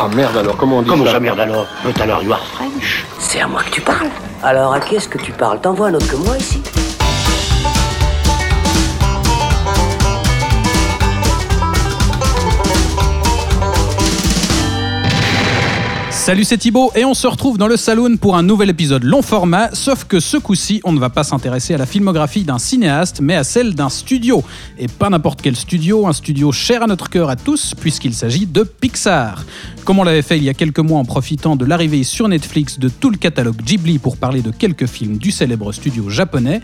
Ah 0.00 0.06
merde 0.14 0.36
alors, 0.36 0.56
comment 0.56 0.78
on 0.78 0.82
dit 0.82 0.88
Comment 0.88 1.04
ça 1.06 1.12
ça 1.12 1.20
merde 1.20 1.40
alors? 1.40 1.66
But 1.84 2.00
alors 2.00 2.22
you 2.22 2.32
are 2.32 2.38
French. 2.54 3.04
C'est 3.18 3.40
à 3.40 3.48
moi 3.48 3.62
que 3.64 3.70
tu 3.70 3.80
parles. 3.80 4.08
Alors 4.44 4.72
à 4.72 4.78
qui 4.78 4.94
est-ce 4.94 5.08
que 5.08 5.18
tu 5.18 5.32
parles? 5.32 5.60
T'envoies 5.60 5.88
un 5.88 5.94
autre 5.94 6.06
que 6.08 6.14
moi 6.16 6.36
ici? 6.38 6.62
Salut, 16.28 16.44
c'est 16.44 16.58
Thibaut 16.58 16.92
et 16.94 17.06
on 17.06 17.14
se 17.14 17.26
retrouve 17.26 17.56
dans 17.56 17.68
le 17.68 17.78
saloon 17.78 18.18
pour 18.18 18.36
un 18.36 18.42
nouvel 18.42 18.68
épisode 18.68 19.02
long 19.02 19.22
format, 19.22 19.70
sauf 19.72 20.04
que 20.04 20.20
ce 20.20 20.36
coup-ci, 20.36 20.82
on 20.84 20.92
ne 20.92 21.00
va 21.00 21.08
pas 21.08 21.24
s'intéresser 21.24 21.72
à 21.72 21.78
la 21.78 21.86
filmographie 21.86 22.42
d'un 22.42 22.58
cinéaste, 22.58 23.22
mais 23.22 23.34
à 23.34 23.44
celle 23.44 23.74
d'un 23.74 23.88
studio. 23.88 24.44
Et 24.78 24.88
pas 24.88 25.08
n'importe 25.08 25.40
quel 25.40 25.56
studio, 25.56 26.06
un 26.06 26.12
studio 26.12 26.52
cher 26.52 26.82
à 26.82 26.86
notre 26.86 27.08
cœur 27.08 27.30
à 27.30 27.36
tous, 27.36 27.72
puisqu'il 27.74 28.12
s'agit 28.12 28.44
de 28.44 28.62
Pixar. 28.62 29.42
Comme 29.86 30.00
on 30.00 30.04
l'avait 30.04 30.20
fait 30.20 30.36
il 30.36 30.44
y 30.44 30.50
a 30.50 30.52
quelques 30.52 30.80
mois 30.80 30.98
en 30.98 31.06
profitant 31.06 31.56
de 31.56 31.64
l'arrivée 31.64 32.04
sur 32.04 32.28
Netflix 32.28 32.78
de 32.78 32.90
tout 32.90 33.08
le 33.08 33.16
catalogue 33.16 33.62
Ghibli 33.62 33.98
pour 33.98 34.18
parler 34.18 34.42
de 34.42 34.50
quelques 34.50 34.84
films 34.84 35.16
du 35.16 35.30
célèbre 35.30 35.72
studio 35.72 36.10
japonais, 36.10 36.60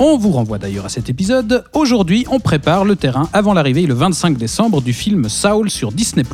on 0.00 0.18
vous 0.18 0.32
renvoie 0.32 0.58
d'ailleurs 0.58 0.86
à 0.86 0.88
cet 0.88 1.08
épisode. 1.08 1.62
Aujourd'hui, 1.72 2.26
on 2.32 2.40
prépare 2.40 2.84
le 2.84 2.96
terrain 2.96 3.28
avant 3.32 3.54
l'arrivée 3.54 3.86
le 3.86 3.94
25 3.94 4.36
décembre 4.36 4.82
du 4.82 4.92
film 4.92 5.28
Saul 5.28 5.70
sur 5.70 5.92
Disney+, 5.92 6.24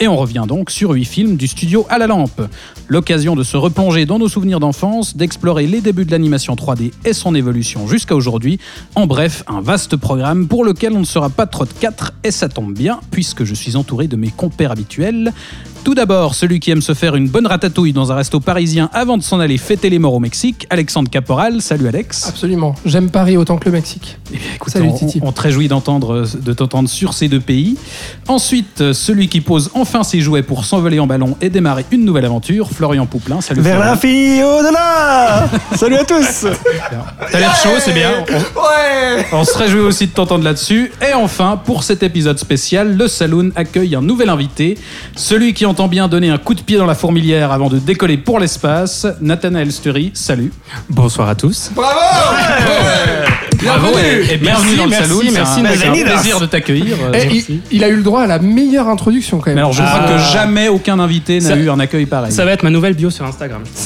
et 0.00 0.08
on 0.08 0.16
revient 0.16 0.44
donc 0.46 0.70
sur 0.70 0.90
8 0.90 1.04
films 1.04 1.36
du 1.36 1.46
studio 1.46 1.86
à 1.88 1.98
la 1.98 2.06
lampe. 2.06 2.42
L'occasion 2.88 3.36
de 3.36 3.42
se 3.42 3.56
replonger 3.56 4.06
dans 4.06 4.18
nos 4.18 4.28
souvenirs 4.28 4.60
d'enfance, 4.60 5.16
d'explorer 5.16 5.66
les 5.66 5.80
débuts 5.80 6.04
de 6.04 6.10
l'animation 6.10 6.54
3D 6.54 6.92
et 7.04 7.12
son 7.12 7.34
évolution 7.34 7.86
jusqu'à 7.86 8.14
aujourd'hui. 8.14 8.58
En 8.94 9.06
bref, 9.06 9.42
un 9.46 9.60
vaste 9.60 9.96
programme 9.96 10.48
pour 10.48 10.64
lequel 10.64 10.92
on 10.92 11.00
ne 11.00 11.04
sera 11.04 11.30
pas 11.30 11.46
trop 11.46 11.64
de 11.64 11.72
4 11.72 12.12
et 12.24 12.30
ça 12.30 12.48
tombe 12.48 12.74
bien 12.74 13.00
puisque 13.10 13.44
je 13.44 13.54
suis 13.54 13.76
entouré 13.76 14.08
de 14.08 14.16
mes 14.16 14.30
compères 14.30 14.70
habituels. 14.70 15.32
Tout 15.86 15.94
d'abord, 15.94 16.34
celui 16.34 16.58
qui 16.58 16.72
aime 16.72 16.82
se 16.82 16.94
faire 16.94 17.14
une 17.14 17.28
bonne 17.28 17.46
ratatouille 17.46 17.92
dans 17.92 18.10
un 18.10 18.16
resto 18.16 18.40
parisien 18.40 18.90
avant 18.92 19.16
de 19.18 19.22
s'en 19.22 19.38
aller 19.38 19.56
fêter 19.56 19.88
les 19.88 20.00
morts 20.00 20.14
au 20.14 20.18
Mexique, 20.18 20.66
Alexandre 20.68 21.08
Caporal. 21.08 21.62
Salut 21.62 21.86
Alex. 21.86 22.26
Absolument. 22.28 22.74
J'aime 22.84 23.08
Paris 23.08 23.36
autant 23.36 23.56
que 23.56 23.66
le 23.66 23.70
Mexique. 23.70 24.18
Eh 24.34 24.36
bien, 24.36 24.48
écoute, 24.56 24.72
Salut, 24.72 24.88
on, 24.88 24.94
Titi. 24.94 25.20
on 25.22 25.30
te 25.30 25.40
réjouit 25.42 25.68
d'entendre, 25.68 26.26
de 26.42 26.52
t'entendre 26.52 26.88
sur 26.88 27.14
ces 27.14 27.28
deux 27.28 27.38
pays. 27.38 27.76
Ensuite, 28.26 28.92
celui 28.94 29.28
qui 29.28 29.40
pose 29.40 29.70
enfin 29.74 30.02
ses 30.02 30.20
jouets 30.20 30.42
pour 30.42 30.64
s'envoler 30.64 30.98
en 30.98 31.06
ballon 31.06 31.36
et 31.40 31.50
démarrer 31.50 31.84
une 31.92 32.04
nouvelle 32.04 32.24
aventure, 32.24 32.68
Florian 32.68 33.06
Pouplin. 33.06 33.40
Salut 33.40 33.60
Vers 33.60 33.76
Florian. 33.76 33.92
l'infini 33.92 34.38
et 34.38 34.42
au-delà 34.42 35.48
Salut 35.76 35.98
à 35.98 36.04
tous 36.04 36.46
T'as 37.30 37.38
l'air 37.38 37.54
chaud, 37.54 37.78
c'est 37.78 37.92
bien. 37.94 38.24
On, 38.28 38.60
Ouais 38.60 39.26
on 39.32 39.44
se 39.44 39.56
réjouit 39.56 39.80
aussi 39.80 40.06
de 40.06 40.12
t'entendre 40.12 40.44
là-dessus. 40.44 40.90
Et 41.08 41.14
enfin, 41.14 41.60
pour 41.64 41.82
cet 41.82 42.02
épisode 42.02 42.38
spécial, 42.38 42.96
le 42.96 43.08
Saloon 43.08 43.50
accueille 43.54 43.94
un 43.94 44.02
nouvel 44.02 44.30
invité, 44.30 44.78
celui 45.14 45.54
qui 45.54 45.64
entend 45.76 45.88
bien 45.88 46.08
donner 46.08 46.30
un 46.30 46.38
coup 46.38 46.54
de 46.54 46.62
pied 46.62 46.78
dans 46.78 46.86
la 46.86 46.94
fourmilière 46.94 47.52
avant 47.52 47.68
de 47.68 47.78
décoller 47.78 48.16
pour 48.16 48.38
l'espace, 48.40 49.06
Nathanaël 49.20 49.70
Stury. 49.70 50.10
Salut. 50.14 50.50
Bonsoir 50.88 51.28
à 51.28 51.34
tous. 51.34 51.70
Bravo 51.76 51.92
et, 53.98 54.32
et 54.32 54.36
bienvenue 54.38 54.76
Merci, 54.76 54.76
dans 54.78 54.84
le 54.84 54.88
merci, 54.90 55.02
Saloon. 55.08 55.20
C'est 55.26 55.32
merci, 55.32 55.60
un- 55.60 55.62
merci. 55.64 55.78
c'est 55.82 55.88
un 55.88 55.92
plaisir 56.14 56.40
de 56.40 56.46
t'accueillir. 56.46 56.96
euh, 57.02 57.12
Et 57.12 57.44
il, 57.50 57.60
il 57.72 57.84
a 57.84 57.88
eu 57.88 57.96
le 57.96 58.02
droit 58.02 58.22
à 58.22 58.26
la 58.26 58.38
meilleure 58.38 58.88
introduction 58.88 59.36
quand 59.38 59.48
même. 59.48 59.56
Mais 59.56 59.60
alors, 59.60 59.74
je 59.74 59.82
crois 59.82 60.00
Ah. 60.06 60.12
que 60.14 60.18
jamais 60.32 60.68
aucun 60.68 60.98
invité 60.98 61.40
n'a 61.40 61.56
eu 61.56 61.68
un 61.68 61.78
accueil 61.78 62.06
pareil. 62.06 62.32
Ça 62.32 62.46
va 62.46 62.52
être 62.52 62.62
ma 62.62 62.70
nouvelle 62.70 62.94
bio 62.94 63.10
sur 63.10 63.26
Instagram. 63.26 63.62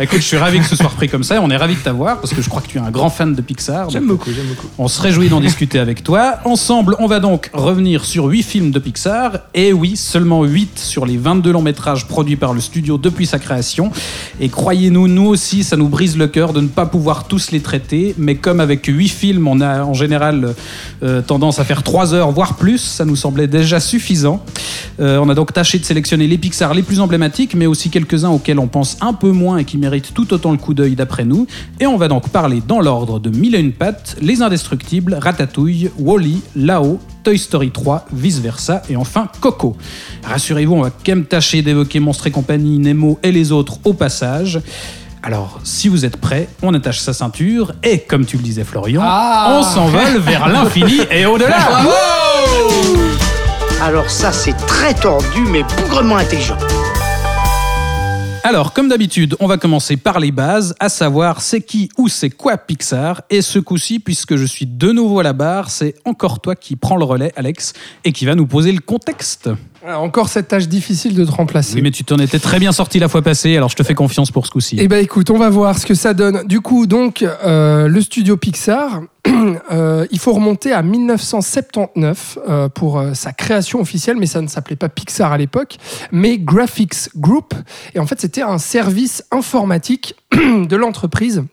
Écoute, 0.00 0.20
je 0.20 0.26
suis 0.26 0.36
ravi 0.36 0.60
que 0.60 0.64
ce 0.64 0.76
soit 0.76 0.86
repris 0.86 1.08
comme 1.08 1.24
ça. 1.24 1.34
et 1.34 1.38
On 1.38 1.50
est 1.50 1.56
ravi 1.56 1.74
de 1.74 1.80
t'avoir 1.80 2.20
parce 2.20 2.32
que 2.32 2.40
je 2.40 2.48
crois 2.48 2.62
que 2.62 2.68
tu 2.68 2.78
es 2.78 2.80
un 2.80 2.92
grand 2.92 3.10
fan 3.10 3.34
de 3.34 3.42
Pixar. 3.42 3.90
J'aime 3.90 4.06
beaucoup, 4.06 4.30
j'aime 4.30 4.46
beaucoup. 4.46 4.68
On 4.78 4.86
se 4.86 5.02
réjouit 5.02 5.28
d'en 5.28 5.40
discuter 5.40 5.80
avec 5.80 6.04
toi. 6.04 6.36
Ensemble, 6.44 6.94
on 7.00 7.08
va 7.08 7.18
donc 7.18 7.50
revenir 7.52 8.04
sur 8.04 8.26
8 8.26 8.42
films 8.44 8.70
de 8.70 8.78
Pixar. 8.78 9.40
Et 9.54 9.72
oui, 9.72 9.96
seulement 9.96 10.44
8 10.44 10.78
sur 10.78 11.04
les 11.04 11.16
22 11.16 11.50
longs 11.50 11.62
métrages 11.62 12.06
produits 12.06 12.36
par 12.36 12.54
le 12.54 12.60
studio 12.60 12.96
depuis 12.96 13.26
sa 13.26 13.40
création. 13.40 13.90
Et 14.40 14.48
croyez-nous, 14.48 15.08
nous 15.08 15.26
aussi, 15.26 15.64
ça 15.64 15.76
nous 15.76 15.88
brise 15.88 16.16
le 16.16 16.28
cœur 16.28 16.52
de 16.52 16.60
ne 16.60 16.68
pas 16.68 16.86
pouvoir 16.86 17.26
tous 17.26 17.50
les 17.50 17.60
traiter. 17.60 18.14
Mais 18.18 18.36
comme 18.36 18.60
avec 18.60 18.86
8 18.86 19.08
films, 19.08 19.48
on 19.48 19.60
a 19.60 19.82
en 19.82 19.94
général 19.94 20.54
euh, 21.02 21.22
tendance 21.22 21.58
à 21.58 21.64
faire 21.64 21.82
3 21.82 22.14
heures, 22.14 22.30
voire 22.30 22.54
plus, 22.54 22.78
ça 22.78 23.04
nous 23.04 23.16
semblait 23.16 23.48
déjà 23.48 23.80
suffisant. 23.80 24.44
Euh, 25.00 25.18
on 25.18 25.28
a 25.28 25.34
donc 25.34 25.52
tâché 25.52 25.80
de 25.80 25.84
sélectionner 25.84 26.28
les 26.28 26.38
Pixar 26.38 26.72
les 26.72 26.82
plus 26.82 27.00
emblématiques, 27.00 27.56
mais 27.56 27.66
aussi 27.66 27.90
quelques-uns 27.90 28.30
auxquels 28.30 28.60
on 28.60 28.68
pense 28.68 28.96
un 29.00 29.12
peu 29.12 29.32
moins 29.32 29.58
et 29.58 29.64
qui 29.64 29.76
méritent 29.76 29.87
tout 30.14 30.32
autant 30.32 30.52
le 30.52 30.58
coup 30.58 30.74
d'œil 30.74 30.94
d'après 30.94 31.24
nous. 31.24 31.46
Et 31.80 31.86
on 31.86 31.96
va 31.96 32.08
donc 32.08 32.28
parler 32.28 32.62
dans 32.66 32.80
l'ordre 32.80 33.18
de 33.18 33.30
Mille 33.30 33.54
et 33.54 33.60
une 33.60 33.72
pattes, 33.72 34.16
Les 34.20 34.42
Indestructibles, 34.42 35.18
Ratatouille, 35.20 35.90
Wally, 35.98 36.42
Lao, 36.56 36.98
Toy 37.24 37.38
Story 37.38 37.70
3, 37.70 38.06
Vice 38.12 38.38
Versa 38.40 38.82
et 38.88 38.96
enfin 38.96 39.28
Coco. 39.40 39.76
Rassurez-vous, 40.24 40.74
on 40.74 40.82
va 40.82 40.90
quand 40.90 41.12
même 41.12 41.24
tâcher 41.24 41.62
d'évoquer 41.62 42.00
Monstres 42.00 42.28
et 42.28 42.30
compagnie, 42.30 42.78
Nemo 42.78 43.18
et 43.22 43.32
les 43.32 43.52
autres 43.52 43.78
au 43.84 43.92
passage. 43.92 44.60
Alors, 45.22 45.60
si 45.64 45.88
vous 45.88 46.04
êtes 46.04 46.16
prêts, 46.16 46.48
on 46.62 46.72
attache 46.74 47.00
sa 47.00 47.12
ceinture 47.12 47.72
et, 47.82 47.98
comme 47.98 48.24
tu 48.24 48.36
le 48.36 48.42
disais 48.42 48.64
Florian, 48.64 49.02
Ah 49.04 49.58
on 49.58 49.62
s'envole 49.62 50.18
vers 50.18 50.48
l'infini 50.52 51.00
et 51.10 51.26
au-delà. 51.26 51.56
Alors 53.80 54.10
ça 54.10 54.32
c'est 54.32 54.56
très 54.66 54.92
tordu 54.94 55.42
mais 55.50 55.62
bougrement 55.62 56.16
intelligent. 56.16 56.58
Alors, 58.44 58.72
comme 58.72 58.88
d'habitude, 58.88 59.36
on 59.40 59.46
va 59.46 59.58
commencer 59.58 59.96
par 59.96 60.20
les 60.20 60.30
bases, 60.30 60.74
à 60.78 60.88
savoir 60.88 61.42
c'est 61.42 61.60
qui 61.60 61.90
ou 61.98 62.08
c'est 62.08 62.30
quoi 62.30 62.56
Pixar. 62.56 63.22
Et 63.30 63.42
ce 63.42 63.58
coup-ci, 63.58 63.98
puisque 63.98 64.36
je 64.36 64.44
suis 64.44 64.64
de 64.64 64.92
nouveau 64.92 65.20
à 65.20 65.22
la 65.22 65.32
barre, 65.32 65.70
c'est 65.70 65.96
encore 66.04 66.40
toi 66.40 66.54
qui 66.54 66.76
prends 66.76 66.96
le 66.96 67.04
relais, 67.04 67.32
Alex, 67.36 67.72
et 68.04 68.12
qui 68.12 68.24
va 68.26 68.34
nous 68.34 68.46
poser 68.46 68.72
le 68.72 68.80
contexte. 68.80 69.50
Ah, 69.86 70.00
Encore 70.00 70.28
cette 70.28 70.48
tâche 70.48 70.68
difficile 70.68 71.14
de 71.14 71.24
te 71.24 71.30
remplacer. 71.30 71.76
Oui, 71.76 71.82
mais 71.82 71.90
tu 71.90 72.04
t'en 72.04 72.16
étais 72.16 72.38
très 72.38 72.58
bien 72.58 72.72
sorti 72.72 72.98
la 72.98 73.08
fois 73.08 73.22
passée, 73.22 73.56
alors 73.56 73.68
je 73.68 73.76
te 73.76 73.82
fais 73.82 73.94
confiance 73.94 74.30
pour 74.30 74.46
ce 74.46 74.50
coup-ci. 74.50 74.76
Eh 74.78 74.88
ben 74.88 75.02
écoute, 75.02 75.30
on 75.30 75.38
va 75.38 75.48
voir 75.50 75.78
ce 75.78 75.86
que 75.86 75.94
ça 75.94 76.14
donne. 76.14 76.46
Du 76.46 76.60
coup, 76.60 76.86
donc, 76.86 77.22
euh, 77.22 77.86
le 77.86 78.00
studio 78.00 78.36
Pixar, 78.36 79.02
euh, 79.72 80.06
il 80.10 80.18
faut 80.18 80.32
remonter 80.32 80.72
à 80.72 80.82
1979 80.82 82.38
euh, 82.48 82.68
pour 82.68 83.02
sa 83.14 83.32
création 83.32 83.80
officielle, 83.80 84.16
mais 84.18 84.26
ça 84.26 84.40
ne 84.40 84.48
s'appelait 84.48 84.76
pas 84.76 84.88
Pixar 84.88 85.32
à 85.32 85.38
l'époque, 85.38 85.76
mais 86.10 86.38
Graphics 86.38 87.10
Group. 87.16 87.54
Et 87.94 88.00
en 88.00 88.06
fait, 88.06 88.20
c'était 88.20 88.42
un 88.42 88.58
service 88.58 89.24
informatique 89.30 90.14
de 90.32 90.76
l'entreprise. 90.76 91.44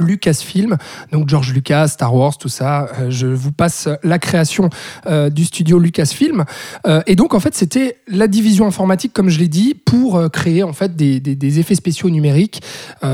Lucasfilm, 0.00 0.76
donc 1.12 1.28
George 1.28 1.52
Lucas, 1.52 1.88
Star 1.88 2.14
Wars, 2.14 2.36
tout 2.38 2.48
ça. 2.48 2.88
Euh, 2.98 3.10
je 3.10 3.26
vous 3.26 3.52
passe 3.52 3.88
la 4.02 4.18
création 4.18 4.70
euh, 5.06 5.30
du 5.30 5.44
studio 5.44 5.78
Lucasfilm. 5.78 6.44
Euh, 6.86 7.02
et 7.06 7.16
donc, 7.16 7.34
en 7.34 7.40
fait, 7.40 7.54
c'était 7.54 7.98
la 8.08 8.26
division 8.26 8.66
informatique, 8.66 9.12
comme 9.12 9.28
je 9.28 9.38
l'ai 9.38 9.48
dit, 9.48 9.74
pour 9.74 10.30
créer 10.30 10.62
en 10.62 10.72
fait 10.72 10.96
des, 10.96 11.58
effets 11.58 11.74
spéciaux 11.74 12.10
numériques. 12.10 12.62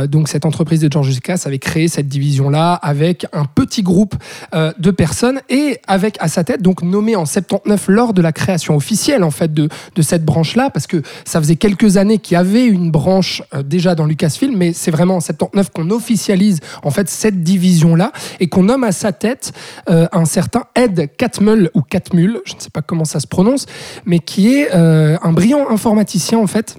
Donc, 0.08 0.28
cette 0.28 0.44
entreprise 0.44 0.80
de 0.80 0.92
George 0.92 1.08
Lucas 1.08 1.42
avait 1.46 1.58
créé 1.58 1.88
cette 1.88 2.08
division-là 2.08 2.74
avec 2.74 3.26
un 3.32 3.44
petit 3.44 3.82
groupe 3.82 4.14
de 4.52 4.90
personnes 4.90 5.40
et 5.48 5.78
avec 5.86 6.16
à 6.20 6.28
sa 6.28 6.44
tête, 6.44 6.62
donc 6.62 6.82
nommé 6.82 7.16
en 7.16 7.24
79 7.24 7.88
lors 7.88 8.12
de 8.12 8.20
la 8.20 8.32
création 8.32 8.76
officielle 8.76 9.24
en 9.24 9.30
fait 9.30 9.52
de, 9.52 9.68
de 9.94 10.02
cette 10.02 10.24
branche-là, 10.24 10.70
parce 10.70 10.86
que 10.86 11.02
ça 11.24 11.40
faisait 11.40 11.56
quelques 11.56 11.96
années 11.96 12.18
qu'il 12.18 12.34
y 12.34 12.38
avait 12.38 12.66
une 12.66 12.90
branche 12.90 13.42
déjà 13.64 13.94
dans 13.94 14.04
Lucasfilm, 14.04 14.56
mais 14.56 14.72
c'est 14.72 14.90
vraiment 14.90 15.16
en 15.16 15.20
79 15.20 15.70
qu'on 15.70 15.90
officialise 15.90 16.60
en 16.82 16.90
fait 16.90 17.08
cette 17.08 17.42
division-là 17.42 18.12
et 18.40 18.48
qu'on 18.48 18.64
nomme 18.64 18.84
à 18.84 18.92
sa 18.92 19.12
tête 19.12 19.52
euh, 19.88 20.06
un 20.12 20.24
certain 20.24 20.64
Ed 20.74 21.10
Catmull 21.16 21.70
ou 21.74 21.82
Catmull, 21.82 22.40
je 22.44 22.54
ne 22.54 22.60
sais 22.60 22.70
pas 22.70 22.82
comment 22.82 23.04
ça 23.04 23.20
se 23.20 23.26
prononce, 23.26 23.66
mais 24.04 24.18
qui 24.18 24.54
est 24.54 24.74
euh, 24.74 25.16
un 25.22 25.32
brillant 25.32 25.68
informaticien 25.70 26.38
en 26.38 26.46
fait 26.46 26.78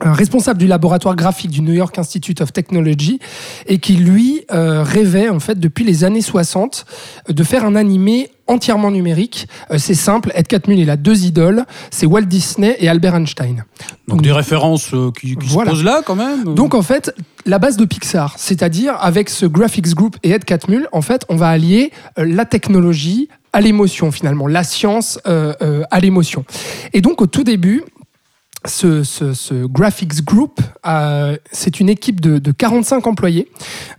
responsable 0.00 0.58
du 0.58 0.66
laboratoire 0.66 1.16
graphique 1.16 1.50
du 1.50 1.60
New 1.60 1.72
York 1.72 1.98
Institute 1.98 2.40
of 2.40 2.52
Technology 2.52 3.18
et 3.66 3.78
qui 3.78 3.94
lui 3.94 4.44
euh, 4.52 4.82
rêvait 4.82 5.28
en 5.28 5.40
fait 5.40 5.58
depuis 5.58 5.84
les 5.84 6.04
années 6.04 6.20
60 6.22 6.86
euh, 7.28 7.32
de 7.32 7.42
faire 7.44 7.64
un 7.64 7.74
animé 7.74 8.30
entièrement 8.46 8.90
numérique. 8.90 9.48
Euh, 9.70 9.78
c'est 9.78 9.94
simple, 9.94 10.30
Ed 10.34 10.46
Catmull 10.46 10.78
il 10.78 10.90
a 10.90 10.96
deux 10.96 11.24
idoles, 11.24 11.64
c'est 11.90 12.06
Walt 12.06 12.22
Disney 12.22 12.76
et 12.78 12.88
Albert 12.88 13.14
Einstein. 13.16 13.64
Donc 14.06 14.22
des 14.22 14.32
références 14.32 14.94
euh, 14.94 15.10
qui, 15.18 15.36
qui 15.36 15.48
Voilà. 15.48 15.70
se 15.70 15.76
posent 15.76 15.84
là 15.84 16.02
quand 16.04 16.16
même. 16.16 16.54
Donc 16.54 16.74
en 16.74 16.82
fait, 16.82 17.12
la 17.44 17.58
base 17.58 17.76
de 17.76 17.84
Pixar, 17.84 18.34
c'est-à-dire 18.38 18.96
avec 19.00 19.28
ce 19.28 19.46
Graphics 19.46 19.94
Group 19.94 20.16
et 20.22 20.30
Ed 20.30 20.44
Catmull, 20.44 20.88
en 20.92 21.02
fait, 21.02 21.24
on 21.28 21.36
va 21.36 21.48
allier 21.48 21.90
la 22.16 22.44
technologie 22.44 23.28
à 23.52 23.60
l'émotion 23.60 24.10
finalement, 24.12 24.46
la 24.46 24.64
science 24.64 25.18
euh, 25.26 25.52
euh, 25.62 25.82
à 25.90 26.00
l'émotion. 26.00 26.44
Et 26.92 27.00
donc 27.00 27.20
au 27.22 27.26
tout 27.26 27.44
début, 27.44 27.82
ce, 28.68 29.02
ce- 29.02 29.32
ce 29.34 29.66
Graphics 29.66 30.24
Group, 30.24 30.60
euh, 30.86 31.36
c'est 31.52 31.80
une 31.80 31.88
équipe 31.88 32.20
de, 32.20 32.38
de 32.38 32.52
45 32.52 33.06
employés 33.06 33.48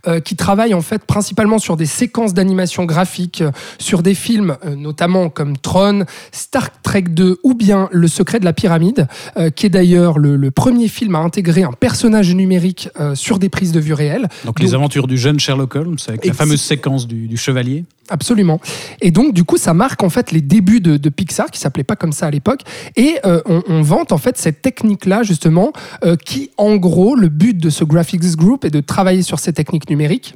euh, 0.06 0.20
qui 0.20 0.36
travaillent 0.36 0.74
en 0.74 0.80
fait 0.80 1.04
principalement 1.04 1.58
sur 1.58 1.76
des 1.76 1.86
séquences 1.86 2.34
d'animation 2.34 2.84
graphique, 2.84 3.42
euh, 3.42 3.50
sur 3.78 4.02
des 4.02 4.14
films 4.14 4.56
notamment 4.76 5.28
comme 5.28 5.56
Tron, 5.56 6.04
Star 6.32 6.70
Trek 6.82 7.02
2 7.02 7.38
ou 7.42 7.54
bien 7.54 7.88
Le 7.92 8.08
Secret 8.08 8.40
de 8.40 8.44
la 8.44 8.52
Pyramide, 8.52 9.06
qui 9.56 9.66
est 9.66 9.70
d'ailleurs 9.70 10.18
le, 10.18 10.36
le 10.36 10.50
premier 10.50 10.88
film 10.88 11.14
à 11.14 11.18
intégrer 11.18 11.62
un 11.62 11.72
personnage 11.72 12.34
numérique 12.34 12.88
sur 13.14 13.38
des 13.38 13.48
prises 13.48 13.72
de 13.72 13.80
vue 13.80 13.92
réelles. 13.92 14.28
Donc 14.44 14.60
les 14.60 14.74
aventures 14.74 15.06
du 15.06 15.18
jeune 15.18 15.38
Sherlock 15.40 15.74
Holmes 15.76 15.96
avec 16.08 16.24
la 16.28 16.34
fameuse 16.34 16.60
séquence 16.60 17.06
du, 17.06 17.26
du 17.28 17.36
chevalier. 17.36 17.84
Absolument. 18.10 18.60
Et 19.00 19.12
donc, 19.12 19.32
du 19.32 19.44
coup, 19.44 19.56
ça 19.56 19.72
marque 19.72 20.02
en 20.02 20.10
fait 20.10 20.32
les 20.32 20.40
débuts 20.40 20.80
de, 20.80 21.08
Pixar, 21.08 21.50
qui 21.50 21.60
s'appelait 21.60 21.84
pas 21.84 21.96
comme 21.96 22.12
ça 22.12 22.26
à 22.26 22.30
l'époque. 22.30 22.62
Et 22.96 23.18
euh, 23.24 23.40
on, 23.46 23.62
on 23.68 23.82
vante 23.82 24.10
en 24.12 24.18
fait 24.18 24.36
cette 24.36 24.62
technique-là, 24.62 25.22
justement, 25.22 25.72
euh, 26.04 26.16
qui, 26.16 26.50
en 26.56 26.76
gros, 26.76 27.14
le 27.14 27.28
but 27.28 27.56
de 27.56 27.70
ce 27.70 27.84
Graphics 27.84 28.36
Group 28.36 28.64
est 28.64 28.70
de 28.70 28.80
travailler 28.80 29.22
sur 29.22 29.38
ces 29.38 29.52
techniques 29.52 29.88
numériques 29.88 30.34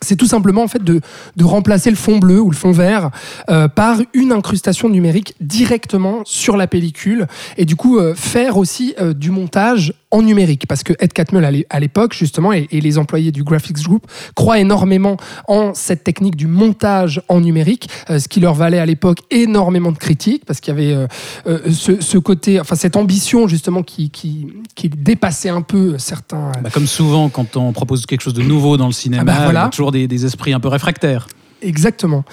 c'est 0.00 0.16
tout 0.16 0.26
simplement 0.26 0.62
en 0.62 0.68
fait 0.68 0.84
de, 0.84 1.00
remplacer 1.40 1.88
le 1.88 1.96
fond 1.96 2.18
bleu 2.18 2.38
ou 2.38 2.50
le 2.50 2.56
fond 2.56 2.72
vert 2.72 3.10
euh, 3.48 3.68
par 3.68 4.00
une 4.12 4.32
incrustation 4.32 4.90
numérique 4.90 5.34
directement 5.40 6.20
sur 6.26 6.58
la 6.58 6.66
pellicule 6.66 7.26
et 7.56 7.64
du 7.64 7.74
coup 7.74 7.98
faire 8.14 8.58
aussi 8.58 8.94
du 9.16 9.30
montage 9.30 9.94
en 10.14 10.22
numérique 10.22 10.66
parce 10.68 10.84
que 10.84 10.92
Ed 11.00 11.12
Catmull 11.12 11.64
à 11.68 11.80
l'époque 11.80 12.14
justement 12.14 12.52
et, 12.52 12.68
et, 12.70 12.80
les 12.80 12.98
employés 12.98 13.32
du 13.32 13.42
Graphics 13.42 13.82
Group 13.82 14.06
croient 14.36 14.60
énormément 14.60 15.16
en 15.48 15.74
cette 15.74 16.04
technique 16.04 16.36
du 16.36 16.46
montage 16.46 17.20
en 17.28 17.40
numérique 17.40 17.88
euh, 18.10 18.20
ce 18.20 18.28
qui 18.28 18.38
leur 18.38 18.54
valait 18.54 18.78
à 18.78 18.86
l'époque 18.86 19.18
énormément 19.32 19.90
de 19.90 19.98
critiques 19.98 20.44
parce 20.46 20.60
qu'il 20.60 20.72
y 20.72 20.76
avait 20.76 21.08
euh, 21.46 21.58
ce, 21.72 22.00
ce, 22.00 22.18
côté 22.18 22.60
enfin 22.60 22.76
cette 22.76 22.94
ambition 22.94 23.48
justement 23.48 23.82
qui, 23.82 24.10
qui, 24.10 24.46
qui 24.76 24.88
dépassait 24.88 25.48
un 25.48 25.62
peu 25.62 25.98
certains 25.98 26.52
bah, 26.62 26.70
comme 26.72 26.86
souvent 26.86 27.28
quand 27.28 27.56
on 27.56 27.72
propose 27.72 28.06
quelque 28.06 28.20
chose 28.20 28.34
de 28.34 28.42
nouveau 28.42 28.76
dans 28.76 28.86
le 28.86 28.92
cinéma 28.92 29.22
ah 29.22 29.24
bah 29.24 29.40
voilà. 29.42 29.60
il 29.60 29.64
y 29.64 29.66
a 29.66 29.70
toujours 29.70 29.90
des, 29.90 30.06
des 30.06 30.24
esprits 30.24 30.52
un 30.52 30.60
peu 30.60 30.68
réfractaires 30.68 31.26
Exactement. 31.62 32.24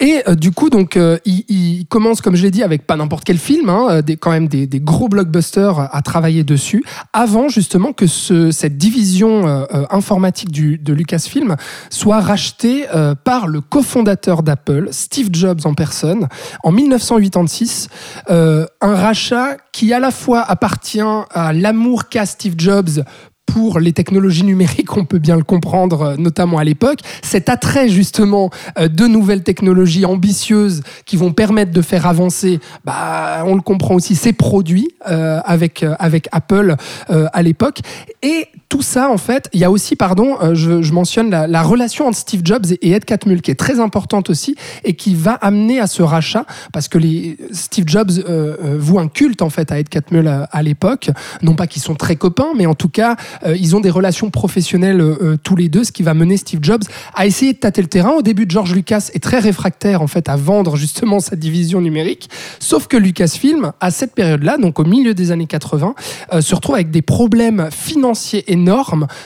Et 0.00 0.22
euh, 0.28 0.34
du 0.34 0.50
coup, 0.50 0.70
donc, 0.70 0.96
euh, 0.96 1.18
il, 1.24 1.86
commence, 1.88 2.20
comme 2.20 2.36
je 2.36 2.42
l'ai 2.42 2.50
dit, 2.50 2.62
avec 2.62 2.86
pas 2.86 2.96
n'importe 2.96 3.24
quel 3.24 3.38
film, 3.38 3.68
hein, 3.68 4.02
des, 4.02 4.16
quand 4.16 4.30
même 4.30 4.48
des, 4.48 4.66
gros 4.80 5.08
blockbusters 5.08 5.78
à 5.78 6.02
travailler 6.02 6.44
dessus, 6.44 6.82
avant 7.12 7.48
justement 7.48 7.92
que 7.92 8.06
ce, 8.06 8.50
cette 8.50 8.76
division 8.76 9.46
euh, 9.72 9.84
informatique 9.90 10.50
de 10.52 10.92
Lucasfilm 10.92 11.56
soit 11.90 12.20
rachetée 12.20 12.86
euh, 12.94 13.14
par 13.14 13.46
le 13.46 13.60
cofondateur 13.60 14.42
d'Apple, 14.42 14.88
Steve 14.90 15.28
Jobs 15.32 15.60
en 15.64 15.74
personne, 15.74 16.28
en 16.62 16.72
1986. 16.72 17.88
Euh, 18.30 18.66
un 18.80 18.94
rachat 18.94 19.56
qui 19.72 19.92
à 19.92 19.98
la 19.98 20.10
fois 20.10 20.40
appartient 20.40 21.00
à 21.00 21.52
l'amour 21.52 22.08
qu'a 22.08 22.26
Steve 22.26 22.54
Jobs 22.56 23.04
pour 23.46 23.80
les 23.80 23.92
technologies 23.92 24.44
numériques, 24.44 24.96
on 24.96 25.04
peut 25.04 25.18
bien 25.18 25.36
le 25.36 25.42
comprendre, 25.42 26.16
notamment 26.18 26.58
à 26.58 26.64
l'époque. 26.64 27.00
Cet 27.22 27.48
attrait 27.48 27.88
justement 27.88 28.50
euh, 28.78 28.88
de 28.88 29.06
nouvelles 29.06 29.42
technologies 29.42 30.04
ambitieuses 30.06 30.82
qui 31.04 31.16
vont 31.16 31.32
permettre 31.32 31.72
de 31.72 31.82
faire 31.82 32.06
avancer, 32.06 32.60
bah, 32.84 33.44
on 33.46 33.54
le 33.54 33.60
comprend 33.60 33.94
aussi, 33.94 34.14
ces 34.14 34.32
produits 34.32 34.88
euh, 35.10 35.40
avec, 35.44 35.82
euh, 35.82 35.94
avec 35.98 36.28
Apple 36.32 36.76
euh, 37.10 37.26
à 37.32 37.42
l'époque. 37.42 37.80
Et 38.22 38.48
tout 38.72 38.80
ça, 38.80 39.10
en 39.10 39.18
fait, 39.18 39.50
il 39.52 39.60
y 39.60 39.64
a 39.64 39.70
aussi, 39.70 39.96
pardon, 39.96 40.38
euh, 40.40 40.54
je, 40.54 40.92
mentionne 40.94 41.28
la, 41.28 41.46
la, 41.46 41.62
relation 41.62 42.06
entre 42.06 42.16
Steve 42.16 42.40
Jobs 42.42 42.64
et 42.80 42.92
Ed 42.92 43.04
Catmull 43.04 43.42
qui 43.42 43.50
est 43.50 43.54
très 43.54 43.80
importante 43.80 44.30
aussi 44.30 44.56
et 44.82 44.94
qui 44.94 45.14
va 45.14 45.32
amener 45.34 45.78
à 45.78 45.86
ce 45.86 46.02
rachat 46.02 46.46
parce 46.72 46.88
que 46.88 46.96
les, 46.96 47.36
Steve 47.50 47.84
Jobs 47.86 48.12
euh, 48.26 48.78
voue 48.78 48.98
un 48.98 49.08
culte 49.08 49.42
en 49.42 49.50
fait 49.50 49.70
à 49.70 49.78
Ed 49.78 49.90
Catmull 49.90 50.26
à, 50.26 50.44
à 50.44 50.62
l'époque. 50.62 51.10
Non 51.42 51.54
pas 51.54 51.66
qu'ils 51.66 51.82
sont 51.82 51.96
très 51.96 52.16
copains, 52.16 52.52
mais 52.56 52.64
en 52.64 52.74
tout 52.74 52.88
cas, 52.88 53.16
euh, 53.44 53.54
ils 53.58 53.76
ont 53.76 53.80
des 53.80 53.90
relations 53.90 54.30
professionnelles 54.30 55.02
euh, 55.02 55.36
tous 55.42 55.54
les 55.54 55.68
deux, 55.68 55.84
ce 55.84 55.92
qui 55.92 56.02
va 56.02 56.14
mener 56.14 56.38
Steve 56.38 56.60
Jobs 56.62 56.84
à 57.14 57.26
essayer 57.26 57.52
de 57.52 57.58
tâter 57.58 57.82
le 57.82 57.88
terrain. 57.88 58.12
Au 58.12 58.22
début, 58.22 58.46
George 58.48 58.74
Lucas 58.74 59.10
est 59.12 59.22
très 59.22 59.38
réfractaire 59.38 60.00
en 60.00 60.06
fait 60.06 60.30
à 60.30 60.36
vendre 60.36 60.76
justement 60.76 61.20
sa 61.20 61.36
division 61.36 61.82
numérique, 61.82 62.30
sauf 62.58 62.86
que 62.86 62.96
Lucasfilm, 62.96 63.72
à 63.80 63.90
cette 63.90 64.14
période-là, 64.14 64.56
donc 64.56 64.78
au 64.78 64.84
milieu 64.84 65.12
des 65.12 65.30
années 65.30 65.46
80, 65.46 65.94
euh, 66.32 66.40
se 66.40 66.54
retrouve 66.54 66.76
avec 66.76 66.90
des 66.90 67.02
problèmes 67.02 67.68
financiers 67.70 68.50
énormes, 68.50 68.61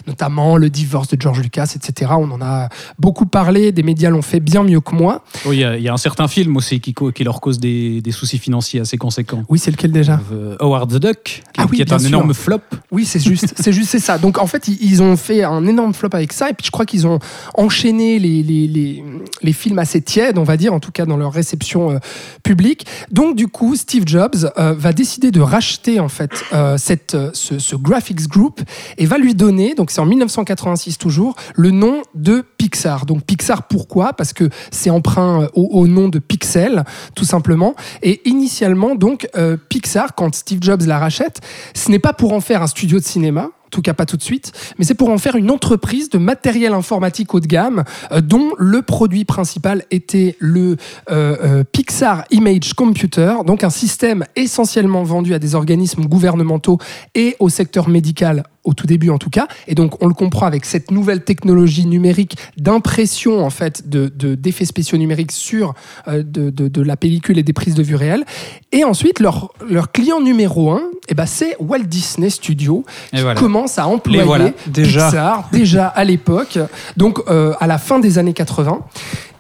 notamment 0.07 0.57
le 0.57 0.71
divorce 0.71 1.09
de 1.09 1.21
George 1.21 1.41
Lucas, 1.41 1.75
etc. 1.77 2.13
On 2.19 2.31
en 2.31 2.41
a 2.43 2.69
beaucoup 2.99 3.27
parlé, 3.27 3.73
des 3.73 3.83
médias 3.83 4.11
l'ont 4.11 4.23
fait 4.23 4.41
bien 4.41 4.63
mieux 4.63 4.81
que 4.81 4.95
moi. 4.95 5.25
Oui, 5.45 5.59
il 5.59 5.81
y, 5.81 5.83
y, 5.83 5.89
a 5.89 5.93
un 5.93 5.99
certain 5.99 6.29
film 6.29 6.57
aussi 6.57 6.81
qui, 6.81 6.95
qui 6.95 7.25
leur 7.25 7.41
cause 7.41 7.59
des, 7.59 8.01
des 8.01 8.13
soucis 8.13 8.39
financiers 8.39 8.81
assez 8.81 8.97
conséquents. 8.97 9.43
Oui, 9.49 9.59
c'est 9.59 9.71
lequel 9.71 9.93
déjà? 9.93 10.21
Euh, 10.33 10.57
Howard 10.61 10.91
the 10.91 11.01
Duck, 11.01 11.23
qui, 11.25 11.43
ah 11.59 11.67
oui, 11.71 11.77
qui 11.77 11.83
est 11.83 11.93
un 11.93 11.99
sûr. 11.99 12.09
énorme 12.09 12.35
flop. 12.35 12.61
Oui, 12.91 13.05
c'est 13.05 13.21
juste, 13.21 13.55
c'est 13.59 13.73
juste 13.73 13.91
c'est 13.91 13.99
ça. 13.99 14.19
Donc 14.27 14.39
en 14.39 14.47
fait, 14.47 14.69
ils 14.69 15.03
ont 15.03 15.17
fait 15.17 15.43
un 15.45 15.67
énorme 15.67 15.95
flop 15.95 16.11
avec 16.13 16.33
ça, 16.33 16.51
et 16.51 16.55
puis 16.55 16.67
je 16.67 16.71
crois 16.71 16.87
qu'ils 16.87 17.07
ont 17.07 17.19
enchaîné 17.55 18.19
les, 18.19 18.43
les, 18.43 18.67
les, 18.67 19.05
les, 19.43 19.53
films 19.53 19.79
assez 19.79 20.01
tièdes, 20.01 20.39
on 20.39 20.45
va 20.45 20.57
dire, 20.57 20.73
en 20.73 20.81
tout 20.81 20.93
cas 20.93 21.07
dans 21.07 21.17
leur 21.17 21.33
réception 21.33 21.93
euh, 21.93 21.99
publique. 22.43 22.87
Donc 23.11 23.37
du 23.37 23.49
coup, 23.49 23.77
Steve 23.77 24.05
Jobs 24.07 24.51
euh, 24.59 24.75
va 24.77 24.93
décider 24.93 25.31
de 25.31 25.41
racheter 25.41 26.01
en 26.01 26.09
fait 26.09 26.31
cette, 26.77 27.17
ce, 27.33 27.59
ce, 27.59 27.77
graphics 27.77 28.29
group 28.29 28.61
et 28.99 29.07
va 29.07 29.19
lui 29.19 29.26
donner, 29.35 29.75
donc 29.75 29.91
c'est 29.91 30.01
en 30.01 30.07
1986 30.07 30.99
toujours, 30.99 31.35
le 31.55 31.71
nom 31.71 32.03
de 32.15 32.45
Pixar. 32.59 33.07
Donc 33.07 33.25
Pixar, 33.25 33.69
pourquoi? 33.69 34.13
Parce 34.13 34.33
que 34.33 34.49
c'est 34.71 34.91
emprunt 34.91 35.49
au, 35.55 35.69
au, 35.73 35.87
nom 35.87 36.09
de 36.09 36.19
Pixel, 36.19 36.85
tout 37.15 37.25
simplement. 37.25 37.75
Et 38.03 38.29
initialement, 38.29 38.95
donc 38.95 39.29
Pixar, 39.69 40.15
quand 40.15 40.35
Steve 40.35 40.59
Jobs 40.63 40.83
la 40.87 40.99
rachète, 40.99 41.41
ce 41.75 41.91
n'est 41.91 41.99
pas 41.99 42.13
pour 42.13 42.33
en 42.33 42.41
faire 42.41 42.63
un 42.63 42.67
studio 42.67 42.99
de 42.99 43.05
cinéma, 43.05 43.51
en 43.67 43.69
tout 43.71 43.83
cas 43.83 43.95
pas 43.95 44.07
tout 44.07 44.17
de 44.17 44.23
suite, 44.23 44.53
mais 44.79 44.85
c'est 44.85 44.95
pour 44.95 45.11
en 45.11 45.19
faire 45.19 45.37
une 45.37 45.51
entreprise 45.51 46.09
de 46.09 46.19
matériel 46.19 46.73
informatique 46.73 47.35
haut 47.35 47.41
de 47.41 47.47
gamme 47.47 47.85
euh, 48.13 48.21
dont 48.21 48.53
le 48.59 48.83
produit 48.83 49.25
principal 49.25 49.85
était 49.91 50.37
le 50.39 50.77
euh, 51.11 51.37
euh, 51.43 51.65
Pixar 51.65 52.25
Image 52.31 52.75
Computer, 52.75 53.35
donc 53.45 53.65
un 53.65 53.71
système 53.71 54.25
essentiellement 54.37 55.03
vendu 55.03 55.35
à 55.35 55.39
des 55.39 55.55
organismes 55.55 56.05
gouvernementaux 56.05 56.79
et 57.15 57.37
au 57.41 57.49
secteur 57.49 57.89
médical 57.89 58.45
au 58.67 58.75
tout 58.75 58.87
début 58.87 59.09
en 59.09 59.19
tout 59.19 59.31
cas. 59.31 59.49
Et 59.67 59.75
donc 59.75 60.03
on 60.03 60.07
le 60.07 60.15
comprend 60.15 60.47
avec 60.47 60.67
cette 60.67 60.91
nouvelle 60.91 61.25
technologie 61.25 61.87
numérique 61.87 62.37
d'impression 62.59 63.45
en 63.45 63.51
fait 63.51 63.89
de, 63.89 64.09
d'effets 64.35 64.65
de, 64.65 64.69
spéciaux 64.69 64.99
numériques 64.99 65.33
sur 65.33 65.75
euh, 66.09 66.23
de, 66.23 66.51
de, 66.51 66.69
de, 66.69 66.83
la 66.83 66.97
pellicule 66.97 67.39
et 67.39 67.43
des 67.43 67.53
prises 67.53 67.75
de 67.75 67.83
vue 67.83 67.95
réelles. 67.95 68.25
Et 68.73 68.85
ensuite 68.85 69.21
leur, 69.21 69.53
leur 69.69 69.93
client 69.93 70.21
numéro 70.21 70.71
un, 70.73 70.83
eh 71.09 71.15
ben, 71.15 71.27
c'est 71.27 71.57
Walt 71.61 71.85
Disney 71.85 72.31
Studio 72.31 72.85
qui 73.15 73.23
voilà. 73.23 73.39
commence 73.39 73.79
à 73.79 73.87
employer 73.87 74.25
voilà, 74.25 74.51
déjà. 74.67 75.07
Pixar 75.07 75.49
déjà 75.53 75.87
à 75.87 76.05
l'époque, 76.05 76.59
donc 76.97 77.21
euh, 77.29 77.55
à 77.61 77.67
la 77.67 77.79
fin 77.79 77.99
des 77.99 78.19
années 78.19 78.33
80. 78.33 78.81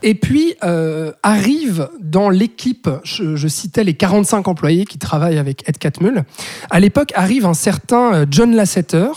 Et 0.03 0.15
puis 0.15 0.55
euh, 0.63 1.13
arrive 1.23 1.89
dans 2.01 2.29
l'équipe, 2.29 2.89
je, 3.05 3.37
je, 3.37 3.49
citais 3.49 3.85
les 3.85 3.95
45 3.95 4.47
employés 4.49 4.85
qui 4.85 4.99
travaillent 4.99 5.39
avec 5.39 5.69
Ed 5.69 5.79
Catmull. 5.79 6.25
À 6.71 6.81
l'époque 6.81 7.13
arrive 7.15 7.47
un 7.47 7.55
certain 7.55 8.15
euh, 8.15 8.27
John 8.31 8.55
Lasseter, 8.55 9.09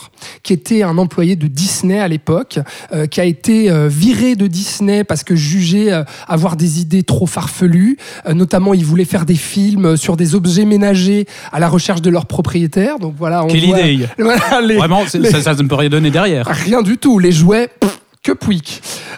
qui 0.44 0.54
était 0.54 0.84
un 0.84 0.98
employé 0.98 1.36
de 1.36 1.48
Disney 1.48 2.00
à 2.00 2.08
l'époque, 2.08 2.60
euh, 2.94 3.06
qui 3.06 3.22
a 3.22 3.26
été 3.26 3.70
euh, 3.70 3.88
viré 3.88 4.36
de 4.36 4.48
Disney 4.48 5.04
parce 5.04 5.24
que 5.24 5.36
jugé 5.36 6.04
avoir 6.28 6.56
des 6.56 6.82
idées 6.82 7.04
trop 7.04 7.26
farfelues. 7.26 7.98
Notamment, 8.34 8.74
il 8.74 8.86
voulait 8.86 9.06
faire 9.06 9.26
des 9.26 9.36
films 9.36 9.98
sur 9.98 10.18
des 10.18 10.36
objets 10.36 10.66
ménagers 10.66 11.26
à 11.52 11.60
la 11.60 11.68
recherche 11.68 12.02
de 12.02 12.10
leurs 12.10 12.26
propriétaires. 12.26 13.00
Donc 13.00 13.16
voilà. 13.18 13.44
On 13.44 13.48
Quelle 13.48 13.66
voit, 13.66 13.82
idée 13.82 14.08
voilà, 14.18 14.62
les, 14.62 14.78
Vraiment, 14.78 15.04
les, 15.14 15.30
ça, 15.30 15.42
ça, 15.42 15.54
ne 15.54 15.68
peut 15.68 15.76
rien 15.76 15.90
donner 15.90 16.12
derrière. 16.12 16.46
Rien 16.46 16.82
du 16.82 16.98
tout. 16.98 17.20
Les 17.20 17.32
jouets. 17.32 17.70
Pff, 17.80 17.99
que. 18.34 18.40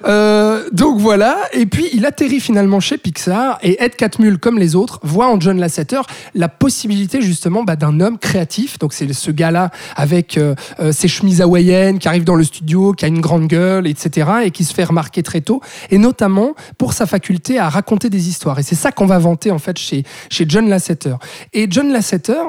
Euh, 0.05 0.69
donc 0.71 0.99
voilà, 0.99 1.37
et 1.53 1.65
puis 1.65 1.87
il 1.93 2.05
atterrit 2.05 2.39
finalement 2.39 2.79
chez 2.79 2.97
Pixar 2.97 3.59
et 3.61 3.83
Ed 3.83 3.95
Catmull, 3.95 4.39
comme 4.39 4.57
les 4.57 4.75
autres, 4.75 4.99
voit 5.03 5.27
en 5.27 5.39
John 5.39 5.59
Lasseter 5.59 6.01
la 6.33 6.49
possibilité 6.49 7.21
justement 7.21 7.63
bah, 7.63 7.75
d'un 7.75 7.99
homme 7.99 8.17
créatif. 8.17 8.79
Donc 8.79 8.93
c'est 8.93 9.11
ce 9.13 9.31
gars-là 9.31 9.69
avec 9.95 10.37
euh, 10.37 10.55
euh, 10.79 10.91
ses 10.91 11.07
chemises 11.07 11.41
hawaïennes 11.41 11.99
qui 11.99 12.07
arrive 12.07 12.23
dans 12.23 12.35
le 12.35 12.43
studio, 12.43 12.93
qui 12.93 13.05
a 13.05 13.07
une 13.07 13.21
grande 13.21 13.47
gueule, 13.47 13.87
etc. 13.87 14.29
et 14.45 14.51
qui 14.51 14.63
se 14.63 14.73
fait 14.73 14.83
remarquer 14.83 15.23
très 15.23 15.41
tôt, 15.41 15.61
et 15.89 15.97
notamment 15.97 16.55
pour 16.77 16.93
sa 16.93 17.05
faculté 17.05 17.59
à 17.59 17.69
raconter 17.69 18.09
des 18.09 18.27
histoires. 18.29 18.57
Et 18.59 18.63
c'est 18.63 18.75
ça 18.75 18.91
qu'on 18.91 19.05
va 19.05 19.19
vanter 19.19 19.51
en 19.51 19.59
fait 19.59 19.77
chez, 19.77 20.03
chez 20.29 20.45
John 20.47 20.67
Lasseter. 20.67 21.15
Et 21.53 21.67
John 21.69 21.91
Lasseter, 21.91 22.43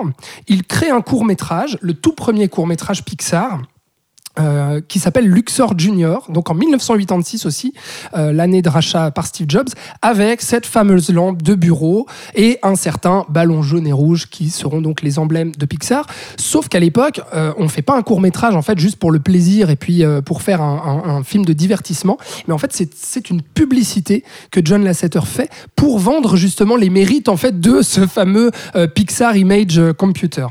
il 0.49 0.65
crée 0.65 0.91
un 0.91 1.01
court 1.01 1.25
métrage, 1.25 1.79
le 1.81 1.95
tout 1.95 2.13
premier 2.13 2.49
court 2.49 2.67
métrage 2.67 3.05
Pixar 3.05 3.61
euh, 4.41 4.81
qui 4.89 4.99
s'appelle 4.99 5.29
Luxor 5.29 5.79
Junior, 5.79 6.25
donc 6.31 6.49
en 6.49 6.55
1986 6.55 7.45
aussi, 7.45 7.75
euh, 8.17 8.33
l'année 8.33 8.63
de 8.63 8.71
rachat 8.71 9.11
par 9.11 9.27
Steve 9.27 9.45
Jobs, 9.47 9.69
avec 10.01 10.41
cette 10.41 10.65
fameuse 10.65 11.11
lampe 11.11 11.43
de 11.43 11.55
bureau 11.55 12.07
et 12.35 12.59
un 12.63 12.75
certain 12.75 13.27
ballon 13.29 13.61
jaune 13.61 13.87
et 13.87 13.93
rouge 13.93 14.31
qui 14.31 14.49
seront 14.49 14.81
donc 14.81 15.03
les 15.03 15.19
emblèmes 15.19 15.53
de 15.55 15.67
Pixar. 15.67 16.07
Sauf 16.39 16.69
qu'à 16.69 16.81
l'époque, 16.81 17.21
euh, 17.35 17.53
on 17.59 17.65
ne 17.65 17.69
fait 17.69 17.83
pas 17.83 17.95
un 17.95 18.01
court 18.01 18.23
métrage 18.23 18.55
en 18.57 18.63
fait 18.63 18.79
juste 18.79 18.97
pour 18.97 19.11
le 19.11 19.21
plaisir 19.21 19.69
et 19.69 19.77
puis 19.77 20.03
pour 20.25 20.41
faire 20.41 20.63
un, 20.63 21.03
un, 21.05 21.23
film 21.23 21.45
de 21.45 21.53
divertissement, 21.53 22.17
mais 22.49 22.55
en 22.55 22.59
fait 22.59 22.73
c'est 22.73 23.29
une 23.29 23.43
publicité 23.43 24.25
que 24.51 24.61
John 24.65 24.83
Lasseter 24.83 25.27
fait 25.27 25.51
pour 25.77 25.99
vendre 25.99 26.37
justement 26.37 26.77
les 26.77 26.89
mérites 26.89 27.29
en 27.29 27.37
fait 27.37 27.61
de 27.61 27.83
ce 27.83 28.07
fameux 28.07 28.51
Pixar 28.95 29.37
Image 29.37 29.79
Computer. 29.99 30.47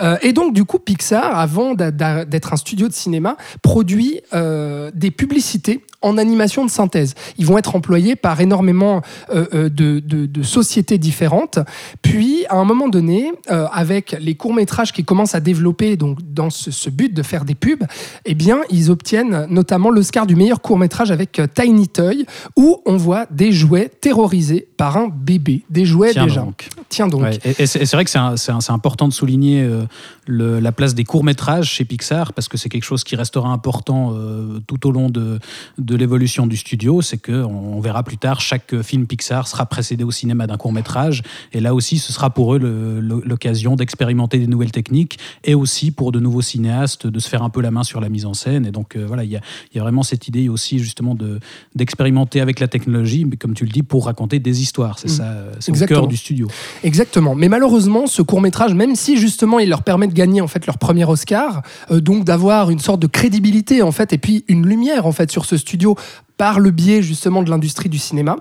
Euh, 0.00 0.16
et 0.22 0.32
donc, 0.32 0.54
du 0.54 0.64
coup, 0.64 0.78
Pixar, 0.78 1.38
avant 1.38 1.74
d'être 1.74 2.52
un 2.52 2.56
studio 2.56 2.88
de 2.88 2.92
cinéma, 2.92 3.36
produit 3.62 4.20
euh, 4.32 4.90
des 4.94 5.10
publicités 5.10 5.84
en 6.04 6.18
animation 6.18 6.64
de 6.64 6.70
synthèse. 6.70 7.14
Ils 7.38 7.46
vont 7.46 7.58
être 7.58 7.74
employés 7.74 8.14
par 8.16 8.40
énormément 8.40 9.02
euh, 9.30 9.46
euh, 9.54 9.68
de, 9.68 10.00
de- 10.00 10.26
de 10.26 10.42
sociétés 10.42 10.98
différentes. 10.98 11.58
Puis, 12.02 12.44
à 12.48 12.56
un 12.56 12.64
moment 12.64 12.88
donné, 12.88 13.32
euh, 13.50 13.66
avec 13.72 14.16
les 14.20 14.34
courts-métrages 14.34 14.92
qui 14.92 15.04
commencent 15.04 15.34
à 15.34 15.40
développer 15.40 15.96
donc, 15.96 16.18
dans 16.32 16.50
ce, 16.50 16.70
ce 16.70 16.90
but 16.90 17.12
de 17.14 17.22
faire 17.22 17.44
des 17.44 17.54
pubs, 17.54 17.84
eh 18.24 18.34
bien, 18.34 18.58
ils 18.70 18.90
obtiennent 18.90 19.46
notamment 19.48 19.90
l'Oscar 19.90 20.26
du 20.26 20.36
meilleur 20.36 20.60
court-métrage 20.60 21.10
avec 21.10 21.40
Tiny 21.54 21.88
Toy, 21.88 22.26
où 22.56 22.80
on 22.86 22.96
voit 22.96 23.26
des 23.30 23.52
jouets 23.52 23.90
terrorisés 24.00 24.68
par 24.76 24.96
un 24.96 25.08
bébé. 25.08 25.62
Des 25.70 25.84
jouets 25.84 26.12
Tiens 26.12 26.26
déjà. 26.26 26.40
donc. 26.42 26.68
Tiens 26.88 27.08
donc. 27.08 27.22
Ouais, 27.22 27.38
et 27.44 27.62
et 27.62 27.66
c'est 27.66 27.92
vrai 27.92 28.04
que 28.04 28.10
c'est 28.10 28.70
important 28.72 29.08
de 29.08 29.12
souligner 29.12 29.62
euh, 29.62 29.82
le- 30.26 30.58
la 30.60 30.72
place 30.72 30.94
des 30.94 31.04
courts-métrages 31.04 31.68
chez 31.70 31.84
Pixar, 31.84 32.32
parce 32.32 32.48
que 32.48 32.56
c'est 32.56 32.68
quelque 32.68 32.84
chose 32.84 33.04
qui 33.04 33.16
restera 33.16 33.48
important 33.50 34.12
euh, 34.14 34.60
tout 34.66 34.86
au 34.86 34.90
long 34.90 35.10
de, 35.10 35.38
de 35.78 35.96
l'évolution 35.96 36.46
du 36.46 36.56
studio. 36.56 37.02
C'est 37.02 37.18
qu'on 37.18 37.44
on 37.44 37.80
verra 37.80 38.02
plus 38.02 38.16
tard, 38.18 38.40
chaque 38.40 38.80
film 38.82 39.06
Pixar 39.06 39.46
sera 39.48 39.66
précédé 39.66 40.04
au 40.04 40.10
cinéma 40.10 40.46
d'un 40.46 40.56
court-métrage. 40.56 41.22
Et 41.52 41.60
là 41.60 41.74
aussi, 41.74 41.98
ce 41.98 42.12
sera 42.12 42.30
pour 42.30 42.54
eux 42.54 42.58
le- 42.58 43.00
le- 43.00 43.22
l'occasion 43.24 43.76
d'expérimenter 43.76 44.38
des 44.38 44.46
nouvelles 44.46 44.72
techniques 44.72 45.18
et 45.44 45.54
aussi 45.54 45.90
pour 45.90 46.12
de 46.12 46.20
nouveaux 46.20 46.42
cinéastes 46.42 47.06
de 47.06 47.18
se 47.18 47.28
faire 47.28 47.42
un 47.42 47.50
peu 47.50 47.60
la 47.60 47.70
main 47.70 47.82
sur 47.82 48.00
la 48.00 48.08
mise 48.08 48.26
en 48.26 48.34
scène. 48.34 48.66
Et 48.66 48.70
donc, 48.70 48.96
euh, 48.96 49.04
voilà, 49.06 49.24
il 49.24 49.30
y 49.30 49.36
a, 49.36 49.40
y 49.74 49.78
a 49.78 49.82
vraiment 49.82 50.02
cette 50.02 50.28
idée 50.28 50.48
aussi, 50.48 50.78
justement, 50.78 51.14
de- 51.14 51.38
d'expérimenter 51.74 52.40
avec 52.40 52.60
la 52.60 52.68
technologie, 52.68 53.24
mais 53.24 53.36
comme 53.36 53.54
tu 53.54 53.64
le 53.64 53.70
dis, 53.70 53.82
pour 53.82 54.06
raconter 54.06 54.38
des 54.38 54.62
histoires. 54.62 54.98
C'est 54.98 55.08
Mm. 55.10 55.16
ça, 55.16 55.24
euh, 55.24 55.52
c'est 55.60 55.70
Exactement. 55.70 56.00
cœur 56.00 56.08
du 56.08 56.16
studio. 56.16 56.48
Exactement. 56.82 57.34
Mais 57.34 57.48
malheureusement, 57.48 58.06
ce 58.06 58.22
court 58.22 58.40
métrage, 58.40 58.74
même 58.74 58.94
si 58.94 59.16
justement 59.16 59.58
il 59.58 59.68
leur 59.68 59.82
permet 59.82 60.06
de 60.06 60.13
gagner 60.14 60.40
en 60.40 60.48
fait 60.48 60.66
leur 60.66 60.78
premier 60.78 61.04
Oscar, 61.04 61.62
euh, 61.90 62.00
donc 62.00 62.24
d'avoir 62.24 62.70
une 62.70 62.78
sorte 62.78 63.00
de 63.00 63.06
crédibilité 63.06 63.82
en 63.82 63.92
fait, 63.92 64.12
et 64.12 64.18
puis 64.18 64.44
une 64.48 64.66
lumière 64.66 65.06
en 65.06 65.12
fait 65.12 65.30
sur 65.30 65.44
ce 65.44 65.56
studio 65.56 65.96
par 66.36 66.60
le 66.60 66.70
biais 66.70 67.02
justement 67.02 67.42
de 67.42 67.50
l'industrie 67.50 67.88
du 67.88 67.98
cinéma. 67.98 68.36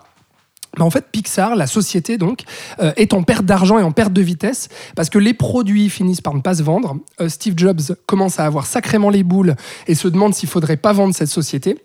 bah, 0.78 0.86
en 0.86 0.90
fait, 0.90 1.06
Pixar, 1.12 1.56
la 1.56 1.68
société 1.68 2.18
donc, 2.18 2.44
euh, 2.80 2.94
est 2.96 3.14
en 3.14 3.24
perte 3.24 3.46
d'argent 3.46 3.78
et 3.78 3.84
en 3.84 3.92
perte 3.92 4.14
de 4.14 4.22
vitesse 4.22 4.70
parce 4.96 5.10
que 5.10 5.20
les 5.20 5.34
produits 5.34 5.90
finissent 5.90 6.22
par 6.22 6.34
ne 6.34 6.42
pas 6.42 6.56
se 6.56 6.64
vendre. 6.64 6.98
Euh, 7.22 7.30
Steve 7.30 7.54
Jobs 7.58 7.82
commence 8.08 8.40
à 8.40 8.46
avoir 8.46 8.66
sacrément 8.66 9.10
les 9.10 9.24
boules 9.24 9.56
et 9.88 9.96
se 9.96 10.08
demande 10.08 10.34
s'il 10.34 10.50
faudrait 10.50 10.78
pas 10.78 10.94
vendre 10.94 11.14
cette 11.14 11.30
société. 11.30 11.78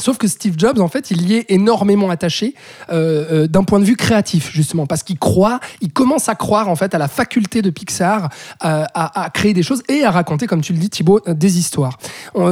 Sauf 0.00 0.16
que 0.16 0.28
Steve 0.28 0.54
Jobs, 0.56 0.78
en 0.78 0.86
fait, 0.86 1.10
il 1.10 1.28
y 1.28 1.34
est 1.34 1.46
énormément 1.48 2.08
attaché 2.08 2.54
euh, 2.88 3.24
euh, 3.32 3.46
d'un 3.48 3.64
point 3.64 3.80
de 3.80 3.84
vue 3.84 3.96
créatif, 3.96 4.52
justement, 4.52 4.86
parce 4.86 5.02
qu'il 5.02 5.18
croit, 5.18 5.58
il 5.80 5.92
commence 5.92 6.28
à 6.28 6.36
croire 6.36 6.68
en 6.68 6.76
fait 6.76 6.94
à 6.94 6.98
la 6.98 7.08
faculté 7.08 7.62
de 7.62 7.70
Pixar 7.70 8.28
euh, 8.64 8.84
à, 8.94 9.28
créer 9.34 9.54
des 9.54 9.64
choses 9.64 9.82
et 9.88 10.04
à 10.04 10.12
raconter, 10.12 10.46
comme 10.46 10.60
tu 10.60 10.72
le 10.72 10.78
dis, 10.78 10.88
Thibaut, 10.88 11.20
des 11.26 11.58
histoires. 11.58 11.98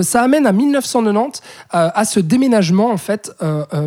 Ça 0.03 0.23
amène 0.23 0.45
à 0.45 0.51
1990 0.51 1.41
euh, 1.73 1.89
à 1.95 2.05
ce 2.05 2.19
déménagement 2.19 2.91
en 2.91 2.97
fait 2.97 3.31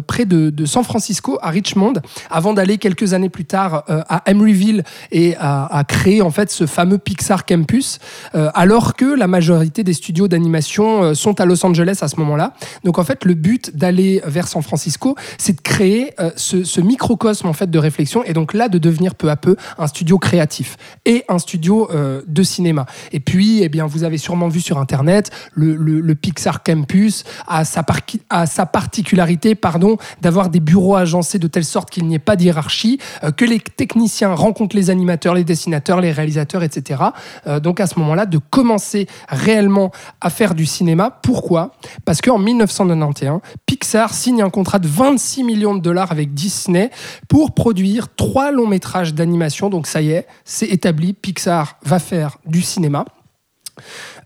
près 0.08 0.24
de, 0.24 0.66
San 0.66 0.86
Francisco 0.86 1.38
à 1.42 1.50
Richmond, 1.50 1.96
avant 2.32 2.54
d'aller 2.54 2.78
quelques 2.78 3.12
années 3.12 3.28
plus 3.28 3.44
tard 3.44 3.84
à 3.88 4.22
Emeryville 4.26 4.86
et 5.12 5.36
à, 5.38 5.66
à 5.66 5.84
créer 5.84 6.22
en 6.22 6.32
fait 6.32 6.50
ce 6.50 6.66
fameux 6.66 6.98
Pixar 6.98 7.46
Campus, 7.46 8.00
alors 8.34 8.96
que 8.96 9.06
la 9.06 9.28
majorité 9.28 9.84
des 9.84 9.94
studios 9.94 10.30
d'animation 10.30 11.14
sont 11.14 11.42
à 11.42 11.46
Los 11.46 11.66
Angeles 11.66 12.00
à 12.02 12.08
ce 12.08 12.16
moment-là. 12.18 12.54
Donc 12.86 13.00
en 13.00 13.04
fait, 13.04 13.26
le 13.26 13.34
but 13.34 13.49
d'aller 13.74 14.22
vers 14.26 14.48
San 14.48 14.62
Francisco, 14.62 15.16
c'est 15.38 15.56
de 15.58 15.62
créer 15.62 16.14
euh, 16.20 16.32
ce, 16.36 16.80
microcosme 16.82 17.48
en 17.48 17.54
fait 17.54 17.70
de 17.70 17.80
réflexion 17.80 18.24
et 18.24 18.34
donc 18.34 18.54
là 18.54 18.70
de 18.70 18.78
devenir 18.78 19.16
peu 19.16 19.30
à 19.30 19.36
peu 19.36 19.56
un 19.78 19.88
studio 19.88 20.18
créatif 20.18 20.78
et 21.06 21.24
un 21.30 21.40
studio 21.40 21.90
euh, 21.92 22.22
de 22.28 22.44
cinéma. 22.44 22.86
Et 23.12 23.20
puis, 23.20 23.62
eh 23.64 23.70
bien, 23.70 23.86
vous 23.86 24.04
avez 24.04 24.18
sûrement 24.18 24.48
vu 24.48 24.60
sur 24.62 24.78
internet 24.78 25.32
le, 25.54 25.76
le- 25.76 26.16
Pixar 26.16 26.64
Campus 26.64 27.24
a 27.48 27.64
sa, 27.66 27.84
par- 27.84 28.02
a 28.30 28.46
sa 28.46 28.66
particularité, 28.66 29.56
pardon, 29.56 29.98
d'avoir 30.22 30.50
des 30.50 30.60
bureaux 30.60 30.96
agencés 30.96 31.40
de 31.40 31.48
telle 31.48 31.64
sorte 31.64 31.90
qu'il 31.90 32.06
n'y 32.08 32.16
ait 32.16 32.20
pas 32.20 32.36
de 32.36 32.44
hiérarchie, 32.44 33.00
euh, 33.24 33.32
que 33.32 33.46
les 33.46 33.60
techniciens 33.60 34.34
rencontrent 34.34 34.76
les 34.76 34.90
animateurs, 34.90 35.34
les 35.34 35.44
dessinateurs, 35.44 36.02
les 36.02 36.12
réalisateurs, 36.12 36.64
etc. 36.64 37.02
Euh, 37.48 37.60
donc 37.60 37.80
à 37.80 37.88
ce 37.88 37.98
moment-là, 38.00 38.26
de 38.26 38.38
commencer 38.38 39.08
réellement 39.30 39.92
à 40.22 40.30
faire 40.30 40.56
du 40.56 40.66
cinéma. 40.66 41.20
Pourquoi? 41.24 41.72
Parce 42.06 42.22
qu'en 42.22 42.38
1991, 42.40 43.39
Pixar 43.66 44.14
signe 44.14 44.42
un 44.42 44.50
contrat 44.50 44.80
de 44.80 44.88
26 44.88 45.44
millions 45.44 45.76
de 45.76 45.82
dollars 45.82 46.12
avec 46.12 46.34
Disney 46.34 46.92
pour 47.28 47.54
produire 47.54 48.14
trois 48.16 48.52
longs 48.52 48.68
métrages 48.68 49.14
d'animation. 49.14 49.70
Donc 49.70 49.88
ça 49.88 50.02
y 50.02 50.12
est, 50.12 50.28
c'est 50.46 50.68
établi, 50.68 51.14
Pixar 51.14 51.78
va 51.84 52.00
faire 52.00 52.38
du 52.46 52.62
cinéma. 52.62 53.06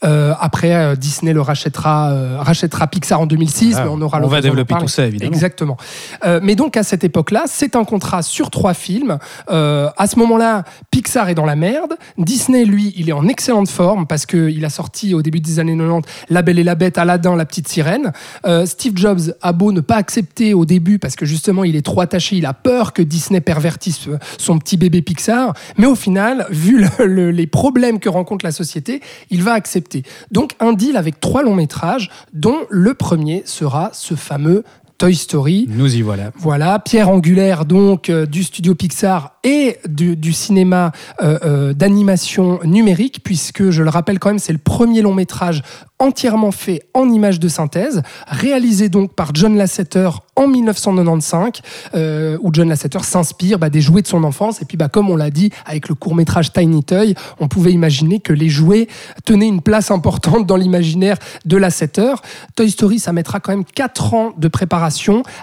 Euh, 0.04 0.34
après, 0.40 0.74
euh, 0.74 0.96
Disney 0.96 1.34
le 1.34 1.42
rachètera, 1.42 2.12
euh, 2.12 2.38
rachètera 2.40 2.88
Pixar 2.88 3.22
en 3.22 3.26
2006, 3.26 3.72
Voilà. 3.72 3.86
mais 3.86 3.92
on 3.92 4.02
aura 4.02 4.20
On 4.22 4.28
va 4.28 4.42
développer 4.42 4.76
tout 4.80 4.88
ça, 4.88 5.06
évidemment. 5.06 5.32
Exactement. 5.32 5.78
Euh, 6.26 6.40
mais 6.44 6.56
donc 6.56 6.78
à 6.78 6.84
cette 6.84 7.04
époque-là, 7.04 7.44
c'est 7.48 7.76
un 7.76 7.84
contrat 7.86 8.22
sur 8.22 8.50
trois 8.50 8.74
films. 8.74 9.18
Euh, 9.50 9.90
à 9.98 10.08
ce 10.08 10.18
moment-là, 10.20 10.64
Pixar 10.92 11.30
est 11.30 11.36
dans 11.36 11.46
la 11.46 11.56
merde. 11.56 11.94
Disney, 12.18 12.66
lui, 12.66 12.94
il 12.98 13.10
est 13.10 13.14
en 13.14 13.28
excellente 13.28 13.70
forme 13.70 14.08
parce 14.08 14.26
qu'il 14.26 14.64
a 14.66 14.70
sorti 14.70 15.14
au 15.14 15.22
début 15.22 15.40
des 15.40 15.60
années 15.60 15.76
90 15.78 16.08
La 16.30 16.42
Belle 16.42 16.60
et 16.60 16.64
la 16.64 16.76
Bête, 16.76 16.98
Aladdin, 16.98 17.36
La 17.36 17.46
Petite 17.46 17.68
Sirène. 17.68 18.12
Euh, 18.46 18.66
Steve 18.66 18.94
Jobs 18.98 19.22
a 19.42 19.54
beau 19.54 19.72
ne 19.72 19.82
pas 19.82 19.96
accepter 19.96 20.54
au 20.54 20.66
début 20.66 21.00
parce 21.00 21.16
que 21.16 21.26
justement 21.26 21.64
il 21.64 21.76
est 21.76 21.82
trop 21.86 22.02
attaché, 22.02 22.36
il 22.36 22.46
a 22.46 22.54
peur 22.54 22.94
que 22.94 23.02
Disney 23.02 23.42
pervertisse 23.42 24.08
son 24.38 24.58
petit 24.60 24.78
bébé 24.78 25.02
Pixar. 25.02 25.54
Mais 25.78 25.86
au 25.86 25.96
final, 25.96 26.46
vu 26.50 26.82
le- 27.00 27.06
le- 27.06 27.32
les 27.32 27.48
problèmes 27.48 28.00
que 28.00 28.10
rencontre 28.10 28.46
la 28.46 28.52
société, 28.52 29.02
il 29.30 29.44
va 29.44 29.54
accepter. 29.54 29.93
Donc 30.32 30.54
un 30.60 30.74
deal 30.74 30.98
avec 30.98 31.20
trois 31.20 31.44
longs 31.44 31.56
métrages, 31.56 32.10
dont 32.34 32.60
le 32.70 32.94
premier 32.94 33.44
sera 33.46 33.92
ce 33.94 34.16
fameux 34.16 34.64
Toy 34.98 35.16
Story. 35.16 35.68
Nous 35.70 35.96
y 35.96 36.02
voilà. 36.02 36.32
Voilà, 36.38 36.80
pierre 36.80 37.10
angulaire 37.10 37.66
donc 37.66 38.10
euh, 38.10 38.26
du 38.26 38.44
studio 38.44 38.76
Pixar 38.76 39.34
et 39.44 39.78
du, 39.88 40.16
du 40.16 40.34
cinéma 40.34 40.92
euh, 41.22 41.38
euh, 41.44 41.74
d'animation 41.74 42.60
numérique, 42.64 43.22
puisque 43.24 43.70
je 43.70 43.84
le 43.84 43.90
rappelle 43.90 44.20
quand 44.20 44.30
même, 44.30 44.40
c'est 44.40 44.54
le 44.54 44.60
premier 44.60 45.02
long 45.02 45.14
métrage 45.14 45.64
entièrement 46.00 46.52
fait 46.52 46.84
en 46.94 47.10
images 47.10 47.40
de 47.40 47.48
synthèse, 47.48 48.02
réalisé 48.28 48.90
donc 48.90 49.14
par 49.14 49.34
John 49.34 49.56
Lasseter 49.56 50.10
en 50.36 50.48
1995, 50.48 51.52
euh, 51.96 52.38
où 52.42 52.50
John 52.52 52.68
Lasseter 52.68 53.04
s'inspire 53.04 53.60
bah, 53.60 53.70
des 53.70 53.80
jouets 53.80 54.02
de 54.02 54.08
son 54.08 54.24
enfance. 54.24 54.62
Et 54.62 54.66
puis, 54.66 54.76
bah, 54.76 54.90
comme 54.90 55.10
on 55.10 55.16
l'a 55.16 55.30
dit, 55.30 55.52
avec 55.66 55.88
le 55.88 55.96
court 55.96 56.16
métrage 56.16 56.52
Tiny 56.52 56.84
Toy, 56.84 57.16
on 57.40 57.48
pouvait 57.48 57.72
imaginer 57.72 58.20
que 58.20 58.34
les 58.34 58.50
jouets 58.50 58.88
tenaient 59.24 59.48
une 59.48 59.62
place 59.62 59.92
importante 59.92 60.46
dans 60.46 60.58
l'imaginaire 60.58 61.18
de 61.46 61.56
Lasseter. 61.56 62.16
Toy 62.56 62.70
Story, 62.70 63.00
ça 63.00 63.14
mettra 63.14 63.40
quand 63.40 63.52
même 63.52 63.66
4 63.66 64.14
ans 64.14 64.34
de 64.38 64.48
préparation 64.48 64.83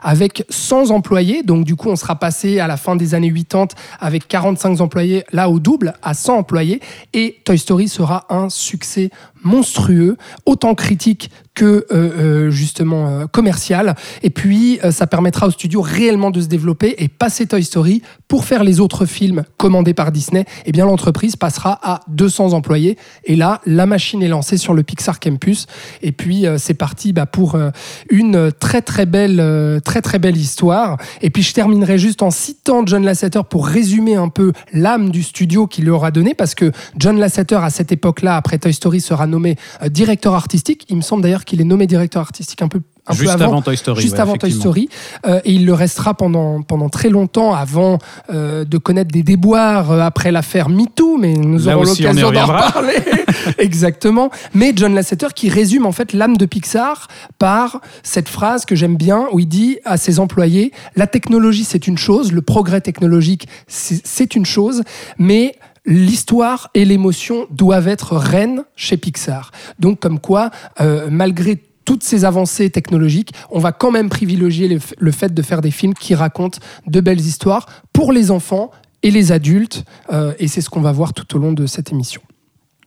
avec 0.02 0.44
100 0.48 0.90
employés. 0.90 1.42
Donc, 1.42 1.64
du 1.64 1.76
coup, 1.76 1.88
on 1.88 1.96
sera 1.96 2.16
passé 2.16 2.60
à 2.60 2.66
la 2.66 2.76
fin 2.76 2.96
des 2.96 3.14
années 3.14 3.32
80 3.32 3.68
avec 4.00 4.28
45 4.28 4.80
employés, 4.80 5.24
là 5.32 5.48
au 5.48 5.58
double, 5.58 5.94
à 6.02 6.14
100 6.14 6.38
employés. 6.38 6.80
Et 7.12 7.40
Toy 7.44 7.58
Story 7.58 7.88
sera 7.88 8.26
un 8.30 8.48
succès 8.48 9.10
monstrueux, 9.42 10.16
autant 10.46 10.74
critique 10.74 11.30
que 11.54 11.64
euh, 11.64 11.84
euh, 11.90 12.50
justement 12.50 13.08
euh, 13.08 13.26
commercial. 13.26 13.94
Et 14.22 14.30
puis, 14.30 14.78
euh, 14.84 14.90
ça 14.90 15.06
permettra 15.06 15.46
au 15.46 15.50
studio 15.50 15.80
réellement 15.82 16.30
de 16.30 16.40
se 16.40 16.46
développer 16.46 16.94
et 16.98 17.08
passer 17.08 17.46
Toy 17.46 17.62
Story 17.62 18.02
pour 18.28 18.44
faire 18.44 18.64
les 18.64 18.80
autres 18.80 19.04
films 19.04 19.42
commandés 19.56 19.92
par 19.92 20.12
Disney. 20.12 20.44
Eh 20.64 20.72
bien, 20.72 20.86
l'entreprise 20.86 21.36
passera 21.36 21.78
à 21.82 22.00
200 22.08 22.52
employés. 22.52 22.96
Et 23.24 23.36
là, 23.36 23.60
la 23.66 23.86
machine 23.86 24.22
est 24.22 24.28
lancée 24.28 24.56
sur 24.56 24.72
le 24.72 24.82
Pixar 24.82 25.20
Campus. 25.20 25.66
Et 26.02 26.12
puis, 26.12 26.46
euh, 26.46 26.56
c'est 26.56 26.74
parti 26.74 27.12
bah, 27.12 27.26
pour 27.26 27.56
euh, 27.56 27.70
une 28.10 28.52
très 28.52 28.80
très 28.80 29.06
belle, 29.06 29.80
très 29.84 30.00
très 30.00 30.18
belle 30.18 30.36
histoire. 30.36 30.96
Et 31.20 31.30
puis, 31.30 31.42
je 31.42 31.52
terminerai 31.52 31.98
juste 31.98 32.22
en 32.22 32.30
citant 32.30 32.86
John 32.86 33.04
Lasseter 33.04 33.40
pour 33.48 33.66
résumer 33.66 34.14
un 34.14 34.28
peu 34.28 34.52
l'âme 34.72 35.10
du 35.10 35.22
studio 35.22 35.66
qu'il 35.66 35.84
lui 35.84 35.90
aura 35.90 36.10
donné, 36.10 36.34
parce 36.34 36.54
que 36.54 36.72
John 36.96 37.18
Lasseter 37.18 37.56
à 37.56 37.70
cette 37.70 37.92
époque-là, 37.92 38.36
après 38.36 38.58
Toy 38.58 38.72
Story, 38.72 39.00
sera 39.00 39.26
nommé 39.30 39.56
euh, 39.82 39.88
directeur 39.88 40.34
artistique. 40.34 40.84
Il 40.90 40.96
me 40.96 41.02
semble 41.02 41.22
d'ailleurs 41.22 41.44
qu'il 41.44 41.60
est 41.60 41.64
nommé 41.64 41.86
directeur 41.86 42.20
artistique 42.22 42.60
un 42.62 42.68
peu. 42.68 42.80
Un 43.06 43.14
Juste 43.14 43.38
peu 43.38 43.44
avant 43.44 43.62
Toy 43.62 43.76
Story, 43.76 44.02
Juste 44.02 44.14
ouais, 44.14 44.20
avant 44.20 44.36
Toy. 44.36 44.52
Story. 44.52 44.88
Euh, 45.26 45.40
et 45.44 45.52
il 45.52 45.64
le 45.64 45.72
restera 45.72 46.12
pendant, 46.14 46.62
pendant 46.62 46.88
très 46.90 47.08
longtemps 47.08 47.54
avant 47.54 47.98
euh, 48.32 48.64
de 48.64 48.78
connaître 48.78 49.10
des 49.10 49.22
déboires 49.22 49.90
euh, 49.90 50.00
après 50.00 50.30
l'affaire 50.30 50.68
MeToo, 50.68 51.16
mais 51.16 51.32
nous 51.32 51.64
Là 51.64 51.76
aurons 51.76 51.84
l'occasion 51.84 52.30
d'en 52.30 52.40
reviendra. 52.42 52.70
parler. 52.70 52.94
Exactement. 53.58 54.30
Mais 54.54 54.72
John 54.76 54.94
Lasseter 54.94 55.28
qui 55.34 55.48
résume 55.48 55.86
en 55.86 55.92
fait 55.92 56.12
l'âme 56.12 56.36
de 56.36 56.44
Pixar 56.46 57.08
par 57.38 57.80
cette 58.02 58.28
phrase 58.28 58.64
que 58.64 58.76
j'aime 58.76 58.96
bien 58.96 59.26
où 59.32 59.40
il 59.40 59.48
dit 59.48 59.78
à 59.86 59.96
ses 59.96 60.20
employés 60.20 60.70
La 60.94 61.06
technologie, 61.06 61.64
c'est 61.64 61.86
une 61.86 61.98
chose, 61.98 62.32
le 62.32 62.42
progrès 62.42 62.82
technologique, 62.82 63.48
c'est 63.66 64.36
une 64.36 64.46
chose, 64.46 64.82
mais 65.18 65.56
l'histoire 65.90 66.70
et 66.72 66.86
l'émotion 66.86 67.46
doivent 67.50 67.88
être 67.88 68.16
reines 68.16 68.62
chez 68.76 68.96
Pixar. 68.96 69.50
Donc, 69.78 70.00
comme 70.00 70.20
quoi, 70.20 70.50
euh, 70.80 71.08
malgré 71.10 71.62
toutes 71.84 72.04
ces 72.04 72.24
avancées 72.24 72.70
technologiques, 72.70 73.34
on 73.50 73.58
va 73.58 73.72
quand 73.72 73.90
même 73.90 74.08
privilégier 74.08 74.78
le, 74.98 75.10
fait 75.10 75.34
de 75.34 75.42
faire 75.42 75.60
des 75.60 75.72
films 75.72 75.94
qui 75.94 76.14
racontent 76.14 76.60
de 76.86 77.00
belles 77.00 77.20
histoires 77.20 77.66
pour 77.92 78.12
les 78.12 78.30
enfants 78.30 78.70
et 79.02 79.10
les 79.10 79.32
adultes. 79.32 79.84
euh, 80.12 80.32
et 80.38 80.46
c'est 80.46 80.60
ce 80.60 80.70
qu'on 80.70 80.80
va 80.80 80.92
voir 80.92 81.12
tout 81.12 81.36
au 81.36 81.40
long 81.40 81.52
de 81.52 81.66
cette 81.66 81.90
émission. 81.90 82.22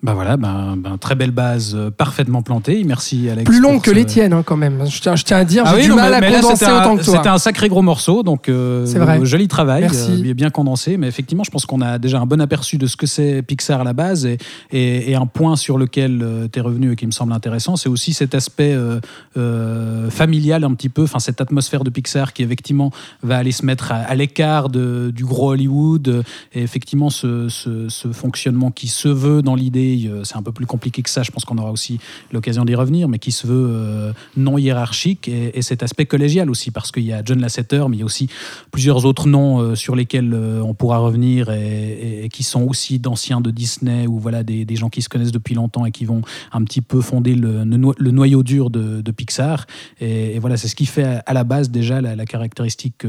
Bah 0.04 0.14
voilà, 0.14 0.36
ben, 0.36 0.76
ben, 0.78 0.98
très 0.98 1.16
belle 1.16 1.32
base, 1.32 1.76
euh, 1.76 1.90
parfaitement 1.90 2.42
plantée. 2.42 2.84
Merci 2.86 3.30
Alex. 3.30 3.50
Plus 3.50 3.62
long 3.62 3.80
que 3.80 3.90
ce- 3.92 3.96
les 3.96 4.04
tiennes, 4.04 4.34
hein, 4.34 4.44
quand 4.46 4.58
même. 4.58 4.86
Je 4.86 5.00
tiens, 5.00 5.16
je 5.16 5.24
tiens 5.24 5.38
à 5.38 5.46
dire, 5.46 5.64
Ah 5.66 5.70
j'ai 5.72 5.76
oui, 5.78 5.84
du 5.84 5.90
non, 5.92 5.96
mal 5.96 6.10
mais- 6.12 6.18
à 6.18 6.20
mais 6.20 6.30
là, 6.32 6.42
condenser 6.42 6.66
un- 6.66 6.82
autant 6.82 6.98
que 6.98 7.06
toi. 7.06 7.16
C'était 7.16 7.30
un 7.30 7.38
sacré 7.38 7.70
gros 7.70 7.82
morceau, 7.82 8.22
donc 8.22 8.50
euh, 8.50 8.86
C'est 8.86 9.00
vrai. 9.00 9.24
joli 9.24 9.48
travail, 9.48 9.84
Merci. 9.84 10.22
euh, 10.26 10.34
bien 10.34 10.50
condensé. 10.50 10.98
Mais 10.98 11.08
effectivement, 11.08 11.46
je 11.46 11.52
pense 11.52 11.66
qu'on 11.66 11.80
a 11.80 12.00
déjà 12.00 12.20
un 12.20 12.26
bon 12.26 12.42
aperçu 12.42 12.78
de 12.78 12.86
ce 12.86 12.98
que 12.98 13.08
c'est 13.08 13.42
Pixar 13.44 13.80
à 13.80 13.84
la 13.86 13.94
base. 13.94 14.26
Et, 14.26 14.38
et- 14.74 15.12
et 15.12 15.16
un 15.16 15.26
point 15.26 15.56
sur 15.56 15.78
lequel 15.78 16.50
tu 16.52 16.60
es 16.60 16.62
revenu 16.62 16.92
et 16.92 16.96
qui 16.98 17.06
me 17.06 17.12
semble 17.12 17.32
intéressant, 17.32 17.78
c'est 17.78 17.88
aussi 17.88 18.12
cet 18.12 18.36
aspect 18.36 18.74
euh, 18.74 19.00
euh, 19.38 20.10
familial 20.10 20.64
un 20.66 20.74
petit 20.74 20.90
peu, 20.90 21.04
enfin 21.04 21.20
cette 21.20 21.40
atmosphère 21.42 21.84
de 21.86 21.90
Pixar 21.90 22.34
qui 22.34 22.44
effectivement 22.44 22.92
va 23.22 23.38
aller 23.38 23.52
se 23.52 23.66
mettre 23.66 23.92
à, 23.92 23.96
à 23.96 24.16
l'écart 24.16 24.68
de- 24.70 25.12
du 25.16 25.24
gros 25.26 25.52
Hollywood. 25.52 26.08
euh, 26.10 26.24
Et 26.54 26.62
effectivement, 26.62 27.10
ce, 27.10 27.48
ce- 27.50 27.88
ce 27.90 28.12
fonctionnement 28.12 28.70
qui 28.72 28.88
se 28.88 29.08
veut 29.08 29.42
dans 29.42 29.56
l'idée, 29.56 29.93
euh, 29.94 30.24
c'est 30.24 30.38
un 30.38 30.42
peu 30.42 30.52
plus 30.52 30.66
compliqué 30.66 31.02
que 31.02 31.10
ça, 31.10 31.24
je 31.24 31.32
pense 31.32 31.46
qu'on 31.46 31.58
aura 31.58 31.72
aussi 31.72 32.00
l'occasion 32.32 32.66
d'y 32.66 32.76
revenir, 32.76 33.08
mais 33.08 33.20
qui 33.20 33.32
se 33.32 33.48
veut 33.48 33.68
euh, 33.70 34.14
non 34.38 34.58
hiérarchique 34.58 35.28
et, 35.28 35.58
et 35.58 35.62
cet 35.62 35.84
aspect 35.84 36.06
collégial 36.06 36.50
aussi, 36.50 36.72
parce 36.72 36.92
qu'il 36.92 37.04
y 37.04 37.14
a 37.14 37.22
John 37.24 37.40
Lasseter, 37.40 37.86
mais 37.90 37.98
il 37.98 38.00
y 38.00 38.04
a 38.04 38.06
aussi 38.06 38.30
plusieurs 38.72 39.06
autres 39.06 39.28
noms 39.28 39.60
euh, 39.60 39.76
sur 39.76 39.96
lesquels 39.96 40.34
on 40.34 40.74
pourra 40.74 40.98
revenir 40.98 41.50
et, 41.50 42.30
qui 42.32 42.44
sont 42.44 42.64
aussi 42.64 43.00
d'anciens 43.00 43.42
de 43.42 43.52
Disney 43.52 44.08
ou 44.08 44.20
voilà 44.20 44.44
des, 44.44 44.76
gens 44.76 44.90
qui 44.90 45.02
se 45.02 45.10
connaissent 45.10 45.32
depuis 45.32 45.56
longtemps 45.56 45.86
et 45.86 45.92
qui 45.92 46.06
vont 46.06 46.22
un 46.52 46.64
petit 46.64 46.82
peu 46.82 47.02
fonder 47.02 47.36
le, 47.36 47.64
le 47.64 47.78
no- 47.78 47.94
le 47.98 48.12
noyau 48.12 48.44
dur 48.44 48.70
de, 48.70 49.12
Pixar. 49.12 49.68
Et, 50.00 50.40
voilà, 50.40 50.58
c'est 50.58 50.68
ce 50.68 50.76
qui 50.76 50.88
fait 50.88 51.22
à, 51.26 51.34
la 51.34 51.44
base 51.44 51.70
déjà 51.70 52.02
la, 52.02 52.26
caractéristique 52.26 53.06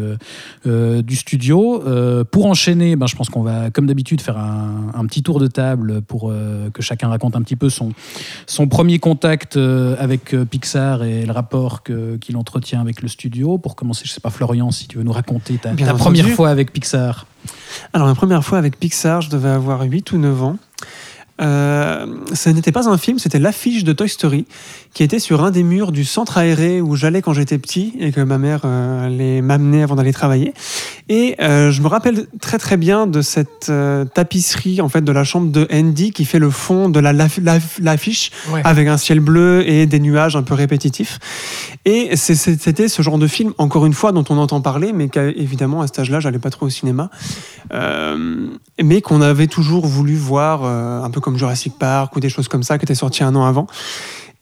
du 0.64 1.16
studio. 1.16 1.82
Pour 2.30 2.46
enchaîner, 2.46 2.96
ben, 2.96 3.06
je 3.06 3.16
pense 3.16 3.30
qu'on 3.30 3.42
va, 3.42 3.70
comme 3.70 3.86
d'habitude, 3.86 4.20
faire 4.20 4.36
un, 4.36 4.92
un 4.94 5.06
petit 5.06 5.22
tour 5.22 5.40
de 5.40 5.46
table 5.46 6.02
pour 6.02 6.32
que 6.74 6.82
chacun 6.82 7.08
raconte 7.08 7.36
un 7.36 7.42
petit 7.42 7.56
peu 7.56 7.70
son, 7.70 7.92
son 8.46 8.68
premier 8.68 8.98
contact 8.98 9.56
euh, 9.56 9.96
avec 9.98 10.34
euh, 10.34 10.44
Pixar 10.44 11.02
et 11.02 11.24
le 11.24 11.32
rapport 11.32 11.82
qu'il 11.82 12.36
entretient 12.36 12.80
avec 12.80 13.00
le 13.00 13.08
studio. 13.08 13.56
Pour 13.56 13.76
commencer, 13.76 14.02
je 14.04 14.12
sais 14.12 14.20
pas, 14.20 14.30
Florian, 14.30 14.70
si 14.70 14.86
tu 14.86 14.98
veux 14.98 15.04
nous 15.04 15.12
raconter 15.12 15.54
ta, 15.54 15.72
première 15.94 16.28
fois 16.28 16.50
avec 16.50 16.72
Pixar. 16.72 17.26
Alors, 17.92 18.06
la 18.06 18.14
première 18.14 18.44
fois 18.44 18.58
avec 18.58 18.78
Pixar, 18.78 19.22
je 19.22 19.30
devais 19.30 19.48
avoir 19.48 19.82
8 19.82 20.12
ou 20.12 20.18
9 20.18 20.42
ans. 20.42 20.56
Euh, 21.40 22.06
ce 22.32 22.48
n'était 22.48 22.70
pas 22.70 22.88
un 22.88 22.96
film, 22.96 23.18
c'était 23.18 23.40
l'affiche 23.40 23.82
de 23.82 23.92
Toy 23.92 24.08
Story 24.08 24.46
qui 24.92 25.02
était 25.02 25.18
sur 25.18 25.42
un 25.42 25.50
des 25.50 25.64
murs 25.64 25.90
du 25.90 26.04
centre 26.04 26.38
aéré 26.38 26.80
où 26.80 26.94
j'allais 26.94 27.22
quand 27.22 27.32
j'étais 27.32 27.58
petit 27.58 27.92
et 27.98 28.12
que 28.12 28.20
ma 28.20 28.38
mère 28.38 28.60
euh, 28.64 29.06
allait 29.06 29.42
m'amener 29.42 29.82
avant 29.82 29.96
d'aller 29.96 30.12
travailler. 30.12 30.54
Et 31.08 31.34
euh, 31.42 31.72
je 31.72 31.82
me 31.82 31.88
rappelle 31.88 32.26
très 32.40 32.58
très 32.58 32.76
bien 32.76 33.08
de 33.08 33.20
cette 33.20 33.66
euh, 33.68 34.04
tapisserie 34.04 34.80
en 34.80 34.88
fait 34.88 35.02
de 35.02 35.10
la 35.10 35.24
chambre 35.24 35.50
de 35.50 35.66
Andy 35.72 36.12
qui 36.12 36.24
fait 36.24 36.38
le 36.38 36.50
fond 36.50 36.88
de 36.88 37.00
la 37.00 37.12
l'af- 37.12 37.40
l'af- 37.42 37.80
l'affiche 37.82 38.30
Ouais. 38.52 38.60
avec 38.64 38.86
un 38.86 38.96
ciel 38.96 39.18
bleu 39.18 39.68
et 39.68 39.86
des 39.86 39.98
nuages 39.98 40.36
un 40.36 40.42
peu 40.44 40.54
répétitifs. 40.54 41.18
Et 41.84 42.14
c'est- 42.16 42.34
c'était 42.36 42.86
ce 42.88 43.02
genre 43.02 43.18
de 43.18 43.26
film, 43.26 43.52
encore 43.58 43.86
une 43.86 43.92
fois, 43.92 44.12
dont 44.12 44.24
on 44.30 44.38
entend 44.38 44.60
parler, 44.60 44.92
mais 44.92 45.08
qu'évidemment, 45.08 45.80
à 45.82 45.86
cet 45.88 45.98
âge-là, 45.98 46.20
j'allais 46.20 46.38
pas 46.38 46.50
trop 46.50 46.66
au 46.66 46.70
cinéma. 46.70 47.10
Mais 48.82 49.00
qu'on 49.00 49.20
avait 49.20 49.46
toujours 49.46 49.86
voulu 49.86 50.14
voir, 50.14 50.64
un 50.64 51.10
peu 51.10 51.20
comme 51.24 51.38
Jurassic 51.38 51.78
Park 51.78 52.14
ou 52.16 52.20
des 52.20 52.28
choses 52.28 52.48
comme 52.48 52.62
ça, 52.62 52.76
qui 52.76 52.84
étaient 52.84 52.94
sorties 52.94 53.24
un 53.24 53.34
an 53.34 53.46
avant. 53.46 53.66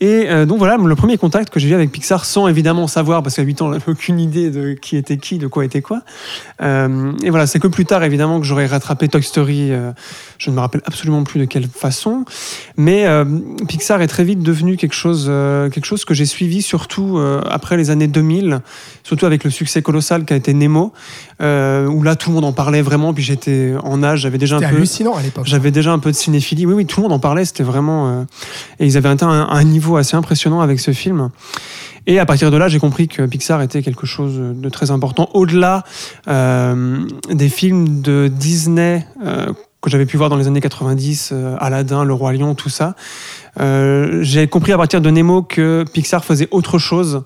Et 0.02 0.28
euh, 0.28 0.47
donc 0.47 0.59
voilà, 0.59 0.76
le 0.76 0.97
premier 0.97 1.16
contact 1.16 1.50
que 1.50 1.61
j'ai 1.61 1.68
eu 1.68 1.75
avec 1.75 1.92
Pixar, 1.92 2.25
sans 2.25 2.49
évidemment 2.49 2.88
savoir, 2.88 3.23
parce 3.23 3.37
qu'à 3.37 3.42
8 3.44 3.62
ans, 3.62 3.73
j'avais 3.73 3.85
aucune 3.87 4.18
idée 4.18 4.50
de 4.50 4.73
qui 4.73 4.97
était 4.97 5.16
qui, 5.16 5.38
de 5.38 5.47
quoi 5.47 5.64
était 5.64 5.80
quoi. 5.80 6.00
Euh, 6.61 7.12
et 7.23 7.30
voilà, 7.30 7.47
c'est 7.47 7.61
que 7.61 7.68
plus 7.68 7.85
tard, 7.85 8.02
évidemment, 8.02 8.40
que 8.40 8.44
j'aurais 8.44 8.66
rattrapé 8.66 9.06
Toy 9.06 9.23
Story. 9.23 9.71
euh, 9.71 9.92
je 10.38 10.50
ne 10.50 10.56
me 10.56 10.61
rappelle 10.61 10.82
absolument 10.87 11.23
plus 11.23 11.38
de 11.38 11.44
quelle 11.44 11.68
façon. 11.68 12.25
Mais 12.76 13.06
Pixar 13.68 14.02
est 14.02 14.09
très 14.09 14.25
vite 14.25 14.40
devenu 14.40 14.76
quelque 14.76 14.94
chose, 14.94 15.30
quelque 15.73 15.85
chose 15.85 16.04
que 16.04 16.14
j'ai 16.14 16.26
suivi, 16.26 16.62
surtout 16.62 17.21
après 17.49 17.76
les 17.76 17.90
années 17.90 18.09
2000, 18.09 18.61
surtout 19.04 19.26
avec 19.26 19.44
le 19.44 19.50
succès 19.50 19.82
colossal 19.82 20.25
qu'a 20.25 20.35
été 20.35 20.52
Nemo, 20.52 20.92
où 21.38 22.02
là, 22.02 22.16
tout 22.16 22.30
le 22.30 22.35
monde 22.35 22.44
en 22.44 22.52
parlait 22.52 22.82
vraiment. 22.82 23.14
Puis 23.14 23.23
j'étais 23.23 23.75
en 23.85 24.02
âge, 24.02 24.23
j'avais 24.23 24.38
déjà 24.38 24.56
un 24.56 24.61
peu. 24.61 24.66
hallucinant 24.66 25.14
à 25.14 25.23
l'époque. 25.23 25.47
J'avais 25.47 25.71
déjà 25.71 25.92
un 25.92 26.00
peu 26.00 26.11
de 26.11 26.16
cinéphilie. 26.16 26.66
Oui, 26.66 26.75
oui, 26.75 26.87
tout 26.87 26.99
le 27.00 27.04
monde 27.04 27.12
en 27.12 27.21
parlait. 27.21 27.44
C'était 27.44 27.62
vraiment. 27.62 28.26
Et 28.80 28.87
ils 28.87 28.97
avaient 28.97 29.11
atteint 29.11 29.28
un, 29.28 29.49
un 29.49 29.62
niveau 29.62 29.92
assez 29.97 30.17
impressionnant 30.17 30.61
avec 30.61 30.81
ce 30.81 30.93
film. 30.93 31.31
Et 32.07 32.19
à 32.19 32.27
partir 32.27 32.51
de 32.51 32.57
là, 32.57 32.69
j'ai 32.69 32.79
compris 32.81 33.07
que 33.09 33.25
Pixar 33.27 33.63
était 33.63 33.81
quelque 33.83 34.07
chose 34.07 34.35
de 34.57 34.69
très 34.69 34.91
important. 34.91 35.29
Au-delà 35.35 35.85
euh, 36.29 36.99
des 37.31 37.49
films 37.49 38.01
de 38.03 38.29
Disney 38.29 39.07
euh, 39.25 39.53
que 39.81 39.91
j'avais 39.91 40.07
pu 40.07 40.17
voir 40.17 40.29
dans 40.31 40.37
les 40.37 40.47
années 40.49 40.61
90, 40.61 41.31
euh, 41.33 41.57
Aladdin, 41.61 42.05
Le 42.05 42.13
Roi 42.13 42.33
Lion, 42.33 42.55
tout 42.55 42.69
ça, 42.71 42.95
j'ai 44.23 44.49
compris 44.49 44.73
à 44.73 44.76
partir 44.78 45.00
de 45.00 45.11
Nemo 45.11 45.43
que 45.43 45.85
Pixar 45.93 46.25
faisait 46.25 46.49
autre 46.50 46.78
chose, 46.78 47.23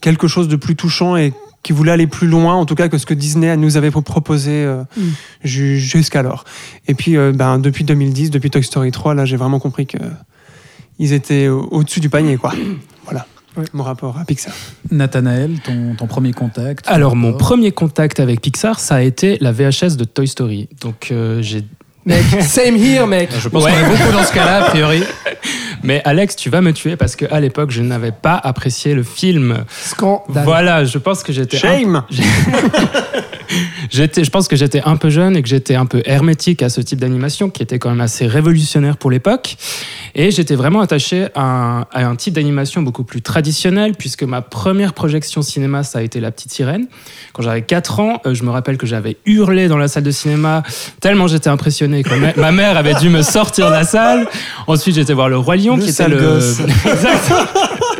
quelque 0.00 0.28
chose 0.28 0.48
de 0.48 0.56
plus 0.56 0.76
touchant 0.76 1.16
et 1.16 1.32
qui 1.62 1.72
voulait 1.72 1.92
aller 1.92 2.06
plus 2.08 2.26
loin, 2.26 2.54
en 2.54 2.64
tout 2.66 2.74
cas 2.74 2.88
que 2.88 2.98
ce 2.98 3.06
que 3.06 3.14
Disney 3.14 3.56
nous 3.56 3.76
avait 3.76 3.90
proposé 3.90 4.50
euh, 4.64 4.82
Mm. 4.96 5.00
ju- 5.44 5.78
jusqu'alors. 5.78 6.44
Et 6.88 6.94
puis, 6.94 7.16
euh, 7.16 7.32
ben, 7.32 7.58
depuis 7.58 7.84
2010, 7.84 8.30
depuis 8.30 8.50
Toy 8.50 8.62
Story 8.64 8.90
3, 8.90 9.14
là, 9.14 9.24
j'ai 9.24 9.36
vraiment 9.36 9.60
compris 9.60 9.86
que 9.86 9.98
ils 10.98 11.12
étaient 11.12 11.48
au- 11.48 11.68
au-dessus 11.70 12.00
du 12.00 12.08
panier, 12.08 12.36
quoi. 12.36 12.52
Voilà. 13.04 13.26
Ouais. 13.56 13.64
Mon 13.74 13.82
rapport 13.82 14.16
à 14.18 14.24
Pixar. 14.24 14.54
Nathanaël, 14.90 15.58
ton, 15.64 15.94
ton 15.96 16.06
premier 16.06 16.32
contact 16.32 16.86
ton 16.86 16.90
Alors, 16.92 17.16
mon 17.16 17.32
premier 17.34 17.70
contact 17.72 18.18
avec 18.20 18.40
Pixar, 18.40 18.80
ça 18.80 18.94
a 18.96 19.02
été 19.02 19.36
la 19.40 19.52
VHS 19.52 19.96
de 19.98 20.04
Toy 20.04 20.26
Story. 20.28 20.68
Donc, 20.80 21.08
euh, 21.10 21.42
j'ai. 21.42 21.64
Mec, 22.06 22.24
same 22.40 22.76
here, 22.76 23.06
mec. 23.06 23.28
Je 23.38 23.48
pense 23.48 23.64
Ouais. 23.64 23.70
qu'on 23.72 23.78
est 23.78 23.88
beaucoup 23.98 24.12
dans 24.12 24.24
ce 24.24 24.32
cas-là, 24.32 24.64
a 24.64 24.70
priori. 24.70 25.02
Mais 25.82 26.00
Alex, 26.04 26.36
tu 26.36 26.48
vas 26.48 26.60
me 26.60 26.72
tuer 26.72 26.96
parce 26.96 27.14
qu'à 27.16 27.40
l'époque, 27.40 27.70
je 27.72 27.82
n'avais 27.82 28.12
pas 28.12 28.36
apprécié 28.36 28.94
le 28.94 29.02
film. 29.02 29.64
Scandale. 29.68 30.44
Voilà, 30.44 30.84
je 30.84 30.96
pense 30.98 31.22
que 31.24 31.32
j'étais. 31.32 31.58
Shame 31.58 32.04
J'étais, 32.10 32.28
je 33.92 34.30
pense 34.30 34.48
que 34.48 34.56
j'étais 34.56 34.80
un 34.84 34.96
peu 34.96 35.10
jeune 35.10 35.36
et 35.36 35.42
que 35.42 35.48
j'étais 35.48 35.74
un 35.74 35.86
peu 35.86 36.02
hermétique 36.04 36.62
à 36.62 36.68
ce 36.68 36.80
type 36.80 36.98
d'animation 36.98 37.50
qui 37.50 37.62
était 37.62 37.78
quand 37.78 37.90
même 37.90 38.00
assez 38.00 38.26
révolutionnaire 38.26 38.96
pour 38.96 39.10
l'époque. 39.10 39.56
Et 40.14 40.30
j'étais 40.30 40.54
vraiment 40.54 40.80
attaché 40.80 41.28
à 41.34 41.42
un, 41.42 41.80
à 41.92 42.06
un 42.06 42.16
type 42.16 42.34
d'animation 42.34 42.82
beaucoup 42.82 43.04
plus 43.04 43.22
traditionnel 43.22 43.94
puisque 43.98 44.22
ma 44.22 44.42
première 44.42 44.94
projection 44.94 45.42
cinéma, 45.42 45.82
ça 45.82 45.98
a 45.98 46.02
été 46.02 46.20
La 46.20 46.30
Petite 46.30 46.52
Sirène. 46.52 46.86
Quand 47.32 47.42
j'avais 47.42 47.62
4 47.62 48.00
ans, 48.00 48.20
euh, 48.26 48.34
je 48.34 48.42
me 48.44 48.50
rappelle 48.50 48.78
que 48.78 48.86
j'avais 48.86 49.16
hurlé 49.26 49.68
dans 49.68 49.78
la 49.78 49.88
salle 49.88 50.04
de 50.04 50.10
cinéma 50.10 50.62
tellement 51.00 51.26
j'étais 51.26 51.50
impressionné. 51.50 52.02
que 52.02 52.14
ma, 52.14 52.32
ma 52.34 52.52
mère 52.52 52.76
avait 52.76 52.94
dû 52.94 53.08
me 53.08 53.22
sortir 53.22 53.66
de 53.66 53.72
la 53.72 53.84
salle. 53.84 54.26
Ensuite, 54.66 54.94
j'étais 54.94 55.12
voir 55.12 55.28
Le 55.28 55.38
Roi 55.38 55.56
Lion 55.56 55.76
Le 55.76 55.82
qui 55.82 55.90
était 55.90 56.08
le... 56.08 56.18
gosse. 56.18 56.62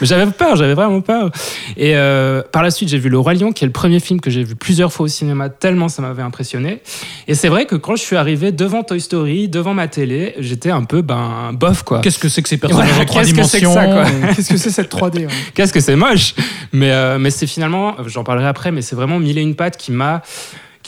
Mais 0.00 0.06
j'avais 0.06 0.30
peur, 0.30 0.56
j'avais 0.56 0.74
vraiment 0.74 1.00
peur. 1.00 1.30
Et 1.76 1.96
euh, 1.96 2.42
par 2.52 2.62
la 2.62 2.70
suite, 2.70 2.88
j'ai 2.88 2.98
vu 2.98 3.08
Le 3.08 3.18
Roi 3.18 3.34
Lion, 3.34 3.52
qui 3.52 3.64
est 3.64 3.66
le 3.66 3.72
premier 3.72 4.00
film 4.00 4.20
que 4.20 4.30
j'ai 4.30 4.42
vu 4.42 4.54
plusieurs 4.56 4.92
fois 4.92 5.04
au 5.04 5.08
cinéma, 5.08 5.48
tellement 5.48 5.88
ça 5.88 6.02
m'avait 6.02 6.22
impressionné. 6.22 6.80
Et 7.28 7.34
c'est 7.34 7.48
vrai 7.48 7.66
que 7.66 7.76
quand 7.76 7.96
je 7.96 8.02
suis 8.02 8.16
arrivé 8.16 8.52
devant 8.52 8.82
Toy 8.82 9.00
Story, 9.00 9.48
devant 9.48 9.74
ma 9.74 9.88
télé, 9.88 10.34
j'étais 10.38 10.70
un 10.70 10.84
peu, 10.84 11.02
ben, 11.02 11.52
bof, 11.52 11.82
quoi. 11.82 12.00
Qu'est-ce 12.00 12.18
que 12.18 12.28
c'est 12.28 12.42
que 12.42 12.48
ces 12.48 12.56
personnages 12.56 12.88
Voilà, 12.88 13.02
en 13.02 13.06
trois 13.06 13.22
qu'est-ce 13.22 13.34
que 13.34 13.42
c'est 13.44 13.60
que 13.60 13.66
dimensions 13.66 13.74
ça, 13.74 13.86
quoi 13.86 14.04
euh, 14.06 14.32
Qu'est-ce 14.36 14.50
que 14.50 14.56
c'est 14.56 14.70
cette 14.70 14.92
3D 14.92 15.26
ouais. 15.26 15.32
Qu'est-ce 15.54 15.72
que 15.72 15.80
c'est 15.80 15.96
moche? 15.96 16.34
Mais, 16.72 16.90
euh, 16.90 17.18
mais 17.18 17.30
c'est 17.30 17.46
finalement, 17.46 17.96
j'en 18.06 18.24
parlerai 18.24 18.46
après, 18.46 18.72
mais 18.72 18.82
c'est 18.82 18.96
vraiment 18.96 19.18
Mille 19.18 19.38
et 19.38 19.42
une 19.42 19.54
pattes 19.54 19.76
qui 19.76 19.92
m'a 19.92 20.22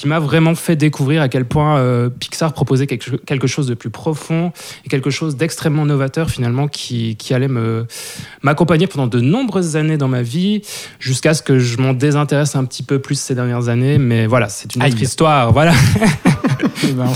qui 0.03 0.09
m'a 0.09 0.19
vraiment 0.19 0.57
fait 0.57 0.75
découvrir 0.75 1.23
à 1.23 1.29
quel 1.29 1.45
point 1.45 1.79
euh, 1.79 2.09
Pixar 2.09 2.53
proposait 2.53 2.89
quelque, 2.89 3.15
quelque 3.25 3.47
chose 3.47 3.69
de 3.69 3.75
plus 3.75 3.89
profond 3.91 4.51
et 4.85 4.89
quelque 4.89 5.11
chose 5.11 5.37
d'extrêmement 5.37 5.85
novateur 5.87 6.29
finalement 6.29 6.67
qui, 6.67 7.15
qui 7.15 7.35
allait 7.35 7.47
me 7.47 7.87
m'accompagner 8.43 8.89
pendant 8.89 9.07
de 9.07 9.21
nombreuses 9.21 9.77
années 9.77 9.97
dans 9.99 10.09
ma 10.09 10.23
vie 10.23 10.63
jusqu'à 10.99 11.35
ce 11.35 11.43
que 11.43 11.61
je 11.61 11.79
m'en 11.79 11.93
désintéresse 11.93 12.57
un 12.57 12.65
petit 12.65 12.83
peu 12.83 12.99
plus 12.99 13.15
ces 13.17 13.37
dernières 13.37 13.69
années 13.69 13.99
mais 13.99 14.27
voilà 14.27 14.49
c'est 14.49 14.75
une 14.75 14.83
autre 14.83 15.01
histoire 15.01 15.53
voilà 15.53 15.73
eh 16.83 16.89
ben, 16.93 17.07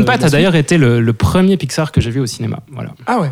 de- 0.00 0.04
pattes 0.04 0.22
de 0.22 0.26
a 0.26 0.30
d'ailleurs 0.30 0.56
été 0.56 0.78
le, 0.78 1.00
le 1.00 1.12
premier 1.12 1.56
Pixar 1.56 1.92
que 1.92 2.00
j'ai 2.00 2.10
vu 2.10 2.18
au 2.18 2.26
cinéma 2.26 2.58
voilà 2.72 2.90
Ah 3.06 3.20
ouais. 3.20 3.30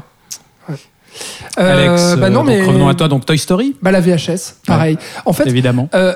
Alex, 1.57 2.01
Euh, 2.03 2.16
bah 2.16 2.27
euh, 2.27 2.31
non, 2.31 2.40
donc 2.44 2.46
mais. 2.46 2.62
revenons 2.64 2.88
à 2.88 2.94
toi, 2.94 3.09
donc 3.09 3.27
Toy 3.27 3.37
Story, 3.37 3.75
Bah, 3.83 3.90
la 3.90 4.01
VHS, 4.01 4.55
pareil. 4.66 4.96
En 5.25 5.33
fait, 5.33 5.46
évidemment. 5.49 5.88
Euh, 5.94 6.14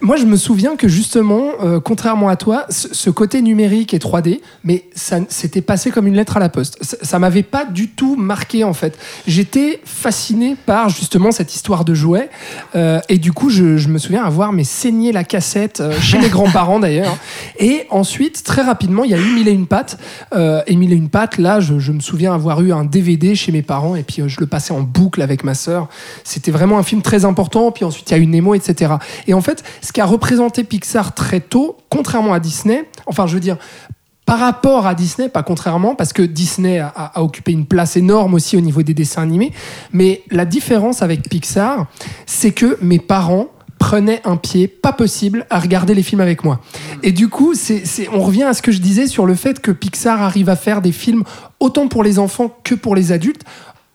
moi, 0.00 0.16
je 0.16 0.24
me 0.24 0.36
souviens 0.36 0.76
que 0.76 0.88
justement, 0.88 1.52
euh, 1.62 1.80
contrairement 1.80 2.28
à 2.28 2.36
toi, 2.36 2.66
ce, 2.68 3.10
côté 3.10 3.42
numérique 3.42 3.94
et 3.94 3.98
3D, 3.98 4.40
mais 4.64 4.84
ça 4.94 5.18
s'était 5.28 5.60
passé 5.60 5.90
comme 5.90 6.06
une 6.06 6.14
lettre 6.14 6.36
à 6.36 6.40
la 6.40 6.48
poste. 6.48 6.78
Ça, 6.82 6.96
ça 7.02 7.18
m'avait 7.18 7.42
pas 7.42 7.64
du 7.64 7.88
tout 7.88 8.16
marqué 8.16 8.64
en 8.64 8.72
fait. 8.72 8.98
J'étais 9.26 9.80
fasciné 9.84 10.56
par 10.66 10.88
justement 10.88 11.30
cette 11.30 11.54
histoire 11.54 11.84
de 11.84 11.94
jouets, 11.94 12.30
euh, 12.74 13.00
et 13.08 13.18
du 13.18 13.32
coup, 13.32 13.50
je, 13.50 13.76
je 13.76 13.88
me 13.88 13.98
souviens 13.98 14.24
avoir 14.24 14.52
mais 14.52 14.64
saigné 14.64 15.12
la 15.12 15.24
cassette 15.24 15.80
euh, 15.80 15.92
chez 16.00 16.18
mes 16.18 16.28
grands-parents 16.30 16.80
d'ailleurs. 16.80 17.16
Et 17.58 17.86
ensuite, 17.90 18.42
très 18.44 18.62
rapidement, 18.62 19.04
il 19.04 19.10
y 19.10 19.14
a 19.14 19.18
eu 19.18 19.34
Mille 19.34 19.48
et 19.48 19.52
une 19.52 19.66
pattes. 19.66 19.98
Euh, 20.34 20.62
et 20.66 20.76
Mille 20.76 20.92
et 20.92 20.96
une 20.96 21.08
pattes, 21.08 21.38
là, 21.38 21.60
je, 21.60 21.78
je 21.78 21.92
me 21.92 22.00
souviens 22.00 22.34
avoir 22.34 22.60
eu 22.60 22.72
un 22.72 22.84
DVD 22.84 23.34
chez 23.34 23.52
mes 23.52 23.62
parents, 23.62 23.96
et 23.96 24.02
puis 24.02 24.22
euh, 24.22 24.28
je 24.28 24.40
le 24.40 24.46
passais 24.46 24.72
en 24.72 24.80
boucle 24.80 25.22
avec 25.22 25.44
ma 25.44 25.54
sœur. 25.54 25.88
C'était 26.24 26.50
vraiment 26.50 26.78
un 26.78 26.82
film 26.82 27.02
très 27.02 27.24
important. 27.24 27.70
Puis 27.70 27.84
ensuite, 27.84 28.10
il 28.10 28.16
y 28.16 28.16
a 28.16 28.22
eu 28.22 28.26
Nemo, 28.26 28.54
etc. 28.54 28.94
Et 29.26 29.34
en 29.34 29.40
fait, 29.40 29.62
ce 29.80 29.92
qu'a 29.92 30.04
représenté 30.04 30.64
Pixar 30.64 31.14
très 31.14 31.40
tôt, 31.40 31.78
contrairement 31.88 32.32
à 32.32 32.40
Disney, 32.40 32.84
enfin, 33.06 33.26
je 33.26 33.34
veux 33.34 33.40
dire, 33.40 33.56
par 34.26 34.38
rapport 34.38 34.86
à 34.86 34.94
Disney, 34.94 35.28
pas 35.28 35.42
contrairement, 35.42 35.94
parce 35.94 36.12
que 36.12 36.22
Disney 36.22 36.78
a, 36.78 37.20
occupé 37.20 37.52
une 37.52 37.66
place 37.66 37.96
énorme 37.96 38.34
aussi 38.34 38.56
au 38.56 38.60
niveau 38.60 38.82
des 38.82 38.94
dessins 38.94 39.22
animés. 39.22 39.52
Mais 39.92 40.22
la 40.30 40.44
différence 40.44 41.02
avec 41.02 41.28
Pixar, 41.28 41.86
c'est 42.24 42.52
que 42.52 42.78
mes 42.80 42.98
parents 42.98 43.48
prenaient 43.78 44.22
un 44.24 44.36
pied 44.36 44.68
pas 44.68 44.92
possible 44.92 45.44
à 45.50 45.58
regarder 45.58 45.92
les 45.92 46.04
films 46.04 46.20
avec 46.20 46.44
moi. 46.44 46.60
Et 47.02 47.10
du 47.10 47.28
coup, 47.28 47.52
on 48.12 48.20
revient 48.20 48.44
à 48.44 48.54
ce 48.54 48.62
que 48.62 48.70
je 48.70 48.78
disais 48.78 49.08
sur 49.08 49.26
le 49.26 49.34
fait 49.34 49.60
que 49.60 49.72
Pixar 49.72 50.22
arrive 50.22 50.48
à 50.48 50.56
faire 50.56 50.82
des 50.82 50.92
films 50.92 51.24
autant 51.58 51.88
pour 51.88 52.04
les 52.04 52.20
enfants 52.20 52.56
que 52.62 52.76
pour 52.76 52.94
les 52.94 53.10
adultes. 53.10 53.42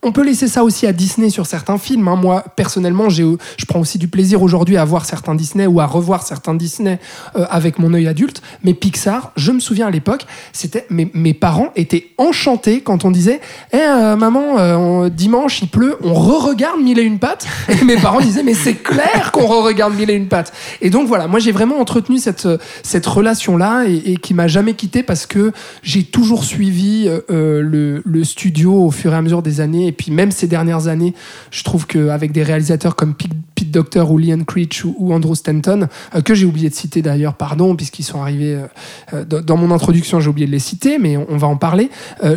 On 0.07 0.13
peut 0.13 0.23
laisser 0.23 0.47
ça 0.47 0.63
aussi 0.63 0.87
à 0.87 0.93
Disney 0.93 1.29
sur 1.29 1.45
certains 1.45 1.77
films. 1.77 2.07
hein. 2.07 2.15
Moi, 2.15 2.41
personnellement, 2.55 3.09
je 3.09 3.35
prends 3.67 3.81
aussi 3.81 3.97
du 3.97 4.07
plaisir 4.07 4.41
aujourd'hui 4.41 4.77
à 4.77 4.85
voir 4.85 5.03
certains 5.03 5.35
Disney 5.35 5.67
ou 5.67 5.81
à 5.81 5.85
revoir 5.85 6.23
certains 6.23 6.53
Disney 6.53 6.97
euh, 7.35 7.45
avec 7.49 7.77
mon 7.77 7.93
œil 7.93 8.07
adulte. 8.07 8.41
Mais 8.63 8.73
Pixar, 8.73 9.33
je 9.35 9.51
me 9.51 9.59
souviens 9.59 9.87
à 9.87 9.91
l'époque, 9.91 10.25
c'était 10.53 10.85
mes, 10.89 11.33
parents 11.33 11.73
étaient 11.75 12.11
enchantés 12.17 12.79
quand 12.79 13.03
on 13.03 13.11
disait 13.11 13.41
Eh, 13.73 13.77
euh, 13.77 14.15
maman, 14.15 14.57
euh, 14.59 15.09
dimanche 15.09 15.61
il 15.61 15.67
pleut, 15.67 15.97
on 16.01 16.13
re-regarde 16.13 16.79
Mille 16.79 16.99
et 16.99 17.03
une 17.03 17.19
pattes. 17.19 17.45
Et 17.67 17.83
mes 17.83 17.97
parents 17.97 18.21
disaient 18.21 18.43
Mais 18.43 18.53
c'est 18.53 18.75
clair 18.75 19.33
qu'on 19.33 19.45
re-regarde 19.45 19.93
Mille 19.93 20.09
et 20.09 20.15
une 20.15 20.29
pattes. 20.29 20.53
Et 20.79 20.89
donc 20.89 21.09
voilà, 21.09 21.27
moi 21.27 21.41
j'ai 21.41 21.51
vraiment 21.51 21.81
entretenu 21.81 22.17
cette, 22.17 23.05
relation-là 23.05 23.83
et, 23.89 24.13
et 24.13 24.15
qui 24.15 24.33
m'a 24.33 24.47
jamais 24.47 24.73
quitté 24.73 25.03
parce 25.03 25.25
que 25.25 25.51
j'ai 25.83 26.03
toujours 26.03 26.45
suivi 26.45 27.09
le, 27.27 28.23
studio 28.23 28.85
au 28.85 28.91
fur 28.91 29.13
et 29.13 29.17
à 29.17 29.21
mesure 29.21 29.41
des 29.41 29.59
années. 29.59 29.96
Puis 29.97 30.11
même 30.11 30.31
ces 30.31 30.47
dernières 30.47 30.87
années, 30.87 31.13
je 31.51 31.63
trouve 31.63 31.85
qu'avec 31.87 32.31
des 32.31 32.43
réalisateurs 32.43 32.95
comme 32.95 33.13
Pete, 33.15 33.31
Pete 33.55 33.71
Docter 33.71 34.01
ou 34.09 34.17
Leon 34.17 34.43
Creech 34.45 34.85
ou, 34.85 34.95
ou 34.99 35.13
Andrew 35.13 35.33
Stanton, 35.35 35.87
euh, 36.15 36.21
que 36.21 36.35
j'ai 36.35 36.45
oublié 36.45 36.69
de 36.69 36.75
citer 36.75 37.01
d'ailleurs, 37.01 37.33
pardon, 37.33 37.75
puisqu'ils 37.75 38.03
sont 38.03 38.21
arrivés 38.21 38.55
euh, 38.55 39.23
euh, 39.33 39.41
dans 39.41 39.57
mon 39.57 39.71
introduction, 39.71 40.19
j'ai 40.19 40.29
oublié 40.29 40.45
de 40.47 40.51
les 40.51 40.59
citer, 40.59 40.99
mais 40.99 41.17
on, 41.17 41.25
on 41.29 41.37
va 41.37 41.47
en 41.47 41.57
parler. 41.57 41.89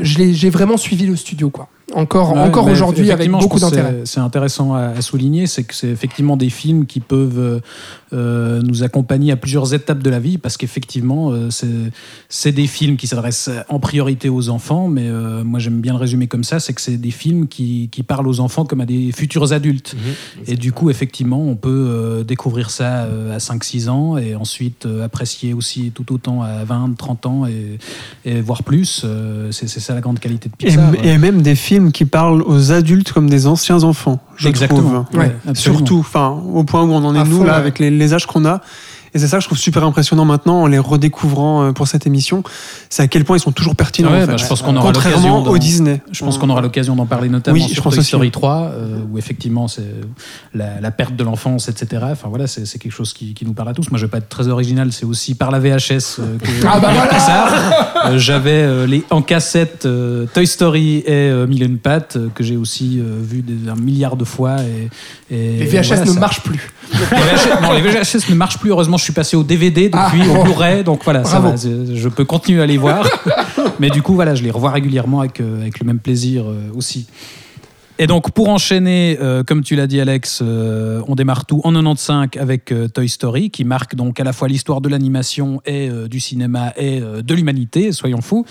J'ai 0.02 0.50
vraiment 0.50 0.76
suivi 0.76 1.06
le 1.06 1.16
studio, 1.16 1.50
quoi. 1.50 1.68
Encore, 1.92 2.34
Ouais, 2.34 2.38
encore 2.40 2.68
aujourd'hui, 2.68 3.10
avec 3.10 3.28
beaucoup 3.30 3.58
d'intérêt. 3.58 3.96
c'est- 4.04 4.14
C'est 4.14 4.20
intéressant 4.20 4.74
à, 4.74 4.90
à 4.96 5.00
souligner, 5.02 5.48
c'est 5.48 5.64
que 5.64 5.74
c'est 5.74 5.88
effectivement 5.88 6.36
des 6.36 6.48
films 6.48 6.86
qui 6.86 7.00
peuvent 7.00 7.60
euh, 8.12 8.60
nous 8.62 8.82
accompagner 8.82 9.32
à 9.32 9.36
plusieurs 9.36 9.72
étapes 9.74 10.02
de 10.02 10.10
la 10.10 10.18
vie, 10.20 10.38
parce 10.38 10.56
qu'effectivement, 10.56 11.30
euh, 11.30 11.50
c'est 11.50 11.68
c'est 12.28 12.52
des 12.52 12.66
films 12.66 12.96
qui 12.96 13.06
s'adressent 13.06 13.50
en 13.68 13.78
priorité 13.78 14.28
aux 14.28 14.48
enfants, 14.48 14.88
mais 14.88 15.08
euh, 15.08 15.44
moi 15.44 15.58
j'aime 15.60 15.80
bien 15.80 15.92
le 15.92 15.98
résumer 15.98 16.26
comme 16.26 16.44
ça, 16.44 16.60
c'est 16.60 16.72
que 16.72 16.80
c'est 16.80 16.96
des 16.96 17.10
films 17.10 17.46
qui, 17.48 17.88
qui 17.90 18.02
parlent 18.02 18.26
aux 18.28 18.40
enfants 18.40 18.64
comme 18.64 18.80
à 18.80 18.86
des 18.86 19.12
futurs 19.12 19.52
adultes. 19.52 19.94
Et 20.46 20.56
du 20.56 20.72
coup, 20.72 20.90
effectivement, 20.90 21.40
on 21.42 21.56
peut 21.56 21.68
euh, 21.88 22.24
découvrir 22.24 22.70
ça 22.70 23.04
euh, 23.04 23.34
à 23.34 23.38
5-6 23.38 23.88
ans 23.88 24.16
et 24.18 24.34
ensuite 24.34 24.86
euh, 24.86 25.04
apprécier 25.04 25.54
aussi 25.54 25.90
tout 25.94 26.12
autant 26.12 26.42
à 26.42 26.64
20, 26.64 26.96
30 26.96 27.26
ans 27.26 27.46
et, 27.46 27.78
et 28.24 28.40
voire 28.40 28.62
plus. 28.62 29.02
Euh, 29.04 29.50
c'est 29.52 29.68
c'est 29.68 29.80
ça 29.80 29.94
la 29.94 30.00
grande 30.00 30.18
qualité 30.18 30.48
de 30.48 30.54
Et, 30.60 30.66
Pixar. 30.66 30.92
et 31.04 31.18
même 31.18 31.42
des 31.42 31.54
films 31.54 31.92
qui 31.92 32.04
parlent 32.04 32.42
aux 32.42 32.72
adultes 32.72 33.12
comme 33.12 33.28
des 33.30 33.46
anciens 33.46 33.82
enfants, 33.84 34.20
je 34.36 34.48
Exactement. 34.48 35.04
trouve. 35.04 35.20
Ouais. 35.20 35.34
Surtout, 35.54 35.98
enfin, 35.98 36.28
au 36.52 36.64
point 36.64 36.82
où 36.82 36.90
on 36.92 37.04
en 37.04 37.14
est 37.14 37.18
À 37.20 37.24
nous 37.24 37.38
fond, 37.38 37.44
là, 37.44 37.52
ouais. 37.52 37.58
avec 37.58 37.78
les, 37.78 37.90
les 38.00 38.14
âges 38.14 38.26
qu'on 38.26 38.44
a. 38.44 38.60
Et 39.14 39.18
c'est 39.18 39.26
ça 39.28 39.36
que 39.38 39.42
je 39.42 39.48
trouve 39.48 39.58
super 39.58 39.82
impressionnant 39.84 40.24
maintenant 40.24 40.62
en 40.62 40.66
les 40.66 40.78
redécouvrant 40.78 41.64
euh, 41.64 41.72
pour 41.72 41.88
cette 41.88 42.06
émission. 42.06 42.42
C'est 42.88 43.02
à 43.02 43.08
quel 43.08 43.24
point 43.24 43.36
ils 43.36 43.40
sont 43.40 43.52
toujours 43.52 43.74
pertinents. 43.76 44.10
Ouais, 44.10 44.18
en 44.18 44.20
fait. 44.20 44.26
bah, 44.28 44.36
je 44.36 44.46
pense 44.46 44.62
qu'on 44.62 44.76
aura 44.76 44.92
l'occasion 44.92 45.10
Contrairement 45.16 45.42
au 45.50 45.58
Disney. 45.58 46.00
Je 46.12 46.24
pense 46.24 46.38
qu'on 46.38 46.50
aura 46.50 46.60
l'occasion 46.60 46.94
d'en 46.96 47.06
parler 47.06 47.28
notamment 47.28 47.54
Oui, 47.56 47.66
je 47.68 47.74
sur 47.74 47.82
pense 47.82 47.94
Toy 47.94 48.00
aussi, 48.00 48.08
Story. 48.08 48.30
3, 48.30 48.56
euh, 48.74 48.98
où 49.10 49.18
effectivement 49.18 49.68
c'est 49.68 49.82
la, 50.54 50.80
la 50.80 50.90
perte 50.90 51.16
de 51.16 51.24
l'enfance, 51.24 51.68
etc. 51.68 52.02
Enfin 52.12 52.28
voilà, 52.28 52.46
c'est 52.46 52.62
quelque 52.78 52.92
chose 52.92 53.12
qui, 53.12 53.34
qui 53.34 53.44
nous 53.44 53.52
parle 53.52 53.68
à 53.70 53.74
tous. 53.74 53.90
Moi, 53.90 53.98
je 53.98 54.06
vais 54.06 54.10
pas 54.10 54.18
être 54.18 54.28
très 54.28 54.48
original, 54.48 54.92
c'est 54.92 55.06
aussi 55.06 55.34
par 55.34 55.50
la 55.50 55.58
VHS 55.58 56.20
euh, 56.20 56.38
que 56.38 56.66
Ah 56.68 56.78
bah 56.80 56.90
voilà. 56.92 58.10
Euh, 58.14 58.18
J'avais 58.18 58.62
euh, 58.62 58.86
les 58.86 59.04
en 59.10 59.22
cassette 59.22 59.86
euh, 59.86 60.26
Toy 60.32 60.46
Story 60.46 60.98
et 60.98 61.04
euh, 61.08 61.46
Mille 61.46 61.62
et 61.62 61.66
une 61.66 61.78
pattes 61.78 62.16
euh, 62.16 62.28
que 62.34 62.42
j'ai 62.44 62.56
aussi 62.56 63.00
euh, 63.00 63.18
vu 63.20 63.42
des, 63.42 63.68
un 63.70 63.74
milliard 63.76 64.16
de 64.16 64.24
fois. 64.24 64.56
Et, 64.60 65.34
et 65.34 65.58
Les 65.58 65.66
VHS 65.66 65.86
voilà, 65.88 66.04
ne 66.04 66.10
ça- 66.10 66.20
marchent 66.20 66.42
plus. 66.42 66.70
les 66.92 66.98
VHS, 66.98 67.62
non, 67.62 67.72
les 67.72 67.80
VHS 67.82 68.28
ne 68.30 68.34
marchent 68.34 68.58
plus. 68.58 68.70
Heureusement, 68.70 68.96
je 69.00 69.04
suis 69.04 69.12
passé 69.12 69.36
au 69.36 69.42
DVD 69.42 69.88
depuis, 69.88 70.22
Ah, 70.22 70.38
au. 70.38 70.44
Blu-ray. 70.44 70.84
Donc 70.84 71.02
voilà, 71.04 71.24
ça 71.24 71.40
va. 71.40 71.56
Je 71.56 71.94
je 71.94 72.08
peux 72.08 72.24
continuer 72.24 72.62
à 72.62 72.66
les 72.66 72.76
voir. 72.76 73.04
Mais 73.80 73.90
du 73.90 74.02
coup, 74.02 74.14
voilà, 74.14 74.34
je 74.34 74.42
les 74.42 74.50
revois 74.50 74.70
régulièrement 74.70 75.20
avec, 75.20 75.40
euh, 75.40 75.62
avec 75.62 75.80
le 75.80 75.86
même 75.86 75.98
plaisir 75.98 76.44
euh, 76.46 76.70
aussi. 76.74 77.06
Et 78.02 78.06
donc, 78.06 78.30
pour 78.30 78.48
enchaîner, 78.48 79.18
euh, 79.20 79.44
comme 79.44 79.62
tu 79.62 79.76
l'as 79.76 79.86
dit, 79.86 80.00
Alex, 80.00 80.40
euh, 80.42 81.02
on 81.06 81.14
démarre 81.14 81.44
tout 81.44 81.60
en 81.64 81.72
95 81.74 82.40
avec 82.40 82.72
euh, 82.72 82.88
Toy 82.88 83.10
Story, 83.10 83.50
qui 83.50 83.62
marque 83.64 83.94
donc 83.94 84.18
à 84.18 84.24
la 84.24 84.32
fois 84.32 84.48
l'histoire 84.48 84.80
de 84.80 84.88
l'animation 84.88 85.60
et 85.66 85.90
du 86.08 86.18
cinéma 86.18 86.72
et 86.78 87.00
de 87.00 87.34
l'humanité, 87.34 87.92
soyons 87.92 88.22
fous, 88.22 88.46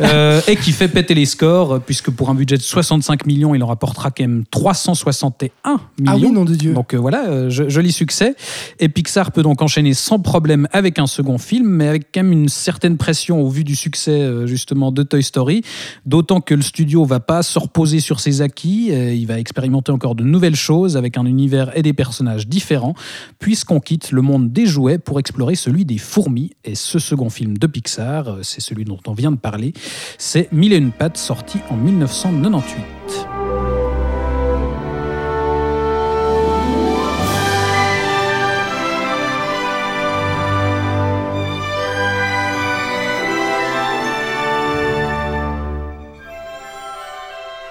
et 0.46 0.54
qui 0.54 0.70
fait 0.70 0.86
péter 0.86 1.14
les 1.14 1.26
scores, 1.26 1.80
puisque 1.80 2.10
pour 2.10 2.30
un 2.30 2.34
budget 2.34 2.58
de 2.58 2.62
65 2.62 3.26
millions, 3.26 3.56
il 3.56 3.62
en 3.64 3.66
rapportera 3.66 4.12
quand 4.12 4.22
même 4.22 4.44
361 4.48 5.80
millions. 5.98 6.12
Ah 6.12 6.14
oui, 6.16 6.30
nom 6.30 6.44
de 6.44 6.54
Dieu. 6.54 6.72
Donc 6.72 6.94
voilà, 6.94 7.48
jo- 7.48 7.68
joli 7.68 7.90
succès. 7.90 8.36
Et 8.78 8.88
Pixar 8.88 9.32
peut 9.32 9.42
donc 9.42 9.62
enchaîner 9.62 9.94
sans 9.94 10.20
problème 10.20 10.68
avec 10.70 11.00
un 11.00 11.08
second 11.08 11.38
film, 11.38 11.66
mais 11.68 11.88
avec 11.88 12.12
quand 12.14 12.22
même 12.22 12.32
une 12.32 12.48
certaine 12.48 12.98
pression 12.98 13.42
au 13.42 13.48
vu 13.48 13.64
du 13.64 13.74
succès 13.74 14.46
justement 14.46 14.92
de 14.92 15.02
Toy 15.02 15.24
Story. 15.24 15.62
D'autant 16.06 16.40
que 16.40 16.54
le 16.54 16.62
studio 16.62 17.04
va 17.04 17.18
pas 17.18 17.42
se 17.42 17.58
reposer 17.58 17.98
sur 17.98 18.20
ses 18.20 18.42
acquis, 18.42 18.59
euh, 18.66 19.14
il 19.14 19.26
va 19.26 19.38
expérimenter 19.38 19.92
encore 19.92 20.14
de 20.14 20.24
nouvelles 20.24 20.56
choses 20.56 20.96
avec 20.96 21.16
un 21.16 21.24
univers 21.24 21.76
et 21.76 21.82
des 21.82 21.92
personnages 21.92 22.46
différents, 22.46 22.94
puisqu'on 23.38 23.80
quitte 23.80 24.12
le 24.12 24.22
monde 24.22 24.52
des 24.52 24.66
jouets 24.66 24.98
pour 24.98 25.18
explorer 25.18 25.54
celui 25.54 25.84
des 25.84 25.98
fourmis. 25.98 26.52
Et 26.64 26.74
ce 26.74 26.98
second 26.98 27.30
film 27.30 27.58
de 27.58 27.66
Pixar, 27.66 28.28
euh, 28.28 28.38
c'est 28.42 28.60
celui 28.60 28.84
dont 28.84 29.00
on 29.06 29.12
vient 29.12 29.32
de 29.32 29.36
parler, 29.36 29.72
c'est 30.18 30.52
Mille 30.52 30.72
et 30.72 30.76
une 30.76 30.92
pattes, 30.92 31.16
sorti 31.16 31.58
en 31.70 31.76
1998. 31.76 33.69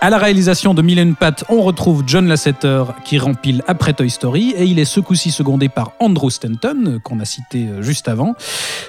À 0.01 0.09
la 0.09 0.17
réalisation 0.17 0.73
de 0.73 0.81
Mille 0.81 0.97
et 0.97 1.01
une 1.01 1.15
pattes, 1.15 1.43
on 1.49 1.62
retrouve 1.62 2.03
John 2.07 2.25
Lasseter 2.25 2.83
qui 3.03 3.19
rempile 3.19 3.63
après 3.67 3.91
Toy 3.91 4.09
Story 4.09 4.53
et 4.55 4.63
il 4.63 4.79
est 4.79 4.85
ce 4.85 5.01
coup-ci 5.01 5.29
secondé 5.29 5.67
par 5.67 5.91
Andrew 5.99 6.29
Stanton 6.29 7.01
qu'on 7.03 7.19
a 7.19 7.25
cité 7.25 7.67
euh, 7.67 7.81
juste 7.81 8.07
avant. 8.07 8.33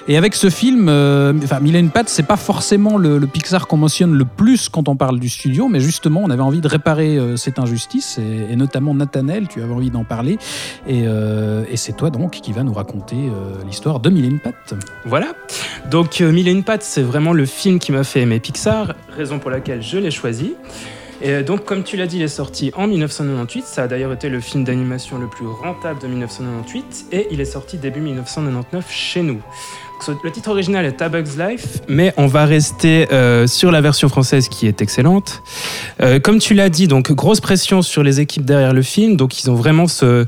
Et 0.07 0.15
avec 0.15 0.35
ce 0.35 0.49
film, 0.49 0.87
euh, 0.87 1.33
enfin 1.43 1.59
Mille 1.59 1.75
et 1.75 1.79
une 1.79 1.89
pattes, 1.89 2.07
c'est 2.07 2.23
pas 2.23 2.37
forcément 2.37 2.97
le, 2.97 3.19
Pixar 3.27 3.67
qu'on 3.67 3.75
mentionne 3.75 4.13
le 4.13 4.23
plus 4.23 4.69
quand 4.69 4.87
on 4.87 4.95
parle 4.95 5.19
du 5.19 5.27
studio, 5.27 5.67
mais 5.67 5.81
justement 5.81 6.21
on 6.23 6.29
avait 6.29 6.41
envie 6.41 6.61
de 6.61 6.67
réparer 6.69 7.17
euh, 7.17 7.35
cette 7.35 7.59
injustice 7.59 8.17
et, 8.17 8.55
notamment 8.55 8.93
Nathanaël, 8.93 9.49
tu 9.49 9.61
avais 9.61 9.73
envie 9.73 9.91
d'en 9.91 10.05
parler 10.05 10.37
et, 10.87 11.03
euh, 11.07 11.65
et 11.69 11.75
c'est 11.75 11.93
toi 11.93 12.09
donc 12.09 12.39
qui 12.41 12.53
va 12.53 12.63
nous 12.63 12.73
raconter 12.73 13.17
l'histoire 13.67 13.99
de 13.99 14.09
Mille 14.09 14.23
et 14.23 14.29
une 14.29 14.39
pattes. 14.39 14.75
Voilà. 15.03 15.33
Donc, 15.89 16.21
Mille 16.21 16.47
et 16.47 16.51
une 16.51 16.63
pattes, 16.63 16.83
c'est 16.83 17.01
vraiment 17.01 17.33
le 17.33 17.45
film 17.45 17.79
qui 17.79 17.91
m'a 17.91 18.05
fait 18.05 18.21
aimer 18.21 18.39
Pixar, 18.39 18.93
raison 19.13 19.39
pour 19.39 19.51
laquelle 19.51 19.81
je 19.81 19.97
l'ai 19.97 20.11
choisi. 20.11 20.53
Et 21.23 21.31
euh, 21.31 21.43
donc, 21.43 21.65
comme 21.65 21.83
tu 21.83 21.97
l'as 21.97 22.07
dit, 22.07 22.17
il 22.17 22.23
est 22.23 22.27
sorti 22.27 22.71
en 22.75 22.87
1998. 22.87 23.65
Ça 23.65 23.83
a 23.83 23.87
d'ailleurs 23.87 24.13
été 24.13 24.29
le 24.29 24.39
film 24.39 24.63
d'animation 24.63 25.19
le 25.19 25.27
plus 25.27 25.45
rentable 25.45 26.01
de 26.01 26.07
1998. 26.07 27.05
Et 27.11 27.27
il 27.31 27.39
est 27.39 27.45
sorti 27.45 27.77
début 27.77 28.01
1999 28.01 28.85
chez 28.89 29.21
nous. 29.21 29.41
Le 30.23 30.31
titre 30.31 30.49
original 30.49 30.83
est 30.83 30.99
A 31.03 31.09
Bug's 31.09 31.37
Life, 31.37 31.79
mais 31.87 32.11
on 32.17 32.25
va 32.25 32.45
rester 32.45 33.07
euh, 33.11 33.45
sur 33.45 33.71
la 33.71 33.81
version 33.81 34.09
française 34.09 34.49
qui 34.49 34.65
est 34.65 34.81
excellente. 34.81 35.43
Euh, 36.01 36.19
comme 36.19 36.39
tu 36.39 36.55
l'as 36.55 36.69
dit, 36.69 36.87
donc 36.87 37.11
grosse 37.11 37.39
pression 37.39 37.83
sur 37.83 38.01
les 38.01 38.19
équipes 38.19 38.43
derrière 38.43 38.73
le 38.73 38.81
film. 38.81 39.15
Donc, 39.15 39.43
ils 39.43 39.51
ont 39.51 39.55
vraiment 39.55 39.87
ce. 39.87 40.25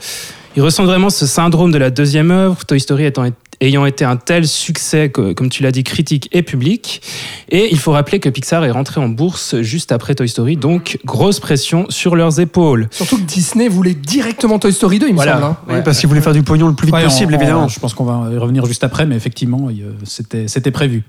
Ils 0.55 0.61
ressentent 0.61 0.85
vraiment 0.85 1.09
ce 1.09 1.25
syndrome 1.25 1.71
de 1.71 1.79
la 1.79 1.89
deuxième 1.89 2.29
œuvre, 2.29 2.63
Toy 2.65 2.79
Story 2.79 3.05
étant, 3.05 3.25
ayant 3.61 3.85
été 3.85 4.03
un 4.05 4.15
tel 4.17 4.47
succès, 4.47 5.09
que, 5.09 5.33
comme 5.33 5.49
tu 5.49 5.63
l'as 5.63 5.71
dit, 5.71 5.83
critique 5.83 6.29
et 6.31 6.41
public. 6.41 7.01
Et 7.49 7.69
il 7.71 7.77
faut 7.79 7.91
rappeler 7.91 8.19
que 8.19 8.29
Pixar 8.29 8.63
est 8.65 8.71
rentré 8.71 8.99
en 9.01 9.07
bourse 9.09 9.61
juste 9.61 9.91
après 9.91 10.15
Toy 10.15 10.27
Story, 10.27 10.57
donc 10.57 10.99
grosse 11.05 11.39
pression 11.39 11.85
sur 11.89 12.15
leurs 12.15 12.39
épaules. 12.39 12.87
Surtout 12.91 13.17
que 13.17 13.23
Disney 13.23 13.67
voulait 13.67 13.93
directement 13.93 14.59
Toy 14.59 14.73
Story 14.73 14.99
2, 14.99 15.07
il 15.07 15.11
me 15.11 15.15
Voilà. 15.15 15.33
semble. 15.33 15.43
hein. 15.45 15.57
Oui, 15.69 15.75
parce 15.85 15.99
qu'ils 15.99 16.09
voulaient 16.09 16.21
faire 16.21 16.33
du 16.33 16.43
pognon 16.43 16.67
le 16.67 16.73
plus 16.75 16.87
vite 16.87 16.95
Ouais, 16.95 17.03
possible, 17.03 17.33
on- 17.33 17.37
on- 17.37 17.39
évidemment. 17.41 17.67
je 17.67 17.79
pense 17.79 17.93
qu'on 17.93 18.05
va 18.05 18.29
y 18.33 18.37
revenir 18.37 18.65
juste 18.65 18.83
après, 18.83 19.05
mais 19.05 19.15
effectivement, 19.15 19.69
c'était 20.03 20.47
c'était 20.47 20.71
prévu. 20.71 21.03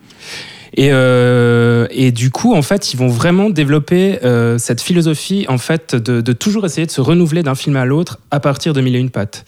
Et, 0.76 0.88
euh, 0.90 1.86
et 1.92 2.10
du 2.10 2.30
coup, 2.30 2.52
en 2.54 2.62
fait, 2.62 2.92
ils 2.92 2.96
vont 2.96 3.06
vraiment 3.06 3.48
développer 3.48 4.18
euh, 4.24 4.58
cette 4.58 4.80
philosophie, 4.80 5.46
en 5.48 5.56
fait, 5.58 5.94
de, 5.94 6.20
de 6.20 6.32
toujours 6.32 6.66
essayer 6.66 6.84
de 6.84 6.90
se 6.90 7.00
renouveler 7.00 7.44
d'un 7.44 7.54
film 7.54 7.76
à 7.76 7.84
l'autre 7.84 8.18
à 8.32 8.40
partir 8.40 8.72
de 8.72 8.80
Mille 8.80 8.96
et 8.96 8.98
une 8.98 9.10
pattes. 9.10 9.44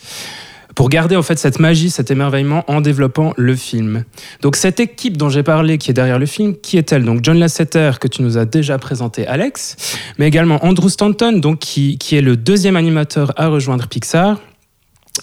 Pour 0.76 0.90
garder 0.90 1.16
en 1.16 1.22
fait 1.22 1.38
cette 1.38 1.58
magie, 1.58 1.88
cet 1.88 2.10
émerveillement 2.10 2.62
en 2.68 2.82
développant 2.82 3.32
le 3.38 3.56
film. 3.56 4.04
Donc 4.42 4.56
cette 4.56 4.78
équipe 4.78 5.16
dont 5.16 5.30
j'ai 5.30 5.42
parlé, 5.42 5.78
qui 5.78 5.90
est 5.90 5.94
derrière 5.94 6.18
le 6.18 6.26
film, 6.26 6.54
qui 6.54 6.76
est-elle? 6.76 7.02
Donc 7.02 7.20
John 7.22 7.38
Lasseter 7.38 7.92
que 7.98 8.06
tu 8.06 8.20
nous 8.20 8.36
as 8.36 8.44
déjà 8.44 8.76
présenté, 8.76 9.26
Alex, 9.26 9.76
mais 10.18 10.28
également 10.28 10.62
Andrew 10.66 10.90
Stanton, 10.90 11.32
donc 11.32 11.60
qui, 11.60 11.96
qui 11.96 12.14
est 12.14 12.20
le 12.20 12.36
deuxième 12.36 12.76
animateur 12.76 13.32
à 13.36 13.48
rejoindre 13.48 13.88
Pixar. 13.88 14.38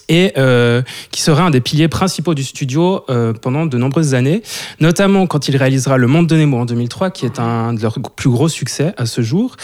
Et 0.10 0.34
euh, 0.38 0.82
qui 1.12 1.22
sera 1.22 1.44
un 1.44 1.50
des 1.50 1.62
piliers 1.62 1.88
principaux 1.88 2.34
du 2.34 2.44
studio 2.44 3.04
euh, 3.10 3.34
pendant 3.34 3.66
de 3.66 3.78
nombreuses 3.78 4.13
années, 4.13 4.42
notamment 4.80 5.28
quand 5.28 5.48
il 5.48 5.56
réalisera 5.58 5.98
Le 5.98 6.08
Monde 6.08 6.28
de 6.28 6.36
Nemo 6.36 6.58
en 6.58 6.66
2003, 6.66 7.10
qui 7.12 7.26
est 7.26 7.39
un 7.39 7.74
de 7.74 7.82
leurs 7.82 7.98
plus 8.16 8.30
gros 8.30 8.50
succès 8.50 8.94
à 8.98 9.06
ce 9.06 9.22
jour, 9.22 9.56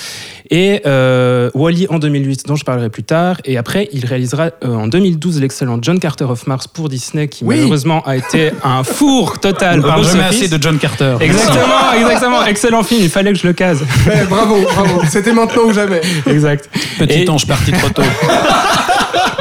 et 0.49 0.81
euh, 0.85 1.49
Wally 1.53 1.87
en 1.89 1.99
2008, 1.99 2.45
dont 2.47 2.55
je 2.55 2.63
parlerai 2.63 2.89
plus 2.89 3.03
tard, 3.03 3.37
et 3.45 3.57
après 3.57 3.89
il 3.93 4.05
réalisera 4.05 4.51
euh, 4.63 4.73
en 4.75 4.87
2012 4.87 5.39
l'excellent 5.41 5.77
John 5.81 5.99
Carter 5.99 6.25
of 6.25 6.47
Mars 6.47 6.67
pour 6.67 6.89
Disney, 6.89 7.27
qui 7.27 7.43
Oui. 7.43 7.57
malheureusement 7.57 8.01
a 8.05 8.15
été 8.17 8.51
un 8.63 8.83
four 8.83 9.39
total. 9.39 9.79
Au 9.85 10.03
jamais 10.03 10.23
assez 10.23 10.47
de 10.47 10.61
John 10.61 10.77
Carter. 10.77 11.17
Exactement, 11.19 11.93
exactement, 11.99 12.45
excellent 12.45 12.83
film, 12.83 13.01
il 13.03 13.09
fallait 13.09 13.33
que 13.33 13.39
je 13.39 13.47
le 13.47 13.53
case. 13.53 13.81
Ouais, 14.07 14.25
bravo, 14.29 14.55
bravo. 14.61 15.01
C'était 15.09 15.33
maintenant 15.33 15.63
ou 15.65 15.73
jamais. 15.73 16.01
exact. 16.27 16.69
Petit 16.97 17.23
Et- 17.23 17.29
ange 17.29 17.45
parti 17.47 17.71
trop 17.71 17.89
tôt. 17.89 18.01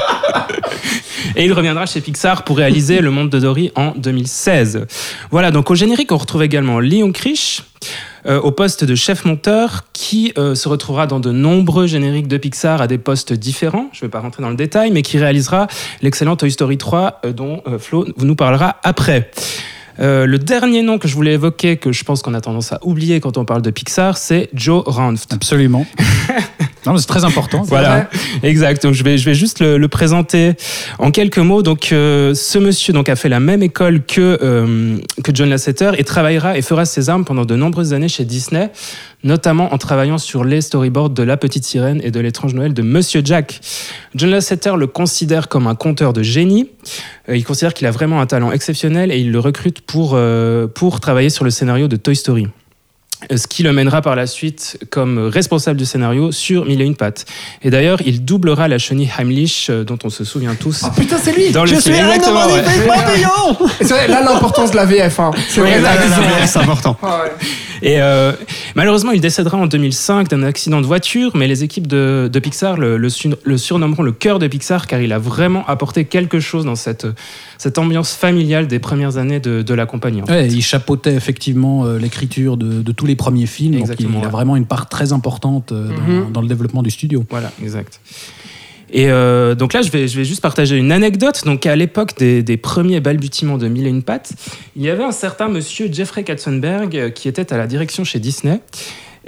Et 1.38 1.44
il 1.44 1.52
reviendra 1.52 1.86
chez 1.86 2.00
Pixar 2.00 2.42
pour 2.42 2.56
réaliser 2.56 3.00
Le 3.00 3.12
Monde 3.12 3.30
de 3.30 3.38
Dory 3.38 3.70
en 3.76 3.92
2016. 3.92 4.86
Voilà, 5.30 5.52
donc 5.52 5.70
au 5.70 5.76
générique, 5.76 6.10
on 6.10 6.16
retrouve 6.16 6.42
également 6.42 6.80
Léon 6.80 7.12
Krisch 7.12 7.62
euh, 8.26 8.40
au 8.40 8.50
poste 8.50 8.82
de 8.82 8.96
chef 8.96 9.24
monteur 9.24 9.84
qui 9.92 10.32
euh, 10.36 10.56
se 10.56 10.68
retrouvera 10.68 11.06
dans 11.06 11.20
de 11.20 11.30
nombreux 11.30 11.86
génériques 11.86 12.26
de 12.26 12.38
Pixar 12.38 12.82
à 12.82 12.88
des 12.88 12.98
postes 12.98 13.32
différents. 13.32 13.88
Je 13.92 13.98
ne 13.98 14.08
vais 14.08 14.10
pas 14.10 14.18
rentrer 14.18 14.42
dans 14.42 14.50
le 14.50 14.56
détail, 14.56 14.90
mais 14.90 15.02
qui 15.02 15.16
réalisera 15.16 15.68
l'excellent 16.02 16.34
Toy 16.34 16.50
Story 16.50 16.76
3 16.76 17.20
euh, 17.24 17.32
dont 17.32 17.62
Flo 17.78 18.04
nous 18.18 18.34
parlera 18.34 18.76
après. 18.82 19.30
Euh, 20.00 20.26
le 20.26 20.38
dernier 20.38 20.82
nom 20.82 20.98
que 20.98 21.08
je 21.08 21.14
voulais 21.14 21.34
évoquer, 21.34 21.76
que 21.76 21.92
je 21.92 22.04
pense 22.04 22.22
qu'on 22.22 22.34
a 22.34 22.40
tendance 22.40 22.72
à 22.72 22.78
oublier 22.82 23.20
quand 23.20 23.36
on 23.36 23.44
parle 23.44 23.62
de 23.62 23.70
Pixar, 23.70 24.16
c'est 24.16 24.48
Joe 24.54 24.84
Ranft. 24.86 25.32
Absolument. 25.32 25.86
Non, 26.88 26.96
c'est 26.96 27.06
très 27.06 27.24
important. 27.24 27.62
Voilà, 27.62 28.08
exact. 28.42 28.82
Donc 28.82 28.94
je 28.94 29.04
vais, 29.04 29.18
je 29.18 29.24
vais 29.24 29.34
juste 29.34 29.60
le, 29.60 29.78
le 29.78 29.88
présenter 29.88 30.54
en 30.98 31.10
quelques 31.10 31.38
mots. 31.38 31.62
Donc 31.62 31.90
euh, 31.92 32.34
ce 32.34 32.58
monsieur 32.58 32.92
donc 32.92 33.08
a 33.08 33.16
fait 33.16 33.28
la 33.28 33.40
même 33.40 33.62
école 33.62 34.04
que 34.04 34.38
euh, 34.42 34.96
que 35.22 35.32
John 35.34 35.48
Lasseter 35.48 35.92
et 35.98 36.04
travaillera 36.04 36.56
et 36.56 36.62
fera 36.62 36.84
ses 36.84 37.10
armes 37.10 37.24
pendant 37.24 37.44
de 37.44 37.56
nombreuses 37.56 37.92
années 37.92 38.08
chez 38.08 38.24
Disney, 38.24 38.70
notamment 39.24 39.72
en 39.72 39.78
travaillant 39.78 40.18
sur 40.18 40.44
les 40.44 40.60
storyboards 40.60 41.10
de 41.10 41.22
La 41.22 41.36
Petite 41.36 41.64
Sirène 41.64 42.00
et 42.02 42.10
de 42.10 42.20
L'étrange 42.20 42.54
Noël 42.54 42.74
de 42.74 42.82
Monsieur 42.82 43.22
Jack. 43.24 43.60
John 44.14 44.30
Lasseter 44.30 44.72
le 44.76 44.86
considère 44.86 45.48
comme 45.48 45.66
un 45.66 45.74
conteur 45.74 46.12
de 46.12 46.22
génie. 46.22 46.70
Euh, 47.28 47.36
il 47.36 47.44
considère 47.44 47.74
qu'il 47.74 47.86
a 47.86 47.90
vraiment 47.90 48.20
un 48.20 48.26
talent 48.26 48.52
exceptionnel 48.52 49.12
et 49.12 49.18
il 49.18 49.30
le 49.30 49.38
recrute 49.38 49.80
pour 49.82 50.18
pour 50.74 51.00
travailler 51.00 51.30
sur 51.30 51.44
le 51.44 51.50
scénario 51.50 51.88
de 51.88 51.96
Toy 51.96 52.16
Story 52.16 52.46
ce 53.34 53.46
qui 53.46 53.62
le 53.62 53.72
mènera 53.72 54.00
par 54.00 54.16
la 54.16 54.26
suite 54.26 54.78
comme 54.90 55.18
responsable 55.18 55.78
du 55.78 55.84
scénario 55.84 56.32
sur 56.32 56.64
Mille 56.64 56.80
et 56.80 56.84
une 56.84 56.96
pattes. 56.96 57.24
Et 57.62 57.70
d'ailleurs, 57.70 58.00
il 58.06 58.24
doublera 58.24 58.68
la 58.68 58.78
chenille 58.78 59.10
Heimlich, 59.18 59.68
euh, 59.70 59.84
dont 59.84 59.98
on 60.04 60.10
se 60.10 60.24
souvient 60.24 60.54
tous. 60.54 60.82
Oh 60.84 60.90
putain, 60.96 61.16
c'est 61.22 61.32
lui 61.32 61.50
Dans 61.50 61.64
le 61.64 61.74
film, 61.74 61.94
exactement, 61.94 62.46
ouais. 62.46 62.60
Et 63.80 63.84
c'est 63.84 63.94
vrai, 63.94 64.08
Là, 64.08 64.22
l'importance 64.22 64.70
de 64.70 64.76
la 64.76 64.84
VF. 64.84 65.20
Hein. 65.20 65.30
C'est 65.48 65.60
vrai, 65.60 65.80
là, 65.80 65.94
là, 65.94 66.06
là, 66.06 66.46
C'est 66.46 66.58
important. 66.58 66.96
Ah 67.02 67.22
ouais. 67.24 67.32
Et 67.82 68.00
euh, 68.00 68.32
malheureusement, 68.74 69.12
il 69.12 69.20
décédera 69.20 69.56
en 69.56 69.66
2005 69.66 70.28
d'un 70.28 70.42
accident 70.42 70.80
de 70.80 70.86
voiture, 70.86 71.32
mais 71.36 71.46
les 71.46 71.64
équipes 71.64 71.86
de, 71.86 72.28
de 72.32 72.38
Pixar 72.38 72.76
le, 72.76 72.96
le 72.96 73.08
su- 73.08 73.30
le 73.42 73.58
surnommeront 73.58 74.02
le 74.02 74.12
cœur 74.12 74.38
de 74.38 74.46
Pixar 74.46 74.86
car 74.86 75.00
il 75.00 75.12
a 75.12 75.18
vraiment 75.18 75.66
apporté 75.66 76.04
quelque 76.04 76.40
chose 76.40 76.64
dans 76.64 76.76
cette, 76.76 77.06
cette 77.58 77.78
ambiance 77.78 78.12
familiale 78.14 78.66
des 78.66 78.78
premières 78.78 79.16
années 79.16 79.40
de, 79.40 79.62
de 79.62 79.74
la 79.74 79.86
compagnie. 79.86 80.22
en 80.22 80.26
fait. 80.26 80.32
Ouais, 80.32 80.48
il 80.48 80.62
chapeautait 80.62 81.14
effectivement 81.14 81.84
euh, 81.84 81.98
l'écriture 81.98 82.56
de, 82.56 82.82
de 82.82 82.92
tous 82.92 83.06
les 83.06 83.16
premiers 83.16 83.46
films. 83.46 83.72
Donc 83.72 83.80
il, 83.86 83.90
Exactement, 83.92 84.22
a 84.22 84.28
vraiment 84.28 84.56
une 84.56 84.66
part 84.66 84.88
très 84.88 85.12
importante 85.12 85.72
euh, 85.72 85.88
Mhm. 85.88 86.32
dans 86.32 86.40
le 86.42 86.48
développement 86.48 86.82
du 86.82 86.90
studio. 86.90 87.24
Voilà, 87.30 87.50
exact. 87.62 88.00
Et 88.90 89.10
euh, 89.10 89.54
donc 89.54 89.72
là, 89.72 89.82
je 89.82 89.90
vais, 89.90 90.08
juste 90.08 90.40
partager 90.40 90.76
une 90.76 90.92
anecdote. 90.92 91.42
Donc 91.44 91.66
à 91.66 91.76
l'époque 91.76 92.16
des, 92.18 92.56
premiers 92.56 93.00
balbutiements 93.00 93.58
de 93.58 93.68
Mille 93.68 93.86
et 93.86 93.90
une 93.90 94.02
pattes, 94.02 94.32
il 94.76 94.82
y 94.82 94.90
avait 94.90 95.04
un 95.04 95.12
certain 95.12 95.48
monsieur 95.48 95.88
Jeffrey 95.92 96.24
Katzenberg 96.24 96.96
euh, 96.96 97.10
qui 97.10 97.28
était 97.28 97.52
à 97.52 97.56
la 97.56 97.66
direction 97.66 98.04
chez 98.04 98.18
Disney. 98.18 98.60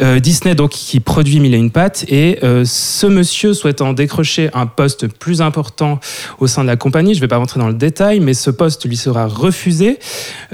Euh, 0.01 0.19
Disney 0.19 0.55
donc 0.55 0.71
qui 0.71 0.99
produit 1.01 1.41
Mille 1.41 1.55
et 1.55 1.59
une 1.59 1.71
pattes 1.71 2.07
et 2.09 2.39
ce 2.65 3.07
monsieur 3.07 3.53
souhaitant 3.53 3.93
décrocher 3.93 4.49
un 4.55 4.67
poste 4.67 5.09
plus 5.09 5.43
important 5.43 6.01
au 6.39 6.47
sein 6.47 6.63
de 6.63 6.69
la 6.69 6.77
compagnie, 6.77 7.13
je 7.13 7.19
ne 7.19 7.23
vais 7.23 7.29
pas 7.29 7.37
rentrer 7.37 7.61
dans 7.61 7.69
le 7.69 7.75
détail, 7.75 8.21
mais 8.21 8.33
ce 8.33 8.51
poste 8.51 8.87
lui 8.87 8.97
sera 8.97 9.27
refusé. 9.27 9.99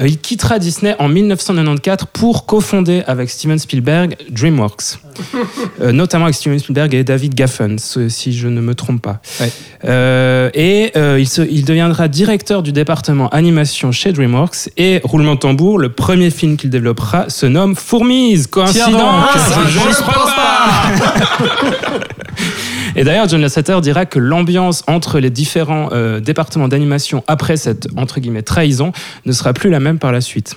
Il 0.02 0.18
quittera 0.18 0.58
Disney 0.58 0.96
en 0.98 1.08
1994 1.08 2.08
pour 2.12 2.46
cofonder 2.46 3.04
avec 3.06 3.30
Steven 3.30 3.58
Spielberg 3.58 4.16
DreamWorks. 4.30 4.98
Euh, 5.80 5.92
notamment 5.92 6.24
avec 6.24 6.34
Steven 6.34 6.58
Spielberg 6.58 6.94
et 6.94 7.04
David 7.04 7.34
Gaffen, 7.34 7.78
si 7.78 8.32
je 8.36 8.48
ne 8.48 8.60
me 8.62 8.74
trompe 8.74 9.02
pas. 9.02 9.20
Ouais. 9.40 9.50
Euh, 9.84 10.48
et 10.54 10.92
euh, 10.96 11.18
il, 11.20 11.28
se- 11.28 11.42
il 11.42 11.64
deviendra 11.66 12.08
directeur 12.08 12.62
du 12.62 12.72
département 12.72 13.28
animation 13.28 13.92
chez 13.92 14.12
DreamWorks 14.12 14.70
et 14.78 15.00
roulement 15.04 15.34
de 15.34 15.40
tambour, 15.40 15.78
le 15.78 15.90
premier 15.90 16.30
film 16.30 16.56
qu'il 16.56 16.70
développera 16.70 17.28
se 17.28 17.44
nomme 17.46 17.76
Fourmise. 17.76 18.46
Coïncidence 18.46 18.90
donc, 18.90 19.68
Je 19.68 19.78
ne 19.78 19.94
crois 19.94 20.26
pas 20.34 21.96
Et 22.96 23.04
d'ailleurs, 23.04 23.28
John 23.28 23.40
Lasseter 23.42 23.78
dira 23.82 24.06
que 24.06 24.18
l'ambiance 24.18 24.82
entre 24.86 25.18
les 25.18 25.28
différents 25.30 25.90
euh, 25.92 26.20
départements 26.20 26.68
d'animation 26.68 27.22
après 27.28 27.56
cette 27.58 27.88
entre 27.96 28.20
guillemets 28.20 28.42
trahison 28.42 28.92
ne 29.26 29.32
sera 29.32 29.52
plus 29.52 29.68
la 29.68 29.80
même 29.80 29.98
par 29.98 30.12
la 30.12 30.22
suite. 30.22 30.56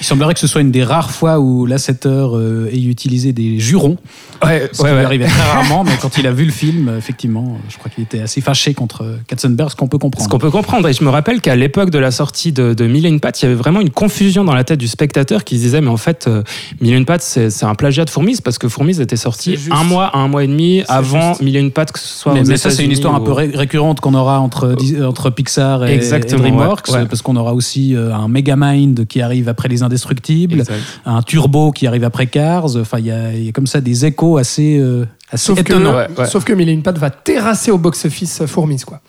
Il 0.00 0.04
semblerait 0.04 0.34
que 0.34 0.40
ce 0.40 0.46
soit 0.46 0.60
une 0.60 0.70
des 0.72 0.82
rares 0.84 1.10
fois 1.10 1.38
où 1.38 1.66
Lasseter 1.66 2.08
euh, 2.08 2.68
ait 2.72 2.82
utilisé 2.82 3.32
des 3.32 3.58
jurons. 3.60 3.96
Ouais, 4.44 4.68
Ce 4.72 4.82
qui 4.82 4.88
lui 4.88 4.92
arrivait 5.04 5.26
très 5.26 5.42
rarement, 5.52 5.84
mais 5.84 5.92
quand 6.00 6.18
il 6.18 6.26
a 6.26 6.32
vu 6.32 6.44
le 6.44 6.50
film, 6.50 6.92
effectivement, 6.98 7.56
je 7.68 7.78
crois 7.78 7.90
qu'il 7.90 8.04
était 8.04 8.20
assez 8.20 8.40
fâché 8.40 8.74
contre 8.74 9.02
euh, 9.04 9.16
Katzenberg, 9.26 9.70
ce 9.70 9.76
qu'on 9.76 9.86
peut 9.88 9.96
Ce 9.96 10.00
comprendre. 10.00 10.28
qu'on 10.28 10.38
peut 10.38 10.50
comprendre. 10.50 10.88
Et 10.88 10.92
je 10.92 11.04
me 11.04 11.08
rappelle 11.10 11.40
qu'à 11.40 11.54
l'époque 11.56 11.90
de 11.90 11.98
la 11.98 12.10
sortie 12.10 12.52
de, 12.52 12.74
de 12.74 12.86
Mille 12.86 13.06
et 13.06 13.08
une 13.08 13.20
pattes, 13.20 13.40
il 13.40 13.44
y 13.44 13.46
avait 13.46 13.54
vraiment 13.54 13.80
une 13.80 13.90
confusion 13.90 14.44
dans 14.44 14.54
la 14.54 14.64
tête 14.64 14.80
du 14.80 14.88
spectateur 14.88 15.44
qui 15.44 15.56
se 15.58 15.62
disait, 15.62 15.80
mais 15.80 15.88
en 15.88 15.96
fait, 15.96 16.26
euh, 16.26 16.42
Mille 16.80 16.94
et 16.94 16.96
une 16.96 17.04
pattes, 17.06 17.22
c'est 17.22 17.50
c'est 17.50 17.64
un 17.66 17.74
plagiat 17.74 18.04
de 18.04 18.10
Fourmise 18.10 18.40
parce 18.40 18.58
que 18.58 18.68
Fourmise 18.68 19.00
était 19.00 19.16
sorti 19.16 19.56
un 19.70 19.84
mois, 19.84 20.16
un 20.16 20.26
mois 20.28 20.42
et 20.44 20.48
demi 20.48 20.82
avant 20.88 21.30
juste. 21.34 21.42
Mille 21.42 21.56
et 21.56 21.60
une 21.60 21.70
pattes, 21.70 21.92
que 21.92 21.98
ce 22.00 22.08
soit 22.08 22.34
mais, 22.34 22.40
aux 22.40 22.44
mais 22.44 22.56
ça, 22.56 22.70
c'est 22.70 22.84
une 22.84 22.90
histoire 22.90 23.14
un 23.14 23.20
peu 23.20 23.32
ré- 23.32 23.52
récurrente 23.54 24.00
qu'on 24.00 24.14
aura 24.14 24.40
entre, 24.40 24.74
entre 25.06 25.30
Pixar 25.30 25.86
et, 25.86 25.94
et 25.96 25.98
DreamWorks, 26.36 26.88
ouais, 26.88 26.94
ouais. 27.00 27.06
parce 27.06 27.22
qu'on 27.22 27.36
aura 27.36 27.54
aussi 27.54 27.94
euh, 27.94 28.12
un 28.14 28.26
Megamind 28.28 29.06
qui 29.06 29.20
arrive 29.22 29.48
après 29.48 29.68
Les 29.68 29.82
Indestructibles, 29.84 30.60
Exact. 30.60 30.80
un 31.06 31.22
Turbo 31.22 31.70
qui 31.72 31.86
arrive 31.86 32.04
après 32.04 32.26
Cars. 32.26 32.76
Enfin, 32.76 32.98
il 32.98 33.06
y, 33.06 33.10
a 33.10 33.32
il 33.32 33.44
y 33.44 33.48
a 33.48 33.52
comme 33.52 33.66
ça 33.66 33.80
des 33.80 34.04
échos 34.04 34.38
assez, 34.38 34.78
euh, 34.78 35.06
assez 35.30 35.46
Sauf 35.46 35.56
que, 35.56 35.72
étonnants. 35.72 35.94
Ouais, 35.94 36.08
ouais. 36.18 36.26
sauf 36.26 36.44
que 36.44 36.52
Mille 36.52 36.68
et 36.68 36.72
une 36.72 36.82
pattes 36.82 36.98
va 36.98 37.10
terrasser 37.10 37.70
au 37.70 37.78
box-office 37.78 38.40
euh, 38.40 38.46
Fourmise, 38.46 38.84
quoi. 38.84 39.00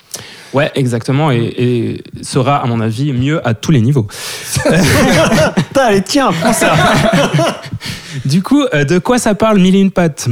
Ouais, 0.54 0.72
exactement. 0.76 1.32
Et, 1.32 1.54
et 1.58 2.04
sera, 2.24 2.58
à 2.58 2.66
mon 2.68 2.80
avis, 2.80 3.12
mieux 3.12 3.46
à 3.48 3.54
tous 3.54 3.72
les 3.72 3.82
niveaux. 3.82 4.08
Allez, 5.76 6.02
tiens, 6.02 6.32
prends 6.32 6.54
ça. 6.54 6.74
Du 8.24 8.42
coup, 8.42 8.64
euh, 8.74 8.86
de 8.86 8.98
quoi 8.98 9.20
ça 9.20 9.36
parle 9.36 9.60
Mille 9.60 9.76
et 9.76 9.82
une 9.82 9.92
pattes 9.92 10.30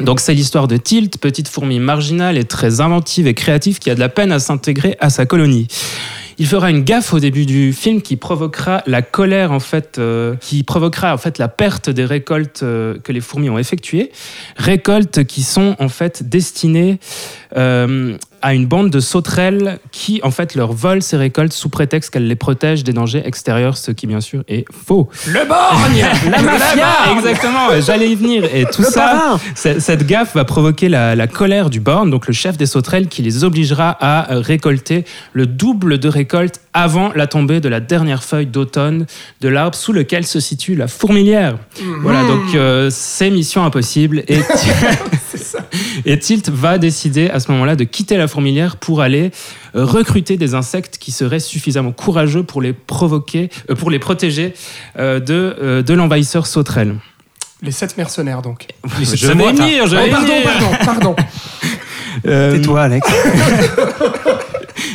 donc 0.00 0.20
c'est 0.20 0.34
l'histoire 0.34 0.68
de 0.68 0.76
Tilt, 0.76 1.18
petite 1.18 1.48
fourmi 1.48 1.80
marginale 1.80 2.38
et 2.38 2.44
très 2.44 2.80
inventive 2.80 3.26
et 3.26 3.34
créative 3.34 3.80
qui 3.80 3.90
a 3.90 3.96
de 3.96 4.00
la 4.00 4.08
peine 4.08 4.30
à 4.30 4.38
s'intégrer 4.38 4.96
à 5.00 5.10
sa 5.10 5.26
colonie. 5.26 5.66
Il 6.40 6.46
fera 6.46 6.70
une 6.70 6.84
gaffe 6.84 7.12
au 7.12 7.18
début 7.18 7.46
du 7.46 7.72
film 7.72 8.00
qui 8.00 8.14
provoquera 8.16 8.84
la 8.86 9.02
colère 9.02 9.50
en 9.50 9.58
fait, 9.58 9.98
euh, 9.98 10.36
qui 10.36 10.62
provoquera 10.62 11.12
en 11.12 11.18
fait 11.18 11.38
la 11.38 11.48
perte 11.48 11.90
des 11.90 12.04
récoltes 12.04 12.62
euh, 12.62 12.96
que 13.02 13.10
les 13.10 13.20
fourmis 13.20 13.50
ont 13.50 13.58
effectuées, 13.58 14.12
récoltes 14.56 15.24
qui 15.24 15.42
sont 15.42 15.74
en 15.80 15.88
fait 15.88 16.28
destinées 16.28 17.00
euh, 17.56 18.16
à 18.42 18.54
une 18.54 18.66
bande 18.66 18.90
de 18.90 19.00
sauterelles 19.00 19.78
qui 19.90 20.20
en 20.22 20.30
fait 20.30 20.54
leur 20.54 20.72
volent 20.72 21.00
ces 21.00 21.16
récoltes 21.16 21.52
sous 21.52 21.68
prétexte 21.68 22.10
qu'elles 22.10 22.28
les 22.28 22.36
protègent 22.36 22.84
des 22.84 22.92
dangers 22.92 23.22
extérieurs, 23.24 23.76
ce 23.76 23.90
qui 23.90 24.06
bien 24.06 24.20
sûr 24.20 24.42
est 24.48 24.64
faux. 24.72 25.08
Le 25.26 25.46
borgne 25.46 26.04
La 26.30 26.42
mafia 26.42 26.86
Exactement, 27.16 27.68
j'allais 27.80 28.10
y 28.10 28.14
venir. 28.14 28.44
Et 28.54 28.64
tout 28.64 28.84
ça, 28.84 29.38
cette 29.54 30.06
gaffe 30.06 30.34
va 30.34 30.44
provoquer 30.44 30.88
la, 30.88 31.14
la 31.14 31.26
colère 31.26 31.70
du 31.70 31.80
Born, 31.80 32.10
donc 32.10 32.26
le 32.26 32.32
chef 32.32 32.56
des 32.56 32.66
sauterelles, 32.66 33.08
qui 33.08 33.22
les 33.22 33.44
obligera 33.44 33.96
à 34.00 34.32
euh, 34.32 34.40
récolter 34.40 35.04
le 35.32 35.46
double 35.46 35.98
de 35.98 36.08
récolte 36.08 36.60
avant 36.72 37.12
la 37.14 37.26
tombée 37.26 37.60
de 37.60 37.68
la 37.68 37.80
dernière 37.80 38.22
feuille 38.22 38.46
d'automne 38.46 39.06
de 39.40 39.48
l'arbre 39.48 39.76
sous 39.76 39.92
lequel 39.92 40.26
se 40.26 40.40
situe 40.40 40.74
la 40.74 40.88
fourmilière. 40.88 41.56
Voilà, 42.02 42.22
donc 42.24 42.54
euh, 42.54 42.88
c'est 42.90 43.30
mission 43.30 43.64
impossible. 43.64 44.22
Et, 44.28 44.38
et 46.04 46.18
Tilt 46.18 46.48
va 46.50 46.78
décider 46.78 47.28
à 47.30 47.40
ce 47.40 47.50
moment-là 47.52 47.76
de 47.76 47.84
quitter 47.84 48.16
la 48.16 48.28
fourmilière 48.28 48.76
pour 48.76 49.00
aller 49.02 49.30
euh, 49.74 49.84
recruter 49.84 50.36
des 50.36 50.54
insectes 50.54 50.98
qui 50.98 51.12
seraient 51.12 51.40
suffisamment 51.40 51.92
courageux 51.92 52.42
pour 52.42 52.62
les 52.62 52.72
provoquer, 52.72 53.50
euh, 53.70 53.74
pour 53.74 53.90
les 53.90 53.98
protéger 53.98 54.54
euh, 54.98 55.20
de, 55.20 55.56
euh, 55.60 55.82
de 55.82 55.94
l'envahisseur 55.94 56.46
sauterelle. 56.46 56.94
Les 57.62 57.72
sept 57.72 57.96
mercenaires, 57.96 58.40
donc. 58.42 58.66
Je 59.02 59.26
vais 59.26 59.34
venir, 59.34 59.86
je 59.88 59.96
Oh, 59.96 60.00
vais 60.04 60.10
pardon, 60.10 60.32
pardon, 60.44 60.76
pardon. 60.84 61.16
Euh, 62.26 62.52
Tais-toi, 62.56 62.82
Alex. 62.82 63.08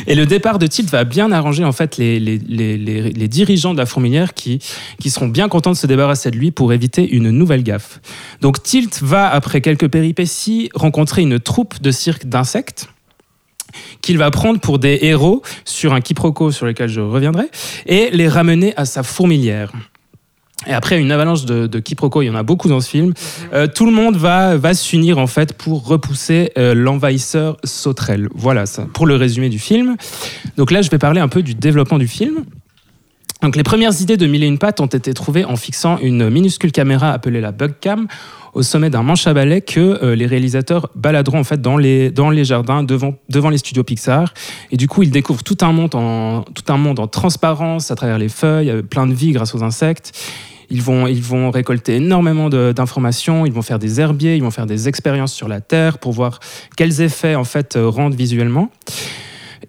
Et 0.06 0.14
le 0.14 0.26
départ 0.26 0.58
de 0.58 0.66
Tilt 0.66 0.90
va 0.90 1.04
bien 1.04 1.32
arranger 1.32 1.64
en 1.64 1.72
fait 1.72 1.96
les, 1.96 2.20
les, 2.20 2.38
les, 2.38 2.76
les- 2.78 3.28
dirigeants 3.28 3.72
de 3.72 3.78
la 3.78 3.86
fourmilière 3.86 4.34
qui, 4.34 4.58
qui 5.00 5.10
seront 5.10 5.28
bien 5.28 5.48
contents 5.48 5.72
de 5.72 5.76
se 5.76 5.86
débarrasser 5.86 6.30
de 6.30 6.36
lui 6.36 6.50
pour 6.50 6.72
éviter 6.72 7.08
une 7.08 7.30
nouvelle 7.30 7.62
gaffe. 7.62 8.00
Donc 8.40 8.62
Tilt 8.62 9.00
va, 9.02 9.28
après 9.28 9.60
quelques 9.60 9.88
péripéties, 9.88 10.68
rencontrer 10.74 11.22
une 11.22 11.40
troupe 11.40 11.80
de 11.80 11.90
cirque 11.90 12.26
d'insectes. 12.26 12.88
qu'il 14.02 14.18
va 14.18 14.30
prendre 14.30 14.60
pour 14.60 14.78
des 14.78 14.98
héros 15.02 15.42
sur 15.64 15.94
un 15.94 16.00
quiproquo 16.00 16.52
sur 16.52 16.66
lequel 16.66 16.88
je 16.88 17.00
reviendrai 17.00 17.46
et 17.86 18.10
les 18.12 18.28
ramener 18.28 18.72
à 18.76 18.84
sa 18.84 19.02
fourmilière. 19.02 19.72
Et 20.66 20.72
après 20.72 21.00
une 21.00 21.12
avalanche 21.12 21.44
de, 21.44 21.66
de 21.66 21.78
quiproquos, 21.78 22.22
il 22.22 22.26
y 22.26 22.30
en 22.30 22.34
a 22.34 22.42
beaucoup 22.42 22.68
dans 22.68 22.80
ce 22.80 22.88
film, 22.88 23.12
euh, 23.52 23.66
tout 23.66 23.86
le 23.86 23.92
monde 23.92 24.16
va, 24.16 24.56
va 24.56 24.74
s'unir 24.74 25.18
en 25.18 25.26
fait 25.26 25.52
pour 25.52 25.86
repousser 25.86 26.52
euh, 26.58 26.74
l'envahisseur 26.74 27.56
sauterelle. 27.64 28.28
Voilà 28.34 28.64
pour 28.92 29.06
le 29.06 29.16
résumé 29.16 29.48
du 29.48 29.58
film. 29.58 29.96
Donc 30.56 30.70
là, 30.70 30.82
je 30.82 30.90
vais 30.90 30.98
parler 30.98 31.20
un 31.20 31.28
peu 31.28 31.42
du 31.42 31.54
développement 31.54 31.98
du 31.98 32.08
film. 32.08 32.44
Donc 33.42 33.56
les 33.56 33.62
premières 33.62 34.00
idées 34.00 34.16
de 34.16 34.26
Mille 34.26 34.42
et 34.42 34.46
une 34.46 34.58
pattes 34.58 34.80
ont 34.80 34.86
été 34.86 35.12
trouvées 35.12 35.44
en 35.44 35.56
fixant 35.56 35.98
une 35.98 36.30
minuscule 36.30 36.72
caméra 36.72 37.10
appelée 37.10 37.42
la 37.42 37.52
Bugcam 37.52 38.06
au 38.54 38.62
sommet 38.62 38.88
d'un 38.88 39.02
manche 39.02 39.26
à 39.26 39.34
balai 39.34 39.60
que 39.60 40.02
euh, 40.02 40.14
les 40.14 40.26
réalisateurs 40.26 40.88
baladeront 40.94 41.40
en 41.40 41.44
fait 41.44 41.60
dans 41.60 41.76
les, 41.76 42.44
jardins 42.44 42.82
devant, 42.82 43.14
devant 43.28 43.50
les 43.50 43.58
studios 43.58 43.82
Pixar. 43.82 44.32
Et 44.70 44.76
du 44.76 44.88
coup, 44.88 45.02
ils 45.02 45.10
découvrent 45.10 45.42
tout 45.42 45.58
un 45.60 45.72
monde 45.72 45.94
en, 45.94 46.42
tout 46.42 46.72
un 46.72 46.78
monde 46.78 46.98
en 47.00 47.06
transparence 47.06 47.90
à 47.90 47.96
travers 47.96 48.16
les 48.16 48.28
feuilles, 48.30 48.82
plein 48.82 49.06
de 49.06 49.12
vie 49.12 49.32
grâce 49.32 49.54
aux 49.54 49.62
insectes. 49.62 50.12
Ils 50.70 50.82
vont, 50.82 51.06
ils 51.06 51.22
vont 51.22 51.50
récolter 51.50 51.96
énormément 51.96 52.48
d'informations, 52.48 53.46
ils 53.46 53.52
vont 53.52 53.62
faire 53.62 53.78
des 53.78 54.00
herbiers, 54.00 54.36
ils 54.36 54.42
vont 54.42 54.50
faire 54.50 54.66
des 54.66 54.88
expériences 54.88 55.32
sur 55.32 55.48
la 55.48 55.60
Terre 55.60 55.98
pour 55.98 56.12
voir 56.12 56.40
quels 56.76 57.00
effets 57.00 57.34
en 57.34 57.44
fait 57.44 57.76
euh, 57.76 57.88
rendent 57.88 58.14
visuellement. 58.14 58.70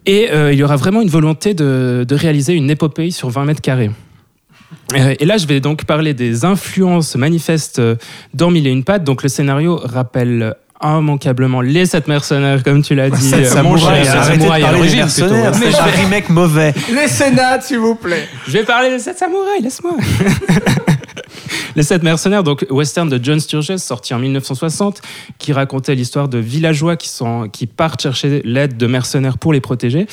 Et 0.04 0.30
euh, 0.30 0.52
il 0.52 0.58
y 0.58 0.62
aura 0.62 0.76
vraiment 0.76 1.02
une 1.02 1.08
volonté 1.08 1.54
de, 1.54 2.04
de 2.06 2.14
réaliser 2.14 2.54
une 2.54 2.70
épopée 2.70 3.10
sur 3.10 3.28
20 3.28 3.44
mètres 3.44 3.60
carrés. 3.60 3.90
Euh, 4.94 5.14
Et 5.18 5.24
là, 5.24 5.36
je 5.36 5.46
vais 5.46 5.60
donc 5.60 5.84
parler 5.84 6.14
des 6.14 6.44
influences 6.44 7.16
manifestes 7.16 7.80
dans 8.34 8.50
Mille 8.50 8.66
et 8.66 8.70
une 8.70 8.84
pattes. 8.84 9.04
Donc, 9.04 9.22
le 9.22 9.28
scénario 9.28 9.76
rappelle 9.76 10.54
immanquablement 10.82 11.60
les 11.60 11.86
sept 11.86 12.08
mercenaires, 12.08 12.62
comme 12.62 12.82
tu 12.82 12.94
l'as 12.94 13.10
dit. 13.10 13.22
Sept 13.22 13.40
euh, 13.40 13.62
mon 13.62 13.76
samouraïs, 13.76 14.06
cher. 14.06 14.24
samouraï 14.24 14.96
mercenaires, 14.96 15.52
Mais 15.58 15.74
un 15.74 15.84
remake 15.84 16.28
mauvais. 16.28 16.74
Les 16.94 17.08
Sénats, 17.08 17.60
s'il 17.60 17.78
vous 17.78 17.94
plaît. 17.94 18.28
Je 18.46 18.52
vais 18.52 18.64
parler 18.64 18.90
des 18.90 18.98
sept 18.98 19.18
samouraïs, 19.18 19.62
laisse-moi. 19.62 19.96
Les 21.76 21.82
sept 21.82 22.02
mercenaires, 22.02 22.42
donc 22.42 22.64
western 22.70 23.06
de 23.06 23.22
John 23.22 23.38
Sturges, 23.38 23.76
sorti 23.76 24.14
en 24.14 24.18
1960, 24.18 25.02
qui 25.38 25.52
racontait 25.52 25.94
l'histoire 25.94 26.26
de 26.26 26.38
villageois 26.38 26.96
qui, 26.96 27.10
sont, 27.10 27.50
qui 27.50 27.66
partent 27.66 28.00
chercher 28.00 28.40
l'aide 28.44 28.78
de 28.78 28.86
mercenaires 28.86 29.36
pour 29.36 29.52
les 29.52 29.60
protéger. 29.60 30.06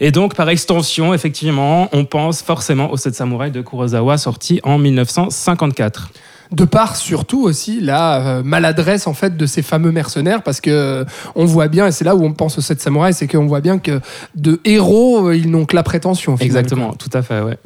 Et 0.00 0.10
donc, 0.10 0.34
par 0.34 0.48
extension, 0.48 1.14
effectivement, 1.14 1.88
on 1.92 2.04
pense 2.04 2.42
forcément 2.42 2.90
aux 2.90 2.96
sept 2.96 3.14
samouraïs 3.14 3.52
de 3.52 3.62
Kurosawa, 3.62 4.18
sorti 4.18 4.60
en 4.64 4.78
1954. 4.78 6.10
De 6.52 6.64
part 6.64 6.96
surtout 6.96 7.42
aussi 7.42 7.80
la 7.80 8.38
euh, 8.38 8.42
maladresse 8.42 9.06
en 9.06 9.14
fait 9.14 9.36
de 9.36 9.46
ces 9.46 9.62
fameux 9.62 9.90
mercenaires 9.90 10.42
parce 10.42 10.60
que 10.60 10.70
euh, 10.70 11.04
on 11.34 11.44
voit 11.44 11.68
bien 11.68 11.88
et 11.88 11.92
c'est 11.92 12.04
là 12.04 12.14
où 12.14 12.24
on 12.24 12.32
pense 12.32 12.58
aux 12.58 12.60
sept 12.60 12.80
samouraïs 12.80 13.16
c'est 13.16 13.26
qu'on 13.26 13.46
voit 13.46 13.60
bien 13.60 13.78
que 13.78 14.00
de 14.36 14.60
héros 14.64 15.28
euh, 15.28 15.36
ils 15.36 15.50
n'ont 15.50 15.64
que 15.64 15.74
la 15.74 15.82
prétention. 15.82 16.36
Exactement, 16.36 16.92
tout 16.94 17.10
à 17.12 17.22
fait, 17.22 17.40
ouais. 17.40 17.58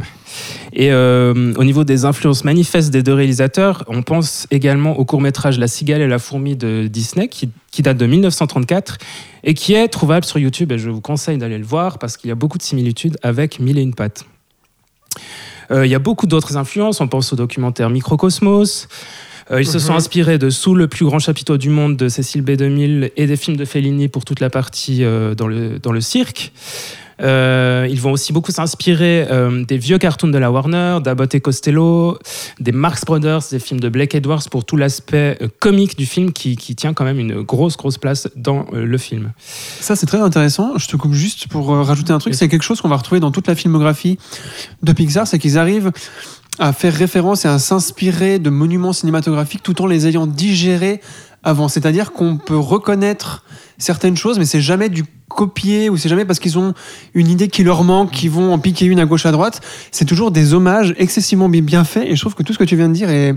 Et 0.73 0.93
au 0.93 1.64
niveau 1.64 1.83
des 1.83 2.05
influences 2.05 2.45
manifestes 2.45 2.90
des 2.90 3.03
deux 3.03 3.12
réalisateurs, 3.12 3.85
on 3.88 4.03
pense 4.03 4.47
également 4.53 4.97
au 4.97 5.05
court-métrage 5.05 5.59
La 5.59 5.66
cigale 5.66 6.01
et 6.01 6.07
la 6.07 6.21
fourmi 6.21 6.55
de 6.55 6.87
Disney, 6.87 7.27
qui, 7.27 7.51
qui 7.73 7.83
date 7.83 7.97
de 7.97 8.07
1934 8.07 8.99
et 9.43 9.55
qui 9.55 9.75
est 9.75 9.88
trouvable 9.88 10.25
sur 10.25 10.38
YouTube. 10.38 10.71
Et 10.71 10.79
je 10.79 10.88
vous 10.88 11.01
conseille 11.01 11.38
d'aller 11.38 11.59
le 11.59 11.64
voir 11.64 11.99
parce 11.99 12.16
qu'il 12.16 12.29
y 12.29 12.33
a 12.33 12.37
beaucoup 12.37 12.59
de 12.59 12.62
similitudes 12.62 13.16
avec 13.23 13.59
Mille 13.59 13.79
et 13.79 13.83
une 13.83 13.95
pattes. 13.95 14.25
Euh, 15.70 15.87
il 15.87 15.90
y 15.90 15.94
a 15.94 15.98
beaucoup 15.98 16.26
d'autres 16.26 16.56
influences. 16.56 17.00
On 17.00 17.09
pense 17.09 17.33
au 17.33 17.37
documentaire 17.37 17.90
Microcosmos. 17.90 18.88
Euh, 19.50 19.61
ils 19.61 19.66
se 19.66 19.78
sont 19.78 19.92
Mhm. 19.92 19.96
inspirés 19.98 20.38
de 20.38 20.48
Sous 20.50 20.74
le 20.74 20.87
plus 20.87 21.04
grand 21.04 21.18
chapiteau 21.18 21.56
du 21.56 21.70
monde 21.70 21.96
de 21.96 22.09
Cécile 22.09 22.42
B2000 22.42 23.11
et 23.16 23.26
des 23.26 23.37
films 23.37 23.56
de 23.56 23.64
Fellini 23.64 24.09
pour 24.09 24.24
toute 24.24 24.40
la 24.40 24.50
partie 24.50 25.02
euh, 25.04 25.35
dans, 25.35 25.48
le, 25.48 25.78
dans 25.80 25.92
le 25.92 26.00
cirque. 26.00 26.52
Euh, 27.22 27.87
ils 27.90 28.00
vont 28.00 28.12
aussi 28.12 28.33
beaucoup 28.33 28.52
s'inspirer 28.52 29.26
euh, 29.30 29.64
des 29.64 29.78
vieux 29.78 29.98
cartoons 29.98 30.28
de 30.28 30.38
la 30.38 30.50
Warner, 30.50 30.98
d'Abbott 31.02 31.35
et 31.35 31.40
Costello, 31.40 32.18
des 32.61 32.72
Marx 32.72 33.04
Brothers, 33.04 33.42
des 33.50 33.59
films 33.59 33.80
de 33.80 33.88
Blake 33.88 34.14
Edwards 34.14 34.48
pour 34.50 34.64
tout 34.64 34.76
l'aspect 34.76 35.38
euh, 35.42 35.48
comique 35.59 35.96
du 35.96 36.06
film 36.06 36.33
qui, 36.33 36.56
qui 36.56 36.74
tient 36.74 36.94
quand 36.94 37.04
même 37.04 37.18
une 37.18 37.42
grosse, 37.42 37.76
grosse 37.76 37.98
place 37.98 38.28
dans 38.37 38.66
le 38.72 38.98
film. 38.98 39.33
Ça, 39.80 39.96
c'est 39.96 40.06
très 40.06 40.20
intéressant. 40.20 40.78
Je 40.78 40.88
te 40.88 40.96
coupe 40.96 41.14
juste 41.14 41.48
pour 41.48 41.68
rajouter 41.68 42.12
un 42.12 42.18
truc. 42.18 42.35
C'est 42.35 42.48
quelque 42.48 42.62
chose 42.62 42.80
qu'on 42.80 42.88
va 42.88 42.96
retrouver 42.96 43.20
dans 43.20 43.30
toute 43.30 43.48
la 43.48 43.54
filmographie 43.54 44.18
de 44.83 44.92
Pixar, 44.92 45.26
c'est 45.26 45.38
qu'ils 45.38 45.59
arrivent 45.59 45.92
à 46.59 46.72
faire 46.72 46.94
référence 46.94 47.44
et 47.44 47.48
à 47.48 47.59
s'inspirer 47.59 48.38
de 48.38 48.50
monuments 48.50 48.92
cinématographiques 48.92 49.62
tout 49.62 49.80
en 49.83 49.87
les 49.87 50.06
ayant 50.06 50.26
digérés 50.26 51.00
avant. 51.42 51.68
C'est-à-dire 51.68 52.12
qu'on 52.12 52.37
peut 52.37 52.59
reconnaître 52.59 53.44
certaines 53.78 54.16
choses, 54.16 54.38
mais 54.38 54.44
c'est 54.44 54.61
jamais 54.61 54.88
du 54.88 55.04
copier 55.31 55.88
ou 55.88 55.97
c'est 55.97 56.09
jamais 56.09 56.25
parce 56.25 56.38
qu'ils 56.38 56.59
ont 56.59 56.75
une 57.14 57.29
idée 57.29 57.49
qui 57.49 57.62
leur 57.64 57.85
manque, 57.85 58.11
qu'ils 58.11 58.31
vont 58.31 58.53
en 58.53 58.59
piquer 58.59 58.85
une 58.87 58.99
à 59.01 59.07
gauche 59.07 59.25
à 59.27 59.33
droite. 59.33 59.61
C'est 59.90 60.05
toujours 60.05 60.31
des 60.31 60.53
hommages 60.55 60.95
excessivement 60.99 61.49
bi- 61.49 61.62
bien 61.62 61.85
faits 61.85 62.05
et 62.07 62.16
je 62.16 62.21
trouve 62.21 62.35
que 62.35 62.43
tout 62.43 62.53
ce 62.53 62.59
que 62.59 62.64
tu 62.64 62.77
viens 62.77 62.88
de 62.88 62.95
dire 62.95 63.09
est, 63.11 63.29
est 63.31 63.37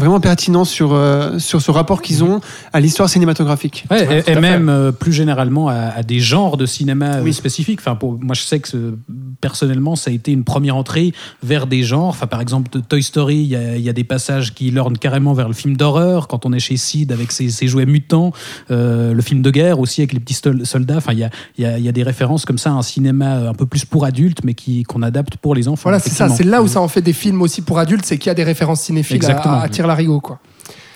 vraiment 0.00 0.20
pertinent 0.20 0.64
sur, 0.64 0.92
euh, 0.94 1.38
sur 1.38 1.60
ce 1.60 1.70
rapport 1.70 2.00
qu'ils 2.00 2.24
ont 2.24 2.40
à 2.72 2.80
l'histoire 2.80 3.08
cinématographique. 3.08 3.84
Ouais, 3.90 4.06
Ouais, 4.08 4.24
et- 4.26 4.34
même 4.36 4.68
euh, 4.68 4.92
plus 4.92 5.12
généralement 5.12 5.68
à, 5.68 5.74
à 5.74 6.02
des 6.02 6.20
genres 6.20 6.56
de 6.56 6.66
cinéma 6.66 7.16
euh, 7.16 7.22
Oui. 7.22 7.32
spécifiques. 7.34 7.80
Enfin, 7.80 7.94
pour, 7.96 8.18
moi, 8.20 8.34
je 8.34 8.42
sais 8.42 8.60
que 8.60 8.96
personnellement, 9.40 9.96
ça 9.96 10.10
a 10.10 10.14
été 10.14 10.32
une 10.32 10.44
première 10.44 10.76
entrée 10.76 11.12
vers 11.42 11.66
des 11.66 11.82
genres. 11.82 12.08
Enfin, 12.08 12.26
par 12.26 12.40
exemple, 12.40 12.70
de 12.70 12.80
Toy 12.82 13.02
Story, 13.02 13.36
il 13.36 13.48
y, 13.48 13.56
a- 13.56 13.76
il 13.76 13.82
y 13.82 13.88
a 13.88 13.92
des 13.92 14.04
passages 14.04 14.54
qui 14.54 14.70
lornent 14.70 14.98
carrément 14.98 15.32
vers 15.34 15.48
le 15.48 15.54
film 15.54 15.76
d'horreur. 15.76 16.28
Quand 16.28 16.46
on 16.46 16.52
est 16.52 16.60
chez 16.60 16.76
Sid 16.76 17.12
avec 17.12 17.32
ses, 17.32 17.48
ses 17.50 17.66
jouets 17.68 17.86
mutants, 17.86 18.32
euh, 18.70 19.12
le 19.12 19.22
film 19.22 19.42
de 19.42 19.50
guerre 19.50 19.80
aussi 19.80 20.00
avec 20.00 20.12
les 20.12 20.20
petits 20.20 20.38
soldats. 20.64 20.96
Enfin, 20.96 21.12
il 21.12 21.18
y 21.18 21.24
a, 21.24 21.26
il 21.28 21.31
y 21.58 21.64
a- 21.64 21.78
il 21.78 21.84
y 21.84 21.88
a 21.88 21.92
des 21.92 22.02
références 22.02 22.44
comme 22.44 22.58
ça 22.58 22.70
à 22.70 22.72
un 22.74 22.82
cinéma 22.82 23.36
euh, 23.36 23.50
un 23.50 23.54
peu 23.54 23.66
plus 23.66 23.84
pour 23.84 24.04
adultes, 24.04 24.38
mais 24.44 24.54
qui 24.54 24.82
qu'on 24.84 25.02
adapte 25.02 25.36
pour 25.36 25.54
les 25.54 25.68
enfants. 25.68 25.82
Voilà, 25.84 25.98
c'est 25.98 26.10
ça. 26.10 26.28
C'est 26.28 26.44
là 26.44 26.62
où 26.62 26.68
ça 26.68 26.80
en 26.80 26.88
fait 26.88 27.02
des 27.02 27.12
films 27.12 27.42
aussi 27.42 27.62
pour 27.62 27.78
adultes, 27.78 28.04
c'est 28.04 28.18
qu'il 28.18 28.28
y 28.28 28.30
a 28.30 28.34
des 28.34 28.44
références 28.44 28.80
cinéphiles 28.82 29.16
Exactement. 29.16 29.54
à, 29.60 29.64
à 29.66 29.86
larigot 29.86 30.20
quoi. 30.20 30.38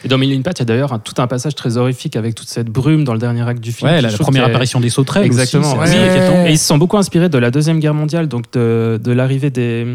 Et 0.05 0.09
dans 0.09 0.19
Mille 0.19 0.31
et 0.31 0.35
une 0.35 0.43
pattes, 0.45 0.59
il 0.59 0.61
y 0.61 0.63
a 0.63 0.67
d'ailleurs 0.67 1.01
tout 1.03 1.15
un 1.21 1.27
passage 1.27 1.55
très 1.57 1.79
horrifique 1.79 2.15
avec 2.17 2.35
toute 2.35 2.49
cette 2.49 2.69
brume 2.69 3.03
dans 3.03 3.13
le 3.15 3.19
dernier 3.19 3.43
acte 3.49 3.61
du 3.61 3.73
film. 3.73 3.91
Ouais, 3.91 4.01
la, 4.01 4.11
première 4.13 4.45
est- 4.45 4.51
apparition 4.51 4.79
des 4.79 4.91
sauterelles. 4.91 5.23
aussi, 5.29 5.41
Exactement. 5.41 5.85
c'est 5.85 5.97
Ouais. 5.97 6.51
Et 6.51 6.53
ils 6.53 6.59
se 6.59 6.67
sont 6.67 6.79
beaucoup 6.79 6.97
inspirés 6.99 7.29
de 7.29 7.39
la 7.39 7.51
Deuxième 7.51 7.81
Guerre 7.81 7.95
mondiale, 7.95 8.29
donc 8.29 8.45
de, 8.53 9.01
de 9.03 9.11
l'arrivée 9.13 9.51
des, 9.51 9.87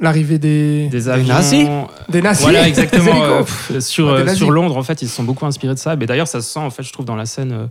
L'arrivée 0.00 0.38
des, 0.38 0.88
des 0.88 1.08
avions. 1.08 1.28
nazis 1.28 1.68
des 2.08 2.20
nazis. 2.20 2.42
Voilà, 2.42 2.62
Des 2.64 2.68
exactement. 2.68 3.22
euh, 3.22 3.38
pff, 3.42 3.78
sur, 3.78 4.12
des 4.24 4.28
euh, 4.32 4.34
sur 4.34 4.50
Londres, 4.50 4.76
en 4.76 4.82
fait, 4.82 5.02
ils 5.02 5.08
se 5.08 5.14
sont 5.14 5.22
beaucoup 5.22 5.46
inspirés 5.46 5.74
de 5.74 5.78
ça. 5.78 5.94
Mais 5.94 6.06
d'ailleurs, 6.06 6.26
ça 6.26 6.40
se 6.40 6.50
sent, 6.52 6.58
en 6.58 6.70
fait, 6.70 6.82
je 6.82 6.92
trouve, 6.92 7.04
dans 7.06 7.14
la 7.14 7.26
scène, 7.26 7.52
euh, 7.52 7.66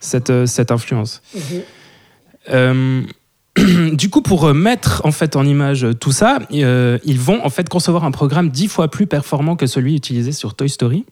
cette, 0.00 0.30
euh, 0.30 0.46
cette 0.46 0.70
influence. 0.70 1.22
Euh, 2.50 3.02
du 3.92 4.10
coup, 4.10 4.22
pour 4.22 4.46
euh, 4.46 4.54
mettre 4.54 5.02
en 5.04 5.12
fait 5.12 5.36
en 5.36 5.44
image 5.44 5.86
tout 6.00 6.12
ça, 6.12 6.38
euh, 6.52 6.98
ils 7.04 7.18
vont 7.18 7.44
en 7.44 7.50
fait 7.50 7.68
concevoir 7.68 8.04
un 8.04 8.10
programme 8.10 8.50
dix 8.50 8.68
fois 8.68 8.88
plus 8.88 9.06
performant 9.06 9.56
que 9.56 9.66
celui 9.66 9.94
utilisé 9.94 10.32
sur 10.32 10.54
Toy 10.54 10.68
Story. 10.68 11.04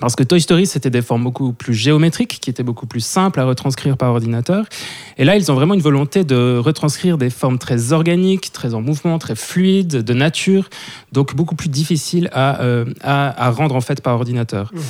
Parce 0.00 0.16
que 0.16 0.22
Toy 0.22 0.40
Story, 0.40 0.66
c'était 0.66 0.90
des 0.90 1.02
formes 1.02 1.24
beaucoup 1.24 1.52
plus 1.52 1.74
géométriques, 1.74 2.38
qui 2.40 2.50
étaient 2.50 2.62
beaucoup 2.62 2.86
plus 2.86 3.00
simples 3.00 3.40
à 3.40 3.44
retranscrire 3.44 3.96
par 3.96 4.10
ordinateur. 4.10 4.64
Et 5.16 5.24
là, 5.24 5.36
ils 5.36 5.50
ont 5.50 5.54
vraiment 5.54 5.74
une 5.74 5.80
volonté 5.80 6.24
de 6.24 6.58
retranscrire 6.58 7.18
des 7.18 7.30
formes 7.30 7.58
très 7.58 7.92
organiques, 7.92 8.52
très 8.52 8.74
en 8.74 8.80
mouvement, 8.80 9.18
très 9.18 9.34
fluides, 9.34 10.02
de 10.02 10.14
nature, 10.14 10.68
donc 11.12 11.34
beaucoup 11.34 11.54
plus 11.54 11.68
difficiles 11.68 12.28
à, 12.32 12.60
euh, 12.62 12.84
à, 13.02 13.46
à 13.46 13.50
rendre 13.50 13.74
en 13.74 13.80
fait 13.80 14.00
par 14.00 14.14
ordinateur. 14.14 14.70
Mhm. 14.72 14.82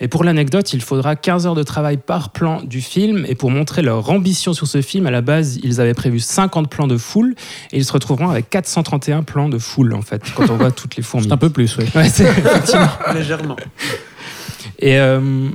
Et 0.00 0.08
pour 0.08 0.24
l'anecdote, 0.24 0.72
il 0.72 0.80
faudra 0.82 1.14
15 1.14 1.46
heures 1.46 1.54
de 1.54 1.62
travail 1.62 1.98
par 1.98 2.30
plan 2.30 2.62
du 2.62 2.80
film. 2.80 3.24
Et 3.28 3.34
pour 3.34 3.50
montrer 3.50 3.82
leur 3.82 4.08
ambition 4.10 4.52
sur 4.54 4.66
ce 4.66 4.80
film, 4.80 5.06
à 5.06 5.10
la 5.10 5.20
base, 5.20 5.58
ils 5.62 5.80
avaient 5.80 5.94
prévu 5.94 6.20
50 6.20 6.70
plans 6.70 6.86
de 6.86 6.96
foule. 6.96 7.34
Et 7.72 7.78
ils 7.78 7.84
se 7.84 7.92
retrouveront 7.92 8.30
avec 8.30 8.48
431 8.50 9.22
plans 9.22 9.48
de 9.48 9.58
foule, 9.58 9.94
en 9.94 10.02
fait, 10.02 10.22
quand 10.34 10.48
on 10.50 10.56
voit 10.56 10.70
toutes 10.70 10.96
les 10.96 11.02
fourmis. 11.02 11.24
C'est 11.28 11.32
un 11.32 11.36
peu 11.36 11.50
plus, 11.50 11.76
oui. 11.76 11.84
Ouais. 11.94 12.08
Légèrement. 13.14 13.56
Et 14.80 14.98
euh, 14.98 15.48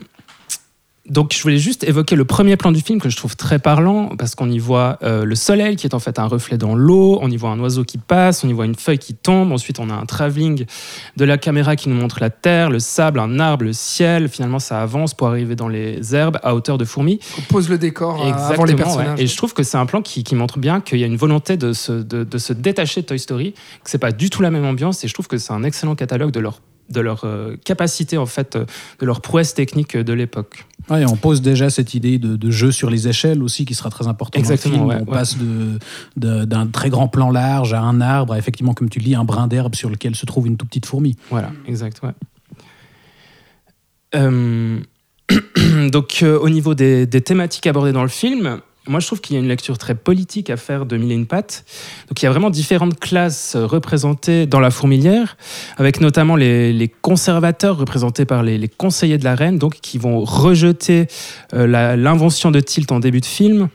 donc, 1.07 1.33
je 1.35 1.41
voulais 1.43 1.59
juste 1.59 1.83
évoquer 1.83 2.15
le 2.15 2.25
premier 2.25 2.57
plan 2.57 2.71
du 2.71 2.81
film 2.81 2.99
que 2.99 3.09
je 3.09 3.15
trouve 3.15 3.35
très 3.35 3.59
parlant, 3.59 4.15
parce 4.17 4.33
qu'on 4.33 4.49
y 4.49 4.57
voit 4.57 4.97
euh, 5.03 5.23
le 5.23 5.35
soleil 5.35 5.75
qui 5.75 5.85
est 5.85 5.93
en 5.93 5.99
fait 5.99 6.17
un 6.17 6.25
reflet 6.25 6.57
dans 6.57 6.73
l'eau, 6.73 7.19
on 7.21 7.29
y 7.29 7.37
voit 7.37 7.51
un 7.51 7.59
oiseau 7.59 7.83
qui 7.83 7.99
passe, 7.99 8.43
on 8.43 8.49
y 8.49 8.53
voit 8.53 8.65
une 8.65 8.73
feuille 8.73 8.97
qui 8.97 9.13
tombe, 9.13 9.51
ensuite 9.51 9.79
on 9.79 9.91
a 9.91 9.93
un 9.93 10.07
travelling 10.07 10.65
de 11.15 11.25
la 11.25 11.37
caméra 11.37 11.75
qui 11.75 11.89
nous 11.89 11.95
montre 11.95 12.17
la 12.21 12.31
terre, 12.31 12.71
le 12.71 12.79
sable, 12.79 13.19
un 13.19 13.39
arbre, 13.39 13.65
le 13.65 13.73
ciel, 13.73 14.29
finalement 14.29 14.57
ça 14.57 14.81
avance 14.81 15.13
pour 15.13 15.27
arriver 15.27 15.55
dans 15.55 15.67
les 15.67 16.15
herbes 16.15 16.39
à 16.41 16.55
hauteur 16.55 16.79
de 16.79 16.85
fourmis. 16.85 17.19
On 17.37 17.53
pose 17.53 17.69
le 17.69 17.77
décor 17.77 18.25
Exactement, 18.25 18.53
avant 18.53 18.63
les 18.63 18.73
ouais. 18.73 18.77
personnages. 18.77 19.19
Et 19.19 19.27
je 19.27 19.37
trouve 19.37 19.53
que 19.53 19.61
c'est 19.61 19.77
un 19.77 19.85
plan 19.85 20.01
qui, 20.01 20.23
qui 20.23 20.33
montre 20.33 20.57
bien 20.57 20.81
qu'il 20.81 20.97
y 20.97 21.03
a 21.03 21.07
une 21.07 21.17
volonté 21.17 21.55
de 21.55 21.71
se, 21.73 21.91
de, 21.91 22.23
de 22.23 22.37
se 22.39 22.51
détacher 22.51 23.01
de 23.01 23.05
Toy 23.05 23.19
Story, 23.19 23.53
que 23.83 23.91
c'est 23.91 23.99
pas 23.99 24.11
du 24.11 24.31
tout 24.31 24.41
la 24.41 24.49
même 24.49 24.65
ambiance, 24.65 25.03
et 25.03 25.07
je 25.07 25.13
trouve 25.13 25.27
que 25.27 25.37
c'est 25.37 25.53
un 25.53 25.63
excellent 25.63 25.93
catalogue 25.93 26.31
de 26.31 26.39
leur 26.39 26.61
de 26.89 26.99
leur 26.99 27.23
euh, 27.23 27.55
capacité 27.63 28.17
en 28.17 28.25
fait 28.25 28.55
euh, 28.55 28.65
de 28.99 29.05
leur 29.05 29.21
prouesse 29.21 29.53
technique 29.53 29.97
de 29.97 30.13
l'époque. 30.13 30.65
Ouais, 30.89 31.01
et 31.01 31.05
on 31.05 31.15
pose 31.15 31.41
déjà 31.41 31.69
cette 31.69 31.93
idée 31.93 32.19
de, 32.19 32.35
de 32.35 32.51
jeu 32.51 32.71
sur 32.71 32.89
les 32.89 33.07
échelles 33.07 33.41
aussi 33.41 33.65
qui 33.65 33.73
sera 33.73 33.89
très 33.89 34.07
important 34.07 34.37
Exactement, 34.37 34.77
dans 34.77 34.83
le 34.85 34.89
film. 34.89 34.99
ouais, 34.99 35.05
on 35.07 35.11
ouais. 35.11 35.17
passe 35.17 35.37
d'un 36.15 36.67
très 36.67 36.89
grand 36.89 37.07
plan 37.07 37.31
large 37.31 37.73
à 37.73 37.81
un 37.81 38.01
arbre, 38.01 38.33
à, 38.33 38.37
effectivement, 38.37 38.73
comme 38.73 38.89
tu 38.89 38.99
le 38.99 39.05
dis, 39.05 39.15
un 39.15 39.23
brin 39.23 39.47
d'herbe 39.47 39.73
sur 39.75 39.89
lequel 39.89 40.15
se 40.15 40.25
trouve 40.25 40.45
une 40.47 40.57
toute 40.57 40.69
petite 40.69 40.85
fourmi. 40.85 41.15
Voilà, 41.31 41.51
exact. 41.67 42.01
Euh, 44.13 44.79
donc, 45.91 46.19
euh, 46.21 46.37
au 46.39 46.49
niveau 46.49 46.75
des, 46.75 47.05
des 47.07 47.21
thématiques 47.21 47.67
abordées 47.67 47.91
dans 47.91 48.03
le 48.03 48.09
film, 48.09 48.59
moi, 48.87 48.99
je 48.99 49.07
trouve 49.07 49.21
qu'il 49.21 49.35
y 49.35 49.37
a 49.37 49.41
une 49.41 49.47
lecture 49.47 49.77
très 49.77 49.95
politique 49.95 50.49
à 50.49 50.57
faire 50.57 50.85
de 50.85 50.97
Mille 50.97 51.11
et. 51.11 51.65
Donc, 52.07 52.21
il 52.21 52.25
y 52.25 52.27
a 52.27 52.31
vraiment 52.31 52.49
différentes 52.49 52.99
classes 52.99 53.55
euh, 53.55 53.65
représentées 53.65 54.45
dans 54.45 54.59
la 54.59 54.71
fourmilière, 54.71 55.37
avec 55.77 56.01
notamment 56.01 56.35
les, 56.35 56.91
conservateurs 57.01 57.77
représentés 57.77 58.25
par 58.25 58.43
les, 58.43 58.67
conseillers 58.67 59.17
de 59.17 59.23
la 59.23 59.35
reine, 59.35 59.57
donc 59.57 59.75
qui 59.75 59.97
vont 59.97 60.23
rejeter 60.23 61.07
euh, 61.53 61.95
l'invention 61.95 62.51
de 62.51 62.59
Tilt 62.59 62.91
en 62.91 62.99
début 62.99 63.21
de 63.21 63.25
film 63.25 63.69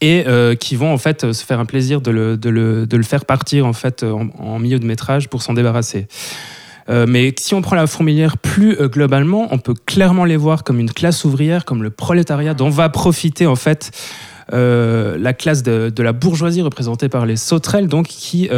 et 0.00 0.24
euh, 0.26 0.54
qui 0.54 0.76
vont 0.76 0.92
en 0.92 0.98
fait 0.98 1.32
se 1.32 1.44
faire 1.44 1.60
un 1.60 1.66
plaisir 1.66 2.00
de 2.00 2.10
le, 2.10 3.02
faire 3.02 3.24
partir 3.24 3.66
en 3.66 4.58
milieu 4.58 4.78
de 4.78 4.86
métrage 4.86 5.28
pour 5.28 5.42
s'en 5.42 5.52
débarrasser. 5.52 6.06
Euh, 6.88 7.06
mais 7.08 7.34
si 7.38 7.54
on 7.54 7.62
prend 7.62 7.76
la 7.76 7.86
fourmilière 7.86 8.38
plus 8.38 8.78
euh, 8.78 8.88
globalement, 8.88 9.48
on 9.50 9.58
peut 9.58 9.74
clairement 9.74 10.24
les 10.24 10.36
voir 10.36 10.64
comme 10.64 10.78
une 10.78 10.90
classe 10.90 11.24
ouvrière, 11.24 11.64
comme 11.64 11.82
le 11.82 11.90
prolétariat 11.90 12.54
dont 12.54 12.70
va 12.70 12.88
profiter 12.88 13.46
en 13.46 13.56
fait 13.56 13.90
euh, 14.52 15.16
la 15.18 15.32
classe 15.32 15.62
de, 15.62 15.92
la 16.02 16.12
bourgeoisie 16.12 16.62
représentée 16.62 17.08
par 17.08 17.24
les 17.26 17.36
sauterelles, 17.36 17.88
donc 17.88 18.06
qui, 18.06 18.50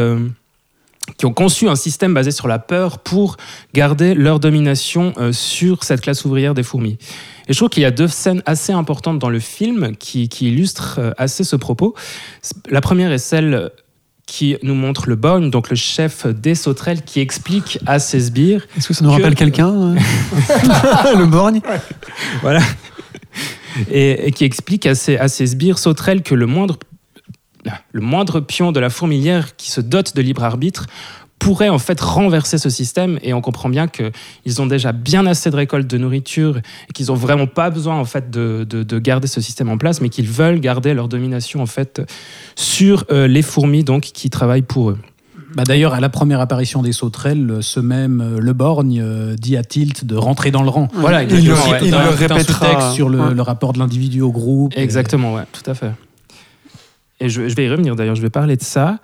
qui 1.17 1.27
ont 1.27 1.33
conçu 1.33 1.69
un 1.69 1.77
système 1.77 2.13
basé 2.13 2.33
sur 2.33 2.49
la 2.49 2.59
peur 2.59 2.99
pour 2.99 3.37
garder 3.73 4.15
leur 4.15 4.41
domination 4.41 5.13
sur 5.31 5.85
cette 5.85 6.01
classe 6.01 6.25
ouvrière 6.25 6.55
des 6.55 6.65
fourmis. 6.65 6.99
Et 7.49 7.53
je 7.53 7.59
trouve 7.59 7.69
qu'il 7.69 7.85
y 7.85 7.87
a 7.87 7.93
deux 7.93 8.09
scènes 8.09 8.43
assez 8.47 8.73
importantes 8.73 9.21
dans 9.21 9.31
le 9.31 9.39
film 9.39 9.95
qui, 9.97 10.25
illustrent 10.41 11.15
assez 11.17 11.45
ce 11.45 11.55
propos. 11.55 11.95
La 12.69 12.81
première 12.81 13.13
est 13.13 13.19
celle 13.19 13.71
qui 14.27 14.57
nous 14.63 14.75
montre 14.75 15.09
le 15.09 15.15
Borgne, 15.15 15.51
donc 15.51 15.71
le 15.71 15.77
chef 15.77 16.27
des 16.27 16.55
sauterelles, 16.57 17.03
qui 17.03 17.21
explique 17.21 17.79
à 17.87 17.99
ses 18.01 18.19
sbires 18.21 18.67
Est-ce 18.77 18.89
que 18.89 18.95
ça 18.95 19.05
nous 19.05 19.11
Que- 19.11 19.15
rappelle 19.23 19.35
quelqu'un 19.37 19.69
euh 19.69 19.95
Le 21.17 21.27
borgne 21.27 21.61
voilà. 22.43 22.61
Et, 23.91 24.29
et 24.29 24.33
qui 24.33 24.45
explique 24.45 24.85
à 24.87 24.95
ses, 24.95 25.17
à 25.17 25.29
ses 25.29 25.47
sbires 25.47 25.79
sauterelles 25.79 26.23
que 26.23 26.35
le 26.35 26.47
moindre, 26.47 26.79
le 27.93 28.01
moindre 28.01 28.41
pion 28.41 28.73
de 28.73 28.81
la 28.81 28.91
fourmilière 28.91 29.55
qui 29.57 29.71
se 29.71 29.81
dote 29.81 30.17
de 30.17 30.23
libre 30.23 30.43
arbitre 30.45 30.87
pourrait 31.39 31.69
en 31.69 31.79
fait 31.79 32.01
renverser 32.01 32.59
ce 32.59 32.71
système 32.71 33.19
et 33.23 33.35
on 33.35 33.41
comprend 33.41 33.69
bien 33.69 33.89
qu'ils 33.89 34.63
ont 34.63 34.67
déjà 34.67 34.93
bien 34.93 35.27
assez 35.27 35.51
de 35.51 35.57
récoltes 35.57 35.87
de 35.87 35.99
nourriture 35.99 36.57
et 36.59 36.93
qu'ils 36.95 37.13
ont 37.13 37.15
vraiment 37.15 37.47
pas 37.47 37.71
besoin 37.71 37.97
en 37.99 38.05
fait 38.07 38.31
de, 38.31 38.67
de- 38.69 38.83
de 38.83 38.99
garder 38.99 39.29
ce 39.29 39.41
système 39.41 39.69
en 39.69 39.77
place 39.79 40.01
mais 40.01 40.09
qu'ils 40.09 40.29
veulent 40.29 40.61
garder 40.61 40.95
leur 40.95 41.09
domination 41.09 41.61
en 41.63 41.67
fait 41.67 42.01
sur 42.57 43.05
euh, 43.11 43.27
les 43.29 43.43
fourmis 43.43 43.85
donc 43.85 44.03
qui 44.03 44.31
travaillent 44.31 44.63
pour 44.63 44.91
eux. 44.91 44.99
Bah, 45.55 45.63
D'ailleurs, 45.65 45.95
à 45.95 46.01
la 46.01 46.09
première 46.11 46.41
apparition 46.41 46.83
des 46.83 46.93
sauterelles, 46.93 47.59
ce 47.61 47.81
même 47.81 48.21
euh, 48.21 48.39
Le 48.41 48.53
Borgne 48.53 49.01
euh, 49.03 49.37
dit 49.37 49.57
à 49.57 49.63
Tilt 49.65 50.05
de 50.05 50.15
rentrer 50.17 50.51
dans 50.51 50.63
le 50.63 50.69
rang. 50.69 50.89
Voilà, 50.95 51.23
il 51.23 51.31
le, 51.31 51.37
exactement, 51.39 51.71
ouais. 51.73 51.79
il 51.83 51.91
le 51.93 52.09
répétera. 52.35 52.93
sur 52.93 53.09
le, 53.09 53.21
Ouais. 53.21 53.33
le 53.35 53.43
rapport 53.43 53.73
de 53.73 53.79
l'individu 53.79 54.21
au 54.21 54.33
groupe. 54.33 54.73
Exactement, 54.77 55.35
ouais, 55.35 55.45
tout 55.53 55.71
à 55.71 55.75
fait. 55.75 55.93
Et 57.21 57.31
je, 57.31 57.49
je 57.49 57.55
vais 57.55 57.65
y 57.65 57.69
revenir 57.71 57.97
d'ailleurs, 57.97 58.17
je 58.17 58.21
vais 58.23 58.29
parler 58.29 58.57
de 58.57 58.63
ça. 58.63 58.99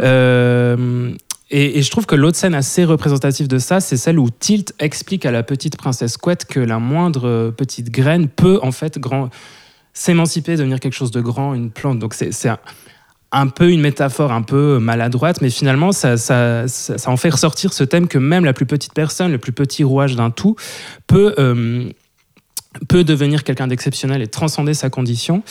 Euh, 0.00 1.12
et, 1.54 1.82
je 1.82 1.90
trouve 1.90 2.06
que 2.06 2.14
l'autre 2.14 2.38
scène 2.38 2.54
assez 2.54 2.84
représentative 2.84 3.46
de 3.46 3.58
ça, 3.58 3.80
c'est 3.80 3.98
celle 3.98 4.18
où 4.18 4.30
Tilt 4.30 4.74
explique 4.78 5.26
à 5.26 5.30
la 5.30 5.42
petite 5.42 5.76
princesse 5.76 6.16
Couette 6.16 6.46
que 6.46 6.58
la 6.58 6.78
moindre 6.78 7.28
euh, 7.28 7.50
petite 7.50 7.90
graine 7.90 8.28
peut 8.28 8.58
en 8.62 8.72
fait 8.72 8.98
s'émanciper, 9.92 10.56
devenir 10.56 10.80
quelque 10.80 10.94
chose 10.94 11.10
de 11.10 11.20
grand, 11.20 11.52
une 11.52 11.70
plante. 11.70 11.98
Donc 11.98 12.14
c'est 12.14 12.48
un, 13.32 13.46
peu 13.48 13.70
une 13.70 13.82
métaphore 13.82 14.32
un 14.32 14.40
peu 14.40 14.78
maladroite, 14.78 15.42
mais 15.42 15.50
finalement 15.50 15.92
ça 15.92 16.14
en 17.06 17.16
fait 17.18 17.30
ressortir 17.30 17.74
ce 17.74 17.84
thème 17.84 18.08
que 18.08 18.18
même 18.18 18.46
la 18.46 18.54
plus 18.54 18.66
petite 18.66 18.94
personne, 18.94 19.30
le 19.30 19.38
plus 19.38 19.52
petit 19.52 19.84
rouage 19.84 20.16
d'un 20.16 20.30
tout, 20.30 20.56
peut... 21.06 21.34
euh, 21.38 21.90
peut 22.88 23.04
devenir 23.04 23.44
quelqu'un 23.44 23.66
d'exceptionnel 23.66 24.22
et 24.22 24.26
transcender 24.26 24.74
sa 24.74 24.90
condition, 24.90 25.42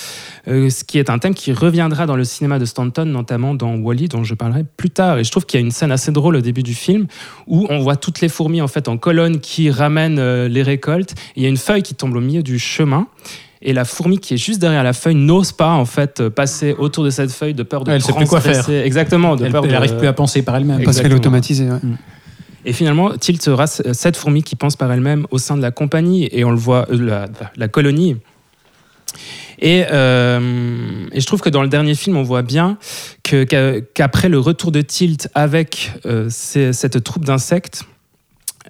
euh, 0.47 0.69
ce 0.69 0.83
qui 0.83 0.97
est 0.97 1.09
un 1.09 1.19
thème 1.19 1.33
qui 1.33 1.53
reviendra 1.53 2.05
dans 2.05 2.15
le 2.15 2.23
cinéma 2.23 2.59
de 2.59 2.65
Stanton, 2.65 3.05
notamment 3.05 3.53
dans 3.53 3.75
Wally, 3.75 4.07
dont 4.07 4.23
je 4.23 4.33
parlerai 4.33 4.65
plus 4.77 4.89
tard. 4.89 5.19
Et 5.19 5.23
je 5.23 5.31
trouve 5.31 5.45
qu'il 5.45 5.59
y 5.59 5.63
a 5.63 5.65
une 5.65 5.71
scène 5.71 5.91
assez 5.91 6.11
drôle 6.11 6.35
au 6.35 6.41
début 6.41 6.63
du 6.63 6.73
film 6.73 7.07
où 7.47 7.67
on 7.69 7.79
voit 7.79 7.95
toutes 7.95 8.21
les 8.21 8.29
fourmis 8.29 8.61
en 8.61 8.67
fait 8.67 8.87
en 8.87 8.97
colonne 8.97 9.39
qui 9.39 9.69
ramènent 9.69 10.19
euh, 10.19 10.47
les 10.47 10.63
récoltes. 10.63 11.11
Et 11.35 11.41
il 11.41 11.43
y 11.43 11.45
a 11.45 11.49
une 11.49 11.57
feuille 11.57 11.83
qui 11.83 11.95
tombe 11.95 12.15
au 12.15 12.21
milieu 12.21 12.43
du 12.43 12.59
chemin. 12.59 13.07
Et 13.63 13.73
la 13.73 13.85
fourmi 13.85 14.17
qui 14.17 14.33
est 14.33 14.37
juste 14.37 14.59
derrière 14.59 14.83
la 14.83 14.93
feuille 14.93 15.13
n'ose 15.13 15.51
pas 15.51 15.69
en 15.69 15.85
fait 15.85 16.19
euh, 16.19 16.29
passer 16.31 16.75
autour 16.79 17.03
de 17.03 17.11
cette 17.11 17.31
feuille 17.31 17.53
de 17.53 17.61
peur 17.61 17.83
de 17.83 17.91
elle 17.91 18.01
sait 18.01 18.13
plus 18.13 18.25
quoi 18.25 18.41
faire. 18.41 18.67
Exactement, 18.69 19.35
de 19.35 19.45
Elle 19.45 19.51
peur 19.51 19.65
n'arrive 19.67 19.97
plus 19.97 20.07
à 20.07 20.13
penser 20.13 20.41
par 20.41 20.55
elle-même. 20.55 20.83
Parce 20.83 20.99
qu'elle 20.99 21.11
est 21.11 21.15
automatisée. 21.15 21.69
ouais. 21.69 21.79
Et 22.65 22.73
finalement, 22.73 23.17
Tilt 23.17 23.41
sera 23.41 23.67
cette 23.67 24.15
fourmi 24.15 24.43
qui 24.43 24.55
pense 24.55 24.75
par 24.75 24.91
elle-même 24.91 25.25
au 25.31 25.37
sein 25.37 25.57
de 25.57 25.61
la 25.61 25.71
compagnie, 25.71 26.29
et 26.31 26.43
on 26.43 26.51
le 26.51 26.57
voit, 26.57 26.87
euh, 26.91 27.27
la, 27.55 27.67
colonie. 27.67 28.17
Et, 29.59 29.85
euh, 29.91 31.07
et 31.11 31.19
je 31.19 31.25
trouve 31.25 31.41
que 31.41 31.49
dans 31.49 31.61
le 31.61 31.69
dernier 31.69 31.95
film, 31.95 32.17
on 32.17 32.23
voit 32.23 32.41
bien 32.41 32.77
qu'après 33.23 34.29
le 34.29 34.39
retour 34.39 34.71
de 34.71 34.81
Tilt 34.81 35.29
avec 35.33 35.93
euh, 36.05 36.29
cette 36.29 37.03
troupe 37.03 37.25
d'insectes, 37.25 37.83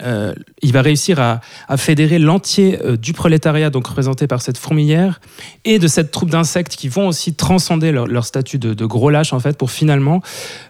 euh, 0.01 0.33
il 0.61 0.71
va 0.71 0.81
réussir 0.81 1.19
à, 1.19 1.41
fédérer 1.77 2.19
l'entier 2.19 2.79
euh, 2.83 2.95
du 2.95 3.13
prolétariat, 3.13 3.69
donc 3.69 3.87
représenté 3.87 4.27
par 4.27 4.41
cette 4.41 4.57
fourmilière, 4.57 5.19
et 5.65 5.79
de 5.79 5.87
cette 5.87 6.11
troupe 6.11 6.29
d'insectes 6.29 6.75
qui 6.75 6.87
vont 6.87 7.07
aussi 7.07 7.33
transcender 7.33 7.91
leur, 7.91 8.25
statut 8.25 8.57
de, 8.57 8.85
gros 8.85 9.09
lâches, 9.09 9.33
en 9.33 9.39
fait, 9.39 9.57
pour 9.57 9.71
finalement 9.71 10.21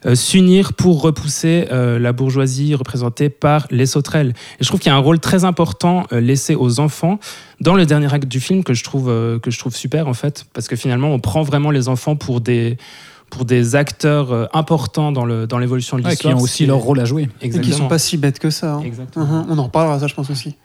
euh, 0.05 0.15
s'unir 0.15 0.74
pour 0.74 1.01
repousser 1.01 1.67
la 1.72 2.13
bourgeoisie 2.13 2.76
représentée 2.76 3.30
par 3.30 3.67
les 3.72 3.86
sauterelles. 3.86 4.34
Et 4.59 4.63
je 4.63 4.67
trouve 4.67 4.80
qu'il 4.80 4.89
y 4.89 4.93
a 4.93 4.95
un 4.95 4.99
rôle 4.99 5.19
très 5.19 5.45
important 5.45 6.05
laissé 6.11 6.55
aux 6.55 6.80
enfants 6.80 7.19
dans 7.59 7.76
le 7.76 7.86
dernier 7.86 8.13
acte 8.13 8.28
du 8.28 8.39
film 8.39 8.63
que 8.63 8.74
je 8.74 8.84
trouve, 8.84 9.07
que 9.41 9.51
je 9.51 9.59
trouve 9.59 9.76
super, 9.76 10.07
en 10.07 10.13
fait, 10.13 10.45
parce 10.53 10.67
que 10.67 10.76
finalement, 10.76 11.09
on 11.09 11.19
prend 11.19 11.43
vraiment 11.43 11.72
les 11.72 11.88
enfants 11.88 12.15
pour 12.15 12.41
des 12.41 12.78
pour 13.32 13.46
des 13.46 13.76
acteurs 13.76 14.32
euh, 14.32 14.46
importants 14.54 15.12
dans 15.12 15.26
le 15.26 15.48
dans 15.48 15.58
l'évolution 15.58 15.98
de 15.98 16.04
Ouais, 16.04 16.10
qui 16.10 16.28
l'histoire. 16.28 16.38
ont 16.38 16.42
aussi 16.42 16.66
leur 16.68 16.78
rôle 16.78 17.00
à 17.00 17.06
jouer. 17.06 17.24
Et 17.24 17.28
qui 17.40 17.46
Exactement. 17.48 17.78
sont 17.78 17.88
pas 17.88 17.98
si 17.98 18.18
bêtes 18.18 18.38
que 18.38 18.52
ça. 18.52 18.74
hein. 18.76 18.82
Exactement. 18.86 19.26
Mhm, 19.26 19.46
On 19.50 19.58
en 19.58 19.64
reparlera, 19.64 20.00
ça, 20.00 20.06
je 20.08 20.14
pense 20.14 20.30
aussi. 20.30 20.56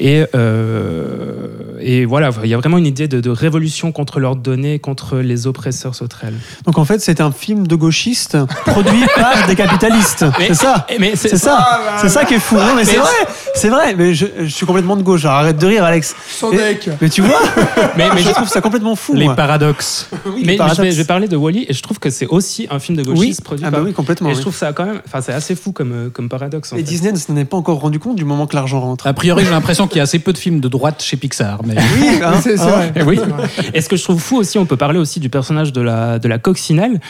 Et, 0.00 0.24
euh, 0.34 1.76
et 1.80 2.04
voilà, 2.04 2.30
il 2.44 2.50
y 2.50 2.54
a 2.54 2.58
vraiment 2.58 2.78
une 2.78 2.86
idée 2.86 3.08
de, 3.08 3.20
de 3.20 3.30
révolution 3.30 3.92
contre 3.92 4.20
l'ordre 4.20 4.42
donné, 4.42 4.78
contre 4.78 5.16
les 5.18 5.46
oppresseurs 5.46 5.94
sauterelles. 5.94 6.34
Donc 6.66 6.78
en 6.78 6.84
fait, 6.84 7.00
c'est 7.00 7.20
un 7.20 7.30
film 7.32 7.66
de 7.66 7.74
gauchistes 7.76 8.36
produit 8.66 9.04
par 9.16 9.46
des 9.46 9.54
capitalistes. 9.54 10.24
C'est 10.38 10.54
ça. 10.54 10.86
Mais 11.00 11.12
C'est 11.16 11.36
ça. 11.36 11.80
C'est 12.00 12.08
ça 12.08 12.24
qui 12.24 12.34
est 12.34 12.38
fou. 12.40 12.56
Non, 12.56 12.74
mais 12.76 12.84
c'est 12.84 12.92
Mais- 12.92 12.98
vrai. 12.98 13.10
C'est 13.54 13.68
vrai. 13.70 13.94
Mais 13.96 14.14
je, 14.14 14.26
je 14.40 14.46
suis 14.48 14.66
complètement 14.66 14.96
de 14.96 15.02
gauche. 15.02 15.24
Alors, 15.24 15.38
arrête 15.38 15.58
de 15.58 15.66
rire, 15.66 15.84
Alex. 15.84 16.14
Sans 16.28 16.52
Et- 16.52 16.56
deck. 16.56 16.90
Mais 17.00 17.08
tu 17.08 17.22
vois, 17.22 17.40
Mais, 17.96 18.06
mais 18.14 18.22
je 18.22 18.30
trouve 18.30 18.48
ça 18.48 18.60
complètement 18.60 18.94
fou. 18.96 19.14
Les 19.14 19.24
moi. 19.26 19.34
paradoxes. 19.36 20.08
Oui, 20.26 20.40
les 20.40 20.40
Mais, 20.40 20.46
mais 20.46 20.52
je, 20.52 20.58
paradoxes. 20.58 20.80
vais, 20.80 20.90
je 20.92 20.96
vais 20.98 21.04
parler 21.04 21.28
de 21.28 21.36
Wally 21.36 21.66
et 21.68 21.72
je 21.72 21.82
trouve 21.82 21.98
que 21.98 22.10
c'est 22.10 22.26
aussi 22.26 22.66
un 22.70 22.78
film 22.78 22.96
de 22.98 23.02
Oui. 23.08 23.14
gauchiste 23.16 23.42
produit 23.44 23.64
Ah 23.66 23.70
bah 23.70 23.78
par. 23.78 23.86
oui, 23.86 23.92
complètement. 23.92 24.28
et 24.28 24.32
oui. 24.32 24.36
je 24.36 24.42
trouve 24.42 24.54
ça 24.54 24.72
quand 24.72 24.84
même, 24.84 25.00
enfin 25.06 25.20
c'est 25.22 25.32
assez 25.32 25.54
fou 25.54 25.72
comme, 25.72 25.92
euh, 25.92 26.08
comme 26.10 26.28
paradoxe. 26.28 26.72
En 26.72 26.76
Et 26.76 26.80
fait. 26.80 26.84
Disney 26.84 27.12
ne 27.12 27.16
s'en 27.16 27.34
est 27.36 27.44
pas 27.46 27.56
encore 27.56 27.80
rendu 27.80 27.98
compte 27.98 28.16
du 28.16 28.24
moment 28.24 28.46
que 28.46 28.54
l'argent 28.54 28.80
rentre. 28.80 29.06
A 29.06 29.12
priori, 29.14 29.44
j'ai 29.44 29.50
l'impression 29.50 29.86
qu'il 29.88 29.96
y 29.98 30.00
a 30.00 30.04
assez 30.04 30.18
peu 30.18 30.32
de 30.32 30.38
films 30.38 30.60
de 30.60 30.68
droite 30.68 31.02
chez 31.02 31.16
Pixar. 31.16 31.60
Mais... 31.64 31.74
Oui, 31.74 32.08
hein, 32.22 32.40
C'est 32.42 32.60
hein. 32.60 32.66
vrai. 32.66 32.92
Eh 32.96 33.02
oui. 33.02 33.18
Et 33.74 33.80
ce 33.80 33.88
que 33.88 33.96
je 33.96 34.04
trouve 34.04 34.20
fou 34.20 34.36
aussi, 34.36 34.58
on 34.58 34.66
peut 34.66 34.76
parler 34.76 34.98
aussi 34.98 35.20
du 35.20 35.28
personnage 35.30 35.72
de 35.72 35.80
la, 35.80 36.18
de 36.18 36.28
la 36.28 36.38
coccinelle 36.38 37.00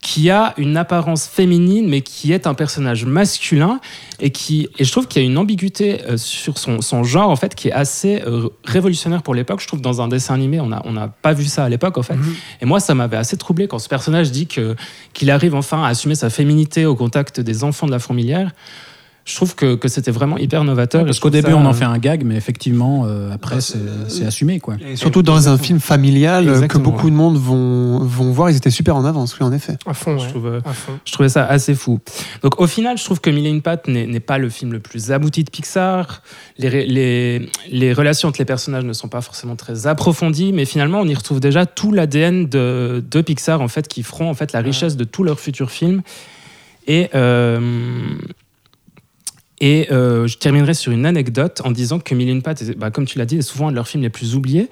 qui 0.00 0.30
a 0.30 0.52
une 0.56 0.76
apparence 0.76 1.28
féminine 1.28 1.88
mais 1.88 2.00
qui 2.00 2.32
est 2.32 2.48
un 2.48 2.54
personnage 2.54 3.04
masculin 3.04 3.78
et 4.18 4.30
qui 4.30 4.68
et 4.76 4.82
je 4.82 4.90
trouve 4.90 5.06
qu'il 5.06 5.22
y 5.22 5.24
a 5.24 5.28
une 5.28 5.38
ambiguïté 5.38 6.00
euh, 6.08 6.16
sur 6.16 6.58
son, 6.58 6.80
son 6.80 7.04
genre 7.04 7.30
en 7.30 7.36
fait 7.36 7.54
qui 7.54 7.68
est 7.68 7.72
assez 7.72 8.20
euh, 8.26 8.48
révolutionnaire 8.64 9.22
pour 9.22 9.32
l'époque 9.32 9.60
je 9.60 9.68
trouve 9.68 9.80
dans 9.80 10.02
un 10.02 10.08
dessin 10.08 10.34
animé 10.34 10.58
on 10.58 10.72
a 10.72 10.82
on 10.86 10.92
n'a 10.92 11.06
pas 11.06 11.34
vu 11.34 11.44
ça 11.44 11.62
à 11.62 11.68
l'époque 11.68 11.98
en 11.98 12.02
fait 12.02 12.14
Mhm. 12.16 12.34
et 12.62 12.64
moi 12.66 12.80
ça 12.80 12.96
m'avait 12.96 13.16
assez 13.16 13.36
troublé 13.36 13.68
quand 13.68 13.78
ce 13.78 13.88
personnage 13.88 14.32
dit 14.32 14.48
que 14.48 14.74
qu'il 15.12 15.30
arrive 15.30 15.54
enfin 15.54 15.84
à 15.84 15.86
assumer 15.86 16.16
sa 16.16 16.30
féminité 16.30 16.84
au 16.84 16.96
contact 16.96 17.38
des 17.38 17.62
enfants 17.62 17.86
de 17.86 17.92
la 17.92 18.00
fourmilière 18.00 18.50
je 19.24 19.36
trouve 19.36 19.54
que, 19.54 19.76
que 19.76 19.86
c'était 19.88 20.10
vraiment 20.10 20.36
hyper 20.36 20.64
novateur. 20.64 21.04
Parce 21.04 21.16
Et 21.16 21.18
je 21.18 21.20
qu'au 21.20 21.30
début, 21.30 21.50
ça, 21.50 21.56
on 21.56 21.64
en 21.64 21.70
euh, 21.70 21.72
fait 21.72 21.84
un 21.84 21.98
gag, 21.98 22.24
mais 22.24 22.34
effectivement, 22.34 23.04
euh, 23.06 23.32
après, 23.32 23.60
c'est 23.60 23.78
c'est 24.08 24.24
assumé. 24.26 24.58
Quoi. 24.58 24.76
Et 24.84 24.96
surtout 24.96 25.22
dans 25.22 25.48
un 25.48 25.58
film 25.58 25.78
familial 25.78 26.48
euh, 26.48 26.66
que 26.66 26.78
beaucoup 26.78 27.08
de 27.08 27.14
monde 27.14 27.36
vont, 27.36 28.00
vont 28.00 28.32
voir, 28.32 28.50
ils 28.50 28.56
étaient 28.56 28.70
super 28.70 28.96
en 28.96 29.04
avance, 29.04 29.38
oui, 29.38 29.46
en 29.46 29.52
effet. 29.52 29.76
À 29.86 29.94
fond, 29.94 30.18
Je 30.18 30.24
ouais. 30.24 30.30
trouve, 30.30 30.46
euh, 30.46 30.60
À 30.64 30.72
fond. 30.72 30.98
Je 31.04 31.12
trouvais 31.12 31.28
ça 31.28 31.44
assez 31.46 31.74
fou. 31.74 32.00
Donc 32.42 32.60
au 32.60 32.66
final, 32.66 32.98
je 32.98 33.04
trouve 33.04 33.20
que 33.20 33.30
Mille 33.30 33.46
et 33.46 33.50
une 33.50 33.62
pattes 33.62 33.86
n'est 33.86 34.20
pas 34.20 34.38
le 34.38 34.48
film 34.48 34.72
le 34.72 34.80
plus 34.80 35.12
abouti 35.12 35.44
de 35.44 35.50
Pixar. 35.50 36.22
Les, 36.58 36.84
les, 36.86 37.48
les 37.70 37.92
relations 37.92 38.28
entre 38.28 38.40
les 38.40 38.44
personnages 38.44 38.84
ne 38.84 38.92
sont 38.92 39.08
pas 39.08 39.20
forcément 39.20 39.54
très 39.56 39.86
approfondies, 39.86 40.52
mais 40.52 40.64
finalement, 40.64 41.00
on 41.00 41.06
y 41.06 41.14
retrouve 41.14 41.38
déjà 41.38 41.64
tout 41.64 41.92
l'ADN 41.92 42.46
de, 42.48 43.04
de 43.08 43.20
Pixar 43.20 43.60
en 43.60 43.68
fait, 43.68 43.86
qui 43.86 44.02
feront 44.02 44.28
en 44.28 44.34
fait 44.34 44.52
la 44.52 44.60
richesse 44.60 44.96
de 44.96 45.04
tous 45.04 45.22
leurs 45.22 45.38
futurs 45.38 45.70
films. 45.70 46.02
Et, 46.88 47.08
euh, 47.14 47.60
Et 49.62 49.86
euh, 49.92 50.26
je 50.26 50.38
terminerai 50.38 50.74
sur 50.74 50.90
une 50.90 51.06
anecdote 51.06 51.62
en 51.64 51.70
disant 51.70 52.00
que 52.00 52.14
une 52.14 52.42
pattes, 52.42 52.64
bah, 52.76 52.90
comme 52.90 53.06
tu 53.06 53.16
l'as 53.16 53.24
dit, 53.26 53.36
est 53.38 53.42
souvent 53.42 53.68
un 53.68 53.70
de 53.70 53.76
leurs 53.76 53.86
films 53.86 54.02
les 54.02 54.10
plus 54.10 54.34
oubliés, 54.34 54.68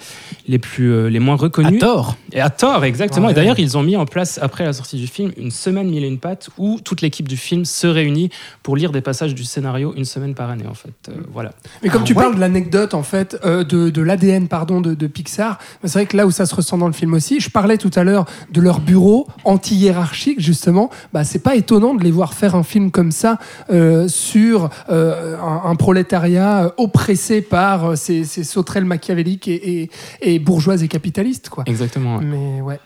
les, 0.48 0.58
plus, 0.58 0.92
euh, 0.92 1.08
les 1.08 1.20
moins 1.20 1.36
À 1.36 1.38
reconnus. 1.38 1.78
tort. 1.78 2.16
Et 2.32 2.40
à 2.40 2.50
tort, 2.50 2.84
exactement. 2.84 3.26
Ouais. 3.26 3.32
Et 3.32 3.34
d'ailleurs, 3.36 3.60
ils 3.60 3.78
ont 3.78 3.84
mis 3.84 3.96
en 3.96 4.04
place, 4.04 4.40
après 4.42 4.64
la 4.64 4.72
sortie 4.72 4.96
du 4.96 5.06
film, 5.06 5.30
une 5.36 5.52
semaine 5.52 5.94
une 5.94 6.18
pattes 6.18 6.50
où 6.58 6.80
toute 6.82 7.02
l'équipe 7.02 7.28
du 7.28 7.36
film 7.36 7.64
se 7.64 7.86
réunit 7.86 8.30
pour 8.64 8.76
lire 8.76 8.90
des 8.90 9.00
passages 9.00 9.32
du 9.34 9.44
scénario 9.44 9.94
une 9.96 10.04
semaine 10.04 10.34
par 10.34 10.50
année, 10.50 10.66
en 10.68 10.74
fait. 10.74 10.90
Euh, 11.08 11.12
voilà. 11.32 11.52
Mais 11.84 11.88
comme 11.88 12.02
Ah, 12.02 12.06
tu 12.06 12.12
ouais. 12.14 12.22
parles 12.22 12.34
de 12.34 12.40
l'anecdote, 12.40 12.92
en 12.94 13.04
fait, 13.04 13.38
euh, 13.44 13.62
de, 13.62 13.90
de 13.90 14.02
l'ADN, 14.02 14.48
pardon, 14.48 14.80
de, 14.80 14.94
de 14.94 15.06
Pixar, 15.06 15.58
c'est 15.84 15.92
vrai 15.92 16.06
que 16.06 16.16
là 16.16 16.26
où 16.26 16.32
ça 16.32 16.46
se 16.46 16.54
ressent 16.54 16.78
dans 16.78 16.88
le 16.88 16.92
film 16.92 17.14
aussi, 17.14 17.38
je 17.38 17.48
parlais 17.48 17.78
tout 17.78 17.92
à 17.94 18.02
l'heure 18.02 18.24
de 18.50 18.60
leur 18.60 18.80
bureau 18.80 19.28
anti-hiérarchique, 19.44 20.40
justement, 20.40 20.90
bah, 21.12 21.22
c'est 21.22 21.38
pas 21.42 21.54
étonnant 21.54 21.94
de 21.94 22.02
les 22.02 22.10
voir 22.10 22.34
faire 22.34 22.56
un 22.56 22.64
film 22.64 22.90
comme 22.90 23.12
ça 23.12 23.38
euh, 23.70 24.08
sur 24.08 24.68
euh, 24.88 25.36
un, 25.38 25.70
un 25.70 25.74
prolétariat 25.76 26.64
euh, 26.64 26.70
oppressé 26.76 27.42
par 27.42 27.90
euh, 27.90 27.96
ces, 27.96 28.24
ces 28.24 28.44
sauterelles 28.44 28.84
machiavéliques 28.84 29.48
et, 29.48 29.82
et, 29.82 29.90
et 30.22 30.38
bourgeoises 30.38 30.82
et 30.82 30.88
capitalistes, 30.88 31.48
quoi. 31.48 31.64
Exactement. 31.66 32.16
ouais. 32.16 32.24
Mais 32.24 32.60
ouais. 32.60 32.80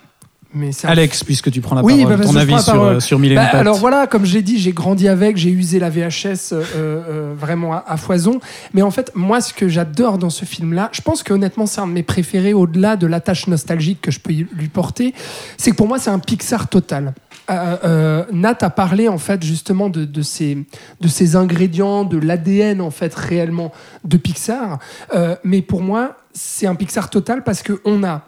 Mais 0.54 0.70
Alex, 0.84 1.24
puisque 1.24 1.50
tu 1.50 1.60
prends 1.60 1.74
la 1.74 1.82
Oui, 1.82 2.04
bah, 2.04 2.10
parole, 2.10 2.16
parce 2.16 2.28
ton 2.28 2.34
que 2.34 2.38
avis 2.38 2.62
sur, 2.62 2.82
euh, 2.82 3.00
sur 3.00 3.18
Bah, 3.18 3.42
alors 3.52 3.76
voilà, 3.76 4.06
comme 4.06 4.24
j'ai 4.24 4.40
dit, 4.40 4.58
j'ai 4.58 4.72
grandi 4.72 5.08
avec, 5.08 5.36
j'ai 5.36 5.50
usé 5.50 5.80
la 5.80 5.90
VHS 5.90 6.52
euh, 6.52 6.62
euh, 6.76 7.34
vraiment 7.36 7.72
à, 7.74 7.84
à 7.88 7.96
foison. 7.96 8.38
Mais 8.72 8.80
en 8.80 8.92
fait, 8.92 9.10
moi, 9.16 9.40
ce 9.40 9.52
que 9.52 9.68
j'adore 9.68 10.16
dans 10.16 10.30
ce 10.30 10.44
film-là, 10.44 10.90
je 10.92 11.00
pense 11.02 11.24
qu'honnêtement, 11.24 11.66
c'est 11.66 11.80
un 11.80 11.88
de 11.88 11.92
mes 11.92 12.04
préférés 12.04 12.54
au-delà 12.54 12.94
de 12.96 13.08
l'attache 13.08 13.48
nostalgique 13.48 14.00
que 14.00 14.12
je 14.12 14.20
peux 14.20 14.32
lui 14.32 14.68
porter. 14.68 15.12
C'est 15.58 15.72
que 15.72 15.76
pour 15.76 15.88
moi, 15.88 15.98
c'est 15.98 16.10
un 16.10 16.20
Pixar 16.20 16.68
total. 16.68 17.14
Euh, 17.50 17.76
euh, 17.84 18.24
Nat 18.32 18.58
a 18.62 18.70
parlé 18.70 19.08
en 19.08 19.18
fait 19.18 19.42
justement 19.42 19.90
de, 19.90 20.04
de 20.04 20.22
ces, 20.22 20.66
de 21.00 21.08
ces 21.08 21.36
ingrédients, 21.36 22.04
de 22.04 22.18
l'ADN 22.18 22.80
en 22.80 22.90
fait 22.90 23.14
réellement 23.14 23.72
de 24.04 24.16
Pixar. 24.16 24.78
Euh, 25.14 25.36
mais 25.44 25.60
pour 25.60 25.82
moi, 25.82 26.16
c'est 26.32 26.66
un 26.66 26.74
Pixar 26.74 27.10
total 27.10 27.44
parce 27.44 27.62
que 27.62 27.80
on 27.84 28.02
a 28.02 28.22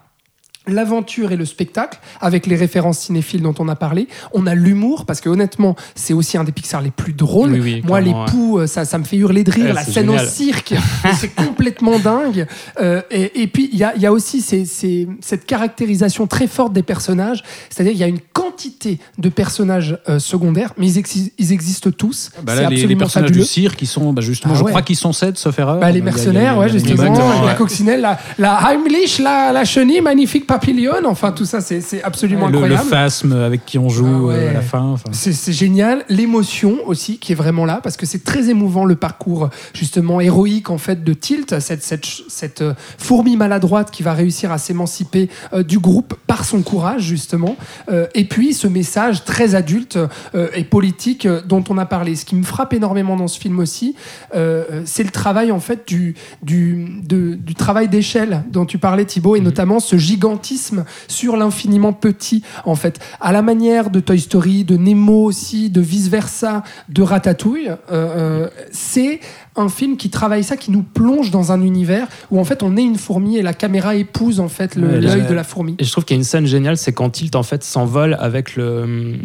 l'aventure 0.67 1.31
et 1.31 1.35
le 1.35 1.45
spectacle, 1.45 1.99
avec 2.21 2.45
les 2.45 2.55
références 2.55 2.99
cinéphiles 2.99 3.41
dont 3.41 3.55
on 3.59 3.67
a 3.69 3.75
parlé. 3.75 4.07
On 4.33 4.45
a 4.47 4.55
l'humour, 4.55 5.05
parce 5.05 5.21
que 5.21 5.29
honnêtement, 5.29 5.75
c'est 5.95 6.13
aussi 6.13 6.37
un 6.37 6.43
des 6.43 6.51
Pixar 6.51 6.81
les 6.81 6.91
plus 6.91 7.13
drôles. 7.13 7.51
Oui, 7.53 7.59
oui, 7.61 7.81
Moi, 7.85 8.01
les 8.01 8.11
ouais. 8.11 8.25
poux, 8.27 8.59
euh, 8.59 8.67
ça, 8.67 8.85
ça 8.85 8.97
me 8.97 9.03
fait 9.03 9.17
hurler 9.17 9.43
de 9.43 9.51
rire. 9.51 9.65
Ouais, 9.65 9.73
la 9.73 9.83
scène 9.83 10.07
génial. 10.07 10.25
au 10.25 10.27
cirque, 10.27 10.73
c'est 11.19 11.33
complètement 11.35 11.99
dingue. 11.99 12.47
Euh, 12.81 13.01
et, 13.11 13.41
et 13.43 13.47
puis, 13.47 13.69
il 13.71 13.79
y 13.79 13.83
a, 13.83 13.93
il 13.95 14.01
y 14.01 14.05
a 14.05 14.11
aussi 14.11 14.41
ces- 14.41 14.65
ces- 14.65 15.07
cette 15.21 15.45
caractérisation 15.45 16.27
très 16.27 16.47
forte 16.47 16.73
des 16.73 16.83
personnages. 16.83 17.43
C'est-à-dire, 17.69 17.93
il 17.93 17.99
y 17.99 18.03
a 18.03 18.07
une 18.07 18.19
quantité 18.33 18.99
de 19.17 19.29
personnages 19.29 19.97
euh, 20.09 20.19
secondaires, 20.19 20.73
mais 20.77 20.87
ils, 20.91 20.99
exi- 21.01 21.31
ils 21.37 21.51
existent 21.51 21.91
tous. 21.91 22.31
Bah 22.43 22.53
c'est 22.55 22.61
là, 22.63 22.69
les, 22.69 22.85
les 22.87 22.95
personnages 22.95 23.29
fabuleux. 23.29 23.43
du 23.43 23.47
cirque, 23.49 23.75
qui 23.77 23.85
sont 23.85 24.13
bah, 24.13 24.21
justement, 24.21 24.53
Ah 24.55 24.59
je 24.59 24.63
ouais. 24.63 24.71
crois 24.71 24.81
qu'ils 24.81 24.95
sont 24.95 25.13
sept, 25.13 25.37
sauf 25.37 25.57
erreur. 25.59 25.79
Bah, 25.79 25.91
les 25.91 25.99
a- 25.99 26.01
a- 26.01 26.05
mercenaires, 26.05 26.57
ouais, 26.57 26.69
justement, 26.69 27.43
la 27.45 27.53
coccinelle, 27.53 28.01
la, 28.01 28.17
la 28.37 28.59
Heimlich, 28.71 29.19
la, 29.19 29.51
la 29.51 29.65
chenille, 29.65 30.01
magnifique 30.01 30.47
papillon, 30.59 30.93
enfin 31.05 31.31
tout 31.31 31.45
ça, 31.45 31.61
c'est 31.61 32.03
absolument 32.03 32.47
le, 32.47 32.53
le 32.53 32.57
incroyable. 32.59 32.89
phasme 32.89 33.31
avec 33.33 33.65
qui 33.65 33.77
on 33.77 33.89
joue 33.89 34.05
Ah 34.07 34.21
ouais. 34.21 34.35
euh, 34.35 34.49
à 34.49 34.53
la 34.53 34.61
fin. 34.61 34.81
enfin. 34.81 35.09
C'est 35.11 35.51
génial. 35.53 36.03
L'émotion 36.09 36.79
aussi 36.85 37.17
qui 37.19 37.31
est 37.31 37.35
vraiment 37.35 37.65
là 37.65 37.79
parce 37.83 37.97
que 37.97 38.05
c'est 38.05 38.23
très 38.23 38.49
émouvant 38.49 38.85
le 38.85 38.95
parcours 38.95 39.49
justement 39.73 40.19
héroïque 40.21 40.69
en 40.69 40.77
fait 40.77 41.03
de 41.03 41.13
Tilt, 41.13 41.59
cette, 41.59 41.83
cette, 41.83 42.05
cette 42.27 42.61
euh, 42.61 42.73
fourmi 42.97 43.37
maladroite 43.37 43.91
qui 43.91 44.03
va 44.03 44.13
réussir 44.13 44.51
à 44.51 44.57
s'émanciper 44.57 45.29
euh, 45.53 45.63
du 45.63 45.79
groupe 45.79 46.15
par 46.27 46.45
son 46.45 46.61
courage 46.61 47.01
justement. 47.03 47.55
Et 48.15 48.25
puis 48.25 48.53
ce 48.53 48.67
message 48.67 49.23
très 49.25 49.55
adulte 49.55 49.97
et 50.55 50.63
politique 50.63 51.27
dont 51.47 51.63
on 51.69 51.77
a 51.77 51.85
parlé. 51.85 52.15
Ce 52.15 52.25
qui 52.25 52.35
me 52.35 52.43
frappe 52.43 52.73
énormément 52.73 53.15
dans 53.15 53.27
ce 53.27 53.39
film 53.39 53.59
aussi, 53.59 53.95
c'est 54.33 55.03
le 55.03 55.09
travail 55.09 55.51
en 55.51 55.59
fait 55.59 55.87
du, 55.87 56.15
du, 56.41 57.01
de- 57.03 57.35
du 57.35 57.55
travail 57.55 57.87
d'échelle 57.89 58.43
dont 58.51 58.65
tu 58.65 58.77
parlais 58.77 59.05
Thibaut 59.05 59.35
et 59.35 59.39
notamment 59.39 59.79
ce 59.79 59.97
sur 61.07 61.37
l'infiniment 61.37 61.93
petit 61.93 62.43
en 62.65 62.75
fait. 62.75 62.99
À 63.19 63.31
la 63.31 63.41
manière 63.41 63.89
de 63.89 63.99
Toy 63.99 64.19
Story 64.19 64.63
de 64.63 64.77
Nemo 64.77 65.23
aussi 65.23 65.69
de 65.69 65.81
vice 65.81 66.07
versa 66.07 66.63
de 66.89 67.01
Ratatouille 67.01 67.69
euh, 67.69 67.75
euh, 67.91 68.49
c'est 68.71 69.19
un 69.57 69.69
film 69.69 69.97
qui 69.97 70.09
travaille 70.09 70.43
ça 70.43 70.57
qui 70.57 70.71
nous 70.71 70.83
plonge 70.83 71.31
dans 71.31 71.51
un 71.51 71.61
univers 71.61 72.07
où 72.31 72.39
en 72.39 72.43
fait 72.43 72.63
on 72.63 72.77
est 72.77 72.83
une 72.83 72.97
fourmi 72.97 73.37
et 73.37 73.41
la 73.41 73.53
caméra 73.53 73.95
épouse 73.95 74.39
en 74.39 74.47
fait 74.49 74.75
l'œil 74.75 75.25
de 75.27 75.33
la 75.33 75.43
fourmi 75.43 75.75
Et 75.79 75.83
je 75.83 75.91
trouve 75.91 76.05
qu'il 76.05 76.15
y 76.15 76.17
a 76.17 76.21
une 76.21 76.23
scène 76.25 76.45
géniale, 76.45 76.77
c'est 76.77 76.93
quand 76.93 77.09
Tilt 77.09 77.35
en 77.35 77.43
fait 77.43 77.63
s'envole 77.63 78.15
avec 78.19 78.55
le, 78.55 78.63
euh, 78.63 79.15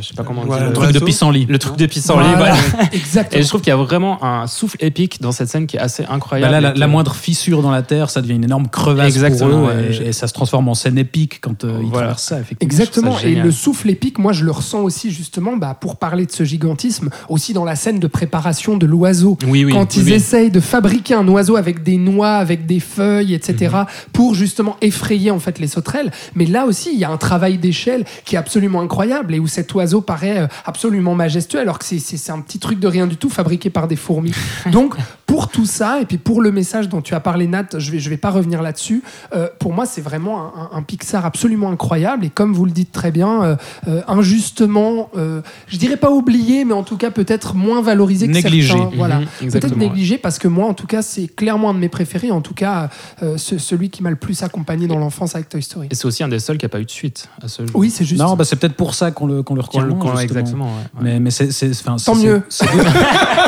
je 0.00 0.08
sais 0.08 0.14
pas 0.14 0.22
comment 0.24 0.42
on 0.46 0.52
dit, 0.54 0.60
Le 0.60 0.66
le, 0.68 0.72
truc 0.72 0.92
de 0.92 0.98
pissenlit. 1.00 1.46
le 1.46 1.58
truc 1.58 1.76
de 1.76 1.86
pissenlit. 1.86 2.28
Voilà, 2.36 2.54
voilà. 2.54 2.84
exactement 2.92 3.40
Et 3.40 3.42
je 3.42 3.48
trouve 3.48 3.60
qu'il 3.60 3.70
y 3.70 3.74
a 3.74 3.76
vraiment 3.76 4.22
un 4.24 4.46
souffle 4.46 4.76
épique 4.80 5.20
dans 5.20 5.32
cette 5.32 5.48
scène 5.48 5.66
qui 5.66 5.76
est 5.76 5.80
assez 5.80 6.02
Bah 6.04 6.10
incroyable. 6.12 6.52
là, 6.52 6.72
la, 6.74 6.86
moindre 6.86 7.14
fissure 7.14 7.62
dans 7.62 7.70
la 7.70 7.82
terre, 7.82 8.10
ça 8.10 8.20
devient 8.22 8.34
une 8.34 8.44
énorme 8.44 8.68
crevasse 8.68 9.06
Exactement, 9.06 9.50
pour 9.50 9.58
eux, 9.70 9.74
ouais. 9.74 9.96
et, 10.04 10.08
et 10.08 10.12
ça 10.12 10.26
se 10.28 10.32
transforme 10.32 10.68
en 10.68 10.74
scène 10.74 10.98
épique 10.98 11.40
quand 11.40 11.64
euh, 11.64 11.78
ils 11.82 11.88
Voilà. 11.88 12.08
traversent 12.08 12.22
ça, 12.24 12.40
effectivement. 12.40 12.66
Exactement. 12.72 13.16
ça 13.18 13.26
Et 13.28 13.34
le 13.34 13.50
souffle 13.50 13.90
épique, 13.90 14.18
moi, 14.18 14.32
je 14.32 14.44
le 14.44 14.50
ressens 14.50 14.80
aussi 14.80 15.10
justement 15.10 15.56
bah, 15.56 15.76
pour 15.80 15.96
parler 15.96 16.26
de 16.26 16.32
ce 16.32 16.44
gigantisme, 16.44 17.10
aussi 17.28 17.52
dans 17.52 17.64
la 17.64 17.76
scène 17.76 17.98
de 17.98 18.06
préparation 18.06 18.76
de 18.76 18.86
l'oiseau. 18.86 19.38
Oui, 19.46 19.64
oui. 19.64 19.71
Quand 19.72 19.94
oui, 19.96 20.02
ils 20.02 20.04
oui. 20.04 20.12
essayent 20.12 20.50
de 20.50 20.60
fabriquer 20.60 21.14
un 21.14 21.26
oiseau 21.28 21.56
avec 21.56 21.82
des 21.82 21.96
noix, 21.96 22.34
avec 22.34 22.66
des 22.66 22.80
feuilles, 22.80 23.34
etc., 23.34 23.74
Mhm. 23.74 23.86
pour 24.12 24.34
justement 24.34 24.76
effrayer 24.80 25.30
en 25.30 25.38
fait 25.38 25.58
les 25.58 25.66
sauterelles. 25.66 26.10
Mais 26.34 26.46
là 26.46 26.66
aussi, 26.66 26.90
il 26.92 26.98
y 26.98 27.04
a 27.04 27.10
un 27.10 27.16
travail 27.16 27.58
d'échelle 27.58 28.04
qui 28.24 28.34
est 28.36 28.38
absolument 28.38 28.80
incroyable 28.80 29.34
et 29.34 29.38
où 29.38 29.46
cet 29.46 29.72
oiseau 29.74 30.00
paraît 30.00 30.38
euh, 30.38 30.46
absolument 30.66 31.14
majestueux, 31.14 31.60
alors 31.60 31.78
que 31.78 31.84
c'est- 31.84 32.30
un 32.30 32.40
petit 32.40 32.58
truc 32.58 32.78
de 32.78 32.86
rien 32.88 33.06
du 33.06 33.16
tout 33.16 33.28
fabriqué 33.30 33.68
par 33.70 33.88
des 33.88 33.96
fourmis. 33.96 34.32
Donc, 34.72 34.94
pour 35.26 35.48
tout 35.48 35.66
ça, 35.66 36.00
et 36.00 36.04
puis 36.04 36.18
pour 36.18 36.40
le 36.42 36.52
message 36.52 36.88
dont 36.88 37.00
tu 37.00 37.14
as 37.14 37.20
parlé, 37.20 37.46
Nat, 37.46 37.66
je 37.78 37.90
vais, 37.90 37.98
je 37.98 38.10
vais 38.10 38.16
pas 38.18 38.30
revenir 38.30 38.62
là-dessus. 38.62 39.02
euh, 39.34 39.48
pour 39.58 39.72
moi, 39.72 39.86
c'est 39.86 40.00
vraiment 40.02 40.52
un, 40.72 40.76
un- 40.76 40.82
Pixar 40.82 41.24
absolument 41.24 41.70
incroyable. 41.70 42.24
Et 42.26 42.28
comme 42.30 42.52
vous 42.52 42.64
le 42.64 42.70
dites 42.70 42.92
très 42.92 43.10
bien, 43.10 43.42
euh, 43.42 43.56
euh, 43.88 44.02
injustement, 44.08 45.10
euh, 45.16 45.40
je 45.68 45.76
dirais 45.78 45.96
pas 45.96 46.10
oublié, 46.10 46.64
mais 46.64 46.72
en 46.74 46.82
tout 46.82 46.96
cas 46.96 47.10
peut-être 47.10 47.54
moins 47.54 47.80
valorisé 47.82 48.26
que 48.26 48.32
Négligé. 48.32 48.72
certains. 48.74 48.90
Voilà. 48.96 49.20
Peut-être 49.68 49.78
négligé 49.78 50.18
parce 50.18 50.38
que 50.38 50.48
moi, 50.48 50.66
en 50.68 50.74
tout 50.74 50.86
cas, 50.86 51.02
c'est 51.02 51.26
clairement 51.28 51.70
un 51.70 51.74
de 51.74 51.78
mes 51.78 51.88
préférés. 51.88 52.30
En 52.30 52.40
tout 52.40 52.54
cas, 52.54 52.90
euh, 53.22 53.36
ce- 53.38 53.58
celui 53.58 53.90
qui 53.90 54.02
m'a 54.02 54.10
le 54.10 54.16
plus 54.16 54.42
accompagné 54.42 54.86
dans 54.86 54.98
l'enfance 54.98 55.34
avec 55.34 55.48
Toy 55.48 55.62
Story. 55.62 55.88
Et 55.90 55.94
c'est 55.94 56.06
aussi 56.06 56.22
un 56.22 56.28
des 56.28 56.38
seuls 56.38 56.58
qui 56.58 56.64
n'a 56.64 56.68
pas 56.68 56.80
eu 56.80 56.84
de 56.84 56.90
suite 56.90 57.28
à 57.42 57.48
ce 57.48 57.66
jour. 57.66 57.76
Oui, 57.76 57.90
c'est 57.90 58.04
juste. 58.04 58.20
Non, 58.20 58.34
bah, 58.36 58.44
c'est 58.44 58.56
peut-être 58.56 58.74
pour 58.74 58.94
ça 58.94 59.10
qu'on 59.10 59.26
le, 59.26 59.42
qu'on 59.42 59.54
le 59.54 59.60
retient. 59.60 59.86
Qu'on 59.88 60.16
exactement. 60.18 60.66
ouais, 60.66 60.70
ouais. 60.72 61.00
Mais, 61.02 61.20
mais 61.20 61.30
c'est, 61.30 61.48
Tant 62.04 62.14
mieux. 62.14 62.42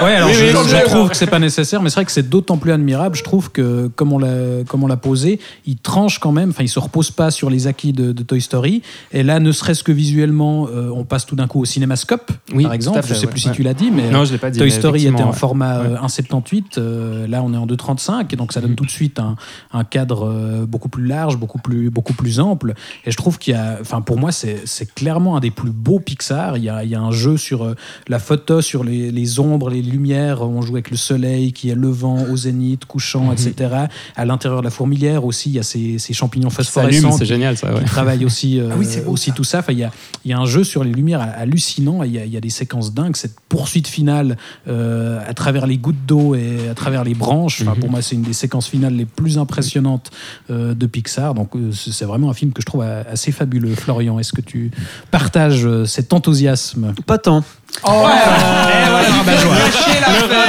ouais, 0.02 0.14
alors 0.14 0.28
Oui, 0.28 0.34
je, 0.34 0.44
oui, 0.76 0.82
trouve 0.86 1.08
que 1.10 1.16
c'est 1.16 1.26
pas 1.26 1.38
nécessaire, 1.38 1.82
mais 1.82 1.90
c'est 1.90 1.96
vrai 1.96 2.04
que 2.04 2.12
c'est 2.12 2.28
d'autant 2.28 2.56
plus 2.56 2.72
admirable. 2.72 3.16
Je 3.16 3.22
trouve 3.24 3.50
que, 3.50 3.88
comme 3.96 4.12
on 4.12 4.18
l'a, 4.18 4.64
comme 4.68 4.82
on 4.84 4.86
l'a 4.86 4.96
posé, 4.96 5.40
il 5.66 5.76
tranche 5.76 6.18
quand 6.18 6.32
même. 6.32 6.50
Enfin, 6.50 6.62
il 6.64 6.68
se 6.68 6.78
repose 6.78 7.10
pas 7.10 7.30
sur 7.30 7.50
les 7.50 7.66
acquis 7.66 7.92
de, 7.92 8.12
de 8.12 8.22
Toy 8.22 8.40
Story. 8.40 8.82
Et 9.12 9.22
là, 9.22 9.40
ne 9.40 9.52
serait-ce 9.52 9.82
que 9.82 9.92
visuellement, 9.92 10.68
euh, 10.68 10.90
on 10.94 11.04
passe 11.04 11.26
tout 11.26 11.36
d'un 11.36 11.46
coup 11.46 11.60
au 11.60 11.64
cinémascope, 11.64 12.30
Oui, 12.54 12.64
par 12.64 12.72
exemple. 12.72 13.02
fait, 13.02 13.08
je 13.08 13.14
sais 13.14 13.26
ouais, 13.26 13.30
plus 13.30 13.40
si 13.40 13.48
ouais. 13.48 13.54
tu 13.54 13.62
l'as 13.62 13.74
dit, 13.74 13.90
mais 13.90 14.10
Non, 14.10 14.24
je 14.24 14.32
l'ai 14.32 14.38
pas 14.38 14.50
dit. 14.50 14.58
Toy 14.58 14.68
mais 14.68 14.72
Story 14.74 15.06
était 15.06 15.22
en 15.22 15.30
ouais. 15.30 15.36
format 15.36 15.78
euh. 15.78 15.93
1,78. 15.96 16.78
euh, 16.78 17.26
là, 17.26 17.42
on 17.42 17.52
est 17.52 17.56
en 17.56 17.66
2,35. 17.66 18.32
Et 18.32 18.36
donc, 18.36 18.52
ça 18.52 18.60
donne 18.60 18.70
Mhm. 18.70 18.76
tout 18.76 18.84
de 18.86 18.90
suite 18.90 19.18
un, 19.18 19.36
un 19.72 19.84
cadre 19.84 20.26
euh, 20.28 20.66
beaucoup 20.66 20.88
plus 20.88 21.06
large, 21.06 21.36
beaucoup 21.36 21.58
plus, 21.58 21.90
beaucoup 21.90 22.12
plus 22.14 22.40
ample. 22.40 22.74
Et 23.04 23.10
je 23.10 23.16
trouve 23.16 23.38
qu'il 23.38 23.54
y 23.54 23.56
a. 23.56 23.78
Enfin, 23.80 24.00
pour 24.00 24.18
moi, 24.18 24.32
c'est 24.32 24.94
clairement 24.94 25.36
un 25.36 25.40
des 25.40 25.50
plus 25.50 25.70
beaux 25.70 26.00
Pixar. 26.00 26.56
Il 26.56 26.64
y 26.64 26.68
a, 26.68 26.84
il 26.84 26.90
y 26.90 26.94
a 26.94 27.00
un 27.00 27.10
jeu 27.12 27.36
sur 27.36 27.64
euh, 27.64 27.74
la 28.08 28.18
photo, 28.18 28.60
sur 28.60 28.84
les, 28.84 29.10
les 29.10 29.38
ombres, 29.40 29.70
les 29.70 29.82
lumières. 29.82 30.42
On 30.42 30.62
joue 30.62 30.74
avec 30.74 30.90
le 30.90 30.96
soleil 30.96 31.52
qui 31.52 31.70
est 31.70 31.74
levant, 31.74 32.24
au 32.30 32.36
zénith, 32.36 32.84
couchant, 32.84 33.32
etc. 33.32 33.74
À 34.16 34.24
l'intérieur 34.24 34.60
de 34.60 34.64
la 34.64 34.70
fourmilière 34.70 35.24
aussi, 35.24 35.50
il 35.50 35.54
y 35.56 35.58
a 35.58 35.62
ces, 35.62 35.98
ces 35.98 36.12
champignons 36.12 36.50
phosphorescents 36.50 37.12
c'est 37.12 37.24
génial 37.24 37.56
ça. 37.56 37.72
ouais. 37.72 37.80
qui 37.80 37.84
travaille 37.86 38.24
aussi, 38.24 38.58
euh, 38.60 38.68
Ah 38.72 38.76
oui, 38.78 38.86
beau, 39.04 39.12
aussi 39.12 39.30
ça. 39.30 39.36
tout 39.36 39.44
ça. 39.44 39.58
Enfin, 39.60 39.72
il 39.72 39.78
y 39.78 39.84
a, 39.84 39.90
il 40.24 40.30
y 40.30 40.34
a 40.34 40.38
un 40.38 40.46
jeu 40.46 40.64
sur 40.64 40.84
les 40.84 40.92
lumières 40.92 41.20
hallucinant. 41.36 42.02
Il 42.02 42.12
y 42.12 42.18
a, 42.18 42.24
il 42.24 42.32
y 42.32 42.36
a 42.36 42.40
des 42.40 42.50
séquences 42.50 42.92
dingues. 42.94 43.16
Cette 43.16 43.36
poursuite 43.48 43.86
finale 43.88 44.36
euh, 44.68 45.20
à 45.26 45.34
travers 45.34 45.66
les 45.66 45.76
gouttes 45.84 46.06
d'eau 46.06 46.34
et 46.34 46.68
à 46.70 46.74
travers 46.74 47.04
les 47.04 47.14
branches. 47.14 47.60
Enfin, 47.62 47.74
Mhm. 47.74 47.80
Pour 47.80 47.90
moi, 47.90 48.00
c'est 48.02 48.14
une 48.14 48.22
des 48.22 48.32
séquences 48.32 48.68
finales 48.68 48.94
les 48.94 49.04
plus 49.04 49.36
impressionnantes 49.38 50.10
euh, 50.50 50.74
de 50.74 50.86
Pixar. 50.86 51.34
Donc, 51.34 51.54
euh, 51.54 51.70
c'est 51.72 52.06
vraiment 52.06 52.30
un 52.30 52.34
film 52.34 52.52
que 52.52 52.62
je 52.62 52.66
trouve 52.66 52.82
assez 52.82 53.32
fabuleux. 53.32 53.74
Florian, 53.74 54.18
est-ce 54.18 54.32
que 54.32 54.40
tu 54.40 54.70
partages 55.10 55.66
euh, 55.66 55.84
cet 55.84 56.12
enthousiasme? 56.12 56.94
Pas 57.06 57.18
tant. 57.18 57.44
Oh, 57.82 58.06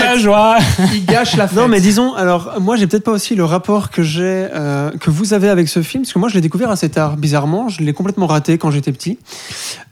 La 0.03 0.17
joie. 0.17 0.57
il 0.93 1.05
gâche 1.05 1.35
la 1.35 1.47
fête. 1.47 1.57
Non, 1.57 1.67
mais 1.67 1.81
disons, 1.81 2.13
alors 2.13 2.53
moi 2.61 2.75
j'ai 2.75 2.87
peut-être 2.87 3.03
pas 3.03 3.11
aussi 3.11 3.35
le 3.35 3.43
rapport 3.43 3.89
que 3.89 4.03
j'ai, 4.03 4.47
euh, 4.53 4.91
que 4.99 5.09
vous 5.09 5.33
avez 5.33 5.49
avec 5.49 5.67
ce 5.67 5.81
film, 5.81 6.03
parce 6.03 6.13
que 6.13 6.19
moi 6.19 6.29
je 6.29 6.35
l'ai 6.35 6.41
découvert 6.41 6.69
assez 6.71 6.89
tard. 6.89 7.17
Bizarrement, 7.17 7.67
je 7.69 7.81
l'ai 7.81 7.93
complètement 7.93 8.27
raté 8.27 8.57
quand 8.57 8.71
j'étais 8.71 8.91
petit. 8.91 9.17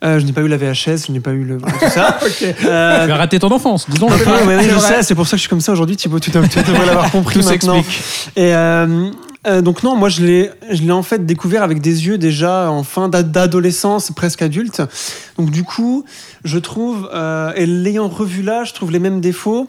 Euh, 0.03 0.19
je 0.19 0.25
n'ai 0.25 0.31
pas 0.31 0.41
eu 0.41 0.47
la 0.47 0.57
VHS, 0.57 1.07
je 1.07 1.11
n'ai 1.11 1.19
pas 1.19 1.31
eu 1.31 1.43
le 1.43 1.57
tout 1.57 1.89
ça. 1.89 2.17
Euh, 2.65 3.05
Tu 3.05 3.11
as 3.11 3.15
raté 3.15 3.39
ton 3.39 3.51
enfance, 3.51 3.89
disons. 3.89 4.07
Ouais, 4.07 4.15
ouais, 4.15 4.57
oui, 4.57 4.65
je 4.69 4.75
vrai. 4.75 4.87
sais, 4.97 5.03
c'est 5.03 5.15
pour 5.15 5.25
ça 5.25 5.31
que 5.31 5.37
je 5.37 5.41
suis 5.41 5.49
comme 5.49 5.61
ça 5.61 5.71
aujourd'hui, 5.71 5.95
Thibaut, 5.95 6.19
tu, 6.19 6.29
devrais 6.29 6.85
l'avoir 6.85 7.11
compris 7.11 7.39
Tout 7.39 7.45
maintenant. 7.47 7.75
s'explique. 7.81 8.37
Et 8.37 8.53
euh, 9.47 9.61
donc 9.61 9.83
non, 9.83 9.95
moi 9.95 10.09
je 10.09 10.21
l'ai, 10.23 10.51
je 10.71 10.81
l'ai 10.83 10.91
en 10.91 11.03
fait 11.03 11.25
découvert 11.25 11.63
avec 11.63 11.81
des 11.81 12.05
yeux 12.07 12.17
déjà 12.17 12.69
en 12.71 12.83
fin 12.83 13.09
d'ad- 13.09 13.31
d'adolescence, 13.31 14.11
presque 14.11 14.41
adulte. 14.41 14.81
Donc 15.37 15.51
du 15.51 15.63
coup, 15.63 16.05
je 16.43 16.57
trouve, 16.59 17.09
euh, 17.13 17.51
et 17.55 17.65
l'ayant 17.65 18.07
revu 18.07 18.41
là, 18.41 18.63
je 18.63 18.73
trouve 18.73 18.91
les 18.91 18.99
mêmes 18.99 19.19
défauts. 19.21 19.67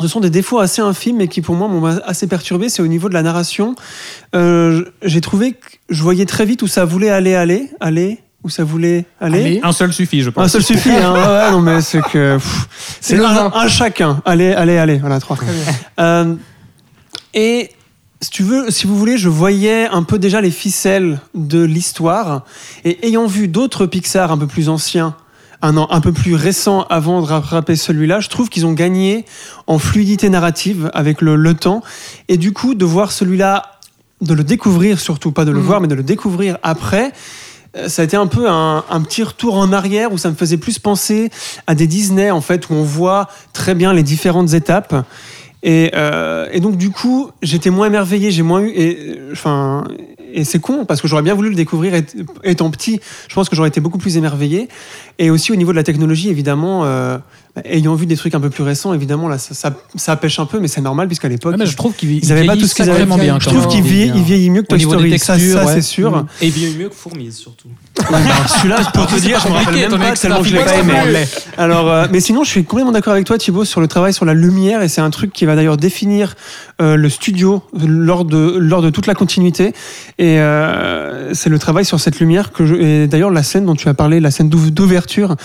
ce 0.00 0.06
sont 0.08 0.20
des 0.20 0.30
défauts 0.30 0.58
assez 0.60 0.80
infimes, 0.80 1.16
mais 1.16 1.28
qui 1.28 1.40
pour 1.42 1.54
moi 1.56 1.66
m'ont 1.68 1.84
assez 1.84 2.26
perturbé. 2.28 2.68
C'est 2.68 2.82
au 2.82 2.86
niveau 2.86 3.08
de 3.08 3.14
la 3.14 3.22
narration. 3.22 3.74
Euh, 4.34 4.84
J'ai 5.02 5.20
trouvé 5.20 5.52
que 5.52 5.66
je 5.88 6.02
voyais 6.02 6.24
très 6.26 6.44
vite 6.46 6.62
où 6.62 6.66
ça 6.68 6.84
voulait 6.84 7.10
aller, 7.10 7.34
aller, 7.34 7.70
aller, 7.80 8.20
où 8.44 8.48
ça 8.48 8.62
voulait 8.62 9.04
aller. 9.20 9.40
Allez. 9.40 9.60
Un 9.64 9.72
seul 9.72 9.92
suffit, 9.92 10.22
je 10.22 10.30
pense. 10.30 10.44
Un 10.44 10.48
seul 10.48 10.62
suffit, 10.62 10.90
hein. 10.92 11.12
Ouais, 11.14 11.50
non, 11.50 11.60
mais 11.60 11.80
c'est 11.80 12.00
que. 12.02 12.34
pff, 12.36 12.68
c'est 13.00 13.16
le 13.16 13.24
un, 13.24 13.50
un 13.52 13.66
chacun. 13.66 14.22
Allez, 14.24 14.52
allez, 14.52 14.78
allez. 14.78 14.98
Voilà, 14.98 15.18
trois. 15.18 15.36
Très 15.36 15.46
bien. 15.46 15.62
Euh, 15.98 16.34
et 17.34 17.70
si 18.20 18.30
tu 18.30 18.42
veux, 18.42 18.70
si 18.70 18.86
vous 18.86 18.96
voulez, 18.98 19.16
je 19.16 19.28
voyais 19.28 19.86
un 19.86 20.02
peu 20.02 20.18
déjà 20.18 20.40
les 20.40 20.50
ficelles 20.50 21.20
de 21.34 21.62
l'histoire. 21.62 22.44
Et 22.84 23.06
ayant 23.06 23.26
vu 23.26 23.46
d'autres 23.48 23.86
Pixar 23.86 24.32
un 24.32 24.38
peu 24.38 24.46
plus 24.48 24.68
anciens, 24.68 25.14
un 25.62 25.76
an 25.76 25.86
un 25.90 26.00
peu 26.00 26.12
plus 26.12 26.34
récents 26.34 26.82
avant 26.90 27.20
de 27.20 27.26
rattraper 27.26 27.76
celui-là, 27.76 28.20
je 28.20 28.28
trouve 28.28 28.48
qu'ils 28.48 28.66
ont 28.66 28.72
gagné 28.72 29.24
en 29.66 29.78
fluidité 29.78 30.28
narrative 30.30 30.90
avec 30.94 31.20
le, 31.20 31.36
le 31.36 31.54
temps. 31.54 31.82
Et 32.28 32.36
du 32.38 32.52
coup, 32.52 32.74
de 32.74 32.84
voir 32.84 33.12
celui-là, 33.12 33.78
de 34.20 34.34
le 34.34 34.42
découvrir 34.42 34.98
surtout, 34.98 35.30
pas 35.30 35.44
de 35.44 35.52
le 35.52 35.60
Mhm. 35.60 35.64
voir, 35.64 35.80
mais 35.80 35.88
de 35.88 35.94
le 35.94 36.02
découvrir 36.02 36.58
après. 36.64 37.12
euh, 37.76 37.88
Ça 37.88 38.02
a 38.02 38.04
été 38.04 38.16
un 38.16 38.26
peu 38.26 38.48
un, 38.48 38.82
un 38.90 39.00
petit 39.02 39.22
retour 39.22 39.54
en 39.56 39.72
arrière 39.72 40.12
où 40.12 40.18
ça 40.18 40.30
me 40.30 40.34
faisait 40.34 40.56
plus 40.56 40.78
penser 40.80 41.30
à 41.68 41.74
des 41.76 41.86
Disney 41.86 42.30
en 42.32 42.40
fait 42.40 42.68
où 42.70 42.74
on 42.74 42.82
voit 42.82 43.28
très 43.52 43.74
bien 43.76 43.92
les 43.92 44.02
différentes 44.02 44.54
étapes 44.54 45.04
et, 45.62 45.90
euh, 45.94 46.48
et 46.52 46.60
donc 46.60 46.76
du 46.76 46.90
coup, 46.90 47.30
j'étais 47.42 47.70
moins 47.70 47.86
émerveillé, 47.86 48.30
j'ai 48.30 48.42
moins 48.42 48.60
eu. 48.60 48.68
Et, 48.68 49.18
enfin, 49.32 49.84
et 50.32 50.44
c'est 50.44 50.60
con 50.60 50.84
parce 50.84 51.00
que 51.00 51.08
j'aurais 51.08 51.22
bien 51.22 51.34
voulu 51.34 51.48
le 51.48 51.54
découvrir 51.54 52.00
étant 52.44 52.70
petit. 52.70 53.00
Je 53.28 53.34
pense 53.34 53.48
que 53.48 53.56
j'aurais 53.56 53.68
été 53.68 53.80
beaucoup 53.80 53.98
plus 53.98 54.16
émerveillé. 54.16 54.68
Et 55.18 55.30
aussi 55.30 55.52
au 55.52 55.56
niveau 55.56 55.72
de 55.72 55.76
la 55.76 55.82
technologie, 55.82 56.28
évidemment, 56.28 56.84
euh, 56.84 57.18
ayant 57.64 57.94
vu 57.94 58.06
des 58.06 58.16
trucs 58.16 58.34
un 58.34 58.40
peu 58.40 58.50
plus 58.50 58.62
récents, 58.64 58.92
évidemment 58.94 59.28
là, 59.28 59.38
ça, 59.38 59.54
ça, 59.54 59.74
ça 59.96 60.16
pêche 60.16 60.38
un 60.38 60.46
peu, 60.46 60.58
mais 60.60 60.68
c'est 60.68 60.80
normal 60.80 61.06
puisqu'à 61.08 61.28
l'époque, 61.28 61.52
Ouais, 61.52 61.58
mais 61.58 61.66
je 61.66 61.76
trouve 61.76 61.94
qu'ils 61.94 62.12
Ils 62.12 62.32
avaient 62.32 62.44
pas 62.46 62.56
tout 62.56 62.66
ce 62.66 62.74
qu'ils 62.74 62.84
avaient. 62.84 62.92
sacrément 62.92 63.16
bien. 63.18 63.38
je 63.40 63.46
trouve 63.48 63.60
même. 63.60 63.68
qu'il 63.68 63.82
vieillit, 63.82 64.12
il 64.14 64.22
vieillit 64.22 64.50
mieux 64.50 64.62
que 64.62 64.68
Toy 64.68 64.80
Story. 64.80 65.18
Ça, 65.18 65.34
textures, 65.34 65.58
ça, 65.60 65.66
ouais. 65.66 65.72
c'est 65.74 65.82
sûr. 65.82 66.10
Mhm. 66.10 66.26
Et 66.42 66.50
bien 66.50 66.68
mieux 66.78 66.88
que 66.88 66.94
Fourmise, 66.94 67.36
surtout. 67.36 67.68
Celui-là, 67.98 68.78
pour 68.94 69.06
te 69.06 69.18
dire, 69.20 69.40
je 69.40 69.48
me 69.48 69.54
rappelle 69.54 69.74
même 69.74 69.98
pas 69.98 70.12
tellement 70.12 70.42
je 70.42 70.54
l'ai 70.54 70.64
pas 70.64 70.76
aimé. 70.76 71.24
Alors, 71.56 71.90
euh, 71.90 72.06
mais 72.12 72.20
sinon, 72.20 72.44
je 72.44 72.50
suis 72.50 72.64
complètement 72.64 72.92
d'accord 72.92 73.12
avec 73.12 73.26
toi, 73.26 73.38
Thibaut, 73.38 73.64
sur 73.64 73.80
le 73.80 73.88
travail 73.88 74.12
sur 74.12 74.24
la 74.24 74.34
lumière, 74.34 74.82
et 74.82 74.88
c'est 74.88 75.00
un 75.00 75.10
truc 75.10 75.32
qui 75.32 75.44
va 75.44 75.56
d'ailleurs 75.56 75.76
définir 75.76 76.34
euh, 76.80 76.96
le 76.96 77.08
studio 77.08 77.62
lors 77.86 78.24
de 78.24 78.56
lors 78.58 78.82
de 78.82 78.90
toute 78.90 79.06
la 79.06 79.14
continuité. 79.14 79.72
Et 80.18 80.38
euh, 80.38 81.32
c'est 81.34 81.48
le 81.50 81.58
travail 81.58 81.84
sur 81.84 81.98
cette 82.00 82.20
lumière 82.20 82.52
que 82.52 82.66
je. 82.66 82.74
Et 82.74 83.06
d'ailleurs, 83.06 83.30
la 83.30 83.42
scène 83.42 83.64
dont 83.66 83.74
tu 83.74 83.88
as 83.88 83.94
parlé, 83.94 84.20
la 84.20 84.30
scène 84.30 84.48
d'ouv- 84.48 84.70
d'ouverture, 84.70 85.36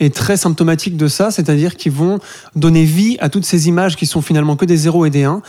est 0.00 0.14
très 0.14 0.36
symptomatique 0.36 0.96
de 0.96 1.08
ça, 1.08 1.30
c'est-à-dire 1.30 1.61
qu'ils 1.70 1.92
vont 1.92 2.18
donner 2.56 2.84
vie 2.84 3.16
à 3.20 3.28
toutes 3.28 3.44
ces 3.44 3.68
images 3.68 3.96
qui 3.96 4.06
sont 4.06 4.22
finalement 4.22 4.56
que 4.56 4.64
des 4.64 4.76
zéros 4.76 5.06
et 5.06 5.10
des 5.10 5.24
1 5.24 5.42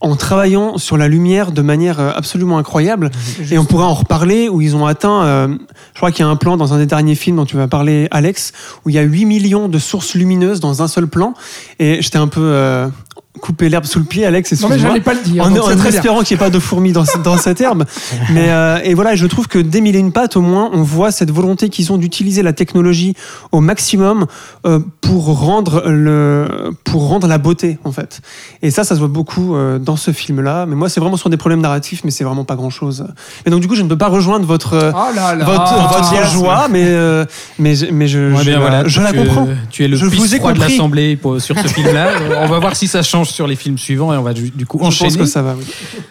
en 0.00 0.16
travaillant 0.16 0.78
sur 0.78 0.96
la 0.96 1.08
lumière 1.08 1.52
de 1.52 1.62
manière 1.62 2.00
euh, 2.00 2.10
absolument 2.14 2.58
incroyable. 2.58 3.10
Et 3.50 3.58
on 3.58 3.64
pourra 3.64 3.86
en 3.86 3.94
reparler 3.94 4.48
où 4.48 4.60
ils 4.60 4.76
ont 4.76 4.86
atteint, 4.86 5.24
euh, 5.24 5.48
je 5.94 5.98
crois 5.98 6.10
qu'il 6.10 6.24
y 6.24 6.28
a 6.28 6.30
un 6.30 6.36
plan 6.36 6.56
dans 6.56 6.74
un 6.74 6.78
des 6.78 6.86
derniers 6.86 7.14
films 7.14 7.36
dont 7.36 7.46
tu 7.46 7.56
vas 7.56 7.68
parler, 7.68 8.08
Alex, 8.10 8.52
où 8.84 8.90
il 8.90 8.94
y 8.94 8.98
a 8.98 9.02
8 9.02 9.24
millions 9.24 9.68
de 9.68 9.78
sources 9.78 10.14
lumineuses 10.14 10.60
dans 10.60 10.82
un 10.82 10.88
seul 10.88 11.06
plan. 11.06 11.34
Et 11.78 12.02
j'étais 12.02 12.18
un 12.18 12.28
peu 12.28 12.42
euh, 12.42 12.88
coupé 13.40 13.68
l'herbe 13.68 13.84
sous 13.84 13.98
le 13.98 14.04
pied, 14.04 14.24
Alex, 14.26 14.60
Non, 14.60 14.68
mais 14.68 14.78
j'allais 14.78 15.00
pas 15.00 15.14
le 15.14 15.20
dire. 15.22 15.42
En, 15.44 15.50
en 15.52 15.84
espérant 15.84 16.22
qu'il 16.22 16.36
n'y 16.36 16.42
ait 16.42 16.44
pas 16.44 16.50
de 16.50 16.58
fourmis 16.58 16.92
dans, 16.92 17.04
dans 17.24 17.36
cette 17.38 17.60
herbe. 17.60 17.84
Mais, 18.32 18.46
euh, 18.50 18.78
et 18.84 18.94
voilà, 18.94 19.14
je 19.14 19.26
trouve 19.26 19.46
que 19.48 19.58
dès 19.58 19.80
Mille 19.80 19.96
et 19.96 19.98
une 19.98 20.12
pattes, 20.12 20.36
au 20.36 20.40
moins, 20.40 20.70
on 20.72 20.82
voit 20.82 21.10
cette 21.10 21.30
volonté 21.30 21.68
qu'ils 21.68 21.92
ont 21.92 21.96
d'utiliser 21.98 22.42
la 22.42 22.52
technologie 22.52 23.14
au 23.52 23.60
maximum 23.60 24.26
euh, 24.66 24.80
pour, 25.00 25.38
rendre 25.38 25.82
le, 25.86 26.46
pour 26.84 27.08
rendre 27.08 27.26
la 27.26 27.38
beauté, 27.38 27.78
en 27.84 27.92
fait. 27.92 28.20
Et 28.62 28.70
ça, 28.70 28.84
ça 28.84 28.94
se 28.94 29.00
voit 29.00 29.08
beaucoup 29.08 29.54
euh, 29.54 29.78
dans 29.78 29.96
ce 29.96 30.10
film-là. 30.10 30.66
Mais 30.66 30.74
moi, 30.76 30.88
c'est 30.88 31.00
vraiment 31.00 31.16
sur 31.16 31.30
des 31.30 31.36
problèmes 31.36 31.60
narratifs, 31.60 32.02
mais 32.04 32.10
c'est 32.10 32.24
vraiment 32.24 32.44
pas 32.44 32.56
grand-chose. 32.56 33.06
Et 33.46 33.50
donc, 33.50 33.60
du 33.60 33.68
coup, 33.68 33.74
je 33.74 33.82
ne 33.82 33.88
peux 33.88 33.98
pas 33.98 34.08
rejoindre 34.08 34.46
votre, 34.46 34.92
Oh 34.94 35.14
là 35.14 35.34
là. 35.34 35.44
votre, 35.44 35.60
Ah, 35.66 35.90
votre 36.00 36.26
joie, 36.32 36.66
mais, 36.70 36.84
euh, 36.86 37.24
mais, 37.58 37.74
je- 37.74 37.86
mais 37.92 38.08
je, 38.08 38.18
Ouais, 38.32 38.38
je, 38.38 38.44
bien, 38.44 38.52
la- 38.54 38.58
voilà, 38.60 38.88
je 38.88 39.00
la 39.00 39.12
tu, 39.12 39.18
comprends. 39.18 39.48
Tu 39.70 39.84
es 39.84 39.88
le 39.88 39.96
Je 39.96 40.04
vous 40.06 40.34
ai 40.34 40.38
de 40.38 40.58
l'Assemblée 40.60 41.18
sur 41.38 41.58
ce 41.58 41.68
film-là. 41.68 42.08
On 42.42 42.46
va 42.48 42.58
voir 42.58 42.76
si 42.76 42.86
ça 42.88 43.02
change 43.02 43.25
sur 43.30 43.46
les 43.46 43.56
films 43.56 43.78
suivants 43.78 44.12
et 44.12 44.16
on 44.16 44.22
va 44.22 44.32
du, 44.32 44.50
du 44.50 44.66
coup 44.66 44.78
Je 44.80 44.84
enchaîner. 44.84 45.10
pense 45.10 45.18
que 45.18 45.24
ça 45.26 45.42
va, 45.42 45.54
oui. 45.56 45.64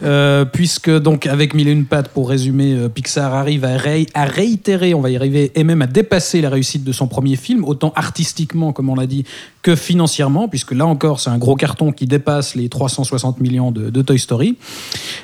Euh, 0.04 0.46
puisque 0.46 0.90
donc 0.90 1.26
avec 1.26 1.54
Mille 1.54 1.68
et 1.68 1.72
une 1.72 1.86
pattes, 1.86 2.10
pour 2.10 2.30
résumer, 2.30 2.74
euh, 2.74 2.90
Pixar 2.90 3.34
arrive 3.34 3.66
à, 3.66 3.78
ré- 3.78 4.08
à 4.14 4.26
réitérer, 4.26 4.94
on 4.94 5.02
va 5.02 5.10
y 5.10 5.16
arriver, 5.16 5.52
et 5.56 5.64
même 5.64 5.82
à 5.82 5.88
dépasser 5.88 6.42
la 6.42 6.50
réussite 6.50 6.84
de 6.84 6.92
son 6.92 7.08
premier 7.08 7.36
film, 7.36 7.64
autant 7.64 7.92
artistiquement, 7.96 8.74
comme 8.74 8.90
on 8.90 8.96
l'a 8.96 9.08
dit, 9.08 9.26
que 9.66 9.76
financièrement, 9.76 10.48
puisque 10.48 10.74
là 10.74 10.86
encore, 10.86 11.20
c'est 11.20 11.32
un 11.32 11.40
gros 11.40 11.56
carton 11.56 11.92
qui 11.92 12.06
dépasse 12.06 12.54
les 12.54 12.70
360 12.70 13.40
millions 13.42 13.72
de, 13.72 14.02
Toy 14.04 14.20
Story. 14.20 14.58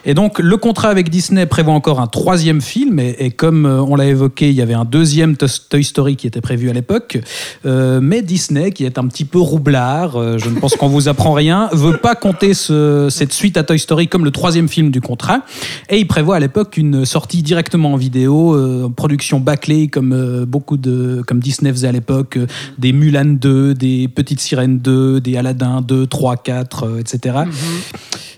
Et 0.03 0.15
donc, 0.15 0.39
le 0.39 0.57
contrat 0.57 0.89
avec 0.89 1.11
Disney 1.11 1.45
prévoit 1.45 1.75
encore 1.75 1.99
un 1.99 2.07
troisième 2.07 2.59
film, 2.59 2.97
et, 2.99 3.29
comme 3.29 3.67
euh, 3.67 3.81
on 3.83 3.95
l'a 3.95 4.07
évoqué, 4.07 4.49
il 4.49 4.55
y 4.55 4.63
avait 4.63 4.73
un 4.73 4.83
deuxième 4.85 5.37
To- 5.37 5.45
Toy 5.69 5.83
Story 5.83 6.15
qui 6.15 6.25
était 6.25 6.41
prévu 6.41 6.71
à 6.71 6.73
l'époque, 6.73 7.19
Euh, 7.67 7.99
mais 8.01 8.23
Disney, 8.23 8.71
qui 8.71 8.83
est 8.85 8.97
un 8.97 9.05
petit 9.07 9.25
peu 9.25 9.37
roublard, 9.39 10.15
euh, 10.15 10.39
je 10.39 10.49
ne 10.49 10.59
pense 10.59 10.73
qu'on 10.75 10.87
vous 10.87 11.07
apprend 11.07 11.33
rien, 11.33 11.69
veut 11.73 11.97
pas 11.97 12.15
compter 12.15 12.55
ce- 12.55 13.07
cette 13.11 13.33
suite 13.33 13.57
à 13.57 13.63
Toy 13.63 13.77
Story 13.77 14.07
comme 14.07 14.25
le 14.25 14.31
troisième 14.31 14.67
film 14.69 14.89
du 14.89 15.01
contrat, 15.01 15.41
et 15.89 15.99
il 15.99 16.07
prévoit 16.07 16.37
à 16.37 16.39
l'époque 16.39 16.77
une 16.77 17.05
sortie 17.05 17.43
directement 17.43 17.93
en 17.93 17.97
vidéo, 17.97 18.55
euh, 18.55 18.89
production 18.89 19.39
bâclée 19.39 19.87
comme 19.89 20.45
beaucoup 20.47 20.77
de, 20.77 21.21
comme 21.27 21.39
Disney 21.39 21.71
faisait 21.71 21.89
à 21.89 21.91
l'époque, 21.91 22.39
des 22.79 22.91
Mulan 22.93 23.25
2, 23.39 23.75
des 23.75 24.07
Petites 24.31 24.47
Sirènes 24.47 24.79
2, 24.79 25.19
des 25.19 25.35
Aladdin 25.35 25.81
2, 25.81 26.07
3, 26.07 26.37
4, 26.37 26.83
euh, 26.85 26.99
etc. 26.99 27.39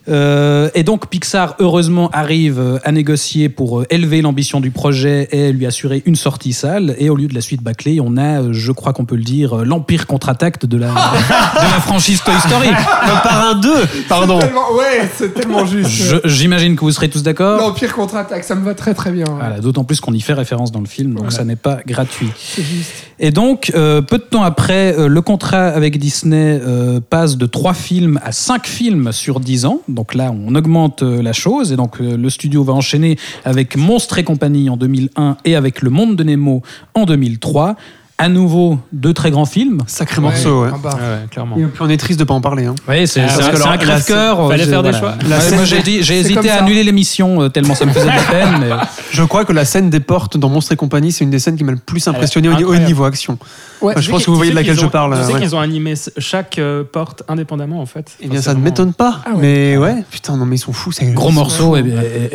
Euh, 0.09 0.69
et 0.75 0.83
donc 0.83 1.07
Pixar, 1.07 1.55
heureusement, 1.59 2.09
arrive 2.11 2.59
euh, 2.59 2.77
à 2.83 2.91
négocier 2.91 3.47
pour 3.47 3.79
euh, 3.79 3.85
élever 3.89 4.21
l'ambition 4.21 4.59
du 4.59 4.69
projet 4.71 5.29
et 5.31 5.53
lui 5.53 5.65
assurer 5.65 6.03
une 6.05 6.15
sortie 6.15 6.51
salle. 6.51 6.95
Et 6.97 7.09
au 7.09 7.15
lieu 7.15 7.27
de 7.27 7.33
la 7.33 7.41
suite 7.41 7.61
bâclée, 7.63 7.99
on 8.01 8.17
a, 8.17 8.41
euh, 8.41 8.49
je 8.53 8.71
crois 8.73 8.91
qu'on 8.91 9.05
peut 9.05 9.15
le 9.15 9.23
dire, 9.23 9.55
l'empire 9.63 10.05
contre-attaque 10.07 10.65
de 10.65 10.77
la, 10.77 10.87
de 10.89 10.93
la 10.93 11.79
franchise 11.79 12.21
Toy 12.23 12.33
Story. 12.39 12.67
Le 12.69 13.23
parrain 13.23 13.55
2, 13.55 13.69
pardon. 14.09 14.39
Ouais, 14.39 15.07
c'est 15.15 15.33
tellement 15.33 15.65
juste. 15.65 16.15
J'imagine 16.25 16.75
que 16.75 16.81
vous 16.81 16.91
serez 16.91 17.09
tous 17.09 17.23
d'accord. 17.23 17.59
L'Empire 17.59 17.93
contre-attaque, 17.93 18.43
ça 18.43 18.55
me 18.55 18.65
va 18.65 18.73
très 18.73 18.93
très 18.93 19.11
bien. 19.11 19.25
Voilà, 19.29 19.59
D'autant 19.59 19.85
plus 19.85 20.01
qu'on 20.01 20.13
y 20.13 20.21
fait 20.21 20.33
référence 20.33 20.71
dans 20.71 20.81
le 20.81 20.87
film, 20.87 21.11
donc 21.11 21.19
Voilà. 21.25 21.31
ça 21.35 21.45
n'est 21.45 21.55
pas 21.55 21.79
gratuit. 21.85 22.29
Juste. 22.57 22.91
Et 23.19 23.31
donc, 23.31 23.71
euh, 23.75 24.01
peu 24.01 24.17
de 24.17 24.23
temps 24.23 24.43
après, 24.43 24.97
euh, 24.97 25.07
le 25.07 25.21
contrat 25.21 25.67
Disney 25.91 26.59
euh, 26.61 26.99
passe 26.99 27.37
de 27.37 27.45
3 27.45 27.73
films 27.73 28.19
à 28.23 28.31
5 28.31 28.65
films 28.65 29.11
sur 29.11 29.39
10 29.39 29.65
ans. 29.65 29.81
Donc 29.87 30.13
là, 30.15 30.33
on 30.33 30.55
augmente 30.55 31.03
euh, 31.03 31.21
la 31.21 31.33
chose. 31.33 31.71
Et 31.71 31.75
donc, 31.75 31.99
euh, 31.99 32.17
le 32.17 32.29
studio 32.29 32.63
va 32.63 32.73
enchaîner 32.73 33.17
avec 33.45 33.75
Monstres 33.75 34.19
et 34.19 34.23
compagnie 34.23 34.69
en 34.69 34.77
2001 34.77 35.37
et 35.45 35.55
avec 35.55 35.81
Le 35.81 35.89
Monde 35.89 36.15
de 36.15 36.23
Nemo 36.23 36.61
en 36.93 37.05
2003. 37.05 37.75
À 38.19 38.29
nouveau, 38.29 38.77
deux 38.91 39.11
très 39.13 39.31
grands 39.31 39.45
films. 39.45 39.79
Sacré 39.87 40.21
morceau, 40.21 40.63
ouais. 40.63 40.69
bar. 40.83 40.95
Ouais, 40.95 41.25
clairement. 41.31 41.57
Et 41.57 41.63
puis 41.65 41.81
on 41.81 41.89
est 41.89 41.97
triste 41.97 42.19
de 42.19 42.23
pas 42.23 42.35
en 42.35 42.41
parler. 42.41 42.65
Hein. 42.65 42.75
Oui, 42.87 43.07
c'est 43.07 43.21
Ah, 43.21 43.25
un, 43.71 43.77
crève-cœur. 43.77 44.47
fallait 44.47 44.65
faire 44.65 44.83
des 44.83 44.91
voilà. 44.91 45.17
choix. 45.17 45.39
Scène 45.39 45.55
moi, 45.55 45.65
j'ai 45.65 46.19
hésité 46.19 46.49
à 46.51 46.61
annuler 46.61 46.83
l'émission 46.83 47.41
euh, 47.41 47.49
tellement 47.49 47.73
ça 47.73 47.85
me 47.85 47.91
faisait 47.91 48.05
de 48.05 48.11
la 48.15 48.21
peine. 48.21 48.57
mais- 48.61 48.69
Je 49.11 49.23
crois 49.23 49.45
que 49.45 49.51
la 49.53 49.65
scène 49.65 49.89
des 49.89 49.99
portes 49.99 50.37
dans 50.37 50.49
Monstres 50.49 50.71
et 50.73 50.75
compagnie, 50.75 51.11
c'est 51.11 51.23
une 51.23 51.31
des 51.31 51.39
scènes 51.39 51.55
qui 51.55 51.63
m'a 51.63 51.71
le 51.71 51.77
plus 51.77 52.07
impressionné 52.07 52.49
au, 52.49 52.75
niveau 52.75 53.03
action. 53.03 53.37
Ouais. 53.81 53.91
Enfin, 53.93 54.01
je 54.01 54.09
pense 54.11 54.25
que 54.25 54.31
vous 54.31 54.37
voyez 54.37 54.51
de 54.51 54.55
laquelle 54.55 54.79
je 54.79 54.85
parle. 54.85 55.17
Tu 55.19 55.33
sais 55.33 55.39
qu'ils 55.39 55.55
ont 55.55 55.59
animé 55.59 55.95
chaque 56.17 56.59
euh, 56.59 56.83
porte 56.83 57.23
indépendamment 57.27 57.81
en 57.81 57.85
fait. 57.85 58.11
Eh 58.21 58.27
bien, 58.27 58.41
ça 58.41 58.53
ne 58.53 58.59
m'étonne 58.59 58.93
pas. 58.93 59.21
Ah. 59.25 59.31
Mais 59.39 59.75
ouais, 59.77 60.03
putain, 60.09 60.37
non, 60.37 60.45
mais 60.45 60.55
ils 60.55 60.59
sont 60.59 60.71
fous. 60.73 60.91
c'est- 60.91 61.05
Gros 61.13 61.31
morceau. 61.31 61.75
Et, 61.75 61.83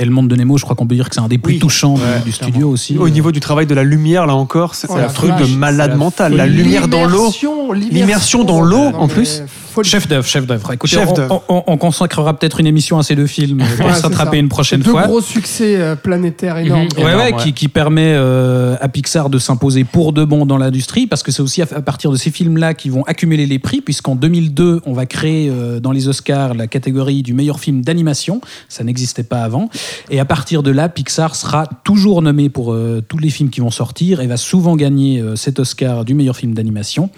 Le 0.05 0.11
Monde 0.11 0.29
de 0.29 0.37
Nemo, 0.37 0.59
je 0.59 0.65
crois 0.65 0.75
qu'on 0.77 0.87
peut 0.87 0.95
dire 0.97 1.09
que 1.09 1.15
c'est 1.15 1.21
un 1.21 1.29
des 1.29 1.39
plus 1.39 1.59
touchants 1.59 1.95
du- 2.25 2.33
studio 2.33 2.69
aussi. 2.69 2.99
Au 2.99 3.09
niveau 3.09 3.33
du 3.33 3.41
travail 3.41 3.67
de 3.67 3.75
la 3.75 3.85
lumière, 3.85 4.27
là 4.27 4.35
encore, 4.35 4.75
c'est 4.75 4.89
Oh 4.91 4.97
un 4.97 5.07
truc 5.09 5.35
de 5.37 5.47
malade 5.73 5.91
la 5.91 5.97
mental. 5.97 6.33
folie. 6.33 6.39
La 6.39 6.47
lumière 6.47 6.89
dans 6.89 7.05
l'eau. 7.05 7.31
L'immersion, 7.75 8.45
dans 8.45 8.61
l'eau, 8.61 8.93
en 8.95 9.09
plus. 9.09 9.43
Folie. 9.79 9.89
Chef 9.89 10.09
d'œuvre, 10.09 10.27
chef 10.27 10.47
d'œuvre. 10.47 10.73
Écoutez, 10.73 10.97
Chef 10.97 11.09
on- 11.09 11.13
d'œuvre. 11.15 11.45
on, 11.49 11.63
on 11.67 11.77
consacrera 11.77 12.37
peut-être 12.39 12.61
une 12.61 12.67
émission 12.67 12.99
à 12.99 13.03
ces 13.03 13.15
deux 13.17 13.27
films 13.27 13.59
pour 13.77 13.87
Ouais, 13.87 13.95
ça. 13.95 14.09
une 14.35 14.49
prochaine 14.49 14.81
Deux 14.81 14.91
fois. 14.91 15.07
gros 15.07 15.21
succès 15.21 15.77
euh, 15.77 15.97
planétaires 15.97 16.59
énormes. 16.59 16.83
Mhm. 16.97 17.05
Ouais, 17.05 17.13
énorme, 17.13 17.27
ouais, 17.27 17.33
ouais. 17.35 17.43
Qui, 17.43 17.53
qui 17.53 17.69
permet 17.69 18.13
euh, 18.15 18.77
à 18.81 18.89
Pixar 18.89 19.31
de 19.31 19.39
s'imposer 19.39 19.85
pour 19.85 20.13
de 20.13 20.25
bon 20.25 20.47
dans 20.47 20.59
l'industrie, 20.59 21.07
parce 21.07 21.23
que 21.23 21.33
c'est 21.33 21.43
aussi 21.43 21.63
à, 21.63 21.67
à 21.75 21.83
partir 21.83 22.11
de 22.11 22.17
ces 22.17 22.31
films-là 22.31 22.75
qu'ils 22.75 22.93
vont 22.93 23.03
accumuler 23.05 23.47
les 23.47 23.59
prix, 23.59 23.81
puisqu'en 23.81 24.15
2002, 24.15 24.83
on 24.87 24.93
va 24.93 25.07
créer 25.07 25.49
euh, 25.51 25.81
dans 25.81 25.93
les 25.93 26.09
Oscars 26.09 26.55
la 26.55 26.67
catégorie 26.67 27.23
du 27.23 27.35
meilleur 27.35 27.61
film 27.61 27.83
d'animation. 27.83 28.41
Ça 28.69 28.85
n'existait 28.85 29.23
pas 29.23 29.43
avant. 29.43 29.69
Et 30.11 30.21
à 30.21 30.25
partir 30.25 30.63
de 30.63 30.71
là, 30.71 30.89
Pixar 30.89 31.35
sera 31.37 31.67
toujours 31.85 32.23
nommé 32.23 32.49
pour 32.49 32.73
euh, 32.73 33.03
tous 33.07 33.19
les 33.19 33.31
films 33.31 33.51
qui 33.51 33.61
vont 33.61 33.71
sortir 33.71 34.21
et 34.21 34.27
va 34.27 34.37
souvent 34.37 34.77
gagner 34.77 35.21
euh, 35.21 35.37
cet 35.37 35.59
Oscar 35.59 36.05
du 36.05 36.15
meilleur 36.15 36.37
film 36.37 36.55
d'animation. 36.55 37.11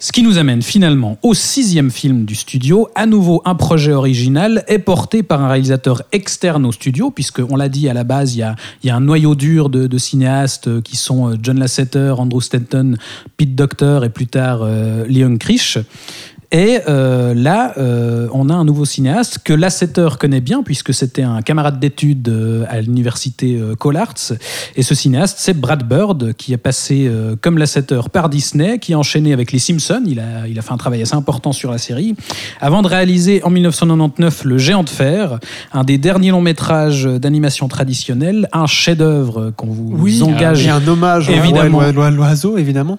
Ce 0.00 0.12
qui 0.12 0.22
nous 0.22 0.38
amène 0.38 0.62
finalement 0.62 1.18
au 1.22 1.34
sixième 1.34 1.90
film 1.90 2.24
du 2.24 2.36
studio, 2.36 2.88
à 2.94 3.04
nouveau 3.04 3.42
un 3.44 3.56
projet 3.56 3.90
original, 3.90 4.64
est 4.68 4.78
porté 4.78 5.24
par 5.24 5.42
un 5.42 5.48
réalisateur 5.48 6.02
externe 6.12 6.64
au 6.66 6.70
studio, 6.70 7.10
puisque 7.10 7.40
on 7.40 7.56
l'a 7.56 7.68
dit 7.68 7.88
à 7.88 7.94
la 7.94 8.04
base, 8.04 8.36
il 8.36 8.38
y 8.84 8.90
a, 8.90 8.94
un 8.94 9.00
noyau 9.00 9.34
dur 9.34 9.70
de, 9.70 9.88
de 9.88 9.98
cinéastes 9.98 10.68
euh, 10.68 10.80
qui 10.80 10.96
sont 10.96 11.30
euh, 11.30 11.36
John 11.42 11.58
Lasseter, 11.58 12.14
Andrew 12.16 12.40
Stanton, 12.40 12.94
Pete 13.36 13.56
Docter 13.56 14.00
et 14.04 14.08
plus 14.08 14.28
tard 14.28 14.60
euh, 14.62 15.04
Leon 15.08 15.36
Krish. 15.36 15.78
Et 16.50 16.78
euh, 16.88 17.34
là, 17.34 17.74
euh, 17.76 18.26
on 18.32 18.48
a 18.48 18.54
un 18.54 18.64
nouveau 18.64 18.86
cinéaste 18.86 19.40
que 19.44 19.52
Lasseter 19.52 20.08
connaît 20.18 20.40
bien, 20.40 20.62
puisque 20.62 20.94
c'était 20.94 21.22
un 21.22 21.42
camarade 21.42 21.78
d'études 21.78 22.26
euh, 22.30 22.64
à 22.70 22.80
l'université 22.80 23.60
Collards. 23.78 24.14
Et 24.74 24.82
ce 24.82 24.94
cinéaste, 24.94 25.36
c'est 25.40 25.52
Brad 25.52 25.86
Bird, 25.86 26.32
qui 26.32 26.54
a 26.54 26.58
passé 26.58 27.10
comme 27.42 27.58
Lasseter 27.58 28.00
par 28.10 28.30
Disney, 28.30 28.78
qui 28.78 28.94
a 28.94 28.98
enchaîné 28.98 29.34
avec 29.34 29.52
les 29.52 29.58
Simpsons. 29.58 30.02
Il 30.06 30.20
a, 30.20 30.48
il 30.48 30.58
a 30.58 30.62
fait 30.62 30.72
un 30.72 30.78
travail 30.78 31.02
assez 31.02 31.14
important 31.14 31.52
sur 31.52 31.70
la 31.70 31.76
série, 31.76 32.14
avant 32.62 32.80
de 32.80 32.88
réaliser 32.88 33.42
en 33.44 33.50
1999 33.50 34.44
Le 34.44 34.56
Géant 34.56 34.84
de 34.84 34.88
Fer, 34.88 35.38
un 35.74 35.84
des 35.84 35.98
derniers 35.98 36.30
longs 36.30 36.40
métrages 36.40 37.04
d'animation 37.04 37.68
traditionnelle, 37.68 38.48
un 38.54 38.66
chef-d'œuvre 38.66 39.50
qu'on 39.54 39.66
vous 39.66 39.90
Oui. 39.98 40.22
engage. 40.22 40.64
Et 40.66 40.70
un 40.70 40.86
hommage 40.88 41.28
Évidemment. 41.28 41.80
à 41.80 41.92
l'oi- 41.92 42.10
l'oiseau, 42.10 42.56
évidemment. 42.56 42.98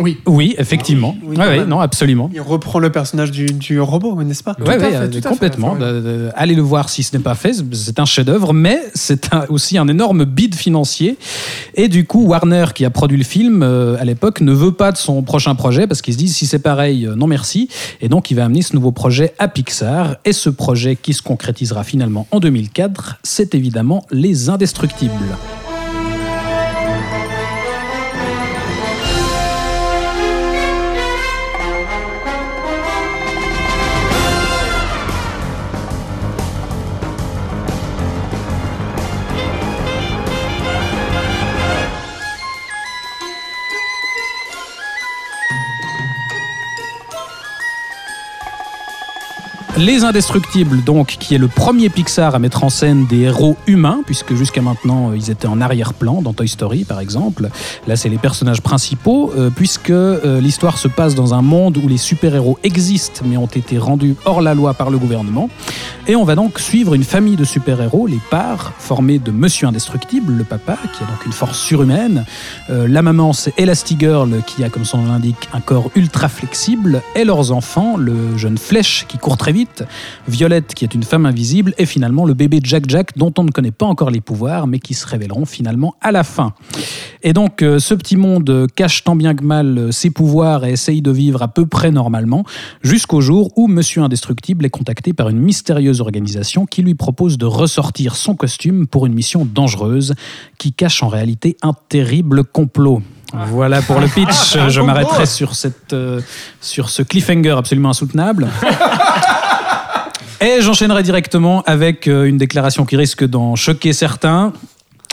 Oui. 0.00 0.18
Oui, 0.26 0.54
effectivement. 0.58 1.14
Oui, 1.22 1.36
Oui, 1.38 1.66
non, 1.68 1.78
absolument. 1.80 2.30
Il 2.34 2.40
reprend 2.40 2.79
le 2.80 2.90
personnage 2.90 3.30
du, 3.30 3.46
du 3.46 3.80
robot, 3.80 4.20
n'est-ce 4.22 4.42
pas? 4.42 4.56
Ouais, 4.60 4.74
à 4.74 4.78
ouais, 4.78 4.94
euh, 4.96 5.10
fait, 5.12 5.20
complètement. 5.26 5.74
De- 5.76 6.00
de- 6.00 6.28
allez 6.34 6.54
le 6.54 6.62
voir 6.62 6.88
si 6.88 7.02
ce 7.02 7.16
n'est 7.16 7.22
pas 7.22 7.34
fait. 7.34 7.52
C'est 7.72 7.98
un 8.00 8.04
chef-d'œuvre, 8.04 8.52
mais 8.52 8.80
c'est 8.94 9.32
un- 9.32 9.44
aussi 9.48 9.78
un 9.78 9.86
énorme 9.88 10.24
bid 10.24 10.54
financier. 10.54 11.16
Et 11.74 11.88
du 11.88 12.04
coup, 12.06 12.24
Warner, 12.26 12.66
qui 12.74 12.84
a 12.84 12.90
produit 12.90 13.18
le 13.18 13.24
film 13.24 13.62
euh, 13.62 13.96
à 14.00 14.04
l'époque, 14.04 14.40
ne 14.40 14.52
veut 14.52 14.72
pas 14.72 14.92
de 14.92 14.96
son 14.96 15.22
prochain 15.22 15.54
projet 15.54 15.86
parce 15.86 16.02
qu'ils 16.02 16.14
se 16.14 16.18
disent 16.18 16.34
si 16.36 16.46
c'est 16.46 16.58
pareil, 16.58 17.06
euh, 17.06 17.14
non 17.14 17.26
merci. 17.26 17.68
Et 18.00 18.08
donc, 18.08 18.30
il 18.30 18.34
va 18.34 18.44
amener 18.46 18.62
ce 18.62 18.74
nouveau 18.74 18.90
projet 18.92 19.34
à 19.38 19.48
Pixar. 19.48 20.16
Et 20.24 20.32
ce 20.32 20.50
projet 20.50 20.96
qui 20.96 21.12
se 21.14 21.22
concrétisera 21.22 21.84
finalement 21.84 22.26
en 22.30 22.40
2004, 22.40 23.16
c'est 23.22 23.54
évidemment 23.54 24.04
Les 24.10 24.48
Indestructibles. 24.48 25.12
Les 49.80 50.04
Indestructibles, 50.04 50.84
donc, 50.84 51.16
qui 51.18 51.34
est 51.34 51.38
le 51.38 51.48
premier 51.48 51.88
Pixar 51.88 52.34
à 52.34 52.38
mettre 52.38 52.64
en 52.64 52.68
scène 52.68 53.06
des 53.06 53.20
héros 53.20 53.56
humains, 53.66 54.00
puisque 54.04 54.34
jusqu'à 54.34 54.60
maintenant, 54.60 55.08
euh, 55.08 55.16
ils 55.16 55.30
étaient 55.30 55.46
en 55.46 55.58
arrière-plan, 55.58 56.20
dans 56.20 56.34
Toy 56.34 56.48
Story, 56.48 56.84
par 56.84 57.00
exemple. 57.00 57.48
Là, 57.86 57.96
c'est 57.96 58.10
les 58.10 58.18
personnages 58.18 58.60
principaux, 58.60 59.32
euh, 59.38 59.48
puisque 59.48 59.88
euh, 59.88 60.38
l'histoire 60.42 60.76
se 60.76 60.86
passe 60.86 61.14
dans 61.14 61.32
un 61.32 61.40
monde 61.40 61.78
où 61.78 61.88
les 61.88 61.96
super-héros 61.96 62.58
existent, 62.62 63.22
mais 63.24 63.38
ont 63.38 63.46
été 63.46 63.78
rendus 63.78 64.16
hors 64.26 64.42
la 64.42 64.52
loi 64.52 64.74
par 64.74 64.90
le 64.90 64.98
gouvernement. 64.98 65.48
Et 66.06 66.14
on 66.14 66.24
va 66.24 66.34
donc 66.34 66.58
suivre 66.58 66.92
une 66.92 67.04
famille 67.04 67.36
de 67.36 67.44
super-héros, 67.44 68.06
les 68.06 68.20
Parts, 68.30 68.74
formés 68.78 69.18
de 69.18 69.30
Monsieur 69.30 69.66
Indestructible, 69.66 70.34
le 70.34 70.44
papa, 70.44 70.76
qui 70.92 71.02
a 71.04 71.06
donc 71.06 71.24
une 71.24 71.32
force 71.32 71.58
surhumaine. 71.58 72.26
La 72.68 73.00
maman, 73.00 73.32
c'est 73.32 73.54
Elastigirl, 73.58 74.42
qui 74.46 74.64
a, 74.64 74.68
comme 74.68 74.84
son 74.84 74.98
nom 74.98 75.12
l'indique, 75.12 75.48
un 75.52 75.60
corps 75.60 75.90
ultra 75.94 76.28
flexible. 76.28 77.02
Et 77.14 77.24
leurs 77.24 77.52
enfants, 77.52 77.96
le 77.96 78.36
jeune 78.36 78.58
Flèche, 78.58 79.06
qui 79.08 79.18
court 79.18 79.36
très 79.36 79.52
vite. 79.52 79.69
Violette, 80.28 80.74
qui 80.74 80.84
est 80.84 80.94
une 80.94 81.02
femme 81.02 81.26
invisible. 81.26 81.74
Et 81.78 81.86
finalement, 81.86 82.24
le 82.24 82.34
bébé 82.34 82.60
Jack 82.62 82.88
Jack, 82.88 83.16
dont 83.16 83.32
on 83.38 83.44
ne 83.44 83.50
connaît 83.50 83.70
pas 83.70 83.86
encore 83.86 84.10
les 84.10 84.20
pouvoirs, 84.20 84.66
mais 84.66 84.78
qui 84.78 84.94
se 84.94 85.06
révéleront 85.06 85.44
finalement 85.44 85.94
à 86.00 86.12
la 86.12 86.24
fin. 86.24 86.52
Et 87.22 87.32
donc, 87.32 87.62
euh, 87.62 87.78
ce 87.78 87.94
petit 87.94 88.16
monde 88.16 88.66
cache 88.74 89.04
tant 89.04 89.16
bien 89.16 89.34
que 89.34 89.44
mal 89.44 89.78
euh, 89.78 89.92
ses 89.92 90.10
pouvoirs 90.10 90.64
et 90.64 90.72
essaye 90.72 91.02
de 91.02 91.10
vivre 91.10 91.42
à 91.42 91.48
peu 91.48 91.66
près 91.66 91.90
normalement, 91.90 92.44
jusqu'au 92.82 93.20
jour 93.20 93.50
où 93.56 93.66
Monsieur 93.66 94.02
Indestructible 94.02 94.64
est 94.64 94.70
contacté 94.70 95.12
par 95.12 95.28
une 95.28 95.38
mystérieuse 95.38 96.00
organisation 96.00 96.66
qui 96.66 96.82
lui 96.82 96.94
propose 96.94 97.38
de 97.38 97.46
ressortir 97.46 98.16
son 98.16 98.34
costume 98.34 98.86
pour 98.86 99.06
une 99.06 99.14
mission 99.14 99.46
dangereuse 99.46 100.14
qui 100.58 100.72
cache 100.72 101.02
en 101.02 101.08
réalité 101.08 101.56
un 101.62 101.74
terrible 101.88 102.44
complot. 102.44 103.02
Voilà 103.32 103.82
pour 103.82 104.00
le 104.00 104.08
pitch. 104.08 104.56
Je 104.68 104.80
m'arrêterai 104.80 105.26
sur, 105.26 105.54
cette, 105.54 105.92
euh, 105.92 106.20
sur 106.60 106.88
ce 106.88 107.02
cliffhanger 107.02 107.56
absolument 107.56 107.90
insoutenable. 107.90 108.48
Et 110.40 110.62
j'enchaînerai 110.62 111.02
directement 111.02 111.62
avec 111.66 112.08
euh, 112.08 112.24
une 112.24 112.38
déclaration 112.38 112.86
qui 112.86 112.96
risque 112.96 113.26
d'en 113.26 113.56
choquer 113.56 113.92
certains. 113.92 114.54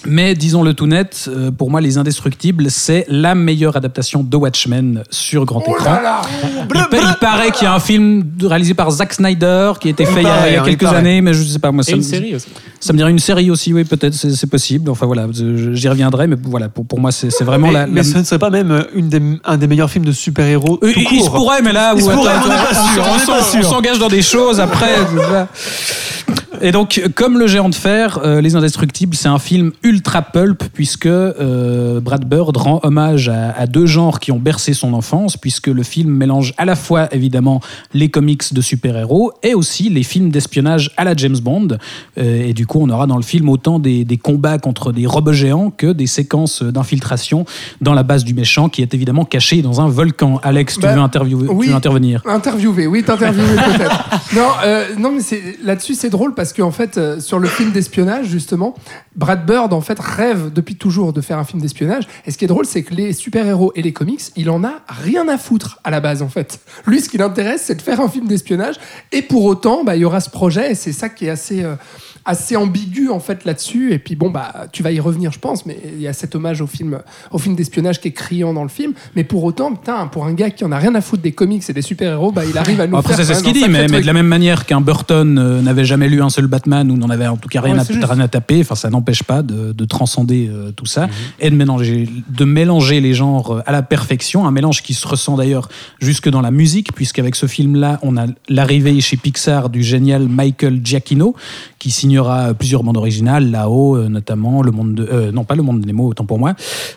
Mais 0.06 0.36
disons-le 0.36 0.74
tout 0.74 0.86
net, 0.86 1.28
euh, 1.28 1.50
pour 1.52 1.70
moi, 1.72 1.82
Les 1.82 1.98
Indestructibles, 1.98 2.70
c'est 2.70 3.06
la 3.10 3.34
meilleure 3.36 3.76
adaptation 3.76 4.24
de 4.24 4.38
Watchmen 4.38 5.04
sur 5.10 5.43
grand 5.43 5.64
Oh 5.68 5.72
écran. 5.72 5.86
là 5.91 6.02
là 6.02 6.22
Il, 6.76 6.88
pa- 6.89 6.98
il 7.02 7.16
paraît 7.20 7.52
qu'il 7.52 7.64
y 7.64 7.68
a 7.68 7.74
un 7.74 7.80
film 7.80 8.24
réalisé 8.43 8.74
par 8.76 8.89
Zack 8.91 9.14
Snyder 9.14 9.74
qui 9.80 9.88
a 9.88 9.91
été 9.91 10.06
fait 10.06 10.22
il 10.22 10.24
y 10.24 10.28
a- 10.28 10.30
paraît, 10.30 10.50
il 10.52 10.54
y 10.54 10.58
a 10.58 10.62
hein, 10.62 10.66
quelques 10.66 10.86
années, 10.86 11.20
mais 11.22 11.34
je 11.34 11.41
sais 11.43 11.60
pas, 11.60 11.72
moi, 11.72 11.84
ça 11.84 11.91
Et 11.91 11.95
une 11.95 12.02
me- 12.02 12.04
série 12.04 12.36
aussi. 12.36 12.48
ça 12.80 12.93
me 12.93 12.98
dirait 12.98 13.10
une 13.12 13.20
série 13.20 13.50
aussi, 13.50 13.74
oui, 13.74 13.84
peut-être, 13.86 14.14
c'est 14.14 14.30
c'est 14.36 14.48
possible. 14.48 14.89
Enfin 14.91 15.08
voilà, 15.08 15.26
j'y 15.34 15.89
reviendrai, 15.89 16.28
mais 16.28 16.38
voilà, 16.43 16.70
pour, 16.70 16.86
pour 16.86 17.00
moi, 17.00 17.12
c'est 17.12 17.32
c'est 17.32 17.43
vraiment 17.43 17.68
mais, 17.68 17.74
la. 17.74 17.88
mais 17.88 17.95
la- 17.95 18.04
ce 18.04 18.18
ne 18.20 18.24
serait 18.24 18.39
pas 18.39 18.52
même 18.52 18.72
euh, 18.72 18.84
une 18.93 19.10
des, 19.10 19.22
un 19.43 19.58
des 19.58 19.68
meilleurs 19.68 19.89
films 19.89 20.06
de 20.06 20.12
super-héros 20.12 20.80
Euh, 20.84 20.93
tout 20.93 21.00
il, 21.00 21.08
il 21.18 21.20
se 21.24 21.30
court. 21.30 21.38
pourrait, 21.39 21.62
mais 21.64 21.74
là, 21.74 21.95
où, 21.95 22.08
attends, 22.10 22.22
on 22.22 22.24
n'est 22.24 22.56
pas 23.26 23.41
sûr. 23.43 23.60
on 23.60 23.64
s'engage 23.64 23.98
dans 24.00 24.10
des 24.10 24.22
choses 24.22 24.60
après. 24.60 24.95
Et 26.62 26.72
donc, 26.72 27.02
comme 27.16 27.38
Le 27.38 27.45
Géant 27.48 27.70
de 27.70 27.76
Fer, 27.76 28.20
euh, 28.24 28.41
Les 28.41 28.56
Indestructibles, 28.56 29.16
c'est 29.16 29.28
un 29.28 29.38
film 29.39 29.72
ultra 29.84 30.22
pulp, 30.22 30.64
puisque 30.74 31.06
euh, 31.06 32.00
Brad 32.00 32.26
Bird 32.26 32.56
rend 32.58 32.80
hommage 32.84 33.30
à, 33.30 33.52
à 33.52 33.68
deux 33.68 33.86
genres 33.86 34.20
qui 34.20 34.32
ont 34.32 34.39
bercé 34.39 34.74
son 34.74 34.93
enfance, 34.93 35.38
puisque 35.38 35.68
le 35.68 35.84
film 35.84 36.10
mélange 36.10 36.54
à 36.58 36.66
la 36.66 36.76
fois, 36.76 37.14
évidemment, 37.14 37.60
les 37.93 38.10
comics 38.10 38.54
de 38.54 38.62
super-héros 38.62 39.34
et 39.43 39.54
aussi 39.54 39.89
les 39.89 40.04
films 40.04 40.30
d'espionnage 40.30 40.91
à 40.98 41.04
la 41.04 41.16
James 41.16 41.38
Bond. 41.39 41.68
Euh, 42.18 42.48
et 42.48 42.54
du 42.54 42.66
coup, 42.66 42.80
on 42.82 42.89
aura 42.89 43.08
dans 43.08 43.18
le 43.18 43.24
film 43.24 43.50
autant 43.50 43.78
des, 43.80 44.06
des 44.06 44.18
combats 44.18 44.58
contre 44.58 44.91
des 44.91 45.06
robots 45.06 45.34
géants 45.34 45.70
que 45.70 45.88
des 45.91 46.08
séquences 46.08 46.64
d'infiltration 46.64 47.45
dans 47.82 47.93
la 47.93 48.04
base 48.04 48.24
du 48.24 48.34
méchant, 48.34 48.70
qui 48.70 48.82
est 48.82 48.93
évidemment 48.93 49.26
cachée 49.26 49.62
dans 49.62 49.82
un 49.82 49.88
volcan. 49.89 50.39
Alex, 50.43 50.76
tu 50.76 50.82
Bah, 50.82 50.95
veux, 50.95 51.02
interviewer- 51.02 51.48
oui. 51.50 51.66
tu 51.68 51.72
veux 51.72 51.78
intervenir? 51.78 52.22
Interviewé, 52.26 52.88
oui, 52.88 53.04
t'interviewé 53.04 53.56
peut-être. 53.56 54.10
Non, 54.36 54.48
non, 55.00 55.12
mais 55.12 55.22
c'est 55.22 55.58
là-dessus 55.64 55.93
c'est 55.95 56.10
drôle 56.10 56.34
parce 56.38 56.54
qu'en 56.54 56.72
fait 56.72 56.98
euh, 56.98 57.20
sur 57.20 57.40
le 57.40 57.48
film 57.48 57.72
d'espionnage 57.72 58.28
justement, 58.28 58.76
Brad 59.16 59.46
Bird 59.46 59.74
en 59.74 59.82
fait 59.82 60.00
rêve 60.00 60.54
depuis 60.54 60.76
toujours 60.76 61.12
de 61.12 61.20
faire 61.20 61.40
un 61.40 61.44
film 61.44 61.62
d'espionnage. 61.62 62.08
Et 62.28 62.32
ce 62.32 62.38
qui 62.38 62.46
est 62.46 62.48
drôle, 62.48 62.68
c'est 62.68 62.84
que 62.84 62.94
les 62.94 63.12
super-héros 63.12 63.74
et 63.76 63.82
les 63.82 63.92
comics, 63.92 64.22
il 64.36 64.52
en 64.52 64.64
a 64.64 64.82
rien 64.88 65.28
à 65.28 65.40
foutre 65.40 65.80
à 65.84 65.90
la 65.90 66.00
base 66.00 66.22
en 66.22 66.30
fait. 66.30 66.60
Lui, 66.86 67.02
ce 67.02 67.10
qui 67.10 67.18
l'intéresse, 67.18 67.64
c'est 67.66 67.76
de 67.76 67.82
faire 67.82 68.00
un 68.00 68.08
film 68.08 68.28
d'espionnage. 68.28 68.76
Et 69.12 69.24
pour 69.24 69.46
autant, 69.46 69.84
bah, 69.84 69.96
il 69.96 70.04
y 70.04 70.06
aura 70.06 70.20
ce 70.20 70.30
projet. 70.30 70.72
Et 70.72 70.76
c'est 70.76 70.92
ça 70.92 71.10
qui 71.10 71.26
est 71.26 71.32
assez 71.32 71.64
euh, 71.64 71.76
assez 72.28 72.58
ambigu 72.58 73.10
en 73.10 73.20
fait 73.20 73.46
là-dessus. 73.46 73.94
Et 73.94 74.00
puis 74.00 74.16
bon, 74.16 74.30
bah 74.30 74.68
tu 74.72 74.84
vas 74.84 74.92
y 74.92 75.00
revenir, 75.00 75.32
je 75.32 75.40
pense. 75.40 75.66
Mais 75.66 75.80
il 75.96 76.02
y 76.02 76.08
a 76.08 76.14
cet 76.14 76.36
hommage 76.36 76.62
au 76.62 76.68
film 76.68 77.00
au 77.32 77.40
film 77.40 77.56
d'espionnage 77.56 78.00
qui 78.02 78.10
est 78.10 78.12
criant 78.12 78.54
dans 78.54 78.64
le 78.64 78.70
film. 78.70 78.94
Mais 79.16 79.24
pour 79.24 79.44
autant, 79.44 79.74
putain, 79.74 80.06
pour 80.08 80.26
un 80.26 80.34
gars 80.34 80.52
qui 80.52 80.66
en 80.66 80.72
a 80.72 80.78
rien 80.78 80.94
à 80.94 81.02
foutre 81.02 81.24
des 81.24 81.32
comics 81.32 81.64
et 81.68 81.74
des 81.74 81.82
super-héros, 81.82 82.32
bah 82.32 82.44
il 82.46 82.58
arrive 82.58 82.82
à 82.82 82.88
nous 82.88 82.98
Après, 82.98 83.16
faire 83.16 83.26
c'est 83.26 83.34
ce 83.34 83.44
qu'il 83.44 83.54
dit, 83.54 83.68
mais, 83.70 83.88
de 83.88 84.06
la 84.06 84.14
même 84.14 84.28
manière 84.28 84.66
qu'un 84.66 84.82
Burton 84.82 85.38
euh, 85.40 85.62
n'avait 85.62 85.86
jamais 85.86 86.10
lu 86.10 86.22
un 86.22 86.26
seul 86.30 86.47
Batman 86.47 86.89
ou 86.91 86.97
n'en 86.97 87.09
avait 87.09 87.28
en 87.28 87.38
tout 87.38 87.49
cas 87.49 87.61
rien, 87.61 87.75
Ouais, 87.78 88.03
à, 88.03 88.13
rien 88.13 88.28
taper, 88.28 88.61
enfin, 88.61 88.75
ça 88.75 88.89
n'empêche 88.89 89.23
pas 89.23 89.41
de, 89.41 89.71
de 89.73 89.86
transcender 89.86 90.49
euh, 90.51 90.71
tout 90.71 90.84
Mhm. 90.86 90.88
ça 90.88 91.07
et 91.39 91.49
de 91.49 91.55
mélanger, 91.55 92.07
de 92.30 92.45
mélanger 92.45 93.01
les 93.01 93.13
genres 93.13 93.51
euh, 93.57 93.61
à 93.65 93.71
la 93.71 93.82
perfection. 93.84 94.47
Un 94.47 94.51
mélange 94.51 94.82
qui 94.84 94.93
se 94.93 95.07
ressent 95.07 95.36
d'ailleurs 95.38 95.69
jusque 95.99 96.30
dans 96.30 96.41
la 96.41 96.51
musique, 96.51 96.93
puisqu'avec 96.93 97.36
ce 97.36 97.45
film-là, 97.45 97.99
on 98.01 98.17
a 98.17 98.25
l'arrivée 98.49 98.99
chez 99.01 99.17
Pixar 99.17 99.69
du 99.69 99.84
génial 99.84 100.28
Michael 100.28 100.82
Giacchino, 100.84 101.36
qui 101.80 101.91
signera 101.91 102.53
plusieurs 102.53 102.84
bandes 102.84 102.97
originales, 102.97 103.51
là-haut, 103.51 103.95
euh, 103.97 104.09
notamment 104.09 104.61
le 104.61 104.71
monde 104.71 104.95
de. 104.95 105.07
euh, 105.11 105.32
non, 105.32 105.43
pas 105.43 105.55
le 105.55 105.63
monde 105.63 105.82
de 105.82 105.88
Nemo, 105.88 106.07
autant 106.07 106.25
pour 106.25 106.39
moi, 106.39 106.53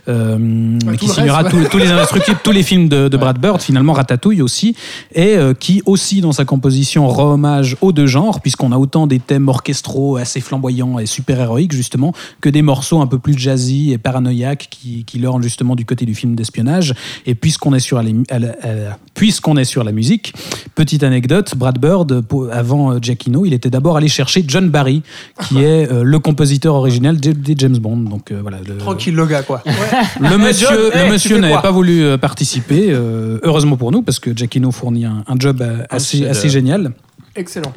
euh, 0.08 0.36
mais 0.38 0.78
tout 0.96 1.06
qui 1.06 1.08
signera 1.08 1.42
reste, 1.42 1.54
ouais. 1.54 1.68
tous- 1.68 1.78
les 1.78 1.88
indestructibles, 1.88 2.38
tous 2.42 2.50
les 2.52 2.62
films 2.62 2.88
de, 2.88 3.08
de 3.08 3.16
Brad 3.16 3.38
Bird, 3.38 3.60
finalement 3.60 3.92
Ratatouille 3.92 4.42
aussi, 4.42 4.74
et 5.14 5.36
euh, 5.36 5.54
qui 5.54 5.82
aussi 5.86 6.20
dans 6.20 6.32
sa 6.32 6.44
composition 6.44 7.08
rend 7.08 7.32
hommage 7.34 7.76
aux 7.80 7.92
deux 7.92 8.06
genres, 8.06 8.40
puisqu'on 8.40 8.72
a 8.72 8.76
autant 8.78 9.06
des 9.06 9.18
thèmes 9.18 9.48
orchestraux 9.48 10.16
assez 10.16 10.40
flamboyants 10.40 10.98
et 10.98 11.06
super 11.06 11.40
héroïques 11.40 11.72
justement, 11.72 12.12
que 12.40 12.48
des 12.48 12.62
morceaux 12.62 13.00
un 13.00 13.06
peu 13.06 13.18
plus 13.18 13.36
jazzy 13.38 13.92
et 13.92 13.98
paranoïaques 13.98 14.68
qui, 14.70 15.04
qui 15.04 15.18
lorgnent 15.18 15.42
justement 15.42 15.76
du 15.76 15.84
côté 15.84 16.06
du 16.06 16.14
film 16.14 16.34
d'espionnage. 16.34 16.94
Et 17.26 17.34
puisqu'on 17.34 17.74
est 17.74 17.80
sur 17.80 18.00
puisqu'on 19.14 19.56
est 19.56 19.64
sur 19.64 19.84
la 19.84 19.92
musique, 19.92 20.32
petite 20.74 21.02
anecdote, 21.02 21.54
Brad 21.56 21.78
Bird, 21.78 22.24
avant 22.52 22.92
euh, 22.92 22.98
Giacchino, 23.00 23.44
il 23.44 23.52
était 23.52 23.70
d'abord 23.70 23.96
allé 23.96 24.08
chercher 24.08 24.44
John 24.46 24.69
Barry, 24.70 25.02
qui 25.48 25.58
est 25.62 25.90
euh, 25.90 26.02
le 26.02 26.18
compositeur 26.18 26.74
original 26.74 27.18
des, 27.18 27.54
James 27.56 27.76
Bond. 27.78 27.96
Donc 27.98 28.30
euh, 28.32 28.38
voilà. 28.42 28.58
le- 28.66 28.78
Tranquille, 28.78 29.14
le 29.14 29.26
gars, 29.26 29.42
quoi. 29.42 29.62
le 30.20 30.36
monsieur, 30.38 30.68
le 30.94 31.10
monsieur 31.10 31.38
n'avait 31.38 31.60
pas 31.60 31.70
voulu 31.70 32.02
euh, 32.02 32.16
participer, 32.18 32.86
euh, 32.90 33.38
heureusement 33.42 33.76
pour 33.76 33.92
nous, 33.92 34.02
parce 34.02 34.18
que 34.18 34.34
Giacchino 34.36 34.70
fournit 34.72 35.04
un, 35.04 35.24
un 35.26 35.38
job 35.38 35.60
euh, 35.60 35.84
assez, 35.90 36.26
assez 36.26 36.48
génial. 36.48 36.92
Excellent. 37.36 37.72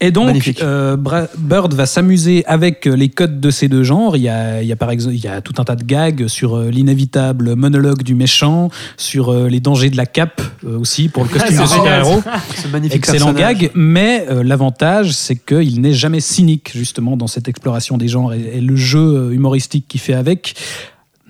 Et 0.00 0.10
donc, 0.10 0.54
euh, 0.62 0.96
Bird 0.96 1.74
va 1.74 1.84
s'amuser 1.84 2.42
avec 2.46 2.86
euh, 2.86 2.96
les 2.96 3.10
codes 3.10 3.38
de 3.38 3.50
ces 3.50 3.68
deux 3.68 3.82
genres. 3.82 4.16
Il 4.16 4.22
y 4.22 4.30
a, 4.30 4.62
il 4.62 4.68
y 4.68 4.72
a 4.72 4.76
par 4.76 4.90
exemple, 4.90 5.14
il 5.14 5.22
y 5.22 5.28
a 5.28 5.42
tout 5.42 5.52
un 5.58 5.64
tas 5.64 5.76
de 5.76 5.84
gags 5.84 6.26
sur 6.26 6.56
euh, 6.56 6.70
l'inévitable 6.70 7.54
monologue 7.54 8.02
du 8.02 8.14
méchant, 8.14 8.70
sur 8.96 9.28
euh, 9.28 9.48
les 9.48 9.60
dangers 9.60 9.90
de 9.90 9.96
la 9.96 10.06
cape 10.06 10.40
euh, 10.64 10.78
aussi 10.78 11.10
pour 11.10 11.24
le 11.24 11.28
costume 11.28 11.58
de 11.58 11.66
super-héros. 11.66 12.22
Excellent 12.90 13.32
personnage. 13.32 13.58
gag, 13.58 13.70
mais 13.74 14.24
euh, 14.30 14.42
l'avantage, 14.42 15.12
c'est 15.12 15.36
qu'il 15.36 15.82
n'est 15.82 15.92
jamais 15.92 16.20
cynique, 16.20 16.72
justement, 16.74 17.18
dans 17.18 17.26
cette 17.26 17.48
exploration 17.48 17.98
des 17.98 18.08
genres 18.08 18.32
et, 18.32 18.40
et 18.54 18.60
le 18.62 18.76
jeu 18.76 19.32
humoristique 19.32 19.86
qu'il 19.86 20.00
fait 20.00 20.14
avec. 20.14 20.54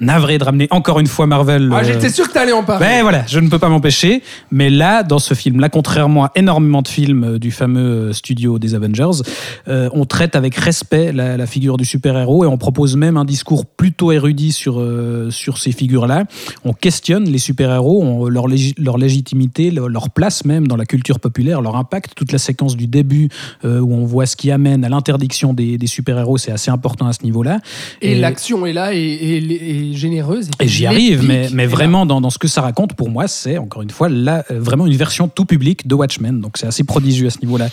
Navré 0.01 0.38
de 0.38 0.44
ramener 0.44 0.68
encore 0.70 1.01
une 1.01 1.07
fois 1.09 1.26
Marvel. 1.26 1.70
Ah, 1.72 1.78
euh, 1.78 1.84
J'étais 1.84 2.09
sûr 2.09 2.28
que 2.28 2.32
t'allais 2.32 2.53
en 2.53 2.62
parler. 2.62 2.86
ben 2.86 3.03
voilà, 3.03 3.24
je 3.26 3.40
ne 3.40 3.49
peux 3.49 3.59
pas 3.59 3.68
m'empêcher. 3.68 4.22
Mais 4.53 4.70
là, 4.70 5.03
dans 5.03 5.18
ce 5.18 5.34
film-là, 5.34 5.68
contrairement 5.68 6.26
à 6.26 6.32
énormément 6.36 6.82
de 6.82 6.88
films 6.88 7.24
euh, 7.24 7.38
du 7.40 7.51
fameux 7.51 7.80
euh, 8.11 8.12
studio 8.12 8.59
des 8.61 8.74
Avengers, 8.76 9.22
euh, 9.66 9.88
on 9.92 10.05
traite 10.05 10.36
avec 10.36 10.55
respect 10.55 11.12
la, 11.12 11.36
la 11.36 11.46
figure 11.46 11.76
du 11.76 11.84
super-héros 11.84 12.44
et 12.44 12.46
on 12.46 12.59
propose 12.59 12.96
même 12.96 13.16
un 13.16 13.24
discours 13.24 13.66
plutôt 13.66 14.12
érudit 14.12 14.53
sur, 14.53 14.78
euh, 14.78 15.30
sur 15.30 15.59
ces 15.59 15.72
figures-là. 15.72 16.24
On 16.64 16.72
questionne 16.74 17.24
les 17.28 17.38
super-héros, 17.38 18.28
leur, 18.30 18.46
légi- 18.46 18.74
leur 18.78 18.99
légitimité, 18.99 19.70
leur, 19.72 20.11
place 20.11 20.44
même 20.44 20.68
dans 20.68 20.76
la 20.76 20.86
culture 20.86 21.18
populaire, 21.18 21.61
leur 21.61 21.74
impact. 21.76 22.12
Toute 22.14 22.30
la 22.32 22.38
séquence 22.38 22.76
du 22.76 22.86
début 22.86 23.28
où 23.64 23.68
on 23.94 24.05
voit 24.05 24.26
ce 24.26 24.36
qui 24.36 24.51
amène 24.51 24.84
à 24.84 24.88
l'interdiction 24.88 25.53
des, 25.53 25.76
des 25.76 25.86
super-héros, 25.86 26.38
c'est 26.38 26.53
assez 26.53 26.70
important 26.70 27.07
à 27.09 27.12
ce 27.12 27.22
niveau-là. 27.24 27.59
Et, 28.01 28.14
l'action 28.14 28.64
est 28.64 28.72
là 28.72 28.94
et, 28.94 28.99
et- 28.99 29.88
et 29.88 29.88
généreuse. 29.95 30.49
Et 30.61 30.68
j'y 30.68 30.78
puis 30.78 30.86
arrive, 30.86 31.24
mais, 31.24 31.49
mais 31.53 31.66
vraiment, 31.66 32.07
dans, 32.07 32.20
dans 32.20 32.30
ce 32.30 32.39
que 32.39 32.49
ça 32.49 32.62
raconte, 32.62 32.95
pour 32.95 33.11
moi, 33.11 33.28
c'est 33.28 33.59
encore 33.59 33.82
une 33.82 33.91
fois 33.91 34.09
là, 34.09 34.45
euh, 34.51 34.61
vraiment 34.61 34.86
une 34.86 34.97
version 34.97 35.28
tout 35.28 35.45
public 35.45 35.86
de 35.86 35.95
Watchmen. 35.95 36.41
Donc 36.41 36.59
c'est 36.59 36.66
assez 36.66 36.84
prodigieux 36.84 37.26
à 37.26 37.30
ce 37.30 37.39
niveau-là. 37.41 37.68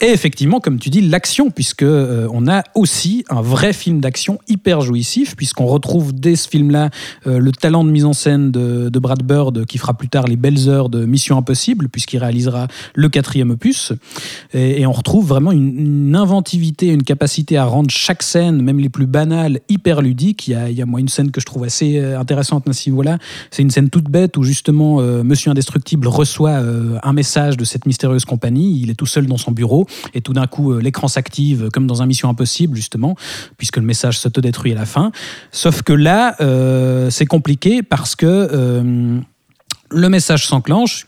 Et 0.00 0.06
effectivement, 0.06 0.60
comme 0.60 0.78
tu 0.78 0.90
dis, 0.90 1.00
l'action, 1.00 1.50
puisque 1.50 1.82
euh, 1.82 2.28
on 2.32 2.48
a 2.48 2.62
aussi 2.74 3.24
un 3.30 3.40
vrai 3.40 3.72
film 3.72 4.00
d'action 4.00 4.38
hyper 4.48 4.80
jouissif, 4.80 5.36
puisqu'on 5.36 5.66
retrouve 5.66 6.12
dès 6.12 6.36
ce 6.36 6.48
film-là 6.48 6.90
euh, 7.26 7.38
le 7.38 7.52
talent 7.52 7.84
de 7.84 7.90
mise 7.90 8.04
en 8.04 8.12
scène 8.12 8.50
de, 8.50 8.88
de 8.88 8.98
Brad 8.98 9.22
Bird, 9.22 9.64
qui 9.66 9.78
fera 9.78 9.94
plus 9.94 10.08
tard 10.08 10.26
les 10.26 10.36
belles 10.36 10.68
heures 10.68 10.88
de 10.88 11.04
Mission 11.04 11.36
Impossible, 11.38 11.88
puisqu'il 11.88 12.18
réalisera 12.18 12.66
le 12.94 13.08
quatrième 13.08 13.50
opus. 13.50 13.92
Et, 14.52 14.80
et 14.80 14.86
on 14.86 14.92
retrouve 14.92 15.26
vraiment 15.26 15.52
une, 15.52 15.78
une 15.78 16.16
inventivité, 16.16 16.88
une 16.88 17.04
capacité 17.04 17.56
à 17.56 17.64
rendre 17.64 17.90
chaque 17.90 18.22
scène, 18.22 18.60
même 18.60 18.80
les 18.80 18.88
plus 18.88 19.06
banales, 19.06 19.60
hyper 19.68 20.02
ludique. 20.02 20.48
Il 20.48 20.50
y 20.50 20.54
a, 20.54 20.68
il 20.70 20.76
y 20.76 20.82
a 20.82 20.86
moi 20.86 21.00
une 21.00 21.08
scène 21.08 21.30
que 21.30 21.40
je 21.40 21.46
trouve 21.46 21.53
assez 21.62 21.98
euh, 21.98 22.18
intéressante 22.18 22.68
à 22.68 22.72
ce 22.72 22.88
niveau-là. 22.90 23.18
C'est 23.50 23.62
une 23.62 23.70
scène 23.70 23.90
toute 23.90 24.10
bête 24.10 24.36
où 24.36 24.42
justement 24.42 25.00
euh, 25.00 25.22
Monsieur 25.22 25.50
Indestructible 25.50 26.08
reçoit 26.08 26.50
euh, 26.50 26.98
un 27.02 27.12
message 27.12 27.56
de 27.56 27.64
cette 27.64 27.86
mystérieuse 27.86 28.24
compagnie. 28.24 28.80
Il 28.80 28.90
est 28.90 28.94
tout 28.94 29.06
seul 29.06 29.26
dans 29.26 29.36
son 29.36 29.52
bureau 29.52 29.86
et 30.14 30.20
tout 30.20 30.32
d'un 30.32 30.46
coup 30.46 30.76
l'écran 30.78 31.06
s'active 31.06 31.68
comme 31.72 31.86
dans 31.86 32.02
un 32.02 32.06
Mission 32.06 32.28
Impossible 32.28 32.74
justement, 32.74 33.14
puisque 33.56 33.76
le 33.76 33.84
message 33.84 34.18
s'autodétruit 34.18 34.72
à 34.72 34.74
la 34.74 34.86
fin. 34.86 35.12
Sauf 35.52 35.82
que 35.82 35.92
là, 35.92 36.36
c'est 37.10 37.26
compliqué 37.26 37.82
parce 37.82 38.16
que 38.16 39.22
le 39.90 40.08
message 40.08 40.46
s'enclenche. 40.46 41.06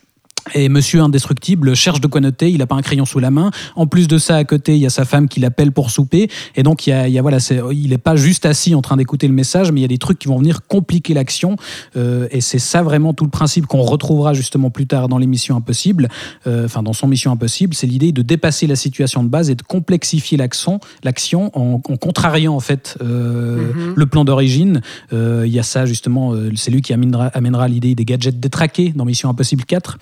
Et 0.55 0.69
Monsieur 0.69 1.01
Indestructible 1.01 1.75
cherche 1.75 2.01
de 2.01 2.07
quoi 2.07 2.21
noter, 2.21 2.51
il 2.51 2.59
n'a 2.59 2.67
pas 2.67 2.77
un 2.77 2.83
crayon 2.83 3.05
sous 3.05 3.19
la 3.19 3.31
main. 3.31 3.51
En 3.75 3.87
plus 3.87 4.07
de 4.09 4.17
ça, 4.19 4.37
à 4.37 4.45
côté, 4.45 4.75
il 4.77 4.81
y 4.81 4.87
a 4.87 4.91
sa 4.91 5.05
femme 5.05 5.29
qui 5.29 5.41
l'appelle 5.41 5.73
pour 5.73 5.91
souper. 5.91 6.29
Et 6.55 6.63
donc, 6.63 6.87
il 6.87 6.91
y 6.91 6.93
a, 6.93 7.09
il 7.09 7.15
y 7.15 7.19
a, 7.19 7.23
voilà, 7.23 7.41
c'est- 7.41 7.61
il 7.73 7.91
n'est 7.91 7.99
pas 7.99 8.15
juste 8.17 8.47
assis 8.47 8.75
en 8.75 8.83
train 8.83 8.97
d'écouter 8.97 9.27
le 9.27 9.35
message, 9.35 9.73
mais 9.73 9.81
il 9.81 9.83
y 9.83 9.87
a 9.87 9.89
des 9.89 9.99
trucs 9.99 10.19
qui 10.19 10.29
vont 10.29 10.39
venir 10.39 10.61
compliquer 10.67 11.15
l'action. 11.15 11.57
Euh, 11.97 12.29
et 12.31 12.41
c'est 12.41 12.59
ça 12.61 12.83
vraiment 12.83 13.13
tout 13.13 13.25
le 13.25 13.31
principe 13.31 13.67
qu'on 13.67 13.83
retrouvera 13.83 14.35
justement 14.35 14.71
plus 14.71 14.87
tard 14.87 15.09
dans 15.09 15.19
l'émission 15.19 15.57
Impossible, 15.57 16.09
euh, 16.47 16.67
enfin 16.67 16.83
dans 16.83 16.93
son 16.93 17.09
Mission 17.09 17.33
Impossible, 17.33 17.75
c'est 17.75 17.87
l'idée 17.87 18.13
de 18.13 18.23
dépasser 18.23 18.67
la 18.67 18.77
situation 18.77 19.25
de 19.25 19.29
base 19.29 19.51
et 19.51 19.55
de 19.57 19.63
complexifier 19.63 20.37
l'action, 20.39 20.81
l'action 21.03 21.51
en, 21.59 21.75
en 21.75 21.97
contrariant 21.97 22.55
en 22.55 22.61
fait 22.61 22.97
euh, 23.03 23.73
le 23.95 24.07
plan 24.07 24.25
d'origine. 24.25 24.81
Euh, 25.13 25.45
Il 25.47 25.53
y 25.53 25.59
a 25.59 25.63
ça 25.63 25.87
justement, 25.87 26.33
euh, 26.35 26.51
c'est 26.57 26.71
lui 26.71 26.83
qui 26.83 26.93
amènera, 26.93 27.27
amènera 27.29 27.69
l'idée 27.69 27.95
des 27.95 28.05
gadgets 28.05 28.39
détraqués 28.39 28.93
dans 28.95 29.05
Mission 29.05 29.29
Impossible 29.29 29.65
4. 29.65 29.99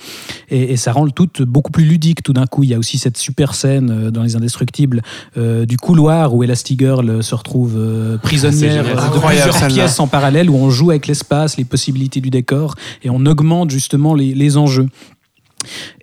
Et, 0.50 0.72
et 0.72 0.76
ça 0.76 0.92
rend 0.92 1.04
le 1.04 1.10
tout 1.10 1.28
beaucoup 1.40 1.72
plus 1.72 1.84
ludique 1.84 2.22
tout 2.22 2.32
d'un 2.32 2.46
coup. 2.46 2.62
Il 2.62 2.70
y 2.70 2.74
a 2.74 2.78
aussi 2.78 2.98
cette 2.98 3.16
super 3.16 3.54
scène 3.54 3.90
euh, 3.90 4.10
dans 4.10 4.22
Les 4.22 4.36
Indestructibles 4.36 5.02
euh, 5.36 5.66
du 5.66 5.76
couloir 5.76 6.34
où 6.34 6.42
Elastigirl 6.42 7.22
se 7.22 7.34
retrouve 7.34 7.74
euh, 7.76 8.18
prisonnière 8.18 8.84
euh, 8.86 8.94
de 8.94 9.26
plusieurs 9.26 9.66
pièces 9.68 10.00
en 10.00 10.06
parallèle 10.06 10.50
où 10.50 10.56
on 10.56 10.70
joue 10.70 10.90
avec 10.90 11.06
l'espace, 11.06 11.56
les 11.56 11.64
possibilités 11.64 12.20
du 12.20 12.30
décor 12.30 12.74
et 13.02 13.10
on 13.10 13.26
augmente 13.26 13.70
justement 13.70 14.14
les, 14.14 14.34
les 14.34 14.56
enjeux. 14.56 14.88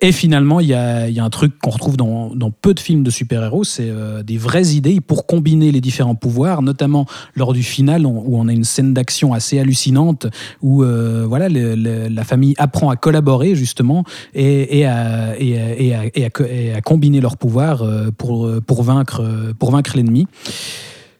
Et 0.00 0.12
finalement, 0.12 0.60
il 0.60 0.68
y 0.68 0.74
a, 0.74 1.06
un 1.22 1.30
truc 1.30 1.58
qu'on 1.58 1.70
retrouve 1.70 1.96
dans, 1.96 2.32
peu 2.50 2.74
de 2.74 2.80
films 2.80 3.02
de 3.02 3.10
super-héros, 3.10 3.64
c'est 3.64 3.88
euh, 3.88 4.22
des 4.22 4.36
vraies 4.36 4.68
idées 4.68 5.00
pour 5.00 5.26
combiner 5.26 5.72
les 5.72 5.80
différents 5.80 6.14
pouvoirs, 6.14 6.62
notamment 6.62 7.06
lors 7.34 7.52
du 7.52 7.62
final 7.62 8.06
où 8.06 8.36
on 8.36 8.48
a 8.48 8.52
une 8.52 8.64
scène 8.64 8.94
d'action 8.94 9.32
assez 9.32 9.58
hallucinante 9.58 10.26
où 10.60 10.82
euh, 10.82 11.24
voilà 11.26 11.48
la 11.48 12.24
famille 12.24 12.54
apprend 12.58 12.90
à 12.90 12.96
collaborer 12.96 13.54
justement 13.54 14.04
et, 14.34 14.84
à, 14.84 15.32
à, 15.32 16.80
combiner 16.82 17.20
leurs 17.20 17.36
pouvoirs 17.36 17.82
euh, 17.82 18.10
pour, 18.16 18.50
pour 18.66 18.82
vaincre, 18.82 19.24
pour 19.58 19.70
vaincre 19.70 19.92
l'ennemi. 19.96 20.26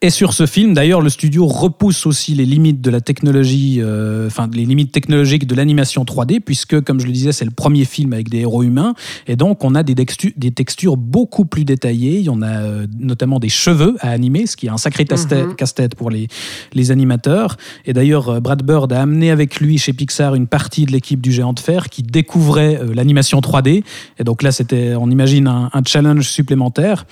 Et 0.05 0.11
sur 0.11 0.32
ce 0.32 0.46
film, 0.46 0.74
d'ailleurs, 0.74 1.00
le 1.00 1.09
studio 1.09 1.46
repousse 1.46 2.07
aussi 2.07 2.34
les 2.34 2.44
limites 2.44 2.80
de 2.80 2.90
la 2.90 3.00
technologie, 3.00 3.76
euh, 3.80 4.26
enfin 4.26 4.50
les 4.53 4.64
limites 4.64 4.90
technologiques 4.90 5.46
de 5.46 5.55
l'animation 5.55 6.03
3D, 6.05 6.40
puisque, 6.40 6.80
comme 6.80 6.98
je 6.98 7.07
le 7.07 7.12
disais, 7.12 7.30
c'est 7.30 7.44
le 7.44 7.53
premier 7.53 7.84
film 7.84 8.12
avec 8.12 8.28
des 8.28 8.38
héros 8.40 8.64
humains, 8.64 8.94
et 9.28 9.36
donc 9.36 9.62
on 9.62 9.76
a 9.76 9.84
des, 9.84 9.94
textu- 9.94 10.32
des 10.36 10.50
textures 10.50 10.96
beaucoup 10.96 11.44
plus 11.44 11.64
détaillées. 11.64 12.18
Il 12.18 12.24
y 12.24 12.30
en 12.30 12.42
a 12.42 12.48
euh, 12.48 12.86
notamment 12.98 13.38
des 13.38 13.48
cheveux 13.48 13.94
à 14.00 14.11
animer, 14.11 14.46
ce 14.46 14.57
qui 14.57 14.66
est 14.66 14.70
un 14.70 14.76
sacré 14.76 15.05
casse-tête 15.05 15.46
Mhm. 15.50 15.55
casse-tête 15.55 15.94
pour 15.94 16.11
les, 16.11 16.26
les 16.72 16.90
animateurs. 16.90 17.57
Et 17.86 17.92
d'ailleurs, 17.92 18.28
euh, 18.28 18.40
Brad 18.40 18.64
Bird 18.64 18.92
a 18.92 19.00
amené 19.03 19.30
avec 19.30 19.61
lui 19.61 19.78
chez 19.78 19.92
Pixar 19.92 20.34
une 20.34 20.48
partie 20.48 20.84
de 20.84 20.90
l'équipe 20.90 21.20
du 21.20 21.30
Géant 21.30 21.53
de 21.53 21.61
Fer 21.61 21.88
qui 21.90 22.03
découvrait 22.03 22.76
euh, 22.82 22.92
l'animation 22.92 23.38
3D. 23.38 23.84
Et 24.18 24.24
donc 24.24 24.42
là, 24.42 24.50
c'était, 24.50 24.96
on 24.96 25.09
imagine, 25.11 25.46
un, 25.46 25.70
un 25.72 25.82
challenge 25.86 26.28
supplémentaire. 26.28 27.07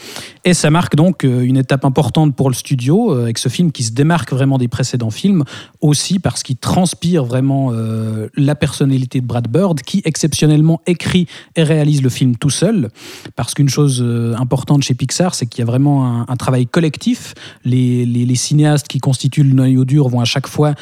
Et 0.45 0.55
ça 0.55 0.71
marque 0.71 0.97
donc 0.97 1.23
une 1.23 1.57
étape 1.57 1.85
importante 1.85 2.35
pour 2.35 2.49
le 2.51 2.55
studio, 2.57 2.80
euh, 2.89 3.23
avec 3.23 3.39
ce 3.39 3.49
film 3.49 3.73
qui 3.73 3.85
se 3.85 3.93
démarque 3.93 4.33
vraiment 4.33 4.59
des 4.59 4.69
précédents 4.69 5.11
films, 5.11 5.45
aussi 5.81 6.19
parce 6.19 6.43
qu'il 6.43 6.57
transpire 6.57 7.25
vraiment 7.25 7.71
euh, 7.73 8.29
la 8.37 8.55
personnalité 8.55 9.21
de 9.21 9.27
Brad 9.27 9.49
Bird, 9.49 9.81
qui 9.83 10.03
exceptionnellement 10.05 10.81
écrit 10.87 11.27
et 11.57 11.63
réalise 11.63 12.03
le 12.03 12.09
film 12.09 12.37
tout 12.37 12.51
seul. 12.51 12.89
Parce 13.37 13.55
qu'une 13.55 13.69
chose 13.69 14.01
euh, 14.03 14.35
importante 14.37 14.83
chez 14.83 14.95
Pixar, 14.95 15.35
c'est 15.35 15.47
qu'il 15.47 15.61
y 15.61 15.63
a 15.63 15.67
vraiment 15.67 16.29
un, 16.29 16.37
travail 16.37 16.67
collectif. 16.67 17.35
Les, 17.65 18.35
cinéastes 18.35 18.89
qui 18.89 19.01
constituent 19.01 19.43
le 19.43 19.53
noyau 19.53 19.85
dur 19.85 20.09
vont 20.09 20.21
à 20.21 20.25
chaque 20.25 20.47
fois 20.47 20.75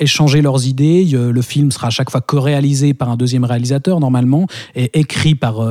échanger 0.00 0.42
leurs 0.42 0.66
idées. 0.66 1.04
Le 1.12 1.42
film 1.42 1.70
sera 1.70 1.88
à 1.88 1.90
chaque 1.90 2.10
fois 2.10 2.20
co-réalisé 2.20 2.94
par 2.94 3.10
un 3.10 3.16
deuxième 3.16 3.44
réalisateur, 3.44 4.00
normalement, 4.00 4.46
et 4.74 4.98
écrit 4.98 5.36
par, 5.36 5.62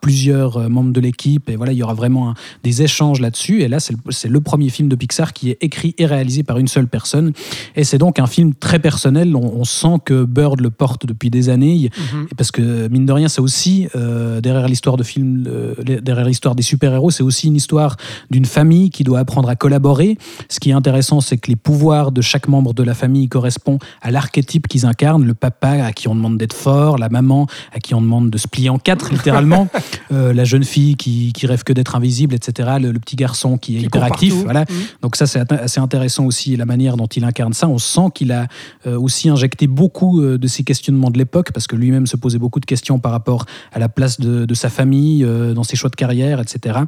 plusieurs 0.00 0.70
membres 0.70 0.92
de 0.92 1.00
l'équipe. 1.00 1.50
Et 1.50 1.56
voilà, 1.56 1.72
il 1.72 1.78
y 1.78 1.82
aura 1.82 1.92
vraiment 1.92 2.32
des 2.62 2.82
échanges 2.82 3.20
là-dessus. 3.20 3.60
Et 3.60 3.68
là, 3.68 3.80
c'est 3.80 4.28
le 4.28 4.40
premier 4.40 4.70
film 4.70 4.88
de 4.88 4.96
Pixar 4.96 5.17
qui 5.26 5.50
est 5.50 5.58
écrit 5.60 5.94
et 5.98 6.06
réalisé 6.06 6.42
par 6.42 6.58
une 6.58 6.68
seule 6.68 6.88
personne. 6.88 7.32
Et 7.76 7.84
c'est 7.84 7.98
donc 7.98 8.18
un 8.18 8.26
film 8.26 8.54
très 8.54 8.78
personnel. 8.78 9.34
On, 9.34 9.40
on 9.60 9.64
sent 9.64 9.96
que 10.04 10.24
Bird 10.24 10.60
le 10.60 10.70
porte 10.70 11.06
depuis 11.06 11.30
des 11.30 11.48
années. 11.48 11.74
Et 11.84 11.90
Parce 12.36 12.50
que, 12.50 12.88
mine 12.88 13.06
de 13.06 13.12
rien, 13.12 13.28
c'est 13.28 13.40
aussi, 13.40 13.88
euh, 13.96 14.40
derrière 14.40 14.68
l'histoire 14.68 14.96
de 14.96 15.02
film, 15.02 15.44
euh, 15.46 15.74
derrière 16.00 16.26
l'histoire 16.26 16.54
des 16.54 16.62
super-héros, 16.62 17.10
c'est 17.10 17.22
aussi 17.22 17.48
une 17.48 17.56
histoire 17.56 17.96
d'une 18.30 18.44
famille 18.44 18.90
qui 18.90 19.04
doit 19.04 19.18
apprendre 19.18 19.48
à 19.48 19.56
collaborer. 19.56 20.16
Ce 20.48 20.60
qui 20.60 20.70
est 20.70 20.74
intéressant, 20.74 21.20
c'est 21.20 21.38
que 21.38 21.50
les 21.50 21.56
pouvoirs 21.56 22.12
de 22.12 22.20
chaque 22.20 22.48
membre 22.48 22.74
de 22.74 22.82
la 22.82 22.94
famille 22.94 23.28
correspondent 23.28 23.82
à 24.02 24.10
l'archétype 24.10 24.68
qu'ils 24.68 24.86
incarnent. 24.86 25.24
Le 25.24 25.34
papa 25.34 25.84
à 25.84 25.92
qui 25.92 26.08
on 26.08 26.14
demande 26.14 26.38
d'être 26.38 26.54
fort, 26.54 26.98
la 26.98 27.08
maman 27.08 27.46
à 27.72 27.80
qui 27.80 27.94
on 27.94 28.00
demande 28.00 28.30
de 28.30 28.38
se 28.38 28.48
plier 28.48 28.70
en 28.70 28.78
quatre, 28.78 29.10
littéralement, 29.10 29.68
Euh, 30.10 30.32
la 30.32 30.44
jeune 30.44 30.64
fille 30.64 30.96
qui, 30.96 31.32
qui 31.34 31.46
rêve 31.46 31.64
que 31.64 31.72
d'être 31.72 31.94
invisible, 31.94 32.34
etc. 32.34 32.76
Le, 32.80 32.92
le 32.92 32.98
petit 32.98 33.16
garçon 33.16 33.58
qui 33.58 33.76
est 33.76 33.80
Qui 33.80 33.84
hyperactif. 33.86 34.32
Voilà. 34.32 34.60
Mhm. 34.60 35.07
Donc 35.08 35.16
ça, 35.16 35.26
c'est 35.26 35.50
assez 35.50 35.80
intéressant 35.80 36.26
aussi, 36.26 36.54
la 36.54 36.66
manière 36.66 36.98
dont 36.98 37.06
il 37.06 37.24
incarne 37.24 37.54
ça. 37.54 37.66
On 37.66 37.78
sent 37.78 38.10
qu'il 38.14 38.30
a 38.30 38.46
euh, 38.86 39.00
aussi 39.00 39.30
injecté 39.30 39.66
beaucoup 39.66 40.20
euh, 40.20 40.36
de 40.36 40.46
ses 40.46 40.64
questionnements 40.64 41.10
de 41.10 41.16
l'époque, 41.16 41.50
parce 41.52 41.66
que 41.66 41.76
lui-même 41.76 42.06
se 42.06 42.18
posait 42.18 42.38
beaucoup 42.38 42.60
de 42.60 42.66
questions 42.66 42.98
par 42.98 43.12
rapport 43.12 43.46
à 43.72 43.78
la 43.78 43.88
place 43.88 44.20
de, 44.20 44.44
de 44.44 44.54
sa 44.54 44.68
famille, 44.68 45.24
euh, 45.24 45.54
dans 45.54 45.64
ses 45.64 45.76
choix 45.76 45.88
de 45.88 45.96
carrière, 45.96 46.40
etc. 46.40 46.80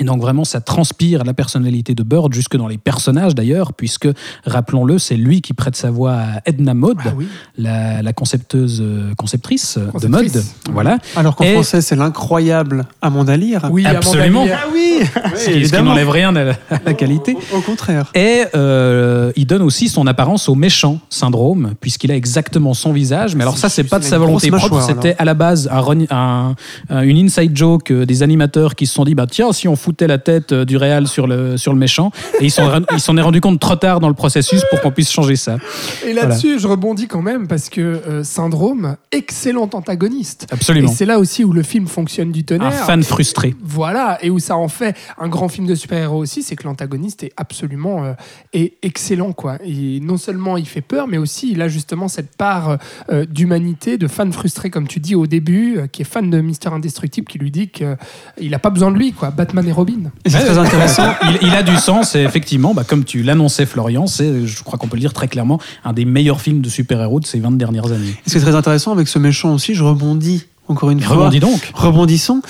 Et 0.00 0.04
donc 0.04 0.20
vraiment, 0.20 0.44
ça 0.44 0.60
transpire 0.60 1.24
la 1.24 1.34
personnalité 1.34 1.94
de 1.94 2.02
Bird 2.02 2.32
jusque 2.32 2.56
dans 2.56 2.66
les 2.68 2.78
personnages 2.78 3.34
d'ailleurs, 3.34 3.72
puisque, 3.72 4.08
rappelons-le, 4.44 4.98
c'est 4.98 5.16
lui 5.16 5.40
qui 5.40 5.52
prête 5.52 5.76
sa 5.76 5.90
voix 5.90 6.12
à 6.14 6.40
Edna 6.46 6.74
Mode, 6.74 6.98
Ah 7.04 7.12
oui. 7.16 7.26
la, 7.58 8.02
la 8.02 8.12
concepteuse, 8.12 8.80
euh, 8.82 9.14
conceptrice, 9.16 9.78
euh, 9.78 9.98
de 10.00 10.06
mode. 10.08 10.42
Voilà. 10.70 10.98
Alors 11.16 11.36
qu'en 11.36 11.44
Et- 11.44 11.52
français, 11.54 11.80
c'est 11.80 11.96
l'incroyable 11.96 12.86
Amanda 13.02 13.36
Lear. 13.36 13.68
Oui, 13.70 13.86
Absolument. 13.86 14.42
Amanda 14.42 14.56
Lear. 14.56 14.68
oui, 14.72 15.00
Ce 15.36 15.50
qui- 15.50 15.66
ce 15.66 15.72
qui 15.72 15.82
n'enlève 15.82 16.10
rien 16.10 16.34
à 16.36 16.44
la, 16.44 16.52
à 16.70 16.80
la 16.86 16.94
qualité. 16.94 17.36
Au, 17.52 17.58
au 17.58 17.60
contraire. 17.60 18.10
Et 18.14 18.44
euh, 18.54 19.32
il 19.36 19.46
donne 19.46 19.62
aussi 19.62 19.88
son 19.88 20.06
apparence 20.06 20.48
au 20.48 20.54
méchant 20.54 20.98
syndrome, 21.10 21.74
puisqu'il 21.80 22.10
a 22.10 22.16
exactement 22.16 22.74
son 22.74 22.92
visage. 22.92 23.34
Mais 23.36 23.42
alors 23.42 23.58
ça, 23.58 23.68
c'est 23.68 23.84
pas 23.84 23.98
de 23.98 24.04
sa 24.04 24.18
volonté 24.18 24.50
propre, 24.50 24.80
c'était 24.82 25.14
à 25.18 25.24
la 25.24 25.34
base 25.34 25.68
un, 25.70 25.80
run- 25.80 26.06
un- 26.10 26.54
un- 26.90 27.02
une 27.02 27.18
inside 27.18 27.56
joke 27.56 27.92
des 27.92 28.22
animateurs 28.22 28.74
qui 28.74 28.86
se 28.86 28.94
sont 28.94 29.04
dit, 29.04 29.14
bah 29.14 29.26
tiens, 29.30 29.52
si 29.52 29.68
on 29.68 29.76
foutait 29.84 30.06
la 30.06 30.18
tête 30.18 30.52
euh, 30.52 30.64
du 30.64 30.76
réal 30.76 31.06
sur 31.06 31.26
le, 31.26 31.58
sur 31.58 31.72
le 31.72 31.78
méchant, 31.78 32.10
et 32.40 32.46
ils 32.46 32.50
s'en 32.50 32.80
ils 32.80 33.18
est 33.18 33.26
rendu 33.28 33.40
compte 33.40 33.60
trop 33.60 33.76
tard 33.76 34.00
dans 34.00 34.08
le 34.08 34.14
processus 34.14 34.62
pour 34.70 34.80
qu'on 34.80 34.90
puisse 34.90 35.10
changer 35.10 35.36
ça. 35.36 35.58
Et 36.06 36.12
là-dessus, 36.12 36.58
je 36.58 36.66
rebondis 36.66 37.06
quand 37.06 37.22
même 37.22 37.46
parce 37.46 37.68
que 37.68 37.80
euh, 37.80 38.24
Syndrome, 38.24 38.96
excellent 39.12 39.68
antagoniste. 39.72 40.46
Et 40.50 40.54
Absolument. 40.54 40.88
c'est 40.88 41.04
là 41.04 41.18
aussi 41.18 41.44
où 41.44 41.52
le 41.52 41.62
film 41.62 41.86
fonctionne 41.86 42.32
du 42.32 42.44
tonnerre. 42.44 42.68
Un 42.68 42.86
fan 42.86 43.02
frustré. 43.02 43.54
Voilà, 43.62 44.18
et 44.22 44.30
où 44.30 44.38
ça 44.38 44.56
en 44.56 44.68
fait 44.68 44.96
un 45.18 45.28
grand 45.28 45.48
film 45.48 45.66
de 45.66 45.74
super-héros 45.74 46.18
aussi, 46.18 46.42
c'est 46.42 46.56
que 46.56 46.64
l'antagoniste 46.64 47.22
est 47.24 47.32
absolument 47.36 48.04
euh, 48.04 48.12
est 48.52 48.74
excellent. 48.82 49.32
Quoi. 49.32 49.58
Et 49.64 50.00
non 50.00 50.16
seulement 50.16 50.56
il 50.56 50.66
fait 50.66 50.80
peur, 50.80 51.06
mais 51.08 51.18
aussi 51.18 51.52
il 51.52 51.60
a 51.60 51.68
justement 51.68 52.08
cette 52.08 52.36
part 52.36 52.78
euh, 53.12 53.26
d'humanité, 53.26 53.98
de 53.98 54.08
fan 54.08 54.32
frustré, 54.32 54.70
comme 54.70 54.88
tu 54.88 54.98
dis 54.98 55.14
au 55.14 55.26
début, 55.26 55.80
qui 55.92 56.02
est 56.02 56.06
fan 56.06 56.30
de 56.30 56.40
Mister 56.40 56.70
Indestructible, 56.70 57.26
qui 57.26 57.38
lui 57.38 57.50
dit 57.50 57.68
qu'il 57.68 58.50
n'a 58.50 58.58
pas 58.58 58.70
besoin 58.70 58.90
de 58.90 58.96
lui, 58.96 59.12
quoi. 59.12 59.30
Batman 59.30 59.66
et 59.68 59.73
Robin. 59.74 60.10
C'est 60.26 60.38
très 60.40 60.58
intéressant. 60.58 61.14
il, 61.42 61.48
il 61.48 61.54
a 61.54 61.62
du 61.62 61.76
sens 61.76 62.14
et 62.14 62.20
effectivement, 62.20 62.72
bah, 62.74 62.84
comme 62.86 63.04
tu 63.04 63.22
l'annonçais 63.22 63.66
Florian, 63.66 64.06
c'est, 64.06 64.46
je 64.46 64.62
crois 64.62 64.78
qu'on 64.78 64.88
peut 64.88 64.96
le 64.96 65.00
dire 65.00 65.12
très 65.12 65.28
clairement, 65.28 65.60
un 65.84 65.92
des 65.92 66.04
meilleurs 66.04 66.40
films 66.40 66.60
de 66.60 66.68
super-héros 66.68 67.20
de 67.20 67.26
ces 67.26 67.40
20 67.40 67.52
dernières 67.58 67.92
années. 67.92 68.16
Et 68.26 68.30
Ce 68.30 68.34
qui 68.34 68.38
est 68.38 68.42
très 68.42 68.54
intéressant 68.56 68.92
avec 68.92 69.08
ce 69.08 69.18
méchant 69.18 69.52
aussi, 69.54 69.74
je 69.74 69.82
rebondis 69.84 70.46
encore 70.66 70.90
une 70.90 71.00
fois. 71.02 71.16
Rebondis 71.16 71.40
donc. 71.40 71.70
Rebondissons. 71.74 72.40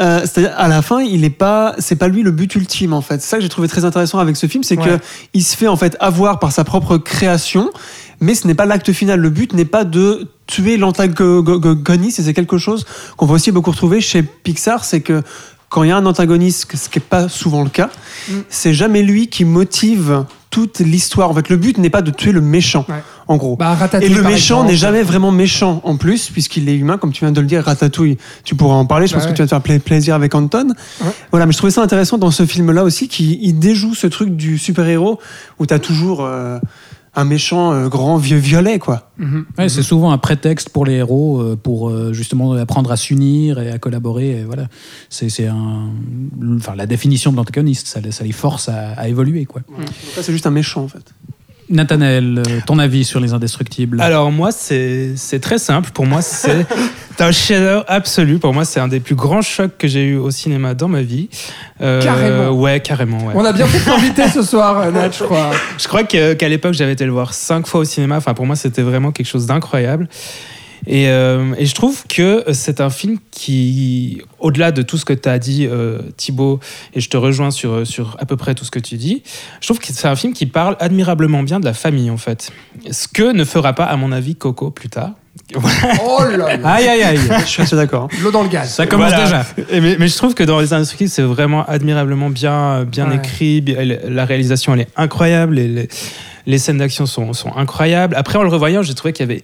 Euh, 0.00 0.20
C'est-à-dire 0.20 0.52
à 0.56 0.68
la 0.68 0.80
fin, 0.80 1.00
il 1.00 1.24
est 1.24 1.30
pas, 1.30 1.74
c'est 1.78 1.96
pas 1.96 2.06
lui 2.06 2.22
le 2.22 2.30
but 2.30 2.54
ultime 2.54 2.92
en 2.92 3.00
fait. 3.00 3.20
C'est 3.20 3.28
ça 3.28 3.36
que 3.38 3.42
j'ai 3.42 3.48
trouvé 3.48 3.66
très 3.66 3.84
intéressant 3.84 4.18
avec 4.20 4.36
ce 4.36 4.46
film, 4.46 4.62
c'est 4.62 4.78
Ouais. 4.78 4.84
que 4.98 5.04
il 5.34 5.42
se 5.42 5.56
fait 5.56 5.66
en 5.66 5.76
fait 5.76 5.96
avoir 5.98 6.38
par 6.38 6.52
sa 6.52 6.62
propre 6.62 6.98
création, 6.98 7.70
mais 8.20 8.36
ce 8.36 8.46
n'est 8.46 8.54
pas 8.54 8.64
l'acte 8.66 8.92
final. 8.92 9.18
Le 9.18 9.28
but 9.28 9.54
n'est 9.54 9.64
pas 9.64 9.82
de 9.84 10.28
tuer 10.46 10.76
l'antagoniste. 10.76 12.18
Et 12.18 12.22
c'est 12.22 12.34
quelque 12.34 12.58
chose 12.58 12.84
qu'on 13.16 13.26
va 13.26 13.34
aussi 13.34 13.50
beaucoup 13.50 13.70
retrouver 13.72 14.00
chez 14.00 14.22
Pixar, 14.22 14.84
c'est 14.84 15.00
que 15.00 15.22
quand 15.68 15.82
il 15.82 15.88
y 15.88 15.92
a 15.92 15.96
un 15.96 16.06
antagoniste, 16.06 16.76
ce 16.76 16.88
qui 16.88 16.98
n'est 16.98 17.04
pas 17.04 17.28
souvent 17.28 17.62
le 17.64 17.70
cas, 17.70 17.90
Mm. 18.28 18.32
c'est 18.48 18.74
jamais 18.74 19.02
lui 19.02 19.26
qui 19.28 19.44
motive 19.44 20.24
toute 20.50 20.78
l'histoire. 20.78 21.30
En 21.30 21.34
fait, 21.34 21.48
le 21.48 21.56
but 21.56 21.78
n'est 21.78 21.90
pas 21.90 22.00
de 22.02 22.12
tuer 22.12 22.30
le 22.30 22.40
méchant, 22.40 22.86
Ouais. 22.88 23.02
en 23.26 23.36
gros. 23.36 23.56
Bah, 23.56 23.76
Et 24.00 24.08
le 24.08 24.22
méchant 24.22 24.62
n'est 24.62 24.76
jamais 24.76 25.02
vraiment 25.02 25.32
méchant 25.32 25.80
en 25.82 25.96
plus, 25.96 26.30
puisqu'il 26.30 26.68
est 26.68 26.76
humain, 26.76 26.96
comme 26.96 27.10
tu 27.12 27.24
viens 27.24 27.32
de 27.32 27.40
le 27.40 27.46
dire, 27.48 27.64
Ratatouille. 27.64 28.18
Tu 28.44 28.54
pourras 28.54 28.76
en 28.76 28.86
parler, 28.86 29.08
je 29.08 29.12
Bah 29.12 29.18
pense 29.18 29.24
ouais. 29.26 29.32
que 29.32 29.36
tu 29.36 29.42
vas 29.42 29.46
te 29.46 29.50
faire 29.50 29.60
pla- 29.62 29.78
plaisir 29.80 30.14
avec 30.14 30.32
Anton. 30.36 30.68
Ouais. 31.00 31.10
Voilà, 31.32 31.46
mais 31.46 31.52
je 31.52 31.58
trouvais 31.58 31.72
ça 31.72 31.82
intéressant 31.82 32.18
dans 32.18 32.30
ce 32.30 32.46
film-là 32.46 32.84
aussi, 32.84 33.08
qu'il 33.08 33.42
il 33.42 33.58
déjoue 33.58 33.94
ce 33.94 34.06
truc 34.06 34.36
du 34.36 34.58
super-héros, 34.58 35.18
où 35.58 35.66
tu 35.66 35.74
as 35.74 35.80
toujours 35.80 36.20
euh, 36.24 36.60
un 37.16 37.24
méchant 37.24 37.72
euh, 37.72 37.88
grand 37.88 38.16
vieux 38.16 38.36
violet, 38.38 38.78
quoi. 38.78 39.10
Mhm. 39.18 39.46
Ouais, 39.58 39.68
C'est 39.68 39.82
souvent 39.82 40.10
un 40.12 40.18
prétexte 40.18 40.70
pour 40.70 40.84
les 40.84 40.94
héros 40.94 41.40
euh, 41.40 41.56
pour 41.56 41.88
euh, 41.88 42.12
justement 42.12 42.52
apprendre 42.54 42.90
à 42.90 42.96
s'unir 42.96 43.58
et 43.60 43.70
à 43.70 43.78
collaborer. 43.78 44.40
Et 44.40 44.44
voilà, 44.44 44.66
c'est 45.08 45.46
un, 45.46 45.88
enfin 46.56 46.74
la 46.74 46.86
définition 46.86 47.30
de 47.32 47.36
l'antagoniste, 47.36 47.86
ça, 47.86 48.00
les- 48.00 48.10
ça 48.12 48.24
les 48.24 48.32
force 48.32 48.68
à, 48.68 48.90
à 48.92 49.08
évoluer 49.08 49.44
quoi. 49.44 49.62
C'est 50.20 50.32
juste 50.32 50.46
un 50.46 50.50
méchant, 50.50 50.82
en 50.82 50.88
fait. 50.88 51.12
Nathanaël, 51.70 52.42
euh, 52.46 52.60
ton 52.66 52.78
avis 52.78 53.04
sur 53.04 53.20
les 53.20 53.32
indestructibles? 53.32 54.00
Alors 54.00 54.30
moi, 54.30 54.50
c'est 54.52 55.14
très 55.40 55.58
simple. 55.58 55.90
Pour 55.92 56.06
moi, 56.06 56.20
c'est 56.22 56.66
un 57.20 57.32
chef-d'œuvre 57.32 57.84
absolu. 57.88 58.38
Pour 58.38 58.52
moi, 58.52 58.64
c'est 58.64 58.80
un 58.80 58.88
des 58.88 59.00
plus 59.00 59.14
grands 59.14 59.42
chocs 59.42 59.76
que 59.78 59.88
j'ai 59.88 60.04
eu 60.04 60.16
au 60.16 60.30
cinéma 60.30 60.74
dans 60.74 60.88
ma 60.88 61.02
vie. 61.02 61.28
Euh, 61.80 62.02
Carrément. 62.02 62.50
Ouais, 62.50 62.80
carrément. 62.80 63.18
Ouais. 63.24 63.32
On 63.36 63.44
a 63.44 63.52
bien 63.52 63.66
fait 63.66 63.84
t'inviter 63.90 64.28
ce 64.28 64.42
soir, 64.42 64.90
Nat, 64.92 65.10
je 65.10 65.24
crois. 65.24 65.50
Je 65.78 65.88
crois 65.88 66.04
que- 66.04 66.34
qu'à 66.34 66.48
l'époque, 66.48 66.74
j'avais 66.74 66.92
été 66.92 67.04
le 67.06 67.12
voir 67.12 67.32
cinq 67.34 67.66
fois 67.66 67.80
au 67.80 67.84
cinéma. 67.84 68.16
Enfin, 68.16 68.34
pour 68.34 68.46
moi, 68.46 68.56
c'était 68.56 68.82
vraiment 68.82 69.10
quelque 69.12 69.26
chose 69.28 69.46
d'incroyable. 69.46 70.08
Et, 70.86 71.08
euh, 71.08 71.54
et 71.58 71.66
je 71.66 71.74
trouve 71.74 72.04
que 72.08 72.44
c'est 72.52 72.80
un 72.80 72.90
film 72.90 73.18
qui, 73.30 74.20
au-delà 74.38 74.70
de 74.72 74.82
tout 74.82 74.98
ce 74.98 75.04
que 75.04 75.12
tu 75.12 75.28
as 75.28 75.38
dit, 75.38 75.66
euh, 75.70 75.98
Thibaut, 76.16 76.60
et 76.94 77.00
je 77.00 77.08
te 77.08 77.16
rejoins 77.16 77.50
sur, 77.50 77.86
sur 77.86 78.16
à 78.20 78.26
peu 78.26 78.36
près 78.36 78.54
tout 78.54 78.64
ce 78.64 78.70
que 78.70 78.78
tu 78.78 78.96
dis, 78.96 79.22
je 79.60 79.66
trouve 79.66 79.78
que 79.78 79.86
c'est 79.92 80.08
un 80.08 80.16
film 80.16 80.32
qui 80.32 80.46
parle 80.46 80.76
admirablement 80.80 81.42
bien 81.42 81.60
de 81.60 81.64
la 81.64 81.74
famille, 81.74 82.10
en 82.10 82.16
fait. 82.18 82.50
Ce 82.90 83.08
que 83.08 83.32
ne 83.32 83.44
fera 83.44 83.72
pas, 83.72 83.84
à 83.84 83.96
mon 83.96 84.12
avis, 84.12 84.34
Coco 84.36 84.70
plus 84.70 84.88
tard. 84.88 85.12
Oh 86.06 86.22
là 86.22 86.56
là. 86.56 86.68
Aïe 86.74 86.86
aïe 86.88 87.02
aïe, 87.02 87.18
Je 87.40 87.44
suis 87.46 87.62
assez 87.62 87.74
d'accord. 87.74 88.04
hein. 88.12 88.16
L'eau 88.22 88.30
dans 88.30 88.42
le 88.44 88.48
gaz. 88.48 88.72
ça 88.72 88.86
commence 88.86 89.12
Voilà. 89.12 89.44
déjà. 89.56 89.80
Mais, 89.80 89.96
mais 89.98 90.06
je 90.08 90.16
trouve 90.16 90.34
que 90.34 90.44
dans 90.44 90.60
les 90.60 90.72
indestructibles, 90.72 91.10
c'est 91.10 91.22
vraiment 91.22 91.64
admirablement 91.64 92.30
bien, 92.30 92.84
bien 92.84 93.08
Ouais. 93.10 93.16
écrit. 93.16 93.60
Bien- 93.60 93.76
La 94.08 94.24
réalisation, 94.26 94.74
elle 94.74 94.82
est 94.82 94.88
incroyable. 94.96 95.56
Les, 95.56 95.66
les, 95.66 95.88
les 96.46 96.58
scènes 96.58 96.78
d'action 96.78 97.06
sont, 97.06 97.32
sont 97.32 97.52
incroyables. 97.56 98.14
Après, 98.16 98.38
en 98.38 98.42
le 98.44 98.48
revoyant, 98.48 98.82
j'ai 98.82 98.94
trouvé 98.94 99.12
qu'il 99.12 99.26
y 99.28 99.30
avait 99.32 99.42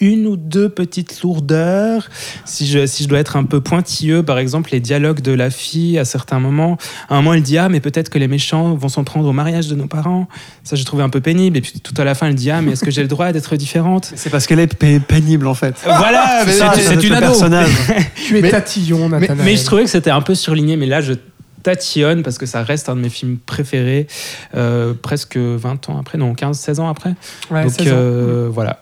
une 0.00 0.26
ou 0.26 0.36
deux 0.36 0.68
petites 0.68 1.22
lourdeurs. 1.22 2.08
Si 2.44 2.66
je, 2.66 2.86
si 2.86 3.02
je 3.04 3.08
dois 3.08 3.18
être 3.18 3.36
un 3.36 3.44
peu 3.44 3.60
pointilleux, 3.60 4.22
par 4.22 4.38
exemple, 4.38 4.70
les 4.72 4.80
dialogues 4.80 5.20
de 5.20 5.32
la 5.32 5.50
fille 5.50 5.98
à 5.98 6.04
certains 6.04 6.38
moments. 6.40 6.78
À 7.08 7.14
un 7.14 7.16
moment, 7.18 7.34
elle 7.34 7.42
dit 7.42 7.58
Ah, 7.58 7.68
mais 7.68 7.80
peut-être 7.80 8.08
que 8.08 8.18
les 8.18 8.28
méchants 8.28 8.74
vont 8.74 8.88
s'en 8.88 9.04
prendre 9.04 9.28
au 9.28 9.32
mariage 9.32 9.68
de 9.68 9.74
nos 9.74 9.86
parents. 9.86 10.28
Ça, 10.64 10.76
j'ai 10.76 10.84
trouvé 10.84 11.02
un 11.02 11.08
peu 11.08 11.20
pénible. 11.20 11.56
Et 11.56 11.60
puis 11.60 11.80
tout 11.80 11.94
à 11.96 12.04
la 12.04 12.14
fin, 12.14 12.28
elle 12.28 12.34
dit 12.34 12.50
Ah, 12.50 12.62
mais 12.62 12.72
est-ce 12.72 12.84
que 12.84 12.90
j'ai 12.90 13.02
le 13.02 13.08
droit 13.08 13.32
d'être 13.32 13.56
différente? 13.56 14.12
C'est 14.14 14.30
parce 14.30 14.46
qu'elle 14.46 14.60
est 14.60 14.72
pé- 14.74 15.00
pénible, 15.00 15.46
en 15.46 15.54
fait. 15.54 15.74
Voilà, 15.84 16.44
mais- 16.46 16.52
c'est 16.52 17.02
une 17.04 17.12
ado. 17.14 17.26
personnage. 17.26 17.70
Tu 18.26 18.36
es 18.38 18.42
Mais- 18.42 18.50
tatillon, 18.50 19.08
Mais, 19.08 19.20
Nathanaël. 19.20 19.44
mais 19.46 19.56
je 19.56 19.64
trouvais 19.64 19.84
que 19.84 19.90
c'était 19.90 20.10
un 20.10 20.20
peu 20.20 20.34
surligné, 20.34 20.76
mais 20.76 20.86
là 20.86 21.00
je 21.00 21.14
tatillonne 21.62 22.22
parce 22.22 22.36
que 22.38 22.46
ça 22.46 22.62
reste 22.62 22.88
un 22.88 22.94
de 22.96 23.00
mes 23.00 23.08
films 23.08 23.38
préférés 23.44 24.06
euh, 24.54 24.92
presque 25.00 25.36
20 25.36 25.88
ans 25.88 25.98
après, 25.98 26.18
non 26.18 26.34
15-16 26.34 26.78
ans 26.80 26.88
après. 26.88 27.14
Ouais, 27.50 27.62
Donc 27.64 27.72
16 27.72 27.88
ans. 27.88 27.90
euh, 27.96 28.48
voilà. 28.52 28.80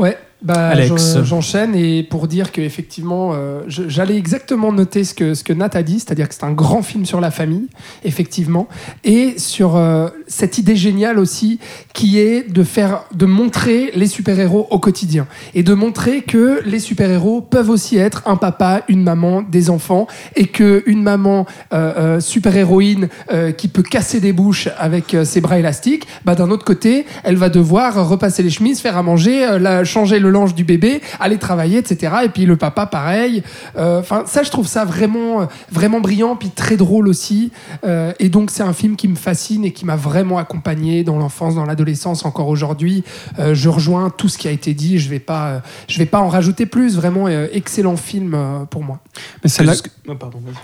Ouais, 0.00 0.16
bah, 0.42 0.68
Alex. 0.70 0.88
j'en- 1.14 1.24
j'enchaîne 1.24 1.74
et 1.74 2.02
pour 2.02 2.26
dire 2.28 2.52
que 2.52 2.60
effectivement, 2.60 3.32
euh, 3.34 3.60
j'allais 3.68 4.16
exactement 4.16 4.72
noter 4.72 5.04
ce 5.04 5.14
que 5.14 5.34
ce 5.34 5.44
que 5.44 5.52
Nat 5.52 5.70
a 5.74 5.82
dit, 5.82 6.00
c'est-à-dire 6.00 6.28
que 6.28 6.34
c'est 6.34 6.44
un 6.44 6.52
grand 6.52 6.82
film 6.82 7.04
sur 7.04 7.20
la 7.20 7.30
famille, 7.30 7.66
effectivement, 8.04 8.68
et 9.04 9.38
sur 9.38 9.76
euh, 9.76 10.08
cette 10.26 10.58
idée 10.58 10.76
géniale 10.76 11.18
aussi 11.18 11.58
qui 11.92 12.18
est 12.18 12.50
de 12.50 12.62
faire, 12.62 13.04
de 13.14 13.26
montrer 13.26 13.90
les 13.94 14.06
super-héros 14.06 14.66
au 14.70 14.78
quotidien 14.78 15.26
et 15.54 15.62
de 15.62 15.74
montrer 15.74 16.22
que 16.22 16.60
les 16.64 16.78
super-héros 16.78 17.40
peuvent 17.40 17.70
aussi 17.70 17.96
être 17.98 18.22
un 18.26 18.36
papa, 18.36 18.82
une 18.88 19.02
maman, 19.02 19.42
des 19.42 19.70
enfants, 19.70 20.06
et 20.36 20.46
que 20.46 20.82
une 20.86 21.02
maman 21.02 21.46
euh, 21.72 21.92
euh, 22.16 22.20
super-héroïne 22.20 23.08
euh, 23.32 23.52
qui 23.52 23.68
peut 23.68 23.82
casser 23.82 24.20
des 24.20 24.32
bouches 24.32 24.68
avec 24.78 25.14
euh, 25.14 25.24
ses 25.24 25.40
bras 25.40 25.58
élastiques, 25.58 26.06
bah, 26.24 26.34
d'un 26.34 26.50
autre 26.50 26.64
côté, 26.64 27.04
elle 27.24 27.36
va 27.36 27.48
devoir 27.48 28.08
repasser 28.08 28.42
les 28.42 28.50
chemises, 28.50 28.80
faire 28.80 28.96
à 28.96 29.02
manger, 29.02 29.44
euh, 29.46 29.58
la- 29.58 29.84
changer 29.84 30.18
le 30.18 30.29
linge 30.30 30.54
du 30.54 30.64
bébé, 30.64 31.00
aller 31.18 31.38
travailler, 31.38 31.78
etc. 31.78 32.12
Et 32.24 32.28
puis 32.28 32.46
le 32.46 32.56
papa, 32.56 32.86
pareil. 32.86 33.42
Euh, 33.76 34.00
Enfin, 34.00 34.24
ça, 34.26 34.42
je 34.42 34.50
trouve 34.50 34.66
ça 34.66 34.84
vraiment, 34.84 35.42
euh, 35.42 35.46
vraiment 35.70 36.00
brillant, 36.00 36.34
puis 36.34 36.48
très 36.50 36.76
drôle 36.76 37.06
aussi. 37.06 37.52
Euh, 37.84 38.12
et 38.18 38.28
donc, 38.28 38.50
c'est 38.50 38.62
un 38.62 38.72
film 38.72 38.96
qui 38.96 39.08
me 39.08 39.14
fascine 39.14 39.64
et 39.64 39.72
qui 39.72 39.84
m'a 39.84 39.96
vraiment 39.96 40.38
accompagné 40.38 41.04
dans 41.04 41.18
l'enfance, 41.18 41.54
dans 41.54 41.66
l'adolescence, 41.66 42.24
encore 42.24 42.48
aujourd'hui. 42.48 43.04
Euh, 43.38 43.54
je 43.54 43.68
rejoins 43.68 44.10
tout 44.10 44.28
ce 44.28 44.38
qui 44.38 44.48
a 44.48 44.50
été 44.50 44.74
dit. 44.74 44.98
Je 44.98 45.10
vais 45.10 45.18
pas, 45.18 45.48
euh, 45.48 45.60
je 45.86 45.98
vais 45.98 46.06
pas 46.06 46.20
en 46.20 46.28
rajouter 46.28 46.66
plus. 46.66 46.96
Vraiment, 46.96 47.26
euh, 47.26 47.46
excellent 47.52 47.96
film 47.96 48.32
euh, 48.34 48.64
pour 48.64 48.82
moi. 48.82 49.00
Mais 49.44 49.50
c'est 49.50 49.64
là, 49.64 49.74
Oh, 50.08 50.14
pardon, 50.14 50.40
vas-y. 50.44 50.54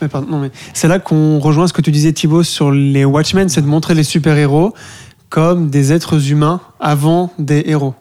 Mais 0.00 0.08
pardon, 0.08 0.40
mais 0.40 0.50
c'est 0.74 0.88
là 0.88 0.98
qu'on 0.98 1.38
rejoint 1.38 1.68
ce 1.68 1.72
que 1.72 1.80
tu 1.82 1.92
disais 1.92 2.12
Thibaut 2.12 2.42
sur 2.42 2.72
les 2.72 3.04
Watchmen, 3.04 3.48
c'est 3.48 3.62
de 3.62 3.66
montrer 3.66 3.94
les 3.94 4.02
super-héros 4.02 4.74
comme 5.28 5.70
des 5.70 5.92
êtres 5.92 6.30
humains 6.30 6.60
avant 6.80 7.32
des 7.38 7.62
héros. 7.66 7.94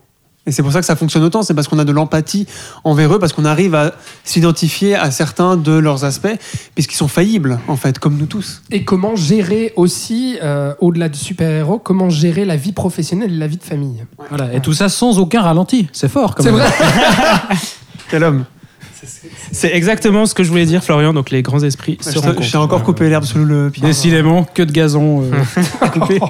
Et 0.47 0.51
c'est 0.51 0.63
pour 0.63 0.71
ça 0.71 0.79
que 0.79 0.85
ça 0.87 0.95
fonctionne 0.95 1.23
autant, 1.23 1.43
c'est 1.43 1.53
parce 1.53 1.67
qu'on 1.67 1.77
a 1.77 1.85
de 1.85 1.91
l'empathie 1.91 2.47
envers 2.83 3.13
eux, 3.13 3.19
parce 3.19 3.31
qu'on 3.31 3.45
arrive 3.45 3.75
à 3.75 3.93
s'identifier 4.23 4.95
à 4.95 5.11
certains 5.11 5.55
de 5.55 5.71
leurs 5.73 6.03
aspects, 6.03 6.35
puisqu'ils 6.73 6.95
sont 6.95 7.07
faillibles, 7.07 7.59
en 7.67 7.75
fait, 7.75 7.99
comme 7.99 8.17
nous 8.17 8.25
tous. 8.25 8.63
Et 8.71 8.83
comment 8.83 9.15
gérer 9.15 9.71
aussi, 9.75 10.39
euh, 10.41 10.73
au-delà 10.79 11.09
du 11.09 11.19
super-héros, 11.19 11.77
comment 11.77 12.09
gérer 12.09 12.45
la 12.45 12.55
vie 12.55 12.71
professionnelle 12.71 13.31
et 13.31 13.37
la 13.37 13.45
vie 13.45 13.57
de 13.57 13.63
famille? 13.63 14.03
Voilà. 14.29 14.51
Et 14.53 14.61
tout 14.61 14.73
ça 14.73 14.89
sans 14.89 15.19
aucun 15.19 15.41
ralenti. 15.41 15.87
C'est 15.91 16.09
fort 16.09 16.33
quand 16.33 16.41
C'est 16.41 16.49
vrai. 16.49 16.67
Quel 18.09 18.23
homme 18.23 18.45
C'est 19.51 19.75
exactement 19.75 20.25
ce 20.25 20.33
que 20.33 20.43
je 20.43 20.49
voulais 20.49 20.65
dire, 20.65 20.83
Florian. 20.83 21.13
Donc 21.13 21.29
les 21.29 21.43
grands 21.43 21.61
esprits 21.61 21.99
se 22.01 22.17
rencontrent. 22.17 22.41
je 22.41 22.51
t'ai 22.51 22.57
encore 22.57 22.83
coupé 22.83 23.09
l'herbe 23.09 23.25
sous 23.25 23.45
le 23.45 23.69
pied. 23.69 23.83
Décidément, 23.83 24.43
que 24.43 24.63
de 24.63 24.71
gazon 24.71 25.21
euh, 25.21 25.87
coupé. 25.93 26.19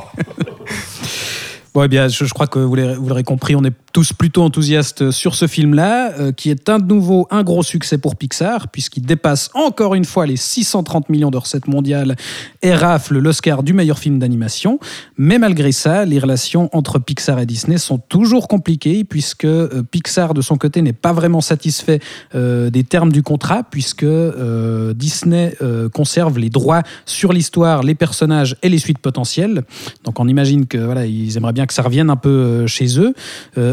Bon, 1.73 1.83
eh 1.83 1.87
bien, 1.87 2.09
je, 2.09 2.25
je 2.25 2.33
crois 2.33 2.47
que 2.47 2.59
vous 2.59 2.75
l'aurez 2.75 2.95
vous 2.95 3.07
l'aurez 3.07 3.23
compris, 3.23 3.55
on 3.55 3.63
est 3.63 3.71
tous 3.91 4.13
plutôt 4.13 4.43
enthousiastes 4.43 5.11
sur 5.11 5.35
ce 5.35 5.47
film-là, 5.47 6.13
euh, 6.19 6.31
qui 6.31 6.49
est 6.49 6.67
de 6.69 6.85
nouveau 6.85 7.27
un 7.29 7.43
gros 7.43 7.63
succès 7.63 7.97
pour 7.97 8.15
Pixar, 8.15 8.69
puisqu'il 8.69 9.05
dépasse 9.05 9.49
encore 9.53 9.95
une 9.95 10.05
fois 10.05 10.25
les 10.25 10.37
630 10.37 11.09
millions 11.09 11.31
de 11.31 11.37
recettes 11.37 11.67
mondiales 11.67 12.15
et 12.61 12.73
rafle 12.73 13.19
l'Oscar 13.19 13.63
du 13.63 13.73
meilleur 13.73 13.99
film 13.99 14.19
d'animation. 14.19 14.79
Mais 15.17 15.37
malgré 15.37 15.71
ça, 15.71 16.05
les 16.05 16.19
relations 16.19 16.69
entre 16.73 16.99
Pixar 16.99 17.39
et 17.39 17.45
Disney 17.45 17.77
sont 17.77 17.97
toujours 17.97 18.47
compliquées, 18.47 19.03
puisque 19.03 19.45
euh, 19.45 19.83
Pixar, 19.89 20.33
de 20.33 20.41
son 20.41 20.57
côté, 20.57 20.81
n'est 20.81 20.93
pas 20.93 21.13
vraiment 21.13 21.41
satisfait 21.41 21.99
euh, 22.35 22.69
des 22.69 22.83
termes 22.83 23.11
du 23.11 23.23
contrat, 23.23 23.63
puisque 23.63 24.05
Disney 24.95 25.55
conserve 25.93 26.39
les 26.39 26.49
droits 26.49 26.83
sur 27.05 27.33
l'histoire, 27.33 27.83
les 27.83 27.95
personnages 27.95 28.55
et 28.63 28.69
les 28.69 28.77
suites 28.77 28.99
potentielles. 28.99 29.63
Donc 30.03 30.19
on 30.19 30.27
imagine 30.27 30.65
que 30.65 30.77
voilà, 30.77 31.05
aimeraient 31.05 31.53
bien 31.53 31.65
que 31.65 31.73
ça 31.73 31.81
revienne 31.81 32.09
un 32.09 32.15
peu 32.15 32.67
chez 32.67 32.99
eux. 32.99 33.13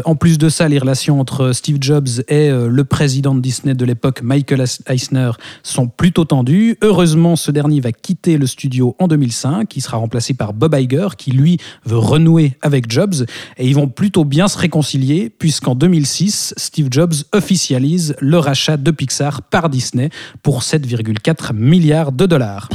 En 0.09 0.15
plus 0.15 0.39
de 0.39 0.49
ça, 0.49 0.67
les 0.67 0.79
relations 0.79 1.19
entre 1.19 1.51
Steve 1.51 1.77
Jobs 1.79 2.07
et 2.29 2.49
euh, 2.49 2.67
le 2.67 2.83
président 2.83 3.35
de 3.35 3.41
Disney 3.41 3.75
de 3.75 3.85
l'époque, 3.85 4.23
Michael 4.23 4.65
Eisner, 4.87 5.29
sont 5.61 5.87
plutôt 5.87 6.25
tendues. 6.25 6.77
Heureusement, 6.81 7.35
ce 7.35 7.51
dernier 7.51 7.79
va 7.79 7.91
quitter 7.91 8.39
le 8.39 8.47
studio 8.47 8.95
en 8.97 9.07
2005. 9.07 9.75
Il 9.75 9.81
sera 9.81 9.97
remplacé 9.97 10.33
par 10.33 10.53
Bob 10.53 10.73
Iger, 10.73 11.09
qui 11.15 11.29
lui 11.29 11.59
veut 11.85 11.99
renouer 11.99 12.57
avec 12.63 12.91
Jobs. 12.91 13.27
Et 13.57 13.67
ils 13.67 13.75
vont 13.75 13.87
plutôt 13.87 14.25
bien 14.25 14.47
se 14.47 14.57
réconcilier, 14.57 15.29
puisqu'en 15.29 15.75
2006, 15.75 16.55
Steve 16.57 16.87
Jobs 16.89 17.13
officialise 17.31 18.15
le 18.19 18.39
rachat 18.39 18.77
de 18.77 18.89
Pixar 18.89 19.43
par 19.43 19.69
Disney 19.69 20.09
pour 20.41 20.63
7,4 20.63 21.53
milliards 21.53 22.11
de 22.11 22.25
dollars. 22.25 22.67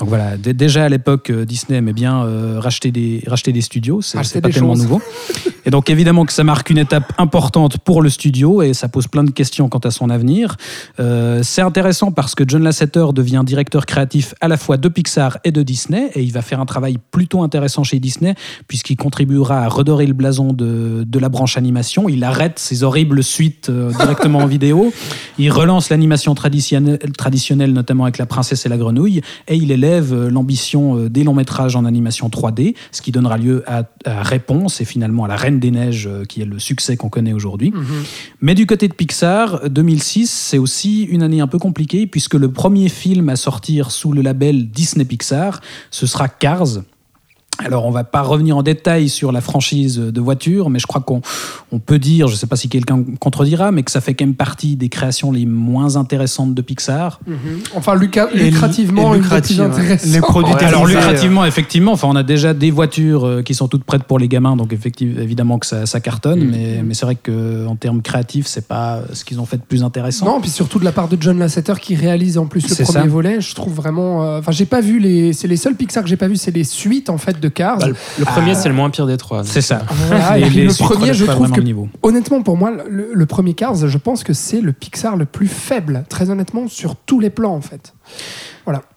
Donc 0.00 0.08
voilà, 0.08 0.38
déjà 0.38 0.84
à 0.84 0.88
l'époque, 0.88 1.30
euh, 1.30 1.44
Disney 1.44 1.78
aimait 1.78 1.92
bien 1.92 2.24
euh, 2.24 2.58
racheter, 2.58 2.90
des, 2.90 3.22
racheter 3.26 3.52
des 3.52 3.60
studios, 3.60 4.00
c'est 4.00 4.16
pas 4.16 4.48
des 4.48 4.54
tellement 4.54 4.74
choses. 4.74 4.82
nouveau. 4.82 5.02
Et 5.66 5.70
donc 5.70 5.90
évidemment 5.90 6.24
que 6.24 6.32
ça 6.32 6.44
marque 6.44 6.70
une 6.70 6.78
étape 6.78 7.12
importante 7.18 7.78
pour 7.78 8.02
le 8.02 8.08
studio 8.08 8.62
et 8.62 8.74
ça 8.74 8.88
pose 8.88 9.06
plein 9.06 9.24
de 9.24 9.30
questions 9.30 9.68
quant 9.68 9.78
à 9.78 9.90
son 9.90 10.10
avenir. 10.10 10.56
Euh, 10.98 11.40
c'est 11.42 11.62
intéressant 11.62 12.12
parce 12.12 12.34
que 12.34 12.44
John 12.46 12.62
Lasseter 12.62 13.06
devient 13.14 13.42
directeur 13.44 13.86
créatif 13.86 14.34
à 14.40 14.48
la 14.48 14.56
fois 14.56 14.76
de 14.76 14.88
Pixar 14.88 15.38
et 15.44 15.52
de 15.52 15.62
Disney 15.62 16.10
et 16.14 16.22
il 16.22 16.32
va 16.32 16.42
faire 16.42 16.60
un 16.60 16.66
travail 16.66 16.98
plutôt 17.10 17.42
intéressant 17.42 17.84
chez 17.84 17.98
Disney 17.98 18.34
puisqu'il 18.68 18.96
contribuera 18.96 19.62
à 19.62 19.68
redorer 19.68 20.06
le 20.06 20.14
blason 20.14 20.52
de, 20.52 21.04
de 21.06 21.18
la 21.18 21.28
branche 21.28 21.56
animation. 21.56 22.08
Il 22.08 22.24
arrête 22.24 22.58
ces 22.58 22.82
horribles 22.82 23.22
suites 23.22 23.68
euh, 23.68 23.92
directement 23.92 24.40
en 24.40 24.46
vidéo. 24.46 24.92
Il 25.38 25.50
relance 25.50 25.90
l'animation 25.90 26.34
traditionnelle, 26.34 27.72
notamment 27.72 28.04
avec 28.04 28.18
La 28.18 28.26
Princesse 28.26 28.66
et 28.66 28.68
la 28.68 28.76
Grenouille, 28.76 29.20
et 29.48 29.56
il 29.56 29.70
élève 29.70 30.12
euh, 30.12 30.30
l'ambition 30.30 31.08
des 31.08 31.24
longs 31.24 31.34
métrages 31.34 31.76
en 31.76 31.84
animation 31.84 32.28
3D, 32.28 32.74
ce 32.92 33.02
qui 33.02 33.12
donnera 33.12 33.36
lieu 33.36 33.64
à 33.66 33.84
Réponse 34.22 34.80
et 34.80 34.84
finalement 34.84 35.24
à 35.24 35.28
La 35.28 35.36
Reine 35.36 35.59
des 35.60 35.70
Neiges, 35.70 36.06
euh, 36.06 36.24
qui 36.24 36.42
est 36.42 36.44
le 36.44 36.58
succès 36.58 36.96
qu'on 36.96 37.08
connaît 37.08 37.32
aujourd'hui. 37.32 37.72
Mais 38.40 38.54
du 38.54 38.66
côté 38.66 38.88
de 38.88 38.94
Pixar, 38.94 39.68
2006, 39.68 40.30
c'est 40.30 40.58
aussi 40.58 41.02
une 41.04 41.22
année 41.22 41.40
un 41.40 41.46
peu 41.46 41.58
compliquée, 41.58 42.06
puisque 42.06 42.34
le 42.34 42.50
premier 42.50 42.88
film 42.88 43.28
à 43.28 43.36
sortir 43.36 43.90
sous 43.90 44.12
le 44.12 44.22
label 44.22 44.70
Disney 44.70 45.04
Pixar, 45.04 45.60
ce 45.90 46.06
sera 46.06 46.28
Cars. 46.28 46.82
Alors, 47.64 47.84
on 47.86 47.90
va 47.90 48.04
pas 48.04 48.22
revenir 48.22 48.56
en 48.56 48.62
détail 48.62 49.08
sur 49.08 49.32
la 49.32 49.40
franchise 49.40 49.96
de 49.98 50.20
voitures, 50.20 50.70
mais 50.70 50.78
je 50.78 50.86
crois 50.86 51.00
qu'on 51.00 51.20
on 51.72 51.78
peut 51.78 51.98
dire, 51.98 52.26
je 52.28 52.34
sais 52.36 52.46
pas 52.46 52.56
si 52.56 52.68
quelqu'un 52.68 53.04
contredira, 53.20 53.70
mais 53.72 53.82
que 53.82 53.90
ça 53.90 54.00
fait 54.00 54.14
quand 54.14 54.24
même 54.24 54.34
partie 54.34 54.76
des 54.76 54.88
créations 54.88 55.30
les 55.32 55.46
moins 55.46 55.96
intéressantes 55.96 56.54
de 56.54 56.62
Pixar. 56.62 57.20
Enfin, 57.74 57.94
lucra- 57.94 58.28
Et 58.34 58.50
lucrativement, 58.50 59.02
et 59.14 59.16
une 59.18 59.22
des 59.22 59.28
lucrative, 59.28 59.56
plus 59.56 59.64
ouais. 59.64 59.70
intéressantes. 59.70 60.12
Les 60.12 60.20
produits 60.20 60.54
Ouais, 60.54 60.64
alors 60.64 60.86
lucrativement, 60.86 61.44
effectivement, 61.44 61.92
enfin 61.92 62.08
on 62.10 62.16
a 62.16 62.22
déjà 62.22 62.54
des 62.54 62.70
voitures 62.70 63.24
euh, 63.26 63.42
qui 63.42 63.54
sont 63.54 63.68
toutes 63.68 63.84
prêtes 63.84 64.04
pour 64.04 64.18
les 64.18 64.26
gamins, 64.28 64.56
donc 64.56 64.72
effectivement, 64.72 65.20
évidemment 65.20 65.58
que 65.58 65.66
ça, 65.66 65.86
ça 65.86 66.00
cartonne, 66.00 66.42
mais, 66.44 66.82
mais 66.84 66.94
c'est 66.94 67.04
vrai 67.06 67.14
que 67.14 67.66
en 67.66 67.76
termes 67.76 68.02
créatifs, 68.02 68.46
c'est 68.46 68.66
pas 68.66 69.00
ce 69.12 69.24
qu'ils 69.24 69.38
ont 69.40 69.44
fait 69.46 69.58
de 69.58 69.62
plus 69.62 69.82
intéressant. 69.84 70.26
Non, 70.26 70.40
puis 70.40 70.50
surtout 70.50 70.78
de 70.78 70.84
la 70.84 70.92
part 70.92 71.08
de 71.08 71.16
John 71.20 71.38
Lasseter 71.38 71.74
qui 71.80 71.94
réalise 71.94 72.38
en 72.38 72.46
plus 72.46 72.62
le 72.68 72.74
C'est 72.74 72.84
premier 72.84 73.00
ça. 73.00 73.06
volet. 73.06 73.40
Je 73.40 73.54
trouve 73.54 73.74
vraiment. 73.74 74.24
euh, 74.24 74.38
Enfin, 74.40 74.52
j'ai 74.52 74.66
pas 74.66 74.80
vu 74.80 74.98
les. 74.98 75.32
C'est 75.32 75.46
les 75.48 75.56
seuls 75.56 75.74
Pixar 75.76 76.02
que 76.02 76.08
j'ai 76.08 76.16
pas 76.16 76.28
vu, 76.28 76.36
c'est 76.36 76.50
les 76.54 76.64
suites 76.64 77.10
en 77.10 77.18
fait 77.18 77.38
de 77.40 77.48
Cars. 77.50 77.78
Bah, 77.78 77.88
le, 77.88 77.94
le 78.18 78.24
premier, 78.24 78.54
c'est 78.54 78.68
le 78.68 78.74
moins 78.74 78.90
pire 78.90 79.06
des 79.06 79.16
trois. 79.16 79.44
C'est 79.44 79.60
ça. 79.60 79.82
Voilà, 80.08 80.38
et 80.38 80.42
Les- 80.42 80.46
puis 80.46 80.56
les 80.56 80.64
le 80.66 80.74
premier, 80.74 81.12
je 81.14 81.24
pas 81.24 81.32
trouve 81.32 81.44
vraiment 81.46 81.56
que 81.56 81.60
niveau. 81.60 81.88
honnêtement, 82.02 82.42
pour 82.42 82.56
moi, 82.56 82.72
le, 82.88 83.10
le 83.12 83.26
premier 83.26 83.54
Cars, 83.54 83.74
je 83.76 83.98
pense 83.98 84.24
que 84.24 84.32
c'est 84.32 84.60
le 84.60 84.72
Pixar 84.72 85.16
le 85.16 85.24
plus 85.26 85.48
faible, 85.48 86.04
très 86.08 86.30
honnêtement, 86.30 86.68
sur 86.68 86.96
tous 86.96 87.20
les 87.20 87.30
plans 87.30 87.54
en 87.54 87.60
fait. 87.60 87.92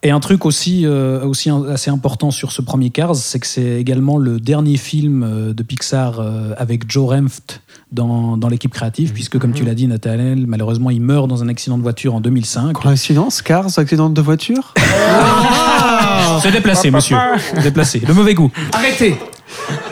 Et 0.02 0.12
un 0.12 0.20
truc 0.20 0.46
aussi, 0.46 0.86
euh, 0.86 1.26
aussi 1.26 1.50
assez 1.50 1.90
important 1.90 2.32
sur 2.32 2.52
ce 2.52 2.62
premier 2.62 2.90
Cars, 2.90 3.16
c'est 3.16 3.40
que 3.40 3.48
c'est 3.48 3.80
également 3.80 4.18
le 4.18 4.40
dernier 4.40 4.78
film 4.78 5.24
euh, 5.24 5.54
de 5.54 5.64
Pixar 5.64 6.20
euh, 6.20 6.54
avec 6.58 6.90
Joe 6.92 7.10
Renft 7.10 7.62
dans, 7.92 8.38
dans 8.38 8.50
l'équipe 8.50 8.74
créative, 8.74 9.14
puisque 9.14 9.38
comme 9.38 9.54
tu 9.54 9.64
l'as 9.64 9.76
dit, 9.76 9.88
Nathaniel, 9.88 10.46
malheureusement, 10.48 10.90
il 10.90 11.02
meurt 11.02 11.28
dans 11.28 11.44
un 11.44 11.48
accident 11.48 11.78
de 11.78 11.84
voiture 11.84 12.16
en 12.16 12.22
2005. 12.22 12.74
Coïncidence 12.74 13.42
Cars, 13.42 13.78
accident? 13.78 14.10
De 14.10 14.22
voiture? 14.22 14.74
C'est 16.42 16.52
déplacé, 16.52 16.92
monsieur. 16.92 17.18
Déplacé. 17.62 18.00
De 18.00 18.14
mauvais 18.14 18.34
goût. 18.34 18.52
Arrêtez 18.74 19.18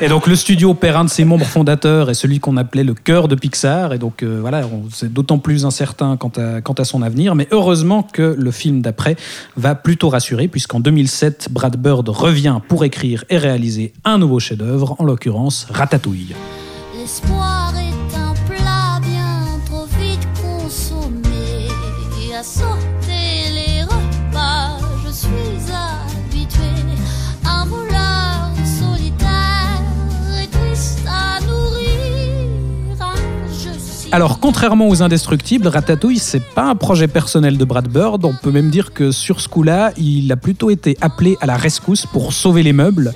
Et 0.02 0.08
donc 0.08 0.28
le 0.28 0.36
studio 0.36 0.74
perd 0.74 0.98
un 0.98 1.04
de 1.06 1.10
ses 1.10 1.26
membres 1.26 1.46
fondateurs 1.46 2.10
et 2.10 2.14
celui 2.14 2.40
qu'on 2.40 2.58
appelait 2.58 2.84
le 2.84 2.94
cœur 2.94 3.28
de 3.28 3.36
Pixar. 3.36 3.94
Et 3.94 3.98
donc 3.98 4.24
euh, 4.24 4.40
voilà, 4.42 4.64
c'est 4.92 5.12
d'autant 5.12 5.38
plus 5.38 5.66
incertain 5.66 6.18
quant 6.18 6.32
à, 6.78 6.84
son 6.84 7.02
avenir. 7.02 7.36
Mais 7.36 7.48
heureusement 7.52 8.04
que 8.04 8.36
le 8.38 8.52
film 8.52 8.82
d'après 8.82 9.16
va 9.58 9.76
plutôt 9.76 10.10
rassurer, 10.10 10.48
puisqu'en 10.48 10.80
2007, 10.80 11.50
Brad 11.52 11.78
Bird 11.78 12.08
revient 12.10 12.60
pour 12.68 12.84
écrire 12.84 13.24
et 13.30 13.38
réaliser 13.38 13.94
un 14.04 14.18
nouveau 14.18 14.40
chef-d'œuvre, 14.40 14.96
en 15.00 15.06
l'occurrence 15.06 15.68
Ratatouille. 15.70 16.34
Alors, 34.14 34.42
contrairement 34.42 34.90
aux 34.90 35.02
Indestructibles, 35.02 35.70
Ratatouille, 35.70 36.20
c'est 36.20 36.44
pas 36.44 36.66
un 36.66 36.76
projet 36.76 37.08
personnel 37.08 37.58
de 37.58 37.64
Brad 37.64 37.88
Bird. 37.88 38.26
On 38.26 38.34
peut 38.34 38.52
même 38.52 38.70
dire 38.70 38.92
que 38.92 39.10
sur 39.10 39.40
ce 39.40 39.48
coup-là, 39.48 39.94
il 39.96 40.30
a 40.34 40.36
plutôt 40.36 40.70
été 40.70 40.98
appelé 41.00 41.38
à 41.40 41.46
la 41.46 41.56
rescousse 41.56 42.06
pour 42.06 42.34
sauver 42.34 42.62
les 42.62 42.74
meubles. 42.74 43.14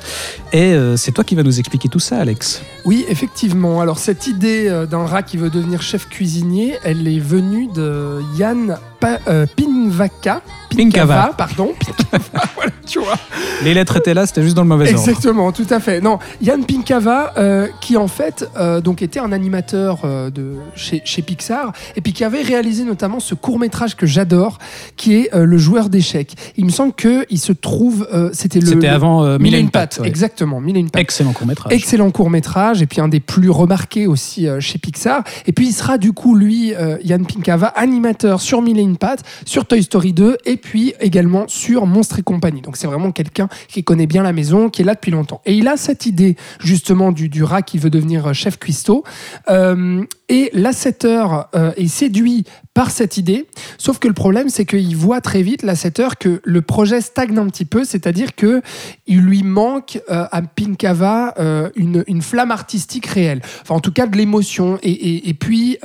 Et 0.53 0.73
euh, 0.73 0.95
c'est 0.95 1.11
toi 1.11 1.25
qui 1.25 1.35
vas 1.35 1.43
nous 1.43 1.59
expliquer 1.59 1.89
tout 1.89 1.99
ça, 1.99 2.19
Alex. 2.19 2.61
Oui, 2.85 3.03
effectivement. 3.09 3.81
Alors, 3.81 3.99
cette 3.99 4.27
idée 4.27 4.69
euh, 4.69 4.85
d'un 4.85 5.05
rat 5.05 5.23
qui 5.23 5.35
veut 5.35 5.49
devenir 5.49 5.81
chef 5.81 6.07
cuisinier, 6.07 6.75
elle 6.85 7.05
est 7.09 7.19
venue 7.19 7.67
de 7.75 8.21
Yann 8.37 8.77
Pa- 8.99 9.19
euh, 9.27 9.45
Pinvaka. 9.55 10.41
Pinkava. 10.75 11.31
pardon. 11.37 11.73
Pinkava, 11.79 12.43
voilà, 12.55 12.71
tu 12.85 12.99
vois. 12.99 13.15
Les 13.63 13.73
lettres 13.73 13.95
étaient 13.97 14.13
là, 14.13 14.25
c'était 14.25 14.43
juste 14.43 14.55
dans 14.55 14.63
le 14.63 14.67
mauvais 14.67 14.93
ordre. 14.93 14.99
Exactement, 14.99 15.51
tout 15.53 15.65
à 15.69 15.79
fait. 15.79 16.01
Non, 16.01 16.19
Yann 16.41 16.65
Pinkava, 16.65 17.33
euh, 17.37 17.67
qui 17.79 17.95
en 17.95 18.09
fait 18.09 18.49
euh, 18.57 18.81
donc 18.81 19.01
était 19.01 19.19
un 19.21 19.31
animateur 19.31 19.99
euh, 20.03 20.29
de 20.29 20.55
chez, 20.75 21.01
chez 21.05 21.21
Pixar, 21.21 21.71
et 21.95 22.01
puis 22.01 22.11
qui 22.11 22.25
avait 22.25 22.41
réalisé 22.41 22.83
notamment 22.83 23.21
ce 23.21 23.35
court 23.35 23.57
métrage 23.57 23.95
que 23.95 24.05
j'adore, 24.05 24.57
qui 24.97 25.15
est 25.15 25.29
le 25.33 25.57
joueur 25.57 25.87
d'échecs. 25.87 26.33
Il 26.57 26.65
me 26.65 26.71
semble 26.71 26.91
que 26.93 27.25
il 27.29 27.39
se 27.39 27.53
trouve, 27.53 28.07
c'était 28.33 28.59
le. 28.59 28.65
C'était 28.67 28.87
avant 28.87 29.37
Mille 29.39 29.55
et 29.55 29.59
une 29.59 29.69
Pattes, 29.69 29.99
ouais. 30.01 30.07
exactement, 30.07 30.59
Mille 30.59 30.75
et 30.75 30.81
une 30.81 30.89
pattes. 30.89 31.01
Excellent 31.01 31.31
court-métrage. 31.31 31.71
Excellent 31.71 32.11
court 32.11 32.29
métrage 32.29 32.81
et 32.81 32.85
puis 32.85 32.99
un 32.99 33.07
des 33.07 33.21
plus 33.21 33.49
remarqués 33.49 34.07
aussi 34.07 34.47
chez 34.59 34.77
Pixar. 34.77 35.23
Et 35.47 35.53
puis 35.53 35.67
il 35.67 35.73
sera 35.73 35.97
du 35.97 36.11
coup 36.11 36.35
lui, 36.35 36.73
Yann 37.03 37.25
Pinkava, 37.25 37.67
animateur 37.67 38.41
sur 38.41 38.61
Mille 38.61 38.77
et 38.79 38.81
une 38.86 38.97
pattes, 38.97 39.23
sur 39.45 39.65
Toy 39.65 39.83
Story 39.83 40.13
2 40.13 40.38
et 40.45 40.57
puis 40.57 40.93
également 40.99 41.47
sur 41.47 41.86
Monstres 41.86 42.19
et 42.19 42.23
compagnie. 42.23 42.61
Donc 42.61 42.77
c'est 42.77 42.88
vraiment 42.88 43.11
quelqu'un 43.11 43.49
qui 43.67 43.83
connaît 43.83 44.07
bien 44.07 44.23
la 44.23 44.33
maison, 44.33 44.69
qui 44.69 44.81
est 44.81 44.86
là 44.86 44.95
depuis 44.95 45.11
longtemps. 45.11 45.41
Et 45.45 45.53
il 45.55 45.67
a 45.67 45.77
cette 45.77 46.05
idée 46.05 46.36
justement 46.59 47.11
du, 47.11 47.29
du 47.29 47.43
rat 47.43 47.61
qui 47.61 47.77
veut 47.77 47.89
devenir 47.89 48.27
euh, 48.27 48.33
chef 48.33 48.57
cuistot. 48.57 49.03
Euh, 49.49 50.03
et 50.27 50.49
Lasseter 50.53 51.23
euh, 51.53 51.71
est 51.77 51.88
séduit 51.88 52.45
par 52.73 52.89
cette 52.91 53.17
idée, 53.17 53.47
sauf 53.77 53.99
que 53.99 54.07
le 54.07 54.13
problème 54.13 54.49
c'est 54.49 54.65
qu'il 54.65 54.95
voit 54.97 55.21
très 55.21 55.43
vite 55.43 55.63
Lasseter 55.63 56.09
que 56.19 56.41
le 56.43 56.61
projet 56.61 56.99
stagne 56.99 57.38
un 57.38 57.47
petit 57.47 57.63
peu, 57.63 57.86
c'est-à-dire 57.86 58.36
que 58.36 58.61
il 59.07 59.21
lui 59.21 59.43
manque 59.43 60.01
euh, 60.09 60.25
à 60.31 60.41
Pinkava 60.41 61.36
euh, 61.39 61.69
une, 61.75 62.03
une 62.07 62.21
flamme 62.21 62.51
artistique 62.51 63.05
réelle, 63.05 63.41
enfin 63.61 63.75
en 63.75 63.79
tout 63.79 63.91
cas 63.91 64.07
de 64.07 64.17
l'émotion 64.17 64.79
et, 64.81 65.29
et, 65.29 65.33
puis 65.33 65.77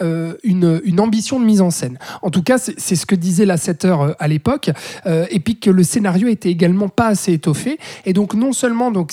une, 0.43 0.81
une 0.85 1.01
ambition 1.01 1.39
de 1.39 1.45
mise 1.45 1.61
en 1.61 1.71
scène. 1.71 1.99
En 2.23 2.31
tout 2.31 2.43
cas 2.43 2.59
c'est 2.59 2.90
c'est 2.91 2.97
ce 2.97 3.07
que 3.07 3.15
disait 3.15 3.47
Lasseter 3.47 3.95
euh, 4.01 4.15
à 4.19 4.27
l'époque 4.27 4.73
euh, 5.07 5.25
et 5.31 5.39
puis 5.39 5.61
que 5.61 5.71
le 5.71 5.85
scénario 5.85 6.27
était 6.27 6.51
également 6.51 6.89
pas 6.89 7.07
assez 7.07 7.33
étoffé. 7.33 7.79
Et 8.05 8.13
donc 8.13 8.35
non 8.35 8.53
seulement 8.53 8.91
donc 8.91 9.13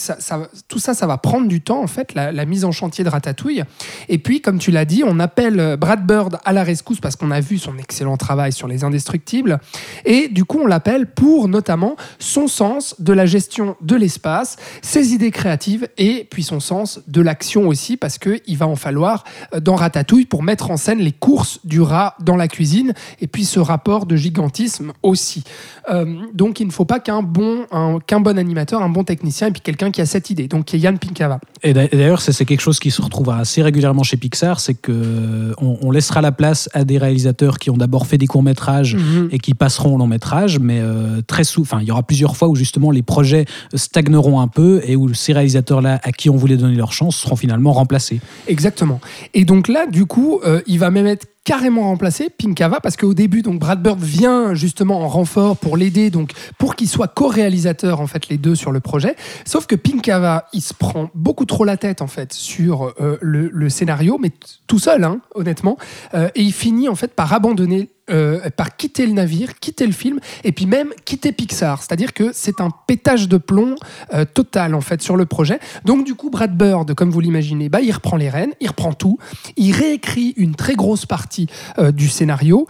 tout 0.67 0.79
ça, 0.79 0.95
ça 0.95 1.05
va 1.05 1.17
prendre 1.19 1.47
du 1.47 1.61
temps 1.61 1.83
en 1.83 1.85
fait, 1.85 2.15
la, 2.15 2.31
la 2.31 2.45
mise 2.45 2.65
en 2.65 2.71
chantier 2.71 3.03
de 3.03 3.09
Ratatouille. 3.09 3.63
Et 4.09 4.17
puis 4.17 4.41
comme 4.41 4.57
tu 4.57 4.71
l'as 4.71 4.85
dit, 4.85 5.03
on 5.05 5.19
appelle 5.19 5.59
euh, 5.59 5.77
Brad 5.77 6.07
Bird 6.07 6.39
à 6.43 6.53
la 6.53 6.63
rescousse 6.63 6.99
parce 6.99 7.15
qu'on 7.15 7.29
a 7.29 7.39
vu 7.39 7.59
son 7.59 7.77
excellent 7.77 8.17
travail 8.17 8.51
sur 8.51 8.67
les 8.67 8.83
Indestructibles. 8.83 9.59
Et 10.05 10.27
du 10.27 10.43
coup, 10.43 10.57
on 10.63 10.65
l'appelle 10.65 11.05
pour 11.05 11.47
notamment 11.47 11.97
son 12.17 12.47
sens 12.47 12.95
de 12.97 13.13
la 13.13 13.27
gestion 13.27 13.75
de 13.81 13.95
l'espace, 13.95 14.55
ses 14.81 15.13
idées 15.13 15.29
créatives 15.29 15.87
et 15.99 16.27
puis 16.31 16.41
son 16.41 16.59
sens 16.59 16.99
de 17.07 17.21
l'action 17.21 17.67
aussi, 17.67 17.95
parce 17.95 18.17
qu'il 18.17 18.57
va 18.57 18.65
en 18.65 18.75
falloir 18.75 19.23
dans 19.61 19.75
Ratatouille 19.75 20.25
pour 20.25 20.41
mettre 20.41 20.71
en 20.71 20.77
scène 20.77 20.97
les 20.97 21.11
courses 21.11 21.59
du 21.63 21.79
rat 21.79 22.15
dans 22.21 22.37
la 22.37 22.47
cuisine 22.47 22.95
et 23.21 23.27
puis 23.27 23.45
ce 23.45 23.59
rapport 23.67 24.05
de 24.05 24.15
gigantisme 24.15 24.93
aussi. 25.03 25.43
Euh, 25.89 26.05
donc, 26.33 26.59
il 26.59 26.67
ne 26.67 26.71
faut 26.71 26.85
pas 26.85 26.99
qu'un 26.99 27.21
bon, 27.21 27.65
un- 27.71 27.99
qu'un 27.99 28.19
bon 28.19 28.37
animateur, 28.37 28.81
un 28.81 28.89
bon 28.89 29.03
technicien 29.03 29.47
et 29.47 29.51
puis 29.51 29.61
quelqu'un 29.61 29.91
qui 29.91 30.01
a 30.01 30.05
cette 30.05 30.29
idée. 30.29 30.47
Donc, 30.47 30.73
y 30.73 30.77
a 30.77 30.79
Yann 30.79 30.97
Pinkava. 30.97 31.39
Et 31.63 31.73
d'a- 31.73 31.87
d'ailleurs, 31.87 32.21
c'est 32.21 32.45
quelque 32.45 32.61
chose 32.61 32.79
qui 32.79 32.91
se 32.91 33.01
retrouvera 33.01 33.37
assez 33.37 33.61
régulièrement 33.61 34.03
chez 34.03 34.17
Pixar, 34.17 34.59
c'est 34.59 34.73
que 34.73 34.91
euh, 34.91 35.53
on, 35.61 35.77
on 35.81 35.91
laissera 35.91 36.21
la 36.21 36.31
place 36.31 36.69
à 36.73 36.83
des 36.83 36.97
réalisateurs 36.97 37.59
qui 37.59 37.69
ont 37.69 37.77
d'abord 37.77 38.07
fait 38.07 38.17
des 38.17 38.27
courts 38.27 38.43
métrages 38.43 38.95
Mhm. 38.95 39.29
et 39.31 39.39
qui 39.39 39.53
passeront 39.53 39.95
au 39.95 39.97
long 39.97 40.07
métrage, 40.07 40.59
mais 40.59 40.79
euh, 40.81 41.21
très 41.27 41.43
souvent, 41.43 41.79
il 41.79 41.87
y 41.87 41.91
aura 41.91 42.03
plusieurs 42.03 42.35
fois 42.37 42.47
où 42.47 42.55
justement 42.55 42.91
les 42.91 43.01
projets 43.03 43.45
stagneront 43.75 44.39
un 44.41 44.47
peu 44.47 44.81
et 44.85 44.95
où 44.95 45.13
ces 45.13 45.33
réalisateurs-là, 45.33 45.99
à 46.03 46.11
qui 46.11 46.29
on 46.29 46.35
voulait 46.35 46.57
donner 46.57 46.75
leur 46.75 46.93
chance, 46.93 47.15
seront 47.17 47.35
finalement 47.35 47.73
remplacés. 47.73 48.19
Exactement. 48.47 48.99
Et 49.33 49.45
donc 49.45 49.67
là, 49.67 49.85
du 49.87 50.05
coup, 50.05 50.39
euh, 50.45 50.61
il 50.67 50.79
va 50.79 50.89
même 50.91 51.07
être 51.07 51.25
carrément 51.47 51.83
remplacé 51.83 52.29
Pinkava 52.29 52.81
parce 52.81 52.97
qu'au 52.97 53.13
début 53.13 53.41
donc 53.41 53.57
Brad 53.57 53.81
Bird 53.81 54.01
vient 54.01 54.53
justement 54.53 54.99
en 54.99 55.07
renfort 55.07 55.55
pour 55.55 55.77
l'aider 55.77 56.09
donc 56.09 56.33
pour 56.57 56.75
qu'il 56.75 56.89
soit 56.89 57.07
co-réalisateur 57.07 58.01
en 58.01 58.07
fait 58.07 58.27
les 58.27 58.37
deux 58.37 58.53
sur 58.53 58.73
le 58.73 58.81
projet. 58.81 59.15
Sauf 59.45 59.65
que 59.65 59.75
Pinkava 59.75 60.49
il 60.51 60.59
se 60.59 60.73
prend 60.73 61.09
beaucoup 61.15 61.45
trop 61.45 61.63
la 61.63 61.77
tête 61.77 62.01
en 62.01 62.07
fait 62.07 62.33
sur 62.33 62.93
euh, 62.99 63.17
le, 63.21 63.69
scénario 63.69 64.17
mais 64.19 64.31
tout 64.67 64.77
seul 64.77 65.05
hein, 65.05 65.21
honnêtement. 65.35 65.77
Euh, 66.15 66.27
et 66.35 66.41
il 66.41 66.51
finit 66.51 66.89
en 66.89 66.95
fait 66.95 67.13
par 67.13 67.31
abandonner 67.31 67.91
euh, 68.09 68.49
par 68.55 68.77
quitter 68.77 69.05
le 69.05 69.11
navire, 69.11 69.59
quitter 69.59 69.85
le 69.85 69.91
film, 69.91 70.19
et 70.45 70.53
puis 70.53 70.65
même 70.65 70.93
quitter 71.03 71.33
Pixar. 71.33 71.83
C'est-à-dire 71.83 72.13
que 72.13 72.29
c'est 72.31 72.61
un 72.61 72.69
pétage 72.87 73.27
de 73.27 73.35
plomb 73.35 73.75
euh, 74.13 74.23
total 74.23 74.75
en 74.75 74.81
fait 74.81 75.01
sur 75.01 75.17
le 75.17 75.25
projet. 75.25 75.59
Donc 75.83 76.05
du 76.05 76.15
coup, 76.15 76.29
Brad 76.29 76.57
Bird, 76.57 76.93
comme 76.93 77.11
vous 77.11 77.19
l'imaginez, 77.19 77.67
bah, 77.67 77.81
il 77.81 77.91
reprend 77.91 78.15
les 78.15 78.29
rênes, 78.29 78.53
il 78.61 78.69
reprend 78.69 78.93
tout, 78.93 79.17
il 79.57 79.73
réécrit 79.73 80.33
une 80.37 80.55
très 80.55 80.75
grosse 80.75 81.05
partie 81.05 81.47
euh, 81.79 81.91
du 81.91 82.07
scénario, 82.07 82.65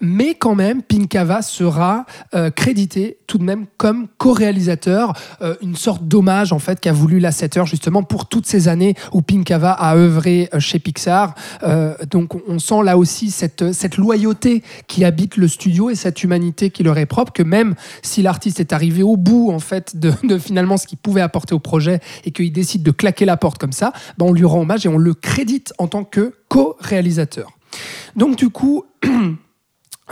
mais 0.00 0.34
quand 0.34 0.54
même, 0.54 0.82
Pinkava 0.82 1.42
sera 1.42 2.06
crédité 2.54 3.18
tout 3.26 3.38
de 3.38 3.44
même 3.44 3.66
comme 3.76 4.06
co-réalisateur, 4.18 5.12
une 5.62 5.76
sorte 5.76 6.06
d'hommage 6.06 6.52
en 6.52 6.58
fait 6.58 6.80
qu'a 6.80 6.92
voulu 6.92 7.18
Lasseter 7.18 7.64
justement 7.66 8.02
pour 8.02 8.26
toutes 8.26 8.46
ces 8.46 8.68
années 8.68 8.94
où 9.12 9.22
Pinkava 9.22 9.72
a 9.72 9.96
œuvré 9.96 10.48
chez 10.58 10.78
Pixar. 10.78 11.34
Donc 12.10 12.34
on 12.48 12.58
sent 12.58 12.82
là 12.84 12.96
aussi 12.98 13.30
cette, 13.30 13.72
cette 13.72 13.96
loyauté 13.96 14.43
qui 14.86 15.04
habite 15.04 15.36
le 15.36 15.48
studio 15.48 15.90
et 15.90 15.94
cette 15.94 16.22
humanité 16.22 16.70
qui 16.70 16.82
leur 16.82 16.98
est 16.98 17.06
propre, 17.06 17.32
que 17.32 17.42
même 17.42 17.74
si 18.02 18.22
l'artiste 18.22 18.60
est 18.60 18.72
arrivé 18.72 19.02
au 19.02 19.16
bout 19.16 19.50
en 19.50 19.58
fait 19.58 19.98
de, 19.98 20.12
de 20.22 20.38
finalement 20.38 20.76
ce 20.76 20.86
qu'il 20.86 20.98
pouvait 20.98 21.20
apporter 21.20 21.54
au 21.54 21.58
projet 21.58 22.00
et 22.24 22.30
qu'il 22.30 22.52
décide 22.52 22.82
de 22.82 22.90
claquer 22.90 23.24
la 23.24 23.36
porte 23.36 23.58
comme 23.58 23.72
ça, 23.72 23.92
ben, 24.18 24.26
on 24.26 24.32
lui 24.32 24.44
rend 24.44 24.60
hommage 24.60 24.86
et 24.86 24.88
on 24.88 24.98
le 24.98 25.14
crédite 25.14 25.72
en 25.78 25.86
tant 25.86 26.04
que 26.04 26.34
co-réalisateur. 26.48 27.50
Donc 28.16 28.36
du 28.36 28.50
coup, 28.50 28.84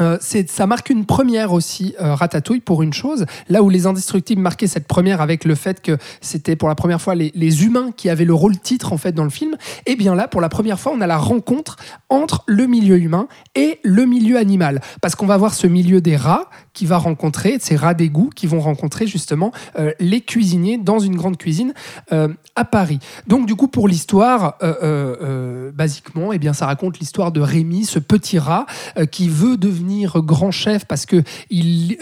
euh, 0.01 0.19
ça 0.21 0.67
marque 0.67 0.91
une 0.91 1.05
première 1.05 1.53
aussi, 1.53 1.95
euh, 2.01 2.15
Ratatouille, 2.15 2.61
pour 2.61 2.83
une 2.83 2.93
chose. 2.93 3.27
Là 3.49 3.63
où 3.63 3.69
les 3.69 3.87
Indestructibles 3.87 4.41
marquaient 4.41 4.67
cette 4.67 4.87
première 4.87 5.21
avec 5.21 5.45
le 5.45 5.55
fait 5.55 5.83
que 5.83 5.99
c'était 6.21 6.57
pour 6.57 6.69
la 6.69 6.75
première 6.75 7.01
fois 7.01 7.15
les, 7.15 7.31
les 7.35 7.65
humains 7.65 7.91
qui 7.97 8.09
avaient 8.09 8.25
le 8.25 8.35
rôle 8.35 8.59
titre 8.59 8.93
en 8.93 8.97
fait 8.97 9.13
dans 9.13 9.25
le 9.25 9.31
film, 9.31 9.57
et 9.87 9.97
bien 9.97 10.15
là, 10.15 10.29
pour 10.29 10.41
la 10.41 10.49
première 10.49 10.81
fois, 10.81 10.93
on 10.95 11.01
a 11.01 11.07
la 11.07 11.19
rencontre 11.19 11.77
entre 12.09 12.45
le 12.47 12.67
milieu 12.67 12.97
humain 12.97 13.29
et 13.55 13.81
le 13.83 14.07
milieu 14.07 14.39
animal. 14.39 14.81
Parce 15.01 15.15
qu'on 15.15 15.27
va 15.27 15.37
voir 15.37 15.55
ce 15.55 15.67
milieu 15.67 16.01
des 16.01 16.17
rats 16.17 16.49
qui 16.73 16.87
va 16.87 16.99
rencontrer, 16.99 17.59
ces 17.61 17.77
rats 17.77 17.95
d'égout 17.95 18.31
qui 18.35 18.47
vont 18.47 18.61
rencontrer 18.61 19.07
justement 19.07 19.53
euh, 19.79 19.93
les 20.01 20.21
cuisiniers 20.21 20.79
dans 20.79 20.99
une 20.99 21.17
grande 21.17 21.37
cuisine 21.37 21.75
euh, 22.13 22.29
à 22.57 22.65
Paris. 22.65 22.99
Donc 23.27 23.47
du 23.47 23.55
coup, 23.55 23.69
pour 23.69 23.89
l'histoire, 23.89 24.57
euh, 24.63 25.71
basiquement, 25.73 26.33
eh 26.33 26.39
bien, 26.39 26.53
ça 26.53 26.67
raconte 26.67 26.99
l'histoire 26.99 27.33
de 27.33 27.41
Rémi, 27.41 27.85
ce 27.85 27.99
petit 27.99 28.39
rat 28.39 28.67
qui 29.11 29.29
veut 29.29 29.57
devenir 29.57 30.23
grand 30.23 30.51
chef 30.51 30.85
parce 30.85 31.07
que 31.07 31.23
il, 31.51 31.99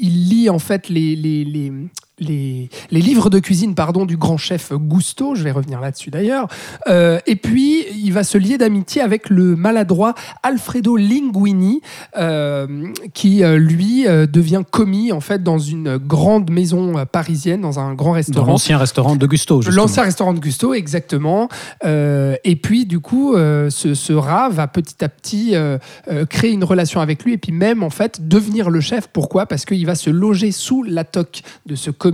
lit 0.00 0.48
en 0.50 0.58
fait 0.58 0.88
les, 0.88 1.72
les, 2.18 2.68
les 2.90 3.00
livres 3.00 3.30
de 3.30 3.38
cuisine 3.38 3.74
pardon, 3.74 4.06
du 4.06 4.16
grand 4.16 4.36
chef 4.38 4.72
Gusto, 4.72 5.34
je 5.34 5.42
vais 5.44 5.50
revenir 5.50 5.80
là-dessus 5.80 6.10
d'ailleurs, 6.10 6.48
Euh, 6.88 7.18
et 7.26 7.36
puis 7.36 7.84
il 7.94 8.12
va 8.12 8.22
se 8.24 8.38
lier 8.38 8.58
d'amitié 8.58 9.02
avec 9.02 9.28
le 9.28 9.56
maladroit 9.56 10.14
Alfredo 10.42 10.96
Linguini, 10.96 11.80
euh, 12.16 12.66
qui 13.12 13.42
euh, 13.44 13.58
lui 13.58 14.06
euh, 14.06 14.26
devient 14.26 14.62
commis 14.70 15.12
en 15.12 15.20
fait 15.20 15.42
dans 15.42 15.58
une 15.58 15.96
grande 15.98 16.50
maison 16.50 17.04
parisienne, 17.10 17.60
dans 17.60 17.78
un 17.80 17.94
grand 17.94 18.10
Dans 18.10 18.14
restaurant. 18.14 18.46
l'ancien 18.52 18.78
restaurant 18.78 19.16
de 19.16 19.26
Gusto, 19.26 19.62
justement. 19.62 19.82
L'ancien 19.82 20.04
restaurant 20.04 20.32
de 20.32 20.40
Gusto, 20.40 20.74
exactement. 20.74 21.48
Et 21.84 22.56
puis, 22.62 22.86
du 22.86 23.00
coup, 23.00 23.34
ce, 23.34 23.94
ce 23.94 24.12
rat 24.12 24.48
va 24.48 24.66
petit 24.68 25.04
à 25.04 25.08
petit 25.08 25.54
créer 26.30 26.52
une 26.52 26.64
relation 26.64 27.00
avec 27.00 27.24
lui 27.24 27.32
et 27.34 27.38
puis 27.38 27.52
même, 27.52 27.82
en 27.82 27.90
fait, 27.90 28.26
devenir 28.28 28.70
le 28.70 28.80
chef. 28.80 29.08
Pourquoi? 29.12 29.46
Parce 29.46 29.64
qu'il 29.64 29.84
va 29.86 29.94
se 29.94 30.10
loger 30.10 30.52
sous 30.52 30.82
la 30.82 31.04
toque 31.04 31.42
de 31.66 31.74
ce 31.74 31.90
commis 31.90 32.05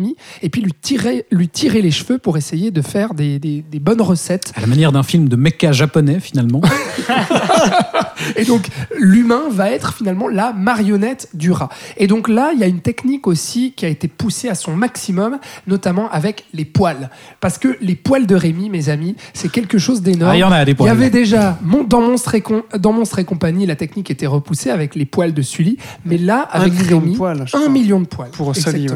et 0.42 0.48
puis 0.48 0.60
lui 0.62 0.72
tirer, 0.80 1.26
lui 1.30 1.48
tirer 1.48 1.82
les 1.82 1.90
cheveux 1.90 2.18
pour 2.18 2.36
essayer 2.36 2.70
de 2.70 2.82
faire 2.82 3.14
des, 3.14 3.38
des- 3.38 3.62
des 3.70 3.78
bonnes 3.78 4.00
recettes. 4.02 4.52
À 4.54 4.60
la 4.60 4.66
manière 4.66 4.92
d'un 4.92 5.02
film 5.02 5.28
de 5.28 5.36
mecha 5.36 5.72
japonais, 5.72 6.20
finalement. 6.20 6.60
Et 8.36 8.44
donc, 8.44 8.66
l'humain 8.98 9.42
va 9.50 9.70
être 9.70 9.94
finalement 9.94 10.28
la 10.28 10.52
marionnette 10.52 11.28
du 11.34 11.50
rat. 11.50 11.68
Et 11.96 12.06
donc 12.06 12.28
là, 12.28 12.52
il 12.54 12.60
y 12.60 12.64
a 12.64 12.66
une 12.66 12.80
technique 12.80 13.26
aussi 13.26 13.72
qui 13.76 13.84
a 13.84 13.88
été 13.88 14.08
poussée 14.08 14.48
à 14.48 14.54
son 14.54 14.74
maximum, 14.76 15.38
notamment 15.66 16.10
avec 16.10 16.44
les 16.52 16.64
poils. 16.64 17.10
Parce 17.40 17.58
que 17.58 17.76
les 17.80 17.94
poils 17.94 18.26
de 18.26 18.34
Rémi, 18.34 18.70
mes 18.70 18.88
amis, 18.88 19.16
c'est 19.34 19.50
quelque 19.50 19.78
chose 19.78 20.02
d'énorme. 20.02 20.32
Ah, 20.32 20.36
il 20.36 20.40
y 20.40 20.44
en 20.44 20.52
a 20.52 20.64
des 20.64 20.72
Il 20.72 20.74
y 20.74 20.76
poils. 20.76 20.90
avait 20.90 21.10
déjà 21.10 21.58
mon- 21.62 21.84
dans 21.84 22.00
Monstre, 22.00 22.34
et 22.34 22.42
dans 22.78 22.92
Monstre 22.92 23.18
et 23.18 23.24
compagnie, 23.24 23.66
la 23.66 23.76
technique 23.76 24.10
était 24.10 24.26
repoussée 24.26 24.70
avec 24.70 24.94
les 24.94 25.04
poils 25.06 25.34
de 25.34 25.42
Sully, 25.42 25.76
mais 26.04 26.18
là 26.18 26.48
Un 26.52 26.60
avec 26.60 26.72
million 26.74 26.98
de 26.98 27.04
Rémi, 27.04 27.16
poils, 27.16 27.40
un 27.42 27.44
crois. 27.46 27.68
million 27.68 28.00
de 28.00 28.06
poils. 28.06 28.30
Pour 28.30 28.54
Sully. 28.56 28.86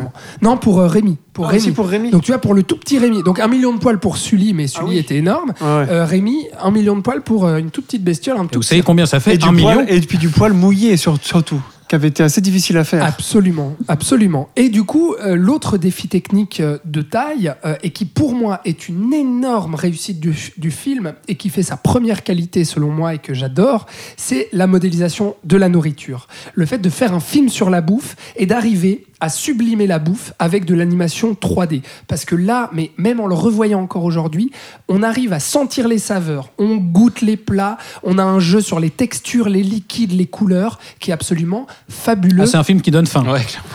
Non, 0.43 0.57
pour 0.57 0.81
euh, 0.81 0.87
Rémi. 0.87 1.17
Pour 1.37 1.45
Ah, 1.45 1.49
Rémi. 1.49 1.63
aussi 1.63 1.73
pour 1.73 1.87
Rémi. 1.87 2.11
Donc 2.11 2.23
tu 2.23 2.33
vois 2.33 2.41
pour 2.41 2.55
le 2.55 2.63
tout 2.63 2.79
petit 2.79 2.99
Rémi. 2.99 3.23
Donc 3.23 3.41
un 3.41 3.47
million 3.49 3.75
de 3.75 3.79
poils 3.79 3.99
pour 4.01 4.17
Sully, 4.17 4.55
mais 4.55 4.67
Sully 4.69 4.85
Ah 4.87 4.91
oui. 4.91 4.97
était 4.99 5.17
énorme. 5.17 5.51
Ouais. 5.61 5.67
Euh, 5.91 6.07
Rémi, 6.07 6.47
un 6.63 6.71
million 6.71 6.97
de 6.97 7.03
poils 7.03 7.21
pour 7.23 7.45
euh, 7.45 7.59
une 7.59 7.71
toute 7.71 7.85
petite 7.85 8.03
bestiole, 8.05 8.39
un 8.39 8.47
tout 8.47 8.59
vous 8.61 8.63
savez 8.63 8.81
combien 8.81 9.05
ça 9.05 9.21
fait 9.21 9.35
Et, 9.35 9.39
du 9.39 9.47
Un 9.47 9.53
million 9.53 9.75
poil, 9.75 9.87
et 9.91 10.01
puis 10.01 10.17
du 10.17 10.31
poil 10.31 10.55
mouillé 10.55 10.97
sur- 10.97 11.19
surtout, 11.23 11.61
qui 11.89 11.95
avait 11.95 12.09
été 12.09 12.23
assez 12.23 12.41
difficile 12.41 12.79
à 12.79 12.85
faire. 12.85 13.05
Absolument, 13.05 13.77
absolument. 13.87 14.49
Et 14.57 14.71
du 14.71 14.83
coup, 14.85 15.15
euh, 15.21 15.37
l'autre 15.37 15.77
défi 15.79 16.09
technique 16.09 16.61
euh, 16.61 16.79
de 16.87 17.03
taille, 17.03 17.53
euh, 17.67 17.77
et 17.83 17.91
qui 17.91 18.07
pour 18.07 18.35
moi 18.35 18.61
est 18.65 18.89
une 18.89 19.13
énorme 19.13 19.75
réussite 19.75 20.19
du, 20.19 20.35
du 20.57 20.71
film, 20.71 21.13
et 21.29 21.35
qui 21.37 21.49
fait 21.51 21.63
sa 21.63 21.77
première 21.77 22.23
qualité 22.25 22.65
selon 22.65 22.91
moi 22.91 23.15
et 23.15 23.19
que 23.19 23.35
j'adore, 23.35 23.87
c'est 24.17 24.49
la 24.53 24.67
modélisation 24.67 25.37
de 25.45 25.57
la 25.59 25.69
nourriture. 25.69 26.29
Le 26.55 26.65
fait 26.67 26.79
de 26.79 26.89
faire 26.91 27.13
un 27.15 27.21
film 27.21 27.49
sur 27.51 27.69
la 27.71 27.83
bouffe 27.83 28.17
et 28.37 28.47
d'arriver 28.47 29.05
à 29.21 29.29
sublimer 29.29 29.87
la 29.87 29.99
bouffe 29.99 30.33
avec 30.39 30.65
de 30.65 30.75
l'animation 30.75 31.33
3D. 31.33 31.83
Parce 32.09 32.25
que 32.25 32.35
là, 32.35 32.71
mais 32.73 32.91
même 32.99 33.21
en 33.21 33.27
le 33.27 33.35
revoyant 33.35 33.81
encore 33.81 34.05
aujourd'hui, 34.05 34.51
on 34.89 35.03
arrive 35.03 35.33
à 35.33 35.41
sentir 35.41 35.89
les 35.89 35.99
saveurs, 35.99 36.51
on 36.59 36.77
goûte 36.77 37.21
les 37.23 37.37
plats, 37.37 37.79
on 38.03 38.19
a 38.19 38.23
un 38.23 38.41
jeu 38.41 38.61
sur 38.61 38.79
les 38.81 38.91
textures, 38.91 39.49
les 39.49 39.63
liquides, 39.63 40.13
les 40.13 40.27
couleurs, 40.27 40.79
qui 41.01 41.11
est 41.11 41.15
absolument 41.15 41.67
fabuleux. 41.89 42.43
Ah, 42.43 42.47
c'est 42.47 42.57
un 42.57 42.65
film 42.65 42.81
qui 42.83 42.91
donne 42.91 43.07
faim. 43.07 43.25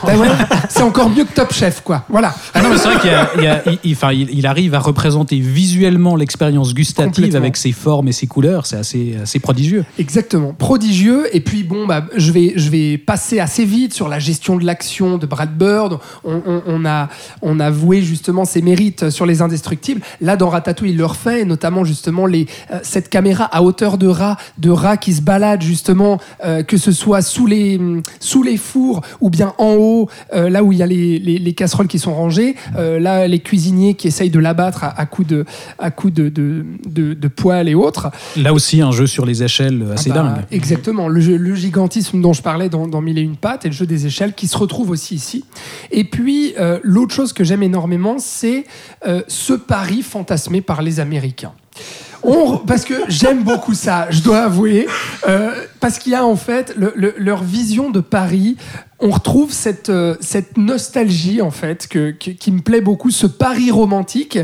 Ben 0.05 0.17
ouais, 0.17 0.27
c'est 0.69 0.83
encore 0.83 1.09
mieux 1.09 1.23
que 1.25 1.33
Top 1.33 1.53
Chef, 1.53 1.81
quoi. 1.81 2.05
Voilà. 2.09 2.33
Ah 2.53 2.61
non, 2.61 2.69
mais 2.69 2.77
c'est 2.77 2.89
vrai 2.89 2.99
qu'il 2.99 3.11
y 3.11 3.13
a- 3.13 3.29
il 3.37 3.43
y 3.43 3.47
a- 3.47 3.63
il- 3.71 3.79
il- 3.83 3.93
enfin, 3.93 4.11
il, 4.11 4.29
il 4.31 4.45
arrive 4.45 4.73
à 4.75 4.79
représenter 4.79 5.39
visuellement 5.39 6.15
l'expérience 6.15 6.73
gustative 6.73 7.35
avec 7.35 7.57
ses 7.57 7.71
formes 7.71 8.07
et 8.07 8.11
ses 8.11 8.27
couleurs. 8.27 8.65
C'est 8.65 8.77
assez, 8.77 9.15
assez 9.21 9.39
prodigieux. 9.39 9.85
Exactement, 9.99 10.53
prodigieux. 10.53 11.27
Et 11.35 11.41
puis 11.41 11.63
bon, 11.63 11.87
bah, 11.87 12.05
je 12.15 12.31
vais, 12.31 12.53
je 12.55 12.69
vais 12.69 12.97
passer 12.97 13.39
assez 13.39 13.65
vite 13.65 13.93
sur 13.93 14.07
la 14.07 14.19
gestion 14.19 14.55
de 14.55 14.65
l'action 14.65 15.17
de 15.17 15.25
Brad 15.31 15.57
Bird, 15.57 15.97
on, 16.23 16.41
on- 16.45 16.61
on 16.67 16.85
a, 16.85 17.09
on 17.41 17.59
a 17.59 17.69
voué 17.71 18.01
justement 18.01 18.45
ses 18.45 18.61
mérites 18.61 19.09
sur 19.09 19.25
les 19.25 19.41
indestructibles. 19.41 20.01
Là, 20.19 20.35
dans 20.35 20.49
Ratatouille, 20.49 20.91
il 20.91 20.97
le 20.97 21.05
refait, 21.05 21.41
et 21.41 21.45
notamment 21.45 21.83
justement 21.85 22.25
les, 22.25 22.45
euh, 22.71 22.79
cette 22.83 23.09
caméra 23.09 23.45
à 23.45 23.63
hauteur 23.63 23.97
de 23.97 24.07
rat, 24.07 24.37
de 24.57 24.69
rats 24.69 24.97
qui 24.97 25.13
se 25.13 25.21
baladent 25.21 25.61
justement, 25.63 26.19
euh, 26.45 26.61
que 26.63 26.77
ce 26.77 26.91
soit 26.91 27.21
sous 27.21 27.47
les, 27.47 27.79
sous 28.19 28.43
les 28.43 28.57
fours 28.57 29.01
ou 29.21 29.29
bien 29.29 29.53
en 29.57 29.73
haut, 29.73 30.09
euh, 30.33 30.49
là 30.49 30.63
où 30.63 30.71
il 30.73 30.77
y 30.79 30.83
a 30.83 30.87
les, 30.87 31.17
les- 31.19 31.39
les 31.39 31.53
casseroles 31.53 31.87
qui 31.87 31.97
sont 31.99 32.13
rangées, 32.13 32.55
là 32.77 33.27
les 33.27 33.39
cuisiniers 33.39 33.93
qui 33.95 34.07
essayent 34.07 34.29
de 34.29 34.39
l'abattre 34.39 34.83
à, 34.83 34.99
à 34.99 35.05
coups 35.05 35.27
de, 35.29 35.45
à 35.79 35.89
coups 35.91 36.13
de, 36.13 36.29
de, 36.29 36.65
de, 36.87 37.13
de 37.13 37.27
poêle 37.27 37.69
et 37.69 37.75
autres. 37.75 38.11
Là 38.37 38.53
aussi, 38.53 38.81
un 38.81 38.91
jeu 38.91 39.07
sur 39.07 39.25
les 39.25 39.43
échelles 39.43 39.85
assez 39.93 40.11
Ah 40.11 40.15
bah, 40.15 40.21
dingue. 40.23 40.45
Exactement, 40.51 41.07
le, 41.07 41.21
jeu- 41.21 41.37
le 41.37 41.55
gigantisme 41.55 42.21
dont 42.21 42.33
je 42.33 42.41
parlais 42.41 42.69
dans, 42.69 42.87
dans 42.87 43.01
Mille 43.01 43.17
et 43.17 43.21
une 43.21 43.37
pattes 43.37 43.65
et 43.65 43.69
le 43.69 43.73
jeu 43.73 43.85
des 43.85 44.05
échelles 44.05 44.33
qui 44.33 44.47
se 44.47 44.57
retrouve 44.57 44.89
aussi 44.89 45.19
Et 45.91 46.03
puis, 46.03 46.53
euh, 46.59 46.79
l'autre 46.83 47.13
chose 47.13 47.33
que 47.33 47.43
j'aime 47.43 47.63
énormément, 47.63 48.17
c'est 48.19 48.65
euh, 49.07 49.21
ce 49.27 49.53
pari 49.53 50.01
fantasmé 50.01 50.61
par 50.61 50.81
les 50.81 50.99
Américains. 50.99 51.53
On- 52.23 52.57
parce 52.57 52.85
que 52.85 52.93
j'aime 53.07 53.43
beaucoup 53.43 53.73
ça, 53.73 54.07
je 54.11 54.21
dois 54.21 54.39
avouer, 54.43 54.87
euh, 55.27 55.65
parce 55.81 55.99
qu'il 55.99 56.13
y 56.13 56.15
a 56.15 56.25
en 56.25 56.37
fait 56.37 56.73
le- 56.77 56.93
le- 56.95 57.13
leur 57.17 57.43
vision 57.43 57.89
de 57.89 57.99
Paris. 57.99 58.55
On 59.03 59.09
retrouve 59.09 59.51
cette, 59.51 59.89
euh, 59.89 60.15
cette 60.21 60.57
nostalgie 60.57 61.41
en 61.41 61.49
fait 61.49 61.87
que, 61.87 62.11
que- 62.11 62.29
qui 62.29 62.51
me 62.51 62.59
plaît 62.61 62.81
beaucoup, 62.81 63.09
ce 63.09 63.25
Paris 63.25 63.71
romantique. 63.71 64.37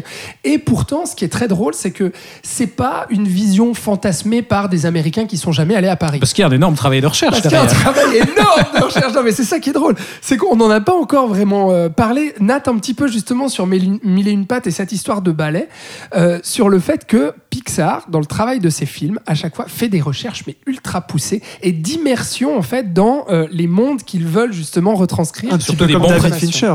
Et 0.44 0.58
pourtant, 0.58 1.06
ce 1.06 1.16
qui 1.16 1.24
est 1.26 1.30
très 1.30 1.48
drôle, 1.48 1.76
c'est 1.76 1.92
que 1.92 2.12
c'est 2.42 2.66
pas 2.66 3.06
une 3.12 3.28
vision 3.28 3.76
fantasmée 3.76 4.42
par 4.42 4.68
des 4.68 4.88
Américains 4.88 5.28
qui 5.28 5.38
sont 5.38 5.52
jamais 5.52 5.76
allés 5.76 5.88
à 5.90 5.96
Paris. 5.96 6.18
Parce 6.20 6.34
qu'il 6.34 6.42
y 6.42 6.46
a 6.46 6.48
un 6.50 6.52
énorme 6.56 6.74
travail 6.74 7.02
de 7.02 7.06
recherche 7.08 7.30
Parce 7.40 7.44
qu'il 7.44 7.52
y 7.52 7.56
a 7.56 7.62
un 7.62 7.68
travail 7.68 8.18
énorme 8.18 8.80
de 8.80 8.84
recherche. 8.84 9.14
Non, 9.14 9.22
mais 9.24 9.32
c'est 9.32 9.44
ça 9.44 9.60
qui 9.60 9.70
est 9.70 9.74
drôle. 9.74 9.96
C'est 10.22 10.38
qu'on 10.38 10.56
n'en 10.56 10.72
a 10.72 10.82
pas 10.82 10.96
encore 10.96 11.28
vraiment 11.28 11.72
euh, 11.72 11.90
parlé. 11.90 12.34
Nat, 12.40 12.64
un 12.66 12.78
petit 12.80 12.96
peu 12.96 13.08
justement 13.08 13.50
sur 13.50 13.68
Mille 13.68 14.00
Mille 14.04 14.28
et 14.28 14.32
une 14.32 14.48
pattes 14.48 14.66
et 14.66 14.72
cette 14.72 14.92
histoire 14.92 15.22
de 15.22 15.32
ballet, 15.32 15.70
euh, 16.16 16.40
sur 16.42 16.70
le 16.70 16.80
fait 16.80 17.06
que 17.06 17.32
Pixar, 17.52 18.08
dans 18.10 18.20
le 18.20 18.26
travail 18.26 18.60
de 18.60 18.70
ses 18.72 18.88
films, 18.88 19.20
à 19.28 19.36
chaque 19.36 19.56
fois 19.56 19.66
fait 19.68 19.88
des 19.88 20.02
recherches 20.02 20.44
mais 20.48 20.56
ultra 20.66 21.02
poussées 21.02 21.27
et 21.62 21.72
d'immersion 21.72 22.58
en 22.58 22.62
fait 22.62 22.94
dans 22.94 23.26
euh, 23.30 23.48
les 23.52 23.68
mondes 23.68 24.04
qu'ils 24.04 24.26
veulent 24.26 24.54
justement 24.54 24.96
retranscrire. 24.96 25.54
Un 25.54 25.58
petit 25.58 25.66
surtout 25.66 25.80
peu 25.80 25.88
des 25.88 25.94
comme 25.94 26.04
bons 26.04 26.10
David. 26.10 26.34
Fincher. 26.34 26.74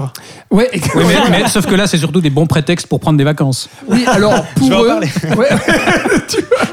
Ouais, 0.51 0.69
Oui, 0.73 1.05
mais, 1.07 1.31
mais 1.31 1.49
sauf 1.49 1.67
que 1.67 1.75
là, 1.75 1.87
c'est 1.87 1.99
surtout 1.99 2.21
des 2.21 2.31
bons 2.31 2.47
prétextes 2.47 2.87
pour 2.87 3.01
prendre 3.01 3.19
des 3.19 3.25
vacances. 3.25 3.69
Oui, 3.89 4.05
alors 4.07 4.45
pour 4.57 4.69
vais 4.69 4.75
en 4.75 4.85
eux, 4.85 4.89
parler. 4.89 5.09
Ouais, 5.37 5.49
tu 6.29 6.37
vois, 6.43 6.67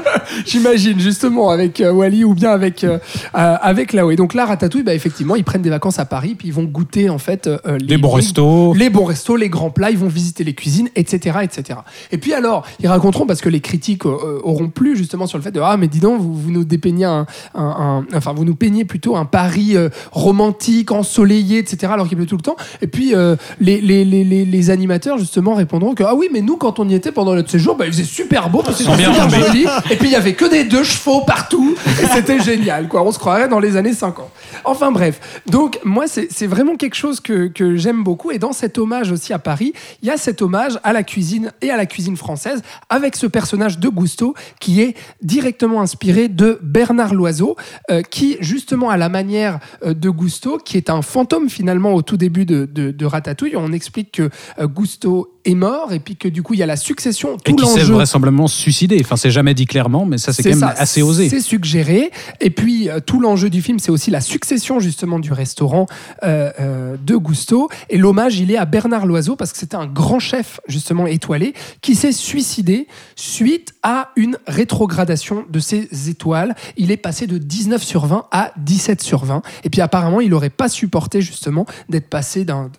j'imagine 0.46 0.98
justement 1.00 1.50
avec 1.50 1.80
euh, 1.80 1.92
Wally 1.92 2.24
ou 2.24 2.34
bien 2.34 2.50
avec 2.50 2.84
euh, 2.84 2.98
euh, 3.36 3.56
avec 3.60 3.92
Lao. 3.92 4.10
Et 4.10 4.16
donc 4.16 4.34
là, 4.34 4.46
Ratatouille, 4.46 4.82
bah, 4.82 4.94
effectivement, 4.94 5.36
ils 5.36 5.44
prennent 5.44 5.62
des 5.62 5.70
vacances 5.70 5.98
à 5.98 6.04
Paris, 6.04 6.34
puis 6.38 6.48
ils 6.48 6.54
vont 6.54 6.64
goûter 6.64 7.10
en 7.10 7.18
fait 7.18 7.46
euh, 7.46 7.58
les, 7.78 7.86
Des 7.86 7.96
bons 7.98 8.08
les- 8.08 8.14
restos. 8.16 8.74
les 8.74 8.90
bons 8.90 9.04
restos, 9.04 9.36
les 9.36 9.48
grands 9.48 9.70
plats, 9.70 9.90
ils 9.90 9.98
vont 9.98 10.08
visiter 10.08 10.44
les 10.44 10.54
cuisines, 10.54 10.88
etc., 10.96 11.38
etc. 11.42 11.80
Et 12.12 12.18
puis 12.18 12.32
alors, 12.34 12.64
ils 12.80 12.88
raconteront 12.88 13.26
parce 13.26 13.40
que 13.40 13.48
les 13.48 13.60
critiques 13.60 14.06
euh, 14.06 14.40
auront 14.42 14.68
plu 14.68 14.96
justement 14.96 15.26
sur 15.26 15.38
le 15.38 15.44
fait 15.44 15.50
de 15.52 15.60
ah 15.60 15.76
mais 15.76 15.88
dis 15.88 16.00
donc, 16.00 16.20
vous, 16.20 16.34
vous 16.34 16.50
nous 16.50 16.64
dépeignez 16.64 17.04
un, 17.04 17.26
un- 17.54 18.04
un- 18.10 18.16
enfin 18.16 18.32
vous 18.32 18.44
nous 18.44 18.54
peignez 18.54 18.84
plutôt 18.84 19.16
un 19.16 19.24
Paris 19.24 19.76
euh, 19.76 19.88
romantique, 20.12 20.90
ensoleillé, 20.92 21.58
etc. 21.58 21.92
Alors 21.92 22.06
qu'il 22.08 22.16
pleut 22.16 22.26
tout 22.26 22.36
le 22.36 22.42
temps. 22.42 22.56
Et 22.82 22.86
puis 22.86 23.14
euh, 23.14 23.36
les, 23.60 23.80
les, 23.80 24.04
les, 24.04 24.24
les, 24.24 24.44
les 24.44 24.70
animateurs 24.70 25.18
justement 25.18 25.54
répondront 25.54 25.94
que 25.94 26.04
ah 26.04 26.14
oui 26.14 26.28
mais 26.32 26.40
nous 26.40 26.56
quand 26.56 26.78
on 26.78 26.88
y 26.88 26.94
était 26.94 27.12
pendant 27.12 27.34
notre 27.34 27.50
séjour, 27.50 27.76
bah, 27.76 27.86
il 27.86 27.92
faisait 27.92 28.04
super 28.04 28.48
beau, 28.50 28.62
parce 28.62 28.78
que 28.78 28.84
super 28.84 29.28
joli. 29.30 29.64
Et 29.90 29.96
puis 29.96 30.08
il 30.08 30.12
y 30.12 30.16
que 30.20 30.48
des 30.48 30.64
deux 30.64 30.84
chevaux 30.84 31.22
partout, 31.22 31.74
et 32.02 32.06
c'était 32.14 32.40
génial 32.40 32.88
quoi. 32.88 33.02
On 33.02 33.12
se 33.12 33.18
croirait 33.18 33.48
dans 33.48 33.58
les 33.58 33.76
années 33.76 33.94
50. 33.94 34.28
Enfin 34.64 34.92
bref, 34.92 35.42
donc 35.46 35.78
moi 35.84 36.04
c'est 36.06 36.46
vraiment 36.46 36.76
quelque 36.76 36.94
chose 36.94 37.20
que, 37.20 37.50
j'aime 37.76 38.02
beaucoup 38.02 38.30
et 38.30 38.38
dans 38.38 38.52
cet 38.52 38.78
hommage 38.78 39.12
aussi 39.12 39.32
à 39.32 39.38
Paris, 39.38 39.72
il 40.02 40.08
y 40.08 40.10
a 40.10 40.16
cet 40.16 40.42
hommage 40.42 40.78
à 40.82 40.92
la 40.92 41.02
cuisine 41.02 41.52
et 41.62 41.70
à 41.70 41.76
la 41.76 41.86
cuisine 41.86 42.16
française 42.16 42.62
avec 42.88 43.16
ce 43.16 43.26
personnage 43.26 43.78
de 43.78 43.88
Gusto 43.88 44.34
qui 44.60 44.80
est 44.80 44.96
directement 45.22 45.80
inspiré 45.80 46.28
de 46.28 46.58
Bernard 46.62 47.14
Loiseau 47.14 47.56
euh, 47.90 48.02
qui 48.02 48.36
justement 48.40 48.90
à 48.90 48.96
la 48.96 49.08
manière 49.08 49.58
euh, 49.84 49.94
de 49.94 50.10
Gusto 50.10 50.58
qui 50.58 50.76
est 50.76 50.90
un 50.90 51.02
fantôme 51.02 51.48
finalement 51.48 51.94
au 51.94 52.02
tout 52.02 52.16
début 52.16 52.44
de, 52.44 52.66
de, 52.70 52.90
de 52.90 53.06
Ratatouille, 53.06 53.56
on 53.56 53.72
explique 53.72 54.12
que 54.12 54.30
euh, 54.58 54.66
Gusto 54.66 55.39
est 55.44 55.54
mort 55.54 55.92
et 55.92 56.00
puis 56.00 56.16
que 56.16 56.28
du 56.28 56.42
coup 56.42 56.54
il 56.54 56.60
y 56.60 56.62
a 56.62 56.66
la 56.66 56.76
succession, 56.76 57.36
Et 57.46 57.50
tout 57.50 57.56
qui 57.56 57.66
s'est 57.66 57.84
vraisemblablement 57.84 58.46
suicidé. 58.46 58.98
Enfin, 59.00 59.16
c'est 59.16 59.30
jamais 59.30 59.54
dit 59.54 59.66
clairement, 59.66 60.06
mais 60.06 60.18
ça, 60.18 60.32
c'est 60.32 60.42
quand 60.42 60.50
même 60.50 60.74
assez 60.76 61.02
osé. 61.02 61.28
C'est 61.28 61.40
suggéré. 61.40 62.10
Et 62.40 62.50
puis, 62.50 62.88
euh, 62.88 63.00
tout 63.00 63.20
l'enjeu 63.20 63.50
du 63.50 63.62
film, 63.62 63.78
c'est 63.78 63.90
aussi 63.90 64.10
la 64.10 64.20
succession, 64.20 64.80
justement, 64.80 65.18
du 65.18 65.32
restaurant 65.32 65.86
euh, 66.22 66.50
euh, 66.60 66.96
de 67.04 67.16
Gusto. 67.16 67.68
Et 67.88 67.98
l'hommage, 67.98 68.38
il 68.38 68.50
est 68.50 68.56
à 68.56 68.64
Bernard 68.64 69.06
Loiseau, 69.06 69.36
parce 69.36 69.52
que 69.52 69.58
c'était 69.58 69.76
un 69.76 69.86
grand 69.86 70.18
chef, 70.18 70.60
justement, 70.68 71.06
étoilé, 71.06 71.54
qui 71.80 71.94
s'est 71.94 72.12
suicidé 72.12 72.86
suite 73.16 73.74
à 73.82 74.10
une 74.16 74.36
rétrogradation 74.46 75.44
de 75.48 75.58
ses 75.60 75.88
étoiles. 76.08 76.54
Il 76.76 76.90
est 76.90 76.96
passé 76.96 77.26
de 77.26 77.38
19 77.38 77.82
sur 77.82 78.06
20 78.06 78.26
à 78.30 78.52
17 78.58 79.02
sur 79.02 79.24
20. 79.24 79.42
Et 79.64 79.70
puis, 79.70 79.80
apparemment, 79.80 80.20
il 80.20 80.30
n'aurait 80.30 80.50
pas 80.50 80.68
supporté, 80.68 81.22
justement, 81.22 81.66
d'être 81.88 82.08
passé 82.08 82.44
d'un 82.44 82.70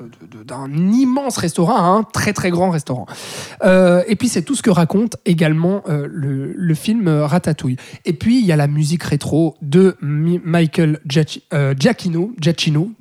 immense 0.73 1.37
restaurant 1.37 1.75
à 1.75 1.81
un 1.81 2.03
très, 2.03 2.33
très 2.33 2.50
grand 2.51 2.69
restaurant. 2.69 3.05
Euh, 3.63 4.03
et 4.07 4.15
puis 4.15 4.27
c'est 4.27 4.43
tout 4.43 4.55
ce 4.55 4.61
que 4.61 4.69
raconte 4.69 5.15
également 5.25 5.81
euh, 5.89 6.07
le, 6.11 6.53
le 6.55 6.73
film 6.75 7.07
euh, 7.07 7.25
Ratatouille. 7.25 7.77
Et 8.05 8.13
puis 8.13 8.39
il 8.39 8.45
y 8.45 8.51
a 8.51 8.55
la 8.55 8.67
musique 8.67 9.03
rétro 9.03 9.55
de 9.61 9.95
Mi- 10.01 10.41
Michael 10.43 10.99
Giac- 11.07 11.41
euh, 11.53 11.73
Giacchino, 11.77 12.33
Giacchino, 12.39 12.91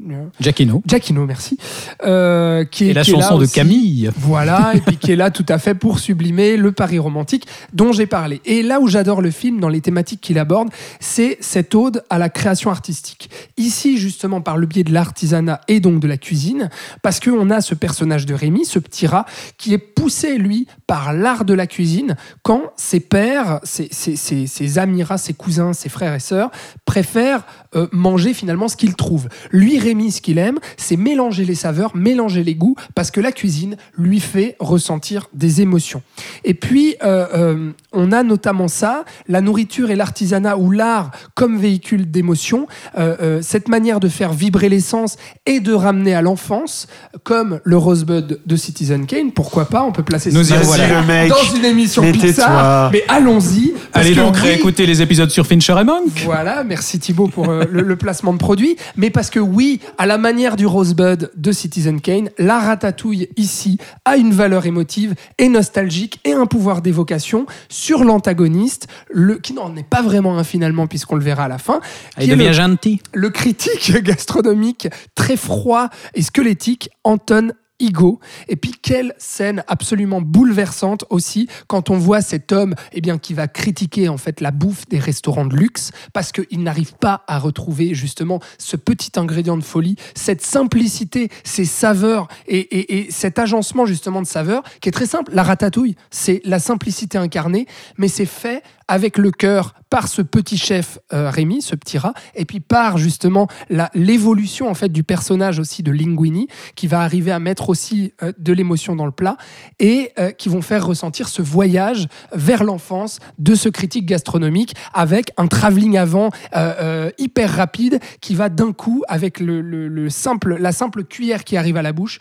Giacchino. 0.40 0.82
Giacchino, 0.86 1.26
merci, 1.26 1.58
qui 1.58 2.04
est 2.04 2.88
Et 2.90 2.92
la 2.94 3.02
qui 3.02 3.10
est 3.10 3.14
là 3.16 3.20
chanson 3.22 3.38
de 3.38 3.44
aussi. 3.44 3.54
Camille. 3.54 4.10
Voilà, 4.16 4.72
et 4.74 4.80
puis 4.80 4.96
qui 4.96 5.12
est 5.12 5.16
là 5.16 5.30
tout 5.30 5.46
à 5.48 5.58
fait 5.58 5.74
pour 5.74 5.98
sublimer 5.98 6.56
le 6.56 6.72
Paris 6.72 6.98
romantique 6.98 7.46
dont 7.72 7.92
j'ai 7.92 8.06
parlé. 8.06 8.40
Et 8.44 8.62
là 8.62 8.80
où 8.80 8.88
j'adore 8.88 9.22
le 9.22 9.30
film, 9.30 9.60
dans 9.60 9.68
les 9.68 9.80
thématiques 9.80 10.20
qu'il 10.20 10.38
aborde, 10.38 10.68
c'est 11.00 11.36
cette 11.40 11.74
ode 11.74 12.04
à 12.10 12.18
la 12.18 12.28
création 12.28 12.70
artistique. 12.70 13.30
Ici, 13.56 13.98
justement, 13.98 14.40
par 14.40 14.56
le 14.56 14.66
biais 14.66 14.84
de 14.84 14.92
l'artisanat 14.92 15.60
et 15.68 15.80
donc 15.80 16.00
de 16.00 16.06
la 16.08 16.16
cuisine, 16.16 16.70
parce 17.02 17.20
qu'on 17.20 17.50
a 17.50 17.60
ce 17.60 17.74
personnage 17.74 18.26
de 18.26 18.34
Rémi, 18.34 18.64
ce 18.64 18.78
petit 18.78 19.06
rat, 19.06 19.26
qui 19.56 19.74
est 19.74 19.78
poussé, 19.78 20.38
lui, 20.38 20.66
par 20.90 21.12
l'art 21.12 21.44
de 21.44 21.54
la 21.54 21.68
cuisine, 21.68 22.16
quand 22.42 22.72
ses 22.74 22.98
pères, 22.98 23.60
ses, 23.62 23.86
ses- 23.92 24.16
ses- 24.16 24.48
ses 24.48 24.78
amis 24.80 25.04
rats, 25.04 25.18
ses 25.18 25.34
cousins, 25.34 25.72
ses 25.72 25.88
frères 25.88 26.14
et 26.14 26.18
sœurs 26.18 26.50
préfèrent 26.84 27.44
euh, 27.76 27.86
manger 27.92 28.34
finalement 28.34 28.66
ce 28.66 28.76
qu'ils 28.76 28.96
trouvent. 28.96 29.28
Lui, 29.52 29.78
Rémi, 29.78 30.10
ce 30.10 30.20
qu'il 30.20 30.38
aime, 30.38 30.58
c'est 30.76 30.96
mélanger 30.96 31.44
les 31.44 31.54
saveurs, 31.54 31.94
mélanger 31.94 32.42
les 32.42 32.56
goûts, 32.56 32.74
parce 32.96 33.12
que 33.12 33.20
la 33.20 33.30
cuisine 33.30 33.76
lui 33.96 34.18
fait 34.18 34.56
ressentir 34.58 35.28
des 35.32 35.60
émotions. 35.60 36.02
Et 36.42 36.54
puis, 36.54 36.96
euh, 37.04 37.26
euh, 37.34 37.70
on 37.92 38.10
a 38.10 38.24
notamment 38.24 38.66
ça, 38.66 39.04
la 39.28 39.40
nourriture 39.42 39.92
et 39.92 39.94
l'artisanat 39.96 40.56
ou 40.58 40.72
l'art 40.72 41.12
comme 41.36 41.56
véhicule 41.56 42.10
d'émotions, 42.10 42.66
euh, 42.98 43.40
cette 43.42 43.68
manière 43.68 44.00
de 44.00 44.08
faire 44.08 44.32
vibrer 44.32 44.68
l'essence 44.68 45.16
et 45.46 45.60
de 45.60 45.72
ramener 45.72 46.16
à 46.16 46.22
l'enfance, 46.22 46.88
comme 47.22 47.60
le 47.62 47.76
Rosebud 47.76 48.40
de 48.44 48.56
Citizen 48.56 49.06
Kane, 49.06 49.30
pourquoi 49.30 49.66
pas, 49.66 49.84
on 49.84 49.92
peut 49.92 50.02
placer 50.02 50.30
film 50.42 50.58
revoilà. 50.62 50.79
Le 50.88 51.06
mec. 51.06 51.28
dans 51.28 51.56
une 51.56 51.64
émission 51.64 52.02
Mais 52.02 52.12
Pixar, 52.12 52.90
mais 52.92 53.04
allons-y. 53.08 53.74
Allez 53.92 54.14
donc 54.14 54.34
oui, 54.36 54.40
réécouter 54.42 54.86
les 54.86 55.02
épisodes 55.02 55.30
sur 55.30 55.46
Fincher 55.46 55.74
et 55.80 55.84
Monk. 55.84 56.22
voilà, 56.24 56.62
merci 56.64 56.98
Thibaut 56.98 57.26
pour 57.28 57.48
euh, 57.48 57.64
le, 57.70 57.82
le 57.82 57.96
placement 57.96 58.32
de 58.32 58.38
produit. 58.38 58.76
Mais 58.96 59.10
parce 59.10 59.30
que 59.30 59.40
oui, 59.40 59.80
à 59.98 60.06
la 60.06 60.16
manière 60.18 60.56
du 60.56 60.66
Rosebud 60.66 61.30
de 61.36 61.52
Citizen 61.52 62.00
Kane, 62.00 62.30
la 62.38 62.58
ratatouille 62.60 63.28
ici 63.36 63.78
a 64.04 64.16
une 64.16 64.32
valeur 64.32 64.66
émotive 64.66 65.14
et 65.38 65.48
nostalgique 65.48 66.20
et 66.24 66.32
un 66.32 66.46
pouvoir 66.46 66.82
d'évocation 66.82 67.46
sur 67.68 68.04
l'antagoniste, 68.04 68.86
le, 69.10 69.38
qui 69.38 69.52
n'en 69.52 69.74
est 69.76 69.88
pas 69.88 70.02
vraiment 70.02 70.38
un 70.38 70.44
finalement 70.44 70.86
puisqu'on 70.86 71.16
le 71.16 71.24
verra 71.24 71.44
à 71.44 71.48
la 71.48 71.58
fin. 71.58 71.80
Il 72.18 72.24
qui 72.24 72.30
est 72.30 72.36
devient 72.36 72.46
le- 72.48 72.52
gentil. 72.52 73.00
le 73.12 73.30
critique 73.30 73.92
gastronomique 74.02 74.88
très 75.14 75.36
froid 75.36 75.88
et 76.14 76.22
squelettique 76.22 76.90
Anton 77.04 77.52
Higo. 77.80 78.20
Et 78.48 78.56
puis 78.56 78.72
quelle 78.80 79.14
scène 79.18 79.64
absolument 79.66 80.20
bouleversante 80.20 81.04
aussi 81.10 81.48
quand 81.66 81.90
on 81.90 81.96
voit 81.98 82.20
cet 82.20 82.52
homme 82.52 82.74
eh 82.92 83.00
bien, 83.00 83.18
qui 83.18 83.34
va 83.34 83.48
critiquer 83.48 84.08
en 84.08 84.16
fait 84.18 84.40
la 84.40 84.50
bouffe 84.50 84.86
des 84.88 84.98
restaurants 84.98 85.46
de 85.46 85.56
luxe 85.56 85.90
parce 86.12 86.32
qu'il 86.32 86.62
n'arrive 86.62 86.94
pas 86.94 87.24
à 87.26 87.38
retrouver 87.38 87.94
justement 87.94 88.40
ce 88.58 88.76
petit 88.76 89.12
ingrédient 89.16 89.56
de 89.56 89.62
folie, 89.64 89.96
cette 90.14 90.42
simplicité, 90.42 91.28
ces 91.44 91.64
saveurs 91.64 92.28
et- 92.46 93.06
et 93.06 93.10
cet 93.10 93.38
agencement 93.38 93.86
justement 93.86 94.22
de 94.22 94.26
saveurs 94.26 94.62
qui 94.80 94.88
est 94.88 94.92
très 94.92 95.06
simple. 95.06 95.32
La 95.34 95.42
ratatouille, 95.42 95.96
c'est 96.10 96.40
la 96.44 96.58
simplicité 96.58 97.18
incarnée, 97.18 97.66
mais 97.98 98.08
c'est 98.08 98.26
fait 98.26 98.62
avec 98.90 99.16
le 99.18 99.30
cœur 99.30 99.74
par 99.88 100.06
ce 100.06 100.22
petit 100.22 100.56
chef 100.56 100.98
euh, 101.12 101.30
Rémi, 101.30 101.62
ce 101.62 101.74
petit 101.74 101.98
rat, 101.98 102.14
et 102.34 102.44
puis 102.44 102.60
par 102.60 102.96
justement 102.98 103.48
l'évolution 103.94 104.68
en 104.70 104.74
fait 104.74 104.88
du 104.88 105.02
personnage 105.02 105.58
aussi 105.58 105.82
de 105.82 105.90
Linguini, 105.90 106.46
qui 106.76 106.86
va 106.86 107.00
arriver 107.00 107.32
à 107.32 107.38
mettre 107.40 107.68
aussi 107.70 108.12
euh, 108.22 108.32
de 108.38 108.52
l'émotion 108.52 108.94
dans 108.94 109.06
le 109.06 109.10
plat, 109.12 109.36
et 109.80 110.12
euh, 110.18 110.30
qui 110.30 110.48
vont 110.48 110.62
faire 110.62 110.86
ressentir 110.86 111.28
ce 111.28 111.42
voyage 111.42 112.06
vers 112.32 112.62
l'enfance 112.62 113.18
de 113.38 113.54
ce 113.54 113.68
critique 113.68 114.06
gastronomique 114.06 114.74
avec 114.94 115.32
un 115.36 115.46
travelling 115.46 115.96
avant 115.96 116.30
euh, 116.56 117.10
hyper 117.18 117.50
rapide 117.54 117.98
qui 118.20 118.34
va 118.34 118.48
d'un 118.48 118.72
coup 118.72 119.02
avec 119.08 119.40
le, 119.40 119.60
le- 119.60 119.88
le 119.88 120.10
simple, 120.10 120.56
la 120.56 120.72
simple 120.72 121.04
cuillère 121.04 121.42
qui 121.44 121.56
arrive 121.56 121.76
à 121.76 121.82
la 121.82 121.92
bouche 121.92 122.18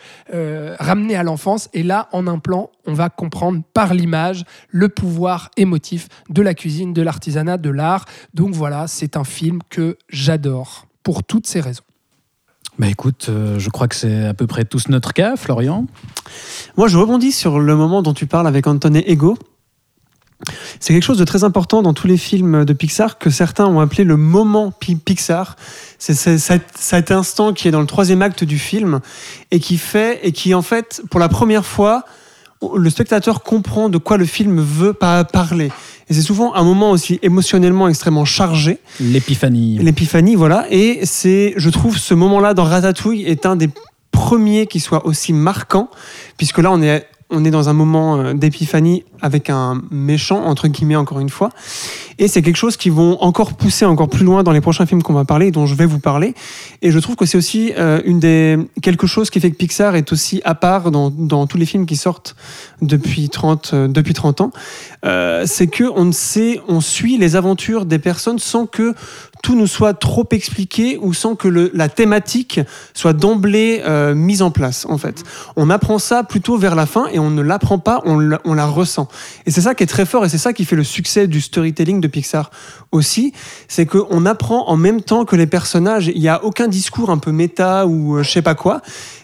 ramener 0.79 1.15
à 1.15 1.23
l'enfance. 1.23 1.69
Et 1.73 1.83
là, 1.83 2.07
en 2.11 2.25
un 2.27 2.39
plan, 2.39 2.69
on 2.85 2.93
va 2.93 3.09
comprendre 3.09 3.61
par 3.73 3.93
l'image 3.93 4.43
le 4.69 4.89
pouvoir 4.89 5.51
émotif 5.57 6.07
de 6.29 6.41
la 6.41 6.53
cuisine, 6.59 6.93
de 6.93 7.01
l'artisanat, 7.01 7.57
de 7.57 7.71
l'art. 7.71 8.05
Donc 8.33 8.53
voilà, 8.53 8.87
c'est 8.87 9.17
un 9.17 9.23
film 9.23 9.59
que 9.69 9.97
j'adore 10.09 10.85
pour 11.01 11.23
toutes 11.23 11.47
ces 11.47 11.61
raisons. 11.61 11.83
Bah 12.77 12.87
écoute, 12.87 13.27
euh, 13.29 13.57
je 13.59 13.69
crois 13.69 13.87
que 13.87 13.95
c'est 13.95 14.25
à 14.25 14.33
peu 14.33 14.47
près 14.47 14.63
tous 14.63 14.87
notre 14.89 15.11
cas, 15.13 15.35
Florian. 15.35 15.85
Moi, 16.77 16.87
je 16.87 16.97
rebondis 16.97 17.31
sur 17.31 17.59
le 17.59 17.75
moment 17.75 18.01
dont 18.01 18.13
tu 18.13 18.25
parles 18.27 18.47
avec 18.47 18.67
Anton 18.67 18.93
et 18.95 19.11
Ego. 19.11 19.37
C'est 20.79 20.93
quelque 20.93 21.03
chose 21.03 21.17
de 21.17 21.25
très 21.25 21.43
important 21.43 21.81
dans 21.81 21.93
tous 21.93 22.07
les 22.07 22.15
films 22.15 22.63
de 22.63 22.71
Pixar 22.71 23.17
que 23.17 23.29
certains 23.29 23.65
ont 23.65 23.81
appelé 23.81 24.05
le 24.05 24.15
moment 24.15 24.71
Pi- 24.71 24.95
Pixar. 24.95 25.57
C'est 25.97 26.13
c'est 26.13 26.37
cet, 26.37 26.63
cet 26.77 27.11
instant 27.11 27.51
qui 27.51 27.67
est 27.67 27.71
dans 27.71 27.81
le 27.81 27.87
troisième 27.87 28.21
acte 28.21 28.45
du 28.45 28.57
film 28.57 29.01
et 29.51 29.59
qui 29.59 29.77
fait 29.77 30.19
et 30.23 30.31
qui 30.31 30.53
en 30.53 30.61
fait, 30.61 31.01
pour 31.11 31.19
la 31.19 31.27
première 31.27 31.65
fois, 31.65 32.05
le 32.75 32.89
spectateur 32.89 33.43
comprend 33.43 33.89
de 33.89 33.97
quoi 33.97 34.15
le 34.15 34.25
film 34.25 34.61
veut 34.61 34.93
pas 34.93 35.25
parler. 35.25 35.71
Et 36.09 36.13
c'est 36.13 36.21
souvent 36.21 36.55
un 36.55 36.63
moment 36.63 36.91
aussi 36.91 37.19
émotionnellement 37.21 37.87
extrêmement 37.87 38.25
chargé. 38.25 38.79
L'épiphanie. 38.99 39.77
L'épiphanie, 39.77 40.35
voilà. 40.35 40.65
Et 40.71 41.01
c'est, 41.03 41.53
je 41.55 41.69
trouve, 41.69 41.97
ce 41.97 42.15
moment-là 42.15 42.53
dans 42.55 42.63
Ratatouille 42.63 43.23
est 43.23 43.45
un 43.45 43.55
des 43.55 43.69
premiers 44.11 44.65
qui 44.65 44.79
soit 44.79 45.05
aussi 45.05 45.33
marquant, 45.33 45.89
puisque 46.37 46.57
là, 46.57 46.71
on 46.71 46.81
est, 46.81 47.07
on 47.29 47.45
est 47.45 47.51
dans 47.51 47.69
un 47.69 47.73
moment 47.73 48.17
euh, 48.17 48.33
d'épiphanie 48.33 49.03
avec 49.21 49.49
un 49.49 49.81
méchant, 49.91 50.43
entre 50.45 50.67
guillemets, 50.67 50.95
encore 50.95 51.19
une 51.19 51.29
fois. 51.29 51.49
Et 52.17 52.27
c'est 52.27 52.41
quelque 52.41 52.55
chose 52.57 52.75
qui 52.75 52.89
vont 52.89 53.21
encore 53.21 53.53
pousser 53.53 53.85
encore 53.85 54.09
plus 54.09 54.25
loin 54.25 54.43
dans 54.43 54.51
les 54.51 54.61
prochains 54.61 54.85
films 54.85 55.03
qu'on 55.03 55.13
va 55.13 55.25
parler, 55.25 55.51
dont 55.51 55.65
je 55.65 55.75
vais 55.75 55.85
vous 55.85 55.99
parler. 55.99 56.33
Et 56.81 56.91
je 56.91 56.99
trouve 56.99 57.15
que 57.15 57.25
c'est 57.25 57.37
aussi 57.37 57.73
euh, 57.77 58.01
une 58.05 58.19
des, 58.19 58.57
quelque 58.81 59.07
chose 59.07 59.29
qui 59.29 59.39
fait 59.39 59.51
que 59.51 59.57
Pixar 59.57 59.95
est 59.95 60.11
aussi 60.11 60.41
à 60.43 60.55
part 60.55 60.91
dans, 60.91 61.09
dans 61.11 61.45
tous 61.47 61.57
les 61.57 61.65
films 61.65 61.85
qui 61.85 61.95
sortent 61.95 62.35
depuis 62.81 63.29
30, 63.29 63.71
euh, 63.73 63.87
depuis 63.87 64.13
30 64.13 64.41
ans. 64.41 64.51
C'est 65.45 65.67
que 65.67 65.85
on 65.95 66.11
sait, 66.11 66.59
on 66.67 66.81
suit 66.81 67.17
les 67.17 67.35
aventures 67.35 67.85
des 67.85 67.99
personnes 67.99 68.39
sans 68.39 68.65
que 68.65 68.93
tout 69.41 69.55
nous 69.55 69.67
soit 69.67 69.93
trop 69.93 70.27
expliqué 70.31 70.97
ou 71.01 71.13
sans 71.13 71.35
que 71.35 71.47
le- 71.47 71.71
la 71.73 71.89
thématique 71.89 72.59
soit 72.93 73.13
d'emblée 73.13 73.81
euh, 73.85 74.13
mise 74.13 74.41
en 74.41 74.51
place 74.51 74.85
en 74.89 74.97
fait. 74.97 75.23
On 75.55 75.69
apprend 75.69 75.97
ça 75.99 76.23
plutôt 76.23 76.57
vers 76.57 76.75
la 76.75 76.85
fin 76.85 77.07
et 77.07 77.19
on 77.19 77.29
ne 77.29 77.41
l'apprend 77.41 77.79
pas, 77.79 78.01
on 78.05 78.19
la, 78.19 78.39
on 78.45 78.53
la 78.53 78.65
ressent. 78.65 79.07
Et 79.45 79.51
c'est 79.51 79.61
ça 79.61 79.75
qui 79.75 79.83
est 79.83 79.87
très 79.87 80.05
fort 80.05 80.25
et 80.25 80.29
c'est 80.29 80.37
ça 80.37 80.53
qui 80.53 80.65
fait 80.65 80.75
le 80.75 80.83
succès 80.83 81.27
du 81.27 81.41
storytelling 81.41 82.01
de 82.01 82.07
Pixar 82.07 82.51
aussi, 82.91 83.33
c'est 83.67 83.85
qu'on 83.85 84.25
apprend 84.25 84.67
en 84.67 84.75
même 84.77 85.01
temps 85.01 85.23
que 85.25 85.35
les 85.35 85.47
personnages. 85.47 86.07
Il 86.13 86.19
n'y 86.19 86.29
a 86.29 86.43
aucun 86.43 86.67
discours 86.67 87.09
un 87.09 87.17
peu 87.17 87.31
méta 87.31 87.85
ou 87.87 88.17
euh, 88.17 88.23
je 88.23 88.29
sais 88.31 88.41
pas 88.41 88.55
quoi. 88.55 88.81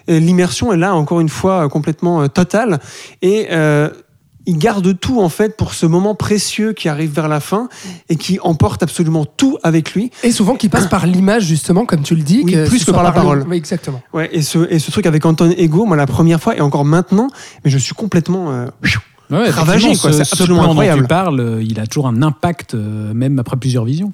L'immersion 0.07 0.71
est 0.71 0.77
là 0.77 0.93
encore 0.93 1.19
une 1.19 1.29
fois 1.29 1.65
euh, 1.65 1.67
complètement 1.67 2.21
euh, 2.21 2.27
totale 2.27 2.79
et 3.23 3.47
euh, 3.51 3.89
il 4.45 4.57
garde 4.57 4.99
tout 4.99 5.21
en 5.21 5.29
fait 5.29 5.57
pour 5.57 5.73
ce 5.73 5.85
moment 5.85 6.15
précieux 6.15 6.73
qui 6.73 6.89
arrive 6.89 7.11
vers 7.11 7.27
la 7.27 7.39
fin 7.39 7.67
et 8.09 8.15
qui 8.15 8.39
emporte 8.41 8.83
absolument 8.83 9.25
tout 9.25 9.57
avec 9.63 9.93
lui. 9.93 10.11
Et 10.23 10.31
souvent 10.31 10.55
qui 10.55 10.69
passe 10.69 10.87
par 10.87 11.05
l'image, 11.05 11.43
justement, 11.45 11.85
comme 11.85 12.01
tu 12.03 12.15
le 12.15 12.21
dis. 12.23 12.41
Oui, 12.45 12.53
que 12.53 12.67
plus 12.67 12.85
que 12.85 12.91
par 12.91 13.03
la 13.03 13.09
le- 13.09 13.15
parole. 13.15 13.45
Oui, 13.49 13.57
exactement. 13.57 14.01
Ouais, 14.13 14.29
et 14.31 14.41
ce, 14.41 14.67
et 14.71 14.79
ce 14.79 14.91
truc 14.91 15.05
avec 15.05 15.25
Anton 15.25 15.53
Ego, 15.57 15.85
moi 15.85 15.97
la 15.97 16.07
première 16.07 16.39
fois 16.41 16.55
et 16.55 16.61
encore 16.61 16.85
maintenant, 16.85 17.27
mais 17.63 17.71
je 17.71 17.77
suis 17.77 17.93
complètement 17.95 18.51
euh, 18.51 18.67
Ouais, 19.31 19.49
Ravagé, 19.49 19.95
quoi, 19.95 20.11
ce- 20.11 20.17
c'est 20.19 20.23
ce 20.23 20.33
absolument 20.35 20.59
plan 20.61 20.69
incroyable. 20.71 20.99
dont 21.01 21.05
tu 21.05 21.09
parles, 21.09 21.39
euh, 21.39 21.63
il 21.63 21.79
a 21.79 21.87
toujours 21.87 22.07
un 22.07 22.21
impact, 22.21 22.75
euh, 22.75 23.11
même 23.13 23.39
après 23.39 23.57
plusieurs 23.57 23.83
visions. 23.83 24.13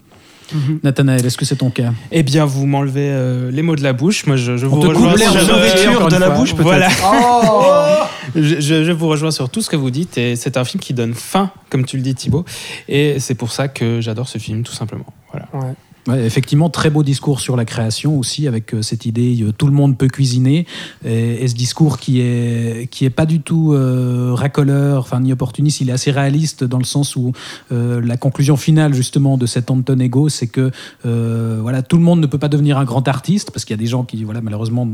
Nathanaël, 0.83 1.25
est-ce 1.25 1.37
que 1.37 1.45
c'est 1.45 1.55
ton 1.57 1.69
cas? 1.69 1.91
Eh 2.11 2.23
bien, 2.23 2.45
vous 2.45 2.65
m'enlevez 2.65 3.09
euh, 3.11 3.51
les 3.51 3.61
mots 3.61 3.75
de 3.75 3.83
la 3.83 3.93
bouche. 3.93 4.25
Moi, 4.25 4.35
je, 4.37 4.57
je 4.57 4.65
vous 4.65 4.75
rejoins 4.89 5.11
sur- 5.17 6.07
de 6.09 6.15
la 6.17 6.27
fois. 6.27 6.35
bouche, 6.35 6.51
peut-être. 6.53 6.63
Voilà. 6.63 6.89
Oh 7.05 7.87
Je, 8.35 8.61
je- 8.61 8.83
je 8.85 8.91
vous 8.91 9.07
rejoins 9.09 9.31
sur 9.31 9.49
tout 9.49 9.61
ce 9.61 9.69
que 9.69 9.75
vous 9.75 9.91
dites 9.91 10.17
et 10.17 10.35
c'est 10.37 10.55
un 10.55 10.63
film 10.63 10.79
qui 10.81 10.93
donne 10.93 11.13
faim, 11.13 11.51
comme 11.69 11.85
tu 11.85 11.97
le 11.97 12.03
dis 12.03 12.15
Thibaut. 12.15 12.45
Et 12.87 13.19
c'est 13.19 13.35
pour 13.35 13.51
ça 13.51 13.67
que 13.67 13.99
j'adore 13.99 14.29
ce 14.29 14.37
film, 14.37 14.63
tout 14.63 14.71
simplement. 14.71 15.05
Voilà. 15.31 15.47
Ouais. 15.53 15.73
Ouais, 16.07 16.25
effectivement, 16.25 16.69
très 16.69 16.89
beau 16.89 17.03
discours 17.03 17.39
sur 17.39 17.55
la 17.55 17.63
création 17.63 18.17
aussi, 18.17 18.47
avec 18.47 18.73
euh, 18.73 18.81
cette 18.81 19.05
idée 19.05 19.43
euh, 19.43 19.51
tout 19.55 19.67
le 19.67 19.71
monde 19.73 19.97
peut 19.99 20.07
cuisiner, 20.07 20.65
et, 21.05 21.43
et 21.43 21.47
ce 21.47 21.53
discours 21.53 21.99
qui 21.99 22.21
est 22.21 22.89
qui 22.89 23.05
est 23.05 23.11
pas 23.11 23.27
du 23.27 23.39
tout 23.41 23.73
euh, 23.73 24.31
racoleur, 24.33 25.01
enfin 25.01 25.19
ni 25.19 25.31
opportuniste, 25.31 25.79
il 25.81 25.89
est 25.89 25.93
assez 25.93 26.09
réaliste 26.09 26.63
dans 26.63 26.79
le 26.79 26.85
sens 26.85 27.15
où 27.15 27.33
euh, 27.71 28.01
la 28.03 28.17
conclusion 28.17 28.57
finale 28.57 28.95
justement 28.95 29.37
de 29.37 29.45
cet 29.45 29.69
Anton 29.69 29.99
Ego, 29.99 30.27
c'est 30.29 30.47
que 30.47 30.71
voilà 31.03 31.83
tout 31.83 31.97
le 31.97 32.03
monde 32.03 32.19
ne 32.19 32.25
peut 32.25 32.39
pas 32.39 32.47
devenir 32.47 32.79
un 32.79 32.83
grand 32.83 33.07
artiste 33.07 33.51
parce 33.51 33.63
qu'il 33.63 33.75
y 33.75 33.79
a 33.79 33.83
des 33.83 33.87
gens 33.89 34.03
qui 34.03 34.23
voilà 34.23 34.41
malheureusement 34.41 34.87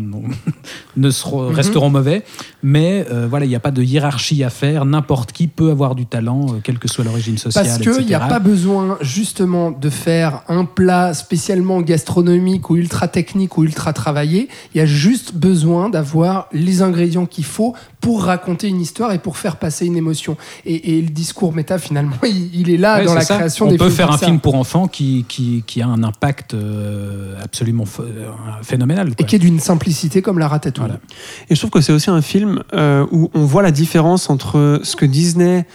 ne 0.97 1.09
seront, 1.09 1.49
Mhm. 1.49 1.55
resteront 1.55 1.89
mauvais, 1.89 2.23
mais 2.63 3.05
voilà 3.29 3.45
il 3.45 3.49
n'y 3.49 3.55
a 3.55 3.61
pas 3.61 3.71
de 3.71 3.81
hiérarchie 3.81 4.43
à 4.43 4.49
faire, 4.49 4.83
n'importe 4.83 5.31
qui 5.31 5.47
peut 5.47 5.71
avoir 5.71 5.95
du 5.95 6.05
talent, 6.05 6.47
quelle 6.63 6.79
que 6.79 6.89
soit 6.89 7.05
l'origine 7.05 7.37
sociale. 7.37 7.65
Parce 7.65 7.77
qu'il 7.97 8.05
n'y 8.07 8.13
a 8.13 8.19
pas 8.19 8.39
besoin 8.39 8.97
justement 8.99 9.71
de 9.71 9.89
faire 9.89 10.41
un 10.49 10.65
plat 10.65 10.96
spécialement 11.13 11.81
gastronomique 11.81 12.69
ou 12.69 12.75
ultra 12.77 13.07
technique 13.07 13.57
ou 13.57 13.63
ultra 13.63 13.93
travaillé. 13.93 14.47
Il 14.73 14.77
y 14.77 14.81
a 14.81 14.85
juste 14.85 15.33
besoin 15.33 15.89
d'avoir 15.89 16.47
les 16.51 16.81
ingrédients 16.81 17.25
qu'il 17.25 17.45
faut 17.45 17.73
pour 18.01 18.23
raconter 18.23 18.67
une 18.67 18.79
histoire 18.79 19.11
et 19.11 19.19
pour 19.19 19.37
faire 19.37 19.57
passer 19.57 19.85
une 19.85 19.97
émotion. 19.97 20.37
Et, 20.65 20.97
et 20.97 21.01
le 21.01 21.09
discours 21.09 21.53
méta, 21.53 21.77
finalement, 21.77 22.15
il, 22.23 22.53
il 22.53 22.69
est 22.69 22.77
là 22.77 22.99
Ouais, 22.99 23.05
dans 23.05 23.13
la 23.15 23.21
ça. 23.21 23.35
création 23.35 23.65
On 23.65 23.69
des 23.69 23.77
peut 23.77 23.85
films 23.85 23.95
faire 23.97 24.11
un 24.11 24.17
film 24.17 24.39
pour 24.39 24.55
enfants 24.55 24.87
qui, 24.87 25.25
qui, 25.27 25.63
qui 25.67 25.81
a 25.81 25.87
un 25.87 26.03
impact 26.03 26.53
euh, 26.53 27.35
absolument 27.43 27.85
euh, 27.99 28.29
phénoménal. 28.63 29.11
Et 29.17 29.23
qui 29.23 29.35
est 29.35 29.39
d'une 29.39 29.59
simplicité 29.59 30.21
comme 30.21 30.39
la 30.39 30.47
ratatouille. 30.47 30.85
Voilà. 30.85 30.99
Et 31.49 31.55
je 31.55 31.59
trouve 31.59 31.71
que 31.71 31.81
c'est 31.81 31.93
aussi 31.93 32.09
un 32.09 32.21
film 32.21 32.63
euh, 32.73 33.05
où 33.11 33.29
on 33.33 33.45
voit 33.45 33.63
la 33.63 33.71
différence 33.71 34.29
entre 34.29 34.79
ce 34.83 34.95
que 34.95 35.05
Disney 35.05 35.65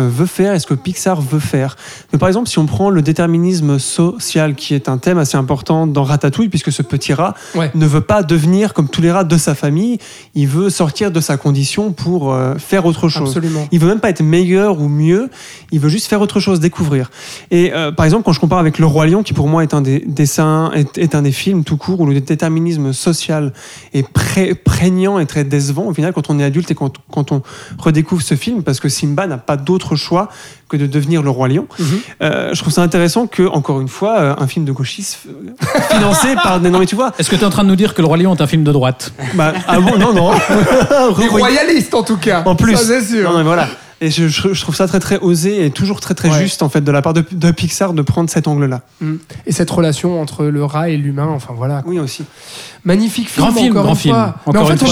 veut 0.00 0.26
faire 0.26 0.54
et 0.54 0.58
ce 0.58 0.66
que 0.66 0.74
Pixar 0.74 1.20
veut 1.20 1.38
faire. 1.38 1.76
Mais 2.12 2.18
par 2.18 2.28
exemple, 2.28 2.48
si 2.48 2.58
on 2.58 2.66
prend 2.66 2.90
le 2.90 3.02
déterminisme 3.02 3.78
social, 3.78 4.54
qui 4.54 4.74
est 4.74 4.88
un 4.88 4.98
thème 4.98 5.18
assez 5.18 5.36
important 5.36 5.86
dans 5.86 6.02
Ratatouille, 6.04 6.48
puisque 6.48 6.72
ce 6.72 6.82
petit 6.82 7.12
rat 7.14 7.34
Ouais. 7.54 7.70
ne 7.74 7.86
veut 7.86 8.00
pas 8.00 8.22
devenir 8.22 8.74
comme 8.74 8.88
tous 8.88 9.00
les 9.00 9.10
rats 9.10 9.24
de 9.24 9.36
sa 9.36 9.54
famille, 9.54 9.98
il 10.34 10.48
veut 10.48 10.70
sortir 10.70 11.10
de 11.10 11.20
sa 11.20 11.36
condition 11.36 11.92
pour 11.92 12.32
euh, 12.32 12.54
faire 12.56 12.86
autre 12.86 13.08
chose. 13.08 13.28
Absolument. 13.28 13.68
Il 13.72 13.78
veut 13.80 13.88
même 13.88 14.00
pas 14.00 14.10
être 14.10 14.22
meilleur 14.22 14.80
ou 14.80 14.88
mieux, 14.88 15.30
il 15.70 15.80
veut 15.80 15.88
juste 15.88 16.06
faire 16.06 16.20
autre 16.20 16.40
chose, 16.40 16.60
découvrir. 16.60 17.10
Et 17.50 17.72
euh, 17.72 17.92
par 17.92 18.04
exemple, 18.06 18.24
quand 18.24 18.32
je 18.32 18.40
compare 18.40 18.58
avec 18.58 18.78
Le 18.78 18.86
Roi 18.86 19.06
Lion, 19.06 19.22
qui 19.22 19.32
pour 19.32 19.48
moi 19.48 19.62
est 19.62 19.74
un 19.74 19.80
des 19.80 20.00
dessins, 20.06 20.70
est, 20.74 20.98
est 20.98 21.14
un 21.14 21.22
des 21.22 21.32
films 21.32 21.64
tout 21.64 21.76
court 21.76 22.00
où 22.00 22.06
le 22.06 22.20
déterminisme 22.20 22.92
social 22.92 23.52
est 23.92 24.06
pré- 24.08 24.54
prégnant 24.54 25.18
et 25.18 25.26
très 25.26 25.44
décevant 25.44 25.84
au 25.86 25.94
final 25.94 26.12
quand 26.12 26.30
on 26.30 26.38
est 26.38 26.44
adulte 26.44 26.70
et 26.70 26.74
quand, 26.74 26.94
quand 27.10 27.32
on 27.32 27.42
redécouvre 27.78 28.22
ce 28.22 28.34
film, 28.34 28.62
parce 28.62 28.80
que 28.80 28.88
Simba 28.88 29.26
n'a 29.26 29.38
pas 29.38 29.56
d'autre 29.56 29.83
choix 29.96 30.28
que 30.68 30.76
de 30.76 30.86
devenir 30.86 31.22
le 31.22 31.30
Roi 31.30 31.48
Lion. 31.48 31.66
Mhm. 31.78 32.00
Euh, 32.22 32.54
je 32.54 32.60
trouve 32.60 32.72
ça 32.72 32.82
intéressant 32.82 33.26
que, 33.26 33.42
encore 33.42 33.80
une 33.80 33.88
fois, 33.88 34.18
euh, 34.18 34.34
un 34.38 34.46
film 34.46 34.64
de 34.64 34.72
gauchiste 34.72 35.18
euh, 35.28 35.80
financé 35.90 36.34
par 36.42 36.60
des... 36.60 36.70
Non 36.70 36.78
mais 36.78 36.86
tu 36.86 36.96
vois, 36.96 37.12
Est-ce 37.18 37.30
que 37.30 37.36
tu 37.36 37.42
es 37.42 37.44
en 37.44 37.50
train 37.50 37.64
de 37.64 37.68
nous 37.68 37.76
dire 37.76 37.94
que 37.94 38.00
Le 38.00 38.06
Roi 38.06 38.16
Lion 38.16 38.34
est 38.34 38.40
un 38.40 38.46
film 38.46 38.64
de 38.64 38.72
droite? 38.72 39.12
Bah, 39.34 39.52
ah 39.68 39.78
bon, 39.78 39.98
non, 39.98 40.12
non. 40.12 40.32
Les 41.18 41.28
royalistes, 41.28 41.94
en 41.94 42.02
tout 42.02 42.16
cas. 42.16 42.42
En 42.46 42.56
plus. 42.56 42.76
Ça, 42.76 42.84
c'est 42.84 43.04
sûr. 43.04 43.30
Non, 43.30 43.38
mais 43.38 43.44
voilà. 43.44 43.68
Et 44.00 44.10
je, 44.10 44.28
je- 44.28 44.60
trouve 44.60 44.74
ça 44.74 44.86
très 44.86 45.00
très 45.00 45.18
osé 45.18 45.64
et 45.64 45.70
toujours 45.70 46.00
très 46.00 46.14
très 46.14 46.30
Ouais. 46.30 46.40
juste 46.42 46.62
en 46.62 46.68
fait 46.68 46.80
de 46.82 46.90
la 46.90 47.00
part 47.02 47.12
de, 47.14 47.24
de 47.32 47.50
Pixar 47.50 47.92
de 47.94 48.02
prendre 48.02 48.28
cet 48.30 48.48
angle-là. 48.48 48.82
Mm. 49.00 49.14
Et 49.46 49.52
cette 49.52 49.70
relation 49.70 50.20
entre 50.20 50.44
le 50.46 50.64
rat 50.64 50.88
et 50.90 50.96
l'humain, 50.96 51.28
enfin 51.28 51.54
voilà. 51.56 51.82
Oui 51.86 51.98
aussi. 51.98 52.24
Magnifique 52.86 53.30
film, 53.30 53.46
Grand 53.46 53.54
film, 53.54 53.70
encore 53.72 53.82
grand 53.84 53.92
une 53.94 53.98
film. 53.98 54.14
fois. 54.14 54.34
Encore 54.44 54.52
Mais 54.54 54.58
en 54.60 54.76
fait, 54.76 54.84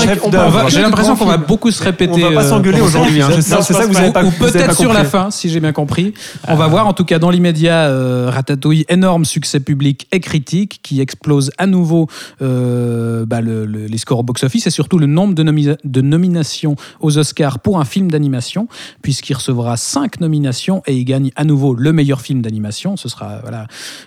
on 0.65 0.69
J'ai 0.69 0.81
l'impression 0.81 1.15
qu'on 1.17 1.27
va 1.27 1.35
films. 1.35 1.45
beaucoup 1.47 1.71
se 1.71 1.83
répéter. 1.83 2.25
On 2.25 2.31
va 2.31 2.35
pas 2.37 2.45
euh, 2.45 2.49
s'engueuler 2.49 2.81
aujourd'hui, 2.81 3.21
hein, 3.21 3.29
c'est 3.35 3.43
ça 3.43 3.85
que 3.85 3.89
vous 3.91 3.97
avez 3.99 4.13
pas- 4.13 4.25
Ou 4.25 4.31
peut-être 4.31 4.75
sur 4.77 4.93
la 4.95 5.05
fin, 5.05 5.31
si 5.31 5.51
j'ai 5.51 5.61
bien 5.61 5.73
compris. 5.73 6.15
On 6.49 6.57
va 6.57 6.67
voir, 6.69 6.87
en 6.87 6.95
tout 6.95 7.05
cas, 7.05 7.19
dans 7.19 7.29
l'immédiat, 7.31 7.89
euh, 7.89 8.31
Ratatouille, 8.31 8.87
énorme 8.89 9.25
succès 9.27 9.61
public 9.61 10.07
et 10.13 10.21
critique, 10.21 10.81
qui 10.83 11.01
explose 11.03 11.51
à 11.59 11.67
nouveau 11.67 12.09
euh, 12.41 13.25
bah, 13.27 13.41
le- 13.41 13.67
le- 13.67 13.87
les 13.87 13.99
scores 13.99 14.21
au 14.21 14.23
box-office 14.23 14.67
et 14.67 14.71
surtout 14.71 14.99
le 14.99 15.07
nombre 15.07 15.35
de, 15.35 15.43
nomina- 15.43 15.77
de 15.85 16.01
nominations 16.01 16.77
aux 17.01 17.19
Oscars 17.19 17.59
pour 17.61 17.79
un 17.79 17.85
film 17.85 18.11
d'animation, 18.11 18.69
puisqu'il 19.03 19.35
recevra 19.35 19.77
cinq 19.77 20.21
nominations 20.21 20.83
et 20.87 20.97
il 20.97 21.05
gagne 21.05 21.31
à 21.37 21.45
nouveau 21.45 21.75
le 21.75 21.93
meilleur 21.93 22.21
film 22.21 22.41
d'animation. 22.43 22.97
Ce 22.97 23.09
sera 23.09 23.41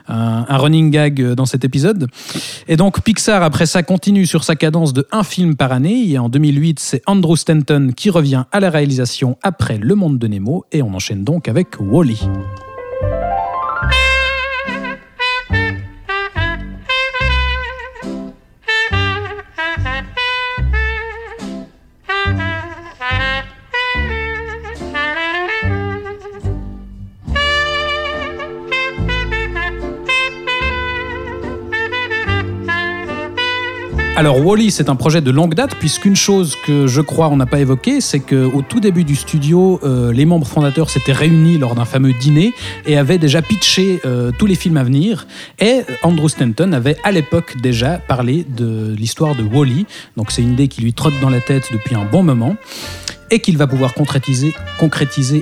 un, 0.08 0.46
un 0.48 0.58
running 0.58 0.90
gag 0.90 1.22
euh, 1.22 1.36
dans 1.36 1.46
cet 1.46 1.64
épisode. 1.66 2.08
Et 2.68 2.78
donc 2.78 3.02
Pixar, 3.02 3.44
après 3.44 3.66
ça, 3.66 3.84
continue 3.84 4.26
sur 4.26 4.44
sa 4.44 4.56
cadence 4.56 4.94
de 4.94 5.08
un 5.12 5.24
film 5.24 5.56
par 5.56 5.72
année. 5.72 6.10
Et 6.10 6.18
en 6.18 6.30
2008, 6.30 6.80
c'est 6.80 7.02
Andrew 7.06 7.36
Stanton 7.36 7.92
qui 7.96 8.10
revient 8.10 8.46
à 8.52 8.60
la 8.60 8.70
réalisation 8.70 9.38
après 9.44 9.78
Le 9.78 9.96
Monde 9.96 10.18
de 10.18 10.28
Nemo. 10.28 10.66
Et 10.72 10.82
on 10.82 10.94
enchaîne 10.94 11.24
donc 11.24 11.48
avec 11.48 11.80
Wally. 11.80 12.20
Alors 34.18 34.46
Wally, 34.46 34.72
c'est 34.72 34.88
un 34.88 34.96
projet 34.96 35.20
de 35.20 35.30
longue 35.30 35.56
date 35.56 35.76
puisqu'une 35.76 36.16
chose 36.16 36.56
que 36.66 36.88
je 36.88 37.02
crois 37.02 37.28
on 37.28 37.36
n'a 37.36 37.46
pas 37.46 37.60
évoquée, 37.60 38.00
c'est 38.00 38.22
qu'au 38.22 38.62
tout 38.62 38.80
début 38.80 39.04
du 39.04 39.14
studio, 39.14 39.82
euh, 39.84 40.14
les 40.14 40.24
membres 40.24 40.48
fondateurs 40.48 40.90
s'étaient 40.90 41.12
réunis 41.12 41.58
lors 41.58 41.76
d'un 41.76 41.84
fameux 41.84 42.14
dîner 42.14 42.54
et 42.86 42.98
avaient 42.98 43.18
déjà 43.18 43.42
pitché 43.42 44.00
euh, 44.06 44.32
tous 44.40 44.46
les 44.46 44.56
films 44.56 44.78
à 44.78 44.86
venir. 44.86 45.28
Et 45.60 45.82
Andrew 46.02 46.30
Stanton 46.30 46.72
avait 46.72 46.96
à 47.04 47.12
l'époque 47.12 47.58
déjà 47.62 47.98
parlé 47.98 48.46
de 48.48 48.96
l'histoire 48.98 49.36
de 49.36 49.44
Wally. 49.44 49.86
Donc 50.16 50.32
c'est 50.32 50.42
une 50.42 50.54
idée 50.54 50.70
qui 50.70 50.82
lui 50.82 50.94
trotte 50.94 51.20
dans 51.22 51.30
la 51.30 51.42
tête 51.42 51.70
depuis 51.74 51.96
un 51.96 52.06
bon 52.06 52.24
moment 52.24 52.56
et 53.32 53.40
qu'il 53.40 53.58
va 53.58 53.68
pouvoir 53.68 53.94
concrétiser, 53.94 54.54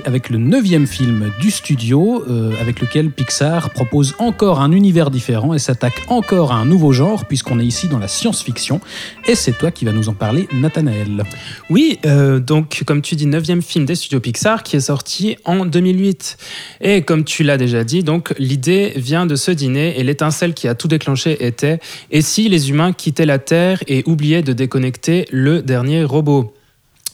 avec 0.04 0.30
le 0.30 0.38
neuvième 0.38 0.86
film 0.86 1.30
du 1.40 1.50
studio, 1.50 2.24
euh, 2.28 2.52
avec 2.60 2.80
lequel 2.80 3.10
Pixar 3.10 3.70
propose 3.70 4.14
encore 4.18 4.60
un 4.60 4.72
univers 4.72 5.10
différent 5.10 5.54
et 5.54 5.58
s'attaque 5.58 6.02
encore 6.08 6.52
à 6.52 6.56
un 6.56 6.64
nouveau 6.64 6.92
genre, 6.92 7.24
puisqu'on 7.26 7.60
est 7.60 7.64
ici 7.64 7.88
dans 7.88 7.98
la 7.98 8.08
science-fiction. 8.08 8.80
Et 9.26 9.34
c'est 9.34 9.52
toi 9.52 9.70
qui 9.70 9.84
vas 9.84 9.92
nous 9.92 10.08
en 10.08 10.14
parler, 10.14 10.48
Nathanaël. 10.52 11.24
Oui, 11.70 11.98
euh, 12.06 12.40
donc 12.40 12.82
comme 12.86 13.02
tu 13.02 13.16
dis, 13.16 13.26
neuvième 13.26 13.62
film 13.62 13.84
des 13.84 13.94
studios 13.94 14.20
Pixar 14.20 14.62
qui 14.62 14.76
est 14.76 14.80
sorti 14.80 15.36
en 15.44 15.66
2008. 15.66 16.36
Et 16.80 17.02
comme 17.02 17.24
tu 17.24 17.42
l'as 17.42 17.56
déjà 17.56 17.84
dit, 17.84 18.02
donc 18.02 18.34
l'idée 18.38 18.92
vient 18.96 19.26
de 19.26 19.36
ce 19.36 19.50
dîner 19.50 19.98
et 19.98 20.04
l'étincelle 20.04 20.54
qui 20.54 20.68
a 20.68 20.74
tout 20.74 20.88
déclenché 20.88 21.46
était 21.46 21.80
et 22.10 22.22
si 22.22 22.48
les 22.48 22.70
humains 22.70 22.92
quittaient 22.92 23.26
la 23.26 23.38
Terre 23.38 23.82
et 23.86 24.02
oubliaient 24.06 24.42
de 24.42 24.52
déconnecter 24.52 25.26
le 25.30 25.62
dernier 25.62 26.04
robot? 26.04 26.54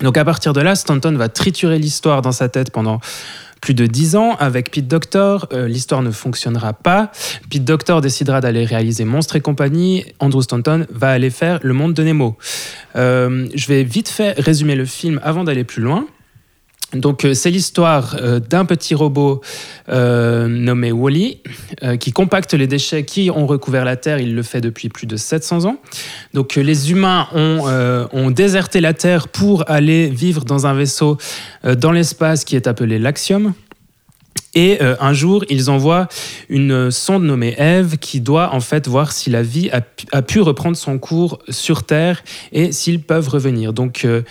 Donc 0.01 0.17
à 0.17 0.25
partir 0.25 0.53
de 0.53 0.61
là, 0.61 0.75
Stanton 0.75 1.15
va 1.17 1.29
triturer 1.29 1.79
l'histoire 1.79 2.23
dans 2.23 2.33
sa 2.33 2.49
tête 2.49 2.71
pendant 2.71 3.01
plus 3.61 3.75
de 3.75 3.87
dix 3.87 4.17
ans 4.17 4.37
avec 4.39 4.71
Pete 4.71 4.89
Doctor. 4.89 5.47
Euh, 5.53 5.69
l'histoire 5.69 6.03
ne 6.03 6.11
fonctionnera 6.11 6.73
pas. 6.73 7.11
Pete 7.51 7.65
Doctor 7.65 8.01
décidera 8.01 8.41
d'aller 8.41 8.65
réaliser 8.65 9.05
Monstre 9.05 9.37
et 9.37 9.41
compagnie. 9.41 10.05
Andrew 10.19 10.43
Stanton 10.43 10.87
va 10.91 11.11
aller 11.11 11.31
faire 11.31 11.61
Le 11.63 11.75
Monde 11.75 11.95
de 11.95 12.03
Nemo. 12.03 12.37
Euh, 12.97 13.49
je 13.55 13.67
vais 13.67 13.85
vite 13.85 14.09
fait 14.09 14.33
résumer 14.39 14.75
le 14.75 14.87
film 14.87 15.21
avant 15.23 15.45
d'aller 15.45 15.65
plus 15.65 15.83
loin. 15.83 16.07
Donc 16.95 17.25
euh, 17.25 17.35
c'est 17.35 17.51
l'histoire 17.51 18.17
euh, 18.21 18.41
d'un 18.41 18.65
petit 18.65 18.95
robot 18.95 19.41
euh, 19.89 20.49
nommé 20.49 20.93
Wally 20.93 21.41
qui 21.99 22.13
compacte 22.13 22.53
les 22.55 22.67
déchets 22.67 23.05
qui 23.05 23.31
ont 23.31 23.47
recouvert 23.47 23.85
la 23.85 23.97
Terre. 23.97 24.19
Il 24.19 24.35
le 24.35 24.43
fait 24.43 24.61
depuis 24.61 24.89
plus 24.89 25.07
de 25.07 25.17
700 25.17 25.65
ans. 25.65 25.77
Donc 26.35 26.57
les 26.57 26.91
humains 26.91 27.27
ont, 27.33 28.09
ont 28.13 28.31
déserté 28.31 28.81
la 28.81 28.93
Terre 28.93 29.29
pour 29.29 29.69
aller 29.71 30.09
vivre 30.09 30.45
dans 30.45 30.67
un 30.67 30.75
vaisseau 30.75 31.17
dans 31.65 31.93
l'espace 31.93 32.45
qui 32.45 32.57
est 32.57 32.67
appelé 32.67 32.99
l'Axiom. 32.99 33.55
Et 34.55 34.79
euh, 34.83 34.97
un 35.01 35.13
jour, 35.13 35.45
ils 35.49 35.71
envoient 35.71 36.09
une 36.49 36.91
sonde 36.91 37.23
nommée 37.23 37.55
Eve 37.59 37.99
qui 37.99 38.21
doit 38.21 38.53
en 38.53 38.61
fait 38.61 38.89
voir 38.89 39.13
si 39.13 39.31
la 39.31 39.43
vie 39.43 39.71
a, 39.71 40.23
pu 40.23 40.41
reprendre 40.41 40.77
son 40.77 40.99
cours 40.99 41.39
sur 41.49 41.85
Terre 41.85 42.23
et 42.53 42.73
s'ils 42.73 43.01
peuvent 43.01 43.29
revenir. 43.29 43.73
Donc 43.73 44.05
euh, 44.05 44.23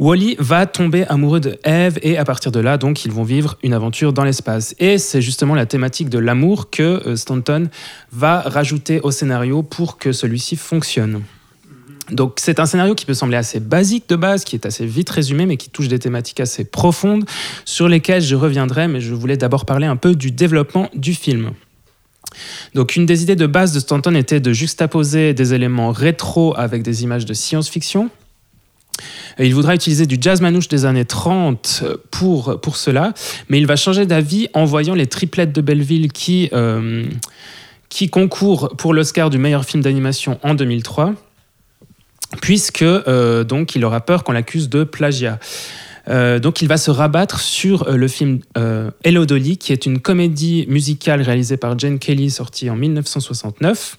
Wally 0.00 0.36
va 0.40 0.66
tomber 0.66 1.04
amoureux 1.08 1.40
de 1.40 1.58
Eve 1.64 1.98
et 2.02 2.18
à 2.18 2.24
partir 2.24 2.50
de 2.50 2.60
là, 2.60 2.76
donc 2.76 3.04
ils 3.04 3.12
vont 3.12 3.22
vivre 3.22 3.56
une 3.62 3.72
aventure 3.72 4.12
dans 4.12 4.24
l'espace. 4.24 4.74
Et 4.80 4.98
c'est 4.98 5.22
justement 5.22 5.54
la 5.54 5.66
thématique 5.66 6.08
de 6.08 6.18
l'amour 6.18 6.70
que 6.70 6.82
euh, 6.82 7.16
Stanton 7.16 7.68
va 8.12 8.40
rajouter 8.40 9.00
au 9.00 9.12
scénario 9.12 9.62
pour 9.62 9.98
que 9.98 10.10
celui-ci 10.12 10.56
fonctionne. 10.56 11.22
Donc 12.10 12.34
c'est 12.36 12.58
un 12.60 12.66
scénario 12.66 12.94
qui 12.94 13.04
peut 13.04 13.14
sembler 13.14 13.36
assez 13.36 13.60
basique 13.60 14.08
de 14.08 14.16
base, 14.16 14.44
qui 14.44 14.56
est 14.56 14.66
assez 14.66 14.86
vite 14.86 15.10
résumé, 15.10 15.46
mais 15.46 15.56
qui 15.56 15.70
touche 15.70 15.88
des 15.88 15.98
thématiques 15.98 16.40
assez 16.40 16.64
profondes 16.64 17.24
sur 17.64 17.88
lesquelles 17.88 18.22
je 18.22 18.34
reviendrai, 18.34 18.88
mais 18.88 19.00
je 19.00 19.14
voulais 19.14 19.36
d'abord 19.36 19.66
parler 19.66 19.86
un 19.86 19.96
peu 19.96 20.14
du 20.14 20.30
développement 20.30 20.88
du 20.94 21.14
film. 21.14 21.52
Donc 22.74 22.96
une 22.96 23.06
des 23.06 23.22
idées 23.22 23.36
de 23.36 23.46
base 23.46 23.72
de 23.72 23.80
Stanton 23.80 24.14
était 24.14 24.40
de 24.40 24.52
juxtaposer 24.52 25.34
des 25.34 25.54
éléments 25.54 25.92
rétro 25.92 26.54
avec 26.56 26.82
des 26.82 27.02
images 27.02 27.24
de 27.24 27.34
science-fiction. 27.34 28.10
Il 29.38 29.54
voudra 29.54 29.74
utiliser 29.74 30.06
du 30.06 30.18
jazz 30.20 30.40
manouche 30.40 30.66
des 30.66 30.84
années 30.84 31.04
30 31.04 31.84
pour, 32.10 32.60
pour 32.60 32.76
cela, 32.76 33.14
mais 33.48 33.58
il 33.58 33.66
va 33.66 33.76
changer 33.76 34.06
d'avis 34.06 34.48
en 34.54 34.64
voyant 34.64 34.94
les 34.94 35.06
triplettes 35.06 35.52
de 35.52 35.60
Belleville 35.60 36.10
qui, 36.10 36.48
euh, 36.52 37.04
qui 37.88 38.10
concourent 38.10 38.70
pour 38.76 38.94
l'Oscar 38.94 39.30
du 39.30 39.38
meilleur 39.38 39.64
film 39.64 39.82
d'animation 39.82 40.40
en 40.42 40.54
2003 40.54 41.14
puisque 42.40 42.82
euh, 42.82 43.44
donc 43.44 43.74
il 43.74 43.84
aura 43.84 44.00
peur 44.00 44.24
qu'on 44.24 44.32
l'accuse 44.32 44.68
de 44.68 44.84
plagiat. 44.84 45.38
Euh, 46.08 46.38
donc 46.38 46.62
il 46.62 46.68
va 46.68 46.78
se 46.78 46.90
rabattre 46.90 47.38
sur 47.38 47.86
euh, 47.86 47.96
le 47.96 48.08
film 48.08 48.40
Hello 49.04 49.26
Dolly, 49.26 49.58
qui 49.58 49.74
est 49.74 49.84
une 49.84 49.98
comédie 50.00 50.64
musicale 50.68 51.20
réalisée 51.20 51.58
par 51.58 51.78
Jane 51.78 51.98
Kelly, 51.98 52.30
sortie 52.30 52.70
en 52.70 52.76
1969. 52.76 53.98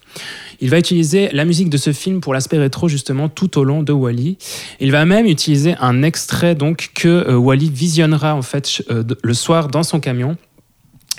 Il 0.59 0.71
va 0.71 0.79
utiliser 0.79 1.29
la 1.33 1.45
musique 1.45 1.69
de 1.69 1.77
ce 1.77 1.93
film 1.93 2.19
pour 2.19 2.33
l'aspect 2.33 2.57
rétro 2.57 2.87
justement 2.87 3.29
tout 3.29 3.59
au 3.59 3.63
long 3.63 3.83
de 3.83 3.93
Wally. 3.93 4.37
Il 4.79 4.91
va 4.91 5.05
même 5.05 5.27
utiliser 5.27 5.75
un 5.79 6.01
extrait 6.01 6.55
donc 6.55 6.89
que 6.95 7.31
Wally 7.31 7.69
visionnera 7.69 8.35
en 8.35 8.41
fait 8.41 8.83
le 8.89 9.33
soir 9.33 9.67
dans 9.67 9.83
son 9.83 9.99
camion 9.99 10.35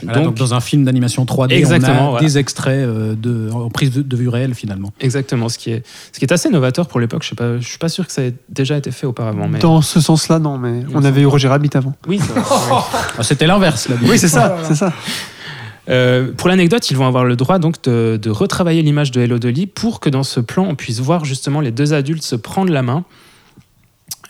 donc, 0.03 0.37
dans 0.37 0.55
un 0.55 0.61
film 0.61 0.85
d'animation 0.85 1.25
3D, 1.25 1.67
on 1.67 2.17
a 2.17 2.21
des 2.21 2.39
extraits 2.39 2.87
euh, 2.87 3.15
de, 3.15 3.51
en 3.53 3.71
prise 3.71 3.93
de, 3.93 4.17
vue 4.17 4.29
réelle 4.29 4.55
finalement. 4.55 4.93
Exactement, 5.01 5.49
ce 5.49 5.59
qui 5.59 5.71
est, 5.71 5.83
ce 6.13 6.19
qui 6.19 6.25
est 6.25 6.33
assez 6.33 6.49
novateur 6.49 6.87
pour 6.87 7.01
l'époque. 7.01 7.23
Je 7.23 7.43
ne 7.43 7.61
suis 7.61 7.79
pas 7.79 7.89
sûr 7.89 8.07
que 8.07 8.13
ça 8.13 8.23
ait 8.23 8.35
déjà 8.49 8.77
été 8.77 8.91
fait 8.91 9.07
auparavant. 9.07 9.49
Mais... 9.49 9.59
Dans 9.59 9.83
ce 9.83 10.01
sens-là, 10.01 10.39
non, 10.39 10.59
mais 10.59 10.83
on 10.95 11.05
avait 11.05 11.23
eu 11.23 11.27
Roger 11.27 11.49
Rabbit 11.49 11.71
avant. 11.75 11.95
Oui, 12.07 12.21
ah, 12.37 13.23
c'était 13.23 13.47
l'inverse. 13.47 13.89
Oui, 14.03 14.19
c'est 14.19 14.29
ça, 14.29 14.57
c'est 14.65 14.75
ça. 14.75 14.93
Euh, 15.89 16.33
pour 16.37 16.49
l'anecdote, 16.49 16.91
ils 16.91 16.97
vont 16.97 17.07
avoir 17.07 17.25
le 17.25 17.37
droit 17.37 17.59
donc 17.59 17.83
de, 17.83 18.19
de 18.21 18.31
retravailler 18.31 18.83
l'image 18.83 19.11
de 19.11 19.21
Hello 19.21 19.39
Dolly 19.39 19.67
pour 19.67 20.01
que 20.01 20.09
dans 20.09 20.23
ce 20.23 20.39
plan, 20.39 20.65
on 20.69 20.75
puisse 20.75 21.01
voir 21.01 21.25
justement 21.25 21.61
les 21.61 21.73
deux 21.73 21.95
adultes 21.95 22.23
se 22.23 22.37
prendre 22.37 22.73
la 22.73 22.83
main. 22.83 23.05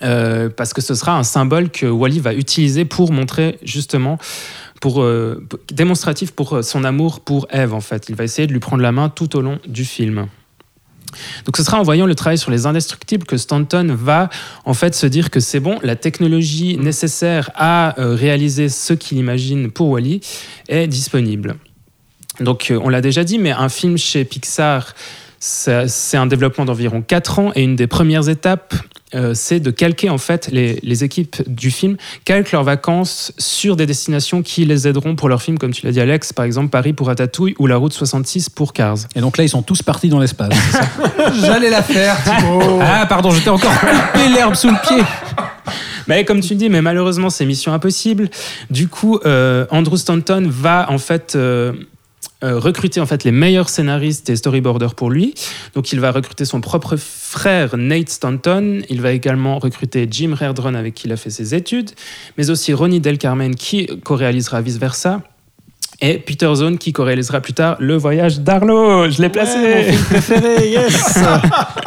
Euh, 0.03 0.49
parce 0.49 0.73
que 0.73 0.81
ce 0.81 0.95
sera 0.95 1.17
un 1.17 1.23
symbole 1.23 1.69
que 1.69 1.85
Wally 1.85 2.19
va 2.19 2.33
utiliser 2.33 2.85
pour 2.85 3.11
montrer 3.11 3.59
justement 3.61 4.17
pour, 4.81 5.03
euh, 5.03 5.47
démonstratif 5.71 6.31
pour 6.31 6.57
euh, 6.57 6.61
son 6.63 6.83
amour 6.83 7.21
pour 7.21 7.47
Eve, 7.51 7.73
en 7.73 7.79
fait. 7.79 8.09
Il 8.09 8.15
va 8.15 8.25
essayer 8.25 8.47
de 8.47 8.51
lui 8.51 8.59
prendre 8.59 8.83
la 8.83 8.91
main 8.91 9.07
tout 9.07 9.37
au 9.37 9.41
long 9.41 9.59
du 9.65 9.85
film. 9.85 10.27
Donc 11.45 11.57
ce 11.57 11.63
sera 11.63 11.79
en 11.79 11.83
voyant 11.83 12.05
le 12.05 12.15
travail 12.15 12.37
sur 12.37 12.51
les 12.51 12.65
indestructibles 12.65 13.25
que 13.25 13.35
Stanton 13.37 13.95
va 13.97 14.29
en 14.63 14.73
fait 14.73 14.95
se 14.95 15.05
dire 15.05 15.29
que 15.29 15.41
c'est 15.41 15.59
bon, 15.59 15.77
la 15.83 15.97
technologie 15.97 16.77
nécessaire 16.77 17.51
à 17.55 17.99
euh, 17.99 18.15
réaliser 18.15 18.69
ce 18.69 18.93
qu'il 18.93 19.17
imagine 19.17 19.71
pour 19.71 19.89
Wally 19.89 20.21
est 20.69 20.87
disponible. 20.87 21.57
Donc 22.39 22.73
on 22.73 22.87
l'a 22.87 23.01
déjà 23.01 23.25
dit, 23.25 23.39
mais 23.39 23.51
un 23.51 23.67
film 23.67 23.97
chez 23.97 24.23
Pixar, 24.23 24.95
c'est 25.37 26.17
un 26.17 26.27
développement 26.27 26.65
d'environ 26.65 27.01
4 27.01 27.39
ans 27.39 27.51
et 27.55 27.63
une 27.63 27.75
des 27.75 27.87
premières 27.87 28.29
étapes 28.29 28.73
euh, 29.13 29.33
c'est 29.33 29.59
de 29.59 29.71
calquer 29.71 30.09
en 30.09 30.17
fait 30.17 30.49
les, 30.51 31.03
équipes 31.03 31.41
du 31.47 31.71
film 31.71 31.97
calquent 32.25 32.51
leurs 32.51 32.63
vacances 32.63 33.33
sur 33.37 33.75
des 33.75 33.85
destinations 33.85 34.41
qui 34.41 34.65
les 34.65 34.87
aideront 34.87 35.15
pour 35.15 35.29
leur 35.29 35.41
film, 35.41 35.57
comme 35.57 35.71
tu 35.71 35.85
l'as 35.85 35.91
dit 35.91 35.99
Alex, 35.99 36.33
par 36.33 36.45
exemple 36.45 36.69
Paris 36.69 36.93
pour 36.93 37.07
Ratatouille 37.07 37.55
ou 37.59 37.67
la 37.67 37.77
route 37.77 37.93
66 37.93 38.49
pour 38.49 38.73
Cars. 38.73 38.97
Et 39.15 39.21
donc 39.21 39.37
là 39.37 39.43
ils 39.43 39.49
sont 39.49 39.63
tous 39.63 39.81
partis 39.81 40.09
dans 40.09 40.19
l'espace. 40.19 40.53
J'allais 41.41 41.69
la 41.69 41.81
faire. 41.81 42.17
ah 42.81 43.05
pardon, 43.07 43.31
j'étais 43.31 43.49
encore 43.49 43.77
coupé 43.79 44.29
l'herbe 44.29 44.55
sous 44.55 44.69
le 44.69 44.87
pied. 44.87 45.03
Mais 46.07 46.25
comme 46.25 46.41
tu 46.41 46.55
dis, 46.55 46.69
mais 46.69 46.81
malheureusement 46.81 47.29
c'est 47.29 47.45
mission 47.45 47.73
impossible. 47.73 48.29
Du 48.69 48.87
coup, 48.87 49.19
euh, 49.25 49.65
Andrew 49.71 49.97
Stanton 49.97 50.45
va 50.49 50.87
en 50.89 50.97
fait 50.97 51.33
euh, 51.35 51.73
recruter 52.43 52.99
en 52.99 53.05
fait 53.05 53.23
les 53.23 53.31
meilleurs 53.31 53.69
scénaristes 53.69 54.29
et 54.29 54.35
storyboarders 54.35 54.95
pour 54.95 55.09
lui. 55.09 55.33
Donc 55.75 55.91
il 55.91 55.99
va 55.99 56.11
recruter 56.11 56.45
son 56.45 56.61
propre 56.61 56.95
frère 56.97 57.77
Nate 57.77 58.09
Stanton. 58.09 58.81
Il 58.89 59.01
va 59.01 59.11
également 59.11 59.59
recruter 59.59 60.07
Jim 60.09 60.35
Reardron 60.37 60.75
avec 60.75 60.93
qui 60.95 61.07
il 61.07 61.13
a 61.13 61.17
fait 61.17 61.29
ses 61.29 61.55
études, 61.55 61.91
mais 62.37 62.49
aussi 62.49 62.73
Ronnie 62.73 62.99
Del 62.99 63.17
Carmen 63.17 63.55
qui 63.55 63.87
co-réalisera 64.03 64.61
Vice 64.61 64.77
Versa. 64.77 65.21
Et 66.03 66.17
Peter 66.17 66.51
Zone 66.55 66.79
qui 66.79 66.93
co-réalisera 66.93 67.41
plus 67.41 67.53
tard 67.53 67.75
Le 67.79 67.95
Voyage 67.95 68.39
d'Arlo. 68.39 69.09
Je 69.09 69.21
l'ai 69.21 69.29
placé. 69.29 69.93
préféré, 70.09 70.69
yes. 70.69 71.19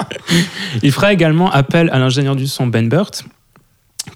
il 0.84 0.92
fera 0.92 1.12
également 1.12 1.50
appel 1.50 1.90
à 1.92 1.98
l'ingénieur 1.98 2.36
du 2.36 2.46
son 2.46 2.68
Ben 2.68 2.88
Burt 2.88 3.24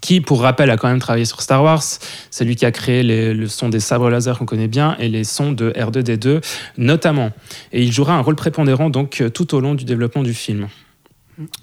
qui, 0.00 0.20
pour 0.20 0.42
rappel, 0.42 0.70
a 0.70 0.76
quand 0.76 0.88
même 0.88 0.98
travaillé 0.98 1.24
sur 1.24 1.40
Star 1.42 1.62
Wars. 1.62 1.82
C'est 2.30 2.44
lui 2.44 2.56
qui 2.56 2.66
a 2.66 2.70
créé 2.72 3.02
le 3.02 3.48
son 3.48 3.68
des 3.68 3.80
sabres 3.80 4.10
laser 4.10 4.38
qu'on 4.38 4.46
connaît 4.46 4.68
bien 4.68 4.96
et 4.98 5.08
les 5.08 5.24
sons 5.24 5.52
de 5.52 5.70
R2D2 5.70 6.42
notamment. 6.76 7.30
Et 7.72 7.82
il 7.82 7.92
jouera 7.92 8.14
un 8.14 8.20
rôle 8.20 8.36
prépondérant 8.36 8.90
donc 8.90 9.22
tout 9.34 9.54
au 9.54 9.60
long 9.60 9.74
du 9.74 9.84
développement 9.84 10.22
du 10.22 10.34
film. 10.34 10.68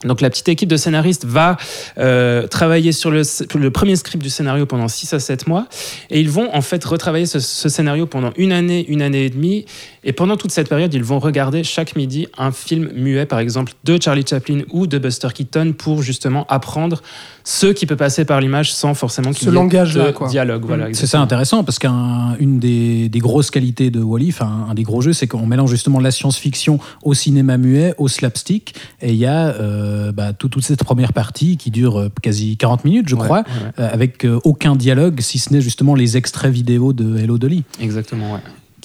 Donc 0.06 0.22
la 0.22 0.30
petite 0.30 0.48
équipe 0.48 0.70
de 0.70 0.78
scénaristes 0.78 1.26
va 1.26 1.58
euh, 1.98 2.48
travailler 2.48 2.94
sur 2.94 3.12
le, 3.12 3.70
premier 3.70 3.96
script 3.98 4.24
du 4.24 4.30
scénario 4.30 4.66
pendant 4.66 4.88
6 4.88 5.14
à 5.14 5.20
7 5.20 5.48
mois 5.48 5.68
et 6.10 6.22
ils 6.22 6.30
vont 6.30 6.54
en 6.56 6.62
fait 6.62 6.84
retravailler 6.86 7.26
ce, 7.26 7.40
scénario 7.40 8.06
pendant 8.06 8.32
une 8.38 8.54
année, 8.54 8.86
une 8.88 9.02
année 9.02 9.26
et 9.26 9.30
demie 9.30 9.66
et 10.06 10.14
pendant 10.14 10.38
toute 10.38 10.52
cette 10.52 10.70
période 10.70 10.94
ils 10.94 11.04
vont 11.04 11.20
regarder 11.20 11.64
chaque 11.64 11.96
midi 11.96 12.28
un 12.38 12.52
film 12.52 12.90
muet 12.96 13.26
par 13.26 13.40
exemple 13.40 13.74
de 13.84 13.98
Charlie 14.02 14.24
Chaplin 14.26 14.62
ou 14.72 14.88
de 14.88 14.98
Buster 14.98 15.30
Keaton 15.34 15.74
pour 15.78 16.02
justement 16.04 16.46
apprendre 16.48 17.02
ce 17.44 17.68
qui 17.68 17.86
peut 17.86 17.96
passer 17.96 18.24
par 18.26 18.40
l'image 18.40 18.72
sans 18.74 18.94
forcément 18.94 19.32
qu'il 19.32 19.48
y 19.48 19.52
ait 19.52 19.54
langage 19.54 19.94
de 19.96 20.14
dialogue. 20.30 20.64
Voilà, 20.66 20.88
c'est 20.94 21.06
ça 21.08 21.20
intéressant 21.20 21.64
parce 21.64 21.78
qu'une 21.80 22.60
des, 22.60 23.10
des, 23.10 23.20
grosses 23.20 23.52
qualités 23.52 23.92
de 23.92 24.00
Wally, 24.02 24.30
enfin 24.30 24.68
un 24.70 24.74
des 24.74 24.84
gros 24.84 25.02
jeux, 25.02 25.14
c'est 25.14 25.28
qu'on 25.28 25.46
mélange 25.46 25.70
justement 25.70 26.00
la 26.00 26.12
science-fiction 26.12 26.80
au 27.04 27.14
cinéma 27.14 27.58
muet, 27.58 27.94
au 27.98 28.08
slapstick 28.08 28.76
et 29.02 29.10
il 29.12 29.18
y 29.18 29.26
a 29.26 29.48
euh, 29.50 30.12
bah, 30.12 30.34
tout- 30.34 30.50
toute 30.50 30.64
cette 30.64 30.84
première 30.84 31.14
partie 31.14 31.58
qui 31.58 31.70
dure 31.72 32.00
euh, 32.00 32.10
quasi 32.22 32.58
40 32.58 32.86
minutes, 32.86 33.10
je 33.10 33.16
Ouais, 33.16 33.24
crois, 33.24 33.38
ouais, 33.40 33.44
ouais. 33.46 33.72
euh, 33.80 33.90
avec 33.94 34.26
euh, 34.26 34.40
aucun 34.44 34.76
dialogue, 34.76 35.20
si 35.22 35.38
ce 35.40 35.54
n'est 35.54 35.62
justement 35.62 35.94
les 35.96 36.18
extraits 36.18 36.52
vidéo 36.52 36.94
de 36.94 37.18
Hello 37.18 37.38
Dolly. 37.38 37.64
Exactement, 37.80 38.34
ouais. 38.34 38.40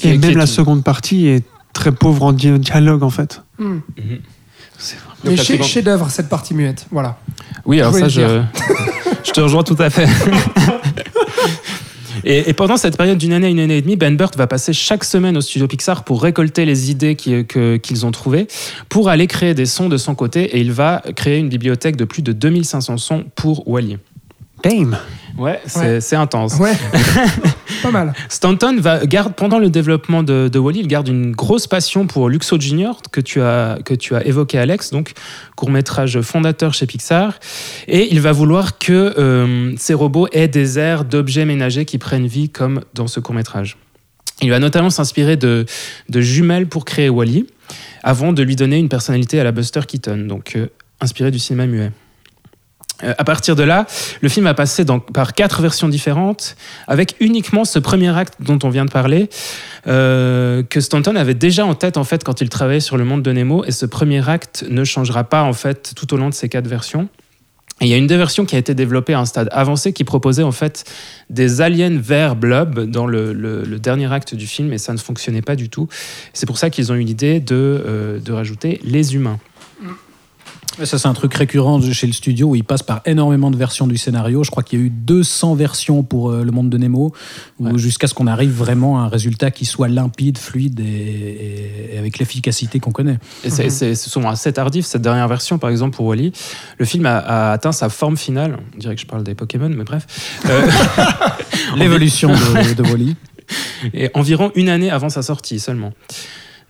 Et 0.09 0.12
qui 0.12 0.18
même 0.18 0.31
est 0.31 0.35
la 0.35 0.40
une- 0.43 0.47
seconde 0.47 0.82
partie 0.85 1.27
est 1.27 1.44
très 1.72 1.93
pauvre 1.93 2.22
en 2.24 2.32
di- 2.32 2.59
dialogue 2.59 3.02
en 3.02 3.10
fait. 3.10 3.43
C'est 4.78 4.97
vrai. 4.97 5.14
Mais 5.24 5.36
chef- 5.36 5.62
chef-d'œuvre, 5.62 6.09
cette 6.10 6.28
partie 6.28 6.55
muette. 6.55 6.86
Voilà. 6.90 7.18
Oui, 7.66 7.81
alors 7.81 7.93
Je 7.93 7.98
ça, 7.98 8.09
je, 8.09 8.20
je 9.24 9.31
te 9.32 9.40
rejoins 9.40 9.62
tout 9.62 9.77
à 9.78 9.90
fait. 9.90 10.06
Et, 12.22 12.51
et 12.51 12.52
pendant 12.52 12.77
cette 12.77 12.98
période 12.98 13.16
d'une 13.16 13.32
année 13.32 13.47
à 13.47 13.51
une 13.51 13.60
année 13.60 13.78
et 13.78 13.82
demie, 13.82 13.97
Ben 13.97 14.14
Burt 14.14 14.36
va 14.36 14.47
passer 14.47 14.74
chaque 14.74 15.05
semaine 15.05 15.39
au 15.39 15.40
studio 15.40 15.66
Pixar 15.66 16.05
pour 16.05 16.22
récolter 16.22 16.66
les 16.66 16.90
idées 16.90 17.14
que- 17.16 17.77
qu'ils 17.78 18.05
ont 18.05 18.10
trouvées, 18.10 18.47
pour 18.90 19.09
aller 19.09 19.27
créer 19.27 19.55
des 19.55 19.64
sons 19.64 19.89
de 19.89 19.97
son 19.97 20.14
côté, 20.14 20.43
et 20.56 20.60
il 20.60 20.70
va 20.70 21.02
créer 21.16 21.39
une 21.39 21.48
bibliothèque 21.48 21.97
de 21.97 22.05
plus 22.05 22.20
de 22.20 22.32
2500 22.32 22.98
sons 22.98 23.24
pour 23.36 23.66
Wally. 23.66 23.97
Ouais, 25.39 25.61
c'est 25.66 25.99
Ouais. 26.11 26.15
intense. 26.16 26.59
Ouais. 26.59 26.73
Pas 27.82 27.91
mal. 27.91 28.12
Stanton 28.28 28.77
va, 28.78 29.07
garde, 29.07 29.35
pendant 29.35 29.59
le 29.59 29.70
développement 29.70 30.23
de, 30.23 30.49
de 30.53 30.59
Wally, 30.59 30.81
il 30.81 30.87
garde 30.87 31.09
une 31.09 31.32
grosse 31.32 31.66
passion 31.66 32.07
pour 32.07 32.28
Luxo 32.28 32.61
Junior 32.61 33.01
que 33.11 33.20
tu 33.23 33.41
as, 33.41 33.78
que 33.85 33.95
tu 33.95 34.15
as 34.15 34.27
évoqué, 34.27 34.59
Alex, 34.59 34.91
donc 34.91 35.12
court-métrage 35.57 36.20
fondateur 36.20 36.74
chez 36.74 36.87
Pixar. 36.87 37.39
Et 37.89 38.12
il 38.12 38.20
va 38.20 38.32
vouloir 38.32 38.77
que 38.78 39.15
euh, 39.19 39.73
ces 39.78 39.95
robots 39.95 40.28
aient 40.32 40.49
des 40.49 40.78
airs 40.78 41.05
d'objets 41.05 41.47
ménagers 41.47 41.87
qui 41.87 41.97
prennent 41.97 42.27
vie 42.27 42.51
comme 42.51 42.82
dans 42.95 43.07
ce 43.07 43.20
court-métrage. 43.20 43.78
Il 44.43 44.51
va 44.51 44.59
notamment 44.59 44.91
s'inspirer 44.91 45.37
de, 45.37 45.65
de 46.09 46.20
jumelles 46.20 46.66
pour 46.66 46.85
créer 46.85 47.09
Wally, 47.09 47.47
avant 48.03 48.32
de 48.32 48.43
lui 48.43 48.57
donner 48.57 48.78
une 48.78 48.89
personnalité 48.89 49.39
à 49.41 49.45
la 49.45 49.53
Buster 49.53 49.81
Keaton, 49.87 50.27
donc 50.27 50.53
euh, 50.57 50.66
inspiré 51.01 51.31
du 51.31 51.39
cinéma 51.39 51.66
muet. 51.66 51.93
Euh, 53.02 53.14
à 53.18 53.24
partir 53.24 53.56
de 53.56 53.62
là, 53.62 53.86
le 54.20 54.28
film 54.28 54.52
passer 54.55 54.85
dans- 54.85 54.98
par 55.01 55.35
quatre 55.35 55.62
versions 55.62 55.89
différentes, 55.89 56.56
avec 56.86 57.16
uniquement 57.20 57.64
ce 57.64 57.78
premier 57.78 58.16
acte 58.16 58.35
dont 58.40 58.59
on 58.62 58.68
vient 58.68 58.85
de 58.85 58.90
parler, 58.90 59.28
euh, 59.86 60.62
que 60.62 60.81
Stanton 60.81 61.16
avait 61.16 61.35
déjà 61.35 61.64
en 61.64 61.74
tête 61.74 61.97
en 61.97 62.05
fait 62.05 62.24
quand 62.24 62.40
il 62.40 62.48
travaillait 62.48 62.81
sur 62.81 62.97
le 62.97 63.05
monde 63.05 63.22
de 63.22 63.32
Nemo, 63.32 63.64
et 63.64 63.70
ce 63.72 63.86
premier 63.86 64.28
acte 64.28 64.64
ne 64.68 64.85
changera 64.85 65.24
pas 65.24 65.43
en 65.43 65.52
fait 65.52 65.93
tout 65.97 66.12
au 66.12 66.16
long 66.16 66.28
de 66.28 66.35
ces 66.35 66.48
quatre 66.48 66.66
versions. 66.66 67.09
Il 67.82 67.89
y 67.89 67.94
a 67.94 67.97
une 67.97 68.06
des 68.06 68.18
versions 68.18 68.44
qui 68.44 68.56
a 68.56 68.59
été 68.59 68.74
développée 68.74 69.14
à 69.14 69.20
un 69.20 69.24
stade 69.24 69.48
avancé 69.52 69.94
qui 69.94 70.05
proposait 70.05 70.43
en 70.43 70.52
fait 70.52 70.85
des 71.31 71.62
aliens 71.62 71.98
verts 71.98 72.36
blob 72.36 72.81
dans 72.90 73.06
le 73.06 73.78
dernier 73.78 74.12
acte 74.12 74.35
du 74.35 74.47
film, 74.47 74.74
et 74.74 74.78
ça 74.78 74.93
ne 74.93 74.98
fonctionnait 74.98 75.40
pas 75.40 75.56
du 75.56 75.70
tout. 75.70 75.89
C'est 76.35 76.44
pour 76.44 76.59
ça 76.59 76.68
qu'ils 76.68 76.93
ont 76.93 76.94
eu 76.94 77.05
l'idée 77.05 77.40
de, 77.40 77.55
euh, 77.55 78.18
de 78.18 78.32
rajouter 78.32 78.81
les 78.85 79.14
humains. 79.14 79.39
Ça, 80.84 80.98
c'est 80.98 81.09
un 81.09 81.12
truc 81.12 81.34
récurrent 81.34 81.80
chez 81.92 82.06
le 82.06 82.12
studio 82.12 82.48
où 82.48 82.55
il 82.55 82.64
passe 82.64 82.82
par 82.82 83.02
énormément 83.05 83.51
de 83.51 83.56
versions 83.56 83.86
du 83.86 83.98
scénario. 83.98 84.44
Je 84.44 84.51
crois 84.51 84.62
qu'il 84.62 84.78
y 84.78 84.82
a 84.82 84.86
eu 84.86 84.90
200 84.90 85.55
versions 85.55 86.02
pour 86.02 86.30
euh, 86.30 86.42
Le 86.44 86.52
Monde 86.52 86.70
de 86.70 86.78
Nemo, 86.78 87.12
Ouais. 87.59 87.72
jusqu'à 87.76 88.06
ce 88.06 88.14
qu'on 88.14 88.26
arrive 88.26 88.51
vraiment 88.52 88.98
à 88.98 89.02
un 89.02 89.09
résultat 89.09 89.51
qui 89.51 89.66
soit 89.66 89.88
limpide, 89.88 90.38
fluide 90.38 90.80
et, 90.80 91.97
avec 91.98 92.18
l'efficacité 92.18 92.78
qu'on 92.80 92.92
connaît. 92.92 93.18
Et 93.44 93.51
c'est 93.51 93.68
c'est- 93.68 93.94
c'est 93.94 94.09
souvent 94.09 94.30
assez 94.30 94.52
tardif, 94.52 94.86
cette 94.86 95.02
dernière 95.02 95.28
version, 95.28 95.59
par 95.59 95.68
exemple, 95.70 95.97
pour 95.97 96.06
Wally. 96.06 96.32
Le 96.78 96.84
film 96.86 97.05
a, 97.05 97.18
a 97.18 97.52
atteint 97.52 97.72
sa 97.72 97.88
forme 97.90 98.16
finale. 98.16 98.59
On 98.74 98.78
dirait 98.78 98.94
que 98.94 99.01
je 99.02 99.06
parle 99.06 99.22
des 99.24 99.34
Pokémon, 99.34 99.68
mais 99.68 99.84
bref. 99.84 100.06
Euh, 100.48 100.66
L'évolution 101.76 102.30
de, 102.30 102.74
de 102.74 102.82
Wally. 102.82 103.16
et 103.92 104.09
environ 104.14 104.52
une 104.55 104.68
année 104.68 104.90
avant 104.90 105.09
sa 105.09 105.22
sortie 105.22 105.59
seulement. 105.59 105.92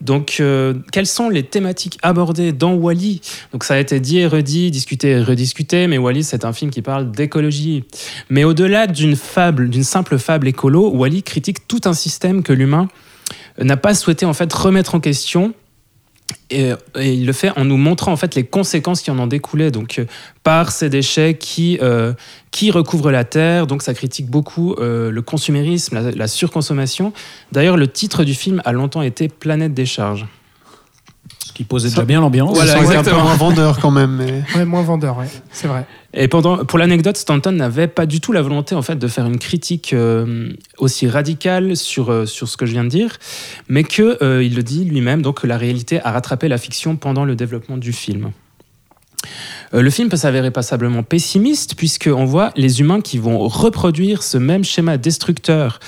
Donc, 0.01 0.39
euh, 0.41 0.75
quelles 0.93 1.07
sont 1.07 1.29
les 1.29 1.43
thématiques 1.43 1.99
abordées 2.03 2.53
dans 2.53 2.75
Wally 2.75 3.21
Donc, 3.53 3.65
ça 3.65 3.75
a 3.75 3.79
été 3.79 4.01
dit 4.01 4.19
et 4.19 4.27
redit, 4.27 4.71
discuté 4.71 5.11
et 5.11 5.23
rediscuté, 5.23 5.87
mais 5.87 5.99
Wally, 5.99 6.25
c'est 6.25 6.45
un 6.45 6.53
film 6.53 6.71
qui 6.71 6.83
parle 6.83 7.11
d'écologie. 7.11 7.85
Mais 8.31 8.45
au-delà 8.45 8.87
d'une 8.87 9.17
fable, 9.17 9.69
d'une 9.69 9.85
simple 9.85 10.19
fable 10.19 10.49
écolo, 10.49 10.91
Wally 10.91 11.23
critique 11.23 11.69
tout 11.69 11.81
un 11.85 11.93
système 11.93 12.43
que 12.43 12.53
l'humain 12.53 12.89
n'a 13.59 13.77
pas 13.77 13.95
souhaité 13.95 14.25
en 14.27 14.33
fait 14.33 14.53
remettre 14.53 14.95
en 14.95 15.01
question. 15.01 15.53
Et, 16.53 16.73
et 16.99 17.13
il 17.13 17.27
le 17.27 17.33
fait 17.33 17.57
en 17.57 17.65
nous 17.65 17.77
montrant 17.77 18.11
en 18.11 18.17
fait 18.17 18.35
les 18.35 18.45
conséquences 18.45 19.03
qui 19.03 19.11
en 19.13 19.19
ont 19.21 19.29
découlé, 19.29 19.71
donc 19.71 20.01
euh, 20.01 20.07
par 20.43 20.73
ces 20.73 20.91
déchets 20.91 21.35
qui, 21.35 21.79
euh, 21.81 22.13
qui 22.51 22.73
recouvrent 22.73 23.13
la 23.13 23.23
terre. 23.23 23.69
Donc 23.69 23.83
ça 23.83 23.95
critique 23.95 24.27
beaucoup 24.27 24.75
euh, 24.75 25.13
le 25.13 25.23
consumérisme, 25.23 25.95
la, 25.95 26.11
la 26.11 26.27
surconsommation. 26.27 27.13
D'ailleurs, 27.53 27.77
le 27.77 27.87
titre 27.87 28.25
du 28.25 28.35
film 28.35 28.61
a 28.65 28.73
longtemps 28.73 29.03
été 29.03 29.29
Planète 29.29 29.75
des 29.75 29.87
charges. 29.87 30.27
Ce 31.47 31.53
qui 31.53 31.63
posait 31.63 31.89
déjà 31.89 32.05
bien 32.05 32.21
l'ambiance. 32.21 32.57
Voilà, 32.57 32.73
été 32.73 32.81
un 32.81 32.85
peu 32.85 32.99
exactement. 32.99 33.31
un 33.31 33.37
vendeur 33.37 33.79
quand 33.79 33.93
même. 33.93 34.17
Mais... 34.17 34.43
Ouais, 34.57 34.65
moins 34.65 34.83
vendeur, 34.83 35.19
ouais. 35.19 35.29
C'est 35.53 35.69
vrai. 35.69 35.87
Et 36.13 36.27
pour 36.27 36.79
l'anecdote, 36.79 37.17
Stanton 37.17 37.53
n'avait 37.53 37.87
pas 37.87 38.05
du 38.05 38.21
tout 38.21 38.33
la 38.33 38.43
volonté 38.43 38.75
en 38.75 38.83
fait 38.83 38.97
de 38.97 39.07
faire 39.07 39.27
une 39.27 39.39
critique 39.39 39.93
euh, 39.93 40.49
aussi 40.79 41.07
radicale 41.07 41.77
sur, 41.77 42.11
euh, 42.11 42.27
sur 42.27 42.49
ce 42.49 42.57
que 42.57 42.67
je 42.67 42.73
viens 42.73 42.83
de 42.83 42.89
dire, 42.89 43.17
mais 43.69 43.85
que 43.85 44.19
euh, 44.23 44.43
il 44.43 44.57
le 44.57 44.65
dit 44.65 44.85
lui-même, 44.85 45.23
donc 45.23 45.43
que 45.43 45.47
la 45.47 45.57
réalité 45.57 46.01
a 46.03 46.11
rattrapé 46.11 46.49
la 46.49 46.59
fiction 46.59 46.97
pendant 46.97 47.25
le 47.25 47.37
développement 47.37 47.77
du 47.77 47.93
film. 47.93 48.33
Le 49.73 49.89
film 49.91 50.09
peut 50.09 50.17
s'avérer 50.17 50.51
passablement 50.51 51.05
pessimiste 51.05 51.77
puisqu'on 51.77 52.25
voit 52.25 52.51
les 52.57 52.81
humains 52.81 53.01
qui 53.01 53.19
vont 53.19 53.47
reproduire 53.47 54.25
ce 54.25 54.37
même 54.37 54.65
schéma 54.65 54.97
destructeur 54.97 55.79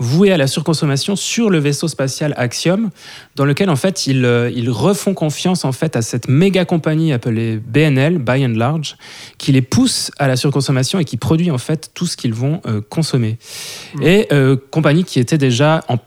voué 0.00 0.32
à 0.32 0.38
la 0.38 0.46
surconsommation 0.46 1.14
sur 1.14 1.50
le 1.50 1.58
vaisseau 1.58 1.86
spatial 1.86 2.34
Axiom, 2.36 2.90
dans 3.36 3.44
lequel 3.44 3.68
en 3.70 3.76
fait 3.76 4.06
ils, 4.06 4.24
euh, 4.24 4.50
ils 4.50 4.70
refont 4.70 5.14
confiance 5.14 5.64
en 5.64 5.72
fait 5.72 5.94
à 5.94 6.02
cette 6.02 6.26
méga 6.26 6.64
compagnie 6.64 7.12
appelée 7.12 7.58
BNL, 7.58 8.18
By 8.18 8.44
and 8.46 8.54
Large, 8.56 8.96
qui 9.38 9.52
les 9.52 9.62
pousse 9.62 10.10
à 10.18 10.26
la 10.26 10.36
surconsommation 10.36 10.98
et 10.98 11.04
qui 11.04 11.18
produit 11.18 11.50
en 11.50 11.58
fait 11.58 11.90
tout 11.94 12.06
ce 12.06 12.16
qu'ils 12.16 12.34
vont 12.34 12.62
euh, 12.66 12.80
consommer. 12.80 13.38
Et 14.02 14.26
euh, 14.32 14.56
compagnie 14.70 15.04
qui 15.04 15.20
était 15.20 15.38
déjà 15.38 15.84
en, 15.88 15.98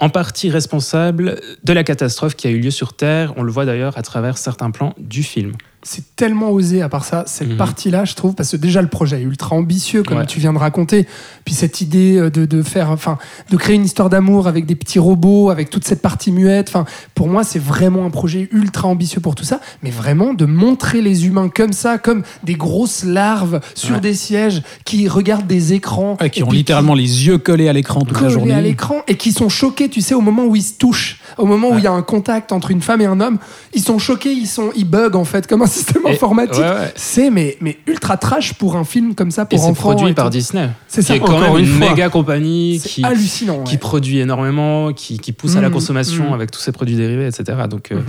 en 0.00 0.08
partie 0.08 0.50
responsable 0.50 1.40
de 1.62 1.72
la 1.72 1.84
catastrophe 1.84 2.34
qui 2.34 2.48
a 2.48 2.50
eu 2.50 2.58
lieu 2.58 2.72
sur 2.72 2.94
Terre. 2.94 3.32
On 3.36 3.44
le 3.44 3.52
voit 3.52 3.64
d'ailleurs 3.64 3.96
à 3.96 4.02
travers 4.02 4.38
certains 4.38 4.72
plans 4.72 4.92
du 4.98 5.22
film. 5.22 5.52
C'est 5.88 6.16
tellement 6.16 6.50
osé 6.50 6.82
à 6.82 6.88
part 6.88 7.04
ça, 7.04 7.22
cette 7.28 7.50
Mhm. 7.50 7.56
partie-là, 7.58 8.04
je 8.04 8.14
trouve, 8.14 8.34
parce 8.34 8.50
que 8.50 8.56
déjà 8.56 8.82
le 8.82 8.88
projet 8.88 9.20
est 9.20 9.22
ultra 9.22 9.54
ambitieux, 9.54 10.02
comme 10.02 10.18
Ouais. 10.18 10.26
tu 10.26 10.40
viens 10.40 10.52
de 10.52 10.58
raconter. 10.58 11.06
Puis 11.44 11.54
cette 11.54 11.80
idée 11.80 12.16
euh, 12.16 12.28
de, 12.28 12.44
de 12.44 12.62
faire, 12.64 12.90
enfin, 12.90 13.18
de 13.50 13.56
créer 13.56 13.76
une 13.76 13.84
histoire 13.84 14.10
d'amour 14.10 14.48
avec 14.48 14.66
des 14.66 14.74
petits 14.74 14.98
robots, 14.98 15.48
avec 15.48 15.70
toute 15.70 15.84
cette 15.84 16.02
partie 16.02 16.32
muette. 16.32 16.70
Enfin, 16.70 16.86
pour 17.14 17.28
moi, 17.28 17.44
c'est 17.44 17.60
vraiment 17.60 18.04
un 18.04 18.10
projet 18.10 18.48
ultra 18.50 18.88
ambitieux 18.88 19.20
pour 19.20 19.36
tout 19.36 19.44
ça. 19.44 19.60
Mais 19.84 19.90
vraiment 19.90 20.34
de 20.34 20.44
montrer 20.44 21.02
les 21.02 21.24
humains 21.28 21.48
comme 21.48 21.72
ça, 21.72 21.98
comme 21.98 22.24
des 22.42 22.54
grosses 22.54 23.04
larves 23.04 23.60
sur 23.76 23.94
Ouais. 23.94 24.00
des 24.00 24.14
sièges 24.14 24.64
qui 24.84 25.06
regardent 25.06 25.46
des 25.46 25.72
écrans, 25.72 26.16
Ouais, 26.20 26.30
qui 26.30 26.42
ont 26.42 26.50
littéralement 26.50 26.94
les 26.94 27.28
yeux 27.28 27.38
collés 27.38 27.68
à 27.68 27.72
l'écran 27.72 28.00
toute 28.00 28.10
la 28.14 28.18
collés 28.18 28.32
journée. 28.32 28.54
à 28.54 28.60
l'écran 28.60 29.02
et 29.06 29.16
qui 29.16 29.30
sont 29.30 29.48
choqués, 29.48 29.88
tu 29.88 30.00
sais, 30.00 30.14
au 30.16 30.20
moment 30.20 30.46
où 30.46 30.56
ils 30.56 30.62
se 30.64 30.74
touchent, 30.74 31.20
au 31.38 31.46
moment 31.46 31.68
où 31.70 31.78
il 31.78 31.84
y 31.84 31.86
a 31.86 31.92
un 31.92 32.02
contact 32.02 32.50
entre 32.50 32.72
une 32.72 32.82
femme 32.82 33.00
et 33.02 33.06
un 33.06 33.20
homme, 33.20 33.38
ils 33.72 33.82
sont 33.82 34.00
choqués, 34.00 34.32
ils 34.32 34.48
sont, 34.48 34.70
ils 34.74 34.84
bug 34.84 35.14
en 35.14 35.24
fait, 35.24 35.46
comme 35.46 35.62
un 35.62 35.66
système 35.76 36.02
Et- 36.06 36.10
informatique. 36.12 36.62
ouais, 36.62 36.68
ouais. 36.70 36.92
C'est 36.96 37.30
mais, 37.30 37.56
mais 37.60 37.78
ultra 37.86 38.16
trash 38.16 38.54
pour 38.54 38.76
un 38.76 38.84
film 38.84 39.14
comme 39.14 39.30
ça 39.30 39.42
Et 39.42 39.46
pour 39.56 39.58
c'est 39.64 39.70
enfants. 39.70 39.90
produit 39.94 40.10
et 40.10 40.14
par. 40.14 40.30
Disney, 40.30 40.68
C'est 40.88 41.00
qui 41.02 41.06
ça. 41.08 41.16
est 41.16 41.20
quand 41.20 41.38
même 41.38 41.56
une 41.58 41.78
méga 41.78 42.08
compagnie 42.08 42.78
C'est 42.82 42.88
qui, 42.88 43.04
hallucinant. 43.04 43.62
qui 43.64 43.76
produit 43.78 44.18
énormément, 44.18 44.92
qui, 44.92 45.18
qui 45.18 45.32
pousse 45.32 45.56
à 45.56 45.60
la 45.60 45.68
Mhm, 45.68 45.74
consommation 45.74 46.24
mhm. 46.28 46.32
avec 46.34 46.50
tous 46.50 46.60
ces 46.60 46.72
produits 46.72 46.96
dérivés, 46.96 47.26
etc. 47.26 47.44
Donc, 47.68 47.92
euh, 47.92 47.96
Mhm. 47.96 48.04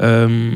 euh, 0.00 0.50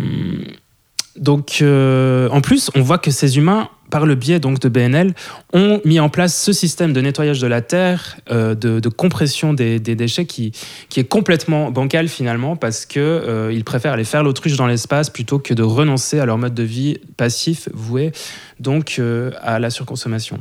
donc 1.18 1.58
euh, 1.62 2.28
en 2.30 2.40
plus, 2.40 2.70
on 2.74 2.82
voit 2.82 2.98
que 2.98 3.10
ces 3.10 3.38
humains, 3.38 3.68
par 3.90 4.06
le 4.06 4.14
biais 4.14 4.40
donc 4.40 4.60
de 4.60 4.68
BNL, 4.68 5.14
ont 5.52 5.80
mis 5.84 6.00
en 6.00 6.08
place 6.08 6.34
ce 6.40 6.52
système 6.52 6.92
de 6.92 7.00
nettoyage 7.00 7.40
de 7.40 7.46
la 7.46 7.60
terre, 7.60 8.16
euh, 8.30 8.54
de, 8.54 8.88
compression 8.88 9.52
des, 9.52 9.78
déchets 9.78 10.26
qui, 10.26 10.52
qui 10.88 11.00
est 11.00 11.04
complètement 11.04 11.70
bancal 11.70 12.08
finalement 12.08 12.56
parce 12.56 12.86
que 12.86 13.00
euh, 13.00 13.62
préfèrent 13.66 13.94
aller 13.94 14.04
faire 14.04 14.22
l'autruche 14.22 14.56
dans 14.56 14.66
l'espace 14.66 15.10
plutôt 15.10 15.38
que 15.38 15.52
de 15.52 15.62
renoncer 15.62 16.20
à 16.20 16.26
leur 16.26 16.38
mode 16.38 16.54
de 16.54 16.62
vie 16.62 16.98
passif 17.16 17.68
voué 17.74 18.12
donc 18.60 18.96
euh, 18.98 19.32
à 19.42 19.58
la 19.58 19.70
surconsommation. 19.70 20.40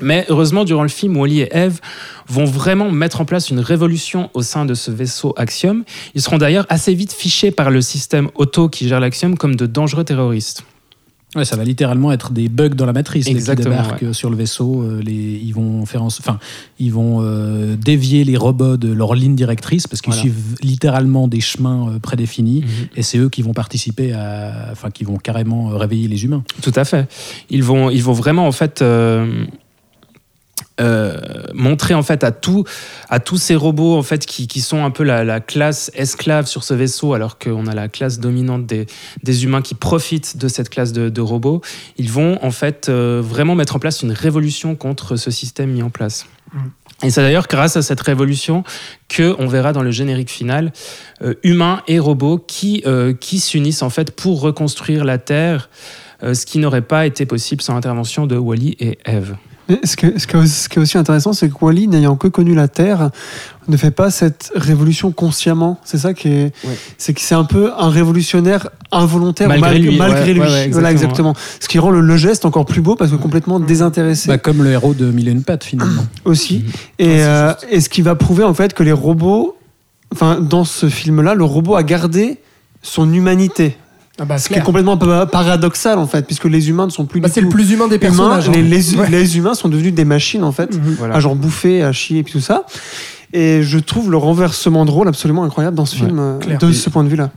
Mais 0.00 0.24
heureusement, 0.28 0.64
durant 0.64 0.82
le 0.82 0.88
film, 0.88 1.16
Wally 1.16 1.40
et 1.40 1.48
Eve 1.52 1.80
vont 2.28 2.44
vraiment 2.44 2.90
mettre 2.90 3.20
en 3.20 3.24
place 3.24 3.50
une 3.50 3.60
révolution 3.60 4.30
au 4.34 4.42
sein 4.42 4.64
de 4.64 4.74
ce 4.74 4.90
vaisseau 4.90 5.34
Axiom. 5.36 5.84
Ils 6.14 6.22
seront 6.22 6.38
d'ailleurs 6.38 6.66
assez 6.68 6.94
vite 6.94 7.12
fichés 7.12 7.50
par 7.50 7.70
le 7.70 7.80
système 7.80 8.30
auto 8.34 8.68
qui 8.68 8.88
gère 8.88 9.00
l'Axiom 9.00 9.36
comme 9.36 9.56
de 9.56 9.66
dangereux 9.66 10.04
terroristes. 10.04 10.64
Ouais, 11.36 11.44
ça 11.44 11.54
va 11.56 11.62
littéralement 11.62 12.10
être 12.10 12.32
des 12.32 12.48
bugs 12.48 12.70
dans 12.70 12.86
la 12.86 12.92
matrice 12.92 13.24
dès 13.26 13.30
qu'ils 13.30 13.38
Exactement, 13.38 13.70
débarquent 13.76 14.12
sur 14.14 14.30
le 14.30 14.36
vaisseau. 14.36 14.82
euh, 14.82 15.00
les, 15.00 15.40
ils 15.44 15.52
vont 15.54 15.86
faire, 15.86 16.02
en- 16.02 16.06
enfin, 16.08 16.38
ils 16.80 16.92
vont 16.92 17.18
euh, 17.22 17.76
dévier 17.76 18.24
les 18.24 18.36
robots 18.36 18.76
de 18.76 18.92
leur 18.92 19.14
ligne 19.14 19.36
directrice 19.36 19.86
parce 19.86 20.00
qu'ils 20.02 20.12
Voilà. 20.12 20.22
suivent 20.22 20.56
littéralement 20.62 21.28
des 21.28 21.40
chemins 21.40 21.88
euh, 21.88 21.98
prédéfinis. 22.00 22.62
Mhm. 22.62 22.88
Et 22.96 23.02
c'est 23.02 23.18
eux 23.18 23.28
qui 23.28 23.42
vont 23.42 23.52
participer 23.52 24.12
à, 24.12 24.70
enfin, 24.72 24.90
qui 24.90 25.04
vont 25.04 25.18
carrément 25.18 25.68
réveiller 25.68 26.08
les 26.08 26.24
humains. 26.24 26.42
Tout 26.62 26.72
à 26.74 26.84
fait. 26.84 27.08
Ils 27.48 27.62
vont, 27.62 27.90
ils 27.90 28.02
vont 28.02 28.12
vraiment 28.12 28.46
en 28.48 28.52
fait 28.52 28.82
euh, 28.82 29.44
euh, 30.80 31.18
montrer 31.54 31.94
en 31.94 32.02
fait 32.02 32.24
à 32.24 32.32
tout 32.32 32.64
à 33.08 33.20
tous 33.20 33.36
ces 33.36 33.54
robots 33.54 33.96
en 33.96 34.02
fait 34.02 34.26
qui, 34.26 34.46
qui 34.48 34.60
sont 34.60 34.84
un 34.84 34.90
peu 34.90 35.04
la, 35.04 35.24
la 35.24 35.40
classe 35.40 35.90
esclave 35.94 36.46
sur 36.46 36.64
ce 36.64 36.74
vaisseau 36.74 37.14
alors 37.14 37.38
qu'on 37.38 37.66
a 37.66 37.74
la 37.74 37.88
classe 37.88 38.18
dominante 38.18 38.66
des, 38.66 38.86
des 39.22 39.44
humains 39.44 39.62
qui 39.62 39.74
profitent 39.74 40.36
de 40.36 40.48
cette 40.48 40.70
classe 40.70 40.92
de, 40.92 41.08
de 41.08 41.20
robots 41.20 41.60
ils 41.96 42.10
vont 42.10 42.38
en 42.42 42.50
fait 42.50 42.88
euh, 42.88 43.22
vraiment 43.24 43.54
mettre 43.54 43.76
en 43.76 43.78
place 43.78 44.02
une 44.02 44.12
révolution 44.12 44.74
contre 44.76 45.16
ce 45.16 45.30
système 45.30 45.70
mis 45.70 45.82
en 45.82 45.90
place 45.90 46.26
et 47.02 47.10
c'est 47.10 47.22
d'ailleurs 47.22 47.46
grâce 47.48 47.76
à 47.76 47.82
cette 47.82 48.00
révolution 48.00 48.62
que 49.08 49.34
on 49.38 49.46
verra 49.46 49.72
dans 49.72 49.82
le 49.82 49.90
générique 49.90 50.30
final 50.30 50.72
euh, 51.22 51.34
humains 51.42 51.82
et 51.88 51.98
robots 51.98 52.38
qui, 52.38 52.82
euh, 52.86 53.14
qui 53.14 53.40
s'unissent 53.40 53.82
en 53.82 53.90
fait 53.90 54.10
pour 54.10 54.40
reconstruire 54.40 55.04
la 55.04 55.18
Terre, 55.18 55.70
euh, 56.22 56.34
ce 56.34 56.44
qui 56.44 56.58
n'aurait 56.58 56.82
pas 56.82 57.06
été 57.06 57.24
possible 57.24 57.62
sans 57.62 57.74
l'intervention 57.74 58.26
de 58.26 58.36
Wally 58.36 58.76
et 58.80 58.98
Eve. 59.06 59.36
Mais 59.70 59.78
ce, 59.84 59.96
que- 59.96 60.18
ce 60.18 60.26
que- 60.26 60.44
ce 60.46 60.68
qui 60.68 60.78
est 60.78 60.82
aussi 60.82 60.98
intéressant, 60.98 61.32
c'est 61.32 61.48
que 61.48 61.54
Wally, 61.60 61.86
n'ayant 61.88 62.16
que 62.16 62.28
connu 62.28 62.54
la 62.54 62.68
Terre, 62.68 63.10
ne 63.68 63.76
fait 63.76 63.90
pas 63.92 64.10
cette 64.10 64.50
révolution 64.54 65.12
consciemment. 65.12 65.78
C'est 65.84 65.98
ça 65.98 66.12
qui 66.12 66.28
est. 66.28 66.52
Ouais. 66.66 66.76
C'est 66.98 67.14
que 67.14 67.20
c'est 67.20 67.34
un 67.36 67.44
peu 67.44 67.70
un 67.78 67.88
révolutionnaire 67.88 68.68
involontaire, 68.90 69.48
Malgré 69.48 69.78
lui, 69.78 69.96
malgré 69.96 70.20
ouais, 70.26 70.32
lui. 70.34 70.40
ouais, 70.40 70.46
ouais, 70.46 70.68
voilà, 70.72 70.90
exactement. 70.90 71.34
Ce 71.60 71.68
qui 71.68 71.78
rend 71.78 71.90
le, 71.90 72.00
le 72.00 72.16
geste 72.16 72.44
encore 72.44 72.66
plus 72.66 72.80
beau 72.80 72.96
parce 72.96 73.10
que 73.12 73.16
complètement 73.16 73.60
désintéressé 73.60 74.28
Bah, 74.28 74.38
comme 74.38 74.62
le 74.64 74.70
héros 74.72 74.92
de 74.94 75.10
Mille 75.12 75.28
et 75.28 75.32
une 75.32 75.44
pattes, 75.44 75.62
finalement. 75.64 76.04
aussi. 76.24 76.58
Mhm. 76.58 76.72
Et, 76.98 77.22
euh, 77.24 77.52
et 77.70 77.80
ce 77.80 77.88
qui 77.88 78.02
va 78.02 78.16
prouver 78.16 78.42
en 78.44 78.54
fait 78.54 78.74
que 78.74 78.82
les 78.82 78.92
robots, 78.92 79.56
enfin 80.12 80.40
dans 80.40 80.64
ce 80.64 80.88
film-là, 80.88 81.34
le 81.34 81.44
robot 81.44 81.76
a 81.76 81.84
gardé 81.84 82.38
son 82.82 83.12
humanité. 83.12 83.76
Ah 84.22 84.26
bah, 84.26 84.36
Ce 84.38 84.48
qui 84.48 84.54
est 84.58 84.62
complètement 84.62 84.98
pa- 84.98 85.24
paradoxal 85.26 85.98
en 85.98 86.06
fait, 86.06 86.26
puisque 86.26 86.44
les 86.44 86.68
humains 86.68 86.84
ne 86.86 86.90
sont 86.90 87.06
plus 87.06 87.20
Bah, 87.20 87.28
c'est 87.32 87.40
le 87.40 87.48
plus 87.48 87.72
humain 87.72 87.88
des 87.88 87.96
humains. 87.96 88.00
personnages. 88.00 88.48
hein. 88.50 88.52
Les, 88.54 88.62
les- 88.62 88.96
Ouais. 88.96 89.08
les 89.08 89.38
humains 89.38 89.54
sont 89.54 89.68
devenus 89.70 89.94
des 89.94 90.04
machines 90.04 90.44
en 90.44 90.52
fait, 90.52 90.74
Mhm. 90.74 90.96
Voilà. 90.98 91.14
à 91.16 91.20
genre 91.20 91.34
bouffer, 91.34 91.82
à 91.82 91.92
chier 91.92 92.18
et 92.18 92.22
puis 92.22 92.34
tout 92.34 92.40
ça. 92.40 92.64
Et 93.32 93.62
je 93.62 93.78
trouve 93.78 94.10
le 94.10 94.16
renversement 94.18 94.84
de 94.84 94.90
rôle 94.90 95.08
absolument 95.08 95.44
incroyable 95.44 95.76
dans 95.76 95.86
ce 95.86 95.94
Ouais, 96.00 96.06
film 96.06 96.18
euh, 96.18 96.38
clair. 96.38 96.58
de 96.58 96.72
ce 96.72 96.90
point 96.90 97.02
de 97.04 97.08
vue-là. 97.08 97.30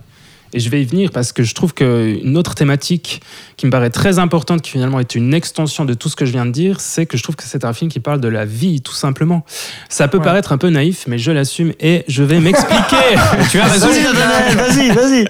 Et 0.53 0.59
je 0.59 0.69
vais 0.69 0.81
y 0.81 0.85
venir 0.85 1.09
parce 1.11 1.31
que 1.31 1.43
je 1.43 1.53
trouve 1.55 1.73
qu'une 1.73 2.37
autre 2.37 2.53
thématique 2.55 3.21
qui 3.57 3.65
me 3.65 3.71
paraît 3.71 3.89
très 3.89 4.19
importante, 4.19 4.61
qui 4.61 4.71
finalement 4.71 4.99
est 4.99 5.15
une 5.15 5.33
extension 5.33 5.83
de 5.85 5.93
tout 5.93 6.09
ce 6.09 6.15
que 6.15 6.25
je 6.25 6.31
viens 6.31 6.45
de 6.45 6.51
dire, 6.51 6.79
c'est 6.79 7.05
que 7.05 7.17
je 7.17 7.23
trouve 7.23 7.35
que 7.35 7.43
c'est 7.43 7.65
un 7.65 7.73
film 7.73 7.89
qui 7.89 7.99
parle 7.99 8.21
de 8.21 8.27
la 8.27 8.45
vie, 8.45 8.81
tout 8.81 8.93
simplement. 8.93 9.45
Ça 9.89 10.07
peut 10.07 10.17
Ouais. 10.19 10.23
paraître 10.23 10.51
un 10.51 10.57
peu 10.57 10.69
naïf, 10.69 11.05
mais 11.07 11.17
je 11.17 11.31
l'assume 11.31 11.73
et 11.79 12.03
je 12.07 12.23
vais 12.23 12.39
m'expliquer. 12.39 13.15
tu 13.51 13.59
as 13.59 13.65
raison. 13.67 13.87
Vas-y, 13.87 14.91
vas-y. 14.91 15.25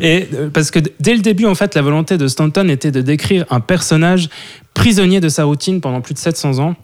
Et 0.02 0.28
euh, 0.34 0.50
parce 0.50 0.70
que 0.70 0.78
dès 1.00 1.14
le 1.14 1.20
début, 1.20 1.46
en 1.46 1.54
fait, 1.54 1.74
la 1.74 1.82
volonté 1.82 2.18
de 2.18 2.28
Stanton 2.28 2.68
était 2.68 2.90
de 2.90 3.00
décrire 3.00 3.44
un 3.50 3.60
personnage 3.60 4.28
prisonnier 4.74 5.20
de 5.20 5.28
sa 5.28 5.44
routine 5.44 5.80
pendant 5.80 6.00
plus 6.00 6.14
de 6.14 6.18
700 6.18 6.58
ans. 6.58 6.76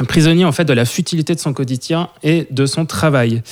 Un 0.00 0.04
prisonnier 0.04 0.44
en 0.46 0.52
fait 0.52 0.64
de 0.64 0.72
la 0.72 0.86
futilité 0.86 1.34
de 1.34 1.38
son 1.38 1.52
quotidien 1.52 2.08
et 2.22 2.46
de 2.50 2.64
son 2.64 2.86
travail. 2.86 3.42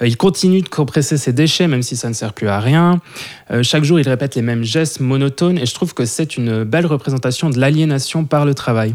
Euh, 0.00 0.06
il 0.06 0.16
continue 0.16 0.62
de 0.62 0.68
compresser 0.68 1.18
ses 1.18 1.34
déchets 1.34 1.68
même 1.68 1.82
si 1.82 1.96
ça 1.96 2.08
ne 2.08 2.14
sert 2.14 2.32
plus 2.32 2.48
à 2.48 2.58
rien. 2.60 3.00
Euh, 3.50 3.62
chaque 3.62 3.84
jour 3.84 4.00
il 4.00 4.08
répète 4.08 4.34
les 4.34 4.40
mêmes 4.42 4.64
gestes 4.64 5.00
monotones 5.00 5.58
et 5.58 5.66
je 5.66 5.74
trouve 5.74 5.92
que 5.92 6.06
c'est 6.06 6.38
une 6.38 6.64
belle 6.64 6.86
représentation 6.86 7.50
de 7.50 7.58
l'aliénation 7.60 8.24
par 8.24 8.46
le 8.46 8.54
travail. 8.54 8.94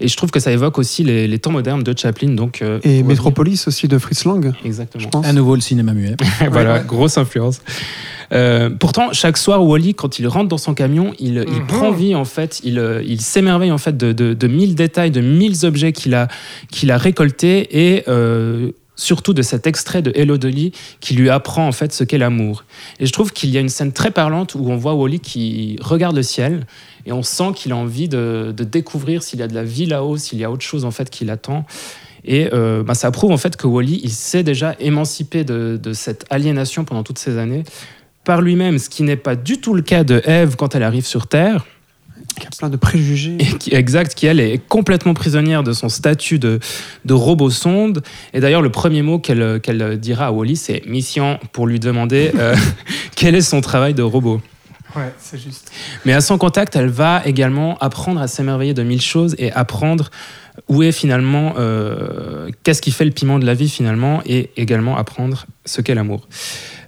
Et 0.00 0.06
je 0.06 0.16
trouve 0.16 0.30
que 0.30 0.38
ça 0.38 0.52
évoque 0.52 0.78
aussi 0.78 1.02
les, 1.02 1.26
les 1.26 1.38
temps 1.40 1.50
modernes 1.50 1.82
de 1.82 1.92
Chaplin. 1.98 2.30
Donc, 2.30 2.62
euh, 2.62 2.78
Et 2.84 3.02
Métropolis 3.02 3.66
aussi 3.66 3.88
de 3.88 3.98
Fritz 3.98 4.24
Lang, 4.24 4.52
Exactement. 4.64 5.08
pense. 5.08 5.26
À 5.26 5.32
nouveau, 5.32 5.56
le 5.56 5.60
cinéma 5.60 5.94
muet. 5.94 6.14
voilà, 6.52 6.74
ouais. 6.74 6.84
grosse 6.86 7.18
influence. 7.18 7.60
Euh, 8.32 8.70
pourtant, 8.70 9.12
chaque 9.12 9.36
soir, 9.36 9.64
Wally, 9.64 9.94
quand 9.94 10.18
il 10.18 10.26
rentre 10.26 10.48
dans 10.48 10.58
son 10.58 10.74
camion, 10.74 11.12
il, 11.20 11.44
il 11.46 11.60
Mhm. 11.60 11.66
prend 11.68 11.90
vie 11.92 12.14
en 12.16 12.24
fait, 12.24 12.60
il, 12.64 12.82
il 13.06 13.20
s'émerveille 13.20 13.70
en 13.70 13.78
fait 13.78 13.96
de, 13.96 14.12
de, 14.12 14.34
de 14.34 14.46
mille 14.48 14.74
détails, 14.74 15.12
de 15.12 15.20
mille 15.20 15.54
objets 15.64 15.92
qu'il 15.92 16.14
a, 16.14 16.26
qu'il 16.70 16.90
a 16.90 16.98
récoltés 16.98 17.94
et 17.94 18.04
euh, 18.08 18.72
surtout 18.96 19.34
de 19.34 19.42
cet 19.42 19.66
extrait 19.66 20.02
de 20.02 20.12
Hello 20.14 20.38
Dolly 20.38 20.72
qui 21.00 21.14
lui 21.14 21.30
apprend 21.30 21.66
en 21.66 21.72
fait 21.72 21.92
ce 21.92 22.04
qu'est 22.04 22.18
l'amour. 22.18 22.64
Et 22.98 23.06
je 23.06 23.12
trouve 23.12 23.32
qu'il 23.32 23.50
y 23.50 23.58
a 23.58 23.60
une 23.60 23.68
scène 23.68 23.92
très 23.92 24.10
parlante 24.10 24.54
où 24.54 24.70
on 24.70 24.76
voit 24.76 24.94
Wally 24.94 25.20
qui 25.20 25.76
regarde 25.80 26.16
le 26.16 26.22
ciel 26.22 26.66
et 27.04 27.12
on 27.12 27.22
sent 27.22 27.52
qu'il 27.54 27.72
a 27.72 27.76
envie 27.76 28.08
de, 28.08 28.54
de 28.56 28.64
découvrir 28.64 29.22
s'il 29.22 29.40
y 29.40 29.42
a 29.42 29.48
de 29.48 29.54
la 29.54 29.64
vie 29.64 29.86
là-haut, 29.86 30.16
s'il 30.16 30.38
y 30.38 30.44
a 30.44 30.50
autre 30.50 30.64
chose 30.64 30.84
en 30.84 30.90
fait 30.90 31.10
qui 31.10 31.24
l'attend. 31.24 31.64
Et 32.24 32.48
euh, 32.52 32.82
bah, 32.82 32.94
ça 32.94 33.10
prouve 33.10 33.30
en 33.30 33.36
fait 33.36 33.56
que 33.56 33.66
Wally, 33.66 34.00
il 34.02 34.10
s'est 34.10 34.42
déjà 34.42 34.74
émancipé 34.80 35.44
de, 35.44 35.78
de 35.80 35.92
cette 35.92 36.24
aliénation 36.30 36.84
pendant 36.84 37.04
toutes 37.04 37.18
ces 37.18 37.38
années 37.38 37.62
par 38.26 38.42
lui-même, 38.42 38.78
ce 38.78 38.90
qui 38.90 39.04
n'est 39.04 39.16
pas 39.16 39.36
du 39.36 39.60
tout 39.60 39.72
le 39.72 39.82
cas 39.82 40.02
de 40.02 40.20
Eve 40.26 40.56
quand 40.56 40.74
elle 40.74 40.82
arrive 40.82 41.06
sur 41.06 41.28
Terre, 41.28 41.64
Y 42.42 42.46
a 42.46 42.50
plein 42.58 42.68
de 42.68 42.76
préjugés. 42.76 43.36
et 43.40 43.58
qui, 43.58 43.74
exact, 43.74 44.14
qui 44.14 44.26
elle 44.26 44.40
est 44.40 44.58
complètement 44.68 45.14
prisonnière 45.14 45.62
de 45.62 45.72
son 45.72 45.88
statut 45.88 46.38
de, 46.38 46.60
de 47.04 47.14
robot 47.14 47.50
sonde. 47.50 48.02
Et 48.34 48.40
d'ailleurs, 48.40 48.62
le 48.62 48.70
premier 48.70 49.02
mot 49.02 49.18
qu'elle 49.18 49.60
qu'elle 49.60 49.98
dira 49.98 50.26
à 50.26 50.30
Wally, 50.32 50.56
c'est 50.56 50.84
mission 50.86 51.38
pour 51.52 51.66
lui 51.66 51.80
demander 51.80 52.32
euh, 52.36 52.54
quel 53.16 53.34
est 53.34 53.40
son 53.40 53.60
travail 53.60 53.94
de 53.94 54.02
robot. 54.02 54.40
Ouais, 54.94 55.12
c'est 55.18 55.38
juste. 55.38 55.70
Mais 56.04 56.14
à 56.14 56.20
son 56.20 56.38
contact, 56.38 56.74
elle 56.76 56.88
va 56.88 57.22
également 57.26 57.76
apprendre 57.78 58.20
à 58.20 58.28
s'émerveiller 58.28 58.72
de 58.72 58.82
mille 58.82 59.02
choses 59.02 59.34
et 59.38 59.52
apprendre 59.52 60.10
où 60.68 60.82
est 60.82 60.92
finalement, 60.92 61.54
euh, 61.58 62.48
qu'est-ce 62.62 62.80
qui 62.80 62.90
fait 62.90 63.04
le 63.04 63.10
piment 63.10 63.38
de 63.38 63.44
la 63.44 63.54
vie 63.54 63.68
finalement, 63.68 64.22
et 64.24 64.50
également 64.56 64.96
apprendre 64.96 65.46
ce 65.64 65.82
qu'est 65.82 65.94
l'amour. 65.94 66.28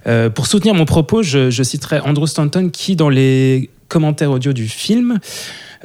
Euh, 0.07 0.29
pour 0.29 0.47
soutenir 0.47 0.73
mon 0.73 0.85
propos, 0.85 1.21
je, 1.21 1.49
je 1.49 1.63
citerai 1.63 1.99
Andrew 1.99 2.25
Stanton 2.25 2.69
qui, 2.71 2.95
dans 2.95 3.09
les 3.09 3.69
commentaires 3.89 4.31
audio 4.31 4.53
du 4.53 4.67
film, 4.69 5.19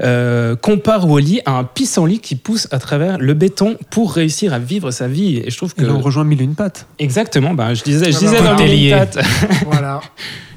euh, 0.00 0.54
compare 0.56 1.08
Wally 1.08 1.40
à 1.46 1.52
un 1.52 1.64
pissenlit 1.64 2.18
qui 2.20 2.36
pousse 2.36 2.68
à 2.70 2.78
travers 2.78 3.18
le 3.18 3.34
béton 3.34 3.76
pour 3.90 4.12
réussir 4.12 4.52
à 4.54 4.58
vivre 4.58 4.90
sa 4.90 5.08
vie. 5.08 5.38
Et 5.44 5.50
je 5.50 5.56
trouve 5.56 5.72
Et 5.76 5.80
que 5.82 5.86
là, 5.86 5.94
on 5.94 6.00
rejoint 6.00 6.24
Mille 6.24 6.40
et 6.40 6.44
une 6.44 6.54
pattes. 6.54 6.86
exactement, 6.98 7.54
bah, 7.54 7.74
je 7.74 7.82
disais, 7.82 8.12
je 8.12 8.16
Ah 8.16 8.20
disais 8.20 8.42
dans. 8.42 8.56
Mille 8.56 8.72
et 8.72 8.90
une 8.90 8.96
pattes. 8.98 9.18
Voilà. 9.66 10.00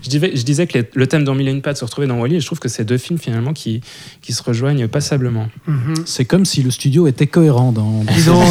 Je 0.03 0.09
disais, 0.09 0.31
je 0.35 0.43
disais 0.43 0.67
que 0.67 0.77
les- 0.77 0.89
le 0.93 1.07
thème 1.07 1.25
dans 1.25 1.35
Mille 1.35 1.49
et 1.49 1.51
une 1.51 1.61
pattes 1.61 1.75
se 1.77 1.83
retrouvait 1.83 2.07
dans 2.07 2.17
Wally 2.19 2.35
et 2.35 2.39
je 2.39 2.45
trouve 2.45 2.59
que 2.59 2.69
c'est 2.69 2.85
deux 2.85 2.99
films 2.99 3.19
finalement 3.19 3.51
qui, 3.51 3.81
qui 4.21 4.31
se 4.31 4.41
rejoignent 4.41 4.87
passablement. 4.87 5.49
Mhm. 5.67 5.95
C'est 6.05 6.23
comme 6.23 6.45
si 6.45 6.61
le 6.63 6.71
studio 6.71 7.07
était 7.07 7.27
cohérent 7.27 7.73
dans, 7.73 8.03
dans. 8.05 8.45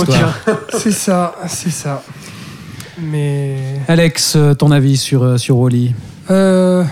C'est 0.78 0.90
ça, 0.90 1.34
c'est 1.48 1.70
ça. 1.70 2.02
Mais. 3.00 3.56
Alex, 3.88 4.34
euh, 4.36 4.52
ton 4.54 4.70
avis 4.70 4.96
sur, 4.98 5.22
euh, 5.22 5.36
sur 5.38 5.56
Wally 5.58 5.94
Euh, 6.30 6.84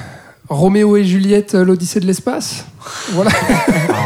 Roméo 0.49 0.97
et 0.97 1.05
Juliette, 1.05 1.55
euh, 1.55 1.65
l'Odyssée 1.65 2.01
de 2.01 2.07
l'espace 2.07 2.67
Voilà. 3.13 3.31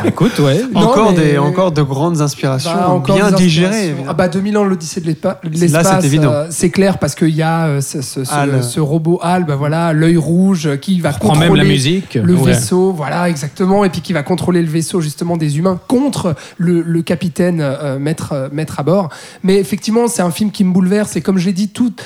Écoute, 0.05 0.39
ouais. 0.39 0.63
Non, 0.73 0.83
encore, 0.83 1.11
mais- 1.13 1.33
des, 1.33 1.39
encore 1.39 1.73
de 1.73 1.83
grandes 1.83 2.21
inspirations, 2.21 2.71
Bah, 2.73 2.89
encore 2.91 3.17
bien 3.17 3.33
digérées. 3.33 3.93
Ah 4.07 4.13
bah 4.13 4.29
2000 4.29 4.57
ans 4.57 4.63
l'Odyssée 4.63 5.01
de 5.01 5.07
l'espa- 5.11 5.41
de 5.43 5.49
Là, 5.49 5.57
l'espace. 5.61 5.97
c'est 6.01 6.07
évident. 6.07 6.31
euh, 6.33 6.47
c'est 6.51 6.71
clair 6.71 6.99
parce 6.99 7.17
qu'il 7.17 7.31
y 7.35 7.43
a 7.43 7.67
euh, 7.67 7.81
ce, 7.81 8.03
ce- 8.03 8.23
ce- 8.25 8.33
Hal. 8.33 8.63
ce 8.63 8.79
robot 8.79 9.19
Hal, 9.21 9.47
bah 9.47 9.57
voilà, 9.57 9.93
l'œil 9.93 10.17
rouge 10.17 10.77
qui 10.81 11.01
va 11.01 11.13
contrôler 11.13 11.49
même 11.49 11.57
la 11.57 11.65
musique. 11.65 12.15
le 12.15 12.35
Ouais. 12.35 12.53
vaisseau, 12.53 12.93
voilà 12.93 13.29
exactement, 13.29 13.85
et 13.85 13.91
puis 13.91 14.01
qui 14.01 14.13
va 14.13 14.23
contrôler 14.23 14.63
le 14.63 14.69
vaisseau 14.69 15.01
justement 15.01 15.37
des 15.37 15.59
humains 15.59 15.81
contre 15.89 16.37
le, 16.57 16.83
le 16.83 17.03
capitaine 17.03 17.59
euh, 17.61 17.99
maître, 17.99 18.31
euh, 18.33 18.49
maître 18.53 18.79
à 18.79 18.85
bord. 18.85 19.09
Mais 19.43 19.57
effectivement, 19.57 20.07
c'est 20.07 20.23
un 20.23 20.31
film 20.31 20.53
qui 20.53 20.63
me 20.63 20.73
bouleverse. 20.73 21.17
Et 21.17 21.21
comme 21.21 21.39
je 21.39 21.47
l'ai 21.47 21.53
dit, 21.53 21.69
toute, 21.71 22.01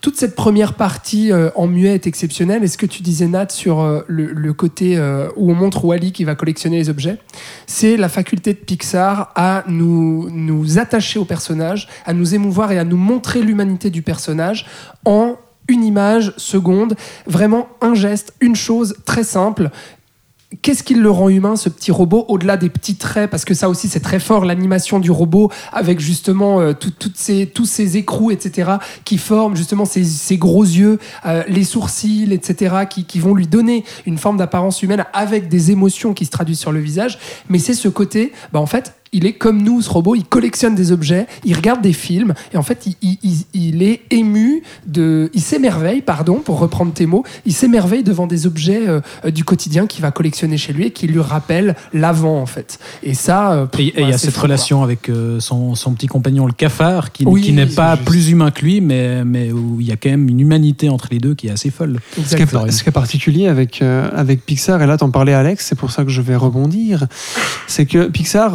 toute 0.00 0.16
cette 0.16 0.36
première 0.36 0.74
partie 0.74 1.32
euh, 1.32 1.50
en 1.56 1.66
muet 1.66 1.94
est 1.94 2.06
exceptionnelle. 2.06 2.62
Et 2.62 2.68
ce 2.68 2.78
que 2.78 2.86
tu 2.86 3.02
disais, 3.02 3.26
Nat, 3.26 3.48
sur 3.50 3.80
euh, 3.80 4.02
le, 4.06 4.32
le 4.32 4.52
côté 4.52 4.96
euh, 4.96 5.28
où 5.36 5.50
on 5.50 5.54
montre 5.54 5.84
Wally 5.84 6.12
qui 6.12 6.24
va 6.24 6.34
collectionner 6.34 6.78
les 6.78 6.88
objets, 6.88 7.18
c'est 7.66 7.96
la 7.96 8.08
faculté 8.08 8.52
de 8.52 8.58
Pixar 8.58 9.32
à 9.34 9.64
nous, 9.66 10.28
nous 10.30 10.78
attacher 10.78 11.18
au 11.18 11.24
personnage, 11.24 11.88
à 12.06 12.12
nous 12.12 12.34
émouvoir 12.34 12.70
et 12.72 12.78
à 12.78 12.84
nous 12.84 12.96
montrer 12.96 13.42
l'humanité 13.42 13.90
du 13.90 14.02
personnage 14.02 14.66
en 15.04 15.36
une 15.68 15.84
image 15.84 16.32
seconde, 16.38 16.94
vraiment 17.26 17.68
un 17.82 17.94
geste, 17.94 18.32
une 18.40 18.56
chose 18.56 18.96
très 19.04 19.24
simple. 19.24 19.70
Qu'est-ce 20.62 20.82
qui 20.82 20.94
le 20.94 21.10
rend 21.10 21.28
humain, 21.28 21.56
ce 21.56 21.68
petit 21.68 21.90
robot, 21.92 22.24
au-delà 22.28 22.56
des 22.56 22.70
petits 22.70 22.96
traits? 22.96 23.30
Parce 23.30 23.44
que 23.44 23.52
ça 23.52 23.68
aussi, 23.68 23.86
c'est 23.86 24.00
très 24.00 24.18
fort, 24.18 24.46
l'animation 24.46 24.98
du 24.98 25.10
robot, 25.10 25.52
avec 25.74 26.00
justement 26.00 26.58
euh, 26.60 26.72
tout- 26.72 26.90
toutes 26.90 27.18
ces, 27.18 27.44
tous 27.46 27.66
ces 27.66 27.98
écrous, 27.98 28.30
etc., 28.30 28.70
qui 29.04 29.18
forment 29.18 29.56
justement 29.56 29.84
ces, 29.84 30.04
ces 30.04 30.38
gros 30.38 30.64
yeux, 30.64 31.00
euh, 31.26 31.42
les 31.48 31.64
sourcils, 31.64 32.32
etc., 32.32 32.76
qui, 32.88 33.04
qui 33.04 33.18
vont 33.20 33.34
lui 33.34 33.46
donner 33.46 33.84
une 34.06 34.16
forme 34.16 34.38
d'apparence 34.38 34.82
humaine 34.82 35.04
avec 35.12 35.48
des 35.48 35.70
émotions 35.70 36.14
qui 36.14 36.24
se 36.24 36.30
traduisent 36.30 36.60
sur 36.60 36.72
le 36.72 36.80
visage. 36.80 37.18
Mais 37.50 37.58
c'est 37.58 37.74
ce 37.74 37.88
côté, 37.88 38.32
bah, 38.50 38.58
en 38.60 38.66
fait, 38.66 38.94
il 39.12 39.26
est 39.26 39.32
comme 39.32 39.62
nous, 39.62 39.80
ce 39.82 39.90
robot, 39.90 40.14
il 40.14 40.24
collectionne 40.24 40.74
des 40.74 40.92
objets, 40.92 41.26
il 41.44 41.54
regarde 41.54 41.80
des 41.80 41.92
films, 41.92 42.34
et 42.52 42.56
en 42.56 42.62
fait, 42.62 42.86
il, 42.86 42.94
il- 43.02 43.18
il- 43.22 43.44
il 43.54 43.82
est 43.82 44.00
ému 44.10 44.62
de. 44.86 45.30
Il 45.34 45.40
s'émerveille, 45.40 46.02
pardon, 46.02 46.36
pour 46.36 46.58
reprendre 46.58 46.92
tes 46.92 47.06
mots, 47.06 47.24
il 47.46 47.52
s'émerveille 47.52 48.02
devant 48.02 48.26
des 48.26 48.46
objets 48.46 48.86
euh, 48.88 49.00
euh, 49.24 49.30
du 49.30 49.44
quotidien 49.44 49.86
qu'il 49.86 50.02
va 50.02 50.10
collectionner 50.10 50.56
chez 50.56 50.72
lui 50.72 50.86
et 50.86 50.90
qui 50.90 51.06
lui 51.06 51.20
rappellent 51.20 51.74
l'avant, 51.92 52.40
en 52.40 52.46
fait. 52.46 52.78
Et 53.02 53.14
ça. 53.14 53.52
euh, 53.52 53.66
Et 53.78 53.86
et 53.88 54.02
il 54.02 54.08
y 54.08 54.12
a 54.12 54.18
cette 54.18 54.34
fou, 54.34 54.42
relation 54.42 54.82
avec 54.82 55.08
euh, 55.08 55.40
son, 55.40 55.74
son 55.74 55.92
petit 55.92 56.06
compagnon 56.06 56.46
le 56.46 56.52
cafard, 56.52 57.12
qui, 57.12 57.24
Oui, 57.26 57.40
qui 57.42 57.52
n'est 57.52 57.66
pas 57.66 57.94
juste. 57.96 58.06
plus 58.08 58.28
humain 58.30 58.50
que 58.50 58.62
lui, 58.62 58.80
mais, 58.80 59.24
mais 59.24 59.50
où 59.52 59.78
il 59.80 59.86
y 59.86 59.92
a 59.92 59.96
quand 59.96 60.10
même 60.10 60.28
une 60.28 60.40
humanité 60.40 60.88
entre 60.88 61.08
les 61.10 61.18
deux 61.18 61.34
qui 61.34 61.48
est 61.48 61.50
assez 61.50 61.70
folle. 61.70 61.98
Ce 62.10 62.14
qui, 62.14 62.20
Exactement. 62.20 62.66
est, 62.66 62.70
ce 62.72 62.82
qui 62.82 62.88
est 62.88 62.92
particulier 62.92 63.46
avec, 63.48 63.82
euh, 63.82 64.08
avec 64.14 64.44
Pixar, 64.44 64.80
et 64.82 64.86
là 64.86 64.96
t'en 64.96 65.10
parlais 65.10 65.32
Alex, 65.34 65.66
c'est 65.66 65.78
pour 65.78 65.90
ça 65.90 66.04
que 66.04 66.10
je 66.10 66.20
vais 66.20 66.36
rebondir, 66.36 67.06
c'est 67.66 67.86
que 67.86 68.08
Pixar, 68.08 68.52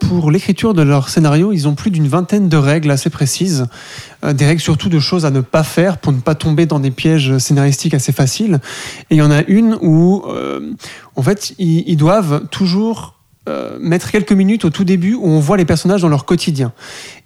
pour 0.00 0.30
l'écriture 0.30 0.74
de 0.74 0.82
leur 0.82 1.08
scénario, 1.08 1.52
ils 1.52 1.68
ont 1.68 1.74
plus 1.74 1.90
d'une 1.90 2.08
vingtaine 2.08 2.48
de 2.48 2.56
règles 2.56 2.90
assez 2.90 3.10
précises. 3.10 3.66
Euh, 4.24 4.32
des 4.32 4.46
règles 4.46 4.60
surtout 4.60 4.88
de 4.88 4.98
choses 4.98 5.26
à 5.26 5.30
ne 5.30 5.40
pas 5.40 5.62
faire 5.62 5.98
pour 5.98 6.12
ne 6.12 6.20
pas 6.20 6.34
tomber 6.34 6.66
dans 6.66 6.80
des 6.80 6.90
pièges 6.90 7.38
scénaristiques 7.38 7.94
assez 7.94 8.12
faciles. 8.12 8.60
Et 9.10 9.16
il 9.16 9.18
y 9.18 9.22
en 9.22 9.30
a 9.30 9.42
une 9.42 9.78
où, 9.82 10.24
euh, 10.28 10.72
en 11.16 11.22
fait, 11.22 11.54
ils, 11.58 11.84
ils 11.86 11.96
doivent 11.96 12.46
toujours 12.50 13.13
euh, 13.48 13.76
mettre 13.80 14.10
quelques 14.10 14.32
minutes 14.32 14.64
au 14.64 14.70
tout 14.70 14.84
début 14.84 15.14
où 15.14 15.26
on 15.26 15.40
voit 15.40 15.56
les 15.56 15.64
personnages 15.64 16.02
dans 16.02 16.08
leur 16.08 16.24
quotidien. 16.24 16.72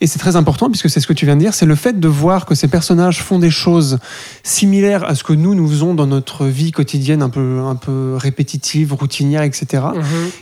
Et 0.00 0.06
c'est 0.06 0.18
très 0.18 0.36
important 0.36 0.68
puisque 0.68 0.90
c'est 0.90 1.00
ce 1.00 1.06
que 1.06 1.12
tu 1.12 1.26
viens 1.26 1.36
de 1.36 1.40
dire, 1.40 1.54
c'est 1.54 1.66
le 1.66 1.74
fait 1.74 1.98
de 1.98 2.08
voir 2.08 2.46
que 2.46 2.54
ces 2.54 2.68
personnages 2.68 3.22
font 3.22 3.38
des 3.38 3.50
choses 3.50 3.98
similaires 4.42 5.04
à 5.04 5.14
ce 5.14 5.24
que 5.24 5.32
nous 5.32 5.54
nous 5.54 5.68
faisons 5.68 5.94
dans 5.94 6.06
notre 6.06 6.46
vie 6.46 6.72
quotidienne 6.72 7.22
un 7.22 7.28
peu 7.28 7.60
un 7.60 7.76
peu 7.76 8.16
répétitive, 8.16 8.92
routinière, 8.94 9.42
etc. 9.42 9.82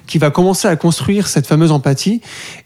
qui 0.06 0.18
va 0.18 0.30
commencer 0.30 0.68
à 0.68 0.76
construire 0.76 1.26
cette 1.26 1.46
fameuse 1.46 1.72
empathie 1.72 2.20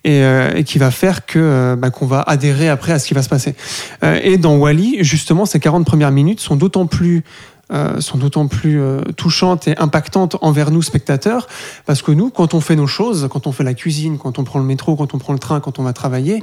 et, 0.05 0.23
euh, 0.23 0.55
et 0.55 0.65
qui 0.65 0.79
va 0.79 0.91
faire 0.91 1.27
que 1.27 1.39
euh, 1.39 1.77
bah, 1.77 1.91
qu'on 1.91 2.07
va 2.07 2.23
adhérer 2.23 2.69
après 2.69 2.93
à 2.93 2.99
ce 2.99 3.07
qui 3.07 3.15
va 3.15 3.23
se 3.23 3.29
passer. 3.29 3.55
Euh, 4.03 4.19
et 4.23 4.39
dans 4.39 4.57
Wally, 4.57 4.99
justement, 5.01 5.47
ces 5.47 5.61
40 5.61 5.85
premières 5.85 6.11
minutes 6.11 6.41
sont 6.41 6.57
d'autant 6.57 6.87
plus 6.87 7.25
euh, 7.73 8.01
sont 8.01 8.19
d'autant 8.19 8.47
plus 8.47 8.81
euh, 8.81 9.01
touchantes 9.17 9.69
et 9.69 9.77
impactantes 9.79 10.37
envers 10.41 10.71
nous 10.71 10.83
spectateurs 10.83 11.47
parce 11.87 12.03
que 12.03 12.13
nous 12.13 12.31
quand 12.31 12.55
on 12.55 12.61
fait 12.61 12.77
nos 12.77 12.87
choses 12.87 13.29
quand 13.31 13.47
on 13.47 13.53
fait 13.53 13.65
la 13.65 13.75
cuisine 13.75 14.19
quand 14.19 14.39
on 14.39 14.45
prend 14.45 14.59
le 14.59 14.65
métro 14.65 14.97
quand 14.97 15.15
on 15.15 15.19
prend 15.19 15.33
le 15.33 15.39
train 15.39 15.61
quand 15.61 15.79
on 15.79 15.83
va 15.83 15.93
travailler 15.93 16.43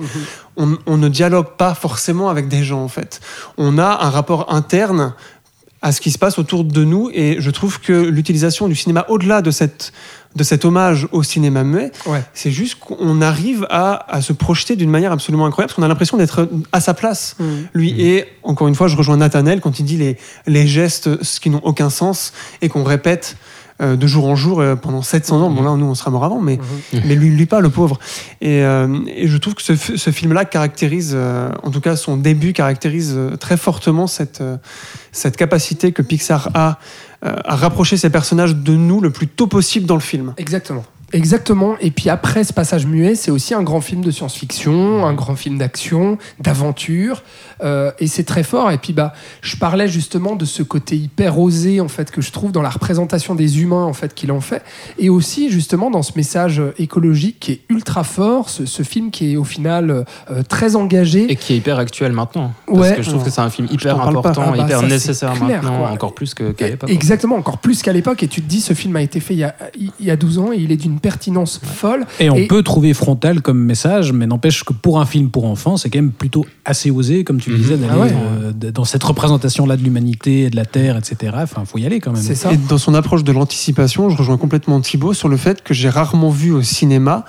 on, 0.55 0.77
on 0.85 0.97
ne 0.97 1.09
dialogue 1.09 1.55
pas 1.57 1.73
forcément 1.73 2.29
avec 2.29 2.47
des 2.47 2.63
gens 2.63 2.83
en 2.83 2.87
fait. 2.87 3.19
On 3.57 3.77
a 3.77 4.05
un 4.05 4.09
rapport 4.09 4.53
interne 4.53 5.13
à 5.81 5.91
ce 5.91 6.01
qui 6.01 6.11
se 6.11 6.17
passe 6.17 6.39
autour 6.39 6.63
de 6.63 6.83
nous 6.83 7.09
et 7.13 7.37
je 7.39 7.51
trouve 7.51 7.79
que 7.79 7.93
l'utilisation 7.93 8.67
du 8.67 8.75
cinéma 8.75 9.05
au-delà 9.09 9.41
de 9.41 9.51
cette 9.51 9.93
de 10.37 10.43
cet 10.43 10.63
hommage 10.63 11.07
au 11.11 11.23
cinéma 11.23 11.63
muet 11.65 11.91
Ouais. 12.05 12.23
c'est 12.33 12.51
juste 12.51 12.79
qu'on 12.79 13.21
arrive 13.21 13.65
à, 13.69 14.05
à 14.13 14.21
se 14.21 14.31
projeter 14.31 14.75
d'une 14.77 14.89
manière 14.89 15.11
absolument 15.11 15.45
incroyable 15.45 15.69
parce 15.69 15.75
qu'on 15.75 15.83
a 15.83 15.87
l'impression 15.89 16.15
d'être 16.17 16.47
à 16.71 16.79
sa 16.79 16.93
place 16.93 17.35
lui. 17.73 17.99
Et 18.01 18.25
encore 18.43 18.67
une 18.69 18.75
fois 18.75 18.87
je 18.87 18.95
rejoins 18.95 19.17
Nathanel 19.17 19.59
quand 19.59 19.79
il 19.79 19.83
dit 19.83 19.97
les, 19.97 20.17
les 20.45 20.67
gestes 20.67 21.21
ce 21.23 21.39
qui 21.39 21.49
n'ont 21.49 21.61
aucun 21.63 21.89
sens 21.89 22.31
et 22.61 22.69
qu'on 22.69 22.83
répète 22.83 23.35
euh, 23.79 23.95
de 23.95 24.07
jour 24.07 24.25
en 24.25 24.35
jour 24.35 24.59
euh, 24.59 24.75
pendant 24.75 25.03
700 25.03 25.39
ans. 25.39 25.49
Bon 25.51 25.61
là 25.61 25.75
nous 25.75 25.85
on 25.85 25.93
sera 25.93 26.09
mort 26.09 26.23
avant 26.25 26.41
mais, 26.41 26.57
mais 27.05 27.13
lui 27.15 27.29
lui 27.29 27.45
pas 27.45 27.59
le 27.59 27.69
pauvre. 27.69 27.99
Et, 28.41 28.63
euh, 28.63 28.87
et 29.07 29.27
je 29.27 29.37
trouve 29.37 29.53
que 29.53 29.61
ce, 29.61 29.73
f- 29.73 29.97
ce 29.97 30.09
film 30.09 30.33
là 30.33 30.45
caractérise 30.45 31.11
euh, 31.13 31.49
en 31.63 31.69
tout 31.69 31.81
cas 31.81 31.95
son 31.95 32.17
début 32.17 32.53
caractérise 32.53 33.13
euh, 33.15 33.35
très 33.35 33.55
fortement 33.57 34.07
cette, 34.07 34.41
euh, 34.41 34.57
cette 35.11 35.37
capacité 35.37 35.91
que 35.91 36.01
Pixar 36.01 36.49
a 36.55 36.69
euh, 36.69 36.73
à 37.21 37.55
rapprocher 37.55 37.97
ses 37.97 38.09
personnages 38.09 38.55
de 38.55 38.73
nous 38.73 39.01
le 39.01 39.09
plus 39.09 39.27
tôt 39.27 39.47
possible 39.47 39.85
dans 39.85 39.95
le 39.95 40.01
film 40.01 40.33
Exactement. 40.37 40.83
Exactement. 41.13 41.75
Et 41.79 41.91
puis 41.91 42.09
après 42.09 42.43
ce 42.43 42.51
passage 42.53 42.85
muet, 42.85 43.15
c'est 43.15 43.31
aussi 43.31 43.53
un 43.53 43.63
grand 43.63 43.81
film 43.81 44.01
de 44.01 44.11
science-fiction, 44.11 45.05
un 45.05 45.13
grand 45.13 45.35
film 45.35 45.57
d'action, 45.57 46.17
d'aventure. 46.39 47.23
Euh, 47.63 47.91
et 47.99 48.07
c'est 48.07 48.23
très 48.25 48.43
fort. 48.43 48.71
Et 48.71 48.77
puis 48.77 48.93
bah, 48.93 49.13
je 49.41 49.55
parlais 49.55 49.87
justement 49.87 50.35
de 50.35 50.45
ce 50.45 50.63
côté 50.63 50.97
hyper 50.97 51.39
osé 51.39 51.79
en 51.81 51.87
fait 51.87 52.11
que 52.11 52.21
je 52.21 52.31
trouve 52.31 52.51
dans 52.51 52.61
la 52.61 52.69
représentation 52.69 53.35
des 53.35 53.61
humains 53.61 53.83
en 53.85 53.93
fait 53.93 54.13
qu'il 54.13 54.31
en 54.31 54.41
fait, 54.41 54.63
et 54.99 55.09
aussi 55.09 55.49
justement 55.49 55.89
dans 55.89 56.03
ce 56.03 56.11
message 56.15 56.61
écologique 56.77 57.37
qui 57.39 57.51
est 57.53 57.61
ultra 57.69 58.03
fort. 58.03 58.49
Ce, 58.49 58.65
ce 58.65 58.83
film 58.83 59.09
qui 59.11 59.33
est 59.33 59.35
au 59.37 59.43
final 59.43 60.05
euh, 60.29 60.43
très 60.47 60.75
engagé. 60.75 61.31
Et 61.31 61.35
qui 61.35 61.53
est 61.53 61.57
hyper 61.57 61.79
actuel 61.79 62.11
maintenant. 62.11 62.51
Parce 62.67 62.79
Ouais. 62.79 62.95
que 62.95 63.01
je 63.01 63.09
trouve 63.09 63.23
que 63.23 63.29
c'est 63.29 63.41
un 63.41 63.49
film 63.49 63.67
hyper 63.71 63.99
important, 63.99 64.43
Ah 64.47 64.51
bah, 64.57 64.63
hyper 64.65 64.81
ça, 64.81 64.87
nécessaire 64.87 65.33
clair, 65.33 65.63
maintenant, 65.63 65.79
quoi. 65.79 65.89
encore 65.89 66.13
plus 66.13 66.33
qu'à 66.33 66.43
l'époque. 66.67 66.89
Exactement, 66.89 67.35
encore 67.37 67.57
plus 67.59 67.81
qu'à 67.81 67.93
l'époque. 67.93 68.21
Et 68.23 68.27
tu 68.27 68.41
te 68.41 68.47
dis, 68.47 68.61
ce 68.61 68.73
film 68.73 68.95
a 68.97 69.01
été 69.01 69.19
fait 69.19 69.33
il 69.33 69.39
y 69.39 69.43
a, 69.43 69.55
il 69.79 70.05
y 70.05 70.11
a 70.11 70.15
12 70.15 70.39
ans 70.39 70.51
et 70.51 70.57
il 70.57 70.71
est 70.71 70.77
d'une 70.77 70.96
pertinence 70.97 71.59
folle. 71.63 72.05
Et 72.19 72.29
on 72.29 72.35
Et- 72.35 72.47
peut 72.47 72.63
trouver 72.63 72.93
frontal 72.93 73.41
comme 73.41 73.59
message, 73.59 74.11
mais 74.11 74.27
n'empêche 74.27 74.63
que 74.63 74.73
pour 74.73 74.99
un 74.99 75.05
film 75.05 75.29
pour 75.29 75.45
enfants, 75.45 75.77
c'est 75.77 75.89
quand 75.89 75.99
même 75.99 76.11
plutôt 76.11 76.45
assez 76.65 76.91
osé, 76.91 77.23
comme 77.23 77.39
tu 77.39 77.49
le 77.51 77.57
disais, 77.57 77.77
d'aller 77.77 77.93
Ah 77.95 77.99
ouais. 77.99 78.13
euh, 78.65 78.71
dans 78.71 78.85
cette 78.85 79.03
représentation-là 79.03 79.77
de 79.77 79.83
l'humanité 79.83 80.41
et 80.41 80.49
de 80.49 80.55
la 80.55 80.65
Terre, 80.65 80.97
etc. 80.97 81.33
Enfin, 81.41 81.63
faut 81.65 81.77
y 81.77 81.85
aller 81.85 81.99
quand 81.99 82.11
même. 82.11 82.21
C'est 82.21 82.35
ça. 82.35 82.51
Et 82.51 82.57
dans 82.57 82.77
son 82.77 82.93
approche 82.93 83.23
de 83.23 83.31
l'anticipation, 83.31 84.09
je 84.09 84.17
rejoins 84.17 84.37
complètement 84.37 84.79
Thibaut 84.81 85.13
sur 85.13 85.29
le 85.29 85.37
fait 85.37 85.63
que 85.63 85.73
j'ai 85.73 85.89
rarement 85.89 86.29
vu 86.29 86.51
au 86.51 86.61
cinéma 86.61 87.25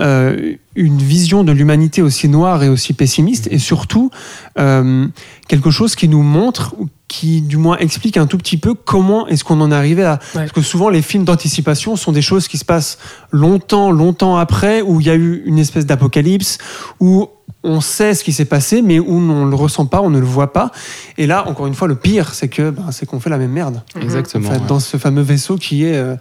euh, 0.00 0.54
une 0.76 0.98
vision 0.98 1.42
de 1.42 1.50
l'humanité 1.50 2.02
aussi 2.02 2.28
noire 2.28 2.62
et 2.62 2.68
aussi 2.68 2.92
pessimiste, 2.92 3.48
et 3.50 3.58
surtout 3.58 4.10
euh, 4.58 5.08
quelque 5.48 5.70
chose 5.70 5.96
qui 5.96 6.08
nous 6.08 6.22
montre, 6.22 6.76
qui 7.08 7.40
du 7.40 7.56
moins 7.56 7.78
explique 7.78 8.18
un 8.18 8.26
tout 8.26 8.38
petit 8.38 8.58
peu 8.58 8.74
comment 8.74 9.26
est-ce 9.26 9.42
qu'on 9.42 9.60
en 9.60 9.72
est 9.72 9.74
arrivé 9.74 10.04
à... 10.04 10.18
Parce 10.34 10.52
que 10.52 10.60
souvent 10.60 10.90
les 10.90 11.02
films 11.02 11.24
d'anticipation 11.24 11.96
sont 11.96 12.12
des 12.12 12.22
choses 12.22 12.48
qui 12.48 12.58
se 12.58 12.64
passent 12.64 12.98
longtemps, 13.32 13.90
longtemps 13.90 14.36
après, 14.36 14.82
où 14.82 15.00
il 15.00 15.06
y 15.06 15.10
a 15.10 15.14
eu 15.14 15.42
une 15.46 15.58
espèce 15.58 15.86
d'apocalypse, 15.86 16.58
où 17.00 17.28
on 17.64 17.80
sait 17.80 18.14
ce 18.14 18.22
qui 18.22 18.32
s'est 18.32 18.44
passé, 18.44 18.82
mais 18.82 18.98
où 18.98 19.10
on 19.10 19.46
ne 19.46 19.50
le 19.50 19.56
ressent 19.56 19.86
pas, 19.86 20.00
on 20.02 20.10
ne 20.10 20.18
le 20.18 20.26
voit 20.26 20.52
pas. 20.52 20.70
Et 21.16 21.26
là, 21.26 21.48
encore 21.48 21.66
une 21.66 21.74
fois, 21.74 21.88
le 21.88 21.96
pire, 21.96 22.34
c'est 22.34 22.48
que 22.48 22.70
ben, 22.70 22.92
c'est 22.92 23.06
qu'on 23.06 23.20
fait 23.20 23.30
la 23.30 23.38
même 23.38 23.50
merde. 23.50 23.82
Exactement. 24.00 24.48
En 24.48 24.52
fait, 24.52 24.58
ouais. 24.58 24.66
dans 24.66 24.78
ce 24.78 24.96
fameux 24.96 25.22
vaisseau 25.22 25.56
qui 25.56 25.84
est 25.84 25.96
euh, 25.96 26.14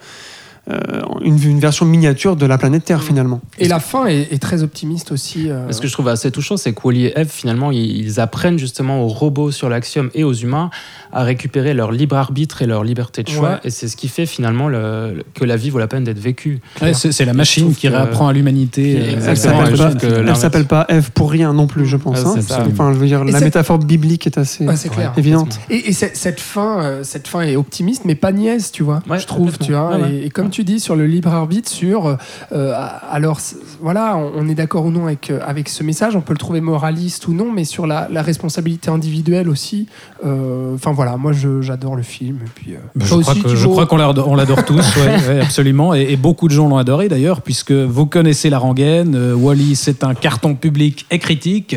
euh, 0.70 1.02
une, 1.22 1.42
une 1.42 1.60
version 1.60 1.86
miniature 1.86 2.36
de 2.36 2.46
la 2.46 2.58
planète 2.58 2.84
Terre 2.86 3.02
finalement. 3.04 3.40
Et 3.58 3.68
la 3.68 3.80
fin 3.80 4.06
est, 4.08 4.32
est 4.34 4.42
très 4.42 4.64
optimiste 4.64 5.12
aussi. 5.12 5.50
euh, 5.50 5.72
Ce 5.72 5.80
que 5.82 5.88
je 5.88 5.94
trouve 5.94 6.08
assez 6.10 6.30
touchant, 6.32 6.58
c'est 6.58 6.74
que 6.74 6.82
Wally 6.84 7.06
et 7.06 7.14
Eve, 7.20 7.30
finalement, 7.30 7.72
ils, 7.72 7.98
ils 8.06 8.20
apprennent 8.20 8.60
justement 8.60 9.02
aux 9.04 9.08
robots 9.08 9.52
sur 9.52 9.70
l'Axiom 9.70 10.10
et 10.14 10.24
aux 10.24 10.34
humains 10.34 10.70
à 11.14 11.24
récupérer 11.24 11.74
leur 11.74 11.92
libre 11.92 12.16
arbitre 12.18 12.62
et 12.62 12.66
leur 12.66 12.84
liberté 12.84 13.24
de 13.24 13.30
choix. 13.30 13.50
Ouais. 13.52 13.58
Et 13.64 13.70
c'est 13.70 13.88
ce 13.88 13.96
qui 13.96 14.08
fait 14.10 14.26
finalement 14.26 14.68
le- 14.68 15.14
le- 15.16 15.24
que 15.34 15.46
la 15.46 15.56
vie 15.56 15.70
vaut 15.70 15.80
la 15.80 15.88
peine 15.88 16.04
d'être 16.04 16.20
vécue. 16.20 16.60
Ouais, 16.82 16.94
c'est 16.94 17.24
la 17.26 17.34
machine 17.34 17.74
qui 17.74 17.88
que- 17.88 17.94
réapprend 17.94 18.28
à 18.28 18.34
l'humanité. 18.34 18.98
euh, 19.00 19.14
Exactement, 19.14 19.64
Elle 19.66 20.36
s'appelle 20.36 20.66
pas, 20.66 20.86
Eve 20.90 21.12
pour 21.12 21.32
rien 21.32 21.54
non 21.54 21.68
plus, 21.68 21.86
je 21.86 21.96
pense. 21.98 22.20
Ouais, 22.22 22.40
hein. 22.40 22.42
ça. 22.42 22.66
Enfin, 22.70 22.92
je 22.94 22.98
veux 22.98 23.08
dire, 23.08 23.24
la 23.24 23.40
métaphore 23.40 23.80
biblique 23.80 24.26
est 24.28 24.38
assez 24.38 24.66
Ouais, 24.68 24.76
c'est 24.76 24.90
clair. 24.90 25.14
évidente. 25.18 25.60
Et, 25.70 25.90
et 25.90 25.94
cette, 25.94 26.40
fin, 26.42 26.82
euh, 26.84 27.04
cette 27.04 27.28
fin 27.28 27.42
est 27.42 27.56
optimiste, 27.56 28.04
mais 28.06 28.16
pas 28.16 28.32
niaise, 28.32 28.72
tu 28.72 28.84
vois. 28.84 29.02
Ouais, 29.10 29.20
je 29.20 29.28
trouve, 29.28 29.58
tu 29.58 29.72
vois. 29.72 29.96
Ouais, 29.96 30.02
ouais. 30.04 30.14
Et, 30.16 30.26
et 30.26 30.30
comme 30.30 30.50
tu 30.50 30.57
dis 30.64 30.80
sur 30.80 30.96
le 30.96 31.06
libre 31.06 31.34
arbitre, 31.34 31.70
sur 31.70 32.18
euh, 32.52 32.74
alors 33.12 33.40
c'est- 33.40 33.58
voilà, 33.82 34.18
on, 34.18 34.48
est 34.50 34.56
d'accord 34.56 34.86
ou 34.86 34.92
non 34.92 35.06
avec 35.06 35.30
euh, 35.30 35.40
avec 35.46 35.70
ce 35.70 35.84
message, 35.84 36.16
on 36.16 36.22
peut 36.22 36.34
le 36.34 36.38
trouver 36.40 36.62
moraliste 36.62 37.28
ou 37.28 37.34
non, 37.34 37.52
mais 37.52 37.64
sur 37.66 37.86
la, 37.88 38.08
la 38.12 38.22
responsabilité 38.22 38.90
individuelle 38.90 39.50
aussi. 39.50 39.88
euh, 40.26 40.74
Enfin 40.76 40.92
voilà, 40.92 41.18
moi 41.18 41.32
j'adore 41.62 41.96
le 41.96 42.04
film. 42.04 42.38
Et 42.46 42.50
puis, 42.54 42.74
euh, 42.74 42.78
Bah, 42.96 43.06
Je 43.08 43.16
crois, 43.16 43.32
aussi, 43.34 43.42
que- 43.44 43.56
je 43.56 43.68
crois 43.68 43.86
qu'on 43.86 43.98
l'adore 43.98 44.28
on 44.28 44.36
l'adore 44.36 44.64
tous, 44.66 44.96
ouais, 44.98 45.16
ouais, 45.30 45.42
absolument. 45.42 45.94
Et, 45.94 46.08
et 46.12 46.18
beaucoup 46.18 46.48
de 46.48 46.54
gens 46.54 46.68
l'ont 46.68 46.78
adoré 46.78 47.08
d'ailleurs, 47.10 47.42
puisque 47.42 47.72
vous 47.72 48.06
connaissez 48.06 48.50
la 48.50 48.60
rengaine. 48.60 49.16
euh, 49.16 49.34
Wally, 49.36 49.76
c'est 49.76 50.04
un 50.04 50.14
carton 50.14 50.56
public 50.56 51.06
et 51.12 51.20
critique, 51.20 51.76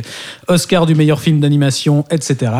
Oscar 0.49 0.87
du 0.87 0.95
meilleur 0.95 1.21
film 1.21 1.41
d'animation, 1.41 2.05
etc. 2.11 2.53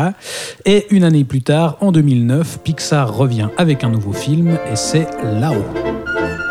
Et 0.65 0.87
une 0.91 1.03
année 1.03 1.23
plus 1.23 1.41
tard, 1.41 1.77
en 1.81 1.91
2009, 1.91 2.59
Pixar 2.63 3.13
revient 3.15 3.47
avec 3.57 3.83
un 3.83 3.89
nouveau 3.89 4.13
film, 4.13 4.57
et 4.71 4.75
c'est 4.75 5.07
Là-haut. 5.23 6.10
Thank 6.13 6.39
you. 6.41 6.50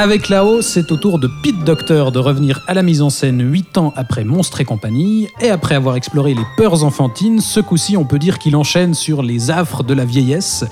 Avec 0.00 0.30
là-haut, 0.30 0.62
c'est 0.62 0.92
au 0.92 0.96
tour 0.96 1.18
de 1.18 1.28
Pete 1.42 1.62
Docter 1.62 2.06
de 2.10 2.18
revenir 2.18 2.62
à 2.66 2.72
la 2.72 2.82
mise 2.82 3.02
en 3.02 3.10
scène 3.10 3.42
8 3.42 3.76
ans 3.76 3.92
après 3.96 4.24
Monstre 4.24 4.62
et 4.62 4.64
compagnie, 4.64 5.28
et 5.42 5.50
après 5.50 5.74
avoir 5.74 5.94
exploré 5.94 6.32
les 6.32 6.40
peurs 6.56 6.84
enfantines, 6.84 7.42
ce 7.42 7.60
coup-ci 7.60 7.98
on 7.98 8.06
peut 8.06 8.18
dire 8.18 8.38
qu'il 8.38 8.56
enchaîne 8.56 8.94
sur 8.94 9.22
les 9.22 9.50
affres 9.50 9.84
de 9.84 9.92
la 9.92 10.06
vieillesse. 10.06 10.64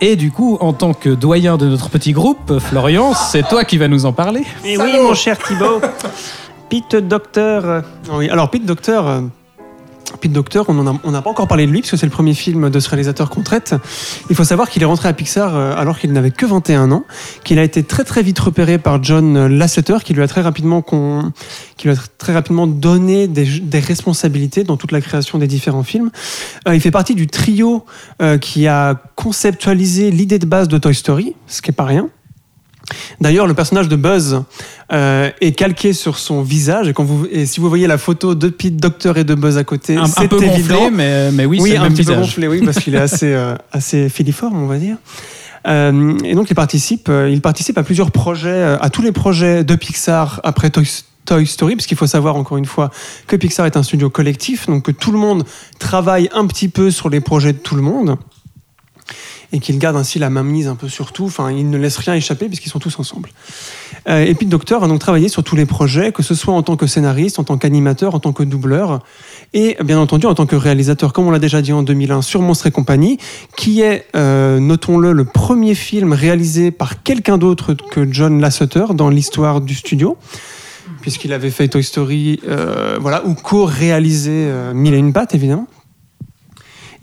Et 0.00 0.16
du 0.16 0.30
coup, 0.30 0.56
en 0.62 0.72
tant 0.72 0.94
que 0.94 1.10
doyen 1.10 1.58
de 1.58 1.66
notre 1.68 1.90
petit 1.90 2.12
groupe, 2.12 2.58
Florian, 2.58 3.12
c'est 3.12 3.46
toi 3.50 3.64
qui 3.64 3.76
vas 3.76 3.86
nous 3.86 4.06
en 4.06 4.14
parler. 4.14 4.44
Et 4.64 4.78
oui, 4.78 4.92
mon 5.02 5.12
cher 5.12 5.36
Thibaut. 5.36 5.82
Pete 6.70 7.06
Docter. 7.06 7.60
euh, 7.62 7.82
Oui, 8.14 8.30
alors 8.30 8.48
Pete 8.48 8.64
Docter. 8.64 9.02
Pete 10.18 10.32
Docter, 10.32 10.62
on 10.68 11.10
n'a 11.10 11.22
pas 11.22 11.30
encore 11.30 11.48
parlé 11.48 11.66
de 11.66 11.70
lui 11.70 11.80
parce 11.80 11.90
que 11.90 11.96
c'est 11.96 12.06
le 12.06 12.12
premier 12.12 12.34
film 12.34 12.70
de 12.70 12.80
ce 12.80 12.88
réalisateur 12.88 13.30
qu'on 13.30 13.42
traite. 13.42 13.74
Il 14.28 14.36
faut 14.36 14.44
savoir 14.44 14.68
qu'il 14.68 14.82
est 14.82 14.86
rentré 14.86 15.08
à 15.08 15.12
Pixar 15.12 15.56
euh, 15.56 15.74
alors 15.76 15.98
qu'il 15.98 16.12
n'avait 16.12 16.30
que 16.30 16.46
21 16.46 16.92
ans, 16.92 17.04
qu'il 17.44 17.58
a 17.58 17.62
été 17.62 17.82
très 17.82 18.04
très 18.04 18.22
vite 18.22 18.38
repéré 18.38 18.78
par 18.78 19.02
John 19.02 19.46
Lasseter, 19.46 19.98
qui 20.04 20.14
lui 20.14 20.22
a 20.22 20.28
très 20.28 20.40
rapidement, 20.40 20.82
con- 20.82 21.32
qui 21.76 21.88
lui 21.88 21.94
a 21.94 21.96
tr- 21.96 22.06
très 22.18 22.32
rapidement 22.32 22.66
donné 22.66 23.28
des, 23.28 23.46
responsabilités 23.80 24.64
dans 24.64 24.76
toute 24.76 24.92
la 24.92 25.00
création 25.00 25.38
des 25.38 25.46
différents 25.46 25.82
films. 25.82 26.10
Euh, 26.68 26.74
il 26.74 26.80
fait 26.80 26.90
partie 26.90 27.14
du 27.14 27.26
trio 27.26 27.84
euh, 28.20 28.38
qui 28.38 28.66
a 28.66 29.00
conceptualisé 29.16 30.10
l'idée 30.10 30.38
de 30.38 30.46
base 30.46 30.68
de 30.68 30.78
Toy 30.78 30.94
Story, 30.94 31.34
ce 31.46 31.62
qui 31.62 31.70
est 31.70 31.74
pas 31.74 31.84
rien. 31.84 32.08
D'ailleurs, 33.20 33.46
le 33.46 33.54
personnage 33.54 33.88
de 33.88 33.96
Buzz 33.96 34.42
euh, 34.92 35.30
est 35.40 35.52
calqué 35.52 35.92
sur 35.92 36.18
son 36.18 36.42
visage. 36.42 36.88
Et, 36.88 36.92
quand 36.92 37.04
vous, 37.04 37.26
et 37.30 37.46
si 37.46 37.60
vous 37.60 37.68
voyez 37.68 37.86
la 37.86 37.98
photo 37.98 38.34
de 38.34 38.48
Pete 38.48 38.76
Docter 38.76 39.12
et 39.16 39.24
de 39.24 39.34
Buzz 39.34 39.58
à 39.58 39.64
côté, 39.64 39.96
Un, 39.96 40.02
un 40.02 40.06
c'est 40.06 40.28
peu 40.28 40.42
évident. 40.42 40.74
gonflé, 40.74 40.90
mais, 40.90 41.32
mais 41.32 41.44
oui, 41.44 41.58
Oui, 41.60 41.70
c'est 41.70 41.76
le 41.76 41.80
un 41.80 41.84
même 41.84 41.94
petit 41.94 42.04
peu 42.04 42.14
gonflé, 42.14 42.48
oui, 42.48 42.62
parce 42.64 42.78
qu'il 42.78 42.94
est 42.94 42.98
assez, 42.98 43.32
euh, 43.34 43.54
assez 43.72 44.08
filiforme, 44.08 44.62
on 44.62 44.66
va 44.66 44.78
dire. 44.78 44.96
Euh, 45.68 46.16
et 46.24 46.34
donc, 46.34 46.50
il 46.50 46.54
participe, 46.54 47.08
euh, 47.08 47.28
il 47.30 47.40
participe 47.40 47.76
à 47.78 47.82
plusieurs 47.82 48.10
projets, 48.10 48.48
euh, 48.48 48.78
à 48.80 48.90
tous 48.90 49.02
les 49.02 49.12
projets 49.12 49.64
de 49.64 49.74
Pixar 49.74 50.40
après 50.42 50.70
Toy, 50.70 50.88
Toy 51.26 51.46
Story, 51.46 51.76
parce 51.76 51.86
qu'il 51.86 51.96
faut 51.98 52.06
savoir 52.06 52.36
encore 52.36 52.56
une 52.56 52.64
fois 52.64 52.90
que 53.26 53.36
Pixar 53.36 53.66
est 53.66 53.76
un 53.76 53.82
studio 53.82 54.08
collectif, 54.10 54.66
donc 54.66 54.84
que 54.84 54.90
tout 54.92 55.12
le 55.12 55.18
monde 55.18 55.44
travaille 55.78 56.30
un 56.32 56.46
petit 56.46 56.68
peu 56.68 56.90
sur 56.90 57.10
les 57.10 57.20
projets 57.20 57.52
de 57.52 57.58
tout 57.58 57.74
le 57.74 57.82
monde. 57.82 58.16
Et 59.52 59.58
qu'il 59.58 59.78
garde 59.78 59.96
ainsi 59.96 60.18
la 60.18 60.30
mainmise 60.30 60.68
un 60.68 60.76
peu 60.76 60.88
sur 60.88 61.12
tout. 61.12 61.24
Enfin, 61.24 61.50
il 61.50 61.70
ne 61.70 61.76
laisse 61.76 61.96
rien 61.96 62.14
échapper 62.14 62.46
puisqu'ils 62.46 62.70
sont 62.70 62.78
tous 62.78 62.98
ensemble. 62.98 63.30
Euh, 64.08 64.24
et 64.24 64.34
puis 64.34 64.46
le 64.46 64.50
docteur 64.50 64.84
a 64.84 64.88
donc 64.88 65.00
travaillé 65.00 65.28
sur 65.28 65.42
tous 65.42 65.56
les 65.56 65.66
projets, 65.66 66.12
que 66.12 66.22
ce 66.22 66.34
soit 66.34 66.54
en 66.54 66.62
tant 66.62 66.76
que 66.76 66.86
scénariste, 66.86 67.38
en 67.38 67.44
tant 67.44 67.58
qu'animateur, 67.58 68.14
en 68.14 68.20
tant 68.20 68.32
que 68.32 68.42
doubleur, 68.42 69.00
et 69.52 69.76
bien 69.82 69.98
entendu 69.98 70.26
en 70.26 70.34
tant 70.34 70.46
que 70.46 70.56
réalisateur, 70.56 71.12
comme 71.12 71.26
on 71.26 71.30
l'a 71.30 71.38
déjà 71.38 71.60
dit 71.62 71.72
en 71.72 71.82
2001 71.82 72.22
sur 72.22 72.40
Monstre 72.42 72.68
et 72.68 72.70
compagnie, 72.70 73.18
qui 73.56 73.80
est, 73.80 74.06
euh, 74.16 74.60
notons-le, 74.60 75.12
le 75.12 75.24
premier 75.24 75.74
film 75.74 76.12
réalisé 76.12 76.70
par 76.70 77.02
quelqu'un 77.02 77.38
d'autre 77.38 77.74
que 77.74 78.10
John 78.10 78.40
Lasseter 78.40 78.86
dans 78.94 79.10
l'histoire 79.10 79.60
du 79.60 79.74
studio, 79.74 80.16
puisqu'il 81.00 81.32
avait 81.32 81.50
fait 81.50 81.68
Toy 81.68 81.82
Story, 81.82 82.40
euh, 82.48 82.98
voilà, 83.00 83.26
ou 83.26 83.34
co-réalisé 83.34 84.30
euh, 84.32 84.72
Mille 84.74 84.94
et 84.94 84.98
une 84.98 85.12
pattes, 85.12 85.34
évidemment. 85.34 85.66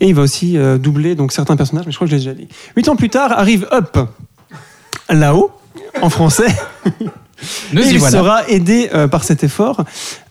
Et 0.00 0.08
il 0.08 0.14
va 0.14 0.22
aussi 0.22 0.56
euh, 0.56 0.78
doubler 0.78 1.14
donc 1.14 1.32
certains 1.32 1.56
personnages, 1.56 1.86
mais 1.86 1.92
je 1.92 1.96
crois 1.96 2.06
que 2.06 2.10
je 2.10 2.16
l'ai 2.16 2.22
déjà 2.22 2.34
dit. 2.34 2.48
Huit 2.76 2.88
ans 2.88 2.96
plus 2.96 3.10
tard 3.10 3.32
arrive 3.32 3.66
Up, 3.72 3.98
là-haut, 5.10 5.50
en 6.00 6.10
français. 6.10 6.54
Nous 7.72 7.82
Et 7.82 7.90
il 7.90 7.98
voilà. 7.98 8.18
sera 8.18 8.48
aidé 8.48 8.90
euh, 8.92 9.06
par 9.06 9.22
cet 9.22 9.44
effort 9.44 9.84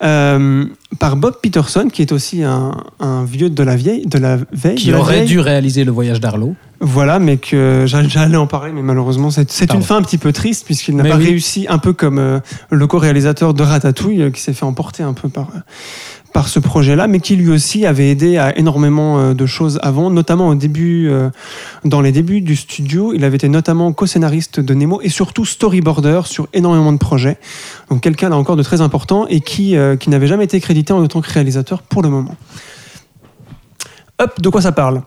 euh, 0.03 0.65
par 0.99 1.15
Bob 1.15 1.35
Peterson, 1.41 1.87
qui 1.91 2.01
est 2.01 2.11
aussi 2.11 2.43
un, 2.43 2.75
un 2.99 3.23
vieux 3.23 3.49
de 3.49 3.63
la 3.63 3.75
vieille, 3.75 4.05
de 4.05 4.17
la 4.17 4.37
veille. 4.51 4.75
Qui 4.75 4.91
la 4.91 4.99
aurait 4.99 5.23
dû 5.23 5.39
réaliser 5.39 5.83
le 5.85 5.91
voyage 5.91 6.19
d'Arlo. 6.19 6.55
Voilà, 6.79 7.17
mais 7.17 7.37
que 7.37 7.85
j'allais 7.87 8.37
en 8.37 8.45
parler, 8.45 8.71
mais 8.71 8.83
malheureusement, 8.83 9.31
c'est 9.31 9.73
une 9.73 9.81
fin 9.81 9.97
un 9.97 10.01
petit 10.03 10.19
peu 10.19 10.31
triste, 10.31 10.65
puisqu'il 10.65 10.95
n'a 10.95 11.03
pas 11.03 11.17
oui. 11.17 11.25
réussi, 11.25 11.65
un 11.69 11.79
peu 11.79 11.91
comme 11.91 12.19
euh, 12.19 12.39
le 12.69 12.85
co-réalisateur 12.85 13.53
de 13.55 13.63
Ratatouille, 13.63 14.31
qui 14.31 14.41
s'est 14.41 14.53
fait 14.53 14.65
emporter 14.65 15.01
un 15.01 15.13
peu 15.13 15.27
par, 15.27 15.47
par 16.37 16.49
ce 16.49 16.59
projet-là, 16.59 17.07
mais 17.07 17.19
qui 17.19 17.35
lui 17.35 17.49
aussi 17.49 17.87
avait 17.87 18.11
aidé 18.11 18.37
à 18.37 18.55
énormément 18.59 19.17
euh, 19.17 19.33
de 19.33 19.47
choses 19.47 19.79
avant, 19.81 20.11
notamment 20.11 20.49
au 20.49 20.53
début, 20.53 21.09
euh, 21.09 21.31
dans 21.83 21.99
les 21.99 22.11
débuts 22.11 22.41
du 22.41 22.55
studio. 22.55 23.11
Il 23.11 23.23
avait 23.23 23.37
été 23.37 23.49
notamment 23.49 23.91
co-scénariste 23.91 24.59
de 24.59 24.73
Nemo 24.75 25.01
et 25.01 25.09
surtout 25.09 25.45
storyboarder 25.45 26.21
sur 26.25 26.47
énormément 26.53 26.93
de 26.93 26.99
projets. 26.99 27.39
Donc 27.89 28.01
quelqu'un 28.01 28.29
là 28.29 28.37
encore 28.37 28.55
de 28.55 28.61
très 28.61 28.81
important 28.81 29.25
et 29.25 29.39
qui, 29.41 29.75
euh, 29.75 29.95
qui 29.95 30.11
n'avait 30.11 30.27
jamais 30.27 30.43
été 30.43 30.59
crédité 30.59 30.93
en 30.93 31.07
tant 31.07 31.21
que 31.21 31.33
réalisateur 31.33 31.81
pour 31.81 32.03
le 32.03 32.09
moment. 32.09 32.35
Up, 34.21 34.39
de 34.39 34.49
quoi 34.49 34.61
ça 34.61 34.71
parle? 34.71 35.01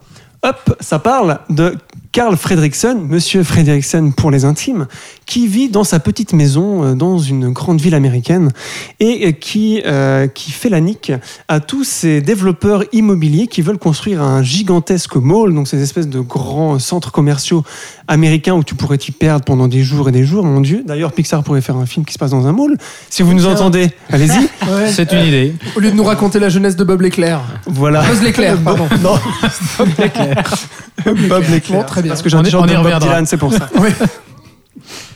Up, 0.45 0.75
ça 0.81 0.99
parle 0.99 1.39
de 1.49 1.77
Carl 2.13 2.37
Fredrickson, 2.37 3.07
Monsieur 3.09 3.45
Fredrickson 3.45 4.13
pour 4.17 4.33
les 4.33 4.45
intimes, 4.45 4.89
qui 5.27 5.47
vit 5.47 5.69
dans 5.69 5.85
sa 5.85 6.01
petite 6.01 6.33
maison 6.33 6.83
euh, 6.83 6.95
dans 6.95 7.19
une 7.19 7.51
grande 7.51 7.81
ville 7.81 7.95
américaine 7.95 8.51
et 8.99 9.29
euh, 9.29 9.31
qui, 9.31 9.81
euh, 9.87 10.27
qui 10.27 10.51
fait 10.51 10.71
la 10.71 10.81
nique 10.81 11.13
à 11.47 11.61
tous 11.61 11.85
ces 11.85 12.21
développeurs 12.21 12.83
immobiliers 12.93 13.47
qui 13.47 13.63
veulent 13.63 13.79
construire 13.79 14.23
un 14.23 14.43
gigantesque 14.43 15.15
mall, 15.15 15.55
donc 15.55 15.69
ces 15.69 15.81
espèces 15.81 16.09
de 16.09 16.19
grands 16.19 16.81
centres 16.81 17.13
commerciaux 17.13 17.63
américains 18.09 18.55
où 18.55 18.65
tu 18.65 18.75
pourrais 18.75 18.99
t'y 18.99 19.13
perdre 19.13 19.45
pendant 19.45 19.69
des 19.69 19.85
jours 19.85 20.09
et 20.09 20.13
des 20.13 20.25
jours, 20.25 20.45
mon 20.45 20.61
Dieu. 20.61 20.83
D'ailleurs, 20.85 21.13
Pixar 21.13 21.45
pourrait 21.45 21.61
faire 21.61 21.77
un 21.77 21.87
film 21.87 22.05
qui 22.05 22.13
se 22.13 22.19
passe 22.19 22.33
dans 22.33 22.49
un 22.49 22.53
mall. 22.53 22.77
Si 23.09 23.23
vous 23.23 23.35
nous 23.35 23.47
entendez, 23.47 23.89
allez-y. 24.11 24.49
Ouais. 24.71 24.93
C'est 24.93 25.13
une 25.13 25.27
idée. 25.27 25.55
Au 25.75 25.81
lieu 25.81 25.91
de 25.91 25.97
nous 25.97 26.05
raconter 26.05 26.39
la 26.39 26.49
jeunesse 26.49 26.77
de 26.77 26.85
Bob 26.85 27.01
l'éclair. 27.01 27.41
Voilà. 27.67 28.03
Buzz 28.03 28.23
l'éclair, 28.23 28.57
pardon. 28.65 28.87
Non, 29.03 29.15
Bob 31.29 31.45
l'éclair. 31.49 31.81
Bon, 31.81 31.87
très 32.01 32.03
bien. 32.03 32.11
Parce 32.13 32.23
que 32.23 32.29
j'ai 32.29 32.37
On 32.37 32.41
un 32.41 32.43
y- 32.43 32.45
t-shirt 32.47 32.65
on 32.65 32.67
y 32.67 32.71
de 32.71 32.75
Bob 32.77 32.85
reviendra. 32.85 33.07
Dylan, 33.09 33.27
c'est 33.27 33.37
pour 33.37 33.53
ça. 33.53 33.69
Oui. 33.81 33.91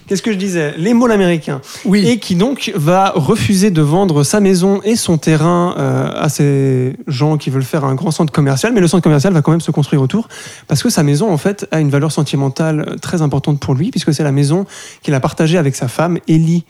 Qu'est-ce 0.07 0.21
que 0.21 0.33
je 0.33 0.37
disais? 0.37 0.75
Les 0.77 0.93
malls 0.93 1.13
américains. 1.13 1.63
Oui. 1.87 2.07
Et 2.07 2.19
qui 2.19 2.35
donc 2.35 2.71
va 2.77 3.11
refuser 3.15 3.71
de 3.71 3.81
vendre 3.81 4.23
sa 4.23 4.39
maison 4.39 4.83
et 4.85 4.97
son 4.97 5.17
terrain 5.17 5.75
euh, 5.79 6.11
à 6.15 6.29
ces 6.29 6.95
gens 7.07 7.39
qui 7.39 7.49
veulent 7.49 7.63
faire 7.65 7.87
un 7.87 7.95
grand 7.95 8.11
centre 8.11 8.31
commercial. 8.31 8.75
Mais 8.75 8.83
le 8.83 8.87
centre 8.87 9.03
commercial 9.03 9.33
va 9.33 9.41
quand 9.41 9.53
même 9.53 9.63
se 9.63 9.71
construire 9.71 10.03
autour 10.03 10.29
parce 10.69 10.83
que 10.83 10.91
sa 10.91 11.03
maison, 11.03 11.33
en 11.33 11.39
fait, 11.39 11.67
a 11.71 11.81
une 11.81 11.89
valeur 11.89 12.13
sentimentale 12.13 12.85
euh, 12.87 12.97
très 12.99 13.23
importante 13.23 13.61
pour 13.61 13.73
lui 13.75 13.91
puisque 13.91 14.13
c'est 14.13 14.25
la 14.25 14.33
maison 14.33 14.67
qu'il 15.03 15.15
a 15.15 15.21
partagée 15.21 15.57
avec 15.57 15.75
sa 15.75 15.89
femme, 15.89 16.19
Ellie, 16.29 16.65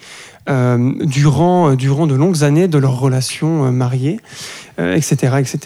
euh, 0.48 0.92
durant, 1.00 1.70
euh, 1.72 1.74
durant 1.74 2.06
de 2.06 2.14
longues 2.14 2.44
années 2.44 2.68
de 2.68 2.78
leur 2.78 3.00
relation 3.00 3.64
euh, 3.64 3.70
mariée, 3.72 4.20
euh, 4.78 4.94
etc., 4.94 5.34
etc. 5.40 5.58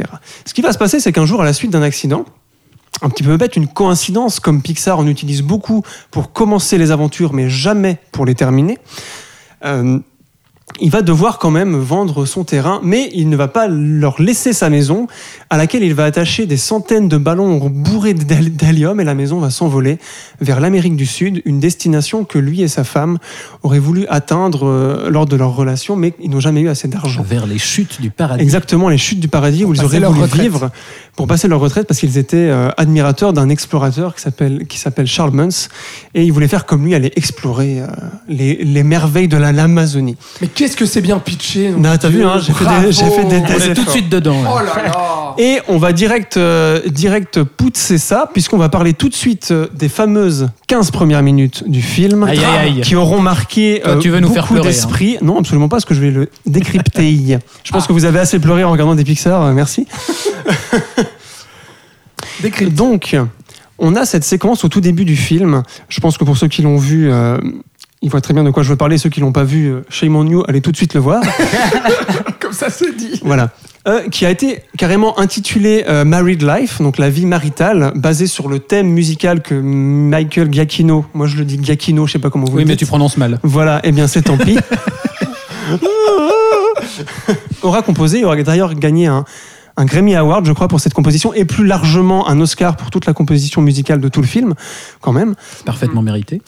Ce 0.47 0.55
qui 0.55 0.63
va 0.63 0.73
se 0.73 0.79
passer, 0.79 1.01
c'est 1.01 1.13
qu'un 1.13 1.27
jour, 1.27 1.43
à 1.43 1.45
la 1.45 1.53
suite 1.53 1.71
d'un 1.71 1.83
accident, 1.83 2.25
un 3.03 3.09
petit 3.09 3.23
peu 3.23 3.37
bête, 3.37 3.57
une 3.57 3.69
coïncidence, 3.69 4.41
comme 4.41 4.63
Pixar 4.63 4.99
en 4.99 5.07
utilise 5.07 5.43
beaucoup 5.43 5.83
pour 6.11 6.33
commencer 6.33 6.79
les 6.79 6.91
aventures, 6.91 7.33
mais 7.33 7.49
jamais 7.49 7.99
pour 8.13 8.27
les 8.27 8.35
terminer. 8.35 8.79
Euh, 9.65 9.99
il 10.81 10.91
va 10.91 11.03
devoir 11.03 11.39
quand 11.39 11.51
même 11.51 11.77
vendre 11.77 12.25
son 12.25 12.45
terrain, 12.45 12.81
mais 12.85 13.11
il 13.13 13.29
ne 13.29 13.37
va 13.37 13.49
pas 13.49 13.67
leur 13.69 14.21
laisser 14.23 14.53
sa 14.53 14.71
maison, 14.71 15.07
à 15.51 15.57
laquelle 15.57 15.83
il 15.83 15.95
va 15.95 16.05
attacher 16.05 16.47
des 16.47 16.57
centaines 16.57 17.09
de 17.09 17.17
ballons 17.17 17.59
bourrés 17.69 18.15
d'hélium, 18.15 19.01
et 19.01 19.05
la 19.05 19.15
maison 19.15 19.41
va 19.41 19.51
s'envoler 19.51 19.99
vers 20.41 20.61
l'Amérique 20.61 20.95
du 20.95 21.07
Sud, 21.07 21.43
une 21.45 21.59
destination 21.59 22.25
que 22.25 22.39
lui 22.39 22.63
et 22.63 22.69
sa 22.69 22.85
femme 22.85 23.19
auraient 23.63 23.79
voulu 23.81 24.07
atteindre 24.09 24.67
euh, 24.69 25.11
lors 25.11 25.27
de 25.27 25.35
leur 25.37 25.57
relation, 25.57 25.97
mais 25.97 26.13
ils 26.23 26.31
n'ont 26.31 26.39
jamais 26.41 26.61
eu 26.61 26.69
assez 26.69 26.87
d'argent. 26.87 27.23
Vers 27.23 27.47
les 27.47 27.59
chutes 27.59 28.01
du 28.01 28.11
paradis. 28.11 28.43
Exactement, 28.43 28.89
les 28.89 28.99
chutes 28.99 29.21
du 29.21 29.29
paradis 29.29 29.65
où 29.65 29.75
ils 29.75 29.85
auraient 29.85 29.99
voulu 30.01 30.21
retraite. 30.23 30.41
vivre 30.43 30.71
pour 31.17 31.27
passer 31.27 31.49
leur 31.49 31.59
retraite 31.61 31.89
parce 31.89 31.99
qu'ils 31.99 32.19
étaient 32.19 32.37
euh, 32.37 32.71
admirateurs 32.77 33.33
d'un 33.33 33.49
explorateur 33.49 34.15
qui 34.15 34.79
s'appelle 34.79 35.07
Charles 35.07 35.33
Muntz 35.33 35.69
et 36.15 36.23
ils 36.23 36.33
voulaient 36.33 36.47
faire 36.47 36.67
comme 36.67 36.85
lui, 36.85 36.95
aller 36.95 37.13
explorer 37.17 37.81
euh, 37.81 37.87
les, 38.29 38.55
les 38.63 38.83
merveilles 38.85 39.27
de 39.29 39.37
la- 39.37 39.51
l'Amazonie. 39.51 40.17
Qu'est-ce 40.59 40.77
que 40.77 40.87
c'est 40.87 41.01
bien 41.01 41.19
pitché. 41.21 41.71
Non, 41.71 41.97
t'as 41.97 42.09
vu, 42.09 42.25
hein, 42.25 42.39
j'ai 42.45 42.53
fait 42.53 42.65
des- 42.65 42.93
j'ai 42.93 43.05
fait 43.11 43.25
des- 43.25 43.37
On 43.37 43.71
est 43.71 43.75
tout 43.75 43.85
de 43.85 43.91
suite 43.91 44.09
dedans. 44.09 44.43
là. 44.43 44.51
Oh 44.53 44.59
là 44.59 44.83
là. 44.83 45.35
Et 45.39 45.61
on 45.69 45.79
va 45.79 45.93
direct 45.93 46.37
euh, 46.37 46.81
direct 46.89 47.45
pousser 47.45 47.97
ça 47.97 48.29
puisqu'on 48.33 48.59
va 48.59 48.69
parler 48.69 48.93
tout 48.93 49.09
de 49.09 49.15
suite 49.15 49.53
euh, 49.53 49.69
des 49.73 49.89
fameuses 49.89 50.49
15 50.67 50.91
premières 50.91 51.23
minutes 51.23 51.63
du 51.69 51.81
film 51.81 52.25
Aïe, 52.25 52.39
aïe, 52.39 52.45
aïe. 52.79 52.81
qui 52.81 52.97
auront 52.97 53.21
marqué 53.21 53.81
Toi, 53.85 53.93
euh, 53.93 53.99
tu 54.01 54.11
veux 54.11 54.19
nous 54.19 54.33
faire 54.33 54.43
beaucoup 54.43 54.55
pleurer, 54.55 54.69
hein. 54.69 54.73
d'esprit. 54.73 55.17
Non, 55.23 55.39
absolument 55.39 55.69
pas, 55.69 55.77
parce 55.77 55.85
que 55.85 55.95
je 55.95 56.01
vais 56.01 56.11
le 56.11 56.29
décrypter. 56.45 57.39
je 57.65 57.71
pense 57.73 57.87
que 57.87 57.93
vous 57.93 58.05
avez 58.05 58.19
assez 58.19 58.41
pleuré 58.41 58.65
en 58.65 58.73
regardant 58.73 58.97
des 58.97 59.05
Pixar, 59.05 59.41
euh, 59.45 59.53
merci. 59.53 59.87
Décrypte. 62.43 62.75
Donc, 62.75 63.17
on 63.79 63.95
a 63.97 64.05
cette 64.05 64.25
séquence 64.25 64.65
au 64.65 64.69
tout 64.69 64.81
début 64.81 65.05
du 65.05 65.17
film. 65.17 65.63
Je 65.89 66.01
pense 66.01 66.19
que 66.19 66.25
pour 66.25 66.37
ceux 66.37 66.49
qui 66.49 66.63
l'ont 66.63 66.77
vu, 66.79 67.11
euh, 67.11 67.39
ils 68.03 68.11
voient 68.11 68.21
très 68.21 68.35
bien 68.35 68.45
de 68.45 68.51
quoi 68.51 68.63
je 68.63 68.71
veux 68.71 68.77
parler. 68.77 68.99
Ceux 68.99 69.11
qui 69.11 69.21
l'ont 69.21 69.33
pas 69.33 69.45
vu, 69.45 69.67
euh, 69.67 69.85
shame 69.89 70.17
on 70.17 70.25
you, 70.25 70.45
allez 70.49 70.61
tout 70.61 70.73
de 70.73 70.77
suite 70.77 70.95
le 70.95 71.01
voir. 71.01 71.23
Comme 72.41 72.53
ça, 72.53 72.71
c'est 72.71 72.97
dit. 72.97 73.21
voilà. 73.25 73.51
Euh, 73.87 74.09
qui 74.09 74.27
a 74.27 74.31
été 74.31 74.63
carrément 74.77 75.19
intitulé 75.19 75.85
euh, 75.89 76.05
Married 76.05 76.43
Life, 76.43 76.83
donc 76.83 76.99
la 76.99 77.09
vie 77.09 77.27
maritale, 77.27 77.93
basée 77.95 78.27
sur 78.27 78.49
le 78.49 78.59
thème 78.59 78.89
musical 78.89 79.41
que 79.41 79.55
Michael 79.55 80.53
Giacchino, 80.53 81.07
moi 81.15 81.27
je 81.27 81.37
le 81.37 81.45
dis 81.45 81.59
Giacchino, 81.63 82.07
je 82.07 82.13
sais 82.13 82.19
pas 82.19 82.29
comment 82.29 82.45
vous 82.45 82.57
Oui, 82.57 82.63
le 82.63 82.69
mais 82.69 82.75
dites. 82.75 82.81
tu 82.81 82.87
prononces 82.87 83.17
mal. 83.17 83.39
Voilà, 83.43 83.81
eh 83.85 83.93
bien 83.93 84.07
c'est 84.07 84.23
tant 84.23 84.37
pis. 84.37 84.59
aura 87.63 87.83
composé 87.83 88.21
et 88.21 88.25
aura 88.25 88.41
d'ailleurs 88.43 88.75
gagné 88.75 89.07
un, 89.07 89.25
un 89.79 89.85
Grammy 89.85 90.17
Award, 90.17 90.45
je 90.45 90.53
crois, 90.53 90.67
pour 90.67 90.81
cette 90.81 90.93
composition, 90.93 91.33
et 91.33 91.45
plus 91.45 91.65
largement 91.65 92.29
un 92.29 92.41
Oscar 92.41 92.77
pour 92.77 92.91
toute 92.91 93.07
la 93.07 93.13
composition 93.13 93.63
musicale 93.63 94.01
de 94.01 94.09
tout 94.09 94.21
le 94.21 94.27
film, 94.27 94.55
quand 95.01 95.13
même. 95.13 95.37
Parfaitement 95.65 96.03
mérité. 96.03 96.43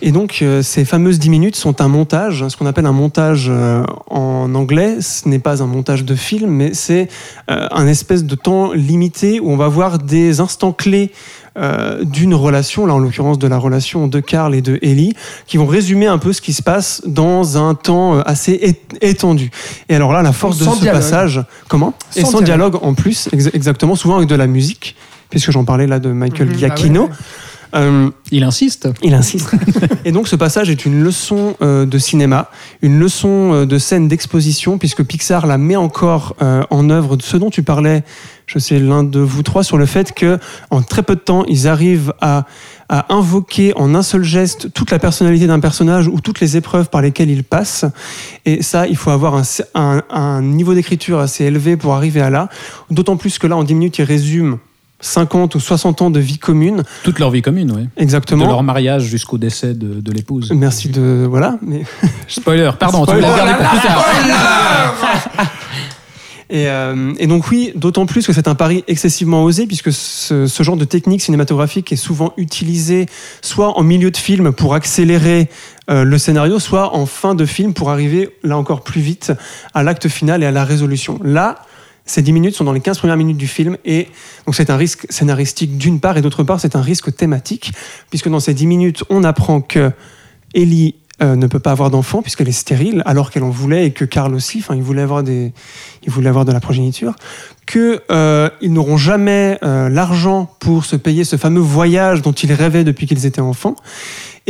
Et 0.00 0.12
donc, 0.12 0.38
euh, 0.40 0.62
ces 0.62 0.86
fameuses 0.86 1.18
10 1.18 1.28
minutes 1.28 1.56
sont 1.56 1.82
un 1.82 1.88
montage, 1.88 2.48
ce 2.48 2.56
qu'on 2.56 2.64
appelle 2.64 2.86
un 2.86 2.92
montage 2.92 3.48
euh, 3.50 3.84
en 4.08 4.54
anglais. 4.54 5.02
Ce 5.02 5.28
n'est 5.28 5.38
pas 5.38 5.62
un 5.62 5.66
montage 5.66 6.06
de 6.06 6.14
film, 6.14 6.50
mais 6.50 6.72
c'est 6.72 7.08
euh, 7.50 7.68
un 7.70 7.86
espèce 7.86 8.24
de 8.24 8.34
temps 8.34 8.72
limité 8.72 9.40
où 9.40 9.50
on 9.50 9.58
va 9.58 9.68
voir 9.68 9.98
des 9.98 10.40
instants 10.40 10.72
clés 10.72 11.12
euh, 11.58 12.04
d'une 12.04 12.34
relation, 12.34 12.86
là 12.86 12.94
en 12.94 12.98
l'occurrence 12.98 13.38
de 13.38 13.46
la 13.48 13.58
relation 13.58 14.06
de 14.06 14.20
Carl 14.20 14.54
et 14.54 14.62
de 14.62 14.78
Ellie, 14.82 15.14
qui 15.46 15.56
vont 15.56 15.66
résumer 15.66 16.06
un 16.06 16.18
peu 16.18 16.32
ce 16.32 16.40
qui 16.40 16.52
se 16.52 16.62
passe 16.62 17.02
dans 17.06 17.58
un 17.58 17.74
temps 17.74 18.16
euh, 18.16 18.22
assez 18.24 18.78
étendu. 19.00 19.50
Et 19.88 19.94
alors 19.96 20.12
là, 20.12 20.22
la 20.22 20.32
force 20.32 20.58
de 20.58 20.64
ce 20.64 20.78
dialogue. 20.80 21.00
passage, 21.00 21.42
comment 21.68 21.94
Et 22.16 22.20
Sans 22.22 22.30
sans 22.32 22.40
dialogue 22.40 22.76
en 22.82 22.94
plus, 22.94 23.28
ex- 23.32 23.50
exactement, 23.52 23.94
souvent 23.96 24.16
avec 24.16 24.28
de 24.28 24.34
la 24.36 24.46
musique, 24.46 24.96
puisque 25.28 25.50
j'en 25.50 25.64
parlais 25.64 25.86
là 25.86 25.98
de 25.98 26.10
Michael 26.12 26.48
Mhm, 26.50 26.56
Giacchino. 26.58 27.02
ah 27.08 27.12
ouais. 27.12 27.18
Euh, 27.74 28.10
Il 28.32 28.42
insiste. 28.44 28.88
il 29.02 29.14
insiste. 29.14 29.50
Et 30.04 30.12
donc 30.12 30.28
ce 30.28 30.36
passage 30.36 30.70
est 30.70 30.84
une 30.86 31.02
leçon 31.02 31.56
euh, 31.62 31.86
de 31.86 31.98
cinéma, 31.98 32.50
une 32.82 32.98
leçon 32.98 33.52
euh, 33.52 33.66
de 33.66 33.78
scène 33.78 34.08
d'exposition, 34.08 34.78
puisque 34.78 35.02
Pixar 35.04 35.46
la 35.46 35.58
met 35.58 35.76
encore 35.76 36.34
en 36.70 36.90
œuvre. 36.90 37.16
Ce 37.20 37.36
dont 37.36 37.50
tu 37.50 37.62
parlais, 37.62 38.02
je 38.46 38.58
sais 38.58 38.78
l'un 38.78 39.04
de 39.04 39.20
vous 39.20 39.42
trois, 39.42 39.62
sur 39.62 39.78
le 39.78 39.86
fait 39.86 40.12
que 40.12 40.38
en 40.70 40.82
très 40.82 41.02
peu 41.02 41.14
de 41.14 41.20
temps, 41.20 41.44
ils 41.46 41.68
arrivent 41.68 42.12
à, 42.20 42.46
à 42.88 43.12
invoquer 43.14 43.72
en 43.76 43.94
un 43.94 44.02
seul 44.02 44.22
geste 44.24 44.72
toute 44.72 44.90
la 44.90 44.98
personnalité 44.98 45.46
d'un 45.46 45.60
personnage 45.60 46.08
ou 46.08 46.20
toutes 46.20 46.40
les 46.40 46.56
épreuves 46.56 46.88
par 46.90 47.02
lesquelles 47.02 47.30
il 47.30 47.44
passe. 47.44 47.84
Et 48.46 48.62
ça, 48.62 48.86
il 48.86 48.96
faut 48.96 49.10
avoir 49.10 49.34
un, 49.36 49.42
un- 49.74 50.02
un 50.10 50.42
niveau 50.42 50.74
d'écriture 50.74 51.18
assez 51.20 51.44
élevé 51.44 51.76
pour 51.76 51.94
arriver 51.94 52.20
à 52.20 52.30
là. 52.30 52.48
D'autant 52.90 53.16
plus 53.16 53.38
que 53.38 53.46
là, 53.46 53.56
en 53.56 53.62
10 53.64 53.74
minutes, 53.74 53.98
il 53.98 54.04
résume 54.04 54.58
50 55.00 55.54
ou 55.54 55.60
60 55.60 56.02
ans 56.02 56.10
de 56.10 56.20
vie 56.20 56.38
commune. 56.38 56.82
Toute 57.02 57.18
leur 57.18 57.30
vie 57.30 57.42
commune, 57.42 57.72
oui. 57.72 57.88
Exactement. 57.96 58.44
De 58.44 58.50
leur 58.50 58.62
mariage 58.62 59.04
jusqu'au 59.04 59.38
décès 59.38 59.74
de, 59.74 60.00
de 60.00 60.12
l'épouse. 60.12 60.52
Merci 60.52 60.88
de. 60.88 61.26
Voilà. 61.28 61.58
Mais... 61.62 61.82
Spoiler, 62.28 62.70
pardon, 62.78 63.06
tu 63.06 63.12
Spoiler. 63.12 63.28
plus 63.28 63.80
tard. 63.80 64.04
Et, 66.50 66.68
euh, 66.68 67.14
et 67.18 67.28
donc 67.28 67.48
oui, 67.48 67.72
d'autant 67.76 68.06
plus 68.06 68.26
que 68.26 68.32
c'est 68.32 68.48
un 68.48 68.56
pari 68.56 68.82
excessivement 68.88 69.44
osé, 69.44 69.68
puisque 69.68 69.92
ce, 69.92 70.48
ce 70.48 70.62
genre 70.64 70.76
de 70.76 70.84
technique 70.84 71.22
cinématographique 71.22 71.92
est 71.92 71.96
souvent 71.96 72.32
utilisé 72.36 73.06
soit 73.40 73.78
en 73.78 73.84
milieu 73.84 74.10
de 74.10 74.16
film 74.16 74.52
pour 74.52 74.74
accélérer 74.74 75.48
euh, 75.90 76.02
le 76.02 76.18
scénario, 76.18 76.58
soit 76.58 76.96
en 76.96 77.06
fin 77.06 77.36
de 77.36 77.46
film 77.46 77.72
pour 77.72 77.90
arriver 77.90 78.30
là 78.42 78.58
encore 78.58 78.82
plus 78.82 79.00
vite 79.00 79.32
à 79.74 79.84
l'acte 79.84 80.08
final 80.08 80.42
et 80.42 80.46
à 80.46 80.50
la 80.50 80.64
résolution. 80.64 81.20
Là, 81.22 81.62
ces 82.10 82.22
10 82.22 82.32
minutes 82.32 82.56
sont 82.56 82.64
dans 82.64 82.72
les 82.72 82.80
15 82.80 82.98
premières 82.98 83.16
minutes 83.16 83.36
du 83.36 83.46
film 83.46 83.76
et 83.84 84.08
donc 84.46 84.54
c'est 84.54 84.70
un 84.70 84.76
risque 84.76 85.06
scénaristique 85.10 85.78
d'une 85.78 86.00
part 86.00 86.16
et 86.16 86.22
d'autre 86.22 86.42
part 86.42 86.60
c'est 86.60 86.74
un 86.74 86.82
risque 86.82 87.14
thématique 87.14 87.72
puisque 88.10 88.28
dans 88.28 88.40
ces 88.40 88.52
10 88.52 88.66
minutes 88.66 89.04
on 89.10 89.22
apprend 89.22 89.60
que 89.60 89.92
Ellie 90.52 90.96
euh, 91.22 91.36
ne 91.36 91.46
peut 91.46 91.58
pas 91.60 91.70
avoir 91.70 91.90
d'enfant 91.90 92.22
puisqu'elle 92.22 92.48
est 92.48 92.52
stérile 92.52 93.02
alors 93.04 93.30
qu'elle 93.30 93.42
en 93.42 93.50
voulait 93.50 93.86
et 93.86 93.90
que 93.92 94.06
Karl 94.06 94.34
aussi, 94.34 94.58
enfin 94.58 94.74
il 94.74 94.82
voulait 94.82 95.02
avoir 95.02 95.22
des, 95.22 95.52
il 96.02 96.10
voulait 96.10 96.30
avoir 96.30 96.46
de 96.46 96.52
la 96.52 96.60
progéniture, 96.60 97.14
que 97.66 98.00
euh, 98.10 98.48
ils 98.62 98.72
n'auront 98.72 98.96
jamais 98.96 99.58
euh, 99.62 99.90
l'argent 99.90 100.50
pour 100.60 100.86
se 100.86 100.96
payer 100.96 101.24
ce 101.24 101.36
fameux 101.36 101.60
voyage 101.60 102.22
dont 102.22 102.32
ils 102.32 102.52
rêvaient 102.54 102.84
depuis 102.84 103.06
qu'ils 103.06 103.26
étaient 103.26 103.42
enfants. 103.42 103.76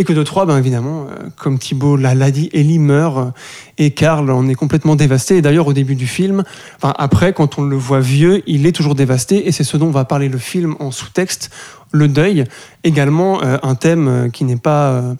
Et 0.01 0.05
que 0.05 0.14
de 0.14 0.22
trois, 0.22 0.47
ben 0.47 0.56
évidemment, 0.56 1.09
euh, 1.10 1.28
comme 1.36 1.59
Thibaut 1.59 1.94
l'a 1.94 2.31
dit, 2.31 2.48
Ellie 2.55 2.78
meurt 2.78 3.18
euh, 3.18 3.31
et 3.77 3.90
Karl 3.90 4.31
en 4.31 4.48
est 4.48 4.55
complètement 4.55 4.97
dévasté. 4.97 5.36
Et 5.36 5.43
d'ailleurs, 5.43 5.66
au 5.66 5.74
début 5.74 5.94
du 5.94 6.06
film, 6.06 6.43
enfin 6.77 6.94
après, 6.97 7.35
quand 7.35 7.59
on 7.59 7.64
le 7.64 7.77
voit 7.77 8.01
vieux, 8.01 8.43
il 8.47 8.64
est 8.64 8.72
toujours 8.72 8.94
dévasté. 8.94 9.47
Et 9.47 9.52
c'est 9.52 9.62
ce 9.62 9.77
dont 9.77 9.90
va 9.90 10.06
parler 10.06 10.31
le 10.31 10.39
film 10.39 10.74
en 10.81 10.90
sous-texte, 10.90 11.51
le 11.93 12.09
deuil. 12.09 12.44
Également 12.82 13.43
euh, 13.43 13.59
un 13.62 13.74
thème 13.74 14.31
qui 14.32 14.44
n'est 14.44 14.56
pas, 14.56 14.89
euh, 14.93 15.14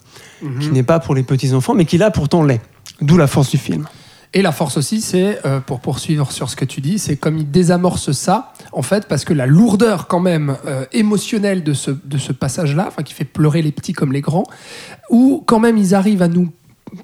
qui 0.59 0.71
n'est 0.71 0.81
pas 0.81 0.99
pour 0.99 1.13
les 1.13 1.21
petits 1.21 1.53
enfants, 1.53 1.75
mais 1.75 1.85
qui 1.85 1.99
là 1.99 2.09
pourtant 2.09 2.41
l'est. 2.41 2.61
D'où 3.01 3.17
la 3.17 3.27
force 3.27 3.51
du 3.51 3.59
film. 3.59 3.85
Et 4.33 4.41
la 4.41 4.53
force 4.53 4.77
aussi, 4.77 5.01
c'est, 5.01 5.45
euh, 5.45 5.59
pour 5.59 5.81
poursuivre 5.81 6.31
sur 6.31 6.49
ce 6.49 6.55
que 6.55 6.63
tu 6.63 6.79
dis, 6.79 6.99
c'est 6.99 7.17
comme 7.17 7.37
il 7.37 7.51
désamorce 7.51 8.13
ça, 8.13 8.53
en 8.71 8.81
fait, 8.81 9.07
parce 9.07 9.25
que 9.25 9.33
la 9.33 9.45
lourdeur 9.45 10.07
quand 10.07 10.21
même 10.21 10.55
euh, 10.65 10.85
émotionnelle 10.93 11.63
de 11.63 11.73
ce, 11.73 11.91
passage-là, 12.31 12.89
qui 13.03 13.13
fait 13.13 13.25
pleurer 13.25 13.61
les 13.61 13.73
petits 13.73 13.91
comme 13.91 14.13
les 14.13 14.21
grands, 14.21 14.45
où 15.09 15.43
quand 15.45 15.59
même 15.59 15.77
ils 15.77 15.93
arrivent 15.93 16.21
à 16.21 16.29
nous 16.29 16.49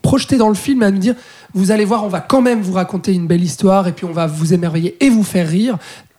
projeter 0.01 0.37
dans 0.37 0.49
le 0.49 0.55
film 0.55 0.83
et 0.83 0.85
à 0.85 0.91
nous 0.91 0.99
dire, 0.99 1.15
vous 1.53 1.71
allez 1.71 1.85
voir, 1.85 2.05
on 2.05 2.09
va 2.09 2.21
quand 2.21 2.41
même 2.41 2.61
vous 2.61 2.73
raconter 2.73 3.13
une 3.13 3.27
belle 3.27 3.43
histoire, 3.43 3.89
et 3.89 3.91
puis 3.91 4.05
on 4.05 4.13
va 4.13 4.25
vous 4.25 4.53
émerveiller 4.53 4.95
et 5.01 5.09
vous 5.09 5.23
faire 5.23 5.49
rire. 5.49 5.77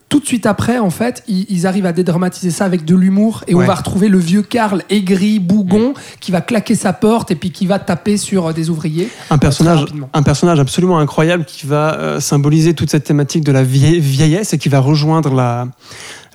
Tout 0.08 0.20
de 0.20 0.26
suite 0.26 0.46
après, 0.46 0.78
en 0.78 0.88
fait, 0.88 1.22
ils, 1.28 1.44
ils 1.50 1.66
arrivent 1.66 1.84
à 1.84 1.92
dédramatiser 1.92 2.50
ça 2.50 2.64
avec 2.64 2.84
de 2.86 2.94
l'humour 2.94 3.44
et 3.46 3.54
on 3.54 3.58
va 3.58 3.74
retrouver 3.74 4.08
le 4.08 4.16
vieux 4.18 4.42
Karl 4.42 4.82
aigri, 4.88 5.38
bougon, 5.38 5.92
qui 6.20 6.30
va 6.30 6.40
claquer 6.40 6.74
sa 6.74 6.94
porte 6.94 7.30
et 7.30 7.34
puis 7.34 7.50
qui 7.50 7.66
va 7.66 7.78
taper 7.78 8.16
sur 8.16 8.46
euh, 8.46 8.52
des 8.54 8.70
ouvriers. 8.70 9.08
un 9.28 9.36
personnage, 9.38 9.84
un 10.14 10.22
personnage 10.22 10.60
absolument 10.60 10.98
incroyable 10.98 11.44
qui 11.44 11.66
va 11.66 11.94
euh, 11.94 12.20
symboliser 12.20 12.72
toute 12.72 12.90
cette 12.90 13.04
thématique 13.04 13.44
de 13.44 13.52
la 13.52 13.62
vie- 13.62 14.00
vieillesse 14.00 14.54
et 14.54 14.58
qui 14.58 14.70
va 14.70 14.80
rejoindre 14.80 15.34
la, 15.34 15.68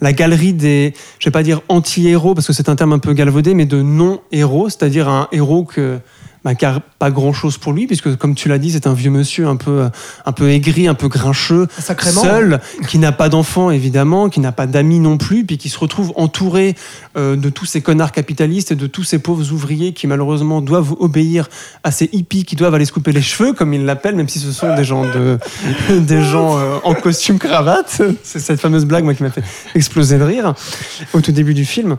la 0.02 0.14
galerie 0.14 0.54
des, 0.54 0.94
je 1.18 1.26
vais 1.28 1.32
pas 1.32 1.44
dire 1.44 1.62
anti-héros 1.68 2.36
parce 2.36 2.46
que 2.46 2.54
c'est 2.54 2.70
un 2.70 2.76
terme 2.76 2.94
un 2.94 3.00
peu 3.00 3.14
galvaudé, 3.14 3.56
mais 3.56 3.66
de 3.66 3.82
non-héros, 3.82 4.70
c'est-à-dire 4.70 5.10
un 5.10 5.28
héros 5.32 5.64
que 5.64 5.98
bah, 6.44 6.56
qui 6.56 6.66
a 6.66 6.82
pas 7.00 7.12
grand-chose 7.12 7.58
pour 7.58 7.74
lui, 7.74 7.88
puisque 7.88 8.16
comme 8.18 8.36
tu 8.36 8.50
l'as 8.50 8.58
dit, 8.58 8.72
c'est 8.72 8.88
un 8.88 8.94
vieux 8.94 9.12
monsieur 9.12 9.48
un 9.48 9.56
peu, 9.56 9.90
un 10.26 10.32
peu 10.32 10.50
aigri, 10.50 10.88
un 10.88 10.94
peu 10.94 11.08
grincheux, 11.08 11.68
Sacrément. 11.80 12.22
seul, 12.22 12.60
qui 12.88 12.98
n'a 12.98 13.12
pas 13.12 13.30
d'enfant 13.30 13.72
évidemment, 13.72 14.30
qui 14.30 14.40
n'a 14.40 14.52
pas 14.52 14.68
d'amis 14.68 15.00
non 15.00 15.18
plus, 15.18 15.46
puis 15.46 15.58
qui 15.58 15.70
se 15.70 15.80
retrouve 15.80 16.12
entouré 16.16 16.76
euh, 17.18 17.36
de 17.36 17.50
tous 17.50 17.66
ces 17.66 17.82
connards 17.82 18.12
capitalistes 18.12 18.72
et 18.72 18.76
de 18.76 18.88
tous 18.88 19.04
ces 19.04 19.20
pauvres 19.20 19.52
ouvriers 19.52 19.94
qui 19.94 20.08
malheureusement 20.08 20.62
doivent 20.62 20.96
obéir 21.00 21.50
à 21.84 21.92
ces 21.92 22.10
hippies 22.12 22.44
qui 22.44 22.56
doivent 22.56 22.74
aller 22.74 22.86
se 22.86 22.92
couper 22.92 23.12
les 23.12 23.22
cheveux, 23.22 23.54
comme 23.54 23.74
ils 23.74 23.86
l'appellent, 23.86 24.16
même 24.16 24.30
si 24.30 24.40
ce 24.40 24.52
sont 24.52 24.76
des 24.76 24.84
gens 24.84 25.04
de, 25.06 25.40
des 26.00 26.24
gens 26.24 26.58
euh, 26.58 26.78
en 26.84 26.94
costume 26.94 27.40
cravate. 27.40 28.02
C'est 28.24 28.40
cette 28.40 28.60
fameuse 28.60 28.86
blague 28.86 29.04
moi 29.04 29.14
qui 29.14 29.24
m'a 29.24 29.30
fait 29.30 29.44
exploser 29.76 30.18
de 30.18 30.24
rire 30.24 30.54
au 31.14 31.22
tout 31.22 31.32
début 31.32 31.54
du 31.54 31.66
film. 31.66 31.98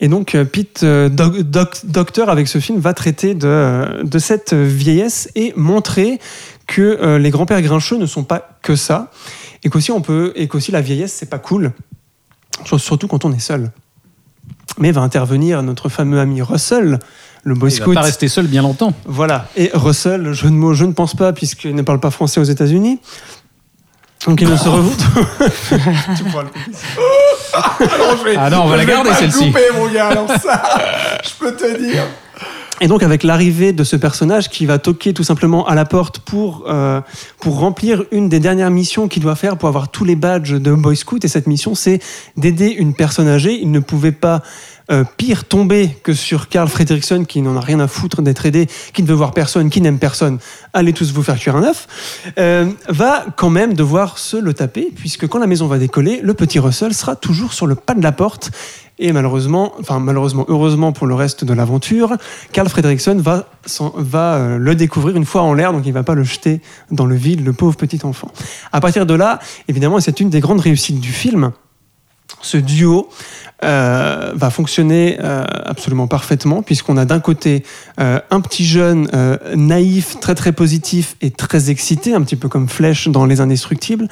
Et 0.00 0.08
donc, 0.08 0.34
euh, 0.34 0.44
Pete 0.44 0.82
euh, 0.82 1.08
Doc- 1.08 1.40
Doc- 1.40 1.84
Doctor, 1.84 2.30
avec 2.30 2.48
ce 2.48 2.58
film, 2.58 2.78
va 2.80 2.94
traiter 2.94 3.34
de, 3.34 3.46
euh, 3.46 4.02
de 4.02 4.18
cette 4.18 4.54
vieillesse 4.54 5.30
et 5.34 5.52
montrer 5.56 6.18
que 6.66 6.80
euh, 6.82 7.18
les 7.18 7.30
grands-pères 7.30 7.60
grincheux 7.62 7.96
ne 7.98 8.06
sont 8.06 8.24
pas 8.24 8.58
que 8.62 8.76
ça, 8.76 9.10
et 9.64 9.68
qu'aussi 9.70 9.90
on 9.92 10.00
peut, 10.00 10.32
et 10.36 10.48
qu'aussi 10.48 10.70
la 10.72 10.80
vieillesse, 10.80 11.12
c'est 11.12 11.28
pas 11.30 11.38
cool, 11.38 11.72
Sur- 12.64 12.80
surtout 12.80 13.08
quand 13.08 13.24
on 13.24 13.32
est 13.32 13.38
seul. 13.40 13.70
Mais 14.78 14.92
va 14.92 15.00
intervenir 15.02 15.62
notre 15.62 15.88
fameux 15.88 16.20
ami 16.20 16.40
Russell, 16.42 16.98
le 17.42 17.54
boy 17.54 17.70
Il 17.70 17.78
va 17.78 17.84
scout. 17.84 17.94
pas 17.94 18.00
rester 18.02 18.28
seul 18.28 18.46
bien 18.46 18.62
longtemps. 18.62 18.92
Voilà. 19.06 19.48
Et 19.56 19.70
Russell, 19.74 20.32
jeu 20.32 20.48
de 20.48 20.54
mots, 20.54 20.74
je 20.74 20.84
ne 20.84 20.92
pense 20.92 21.14
pas, 21.14 21.32
puisqu'il 21.32 21.74
ne 21.74 21.82
parle 21.82 22.00
pas 22.00 22.10
français 22.10 22.40
aux 22.40 22.44
États-Unis. 22.44 23.00
Donc 24.28 24.42
il 24.42 24.50
ne 24.50 24.56
se 24.58 24.68
revoute. 24.68 24.98
tu 26.18 26.24
pourras 26.24 26.42
le 26.42 26.48
couper. 26.50 28.36
Ah 28.36 28.50
non, 28.50 28.64
on 28.64 28.66
va 28.66 28.76
la 28.76 28.84
garder 28.84 29.10
celle-ci. 29.14 29.50
mon 29.74 29.88
gars, 29.88 30.08
alors 30.08 30.28
ça, 30.28 30.62
je 31.24 31.30
peux 31.38 31.56
te 31.56 31.78
dire. 31.78 32.04
Et 32.82 32.88
donc 32.88 33.02
avec 33.02 33.22
l'arrivée 33.22 33.72
de 33.72 33.82
ce 33.84 33.96
personnage 33.96 34.50
qui 34.50 34.66
va 34.66 34.78
toquer 34.78 35.14
tout 35.14 35.24
simplement 35.24 35.66
à 35.66 35.74
la 35.74 35.86
porte 35.86 36.18
pour, 36.18 36.64
euh, 36.68 37.00
pour 37.40 37.58
remplir 37.58 38.04
une 38.12 38.28
des 38.28 38.38
dernières 38.38 38.70
missions 38.70 39.08
qu'il 39.08 39.22
doit 39.22 39.34
faire 39.34 39.56
pour 39.56 39.70
avoir 39.70 39.88
tous 39.88 40.04
les 40.04 40.14
badges 40.14 40.52
de 40.52 40.72
Boy 40.74 40.94
Scout. 40.94 41.24
Et 41.24 41.28
cette 41.28 41.46
mission, 41.46 41.74
c'est 41.74 41.98
d'aider 42.36 42.68
une 42.68 42.92
personne 42.92 43.28
âgée. 43.28 43.58
Il 43.58 43.70
ne 43.70 43.80
pouvait 43.80 44.12
pas 44.12 44.42
euh, 44.90 45.04
pire 45.16 45.44
tomber 45.44 45.96
que 46.02 46.14
sur 46.14 46.48
Carl 46.48 46.68
Fredrickson 46.68 47.24
qui 47.26 47.42
n'en 47.42 47.56
a 47.56 47.60
rien 47.60 47.80
à 47.80 47.88
foutre 47.88 48.22
d'être 48.22 48.46
aidé, 48.46 48.66
qui 48.92 49.02
ne 49.02 49.08
veut 49.08 49.14
voir 49.14 49.32
personne, 49.32 49.70
qui 49.70 49.80
n'aime 49.80 49.98
personne. 49.98 50.38
Allez 50.72 50.92
tous 50.92 51.12
vous 51.12 51.22
faire 51.22 51.38
cuire 51.38 51.56
un 51.56 51.64
œuf. 51.64 51.86
Euh, 52.38 52.70
va 52.88 53.26
quand 53.36 53.50
même 53.50 53.74
devoir 53.74 54.18
se 54.18 54.36
le 54.36 54.54
taper 54.54 54.90
puisque 54.94 55.26
quand 55.26 55.38
la 55.38 55.46
maison 55.46 55.66
va 55.66 55.78
décoller, 55.78 56.20
le 56.22 56.34
petit 56.34 56.58
Russell 56.58 56.94
sera 56.94 57.16
toujours 57.16 57.52
sur 57.52 57.66
le 57.66 57.74
pas 57.74 57.94
de 57.94 58.02
la 58.02 58.12
porte. 58.12 58.50
Et 58.98 59.12
malheureusement, 59.12 59.74
enfin 59.78 60.00
malheureusement, 60.00 60.44
heureusement 60.48 60.92
pour 60.92 61.06
le 61.06 61.14
reste 61.14 61.44
de 61.44 61.52
l'aventure, 61.52 62.16
Carl 62.52 62.68
Fredrickson 62.68 63.16
va, 63.18 63.46
va 63.94 64.34
euh, 64.34 64.58
le 64.58 64.74
découvrir 64.74 65.16
une 65.16 65.24
fois 65.24 65.42
en 65.42 65.54
l'air, 65.54 65.72
donc 65.72 65.86
il 65.86 65.92
va 65.92 66.02
pas 66.02 66.14
le 66.14 66.24
jeter 66.24 66.60
dans 66.90 67.06
le 67.06 67.14
vide, 67.14 67.44
le 67.44 67.52
pauvre 67.52 67.76
petit 67.76 68.00
enfant. 68.04 68.30
À 68.72 68.80
partir 68.80 69.06
de 69.06 69.14
là, 69.14 69.38
évidemment, 69.68 70.00
c'est 70.00 70.18
une 70.20 70.30
des 70.30 70.40
grandes 70.40 70.60
réussites 70.60 70.98
du 70.98 71.12
film, 71.12 71.52
ce 72.40 72.56
duo 72.56 73.08
euh, 73.64 74.32
va 74.34 74.50
fonctionner 74.50 75.18
euh, 75.22 75.44
absolument 75.64 76.06
parfaitement 76.06 76.62
puisqu'on 76.62 76.96
a 76.96 77.04
d'un 77.04 77.18
côté 77.20 77.64
euh, 78.00 78.20
un 78.30 78.40
petit 78.40 78.64
jeune 78.64 79.08
naïf, 79.56 80.18
très 80.20 80.34
très 80.34 80.52
positif 80.52 81.16
et 81.20 81.30
très 81.30 81.70
excité, 81.70 82.14
un 82.14 82.22
petit 82.22 82.36
peu 82.36 82.48
comme 82.48 82.68
Flèche 82.68 83.08
dans 83.08 83.24
Les 83.26 83.40
Indestructibles, 83.40 84.08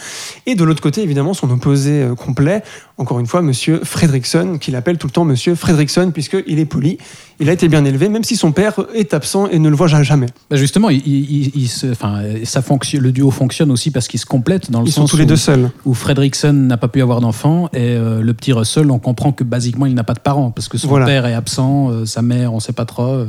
et 0.46 0.54
de 0.54 0.64
l'autre 0.64 0.82
côté 0.82 1.02
évidemment 1.02 1.34
son 1.34 1.50
opposé 1.50 2.06
complet, 2.16 2.62
encore 2.98 3.20
une 3.20 3.26
fois 3.26 3.42
Monsieur 3.42 3.80
Fredrickson, 3.84 4.58
qu'il 4.60 4.74
appelle 4.74 4.98
tout 4.98 5.06
le 5.06 5.12
temps 5.12 5.24
Monsieur 5.24 5.54
Fredrickson 5.54 6.10
puisqu'il 6.12 6.58
est 6.58 6.64
poli, 6.64 6.98
il 7.38 7.48
a 7.48 7.52
été 7.52 7.68
bien 7.68 7.84
élevé, 7.84 8.08
même 8.08 8.24
si 8.24 8.34
son 8.36 8.50
père 8.52 8.74
est 8.94 9.12
absent 9.14 9.46
et 9.48 9.58
ne 9.58 9.68
le 9.68 9.76
voit 9.76 9.86
jamais. 9.88 10.26
Bah, 10.50 10.56
justement, 10.56 10.88
il, 10.90 11.02
il- 11.06 11.52
il 11.54 11.68
se, 11.68 11.86
enfin, 11.88 12.22
ça 12.44 12.62
fonctionne, 12.62 13.02
le 13.02 13.12
duo 13.12 13.30
fonctionne 13.30 13.70
aussi 13.70 13.90
parce 13.90 14.08
qu'ils 14.08 14.20
se 14.20 14.26
complètent 14.26 14.70
dans 14.70 14.80
le 14.80 14.86
Ils 14.88 14.92
sont 14.92 15.02
sens 15.02 15.10
tous 15.10 15.16
les 15.18 15.24
où, 15.24 15.28
deux 15.28 15.36
seuls. 15.36 15.70
où 15.84 15.92
Fredrickson 15.94 16.52
n'a 16.54 16.76
pas 16.78 16.88
pu 16.88 17.02
avoir 17.02 17.20
d'enfant 17.20 17.68
et 17.74 17.96
le 17.96 18.32
petit 18.34 18.52
Russell, 18.52 18.90
on 18.90 18.98
comprend 18.98 19.32
que 19.36 19.44
basiquement 19.44 19.86
il 19.86 19.94
n'a 19.94 20.02
pas 20.04 20.14
de 20.14 20.20
parents 20.20 20.50
parce 20.50 20.68
que 20.68 20.78
son 20.78 20.88
Voilà. 20.88 21.06
père 21.06 21.26
est 21.26 21.34
absent, 21.34 21.90
euh, 21.90 22.04
sa 22.06 22.22
mère, 22.22 22.52
on 22.54 22.60
sait 22.60 22.72
pas 22.72 22.84
trop, 22.84 23.04
euh, 23.06 23.26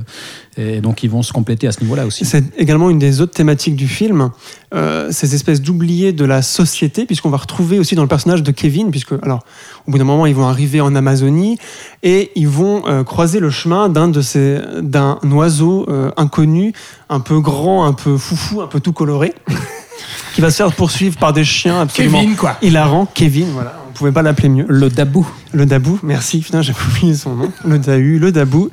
et 0.57 0.81
donc 0.81 1.03
ils 1.03 1.09
vont 1.09 1.21
se 1.21 1.31
compléter 1.31 1.67
à 1.67 1.71
ce 1.71 1.81
niveau-là 1.81 2.05
aussi. 2.07 2.25
C'est 2.25 2.43
également 2.57 2.89
une 2.89 2.97
des 2.99 3.21
autres 3.21 3.33
thématiques 3.33 3.75
du 3.75 3.87
film, 3.87 4.31
euh, 4.73 5.09
ces 5.11 5.35
espèces 5.35 5.61
d'oubliés 5.61 6.13
de 6.13 6.25
la 6.25 6.41
société, 6.41 7.05
puisqu'on 7.05 7.29
va 7.29 7.37
retrouver 7.37 7.77
aussi 7.77 7.93
dans 7.95 8.01
le 8.01 8.07
personnage 8.07 8.41
de 8.41 8.51
Kevin, 8.51 8.89
puisque 8.89 9.13
alors 9.21 9.43
au 9.87 9.91
bout 9.91 9.97
d'un 9.99 10.03
moment 10.03 10.25
ils 10.25 10.35
vont 10.35 10.47
arriver 10.47 10.81
en 10.81 10.95
Amazonie 10.95 11.57
et 12.01 12.31
ils 12.35 12.47
vont 12.47 12.81
croiser 13.03 13.39
le 13.39 13.49
chemin 13.49 13.89
d'un 13.89 14.07
de 14.07 14.21
ces 14.21 14.59
d'un 14.81 15.19
oiseau 15.31 15.85
inconnu, 16.17 16.73
un 17.09 17.19
peu 17.19 17.39
grand, 17.39 17.85
un 17.85 17.93
peu 17.93 18.17
foufou, 18.17 18.61
un 18.61 18.67
peu 18.67 18.79
tout 18.79 18.93
coloré. 18.93 19.33
qui 20.33 20.41
va 20.41 20.51
se 20.51 20.57
faire 20.57 20.71
poursuivre 20.73 21.17
par 21.17 21.33
des 21.33 21.43
chiens 21.43 21.81
absolument 21.81 22.19
Kevin, 22.19 22.35
quoi. 22.35 22.57
hilarants. 22.61 23.07
Kevin, 23.13 23.49
voilà, 23.51 23.81
on 23.89 23.93
pouvait 23.93 24.11
pas 24.11 24.21
l'appeler 24.21 24.49
mieux. 24.49 24.65
Le 24.67 24.89
dabou. 24.89 25.27
Le 25.53 25.65
Dabou, 25.65 25.99
merci, 26.03 26.39
putain, 26.39 26.61
j'ai 26.61 26.73
oublié 26.89 27.15
son 27.15 27.35
nom. 27.35 27.51
Le 27.65 27.79
Dahu, 27.79 28.19
le 28.19 28.31
Dabou. 28.31 28.69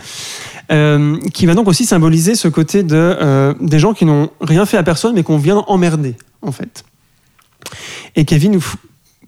Euh, 0.72 1.18
qui 1.34 1.44
va 1.44 1.52
donc 1.52 1.68
aussi 1.68 1.84
symboliser 1.84 2.34
ce 2.34 2.48
côté 2.48 2.82
de 2.82 2.96
euh, 2.96 3.52
des 3.60 3.78
gens 3.78 3.92
qui 3.92 4.06
n'ont 4.06 4.30
rien 4.40 4.64
fait 4.64 4.78
à 4.78 4.82
personne 4.82 5.14
mais 5.14 5.22
qu'on 5.22 5.36
vient 5.36 5.59
emmerder 5.66 6.16
en 6.40 6.52
fait. 6.52 6.84
Et 8.16 8.24
Kevin, 8.24 8.59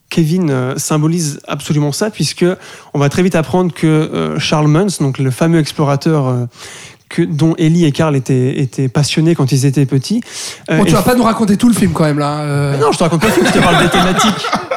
Kevin 0.09 0.51
euh, 0.51 0.79
symbolise 0.79 1.41
absolument 1.47 1.93
ça 1.93 2.09
puisque 2.09 2.47
on 2.95 2.99
va 2.99 3.11
très 3.11 3.23
vite 3.23 3.35
apprendre 3.35 3.75
que 3.75 4.37
Charles 4.39 4.69
Muntz, 4.69 5.03
donc 5.03 5.19
le 5.19 5.31
fameux 5.31 5.59
explorateur 5.59 6.49
que, 7.09 7.23
dont 7.23 7.55
Ellie 7.59 7.85
et 7.85 7.93
Carl 7.93 8.15
étaient, 8.17 8.61
étaient 8.61 8.89
passionnés 8.89 9.35
quand 9.35 9.53
ils 9.53 9.65
étaient 9.67 9.87
petits. 9.87 10.21
euh, 10.71 10.79
Bon, 10.79 10.85
tu 10.85 10.93
vas 10.93 11.03
pas 11.03 11.15
nous 11.15 11.23
raconter 11.23 11.57
tout 11.57 11.69
le 11.69 11.75
film 11.75 11.93
quand 11.93 12.05
même 12.05 12.19
là. 12.19 12.41
euh. 12.41 12.77
non, 12.79 12.93
je 12.93 12.99
te 12.99 13.05
raconte 13.05 13.21
pas 13.21 13.29
le 13.29 13.33
film, 13.33 13.47
je 13.47 13.53
te 13.53 13.59
parle 13.59 13.83
des 13.83 13.89
thématiques. 13.91 14.47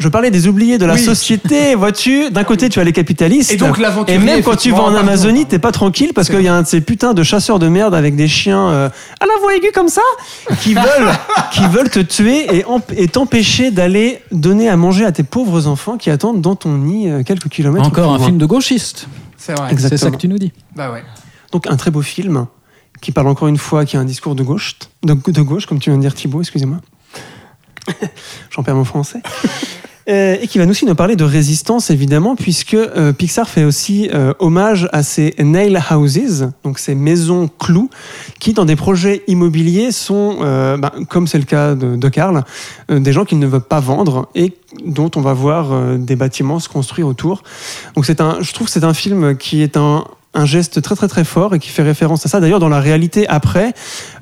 Je 0.00 0.08
parlais 0.08 0.30
des 0.30 0.48
oubliés 0.48 0.78
de 0.78 0.86
la 0.86 0.94
Oui. 0.94 1.04
société, 1.04 1.74
vois-tu 1.74 2.30
D'un 2.30 2.42
côté, 2.42 2.68
tu 2.70 2.80
as 2.80 2.84
les 2.84 2.92
capitalistes. 2.92 3.52
Et 3.52 3.56
donc, 3.56 3.78
l'aventurier, 3.78 4.18
Et 4.20 4.24
même 4.24 4.42
quand 4.42 4.56
tu 4.56 4.70
vas 4.70 4.80
en 4.82 4.94
Amazonie, 4.94 5.44
t'es 5.46 5.58
pas 5.58 5.72
tranquille 5.72 6.12
parce 6.14 6.28
qu'il 6.30 6.40
y 6.40 6.48
a 6.48 6.54
un 6.54 6.62
de 6.62 6.66
ces 6.66 6.80
putains 6.80 7.12
de 7.12 7.22
chasseurs 7.22 7.58
de 7.58 7.68
merde 7.68 7.94
avec 7.94 8.16
des 8.16 8.26
chiens 8.26 8.70
euh, 8.70 8.88
à 9.20 9.26
la 9.26 9.32
voix 9.42 9.54
aiguë 9.54 9.72
comme 9.74 9.88
ça 9.90 10.00
qui 10.62 10.72
veulent, 10.74 11.12
qui 11.52 11.66
veulent 11.68 11.90
te 11.90 12.00
tuer 12.00 12.56
et, 12.56 12.64
emp- 12.64 12.90
et 12.96 13.08
t'empêcher 13.08 13.70
d'aller 13.70 14.22
donner 14.32 14.68
à 14.70 14.76
manger 14.78 15.04
à 15.04 15.12
tes 15.12 15.22
pauvres 15.22 15.66
enfants 15.66 15.98
qui 15.98 16.08
attendent 16.08 16.40
dans 16.40 16.56
ton 16.56 16.72
nid 16.78 17.10
euh, 17.10 17.22
quelques 17.22 17.48
kilomètres. 17.50 17.86
Encore 17.86 18.12
un 18.12 18.16
loin. 18.16 18.26
film 18.26 18.38
de 18.38 18.46
gauchiste. 18.46 19.06
C'est 19.36 19.52
vrai. 19.52 19.70
Exactement. 19.70 19.98
C'est 19.98 20.04
ça 20.06 20.10
que 20.10 20.16
tu 20.16 20.28
nous 20.28 20.38
dis. 20.38 20.52
Bah 20.74 20.90
ouais. 20.90 21.04
Donc 21.52 21.66
un 21.66 21.76
très 21.76 21.90
beau 21.90 22.00
film 22.02 22.46
qui 23.02 23.12
parle 23.12 23.28
encore 23.28 23.48
une 23.48 23.58
fois, 23.58 23.84
qui 23.84 23.98
a 23.98 24.00
un 24.00 24.04
discours 24.06 24.34
de 24.34 24.42
gauche, 24.42 24.76
de, 25.02 25.12
de 25.14 25.42
gauche, 25.42 25.66
comme 25.66 25.78
tu 25.78 25.90
viens 25.90 25.96
de 25.98 26.02
dire 26.02 26.14
Thibaut, 26.14 26.40
excusez-moi. 26.40 26.78
J'en 28.50 28.62
perds 28.62 28.76
mon 28.76 28.84
français. 28.84 29.20
Euh, 30.10 30.36
et 30.40 30.48
qui 30.48 30.58
va 30.58 30.66
nous 30.66 30.72
aussi 30.72 30.86
nous 30.86 30.94
parler 30.96 31.14
de 31.14 31.22
résistance, 31.22 31.90
évidemment, 31.90 32.34
puisque 32.34 32.74
euh, 32.74 33.12
Pixar 33.12 33.48
fait 33.48 33.62
aussi 33.62 34.10
euh, 34.12 34.32
hommage 34.40 34.88
à 34.92 35.04
ces 35.04 35.34
nail 35.38 35.80
houses, 35.92 36.50
donc 36.64 36.80
ces 36.80 36.96
maisons 36.96 37.48
clous, 37.60 37.90
qui, 38.40 38.52
dans 38.52 38.64
des 38.64 38.74
projets 38.74 39.22
immobiliers, 39.28 39.92
sont, 39.92 40.38
ben, 40.40 40.90
comme 41.08 41.26
c'est 41.26 41.38
le 41.38 41.44
cas 41.44 41.74
de, 41.74 41.96
de 41.96 42.08
Karl, 42.08 42.44
des 42.88 43.12
gens 43.12 43.24
qu'ils 43.24 43.38
ne 43.38 43.46
veulent 43.46 43.60
pas 43.60 43.80
vendre 43.80 44.28
et 44.34 44.52
dont 44.84 45.10
on 45.16 45.20
va 45.20 45.32
voir 45.32 45.96
des 45.98 46.16
bâtiments 46.16 46.58
se 46.58 46.68
construire 46.68 47.06
autour. 47.06 47.42
Donc 47.94 48.08
un, 48.18 48.38
je 48.40 48.52
trouve 48.52 48.66
que 48.66 48.72
c'est 48.72 48.84
un 48.84 48.94
film 48.94 49.36
qui 49.36 49.62
est 49.62 49.76
un, 49.76 50.04
un 50.32 50.44
geste 50.44 50.80
très 50.80 50.94
très 50.94 51.08
très 51.08 51.24
fort 51.24 51.54
et 51.54 51.58
qui 51.58 51.70
fait 51.70 51.82
référence 51.82 52.24
à 52.24 52.28
ça. 52.28 52.40
D'ailleurs, 52.40 52.60
dans 52.60 52.68
la 52.68 52.80
réalité 52.80 53.26
après, 53.28 53.74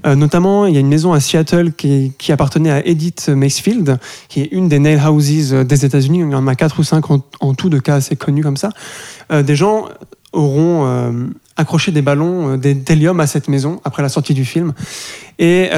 euh, 0.07 0.15
notamment, 0.15 0.67
il 0.67 0.75
y 0.75 0.77
a 0.77 0.81
une 0.81 0.89
maison 0.89 1.13
à 1.13 1.21
Seattle 1.21 1.73
qui, 1.73 2.33
appartenait 2.33 2.71
à 2.71 2.87
Edith 2.87 3.29
Macefield, 3.29 3.99
qui 4.29 4.41
est 4.41 4.49
une 4.53 4.69
des 4.69 4.79
nail 4.79 5.01
houses 5.07 5.53
euh, 5.53 5.65
des 5.65 5.85
États-Unis. 5.85 6.21
Il 6.21 6.31
y 6.31 6.35
en 6.35 6.47
a 6.47 6.55
quatre 6.55 6.79
ou 6.79 6.83
cinq 6.83 7.07
en, 7.11 7.55
tout 7.55 7.69
de 7.69 7.79
cas 7.79 7.97
assez 7.97 8.17
connus 8.17 8.43
comme 8.43 8.57
ça. 8.57 8.71
Euh, 9.31 9.43
des 9.43 9.57
gens 9.57 9.89
auront 10.33 10.87
accroché 11.57 11.91
des 11.91 12.03
ballons 12.03 12.59
d'hélium 12.59 13.19
à 13.19 13.27
cette 13.27 13.49
maison 13.49 13.81
après 13.83 14.03
la 14.03 14.11
sortie 14.11 14.35
du 14.35 14.45
film. 14.45 14.75
Et 15.39 15.71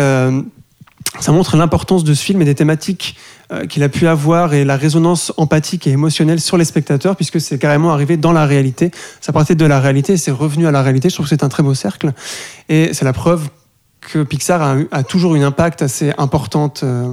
ça 1.19 1.33
montre 1.33 1.57
l'importance 1.57 2.05
de 2.05 2.15
ce 2.15 2.23
film 2.23 2.41
et 2.41 2.45
des 2.45 2.55
thématiques 2.55 3.17
euh, 3.53 3.67
qu'il 3.67 3.83
a 3.83 3.89
pu 3.89 4.07
avoir 4.07 4.55
et 4.55 4.65
la 4.65 4.77
résonance 4.77 5.33
empathique 5.37 5.87
et 5.87 5.91
émotionnelle 5.91 6.41
sur 6.41 6.57
les 6.57 6.65
spectateurs, 6.65 7.17
puisque 7.17 7.41
c'est 7.41 7.59
carrément 7.59 7.91
arrivé 7.93 8.17
dans 8.17 8.33
la 8.33 8.47
réalité. 8.47 8.93
Ça 9.21 9.33
partait 9.33 9.57
de 9.57 9.65
la 9.67 9.81
réalité 9.81 10.13
et 10.13 10.17
c'est 10.17 10.31
revenu 10.31 10.67
à 10.69 10.71
la 10.71 10.83
réalité. 10.83 11.09
Je 11.11 11.15
trouve 11.15 11.27
que 11.27 11.31
c'est 11.31 11.43
un 11.43 11.49
très 11.49 11.63
beau 11.65 11.75
cercle. 11.75 12.13
Et 12.69 12.91
c'est 12.95 13.05
la 13.05 13.13
preuve 13.13 13.49
que 14.01 14.23
Pixar 14.23 14.63
a, 14.63 14.77
eu- 14.77 14.89
a 14.93 15.03
toujours 15.03 15.35
une 15.35 15.43
impact 15.43 15.83
assez 15.83 16.13
importante 16.17 16.83
euh, 16.85 17.13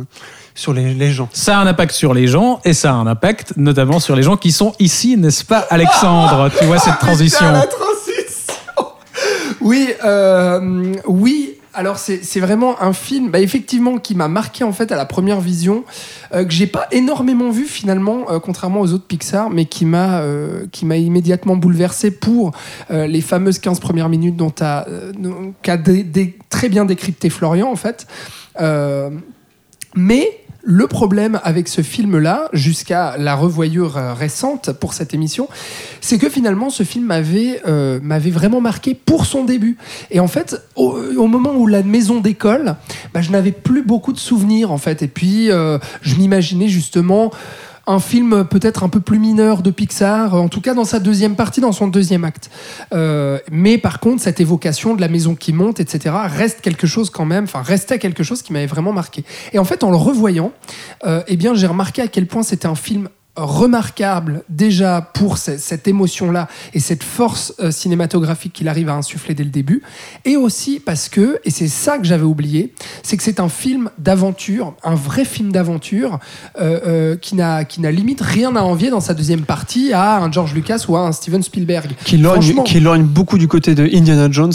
sur 0.53 0.73
les, 0.73 0.93
les 0.93 1.11
gens. 1.11 1.27
Ça 1.33 1.57
a 1.57 1.61
un 1.61 1.67
impact 1.67 1.91
sur 1.93 2.13
les 2.13 2.27
gens 2.27 2.61
et 2.65 2.73
ça 2.73 2.91
a 2.91 2.93
un 2.93 3.07
impact 3.07 3.53
notamment 3.57 3.99
sur 3.99 4.15
les 4.15 4.23
gens 4.23 4.37
qui 4.37 4.51
sont 4.51 4.73
ici, 4.79 5.17
n'est-ce 5.17 5.43
pas, 5.43 5.65
Alexandre 5.69 6.49
Tu 6.59 6.65
vois 6.65 6.77
cette 6.79 6.99
transition 6.99 7.39
Putain, 7.39 7.51
la 7.51 7.65
transition 7.65 8.53
Oui, 9.61 9.89
euh, 10.05 10.93
oui. 11.07 11.56
Alors 11.77 11.99
c'est 11.99 12.39
vraiment 12.39 12.81
un 12.81 12.91
film, 12.91 13.29
bah, 13.29 13.39
effectivement, 13.39 13.99
qui 13.99 14.15
m'a 14.15 14.27
marqué 14.27 14.63
en 14.63 14.71
fait 14.71 14.91
à 14.91 14.95
la 14.95 15.05
première 15.05 15.39
vision, 15.39 15.83
euh, 16.33 16.43
que 16.43 16.51
j'ai 16.51 16.65
pas 16.65 16.87
énormément 16.91 17.51
vu 17.51 17.65
finalement, 17.65 18.31
euh, 18.31 18.39
contrairement 18.39 18.81
aux 18.81 18.93
autres 18.93 19.05
Pixar, 19.05 19.51
mais 19.51 19.65
qui 19.65 19.85
m'a 19.85 20.21
euh, 20.21 20.65
immédiatement 20.81 21.55
bouleversé 21.55 22.09
pour 22.09 22.51
euh, 22.89 23.05
les 23.05 23.21
fameuses 23.21 23.59
15 23.59 23.79
premières 23.79 24.09
minutes 24.09 24.35
dont 24.35 24.51
dont- 25.19 25.53
qu'a 25.61 25.77
très 26.49 26.67
bien 26.67 26.83
décrypté 26.83 27.29
Florian 27.29 27.71
en 27.71 27.75
fait. 27.75 28.07
Mais 29.95 30.39
le 30.69 30.85
problème 30.85 31.39
avec 31.45 31.69
ce 31.69 31.81
film-là, 31.81 32.49
jusqu'à 32.52 33.15
la 33.18 33.35
revoyure 33.35 33.95
euh, 33.95 34.14
récente 34.14 34.73
pour 34.73 34.94
cette 34.94 35.14
émission, 35.14 35.48
c'est 36.02 36.18
que 36.18 36.27
finalement 36.27 36.69
ce 36.69 36.84
film 36.84 37.06
m'avait 37.06 37.61
euh, 37.65 37.99
vraiment 38.03 38.60
marqué 38.60 38.94
pour 38.94 39.26
son 39.26 39.45
début. 39.45 39.77
Et 40.11 40.19
en 40.19 40.27
fait, 40.27 40.61
au, 40.76 40.89
au 41.15 41.27
moment 41.27 41.56
où 41.56 41.68
la 41.68 41.84
maison 41.84 42.19
décolle, 42.19 42.76
bah, 43.14 43.22
je 43.22 43.31
n'avais 43.31 43.53
plus 43.53 43.81
beaucoup 43.81 44.11
de 44.11 44.19
souvenirs 44.19 44.73
en 44.73 44.77
fait. 44.77 45.02
Et 45.03 45.07
puis 45.07 45.49
euh, 45.52 45.80
je 46.02 46.15
m'imaginais 46.15 46.68
justement 46.68 47.31
un 47.88 47.99
film 47.99 48.43
peut-être 48.43 48.84
un 48.84 48.89
peu 48.89 48.99
plus 48.99 49.18
mineur 49.18 49.61
de 49.61 49.72
Pixar, 49.72 50.35
en 50.35 50.49
tout 50.49 50.61
cas 50.61 50.73
dans 50.73 50.84
sa 50.84 50.99
deuxième 50.99 51.35
partie, 51.35 51.61
dans 51.61 51.72
son 51.72 51.88
deuxième 51.88 52.26
acte. 52.26 52.51
Euh, 52.93 53.39
mais 53.49 53.77
par 53.77 53.99
contre, 53.99 54.22
cette 54.22 54.41
évocation 54.41 54.93
de 54.93 55.01
la 55.01 55.07
maison 55.07 55.35
qui 55.35 55.53
monte, 55.53 55.80
etc., 55.80 56.15
reste 56.26 56.61
quelque 56.61 56.85
chose 56.85 57.09
quand 57.09 57.26
même, 57.26 57.45
enfin 57.45 57.61
restait 57.61 57.97
quelque 57.97 58.23
chose 58.23 58.41
qui 58.41 58.51
m'avait 58.51 58.65
vraiment 58.65 58.91
marqué. 58.91 59.23
Et 59.53 59.59
en 59.59 59.64
fait, 59.64 59.84
en 59.84 59.89
le 59.89 59.97
revoyant, 59.97 60.51
euh, 61.05 61.23
eh 61.27 61.38
bien, 61.38 61.55
j'ai 61.55 61.68
remarqué 61.68 62.01
à 62.01 62.07
quel 62.07 62.27
point 62.27 62.43
c'était 62.43 62.68
un 62.68 62.76
film 62.76 63.09
remarquable 63.38 64.43
déjà 64.49 65.01
pour 65.14 65.38
ce- 65.38 65.57
cette 65.57 65.88
émotion-là 65.88 66.47
et 66.73 66.80
cette 66.80 67.03
force 67.03 67.53
euh, 67.59 67.72
cinématographique 67.72 68.53
qu'il 68.53 68.68
arrive 68.68 68.89
à 68.89 68.93
insuffler 68.95 69.34
dès 69.35 69.43
le 69.43 69.49
début, 69.49 69.81
et 70.26 70.35
aussi 70.38 70.80
parce 70.80 71.09
que, 71.09 71.39
et 71.45 71.51
c'est 71.51 71.68
ça 71.68 71.97
que 71.97 72.05
j'avais 72.05 72.23
oublié, 72.26 72.73
c'est 73.03 73.18
que 73.18 73.23
c'est 73.23 73.39
un 73.39 73.49
film 73.49 73.89
d'aventure, 73.97 74.73
un 74.84 74.95
vrai 74.95 75.26
film 75.26 75.51
d'aventure, 75.51 76.19
euh, 76.59 76.80
euh, 76.85 77.15
qui 77.15 77.35
n'a 77.35 77.64
limite 77.91 78.22
rien 78.22 78.55
à 78.55 78.61
envier 78.61 78.89
dans 78.89 78.99
sa 78.99 79.14
deuxième 79.14 79.41
partie 79.41 79.93
à 79.93 80.18
un 80.18 80.31
George 80.31 80.53
Lucas 80.53 80.85
ou 80.88 80.95
à 80.97 81.01
un 81.07 81.11
Steven 81.11 81.43
Spielberg. 81.43 81.91
Qui 82.05 82.18
lorgne, 82.18 82.41
Franchement. 82.41 82.64
qui 82.64 82.80
lorgne 82.80 83.03
beaucoup 83.03 83.38
du 83.38 83.47
côté 83.47 83.76
de 83.76 83.84
Indiana 83.93 84.27
Jones, 84.31 84.51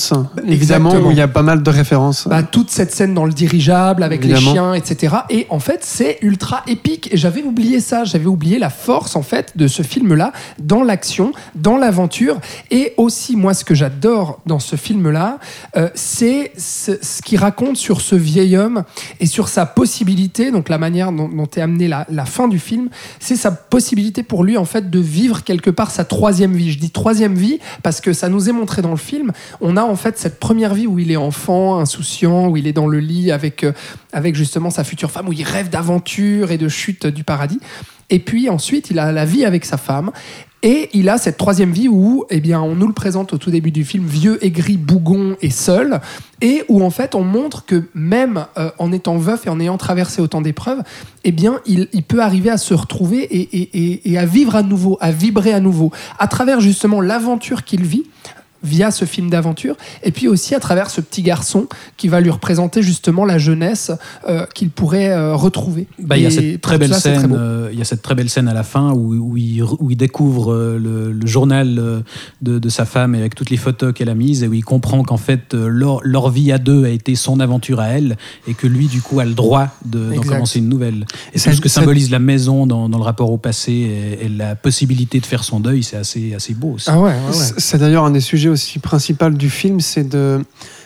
évidemment, 0.47 0.91
exactement. 0.91 1.09
où 1.09 1.11
il 1.11 1.17
y 1.17 1.21
a 1.21 1.29
pas 1.29 1.43
mal 1.43 1.63
de 1.63 1.71
références. 1.71 2.27
Bah, 2.29 2.43
toute 2.43 2.71
cette 2.71 2.93
scène 2.95 3.15
dans 3.15 3.25
le 3.25 3.33
dirigeable 3.33 4.03
avec 4.03 4.25
Évidemment. 4.25 4.47
les 4.47 4.53
chiens, 4.53 4.75
etc. 4.75 5.15
Et 5.31 5.47
en 5.51 5.59
fait, 5.61 5.81
c'est 5.83 6.19
ultra 6.23 6.63
épique. 6.67 7.09
Et 7.13 7.17
j'avais 7.17 7.43
oublié 7.43 7.81
ça. 7.81 8.05
J'avais 8.05 8.27
oublié 8.27 8.59
la 8.59 8.71
force, 8.73 9.17
en 9.17 9.23
fait, 9.23 9.57
de 9.57 9.69
ce 9.69 9.83
film-là 9.83 10.33
dans 10.59 10.83
l'action, 10.83 11.33
dans 11.55 11.77
l'aventure. 11.77 12.41
Et 12.71 12.95
aussi, 12.97 13.37
moi, 13.37 13.55
ce 13.55 13.65
que 13.65 13.75
j'adore 13.75 14.41
dans 14.47 14.59
ce 14.59 14.77
film-là, 14.77 15.39
euh, 15.77 15.89
c'est 15.95 16.53
ce, 16.57 16.93
ce 17.01 17.23
qu'il 17.23 17.39
raconte 17.39 17.77
sur 17.77 18.01
ce 18.01 18.15
vieil 18.17 18.57
homme 18.57 18.85
et 19.21 19.27
sur 19.27 19.49
sa 19.49 19.67
possibilité, 19.67 20.51
donc 20.51 20.69
la 20.69 20.79
manière 20.79 21.13
dont, 21.13 21.31
est 21.45 21.61
amenée 21.61 21.89
la, 21.89 22.07
la 22.11 22.25
fin 22.25 22.49
du 22.49 22.59
film, 22.59 22.89
c'est 23.21 23.37
sa 23.37 23.51
possibilité 23.51 24.23
pour 24.23 24.45
lui, 24.45 24.57
en 24.57 24.65
fait, 24.65 24.91
de 24.91 24.99
vivre 24.99 25.45
quelque 25.45 25.71
part 25.71 25.91
sa 25.91 26.05
troisième 26.05 26.55
vie. 26.55 26.73
Je 26.73 26.79
dis 26.79 26.91
troisième 26.91 27.35
vie 27.35 27.59
parce 27.83 28.01
que 28.01 28.13
ça 28.13 28.29
nous 28.29 28.49
est 28.49 28.53
montré 28.53 28.83
dans 28.83 28.91
le 28.91 28.97
film. 28.97 29.33
On 29.61 29.77
a, 29.77 29.83
en 29.83 29.97
fait, 29.97 30.19
cette 30.19 30.41
première 30.41 30.75
vie 30.75 30.87
où 30.87 30.99
il 30.99 31.11
est 31.11 31.17
enfant, 31.17 31.79
insouciant, 31.79 32.49
où 32.49 32.57
il 32.57 32.67
est 32.67 32.73
dans 32.73 32.89
le 32.89 32.99
lit 32.99 33.31
avec, 33.31 33.65
euh, 33.65 33.73
avec 34.13 34.35
justement 34.35 34.71
sa 34.71 34.85
future 34.85 35.11
femme, 35.11 35.29
où 35.29 35.33
il 35.33 35.45
rêve 35.45 35.69
d'aventure 35.69 36.51
et 36.51 36.59
de 36.59 36.69
chute 36.69 37.07
du 37.07 37.25
paradis. 37.25 37.61
Et 38.11 38.19
puis 38.19 38.49
ensuite, 38.49 38.91
il 38.91 38.99
a 38.99 39.13
la 39.13 39.25
vie 39.25 39.45
avec 39.45 39.65
sa 39.65 39.77
femme. 39.77 40.11
Et 40.65 40.91
il 40.93 41.09
a 41.09 41.19
cette 41.19 41.39
troisième 41.39 41.73
vie 41.73 41.89
où, 41.89 42.25
eh 42.31 42.39
bien, 42.41 42.61
on 42.63 42.77
nous 42.77 42.87
le 42.87 42.93
présente 42.93 43.33
au 43.33 43.37
tout 43.39 43.51
début 43.51 43.73
du 43.73 43.85
film, 43.85 44.07
vieux, 44.07 44.39
aigri, 44.45 44.77
bougon 44.77 45.35
et 45.43 45.51
seul, 45.51 46.01
et 46.41 46.63
où 46.69 46.85
en 46.85 46.91
fait 46.91 47.17
on 47.17 47.25
montre 47.25 47.65
que 47.67 47.83
même 47.95 48.45
euh, 48.57 48.71
en 48.79 48.93
étant 48.93 49.17
veuf 49.17 49.45
et 49.49 49.51
en 49.51 49.59
ayant 49.59 49.77
traversé 49.77 50.23
autant 50.23 50.41
d'épreuves, 50.41 50.83
eh 51.25 51.33
bien, 51.33 51.59
il, 51.67 51.89
peut 52.05 52.21
arriver 52.23 52.49
à 52.51 52.59
se 52.59 52.75
retrouver 52.75 53.23
et, 53.25 53.41
et- 53.59 53.71
et- 53.93 54.13
et 54.13 54.19
à 54.19 54.25
vivre 54.25 54.55
à 54.55 54.63
nouveau, 54.63 54.99
à 55.01 55.11
vibrer 55.11 55.53
à 55.53 55.59
nouveau, 55.59 55.91
à 56.21 56.29
travers 56.29 56.61
justement 56.61 57.01
l'aventure 57.01 57.65
qu'il 57.65 57.83
vit 57.83 58.05
via 58.63 58.91
ce 58.91 59.05
film 59.05 59.29
d'aventure, 59.31 59.77
et 60.03 60.13
puis 60.13 60.29
aussi 60.29 60.55
à 60.55 60.61
travers 60.61 60.91
ce 60.91 61.01
petit 61.01 61.23
garçon 61.23 61.67
qui 61.97 62.09
va 62.09 62.21
lui 62.21 62.31
représenter 62.31 62.83
justement 62.83 63.25
la 63.25 63.39
jeunesse 63.39 63.91
euh, 64.29 64.47
qu'il 64.55 64.71
pourrait 64.71 65.11
euh, 65.11 65.35
retrouver. 65.35 65.87
Bah, 65.99 66.17
il 66.17 66.23
y 66.23 66.27
a 66.27 66.29
Et 66.29 66.33
cette 66.33 66.61
pour 66.61 66.71
très 66.71 66.79
belle 66.79 66.93
ça, 66.95 67.01
c'est 67.01 67.11
très 67.13 67.21
scène. 67.23 67.31
beau. 67.31 67.37
euh, 67.37 67.69
il 67.73 67.79
y 67.79 67.83
a 67.83 67.85
cette 67.85 68.03
très 68.03 68.15
belle 68.15 68.31
scène 68.31 68.49
à 68.49 68.55
la 68.55 68.63
fin 68.63 68.93
où, 68.93 69.15
où 69.15 69.37
il, 69.37 69.63
où 69.63 69.91
il 69.91 69.97
découvre 69.97 70.53
euh, 70.53 70.79
le, 70.79 71.13
le 71.13 71.27
journal 71.27 72.03
de, 72.43 72.59
de 72.59 72.69
sa 72.69 72.85
femme 72.85 73.15
et 73.15 73.19
avec 73.19 73.35
toutes 73.35 73.51
les 73.51 73.57
photos 73.57 73.93
qu'elle 73.93 74.09
a 74.09 74.15
mises 74.15 74.43
et 74.43 74.49
où 74.49 74.55
il 74.55 74.65
comprend 74.65 75.03
qu'en 75.03 75.17
fait 75.17 75.55
leur, 75.55 76.01
leur 76.05 76.31
vie 76.31 76.53
à 76.53 76.59
deux 76.59 76.85
a 76.85 76.89
été 76.89 77.15
son 77.15 77.41
aventure 77.41 77.81
à 77.81 77.89
elle 77.89 78.17
et 78.47 78.55
que 78.55 78.67
lui 78.67 78.87
du 78.87 79.01
coup 79.01 79.21
a 79.21 79.25
le 79.25 79.35
droit 79.35 79.69
de- 79.85 80.07
d'en 80.07 80.13
Exact. 80.13 80.29
commencer 80.35 80.59
une 80.59 80.69
nouvelle. 80.69 81.05
Et 81.33 81.39
c'est 81.39 81.53
ce 81.53 81.61
que 81.61 81.69
symbolise 81.69 82.11
la 82.11 82.19
maison 82.19 82.67
dans, 82.67 82.89
dans 82.89 82.99
le 82.99 83.05
rapport 83.05 83.31
au 83.31 83.39
passé 83.39 83.73
et, 83.73 84.27
et 84.27 84.29
la 84.29 84.55
possibilité 84.57 85.21
de 85.21 85.27
faire 85.27 85.45
son 85.45 85.61
deuil, 85.61 85.83
c'est 85.83 85.97
assez, 85.97 86.35
assez 86.35 86.55
beau 86.55 86.73
aussi. 86.75 86.89
Ah 86.91 86.99
ouais, 87.01 87.11
ouais, 87.11 87.17
ouais. 87.27 87.33
C'est 87.33 87.61
c'est 87.61 87.79
d'ailleurs 87.79 88.05
un 88.05 88.11
des 88.11 88.21
sujets 88.21 88.49
aussi 88.53 88.79
principaux 88.79 89.31
du 89.31 89.51
film, 89.51 89.81
c'est 89.81 90.09
de 90.09 90.45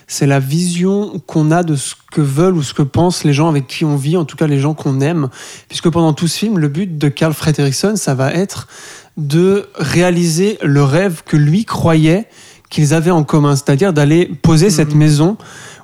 c'est 0.08 0.26
la 0.26 0.38
vision 0.38 1.20
qu'on 1.26 1.50
a 1.50 1.62
de 1.62 1.74
ce 1.74 1.94
que 2.12 2.20
veulent 2.20 2.54
ou 2.54 2.62
ce 2.62 2.74
que 2.74 2.82
pensent 2.82 3.24
les 3.24 3.32
gens 3.32 3.48
avec 3.48 3.66
qui 3.66 3.84
on 3.84 3.96
vit, 3.96 4.16
en 4.16 4.24
tout 4.24 4.36
cas 4.36 4.46
les 4.46 4.60
gens 4.60 4.72
qu'on 4.72 5.00
aime. 5.00 5.28
Puisque 5.68 5.90
pendant 5.90 6.12
tout 6.12 6.28
ce 6.28 6.38
film, 6.38 6.58
le 6.58 6.68
but 6.68 6.96
de 6.96 7.08
Carl 7.08 7.34
Fredrickson, 7.34 7.96
ça 7.96 8.14
va 8.14 8.32
être 8.32 8.68
de 9.16 9.68
réaliser 9.74 10.58
le 10.62 10.82
rêve 10.84 11.22
que 11.26 11.36
lui 11.36 11.64
croyait 11.64 12.28
qu'ils 12.70 12.94
avaient 12.94 13.10
en 13.10 13.24
commun, 13.24 13.56
c'est-à-dire 13.56 13.92
d'aller 13.92 14.26
poser 14.42 14.70
cette 14.70 14.94
maison 14.94 15.36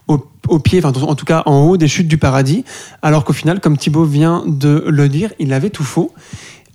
au, 0.09 0.25
au 0.49 0.59
pied, 0.59 0.81
enfin 0.85 0.93
en 1.01 1.15
tout 1.15 1.25
cas 1.25 1.43
en 1.47 1.61
haut 1.61 1.77
des 1.77 1.89
chutes 1.89 2.09
du 2.09 2.19
paradis, 2.19 2.65
alors 3.03 3.25
qu'au 3.25 3.33
final, 3.33 3.61
comme 3.61 3.77
Thibaut 3.77 4.05
vient 4.05 4.45
de 4.47 4.85
le 4.87 5.09
dire, 5.09 5.33
il 5.39 5.53
avait 5.53 5.71
tout 5.71 5.85
faux. 5.85 6.13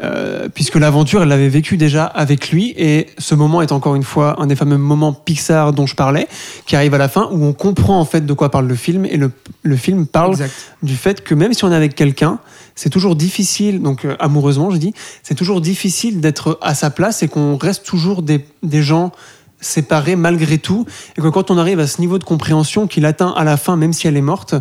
Euh, 0.03 0.47
puisque 0.53 0.75
l'aventure, 0.75 1.23
elle 1.23 1.29
l'avait 1.29 1.49
vécu 1.49 1.75
déjà 1.75 2.05
avec 2.05 2.51
lui, 2.51 2.71
et 2.77 3.07
ce 3.17 3.33
moment 3.33 3.63
est 3.63 3.71
encore 3.71 3.95
une 3.95 4.03
fois 4.03 4.39
un 4.39 4.45
des 4.45 4.55
fameux 4.55 4.77
moments 4.77 5.11
Pixar 5.11 5.73
dont 5.73 5.87
je 5.87 5.95
parlais, 5.95 6.27
qui 6.67 6.75
arrive 6.75 6.93
à 6.93 6.99
la 6.99 7.09
fin, 7.09 7.27
où 7.31 7.43
on 7.43 7.53
comprend 7.53 7.99
en 7.99 8.05
fait 8.05 8.23
de 8.23 8.33
quoi 8.33 8.51
parle 8.51 8.67
le 8.67 8.75
film, 8.75 9.05
et 9.05 9.17
le, 9.17 9.31
le 9.63 9.75
film 9.75 10.05
parle 10.05 10.33
Exact. 10.33 10.53
du 10.83 10.95
fait 10.95 11.23
que 11.23 11.33
même 11.33 11.53
si 11.53 11.65
on 11.65 11.71
est 11.71 11.75
avec 11.75 11.95
quelqu'un, 11.95 12.37
c'est 12.75 12.91
toujours 12.91 13.15
difficile, 13.15 13.81
donc 13.81 14.05
euh, 14.05 14.15
amoureusement 14.19 14.69
je 14.69 14.77
dis, 14.77 14.93
c'est 15.23 15.35
toujours 15.35 15.61
difficile 15.61 16.21
d'être 16.21 16.59
à 16.61 16.75
sa 16.75 16.91
place 16.91 17.23
et 17.23 17.27
qu'on 17.27 17.57
reste 17.57 17.83
toujours 17.83 18.21
des, 18.21 18.45
des 18.61 18.83
gens 18.83 19.11
séparés 19.59 20.15
malgré 20.15 20.59
tout, 20.59 20.85
et 21.17 21.21
que 21.21 21.27
quand 21.29 21.49
on 21.49 21.57
arrive 21.57 21.79
à 21.79 21.87
ce 21.87 22.01
niveau 22.01 22.19
de 22.19 22.23
compréhension 22.23 22.85
qu'il 22.85 23.05
atteint 23.07 23.33
à 23.35 23.43
la 23.43 23.57
fin, 23.57 23.75
même 23.75 23.93
si 23.93 24.07
elle 24.07 24.15
est 24.15 24.21
morte, 24.21 24.53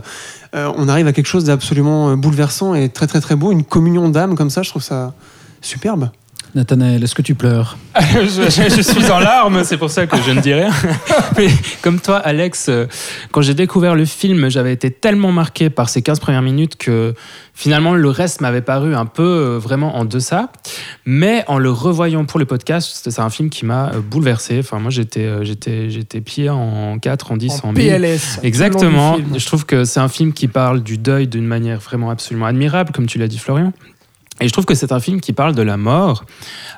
euh, 0.56 0.72
on 0.76 0.88
arrive 0.88 1.06
à 1.06 1.12
quelque 1.12 1.26
chose 1.26 1.44
d'absolument 1.44 2.10
euh, 2.10 2.16
bouleversant 2.16 2.74
et 2.74 2.88
très 2.88 3.06
très 3.06 3.20
très 3.20 3.36
beau, 3.36 3.52
une 3.52 3.64
communion 3.64 4.08
d'âme 4.08 4.36
comme 4.36 4.50
ça, 4.50 4.62
je 4.62 4.70
trouve 4.70 4.82
ça 4.82 5.14
superbe. 5.60 6.10
Nathanaël, 6.56 7.02
est-ce 7.04 7.14
que 7.14 7.22
tu 7.22 7.34
pleures? 7.34 7.76
Je, 8.00 8.26
je- 8.50 8.74
je 8.76 8.80
suis 8.82 9.10
en 9.10 9.18
larmes, 9.20 9.62
c'est 9.64 9.76
pour 9.76 9.90
ça 9.90 10.06
que 10.06 10.16
je 10.20 10.30
ne 10.32 10.40
dis 10.40 10.52
rien. 10.54 10.70
Mais 11.36 11.48
comme 11.82 12.00
toi, 12.00 12.16
Alex, 12.16 12.66
euh, 12.68 12.86
quand 13.30 13.42
j'ai 13.42 13.54
découvert 13.54 13.94
le 13.94 14.04
film, 14.04 14.48
j'avais 14.50 14.72
été 14.72 14.90
tellement 14.90 15.32
marqué 15.32 15.70
par 15.70 15.88
ces 15.88 16.02
15 16.02 16.18
premières 16.20 16.42
minutes 16.42 16.76
que 16.76 17.14
finalement 17.54 17.94
le 17.94 18.08
reste 18.10 18.40
m'avait 18.40 18.60
paru 18.62 18.94
un 18.94 19.06
peu 19.06 19.22
euh, 19.22 19.58
vraiment 19.58 19.96
en 19.96 20.04
deçà. 20.04 20.50
Mais 21.04 21.44
en 21.46 21.58
le 21.58 21.70
revoyant 21.70 22.24
pour 22.24 22.38
le 22.40 22.46
podcast, 22.46 23.06
c'est 23.08 23.20
un 23.20 23.30
film 23.30 23.50
qui 23.50 23.64
m'a 23.64 23.90
euh, 23.94 24.00
bouleversé. 24.00 24.58
Enfin, 24.58 24.78
moi, 24.78 24.90
j'étais 24.90 25.44
j'étais 25.44 25.90
j'étais 25.90 26.20
plié 26.20 26.48
en 26.50 26.98
4, 26.98 27.32
en 27.32 27.36
10, 27.36 27.60
en, 27.64 27.68
En 27.68 27.72
1000. 27.72 27.86
PLS. 28.00 28.40
Exactement. 28.42 28.80
tout 28.80 28.90
le 28.90 28.96
long 28.96 29.16
du 29.18 29.22
film. 29.24 29.38
Je 29.38 29.46
trouve 29.46 29.66
que 29.66 29.84
c'est 29.84 30.00
un 30.00 30.08
film 30.08 30.32
qui 30.32 30.48
parle 30.48 30.82
du 30.82 30.96
deuil 30.98 31.26
d'une 31.28 31.46
manière 31.46 31.78
vraiment 31.80 32.10
absolument 32.10 32.46
admirable, 32.46 32.92
comme 32.92 33.06
tu 33.06 33.18
l'as 33.18 33.28
dit, 33.28 33.38
Florian. 33.38 33.72
Et 34.40 34.48
je 34.48 34.52
trouve 34.52 34.66
que 34.66 34.74
c'est 34.74 34.92
un 34.92 35.00
film 35.00 35.20
qui 35.20 35.32
parle 35.32 35.54
de 35.54 35.62
la 35.62 35.76
mort, 35.76 36.24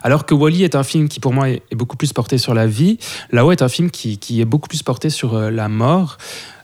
alors 0.02 0.26
que 0.26 0.34
Wally 0.34 0.62
est 0.62 0.76
un 0.76 0.84
film 0.84 1.08
qui, 1.08 1.20
pour 1.20 1.32
moi, 1.32 1.48
est, 1.50 1.62
beaucoup 1.74 1.96
plus 1.96 2.12
porté 2.12 2.38
sur 2.38 2.54
la 2.54 2.66
vie. 2.66 2.98
Là-haut 3.32 3.52
est 3.52 3.62
un 3.62 3.68
film 3.68 3.90
qui, 3.90 4.40
est 4.40 4.44
beaucoup 4.44 4.68
plus 4.68 4.82
porté 4.82 5.10
sur 5.10 5.34
euh, 5.34 5.50
la 5.50 5.68
mort. 5.68 6.18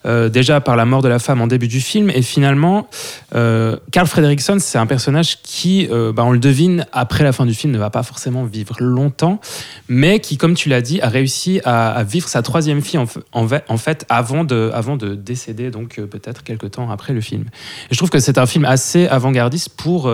Euh, 0.06 0.28
déjà 0.28 0.60
par 0.60 0.76
la 0.76 0.84
mort 0.84 1.00
de 1.00 1.08
la 1.08 1.18
femme 1.18 1.40
en 1.40 1.46
début 1.46 1.68
du 1.68 1.80
film, 1.80 2.10
et 2.10 2.20
finalement, 2.20 2.88
euh, 3.34 3.76
Carl 3.90 4.06
Fredrickson, 4.06 4.58
c'est 4.60 4.76
un 4.76 4.84
personnage 4.84 5.40
qui, 5.42 5.88
euh, 5.90 6.12
bah, 6.12 6.24
on 6.24 6.32
le 6.32 6.38
devine, 6.38 6.86
après 6.92 7.24
la 7.24 7.32
fin 7.32 7.46
du 7.46 7.54
film, 7.54 7.72
ne 7.72 7.78
va 7.78 7.88
pas 7.88 8.02
forcément 8.02 8.44
vivre 8.44 8.76
longtemps, 8.80 9.40
mais 9.88 10.20
qui, 10.20 10.36
comme 10.36 10.54
tu 10.54 10.68
l'as 10.68 10.82
dit, 10.82 11.00
a 11.00 11.08
réussi 11.08 11.62
à, 11.64 12.02
vivre 12.04 12.28
sa 12.28 12.42
troisième 12.42 12.82
fille 12.82 13.00
en, 13.32 13.78
fait 13.78 14.04
avant 14.10 14.44
de, 14.44 14.70
avant 14.74 14.96
de 14.96 15.14
décéder, 15.14 15.70
donc 15.70 15.96
peut-être 15.96 16.42
quelques 16.42 16.72
temps 16.72 16.90
après 16.90 17.14
le 17.14 17.22
film. 17.22 17.44
Et 17.90 17.94
je 17.94 17.96
trouve 17.96 18.10
que 18.10 18.18
c'est 18.18 18.36
un 18.36 18.46
film 18.46 18.66
assez 18.66 19.06
avant-gardiste 19.06 19.70
pour 19.70 20.12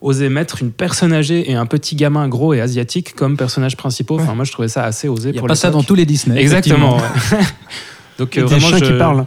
oser 0.00 0.28
mettre 0.28 0.62
une 0.62 0.70
personne 0.70 1.12
âgée 1.12 1.50
et 1.50 1.54
un 1.54 1.66
petit 1.66 1.96
gamin 1.96 2.28
gros 2.28 2.54
et 2.54 2.60
asiatique 2.60 3.14
comme 3.14 3.36
personnages 3.36 3.76
principaux. 3.76 4.18
Enfin, 4.20 4.34
moi, 4.34 4.44
je 4.44 4.52
trouvais 4.52 4.68
ça 4.68 4.84
assez 4.84 5.08
osé 5.08 5.30
Il 5.30 5.32
n'y 5.32 5.38
a 5.38 5.40
pour 5.40 5.48
pas 5.48 5.54
ça 5.54 5.70
dans 5.70 5.82
tous 5.82 5.94
les 5.94 6.06
Disney. 6.06 6.40
Exactement. 6.40 6.96
ouais. 6.96 7.02
donc 8.18 8.36
Et 8.36 8.40
euh, 8.40 8.42
des 8.44 8.54
vraiment, 8.54 8.68
chiens 8.68 8.78
je... 8.78 8.92
qui 8.92 8.98
parlent. 8.98 9.26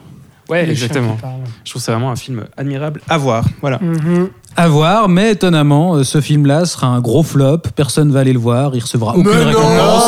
Ouais, 0.49 0.65
Les 0.65 0.71
exactement. 0.71 1.15
parlent. 1.15 1.41
Je 1.63 1.69
trouve 1.69 1.81
ça 1.81 1.93
vraiment 1.93 2.11
un 2.11 2.15
film 2.15 2.45
admirable 2.57 3.01
à 3.07 3.17
voir. 3.17 3.45
Voilà. 3.61 3.79
Mhm. 3.79 4.29
À 4.57 4.67
voir, 4.67 5.07
mais 5.07 5.31
étonnamment, 5.31 5.95
euh, 5.95 6.03
ce 6.03 6.19
film-là 6.19 6.65
sera 6.65 6.87
un 6.87 6.99
gros 6.99 7.23
flop. 7.23 7.59
Personne 7.75 8.11
va 8.11 8.19
aller 8.19 8.33
le 8.33 8.39
voir. 8.39 8.75
Il 8.75 8.81
recevra 8.81 9.15
aucune 9.15 9.31
Mais 9.31 9.45
non 9.45 9.47
récompense. 9.47 10.03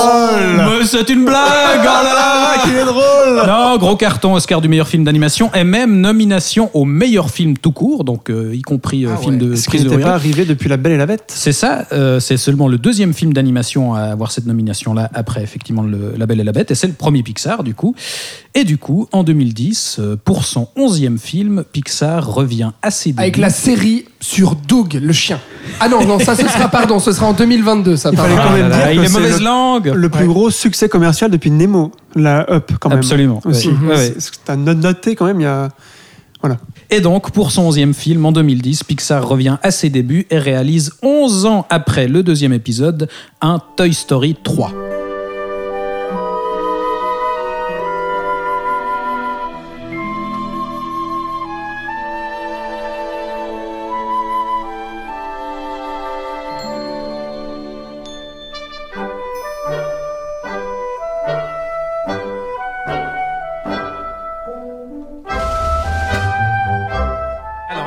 Mais 0.57 0.86
c'est 0.86 1.10
une 1.10 1.26
blague 1.26 1.80
Oh 1.82 2.03
là 2.03 2.03
là 2.03 2.64
Qu'il 2.64 2.76
est 2.76 2.86
drôle 2.86 3.48
Non, 3.48 3.78
gros 3.78 3.95
carton 3.95 4.36
Oscar 4.36 4.61
du 4.61 4.68
meilleur 4.68 4.88
film 4.88 5.03
d'animation 5.03 5.49
et 5.53 5.64
même 5.64 5.99
nomination 6.02 6.70
au 6.74 6.86
meilleur 6.86 7.30
film 7.30 7.57
tout 7.57 7.72
court, 7.72 8.03
donc 8.03 8.30
euh, 8.30 8.53
y 8.53 8.61
compris 8.61 9.06
euh, 9.06 9.11
Ah 9.14 9.18
film 9.18 9.36
ouais. 9.36 9.48
de 9.49 9.56
Ce 9.56 9.64
qui 9.64 9.68
prise 9.70 9.84
de 9.84 9.90
n'était 9.90 9.98
rire. 9.98 10.07
pas 10.07 10.14
arrivé 10.14 10.45
depuis 10.45 10.70
La 10.70 10.78
Belle 10.78 10.91
et 10.94 10.98
la 10.98 11.06
Bête. 11.06 11.24
C'est 11.28 11.52
ça, 11.52 11.86
euh, 11.94 12.20
c'est 12.20 12.38
seulement 12.38 12.68
le 12.68 12.78
deuxième 12.78 13.14
film 13.14 13.34
d'animation 13.34 13.95
à 13.95 14.02
avoir 14.02 14.32
cette 14.32 14.45
nomination-là, 14.45 15.10
après 15.14 15.41
effectivement 15.41 15.84
le, 15.84 16.14
La 16.18 16.26
Belle 16.26 16.41
et 16.41 16.44
la 16.44 16.52
Bête, 16.52 16.70
et 16.72 16.76
c'est 16.76 16.88
le 16.88 16.94
premier 16.94 17.24
Pixar 17.24 17.64
du 17.64 17.74
coup. 17.76 17.95
Et 18.56 18.65
du 18.65 18.78
coup, 18.78 19.07
en 19.11 19.24
2010, 19.24 19.98
euh, 19.99 20.15
pour 20.24 20.45
son 20.45 20.68
onzième 20.76 21.18
film, 21.18 21.64
Pixar 21.72 22.28
revient 22.32 22.72
assez 22.82 23.14
Avec 23.18 23.38
la 23.38 23.49
série 23.49 24.06
sur 24.24 24.56
Doug, 24.56 25.00
le 25.02 25.12
chien. 25.12 25.40
Ah 25.82 25.90
non, 25.90 26.06
non, 26.06 26.18
ça 26.18 26.34
ce 26.36 26.48
sera, 26.48 26.70
pardon, 26.70 27.00
ce 27.00 27.12
sera 27.12 27.26
en 27.28 27.34
2022, 27.34 27.98
ça, 27.98 28.12
pardon. 28.12 28.36
fallait 28.36 28.48
quand 28.48 28.54
même 28.58 28.72
dire 28.72 28.91
il 28.91 29.00
que 29.00 29.04
est 29.04 29.08
c'est 29.08 29.14
mauvaise 29.14 29.40
le- 29.40 29.45
langue 29.45 29.91
Le 29.94 30.10
plus 30.10 30.22
Ouais. 30.22 30.28
gros 30.28 30.50
succès 30.50 30.88
commercial 30.88 31.30
depuis 31.30 31.52
Nemo, 31.52 31.91
la 32.16 32.50
Up 32.50 32.72
quand 32.80 32.90
même. 32.90 33.00
Absolument. 33.00 33.41
Aussi. 33.44 33.68
ouais. 33.70 33.74
Ouais, 33.90 33.95
ouais. 33.95 34.14
C'est- 34.18 34.32
T'as 34.45 34.56
no- 34.56 34.74
noté 34.74 35.16
quand 35.16 35.26
même, 35.26 35.41
il 35.41 35.44
y 35.44 35.48
a. 35.48 35.70
Et 36.90 37.00
donc, 37.00 37.32
pour 37.32 37.52
son 37.52 37.64
onzième 37.64 37.94
film, 37.94 38.26
en 38.26 38.34
2010, 38.34 38.84
Pixar 38.84 39.26
revient 39.26 39.58
à 39.64 39.72
ses 39.72 39.90
débuts 39.90 40.28
et 40.30 40.38
réalise 40.38 40.91
11 41.02 41.45
ans 41.45 41.66
après 41.70 42.08
le 42.08 42.22
deuxième 42.22 42.52
épisode, 42.52 43.08
un 43.41 43.62
Toy 43.78 43.94
Story 43.94 44.36
3. 44.44 44.72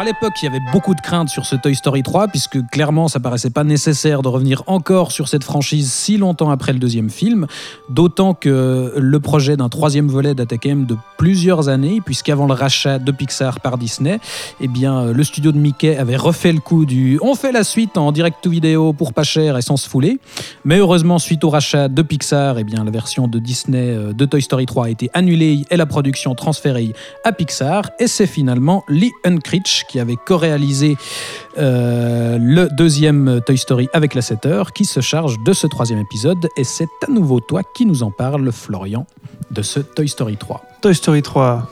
L'époque, 0.07 0.35
il 0.41 0.45
y 0.45 0.49
avait 0.49 0.63
beaucoup 0.73 0.95
de 0.95 1.01
craintes 1.01 1.29
sur 1.29 1.47
ce 1.47 1.57
Toy 1.57 1.75
Story 1.75 2.05
3, 2.05 2.29
puisque 2.29 2.65
clairement, 2.69 3.09
ça 3.09 3.19
paraissait 3.19 3.51
pas 3.51 3.65
nécessaire 3.65 4.23
de 4.23 4.29
revenir 4.29 4.63
encore 4.69 5.11
sur 5.11 5.27
cette 5.27 5.43
franchise 5.43 5.93
si 5.93 6.17
longtemps 6.17 6.51
après 6.51 6.73
le 6.73 6.79
deuxième 6.79 7.11
film, 7.11 7.49
d'autant 7.91 8.33
que 8.33 8.95
le 8.97 9.21
projet 9.21 9.57
d'un 9.57 9.69
troisième 9.69 10.07
volet 10.07 10.35
datait 10.35 10.59
quand 10.59 10.69
même 10.69 10.87
de 10.87 10.97
plusieurs 11.19 11.69
années, 11.69 12.01
puisqu'avant 12.01 12.47
le 12.47 12.53
rachat 12.55 13.01
de 13.01 13.11
Pixar 13.11 13.59
par 13.59 13.79
Disney, 13.79 14.21
eh 14.61 14.69
bien, 14.69 15.07
le 15.07 15.25
studio 15.25 15.51
de 15.51 15.59
Mickey 15.59 15.97
avait 15.97 16.17
refait 16.17 16.53
le 16.53 16.61
coup 16.61 16.87
du 16.87 17.19
«on 17.23 17.35
fait 17.35 17.51
la 17.51 17.65
suite 17.65 17.99
en 17.99 18.13
direct 18.13 18.39
to 18.43 18.51
vidéo 18.51 18.93
pour 18.93 19.13
pas 19.13 19.25
cher 19.25 19.57
et 19.57 19.63
sans 19.63 19.77
se 19.77 19.89
fouler». 19.89 20.21
Mais 20.65 20.79
heureusement, 20.79 21.19
suite 21.19 21.43
au 21.43 21.51
rachat 21.51 21.89
de 21.89 22.03
Pixar, 22.03 22.59
eh 22.59 22.65
bien, 22.65 22.85
la 22.85 22.93
version 22.93 23.27
de 23.27 23.41
Disney 23.41 23.91
euh, 23.91 24.13
de 24.13 24.25
Toy 24.25 24.41
Story 24.41 24.67
3 24.67 24.87
a 24.87 24.91
été 24.91 25.11
annulée 25.15 25.65
et 25.69 25.77
la 25.77 25.87
production 25.87 26.37
transférée 26.37 26.93
à 27.25 27.33
Pixar. 27.33 27.91
Et 27.99 28.07
c'est 28.07 28.29
finalement 28.29 28.85
Lee 28.89 29.11
Unkrich 29.25 29.85
qui 29.89 29.96
avait 30.01 30.17
co-réalisé 30.17 30.97
euh, 31.59 32.39
le 32.41 32.69
deuxième 32.69 33.41
Toy 33.45 33.57
Story 33.59 33.89
avec 33.93 34.15
la 34.15 34.23
7 34.23 34.47
heures 34.47 34.73
qui 34.73 34.85
se 34.85 35.01
charge 35.01 35.37
de 35.45 35.53
ce 35.53 35.67
troisième 35.67 35.99
épisode. 35.99 36.49
Et 36.57 36.65
c'est 36.65 36.89
à 37.07 37.11
nouveau 37.11 37.41
toi 37.41 37.63
qui 37.75 37.87
nous 37.87 38.03
en 38.03 38.11
parle, 38.11 38.51
Florian, 38.53 39.07
de 39.51 39.63
ce 39.63 39.81
Toy 39.81 40.09
Story 40.09 40.37
3. 40.37 40.63
Toy 40.83 40.95
Story 40.95 41.23
3, 41.23 41.71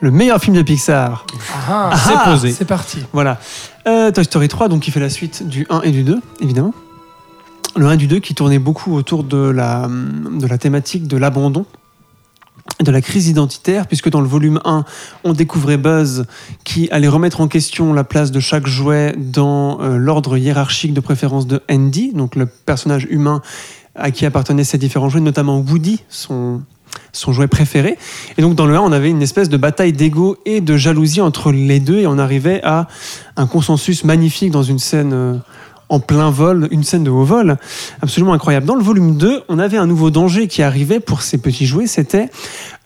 le 0.00 0.10
meilleur 0.10 0.40
film 0.40 0.56
de 0.56 0.62
Pixar. 0.62 1.26
Ah, 1.68 1.92
C'est 1.96 2.30
posé. 2.30 2.52
c'est 2.52 2.64
parti. 2.64 2.98
Voilà. 3.12 3.38
Euh, 3.86 4.10
Toy 4.10 4.24
Story 4.24 4.48
3, 4.48 4.68
donc 4.68 4.82
qui 4.82 4.90
fait 4.90 5.00
la 5.00 5.10
suite 5.10 5.46
du 5.46 5.66
1 5.70 5.82
et 5.82 5.90
du 5.90 6.02
2, 6.02 6.20
évidemment. 6.40 6.74
Le 7.76 7.86
1 7.86 7.92
et 7.92 7.96
du 7.98 8.06
2 8.08 8.18
qui 8.18 8.34
tournait 8.34 8.58
beaucoup 8.58 8.94
autour 8.94 9.22
de 9.22 9.38
la, 9.38 9.88
de 9.88 10.46
la 10.46 10.58
thématique 10.58 11.06
de 11.06 11.16
l'abandon, 11.16 11.66
de 12.80 12.90
la 12.90 13.00
crise 13.00 13.28
identitaire, 13.28 13.86
puisque 13.86 14.08
dans 14.08 14.20
le 14.20 14.28
volume 14.28 14.60
1, 14.64 14.84
on 15.24 15.32
découvrait 15.32 15.76
Buzz 15.76 16.26
qui 16.64 16.88
allait 16.90 17.08
remettre 17.08 17.40
en 17.40 17.48
question 17.48 17.92
la 17.92 18.04
place 18.04 18.30
de 18.30 18.40
chaque 18.40 18.66
jouet 18.66 19.14
dans 19.16 19.80
euh, 19.80 19.96
l'ordre 19.96 20.36
hiérarchique 20.36 20.94
de 20.94 21.00
préférence 21.00 21.46
de 21.46 21.62
Andy, 21.70 22.12
donc 22.12 22.36
le 22.36 22.46
personnage 22.46 23.06
humain 23.10 23.42
à 23.94 24.10
qui 24.10 24.24
appartenaient 24.24 24.64
ces 24.64 24.78
différents 24.78 25.08
jouets, 25.08 25.20
notamment 25.20 25.58
Woody, 25.58 26.00
son, 26.08 26.62
son 27.12 27.32
jouet 27.32 27.48
préféré. 27.48 27.98
Et 28.38 28.42
donc 28.42 28.54
dans 28.54 28.66
le 28.66 28.74
1, 28.74 28.80
on 28.80 28.92
avait 28.92 29.10
une 29.10 29.22
espèce 29.22 29.48
de 29.48 29.56
bataille 29.56 29.92
d'ego 29.92 30.36
et 30.46 30.60
de 30.60 30.76
jalousie 30.76 31.20
entre 31.20 31.52
les 31.52 31.80
deux, 31.80 31.98
et 31.98 32.06
on 32.06 32.18
arrivait 32.18 32.60
à 32.64 32.88
un 33.36 33.46
consensus 33.46 34.04
magnifique 34.04 34.50
dans 34.50 34.62
une 34.62 34.78
scène 34.78 35.12
euh, 35.12 35.36
en 35.90 36.00
plein 36.00 36.30
vol, 36.30 36.68
une 36.70 36.84
scène 36.84 37.04
de 37.04 37.10
haut 37.10 37.24
vol 37.24 37.58
absolument 38.00 38.32
incroyable. 38.32 38.64
Dans 38.64 38.76
le 38.76 38.82
volume 38.82 39.16
2, 39.16 39.42
on 39.48 39.58
avait 39.58 39.76
un 39.76 39.86
nouveau 39.86 40.10
danger 40.10 40.46
qui 40.46 40.62
arrivait 40.62 41.00
pour 41.00 41.20
ces 41.22 41.36
petits 41.36 41.66
jouets, 41.66 41.88
c'était 41.88 42.30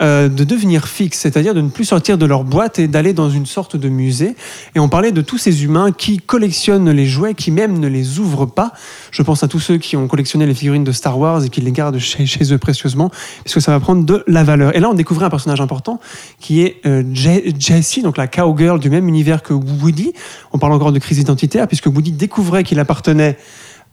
euh, 0.02 0.28
de 0.28 0.42
devenir 0.42 0.88
fixe, 0.88 1.18
c'est-à-dire 1.20 1.54
de 1.54 1.60
ne 1.60 1.68
plus 1.68 1.84
sortir 1.84 2.16
de 2.18 2.24
leur 2.26 2.42
boîte 2.44 2.78
et 2.78 2.88
d'aller 2.88 3.12
dans 3.12 3.28
une 3.30 3.44
sorte 3.46 3.76
de 3.76 3.88
musée. 3.90 4.34
Et 4.74 4.80
on 4.80 4.88
parlait 4.88 5.12
de 5.12 5.20
tous 5.20 5.38
ces 5.38 5.64
humains 5.64 5.92
qui 5.92 6.18
collectionnent 6.18 6.90
les 6.90 7.06
jouets, 7.06 7.34
qui 7.34 7.50
même 7.50 7.78
ne 7.78 7.86
les 7.88 8.18
ouvrent 8.18 8.46
pas. 8.46 8.72
Je 9.10 9.22
pense 9.22 9.42
à 9.44 9.48
tous 9.48 9.60
ceux 9.60 9.76
qui 9.76 9.96
ont 9.96 10.08
collectionné 10.08 10.46
les 10.46 10.54
figurines 10.54 10.82
de 10.82 10.92
Star 10.92 11.18
Wars 11.18 11.44
et 11.44 11.50
qui 11.50 11.60
les 11.60 11.72
gardent 11.72 11.98
chez, 11.98 12.52
eux 12.52 12.58
précieusement, 12.58 13.10
puisque 13.44 13.60
ça 13.60 13.70
va 13.70 13.80
prendre 13.80 14.04
de 14.04 14.24
la 14.26 14.42
valeur. 14.44 14.74
Et 14.74 14.80
là, 14.80 14.88
on 14.90 14.94
découvrait 14.94 15.26
un 15.26 15.30
personnage 15.30 15.60
important 15.60 16.00
qui 16.40 16.62
est 16.62 16.80
euh, 16.86 17.02
Je- 17.12 17.52
Jessie, 17.58 18.00
donc 18.00 18.16
la 18.16 18.26
cowgirl 18.26 18.80
du 18.80 18.88
même 18.88 19.08
univers 19.08 19.42
que 19.42 19.52
Woody. 19.52 20.14
On 20.52 20.58
parle 20.58 20.72
encore 20.72 20.90
de 20.90 20.98
crise 20.98 21.18
identitaire, 21.18 21.68
puisque 21.68 21.86
Woody 21.86 22.12
découvrait 22.12 22.64
qu'il 22.64 22.78
appartenait 22.80 22.93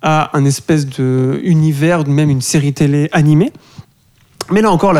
à 0.02 0.36
un 0.36 0.46
espèce 0.46 0.88
de 0.88 1.40
univers, 1.44 2.08
même 2.08 2.30
une 2.30 2.42
série 2.42 2.74
télé 2.74 3.10
animée. 3.12 3.52
Mais 4.52 4.62
là 4.62 4.72
encore, 4.72 4.94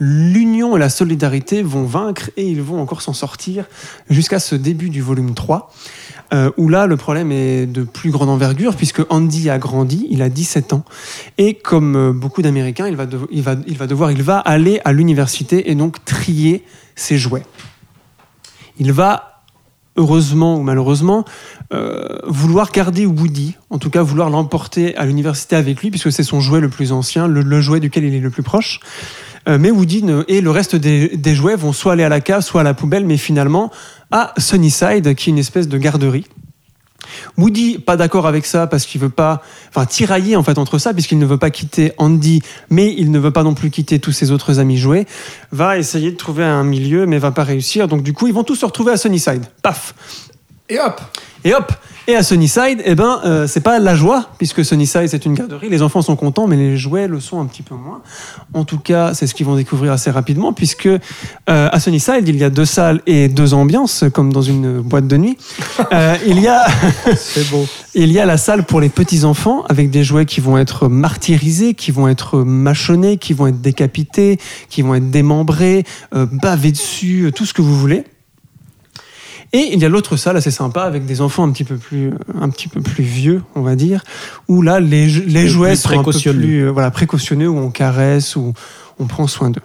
l'union 0.00 0.76
et 0.76 0.80
la 0.80 0.88
solidarité 0.88 1.62
vont 1.62 1.84
vaincre 1.84 2.30
et 2.36 2.44
ils 2.48 2.62
vont 2.62 2.80
encore 2.80 3.02
s'en 3.02 3.12
sortir 3.12 3.66
jusqu'à 4.10 4.40
ce 4.40 4.56
début 4.56 4.90
du 4.90 5.00
volume 5.00 5.34
3, 5.34 5.72
euh, 6.34 6.50
où 6.56 6.68
là, 6.68 6.86
le 6.86 6.96
problème 6.96 7.30
est 7.30 7.66
de 7.66 7.84
plus 7.84 8.10
grande 8.10 8.30
envergure, 8.30 8.74
puisque 8.74 9.02
Andy 9.10 9.48
a 9.48 9.58
grandi, 9.58 10.08
il 10.10 10.22
a 10.22 10.28
17 10.28 10.72
ans, 10.72 10.84
et 11.38 11.54
comme 11.54 11.96
euh, 11.96 12.12
beaucoup 12.12 12.42
d'Américains, 12.42 12.88
il 12.88 12.96
va 12.96 13.06
devoir, 13.86 14.10
il 14.10 14.22
va 14.22 14.38
aller 14.38 14.80
à 14.84 14.92
l'université 14.92 15.70
et 15.70 15.76
donc 15.76 16.04
trier 16.04 16.64
ses 16.96 17.18
jouets. 17.18 17.44
Il 18.78 18.92
va, 18.92 19.42
heureusement 19.96 20.56
ou 20.56 20.62
malheureusement, 20.62 21.24
euh, 21.72 22.18
vouloir 22.24 22.70
garder 22.70 23.06
Woody, 23.06 23.56
en 23.70 23.78
tout 23.78 23.90
cas 23.90 24.02
vouloir 24.02 24.30
l'emporter 24.30 24.96
à 24.96 25.04
l'université 25.04 25.56
avec 25.56 25.80
lui, 25.80 25.90
puisque 25.90 26.12
c'est 26.12 26.22
son 26.22 26.40
jouet 26.40 26.60
le 26.60 26.68
plus 26.68 26.92
ancien, 26.92 27.26
le, 27.26 27.60
jouet 27.60 27.80
duquel 27.80 28.04
il 28.04 28.14
est 28.14 28.20
le 28.20 28.30
plus 28.30 28.42
proche. 28.42 28.80
Euh, 29.48 29.58
mais 29.58 29.70
Woody 29.70 30.04
et 30.28 30.40
le 30.40 30.50
reste 30.50 30.76
des, 30.76 31.34
jouets 31.34 31.56
vont 31.56 31.72
soit 31.72 31.92
aller 31.92 32.04
à 32.04 32.08
la 32.08 32.20
cave, 32.20 32.42
soit 32.42 32.60
à 32.60 32.64
la 32.64 32.74
poubelle, 32.74 33.04
mais 33.04 33.16
finalement 33.16 33.70
à 34.10 34.32
Sunnyside, 34.38 35.14
qui 35.14 35.30
est 35.30 35.32
une 35.32 35.38
espèce 35.38 35.68
de 35.68 35.78
garderie. 35.78 36.26
Woody, 37.36 37.78
pas 37.78 37.96
d'accord 37.96 38.26
avec 38.26 38.46
ça 38.46 38.66
parce 38.66 38.86
qu'il 38.86 39.00
veut 39.00 39.08
pas, 39.08 39.42
enfin 39.68 39.86
tiraillé 39.86 40.36
en 40.36 40.42
fait 40.42 40.58
entre 40.58 40.78
ça, 40.78 40.92
puisqu'il 40.92 41.18
ne 41.18 41.26
veut 41.26 41.38
pas 41.38 41.50
quitter 41.50 41.92
Andy, 41.98 42.42
mais 42.70 42.94
il 42.96 43.10
ne 43.10 43.18
veut 43.18 43.30
pas 43.30 43.42
non 43.42 43.54
plus 43.54 43.70
quitter 43.70 43.98
tous 43.98 44.12
ses 44.12 44.30
autres 44.30 44.58
amis 44.58 44.76
jouets, 44.76 45.06
va 45.52 45.78
essayer 45.78 46.10
de 46.10 46.16
trouver 46.16 46.44
un 46.44 46.64
milieu, 46.64 47.06
mais 47.06 47.18
va 47.18 47.32
pas 47.32 47.44
réussir. 47.44 47.88
Donc 47.88 48.02
du 48.02 48.12
coup, 48.12 48.26
ils 48.26 48.34
vont 48.34 48.44
tous 48.44 48.56
se 48.56 48.66
retrouver 48.66 48.92
à 48.92 48.96
Sunnyside. 48.96 49.44
Paf 49.62 49.94
Et 50.68 50.78
hop 50.78 51.00
et 51.44 51.54
hop 51.54 51.72
Et 52.08 52.14
à 52.14 52.22
Sunnyside, 52.22 52.82
eh 52.84 52.94
ben, 52.94 53.20
euh, 53.24 53.46
c'est 53.46 53.60
pas 53.60 53.78
la 53.78 53.94
joie, 53.94 54.30
puisque 54.38 54.64
Sunnyside, 54.64 55.08
c'est 55.08 55.26
une 55.26 55.34
garderie. 55.34 55.68
Les 55.68 55.82
enfants 55.82 56.02
sont 56.02 56.16
contents, 56.16 56.46
mais 56.46 56.56
les 56.56 56.76
jouets 56.76 57.08
le 57.08 57.20
sont 57.20 57.40
un 57.40 57.46
petit 57.46 57.62
peu 57.62 57.74
moins. 57.74 58.00
En 58.54 58.64
tout 58.64 58.78
cas, 58.78 59.12
c'est 59.14 59.26
ce 59.26 59.34
qu'ils 59.34 59.46
vont 59.46 59.56
découvrir 59.56 59.92
assez 59.92 60.10
rapidement, 60.10 60.52
puisque 60.52 60.86
euh, 60.86 60.98
à 61.46 61.80
Sunnyside, 61.80 62.26
il 62.26 62.36
y 62.36 62.44
a 62.44 62.50
deux 62.50 62.64
salles 62.64 63.02
et 63.06 63.28
deux 63.28 63.54
ambiances, 63.54 64.04
comme 64.12 64.32
dans 64.32 64.42
une 64.42 64.80
boîte 64.80 65.06
de 65.08 65.16
nuit. 65.16 65.36
Euh, 65.92 66.16
il 66.26 66.40
y 66.40 66.48
a... 66.48 66.66
C'est 67.16 67.50
beau. 67.50 67.66
Il 67.94 68.12
y 68.12 68.20
a 68.20 68.26
la 68.26 68.36
salle 68.36 68.64
pour 68.64 68.80
les 68.80 68.88
petits-enfants 68.88 69.64
avec 69.68 69.90
des 69.90 70.04
jouets 70.04 70.26
qui 70.26 70.40
vont 70.40 70.58
être 70.58 70.88
martyrisés, 70.88 71.74
qui 71.74 71.90
vont 71.90 72.08
être 72.08 72.40
mâchonnés, 72.40 73.16
qui 73.16 73.32
vont 73.32 73.46
être 73.46 73.60
décapités, 73.60 74.38
qui 74.68 74.82
vont 74.82 74.94
être 74.94 75.10
démembrés, 75.10 75.84
euh, 76.14 76.26
bavés 76.30 76.72
dessus, 76.72 77.32
tout 77.34 77.46
ce 77.46 77.54
que 77.54 77.62
vous 77.62 77.76
voulez. 77.76 78.04
Et 79.52 79.70
il 79.72 79.80
y 79.80 79.84
a 79.84 79.88
l'autre 79.88 80.16
salle 80.16 80.36
assez 80.36 80.50
sympa 80.50 80.82
avec 80.82 81.06
des 81.06 81.20
enfants 81.20 81.44
un 81.44 81.50
petit 81.50 81.64
peu 81.64 81.76
plus, 81.76 82.12
un 82.40 82.48
petit 82.48 82.68
peu 82.68 82.80
plus 82.80 83.04
vieux, 83.04 83.42
on 83.54 83.62
va 83.62 83.76
dire, 83.76 84.02
où 84.48 84.62
là 84.62 84.80
les, 84.80 85.08
jouets 85.08 85.76
sont 85.76 85.98
un 85.98 86.02
peu 86.02 86.12
plus 86.12 86.64
euh, 86.64 86.70
voilà, 86.70 86.90
précautionneux, 86.90 87.48
où 87.48 87.58
on 87.58 87.70
caresse, 87.70 88.36
où 88.36 88.52
on 88.98 89.06
prend 89.06 89.26
soin 89.26 89.50
d'eux. 89.50 89.62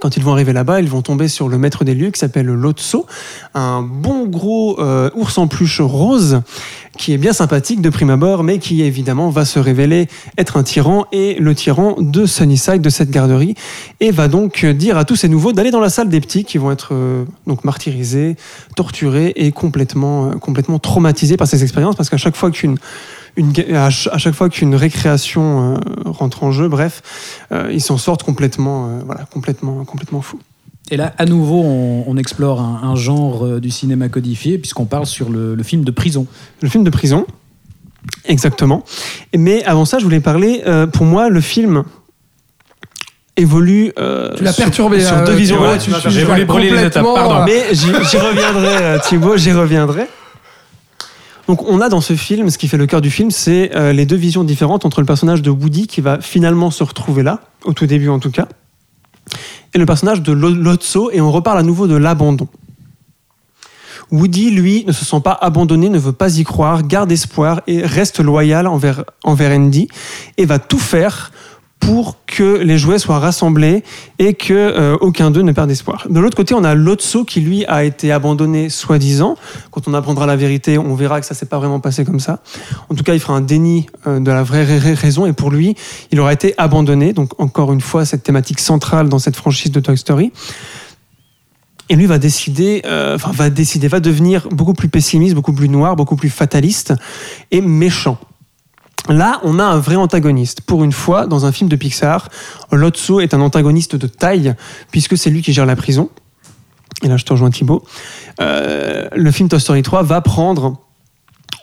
Quand 0.00 0.16
ils 0.16 0.22
vont 0.22 0.32
arriver 0.32 0.52
là-bas, 0.52 0.80
ils 0.80 0.88
vont 0.88 1.02
tomber 1.02 1.28
sur 1.28 1.48
le 1.48 1.58
maître 1.58 1.84
des 1.84 1.94
lieux 1.94 2.10
qui 2.10 2.18
s'appelle 2.18 2.46
Lotso, 2.46 3.06
un 3.54 3.82
bon 3.82 4.26
gros 4.26 4.80
euh, 4.80 5.10
ours 5.14 5.36
en 5.36 5.48
peluche 5.48 5.80
rose 5.80 6.40
qui 6.98 7.12
est 7.12 7.18
bien 7.18 7.32
sympathique 7.32 7.80
de 7.80 7.90
prime 7.90 8.10
abord, 8.10 8.44
mais 8.44 8.58
qui 8.58 8.82
évidemment 8.82 9.30
va 9.30 9.44
se 9.44 9.58
révéler 9.58 10.08
être 10.36 10.56
un 10.56 10.62
tyran 10.62 11.06
et 11.12 11.34
le 11.34 11.54
tyran 11.54 11.96
de 11.98 12.26
Sunnyside, 12.26 12.80
de 12.80 12.90
cette 12.90 13.10
garderie, 13.10 13.54
et 14.00 14.10
va 14.10 14.28
donc 14.28 14.64
dire 14.66 14.98
à 14.98 15.04
tous 15.04 15.16
ces 15.16 15.28
nouveaux 15.28 15.52
d'aller 15.52 15.70
dans 15.70 15.80
la 15.80 15.88
salle 15.90 16.08
des 16.08 16.20
petits 16.20 16.44
qui 16.44 16.58
vont 16.58 16.70
être 16.70 16.90
euh, 16.92 17.24
donc 17.46 17.64
martyrisés, 17.64 18.36
torturés 18.76 19.32
et 19.36 19.52
complètement, 19.52 20.30
euh, 20.30 20.32
complètement 20.32 20.78
traumatisés 20.78 21.36
par 21.36 21.46
ces 21.46 21.62
expériences, 21.62 21.96
parce 21.96 22.10
qu'à 22.10 22.18
chaque 22.18 22.36
fois 22.36 22.50
qu'une 22.50 22.76
une, 23.36 23.52
à, 23.74 23.90
ch- 23.90 24.08
à 24.12 24.18
chaque 24.18 24.34
fois 24.34 24.48
qu'une 24.48 24.74
récréation 24.74 25.74
euh, 25.74 25.78
rentre 26.04 26.44
en 26.44 26.52
jeu, 26.52 26.68
bref, 26.68 27.02
euh, 27.52 27.70
ils 27.72 27.80
s'en 27.80 27.96
sortent 27.98 28.22
complètement, 28.22 28.88
euh, 28.88 29.00
voilà, 29.06 29.24
complètement, 29.24 29.84
complètement 29.84 30.20
fous. 30.22 30.40
Et 30.90 30.96
là, 30.96 31.14
à 31.16 31.24
nouveau, 31.24 31.62
on, 31.62 32.04
on 32.06 32.16
explore 32.16 32.60
un, 32.60 32.80
un 32.82 32.94
genre 32.96 33.46
euh, 33.46 33.60
du 33.60 33.70
cinéma 33.70 34.08
codifié, 34.08 34.58
puisqu'on 34.58 34.84
parle 34.84 35.06
sur 35.06 35.30
le, 35.30 35.54
le 35.54 35.62
film 35.62 35.84
de 35.84 35.90
prison. 35.90 36.26
Le 36.60 36.68
film 36.68 36.84
de 36.84 36.90
prison, 36.90 37.24
exactement. 38.26 38.84
Mais 39.36 39.64
avant 39.64 39.84
ça, 39.84 39.98
je 39.98 40.04
voulais 40.04 40.20
parler, 40.20 40.62
euh, 40.66 40.86
pour 40.86 41.06
moi, 41.06 41.28
le 41.30 41.40
film 41.40 41.84
évolue 43.36 43.92
euh, 43.98 44.34
Tu 44.36 44.44
l'as 44.44 44.52
sur- 44.52 44.64
perturbé. 44.64 45.00
sur 45.00 45.16
euh, 45.16 45.24
deux 45.24 45.32
visions. 45.32 45.60
Ouais, 45.62 45.78
j'ai 45.78 46.20
tu- 46.20 46.26
voulu 46.26 46.44
brûler 46.44 46.70
les 46.70 46.84
étapes, 46.84 47.04
pardon. 47.14 47.44
Mais 47.46 47.72
j'y 47.72 47.90
reviendrai, 48.18 48.98
Thibaut, 49.08 49.36
j'y 49.36 49.52
reviendrai. 49.52 50.06
Donc 51.48 51.62
on 51.68 51.80
a 51.80 51.88
dans 51.88 52.00
ce 52.00 52.14
film, 52.14 52.50
ce 52.50 52.58
qui 52.58 52.68
fait 52.68 52.76
le 52.76 52.86
cœur 52.86 53.00
du 53.00 53.10
film, 53.10 53.30
c'est 53.30 53.74
euh, 53.74 53.92
les 53.92 54.06
deux 54.06 54.16
visions 54.16 54.44
différentes 54.44 54.84
entre 54.86 55.00
le 55.00 55.06
personnage 55.06 55.42
de 55.42 55.50
Woody 55.50 55.86
qui 55.86 56.00
va 56.00 56.20
finalement 56.20 56.70
se 56.70 56.84
retrouver 56.84 57.22
là, 57.22 57.40
au 57.64 57.72
tout 57.72 57.86
début 57.86 58.08
en 58.08 58.20
tout 58.20 58.30
cas, 58.30 58.46
et 59.74 59.78
le 59.78 59.86
personnage 59.86 60.22
de 60.22 60.32
Lo- 60.32 60.54
Lotso, 60.54 61.10
et 61.10 61.20
on 61.20 61.32
reparle 61.32 61.58
à 61.58 61.62
nouveau 61.62 61.86
de 61.86 61.96
l'abandon. 61.96 62.46
Woody, 64.10 64.50
lui, 64.50 64.84
ne 64.86 64.92
se 64.92 65.04
sent 65.06 65.20
pas 65.24 65.32
abandonné, 65.40 65.88
ne 65.88 65.98
veut 65.98 66.12
pas 66.12 66.36
y 66.38 66.44
croire, 66.44 66.86
garde 66.86 67.10
espoir 67.10 67.62
et 67.66 67.82
reste 67.82 68.20
loyal 68.20 68.66
envers, 68.66 69.04
envers 69.24 69.52
Andy, 69.58 69.88
et 70.36 70.44
va 70.44 70.58
tout 70.58 70.78
faire 70.78 71.32
pour 71.86 72.16
que 72.26 72.58
les 72.58 72.78
jouets 72.78 73.00
soient 73.00 73.18
rassemblés 73.18 73.82
et 74.20 74.34
que 74.34 74.54
euh, 74.54 74.96
aucun 75.00 75.32
d'eux 75.32 75.42
ne 75.42 75.50
perde 75.50 75.70
espoir. 75.70 76.06
De 76.08 76.20
l'autre 76.20 76.36
côté, 76.36 76.54
on 76.54 76.62
a 76.62 76.74
Lotso 76.74 77.24
qui 77.24 77.40
lui 77.40 77.66
a 77.66 77.82
été 77.82 78.12
abandonné 78.12 78.68
soi-disant. 78.68 79.34
Quand 79.72 79.88
on 79.88 79.94
apprendra 79.94 80.24
la 80.26 80.36
vérité, 80.36 80.78
on 80.78 80.94
verra 80.94 81.20
que 81.20 81.26
ça 81.26 81.34
s'est 81.34 81.46
pas 81.46 81.58
vraiment 81.58 81.80
passé 81.80 82.04
comme 82.04 82.20
ça. 82.20 82.38
En 82.88 82.94
tout 82.94 83.02
cas, 83.02 83.14
il 83.14 83.20
fera 83.20 83.34
un 83.34 83.40
déni 83.40 83.86
euh, 84.06 84.20
de 84.20 84.30
la 84.30 84.44
vraie 84.44 84.64
ra- 84.64 84.78
ra- 84.78 84.94
raison 84.94 85.26
et 85.26 85.32
pour 85.32 85.50
lui, 85.50 85.74
il 86.12 86.20
aura 86.20 86.32
été 86.32 86.54
abandonné. 86.56 87.12
Donc 87.12 87.40
encore 87.40 87.72
une 87.72 87.80
fois, 87.80 88.04
cette 88.04 88.22
thématique 88.22 88.60
centrale 88.60 89.08
dans 89.08 89.18
cette 89.18 89.36
franchise 89.36 89.72
de 89.72 89.80
Toy 89.80 89.98
Story. 89.98 90.32
Et 91.88 91.96
lui 91.96 92.06
va 92.06 92.18
décider, 92.18 92.82
euh, 92.86 93.18
va 93.20 93.50
décider, 93.50 93.88
va 93.88 93.98
devenir 93.98 94.48
beaucoup 94.50 94.72
plus 94.72 94.88
pessimiste, 94.88 95.34
beaucoup 95.34 95.52
plus 95.52 95.68
noir, 95.68 95.96
beaucoup 95.96 96.16
plus 96.16 96.30
fataliste 96.30 96.94
et 97.50 97.60
méchant. 97.60 98.18
Là, 99.08 99.40
on 99.42 99.58
a 99.58 99.64
un 99.64 99.78
vrai 99.78 99.96
antagoniste. 99.96 100.60
Pour 100.60 100.84
une 100.84 100.92
fois, 100.92 101.26
dans 101.26 101.44
un 101.44 101.52
film 101.52 101.68
de 101.68 101.76
Pixar, 101.76 102.28
Lotso 102.70 103.20
est 103.20 103.34
un 103.34 103.40
antagoniste 103.40 103.96
de 103.96 104.06
taille, 104.06 104.54
puisque 104.90 105.16
c'est 105.18 105.30
lui 105.30 105.42
qui 105.42 105.52
gère 105.52 105.66
la 105.66 105.76
prison. 105.76 106.10
Et 107.02 107.08
là, 107.08 107.16
je 107.16 107.24
te 107.24 107.32
rejoins 107.32 107.50
Thibaut. 107.50 107.82
Euh, 108.40 109.08
le 109.14 109.30
film 109.30 109.48
Toy 109.48 109.60
Story 109.60 109.82
3 109.82 110.02
va 110.04 110.20
prendre 110.20 110.78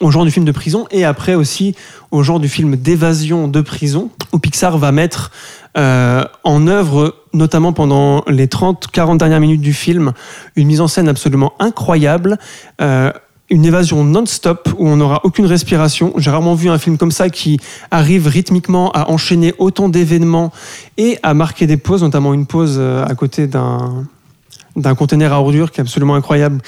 au 0.02 0.12
genre 0.12 0.26
du 0.26 0.32
film 0.32 0.46
de 0.46 0.52
prison 0.52 0.88
et 0.92 1.04
après 1.04 1.36
aussi 1.36 1.76
au 2.12 2.24
genre 2.24 2.40
du 2.40 2.48
film 2.48 2.76
d'évasion 2.76 3.48
de 3.48 3.62
prison, 3.62 4.10
où 4.32 4.40
Pixar 4.40 4.78
va 4.78 4.92
mettre 4.92 5.32
euh, 5.78 6.24
en 6.44 6.68
œuvre, 6.68 7.16
notamment 7.34 7.74
pendant 7.74 8.24
les 8.28 8.48
30-40 8.48 9.18
dernières 9.18 9.40
minutes 9.40 9.62
du 9.62 9.74
film, 9.74 10.14
une 10.56 10.68
mise 10.68 10.82
en 10.82 10.88
scène 10.88 11.08
absolument 11.08 11.54
incroyable. 11.60 12.38
euh, 12.82 13.12
une 13.50 13.66
évasion 13.66 14.04
non-stop 14.04 14.70
où 14.78 14.88
on 14.88 14.98
n'aura 14.98 15.22
aucune 15.24 15.46
respiration. 15.46 16.14
J'ai 16.18 16.30
rarement 16.30 16.56
vu 16.56 16.70
un 16.70 16.78
film 16.78 16.98
comme 16.98 17.12
ça 17.12 17.30
qui 17.30 17.60
arrive 17.92 18.28
rythmiquement 18.28 18.92
à 18.92 19.10
enchaîner 19.10 19.54
autant 19.58 19.90
d'événements 19.90 20.52
et 20.98 21.18
à 21.24 21.34
marquer 21.34 21.66
des 21.68 21.78
pauses, 21.78 22.04
notamment 22.04 22.34
une 22.34 22.46
pause 22.46 22.76
euh, 22.80 23.06
à 23.06 23.16
côté 23.16 23.48
d'un 23.48 24.06
d'un 24.76 24.96
conteneur 24.96 25.34
à 25.34 25.42
ordures 25.42 25.72
qui 25.72 25.82
est 25.82 25.84
absolument 25.84 26.16
incroyable 26.16 26.60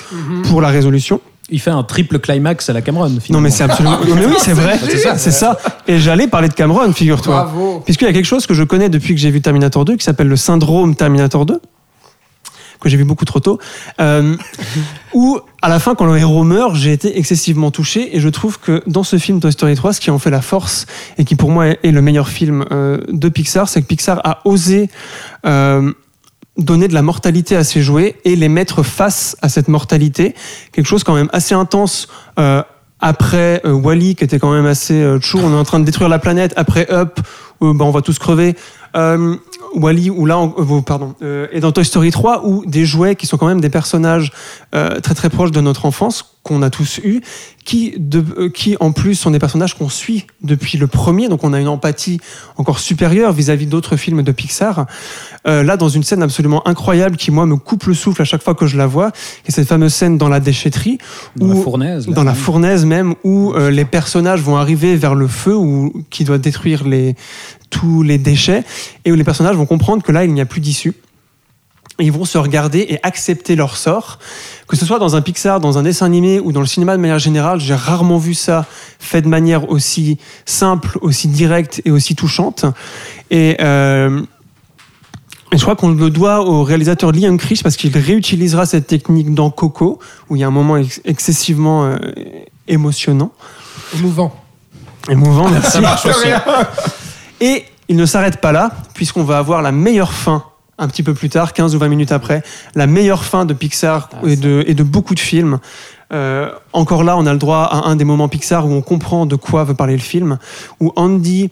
pour 0.49 0.59
la 0.59 0.67
résolution. 0.69 1.21
Il 1.49 1.59
fait 1.61 1.69
un 1.69 1.83
triple 1.83 2.19
climax 2.19 2.69
à 2.69 2.73
la 2.73 2.81
Cameron, 2.81 3.09
Non 3.09 3.19
finalement. 3.19 3.43
mais 3.43 3.51
c'est 3.51 3.63
absolument... 3.63 3.99
Non, 3.99 4.15
mais 4.15 4.25
oui, 4.25 4.33
c'est 4.37 4.53
vrai. 4.53 4.77
C'est 4.83 4.97
ça. 4.97 5.17
C'est 5.17 5.31
ça. 5.31 5.57
Et 5.87 5.97
j'allais 5.99 6.27
parler 6.27 6.49
de 6.49 6.53
Cameron, 6.53 6.91
figure-toi. 6.91 7.53
Puisqu'il 7.85 8.05
y 8.05 8.09
a 8.09 8.13
quelque 8.13 8.25
chose 8.25 8.45
que 8.47 8.53
je 8.53 8.63
connais 8.63 8.89
depuis 8.89 9.13
que 9.13 9.19
j'ai 9.21 9.29
vu 9.31 9.39
Terminator 9.39 9.85
2 9.85 9.95
qui 9.97 10.03
s'appelle 10.03 10.27
le 10.27 10.35
syndrome 10.35 10.95
Terminator 10.95 11.45
2 11.45 11.61
que 12.81 12.89
j'ai 12.89 12.97
vu 12.97 13.05
beaucoup 13.05 13.25
trop 13.25 13.39
tôt, 13.39 13.59
euh, 13.99 14.35
où 15.13 15.39
à 15.61 15.69
la 15.69 15.79
fin, 15.79 15.95
quand 15.95 16.05
le 16.05 16.17
héros 16.17 16.43
meurt, 16.43 16.75
j'ai 16.75 16.91
été 16.91 17.17
excessivement 17.17 17.71
touché 17.71 18.15
et 18.15 18.19
je 18.19 18.27
trouve 18.29 18.59
que 18.59 18.81
dans 18.87 19.03
ce 19.03 19.17
film 19.17 19.39
Toy 19.39 19.51
Story 19.51 19.75
3, 19.75 19.93
ce 19.93 20.01
qui 20.01 20.11
en 20.11 20.19
fait 20.19 20.31
la 20.31 20.41
force 20.41 20.87
et 21.17 21.23
qui 21.23 21.35
pour 21.35 21.51
moi 21.51 21.67
est 21.67 21.91
le 21.91 22.01
meilleur 22.01 22.27
film 22.27 22.65
euh, 22.71 22.99
de 23.07 23.29
Pixar, 23.29 23.69
c'est 23.69 23.81
que 23.81 23.87
Pixar 23.87 24.19
a 24.23 24.41
osé 24.45 24.89
euh, 25.45 25.93
donner 26.57 26.87
de 26.87 26.93
la 26.93 27.01
mortalité 27.01 27.55
à 27.55 27.63
ses 27.63 27.81
jouets 27.81 28.15
et 28.25 28.35
les 28.35 28.49
mettre 28.49 28.83
face 28.83 29.37
à 29.41 29.49
cette 29.49 29.67
mortalité, 29.67 30.35
quelque 30.71 30.87
chose 30.87 31.03
quand 31.03 31.15
même 31.15 31.29
assez 31.31 31.53
intense. 31.53 32.07
euh, 32.39 32.63
après 33.01 33.61
euh, 33.65 33.71
Wally 33.73 34.15
qui 34.15 34.23
était 34.23 34.39
quand 34.39 34.51
même 34.51 34.67
assez 34.67 34.93
euh, 34.93 35.19
chaud, 35.19 35.39
on 35.43 35.51
est 35.51 35.57
en 35.57 35.63
train 35.63 35.79
de 35.79 35.85
détruire 35.85 36.09
la 36.09 36.19
planète. 36.19 36.53
Après 36.55 36.87
Up, 36.91 37.19
euh, 37.63 37.73
bah, 37.73 37.85
on 37.85 37.91
va 37.91 38.01
tous 38.01 38.19
crever. 38.19 38.55
Euh, 38.95 39.35
Wally 39.73 40.09
ou 40.09 40.25
là, 40.25 40.37
euh, 40.37 40.81
pardon, 40.81 41.15
euh, 41.21 41.47
et 41.51 41.59
dans 41.59 41.71
Toy 41.71 41.85
Story 41.85 42.11
3 42.11 42.45
où 42.45 42.65
des 42.65 42.85
jouets 42.85 43.15
qui 43.15 43.27
sont 43.27 43.37
quand 43.37 43.47
même 43.47 43.61
des 43.61 43.69
personnages 43.69 44.31
euh, 44.75 44.99
très 44.99 45.13
très 45.13 45.29
proches 45.29 45.51
de 45.51 45.61
notre 45.61 45.85
enfance 45.85 46.25
qu'on 46.43 46.63
a 46.63 46.71
tous 46.71 46.99
eu, 47.03 47.21
qui 47.65 47.93
de, 47.97 48.47
qui 48.47 48.75
en 48.79 48.91
plus 48.91 49.13
sont 49.13 49.29
des 49.29 49.37
personnages 49.37 49.77
qu'on 49.77 49.89
suit 49.89 50.25
depuis 50.41 50.79
le 50.79 50.87
premier, 50.87 51.29
donc 51.29 51.43
on 51.43 51.53
a 51.53 51.59
une 51.59 51.67
empathie 51.67 52.19
encore 52.57 52.79
supérieure 52.79 53.31
vis-à-vis 53.31 53.67
d'autres 53.67 53.95
films 53.95 54.23
de 54.23 54.31
Pixar. 54.31 54.87
Là, 55.45 55.77
dans 55.77 55.89
une 55.89 56.01
scène 56.01 56.23
absolument 56.23 56.67
incroyable 56.67 57.15
qui 57.15 57.29
moi 57.29 57.45
me 57.45 57.57
coupe 57.57 57.83
le 57.83 57.93
souffle 57.93 58.23
à 58.23 58.25
chaque 58.25 58.41
fois 58.41 58.55
que 58.55 58.65
je 58.65 58.75
la 58.75 58.87
vois, 58.87 59.11
et 59.45 59.51
cette 59.51 59.67
fameuse 59.67 59.93
scène 59.93 60.17
dans 60.17 60.29
la 60.29 60.39
déchetterie 60.39 60.97
Dans 61.35 61.49
la 61.49 61.55
fournaise. 61.61 62.07
là. 62.07 62.15
dans 62.15 62.23
la 62.23 62.33
fournaise 62.33 62.85
même 62.85 63.13
où 63.23 63.53
les 63.69 63.85
personnages 63.85 64.41
vont 64.41 64.57
arriver 64.57 64.95
vers 64.95 65.13
le 65.13 65.27
feu 65.27 65.55
ou 65.55 65.93
qui 66.09 66.23
doit 66.23 66.39
détruire 66.39 66.87
les 66.87 67.15
tous 67.71 68.03
les 68.03 68.19
déchets 68.19 68.63
et 69.03 69.11
où 69.11 69.15
les 69.15 69.23
personnages 69.23 69.55
vont 69.55 69.65
comprendre 69.65 70.03
que 70.03 70.11
là 70.11 70.23
il 70.23 70.31
n'y 70.33 70.41
a 70.41 70.45
plus 70.45 70.61
d'issue 70.61 70.93
et 71.99 72.05
ils 72.05 72.11
vont 72.11 72.25
se 72.25 72.37
regarder 72.37 72.85
et 72.89 72.99
accepter 73.01 73.55
leur 73.55 73.75
sort 73.77 74.19
que 74.67 74.75
ce 74.75 74.85
soit 74.85 74.99
dans 74.99 75.15
un 75.15 75.21
Pixar 75.21 75.59
dans 75.59 75.77
un 75.79 75.83
dessin 75.83 76.05
animé 76.05 76.39
ou 76.39 76.51
dans 76.51 76.61
le 76.61 76.67
cinéma 76.67 76.95
de 76.95 77.01
manière 77.01 77.19
générale 77.19 77.59
j'ai 77.59 77.73
rarement 77.73 78.17
vu 78.19 78.33
ça 78.35 78.65
fait 78.99 79.21
de 79.23 79.27
manière 79.27 79.69
aussi 79.71 80.19
simple 80.45 80.99
aussi 81.01 81.27
directe 81.27 81.81
et 81.85 81.91
aussi 81.91 82.13
touchante 82.15 82.65
et 83.31 83.57
euh, 83.61 84.21
et 85.53 85.57
je 85.57 85.63
crois 85.63 85.75
qu'on 85.75 85.89
le 85.89 86.09
doit 86.09 86.45
au 86.45 86.63
réalisateur 86.63 87.11
Liam 87.11 87.37
Krish 87.37 87.61
parce 87.61 87.75
qu'il 87.75 87.91
réutilisera 87.97 88.65
cette 88.65 88.87
technique 88.87 89.33
dans 89.33 89.49
Coco, 89.49 89.99
où 90.29 90.37
il 90.37 90.39
y 90.39 90.45
a 90.45 90.47
un 90.47 90.51
moment 90.51 90.77
ex- 90.77 91.01
excessivement 91.03 91.83
euh, 91.83 91.97
émotionnant. 92.69 93.33
Émouvant. 93.93 94.33
Émouvant, 95.09 95.49
merci. 95.49 95.71
Ça 95.71 95.81
marche 95.81 96.05
aussi. 96.05 96.29
Et 97.41 97.65
il 97.89 97.97
ne 97.97 98.05
s'arrête 98.05 98.37
pas 98.39 98.51
là, 98.53 98.71
puisqu'on 98.93 99.23
va 99.23 99.37
avoir 99.37 99.61
la 99.61 99.71
meilleure 99.73 100.13
fin 100.13 100.43
un 100.77 100.87
petit 100.87 101.03
peu 101.03 101.13
plus 101.13 101.29
tard, 101.29 101.53
15 101.53 101.75
ou 101.75 101.79
20 101.79 101.89
minutes 101.89 102.11
après, 102.11 102.41
la 102.73 102.87
meilleure 102.87 103.23
fin 103.23 103.45
de 103.45 103.53
Pixar 103.53 104.09
et, 104.25 104.35
de, 104.35 104.63
et 104.65 104.73
de 104.73 104.81
beaucoup 104.83 105.13
de 105.13 105.19
films. 105.19 105.59
Euh, 106.11 106.49
encore 106.73 107.03
là, 107.03 107.17
on 107.17 107.25
a 107.27 107.33
le 107.33 107.37
droit 107.39 107.63
à 107.71 107.87
un 107.87 107.95
des 107.95 108.03
moments 108.05 108.27
Pixar 108.29 108.65
où 108.65 108.71
on 108.71 108.81
comprend 108.81 109.27
de 109.27 109.35
quoi 109.35 109.63
veut 109.63 109.75
parler 109.75 109.93
le 109.93 110.01
film, 110.01 110.39
où 110.79 110.91
Andy 110.95 111.51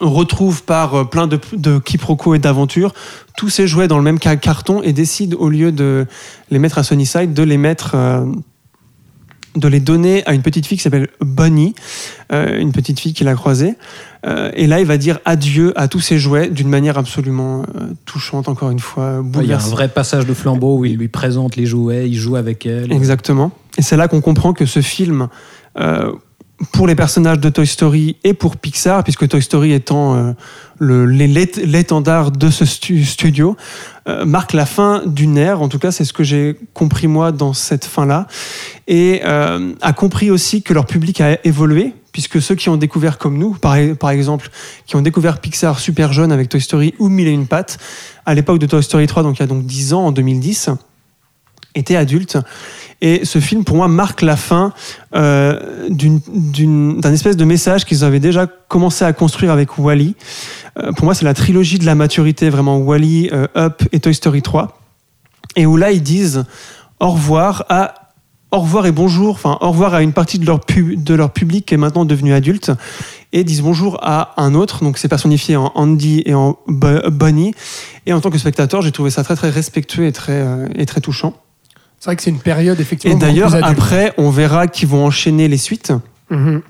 retrouve 0.00 0.64
par 0.64 0.94
euh, 0.94 1.04
plein 1.04 1.26
de, 1.28 1.38
de 1.52 1.78
quiproquos 1.78 2.34
et 2.34 2.38
d'aventures 2.40 2.92
tous 3.36 3.48
ces 3.48 3.68
jouets 3.68 3.86
dans 3.88 3.98
le 3.98 4.02
même 4.02 4.18
ca- 4.20 4.36
carton 4.36 4.82
et 4.82 4.92
décide 4.92 5.34
au 5.34 5.48
lieu 5.48 5.70
de 5.70 6.06
les 6.50 6.58
mettre 6.58 6.78
à 6.78 6.82
Sunnyside 6.82 7.34
de 7.34 7.42
les 7.44 7.58
mettre 7.58 7.92
euh, 7.94 8.24
de 9.54 9.68
les 9.68 9.80
donner 9.80 10.24
à 10.26 10.34
une 10.34 10.42
petite 10.42 10.66
fille 10.66 10.78
qui 10.78 10.82
s'appelle 10.82 11.08
Bonnie, 11.20 11.74
euh, 12.32 12.58
une 12.58 12.72
petite 12.72 12.98
fille 13.00 13.12
qu'il 13.12 13.28
a 13.28 13.34
croisée. 13.34 13.74
Euh, 14.24 14.50
et 14.54 14.66
là, 14.66 14.80
il 14.80 14.86
va 14.86 14.98
dire 14.98 15.18
adieu 15.24 15.72
à 15.76 15.88
tous 15.88 16.00
ces 16.00 16.18
jouets 16.18 16.48
d'une 16.48 16.68
manière 16.68 16.96
absolument 16.96 17.62
euh, 17.62 17.88
touchante, 18.06 18.48
encore 18.48 18.70
une 18.70 18.78
fois, 18.78 19.22
Il 19.40 19.46
y 19.46 19.52
a 19.52 19.56
un 19.56 19.68
vrai 19.68 19.88
passage 19.88 20.26
de 20.26 20.34
flambeau 20.34 20.78
où 20.78 20.84
il 20.84 20.96
lui 20.96 21.08
présente 21.08 21.56
les 21.56 21.66
jouets, 21.66 22.08
il 22.08 22.16
joue 22.16 22.36
avec 22.36 22.66
elle. 22.66 22.92
Exactement. 22.92 23.50
Et 23.78 23.82
c'est 23.82 23.96
là 23.96 24.08
qu'on 24.08 24.20
comprend 24.20 24.52
que 24.52 24.66
ce 24.66 24.80
film, 24.80 25.28
pour 26.70 26.86
les 26.86 26.94
personnages 26.94 27.40
de 27.40 27.48
Toy 27.48 27.66
Story 27.66 28.16
et 28.22 28.34
pour 28.34 28.56
Pixar, 28.56 29.02
puisque 29.02 29.26
Toy 29.26 29.42
Story 29.42 29.72
étant 29.72 30.14
euh, 30.14 30.32
le- 30.78 31.06
l'é- 31.06 31.26
l'ét- 31.26 31.56
l'étendard 31.64 32.30
de 32.30 32.50
ce 32.50 32.64
stu- 32.64 33.04
studio, 33.04 33.56
euh, 34.08 34.24
marque 34.24 34.52
la 34.52 34.64
fin 34.66 35.02
d'une 35.06 35.36
ère. 35.38 35.60
En 35.60 35.68
tout 35.68 35.78
cas, 35.80 35.90
c'est 35.90 36.04
ce 36.04 36.12
que 36.12 36.22
j'ai 36.22 36.56
compris 36.72 37.08
moi 37.08 37.32
dans 37.32 37.52
cette 37.52 37.84
fin-là. 37.84 38.28
Et 38.86 39.22
euh, 39.24 39.72
a 39.80 39.92
compris 39.92 40.30
aussi 40.30 40.62
que 40.62 40.72
leur 40.72 40.86
public 40.86 41.20
a 41.20 41.36
évolué, 41.44 41.94
puisque 42.12 42.40
ceux 42.40 42.54
qui 42.54 42.68
ont 42.68 42.76
découvert 42.76 43.18
comme 43.18 43.38
nous, 43.38 43.54
par, 43.54 43.76
par 43.98 44.10
exemple, 44.10 44.48
qui 44.86 44.94
ont 44.94 45.02
découvert 45.02 45.40
Pixar 45.40 45.80
super 45.80 46.12
jeune 46.12 46.30
avec 46.30 46.48
Toy 46.48 46.60
Story 46.60 46.94
ou 47.00 47.08
Mille 47.08 47.26
et 47.26 47.32
une 47.32 47.46
pattes, 47.46 47.78
à 48.24 48.34
l'époque 48.34 48.58
de 48.60 48.66
Toy 48.66 48.82
Story 48.82 49.06
3, 49.08 49.22
donc 49.24 49.38
il 49.38 49.40
y 49.40 49.44
a 49.44 49.46
donc 49.48 49.64
10 49.66 49.94
ans, 49.94 50.06
en 50.06 50.12
2010, 50.12 50.70
étaient 51.74 51.96
adultes. 51.96 52.38
Et 53.04 53.24
ce 53.24 53.40
film, 53.40 53.64
pour 53.64 53.76
moi, 53.76 53.88
marque 53.88 54.22
la 54.22 54.36
fin 54.36 54.72
euh, 55.16 55.58
d'un 55.90 57.12
espèce 57.12 57.36
de 57.36 57.44
message 57.44 57.84
qu'ils 57.84 58.04
avaient 58.04 58.20
déjà 58.20 58.46
commencé 58.46 59.04
à 59.04 59.12
construire 59.12 59.50
avec 59.50 59.76
Wally. 59.76 60.14
Euh, 60.78 60.92
pour 60.92 61.04
moi, 61.06 61.14
c'est 61.14 61.24
la 61.24 61.34
trilogie 61.34 61.78
de 61.80 61.84
la 61.84 61.96
maturité, 61.96 62.48
vraiment 62.48 62.78
Wally, 62.78 63.28
euh, 63.32 63.48
Up 63.56 63.82
et 63.90 63.98
Toy 63.98 64.14
Story 64.14 64.40
3. 64.40 64.78
Et 65.56 65.66
où 65.66 65.76
là, 65.76 65.90
ils 65.90 66.02
disent 66.02 66.44
au 67.00 67.10
revoir 67.10 67.64
à 67.68 67.94
au 68.54 68.58
revoir 68.60 68.84
et 68.84 68.92
bonjour, 68.92 69.30
enfin 69.30 69.56
au 69.62 69.70
revoir 69.70 69.94
à 69.94 70.02
une 70.02 70.12
partie 70.12 70.38
de 70.38 70.44
leur, 70.44 70.60
pub- 70.60 71.02
de 71.02 71.14
leur 71.14 71.30
public 71.30 71.64
qui 71.64 71.72
est 71.72 71.78
maintenant 71.78 72.04
devenu 72.04 72.34
adulte, 72.34 72.70
et 73.32 73.44
disent 73.44 73.62
bonjour 73.62 73.98
à 74.02 74.34
un 74.36 74.54
autre, 74.54 74.84
donc 74.84 74.98
c'est 74.98 75.08
personnifié 75.08 75.56
en 75.56 75.72
Andy 75.74 76.22
et 76.26 76.34
en 76.34 76.58
Bo- 76.68 77.10
Bonnie. 77.10 77.54
Et 78.04 78.12
en 78.12 78.20
tant 78.20 78.28
que 78.28 78.36
spectateur, 78.36 78.82
j'ai 78.82 78.92
trouvé 78.92 79.08
ça 79.08 79.24
très 79.24 79.36
très 79.36 79.48
respectueux 79.48 80.04
et 80.04 80.12
très, 80.12 80.34
euh, 80.42 80.68
et 80.74 80.84
très 80.84 81.00
touchant. 81.00 81.32
C'est 82.02 82.06
vrai 82.06 82.16
que 82.16 82.22
c'est 82.24 82.30
une 82.30 82.40
période 82.40 82.80
effectivement. 82.80 83.16
Et 83.16 83.20
d'ailleurs, 83.20 83.54
après, 83.62 84.12
on 84.18 84.28
verra 84.30 84.66
qu'ils 84.66 84.88
vont 84.88 85.06
enchaîner 85.06 85.46
les 85.46 85.56
suites, 85.56 85.92
Mhm. 86.30 86.60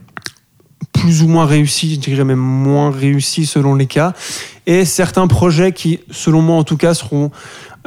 plus 0.92 1.22
ou 1.22 1.26
moins 1.28 1.46
réussies, 1.46 1.94
je 1.94 2.00
dirais 2.00 2.22
même 2.24 2.38
moins 2.38 2.90
réussies 2.90 3.46
selon 3.46 3.74
les 3.74 3.86
cas, 3.86 4.12
et 4.66 4.84
certains 4.84 5.26
projets 5.28 5.72
qui, 5.72 6.00
selon 6.10 6.42
moi 6.42 6.56
en 6.56 6.64
tout 6.64 6.76
cas, 6.76 6.92
seront 6.92 7.30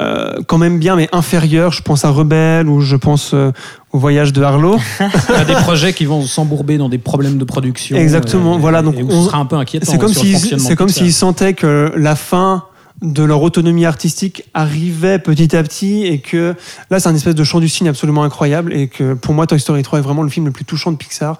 euh, 0.00 0.40
quand 0.48 0.58
même 0.58 0.80
bien, 0.80 0.96
mais 0.96 1.08
inférieurs. 1.12 1.70
Je 1.72 1.82
pense 1.82 2.04
à 2.04 2.10
Rebelle 2.10 2.68
ou 2.68 2.80
je 2.80 2.96
pense 2.96 3.32
euh, 3.32 3.52
au 3.92 3.98
voyage 4.00 4.32
de 4.32 4.42
Harlow. 4.42 4.76
Il 5.28 5.34
y 5.36 5.38
a 5.38 5.44
des 5.44 5.54
projets 5.54 5.92
qui 5.92 6.04
vont 6.04 6.22
s'embourber 6.22 6.78
dans 6.78 6.88
des 6.88 6.98
problèmes 6.98 7.38
de 7.38 7.44
production. 7.44 7.96
Exactement, 7.96 8.56
euh, 8.56 8.58
voilà, 8.58 8.82
donc 8.82 8.96
et 8.98 9.04
on- 9.04 9.24
sera 9.24 9.38
un 9.38 9.46
peu 9.46 9.54
inquiétant. 9.56 9.90
C'est 9.90 9.98
comme 9.98 10.12
Pixar. 10.12 10.90
s'ils 11.04 11.12
sentaient 11.14 11.54
que 11.54 11.92
la 11.96 12.16
fin 12.16 12.64
de 13.02 13.22
leur 13.22 13.42
autonomie 13.42 13.84
artistique 13.84 14.44
arrivait 14.54 15.18
petit 15.18 15.54
à 15.54 15.62
petit 15.62 16.04
et 16.04 16.18
que 16.18 16.54
là 16.90 16.98
c'est 16.98 17.08
un 17.08 17.14
espèce 17.14 17.34
de 17.34 17.44
chant 17.44 17.60
du 17.60 17.68
cygne 17.68 17.88
absolument 17.88 18.22
incroyable 18.24 18.72
et 18.72 18.88
que 18.88 19.12
pour 19.14 19.34
moi 19.34 19.46
Toy 19.46 19.60
Story 19.60 19.82
3 19.82 19.98
est 19.98 20.02
vraiment 20.02 20.22
le 20.22 20.30
film 20.30 20.46
le 20.46 20.52
plus 20.52 20.64
touchant 20.64 20.92
de 20.92 20.96
Pixar 20.96 21.38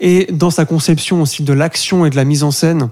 et 0.00 0.26
dans 0.32 0.50
sa 0.50 0.64
conception 0.64 1.20
aussi 1.20 1.42
de 1.42 1.52
l'action 1.52 2.06
et 2.06 2.10
de 2.10 2.16
la 2.16 2.24
mise 2.24 2.42
en 2.44 2.50
scène 2.50 2.88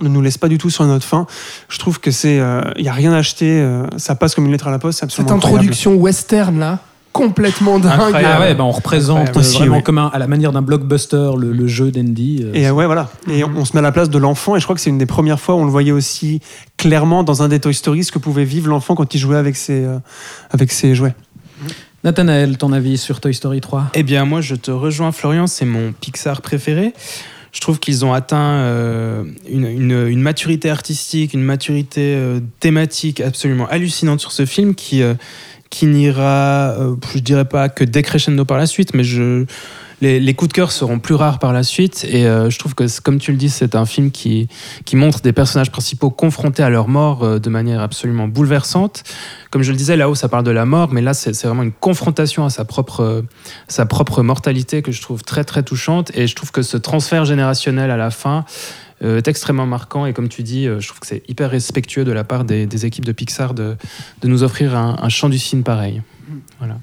ne 0.00 0.08
nous 0.08 0.22
laisse 0.22 0.38
pas 0.38 0.48
du 0.48 0.56
tout 0.56 0.70
sur 0.70 0.84
notre 0.86 1.04
fin. 1.04 1.26
Je 1.68 1.78
trouve 1.78 2.00
que 2.00 2.10
c'est 2.10 2.40
il 2.76 2.84
y 2.84 2.88
a 2.88 2.92
rien 2.92 3.12
à 3.12 3.18
acheter, 3.18 3.60
euh, 3.60 3.86
ça 3.98 4.14
passe 4.14 4.34
comme 4.34 4.46
une 4.46 4.52
lettre 4.52 4.68
à 4.68 4.70
la 4.70 4.78
poste, 4.78 5.00
c'est 5.00 5.10
Cette 5.10 5.30
incroyable. 5.30 5.58
introduction 5.58 5.94
western 5.96 6.58
là, 6.58 6.78
complètement 7.12 7.78
dingue. 7.78 7.92
Incroyable. 7.92 8.34
Ah 8.36 8.40
ouais, 8.40 8.54
bah 8.54 8.64
on 8.64 8.70
représente 8.70 9.18
Incroyable. 9.28 9.38
Aussi, 9.40 9.58
vraiment 9.58 9.76
oui. 9.78 9.82
comme 9.82 9.98
un- 9.98 10.10
à 10.12 10.18
la 10.18 10.26
manière 10.26 10.52
d'un 10.52 10.62
blockbuster 10.62 11.30
le, 11.38 11.52
le 11.52 11.66
jeu 11.66 11.90
d'Andy. 11.90 12.42
euh, 12.44 12.52
Et 12.54 12.70
ouais, 12.70 12.86
voilà. 12.86 13.10
Et 13.30 13.42
on, 13.44 13.50
on 13.56 13.64
se 13.64 13.72
met 13.74 13.80
à 13.80 13.82
la 13.82 13.92
place 13.92 14.10
de 14.10 14.18
l'enfant. 14.18 14.56
Et 14.56 14.60
je 14.60 14.64
crois 14.64 14.74
que 14.76 14.80
c'est 14.80 14.90
une 14.90 14.98
des 14.98 15.06
premières 15.06 15.40
fois 15.40 15.54
où 15.54 15.58
on 15.58 15.64
le 15.64 15.70
voyait 15.70 15.92
aussi 15.92 16.40
clairement 16.76 17.22
dans 17.24 17.42
un 17.42 17.48
des 17.48 17.58
Toy 17.60 17.74
Story 17.74 18.04
ce 18.04 18.12
que 18.12 18.18
pouvait 18.18 18.44
vivre 18.44 18.68
l'enfant 18.68 18.94
quand 18.94 19.12
il 19.14 19.18
jouait 19.18 19.36
avec 19.36 19.56
ses, 19.56 19.84
euh, 19.84 19.98
avec 20.50 20.70
ses 20.72 20.94
jouets. 20.94 21.14
Nathanaël, 22.04 22.56
ton 22.56 22.72
avis 22.72 22.96
sur 22.96 23.20
Toy 23.20 23.34
Story 23.34 23.60
3 23.60 23.90
Eh 23.94 24.02
bien, 24.02 24.24
moi, 24.24 24.40
je 24.40 24.54
te 24.54 24.70
rejoins, 24.70 25.12
Florian, 25.12 25.46
c'est 25.46 25.66
mon 25.66 25.92
Pixar 25.92 26.40
préféré. 26.40 26.94
Je 27.52 27.60
trouve 27.60 27.78
qu'ils 27.80 28.04
ont 28.04 28.12
atteint 28.14 28.38
euh, 28.60 29.24
une, 29.50 29.66
une- 29.66 30.06
une 30.08 30.20
maturité 30.22 30.70
artistique, 30.70 31.34
une 31.34 31.42
maturité 31.42 32.14
euh, 32.16 32.38
thématique 32.60 33.20
absolument 33.20 33.66
hallucinante 33.68 34.20
sur 34.20 34.30
ce 34.32 34.46
film 34.46 34.74
qui, 34.76 35.02
euh, 35.02 35.14
qui 35.70 35.86
n'ira, 35.86 36.72
euh, 36.78 36.96
je 37.14 37.20
dirais 37.20 37.44
pas 37.44 37.68
que 37.68 37.84
décrescendo 37.84 38.44
par 38.44 38.58
la 38.58 38.66
suite, 38.66 38.92
mais 38.92 39.04
je, 39.04 39.46
les, 40.00 40.34
coups 40.34 40.48
de 40.48 40.52
cœur 40.52 40.72
seront 40.72 40.98
plus 40.98 41.14
rares 41.14 41.38
par 41.38 41.52
la 41.52 41.62
suite. 41.62 42.04
Et 42.10 42.26
euh, 42.26 42.50
je 42.50 42.58
trouve 42.58 42.74
que, 42.74 42.84
comme 43.00 43.18
tu 43.18 43.30
le 43.30 43.36
dis, 43.36 43.48
c'est 43.48 43.76
un 43.76 43.86
film 43.86 44.10
qui, 44.10 44.48
qui 44.84 44.96
montre 44.96 45.20
des 45.20 45.32
personnages 45.32 45.70
principaux 45.70 46.10
confrontés 46.10 46.64
à 46.64 46.70
leur 46.70 46.88
mort 46.88 47.22
euh, 47.22 47.38
de 47.38 47.48
manière 47.50 47.80
absolument 47.80 48.26
bouleversante. 48.26 49.04
Comme 49.50 49.62
je 49.62 49.70
le 49.70 49.76
disais, 49.76 49.96
là-haut, 49.96 50.16
ça 50.16 50.28
parle 50.28 50.44
de 50.44 50.50
la 50.50 50.64
mort, 50.64 50.92
mais 50.92 51.02
là, 51.02 51.14
c'est 51.14 51.44
vraiment 51.44 51.62
une 51.62 51.72
confrontation 51.72 52.44
à 52.44 52.50
sa 52.50 52.64
propre, 52.64 53.24
sa 53.68 53.86
propre 53.86 54.22
mortalité 54.22 54.82
que 54.82 54.90
je 54.90 55.00
trouve 55.02 55.22
très, 55.22 55.44
très 55.44 55.62
touchante. 55.62 56.10
Et 56.14 56.26
je 56.26 56.34
trouve 56.34 56.50
que 56.50 56.62
ce 56.62 56.76
transfert 56.76 57.24
générationnel 57.24 57.90
à 57.90 57.96
la 57.96 58.10
fin 58.10 58.44
euh, 59.02 59.18
est 59.18 59.28
extrêmement 59.28 59.66
marquant. 59.66 60.06
Et 60.06 60.12
comme 60.12 60.28
tu 60.28 60.42
dis, 60.42 60.66
euh, 60.66 60.80
je 60.80 60.88
trouve 60.88 61.00
que 61.00 61.06
c'est 61.06 61.22
hyper 61.28 61.50
respectueux 61.50 62.04
de 62.04 62.12
la 62.12 62.24
part 62.24 62.44
des, 62.44 62.66
des 62.66 62.86
équipes 62.86 63.04
de 63.04 63.12
Pixar 63.12 63.54
de, 63.54 63.76
de 64.22 64.28
nous 64.28 64.42
offrir 64.42 64.76
un, 64.76 64.96
un 65.00 65.08
chant 65.08 65.28
du 65.28 65.38
cygne 65.38 65.62
pareil. 65.62 66.02
Voilà. 66.58 66.78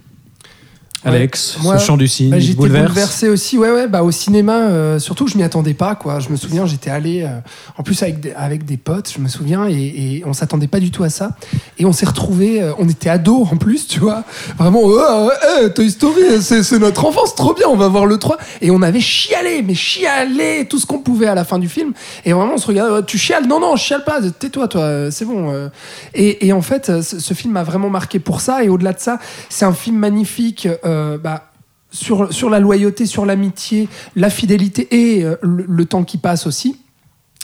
Alex, 1.08 1.58
Moi, 1.62 1.78
ce 1.78 1.86
chant 1.86 1.98
du 1.98 2.08
cygne, 2.08 2.30
Bah, 2.30 2.40
j'étais 2.40 2.56
bouleverse. 2.56 2.88
bouleversé 2.90 3.30
aussi, 3.30 3.58
ouais, 3.58 3.72
ouais, 3.72 3.88
bah, 3.88 4.04
au 4.04 4.12
cinéma, 4.12 4.54
euh, 4.70 5.00
surtout 5.00 5.26
que 5.26 5.32
je 5.32 5.38
m'y 5.38 5.44
attendais 5.44 5.74
pas, 5.74 5.96
quoi. 5.96 6.20
Je 6.20 6.30
me 6.30 6.36
souviens, 6.36 6.66
j'étais 6.66 6.90
allé, 6.90 7.24
euh, 7.24 7.40
en 7.78 7.84
plus 7.84 8.02
avec 8.04 8.20
des, 8.20 8.32
avec 8.34 8.66
des 8.66 8.78
potes, 8.78 9.12
je 9.16 9.22
me 9.22 9.28
souviens, 9.28 9.68
et, 9.68 9.74
et 10.18 10.24
on 10.26 10.34
s'attendait 10.34 10.68
pas 10.68 10.80
du 10.80 10.92
tout 10.92 11.04
à 11.04 11.10
ça. 11.10 11.32
Et 11.80 11.86
on 11.86 11.94
s'est 11.94 12.06
retrouvés, 12.06 12.62
euh, 12.62 12.74
on 12.80 12.88
était 12.90 13.10
ados 13.10 13.48
en 13.52 13.58
plus, 13.58 13.88
tu 13.88 14.00
vois. 14.00 14.24
Vraiment, 14.58 14.82
euh, 14.90 15.30
euh, 15.62 15.70
Toy 15.70 15.90
Story, 15.92 16.22
c'est 16.42 16.64
c'est 16.64 16.80
notre 16.80 17.06
enfance, 17.06 17.36
trop 17.36 17.54
bien, 17.54 17.68
on 17.70 17.76
va 17.78 17.88
voir 17.88 18.06
le 18.06 18.18
3. 18.18 18.38
Et 18.62 18.72
on 18.72 18.82
avait 18.82 19.00
chialé, 19.00 19.64
mais 19.66 19.76
chialé 19.76 20.68
tout 20.70 20.80
ce 20.80 20.86
qu'on 20.86 21.00
pouvait 21.00 21.28
à 21.28 21.36
la 21.36 21.44
fin 21.46 21.60
du 21.60 21.70
film. 21.70 21.94
Et 22.26 22.34
vraiment, 22.34 22.54
on 22.56 22.58
se 22.58 22.68
regardait, 22.68 23.04
tu 23.06 23.18
chiales? 23.18 23.48
Non, 23.48 23.60
non, 23.60 23.76
je 23.76 23.84
chiale 23.84 24.04
pas, 24.04 24.20
tais-toi, 24.22 24.68
toi, 24.68 25.12
c'est 25.12 25.26
bon. 25.26 25.70
Et, 26.14 26.48
et 26.48 26.54
en 26.54 26.62
fait, 26.62 27.02
ce, 27.02 27.20
ce 27.20 27.34
film 27.34 27.54
m'a 27.54 27.64
vraiment 27.64 27.90
marqué 27.90 28.20
pour 28.20 28.42
ça. 28.42 28.64
Et 28.64 28.70
au-delà 28.70 28.94
de 28.94 29.00
ça, 29.00 29.20
c'est 29.50 29.66
un 29.66 29.74
film 29.74 29.98
magnifique, 29.98 30.68
euh, 30.86 30.97
bah, 31.18 31.52
sur, 31.92 32.34
sur 32.34 32.50
la 32.50 32.60
loyauté, 32.60 33.06
sur 33.06 33.26
l'amitié, 33.26 33.88
la 34.16 34.30
fidélité 34.30 34.88
et 34.92 35.24
euh, 35.24 35.36
le 35.42 35.86
temps 35.86 36.04
qui 36.04 36.18
passe 36.18 36.48
aussi. 36.48 36.80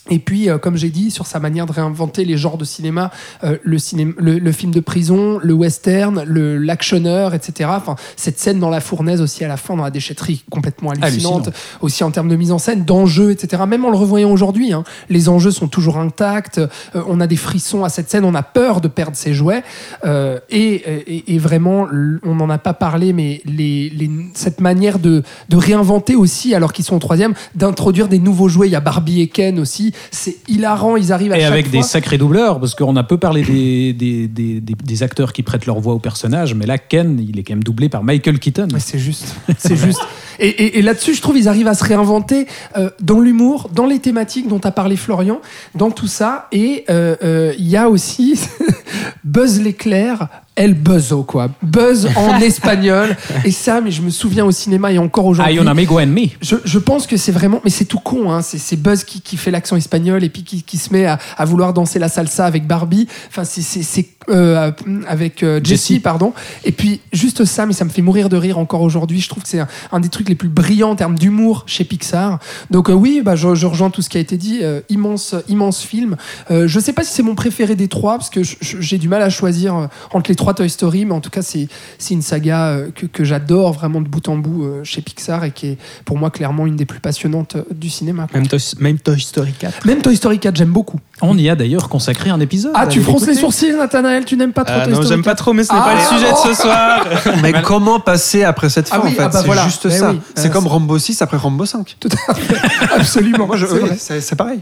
Et 0.09 0.19
puis, 0.19 0.49
euh, 0.49 0.57
comme 0.57 0.75
j'ai 0.75 0.89
dit, 0.89 1.11
sur 1.11 1.25
sa 1.25 1.39
manière 1.39 1.65
de 1.65 1.71
réinventer 1.71 2.25
les 2.25 2.35
genres 2.35 2.57
de 2.57 2.65
cinéma, 2.65 3.09
euh, 3.45 3.57
le, 3.63 3.77
cinéma 3.79 4.11
le, 4.17 4.37
le 4.37 4.51
film 4.51 4.73
de 4.73 4.81
prison, 4.81 5.39
le 5.41 5.53
western, 5.53 6.23
le 6.27 6.57
l'actionneur, 6.57 7.33
etc. 7.33 7.69
Enfin, 7.73 7.95
cette 8.17 8.37
scène 8.37 8.59
dans 8.59 8.69
la 8.69 8.81
fournaise 8.81 9.21
aussi 9.21 9.45
à 9.45 9.47
la 9.47 9.55
fin, 9.55 9.77
dans 9.77 9.83
la 9.83 9.91
déchetterie, 9.91 10.43
complètement 10.49 10.89
hallucinante. 10.91 11.47
Hallucinant. 11.47 11.79
Aussi 11.81 12.03
en 12.03 12.11
termes 12.11 12.27
de 12.27 12.35
mise 12.35 12.51
en 12.51 12.57
scène, 12.57 12.83
d'enjeux, 12.83 13.31
etc. 13.31 13.63
Même 13.65 13.85
en 13.85 13.91
le 13.91 13.97
revoyant 13.97 14.29
aujourd'hui, 14.29 14.73
hein, 14.73 14.83
les 15.09 15.29
enjeux 15.29 15.51
sont 15.51 15.69
toujours 15.69 15.97
intacts. 15.97 16.57
Euh, 16.57 16.67
on 17.07 17.21
a 17.21 17.27
des 17.27 17.37
frissons 17.37 17.85
à 17.85 17.89
cette 17.89 18.09
scène, 18.11 18.25
on 18.25 18.35
a 18.35 18.43
peur 18.43 18.81
de 18.81 18.89
perdre 18.89 19.15
ses 19.15 19.33
jouets. 19.33 19.63
Euh, 20.05 20.37
et, 20.49 20.73
et, 21.07 21.33
et 21.35 21.37
vraiment, 21.37 21.87
on 22.23 22.35
n'en 22.35 22.49
a 22.49 22.57
pas 22.57 22.73
parlé, 22.73 23.13
mais 23.13 23.41
les, 23.45 23.89
les- 23.89 24.11
cette 24.33 24.59
manière 24.59 24.99
de, 24.99 25.23
de 25.47 25.55
réinventer 25.57 26.15
aussi, 26.15 26.53
alors 26.53 26.73
qu'ils 26.73 26.83
sont 26.83 26.95
au 26.97 26.99
troisième, 26.99 27.33
d'introduire 27.55 28.09
des 28.09 28.19
nouveaux 28.19 28.49
jouets. 28.49 28.67
Il 28.67 28.71
y 28.71 28.75
a 28.75 28.81
Barbie 28.81 29.21
et 29.21 29.27
Ken 29.29 29.59
aussi. 29.59 29.92
C'est 30.11 30.37
hilarant, 30.47 30.95
ils 30.95 31.11
arrivent 31.11 31.31
à 31.33 31.37
Et 31.39 31.43
avec 31.45 31.67
fois. 31.67 31.77
des 31.79 31.83
sacrés 31.83 32.17
doubleurs, 32.17 32.59
parce 32.59 32.75
qu'on 32.75 32.95
a 32.95 33.03
peu 33.03 33.17
parlé 33.17 33.43
des, 33.43 33.93
des, 33.93 34.27
des, 34.27 34.59
des- 34.61 35.03
acteurs 35.03 35.33
qui 35.33 35.43
prêtent 35.43 35.65
leur 35.65 35.79
voix 35.79 35.93
au 35.93 35.99
personnage, 35.99 36.53
mais 36.53 36.65
là, 36.65 36.77
Ken, 36.77 37.19
il 37.19 37.37
est 37.39 37.43
quand 37.43 37.53
même 37.53 37.63
doublé 37.63 37.89
par 37.89 38.03
Michael 38.03 38.39
Keaton. 38.39 38.67
Mais 38.73 38.79
c'est 38.79 38.99
juste, 38.99 39.35
c'est 39.57 39.75
juste. 39.75 40.01
Et, 40.39 40.47
et- 40.47 40.79
et 40.79 40.81
là-dessus, 40.81 41.13
je 41.13 41.21
trouve 41.21 41.37
ils 41.37 41.47
arrivent 41.47 41.67
à 41.67 41.73
se 41.73 41.83
réinventer 41.83 42.47
euh, 42.77 42.89
dans 43.01 43.19
l'humour, 43.19 43.69
dans 43.73 43.85
les 43.85 43.99
thématiques 43.99 44.47
dont 44.47 44.59
a 44.63 44.71
parlé 44.71 44.95
Florian, 44.95 45.39
dans 45.75 45.91
tout 45.91 46.07
ça. 46.07 46.47
Et 46.51 46.85
euh, 46.89 47.15
euh, 47.23 47.53
il 47.59 47.67
y 47.67 47.77
a 47.77 47.89
aussi 47.89 48.39
Buzz 49.23 49.59
l'éclair. 49.61 50.27
El 50.55 50.75
Buzzo, 50.75 51.23
quoi. 51.23 51.49
Buzz 51.63 52.07
en 52.15 52.37
espagnol. 52.41 53.15
Et 53.43 53.51
ça, 53.51 53.81
mais 53.81 53.89
je 53.91 54.01
me 54.03 54.09
souviens 54.11 54.45
au 54.45 54.51
cinéma 54.51 54.91
et 54.91 54.99
encore 54.99 55.25
Hay 55.25 55.29
aujourd'hui. 55.31 55.59
un 55.59 55.67
amigo 55.67 55.99
en 55.99 56.05
me. 56.05 56.27
Je, 56.41 56.55
je 56.63 56.77
pense 56.79 57.07
que 57.07 57.17
c'est 57.17 57.31
vraiment, 57.31 57.59
mais 57.63 57.71
c'est 57.71 57.85
tout 57.85 57.97
con, 57.99 58.31
hein. 58.31 58.41
c'est 58.43 58.59
c'est 58.59 58.75
Buzz 58.75 59.03
qui, 59.03 59.21
qui 59.21 59.35
fait 59.37 59.49
l'accent 59.51 59.75
espagnol 59.75 60.23
et 60.23 60.29
puis 60.29 60.43
qui, 60.43 60.61
qui 60.61 60.77
se 60.77 60.93
met 60.93 61.05
à, 61.05 61.17
à 61.37 61.45
vouloir 61.45 61.73
danser 61.73 61.97
la 61.97 62.07
salsa 62.07 62.45
avec 62.45 62.67
Barbie, 62.67 63.07
enfin 63.29 63.43
c'est- 63.45 63.61
c'est 63.63 63.81
c'est, 63.83 64.07
euh, 64.29 64.71
avec 65.07 65.41
euh, 65.43 65.59
Jessie, 65.63 65.93
Jessie. 65.95 65.99
pardon. 65.99 66.33
Et 66.65 66.71
puis 66.71 67.01
juste 67.11 67.45
ça, 67.45 67.65
mais 67.65 67.73
ça 67.73 67.83
me 67.83 67.89
fait 67.89 68.01
mourir 68.03 68.29
de 68.29 68.37
rire 68.37 68.57
encore 68.59 68.81
aujourd'hui. 68.81 69.21
Je 69.21 69.29
trouve 69.29 69.41
que 69.43 69.49
c'est 69.49 69.59
un, 69.59 69.67
un 69.91 69.99
des 69.99 70.09
trucs 70.09 70.29
les 70.29 70.35
plus 70.35 70.49
brillants 70.49 70.91
en 70.91 70.95
termes 70.95 71.17
d'humour 71.17 71.63
chez 71.65 71.83
Pixar. 71.83 72.37
Donc 72.69 72.89
euh, 72.89 72.93
oui, 72.93 73.21
bah, 73.25 73.35
je, 73.35 73.55
je 73.55 73.65
rejoins 73.65 73.89
tout 73.89 74.01
ce 74.03 74.09
qui 74.09 74.17
a 74.17 74.21
été 74.21 74.37
dit. 74.37 74.59
Euh, 74.61 74.81
immense, 74.89 75.33
immense 75.49 75.81
film. 75.81 76.15
Euh, 76.51 76.67
je 76.67 76.79
sais 76.79 76.93
pas 76.93 77.03
si 77.03 77.11
c'est 77.13 77.23
mon 77.23 77.33
préféré 77.35 77.75
des 77.75 77.87
trois 77.87 78.17
parce 78.17 78.29
que 78.29 78.43
je- 78.43 78.55
je- 78.61 78.79
j'ai 78.81 78.97
du 78.99 79.07
mal 79.09 79.21
à 79.23 79.29
choisir 79.31 79.89
entre 80.13 80.29
les 80.29 80.35
trois 80.35 80.42
Toy 80.53 80.69
Story, 80.69 81.05
mais 81.05 81.13
en 81.13 81.21
tout 81.21 81.29
cas 81.29 81.41
c'est 81.41 81.69
c'est 81.97 82.13
une 82.13 82.21
saga 82.21 82.65
euh, 82.65 82.89
que, 82.93 83.05
que 83.05 83.23
j'adore 83.23 83.71
vraiment 83.71 84.01
de 84.01 84.09
bout 84.09 84.27
en 84.27 84.35
bout 84.35 84.65
euh, 84.65 84.83
chez 84.83 85.01
Pixar 85.01 85.45
et 85.45 85.51
qui 85.51 85.67
est 85.67 85.77
pour 86.03 86.17
moi 86.17 86.29
clairement 86.29 86.65
une 86.67 86.75
des 86.75 86.85
plus 86.85 86.99
passionnantes 86.99 87.55
euh, 87.55 87.63
du 87.73 87.89
cinéma. 87.89 88.27
Même 88.33 88.47
Toy, 88.47 88.59
même 88.79 88.99
Toy 88.99 89.19
Story 89.21 89.53
4. 89.57 89.85
Même 89.85 90.01
Toy 90.01 90.17
Story 90.17 90.39
4, 90.39 90.55
j'aime 90.57 90.71
beaucoup. 90.71 90.99
On 91.21 91.37
y 91.37 91.49
a 91.49 91.55
d'ailleurs 91.55 91.87
consacré 91.87 92.29
un 92.29 92.41
épisode. 92.41 92.73
Ah, 92.75 92.87
tu 92.87 93.01
fronces 93.01 93.25
les 93.27 93.35
sourcils, 93.35 93.71
Nathanaël, 93.73 94.25
tu 94.25 94.35
n'aimes 94.35 94.51
pas 94.51 94.65
trop 94.65 94.75
Ah 94.77 94.83
Toy 94.83 94.89
non, 94.91 94.95
Story 94.97 95.07
j'aime 95.07 95.23
pas 95.23 95.31
4? 95.31 95.37
trop, 95.37 95.53
mais 95.53 95.63
ce 95.63 95.71
n'est 95.71 95.79
Ah, 95.81 95.85
pas 95.85 95.95
le 95.95 96.17
sujet 96.17 96.31
de 96.31 96.37
ce 96.55 96.61
soir. 96.61 97.05
Mais 97.41 97.53
comment 97.61 97.99
passer 98.01 98.43
après 98.43 98.69
cette 98.69 98.89
Ah 98.91 98.95
fin 98.95 99.01
oui, 99.05 99.11
en 99.11 99.15
fait 99.15 99.21
ah 99.21 99.29
bah 99.29 99.39
C'est 99.39 99.45
voilà. 99.45 99.63
juste 99.65 99.85
Mais 99.85 99.97
ça. 99.97 100.11
oui. 100.11 100.19
C'est 100.35 100.47
Euh, 100.47 100.49
comme 100.51 100.67
Rambo 100.67 100.97
6 100.99 101.21
après 101.21 101.37
Rambo 101.37 101.65
5. 101.65 101.95
Tout 101.99 102.09
à 102.27 102.33
fait. 102.33 102.55
Absolument. 102.95 103.47
Oui, 103.49 103.91
c'est 103.97 104.35
pareil. 104.35 104.59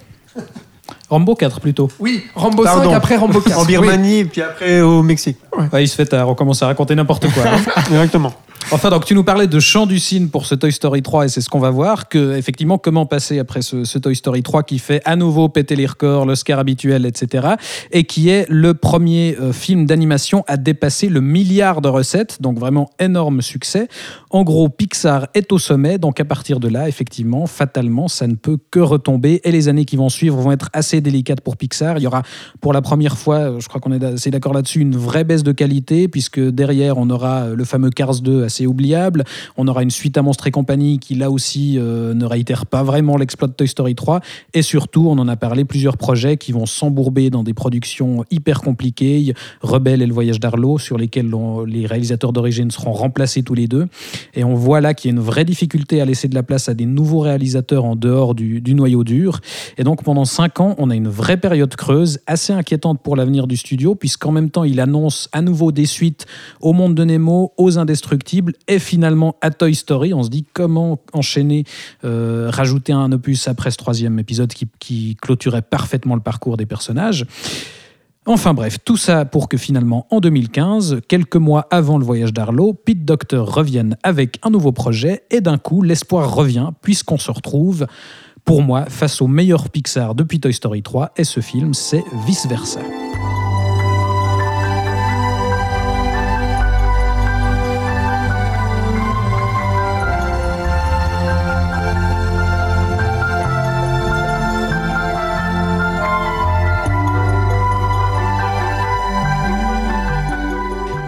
Rambo 1.11 1.35
4 1.35 1.59
plutôt. 1.59 1.89
Oui, 1.99 2.23
Rambo 2.33 2.63
Pardon. 2.63 2.89
5 2.89 2.95
après 2.95 3.17
Rambo 3.17 3.39
4. 3.41 3.57
En 3.57 3.61
Oui. 3.61 3.67
Birmanie, 3.67 4.23
puis 4.25 4.41
après 4.41 4.81
au 4.81 5.03
Mexique. 5.03 5.37
Ouais, 5.71 5.83
il 5.83 5.87
se 5.87 5.95
fait 5.95 6.11
à 6.13 6.23
recommencer 6.23 6.63
à 6.63 6.69
raconter 6.69 6.95
n'importe 6.95 7.27
quoi. 7.33 7.43
hein. 7.45 7.81
Directement. 7.91 8.33
Enfin, 8.73 8.89
donc 8.91 9.05
tu 9.05 9.15
nous 9.15 9.23
parlais 9.23 9.47
de 9.47 9.59
chant 9.59 9.85
du 9.87 9.99
cygne 9.99 10.27
pour 10.27 10.45
ce 10.45 10.53
Toy 10.55 10.71
Story 10.71 11.01
3 11.01 11.25
et 11.25 11.29
c'est 11.29 11.41
ce 11.41 11.49
qu'on 11.49 11.59
va 11.59 11.71
voir. 11.71 12.07
Que 12.07 12.37
effectivement, 12.37 12.77
comment 12.77 13.05
passer 13.07 13.39
après 13.39 13.61
ce, 13.63 13.83
ce 13.83 13.97
Toy 13.97 14.15
Story 14.15 14.43
3 14.43 14.63
qui 14.63 14.77
fait 14.79 15.01
à 15.03 15.15
nouveau 15.17 15.49
péter 15.49 15.75
les 15.75 15.87
records, 15.87 16.25
l'Oscar 16.25 16.59
habituel, 16.59 17.05
etc. 17.05 17.55
Et 17.91 18.03
qui 18.05 18.29
est 18.29 18.45
le 18.49 18.73
premier 18.75 19.35
euh, 19.41 19.51
film 19.51 19.87
d'animation 19.87 20.45
à 20.47 20.55
dépasser 20.57 21.09
le 21.09 21.19
milliard 21.21 21.81
de 21.81 21.89
recettes, 21.89 22.37
donc 22.39 22.59
vraiment 22.59 22.91
énorme 22.99 23.41
succès. 23.41 23.87
En 24.29 24.43
gros, 24.43 24.69
Pixar 24.69 25.27
est 25.33 25.51
au 25.51 25.57
sommet, 25.57 25.97
donc 25.97 26.19
à 26.19 26.25
partir 26.25 26.59
de 26.61 26.69
là, 26.69 26.87
effectivement, 26.87 27.47
fatalement, 27.47 28.07
ça 28.07 28.27
ne 28.27 28.35
peut 28.35 28.57
que 28.69 28.79
retomber. 28.79 29.41
Et 29.43 29.51
les 29.51 29.67
années 29.69 29.85
qui 29.85 29.97
vont 29.97 30.09
suivre 30.09 30.37
vont 30.37 30.51
être 30.51 30.69
assez 30.71 31.00
délicates 31.01 31.41
pour 31.41 31.57
Pixar. 31.57 31.97
Il 31.97 32.03
y 32.03 32.07
aura 32.07 32.23
pour 32.59 32.73
la 32.73 32.81
première 32.81 33.17
fois, 33.17 33.37
euh, 33.37 33.59
je 33.59 33.67
crois 33.67 33.81
qu'on 33.81 33.91
est 33.91 34.03
assez 34.03 34.31
d'accord 34.31 34.53
là-dessus, 34.53 34.81
une 34.81 34.95
vraie 34.95 35.23
baisse 35.23 35.43
de 35.43 35.51
qualité, 35.51 36.07
puisque 36.07 36.39
derrière, 36.39 36.97
on 36.97 37.09
aura 37.09 37.43
euh, 37.43 37.55
le 37.55 37.65
fameux 37.65 37.89
Cars 37.89 38.21
2 38.21 38.43
assez 38.43 38.67
oubliable. 38.67 39.23
On 39.57 39.67
aura 39.67 39.83
une 39.83 39.89
suite 39.89 40.17
à 40.17 40.21
Monstres 40.21 40.47
et 40.47 40.51
compagnie 40.51 40.99
qui, 40.99 41.15
là 41.15 41.31
aussi, 41.31 41.77
euh, 41.77 42.13
ne 42.13 42.25
réitère 42.25 42.65
pas 42.65 42.83
vraiment 42.83 43.17
l'exploit 43.17 43.47
de 43.47 43.53
Toy 43.53 43.67
Story 43.67 43.95
3. 43.95 44.21
Et 44.53 44.61
surtout, 44.61 45.07
on 45.09 45.17
en 45.17 45.27
a 45.27 45.35
parlé, 45.35 45.65
plusieurs 45.65 45.97
projets 45.97 46.37
qui 46.37 46.51
vont 46.51 46.65
s'embourber 46.65 47.29
dans 47.29 47.43
des 47.43 47.53
productions 47.53 48.25
hyper 48.29 48.61
compliquées. 48.61 49.33
Rebelle 49.61 50.01
et 50.01 50.07
le 50.07 50.13
voyage 50.13 50.39
d'Arlo, 50.39 50.77
sur 50.77 50.97
lesquels 50.97 51.31
les 51.67 51.85
réalisateurs 51.85 52.33
d'origine 52.33 52.71
seront 52.71 52.93
remplacés 52.93 53.43
tous 53.43 53.53
les 53.53 53.67
deux. 53.67 53.87
Et 54.33 54.43
on 54.43 54.55
voit 54.55 54.81
là 54.81 54.93
qu'il 54.93 55.09
y 55.09 55.13
a 55.13 55.15
une 55.15 55.23
vraie 55.23 55.45
difficulté 55.45 56.01
à 56.01 56.05
laisser 56.05 56.27
de 56.27 56.35
la 56.35 56.43
place 56.43 56.69
à 56.69 56.73
des 56.73 56.85
nouveaux 56.85 57.19
réalisateurs 57.19 57.85
en 57.85 57.95
dehors 57.95 58.35
du, 58.35 58.61
du 58.61 58.75
noyau 58.75 59.03
dur. 59.03 59.39
Et 59.77 59.83
donc 59.83 60.03
pendant 60.03 60.25
cinq 60.25 60.59
ans, 60.59 60.75
on 60.77 60.89
a 60.91 60.95
une 60.95 61.07
vraie 61.07 61.37
période 61.37 61.75
creuse, 61.75 62.19
assez 62.27 62.53
inquiétante 62.53 63.01
pour 63.01 63.15
l'avenir 63.15 63.47
du 63.47 63.57
studio, 63.57 63.95
puisqu'en 63.95 64.31
même 64.31 64.51
temps, 64.51 64.63
il 64.63 64.79
annonce 64.79 65.27
à 65.31 65.41
nouveau 65.41 65.71
des 65.71 65.87
suites 65.87 66.27
au 66.59 66.73
Monde 66.73 66.93
de 66.93 67.03
Nemo, 67.03 67.53
aux 67.57 67.79
Indestructibles 67.79 68.53
et 68.67 68.77
finalement 68.77 69.35
à 69.41 69.49
Toy 69.49 69.73
Story. 69.73 70.13
On 70.13 70.21
se 70.21 70.29
dit 70.29 70.45
comment 70.53 70.99
enchaîner, 71.13 71.63
euh, 72.05 72.49
rajouter 72.51 72.93
un 72.93 73.11
opus 73.11 73.47
après 73.47 73.71
ce 73.71 73.77
troisième 73.77 74.19
épisode 74.19 74.53
qui, 74.53 75.17
clôturait 75.21 75.61
parfaitement 75.61 76.15
le 76.15 76.21
parcours 76.21 76.57
des 76.57 76.65
personnages. 76.65 77.25
Enfin 78.27 78.53
bref, 78.53 78.77
tout 78.85 78.97
ça 78.97 79.25
pour 79.25 79.49
que 79.49 79.57
finalement, 79.57 80.05
en 80.11 80.19
2015, 80.19 81.01
quelques 81.07 81.37
mois 81.37 81.67
avant 81.71 81.97
le 81.97 82.05
voyage 82.05 82.33
d'Arlo, 82.33 82.73
Pete 82.73 83.03
Docter 83.03 83.37
revienne 83.37 83.97
avec 84.03 84.37
un 84.43 84.51
nouveau 84.51 84.71
projet 84.71 85.23
et 85.31 85.41
d'un 85.41 85.57
coup, 85.57 85.81
l'espoir 85.81 86.31
revient 86.35 86.69
puisqu'on 86.83 87.17
se 87.17 87.31
retrouve, 87.31 87.87
pour 88.45 88.61
moi, 88.61 88.85
face 88.85 89.21
au 89.21 89.27
meilleur 89.27 89.69
Pixar 89.69 90.15
depuis 90.15 90.39
Toy 90.39 90.53
Story 90.53 90.83
3 90.83 91.11
et 91.17 91.23
ce 91.23 91.39
film, 91.39 91.73
c'est 91.73 92.03
Vice 92.25 92.47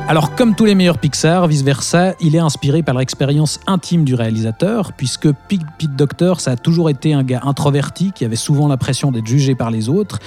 Alors, 0.06 0.36
comme 0.36 0.54
tous 0.54 0.66
les 0.66 0.76
meilleurs 0.76 0.98
Pixar, 0.98 1.48
vice-versa, 1.48 2.14
il 2.20 2.36
est 2.36 2.40
inspiré 2.40 2.84
par 2.84 2.96
l'expérience 2.96 3.62
intime 3.68 4.04
du 4.04 4.16
réalisateur, 4.16 4.92
puisque 4.92 5.32
Pete 5.32 5.62
Pete 5.78 6.24
ça 6.40 6.52
a 6.52 6.56
toujours 6.58 6.90
été 6.90 7.14
un 7.14 7.24
gars 7.24 7.40
introverti 7.44 8.12
qui 8.14 8.26
avait 8.26 8.36
souvent 8.36 8.68
l'impression 8.68 9.14
d'être 9.14 9.26
jugé 9.26 9.56
par 9.56 9.72
les 9.72 9.88
autres. 9.88 10.20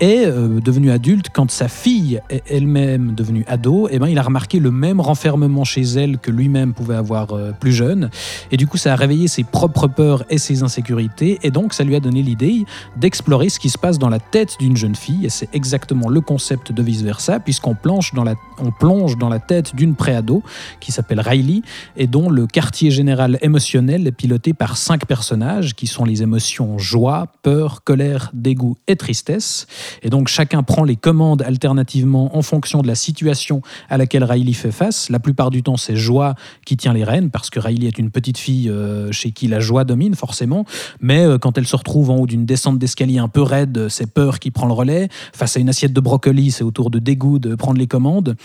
Et 0.00 0.26
euh, 0.26 0.60
devenu 0.60 0.90
adulte, 0.90 1.28
quand 1.32 1.50
sa 1.50 1.68
fille 1.68 2.20
est 2.28 2.42
elle-même 2.50 3.14
devenue 3.14 3.44
ado, 3.46 3.88
eh 3.90 3.98
ben, 4.00 4.08
il 4.08 4.18
a 4.18 4.22
remarqué 4.22 4.58
le 4.58 4.70
même 4.70 5.00
renfermement 5.00 5.64
chez 5.64 5.82
elle 5.82 6.18
que 6.18 6.30
lui-même 6.30 6.74
pouvait 6.74 6.96
avoir 6.96 7.32
euh, 7.32 7.52
plus 7.52 7.72
jeune. 7.72 8.10
Et 8.50 8.56
du 8.56 8.66
coup, 8.66 8.76
ça 8.76 8.92
a 8.92 8.96
réveillé 8.96 9.28
ses 9.28 9.44
propres 9.44 9.86
peurs 9.86 10.24
et 10.28 10.38
ses 10.38 10.64
insécurités. 10.64 11.38
Et 11.42 11.52
donc, 11.52 11.72
ça 11.72 11.84
lui 11.84 11.94
a 11.94 12.00
donné 12.00 12.20
l'idée 12.20 12.64
d'explorer 12.96 13.48
ce 13.48 13.60
qui 13.60 13.70
se 13.70 13.78
passe 13.78 13.98
dans 13.98 14.10
la 14.10 14.18
tête 14.18 14.56
d'une 14.58 14.76
jeune 14.76 14.96
fille. 14.96 15.24
Et 15.24 15.30
c'est 15.30 15.48
exactement 15.54 16.08
le 16.08 16.20
concept 16.20 16.72
de 16.72 16.82
vice-versa, 16.82 17.38
puisqu'on 17.38 17.76
plonge 17.76 18.12
dans 18.12 18.24
la, 18.24 18.34
on 18.58 18.72
plonge 18.72 19.16
dans 19.16 19.28
la 19.32 19.40
tête 19.40 19.74
d'une 19.74 19.94
préado 19.94 20.42
qui 20.80 20.92
s'appelle 20.92 21.20
Riley 21.20 21.62
et 21.96 22.06
dont 22.06 22.30
le 22.30 22.46
quartier 22.46 22.90
général 22.90 23.38
émotionnel 23.42 24.06
est 24.06 24.12
piloté 24.12 24.52
par 24.52 24.76
cinq 24.76 25.06
personnages 25.06 25.74
qui 25.74 25.86
sont 25.86 26.04
les 26.04 26.22
émotions 26.22 26.78
joie, 26.78 27.28
peur, 27.42 27.82
colère, 27.84 28.30
dégoût 28.32 28.76
et 28.86 28.96
tristesse. 28.96 29.66
Et 30.02 30.10
donc 30.10 30.28
chacun 30.28 30.62
prend 30.62 30.84
les 30.84 30.96
commandes 30.96 31.42
alternativement 31.42 32.36
en 32.36 32.42
fonction 32.42 32.82
de 32.82 32.86
la 32.86 32.94
situation 32.94 33.62
à 33.88 33.96
laquelle 33.98 34.24
Riley 34.24 34.52
fait 34.52 34.72
face. 34.72 35.10
La 35.10 35.18
plupart 35.18 35.50
du 35.50 35.62
temps, 35.62 35.76
c'est 35.76 35.96
joie 35.96 36.34
qui 36.64 36.76
tient 36.76 36.92
les 36.92 37.04
rênes 37.04 37.30
parce 37.30 37.50
que 37.50 37.60
Riley 37.60 37.86
est 37.86 37.98
une 37.98 38.10
petite 38.10 38.38
fille 38.38 38.68
euh, 38.68 39.10
chez 39.12 39.30
qui 39.30 39.48
la 39.48 39.60
joie 39.60 39.84
domine 39.84 40.14
forcément. 40.14 40.64
Mais 41.00 41.24
euh, 41.24 41.38
quand 41.38 41.58
elle 41.58 41.66
se 41.66 41.76
retrouve 41.76 42.10
en 42.10 42.16
haut 42.16 42.26
d'une 42.26 42.46
descente 42.46 42.78
d'escalier 42.78 43.18
un 43.18 43.28
peu 43.28 43.42
raide, 43.42 43.88
c'est 43.88 44.10
peur 44.12 44.38
qui 44.38 44.50
prend 44.50 44.66
le 44.66 44.72
relais. 44.72 45.08
Face 45.32 45.56
à 45.56 45.60
une 45.60 45.68
assiette 45.68 45.92
de 45.92 46.00
brocoli, 46.00 46.50
c'est 46.50 46.64
au 46.64 46.70
tour 46.70 46.90
de 46.90 46.98
dégoût 46.98 47.38
de 47.38 47.54
prendre 47.54 47.78
les 47.78 47.86
commandes. 47.86 48.36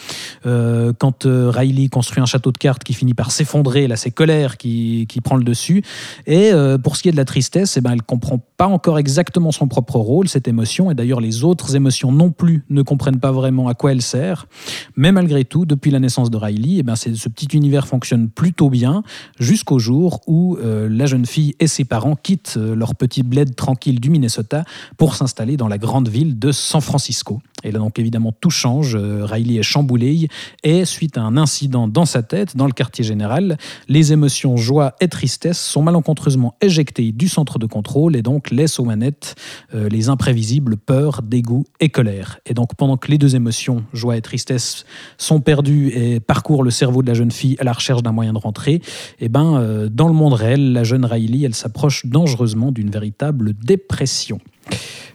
Euh, 0.45 0.66
Euh, 0.67 0.93
quand 0.97 1.25
euh, 1.25 1.49
Riley 1.49 1.87
construit 1.87 2.21
un 2.21 2.25
château 2.25 2.51
de 2.51 2.57
cartes 2.57 2.83
qui 2.83 2.93
finit 2.93 3.13
par 3.13 3.31
s'effondrer, 3.31 3.87
là 3.87 3.95
c'est 3.95 4.11
colère 4.11 4.57
qui, 4.57 5.07
prend 5.23 5.35
le 5.35 5.43
dessus. 5.43 5.83
Et 6.25 6.51
euh, 6.53 6.77
pour 6.77 6.95
ce 6.95 7.01
qui 7.01 7.09
est 7.09 7.11
de 7.11 7.17
la 7.17 7.25
tristesse, 7.25 7.77
eh 7.77 7.81
ben, 7.81 7.91
elle 7.91 8.03
comprend 8.03 8.39
pas 8.57 8.67
encore 8.67 8.99
exactement 8.99 9.51
son 9.51 9.67
propre 9.67 9.97
rôle, 9.97 10.27
cette 10.27 10.47
émotion, 10.47 10.91
et 10.91 10.95
d'ailleurs 10.95 11.19
les 11.21 11.43
autres 11.43 11.75
émotions 11.75 12.11
non 12.11 12.31
plus 12.31 12.63
ne 12.69 12.81
comprennent 12.81 13.19
pas 13.19 13.31
vraiment 13.31 13.67
à 13.67 13.73
quoi 13.73 13.91
elle 13.91 14.01
sert. 14.01 14.47
Mais 14.95 15.11
malgré 15.11 15.43
tout, 15.43 15.65
depuis 15.65 15.91
la 15.91 15.99
naissance 15.99 16.29
de 16.29 16.37
Riley, 16.37 16.77
eh 16.77 16.83
ben, 16.83 16.95
ce 16.95 17.29
petit 17.29 17.47
univers 17.53 17.87
fonctionne 17.87 18.29
plutôt 18.29 18.69
bien 18.69 19.03
jusqu'au 19.39 19.79
jour 19.79 20.21
où 20.27 20.57
la 20.61 21.05
jeune 21.05 21.25
fille 21.25 21.55
et 21.59 21.67
ses 21.67 21.85
parents 21.85 22.15
quittent 22.15 22.57
leur 22.57 22.95
petit 22.95 23.23
bled 23.23 23.55
tranquille 23.55 23.99
du 23.99 24.09
Minnesota 24.09 24.63
pour 24.97 25.15
s'installer 25.15 25.57
dans 25.57 25.67
la 25.67 25.77
grande 25.77 26.09
ville 26.09 26.37
de 26.37 26.51
San 26.51 26.81
Francisco. 26.81 27.41
Et 27.63 27.71
là 27.71 27.79
donc 27.79 27.99
évidemment 27.99 28.31
tout 28.31 28.49
change, 28.49 28.97
Euh, 28.97 29.25
Riley 29.25 29.59
est 29.59 29.63
chamboulée 29.63 30.27
et 30.63 30.85
suite 30.85 31.17
à 31.17 31.21
un 31.21 31.37
incident 31.37 31.87
dans 31.87 32.05
sa 32.05 32.23
tête, 32.23 32.55
dans 32.55 32.65
le 32.65 32.71
quartier 32.71 33.03
général, 33.03 33.57
les 33.87 34.11
émotions 34.11 34.57
joie 34.57 34.95
et 34.99 35.07
tristesse 35.07 35.59
sont 35.59 35.81
malencontreusement 35.81 36.55
éjectées 36.61 37.11
du 37.11 37.27
centre 37.27 37.59
de 37.59 37.65
contrôle 37.65 38.15
et 38.15 38.21
donc 38.21 38.51
laissent 38.51 38.79
aux 38.79 38.85
manettes 38.85 39.35
euh, 39.73 39.89
les 39.89 40.09
imprévisibles 40.09 40.77
peur, 40.77 41.21
dégoût 41.21 41.65
et 41.79 41.89
colère. 41.89 42.39
Et 42.45 42.53
donc 42.53 42.75
pendant 42.75 42.97
que 42.97 43.09
les 43.11 43.17
deux 43.17 43.35
émotions, 43.35 43.83
joie 43.93 44.17
et 44.17 44.21
tristesse, 44.21 44.85
sont 45.17 45.41
perdues 45.41 45.89
et 45.89 46.19
parcourent 46.19 46.63
le 46.63 46.71
cerveau 46.71 47.01
de 47.01 47.07
la 47.07 47.13
jeune 47.13 47.31
fille 47.31 47.55
à 47.59 47.63
la 47.63 47.73
recherche 47.73 48.03
d'un 48.03 48.11
moyen 48.11 48.33
de 48.33 48.39
rentrer, 48.39 48.81
eh 49.19 49.29
ben, 49.29 49.57
euh, 49.57 49.89
dans 49.89 50.07
le 50.07 50.13
monde 50.13 50.33
réel, 50.33 50.73
la 50.73 50.83
jeune 50.83 51.05
Riley, 51.05 51.45
elle 51.45 51.55
s'approche 51.55 52.05
dangereusement 52.05 52.71
d'une 52.71 52.89
véritable 52.89 53.53
dépression. 53.53 54.39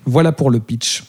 Voilà 0.04 0.32
pour 0.32 0.50
le 0.50 0.60
pitch. 0.60 1.04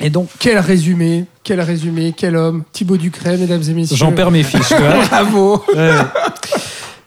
Et 0.00 0.10
donc, 0.10 0.28
Quel 0.38 0.58
résumé, 0.58 1.24
quel 1.42 1.60
résumé, 1.60 2.14
quel 2.16 2.36
homme. 2.36 2.62
Thibaut 2.72 2.96
Ducret, 2.96 3.36
mesdames 3.36 3.62
et 3.68 3.72
messieurs. 3.72 3.96
j'en 3.96 4.12
perds 4.12 4.30
mes 4.30 4.42
fiches. 4.42 4.72
Bravo. 5.10 5.64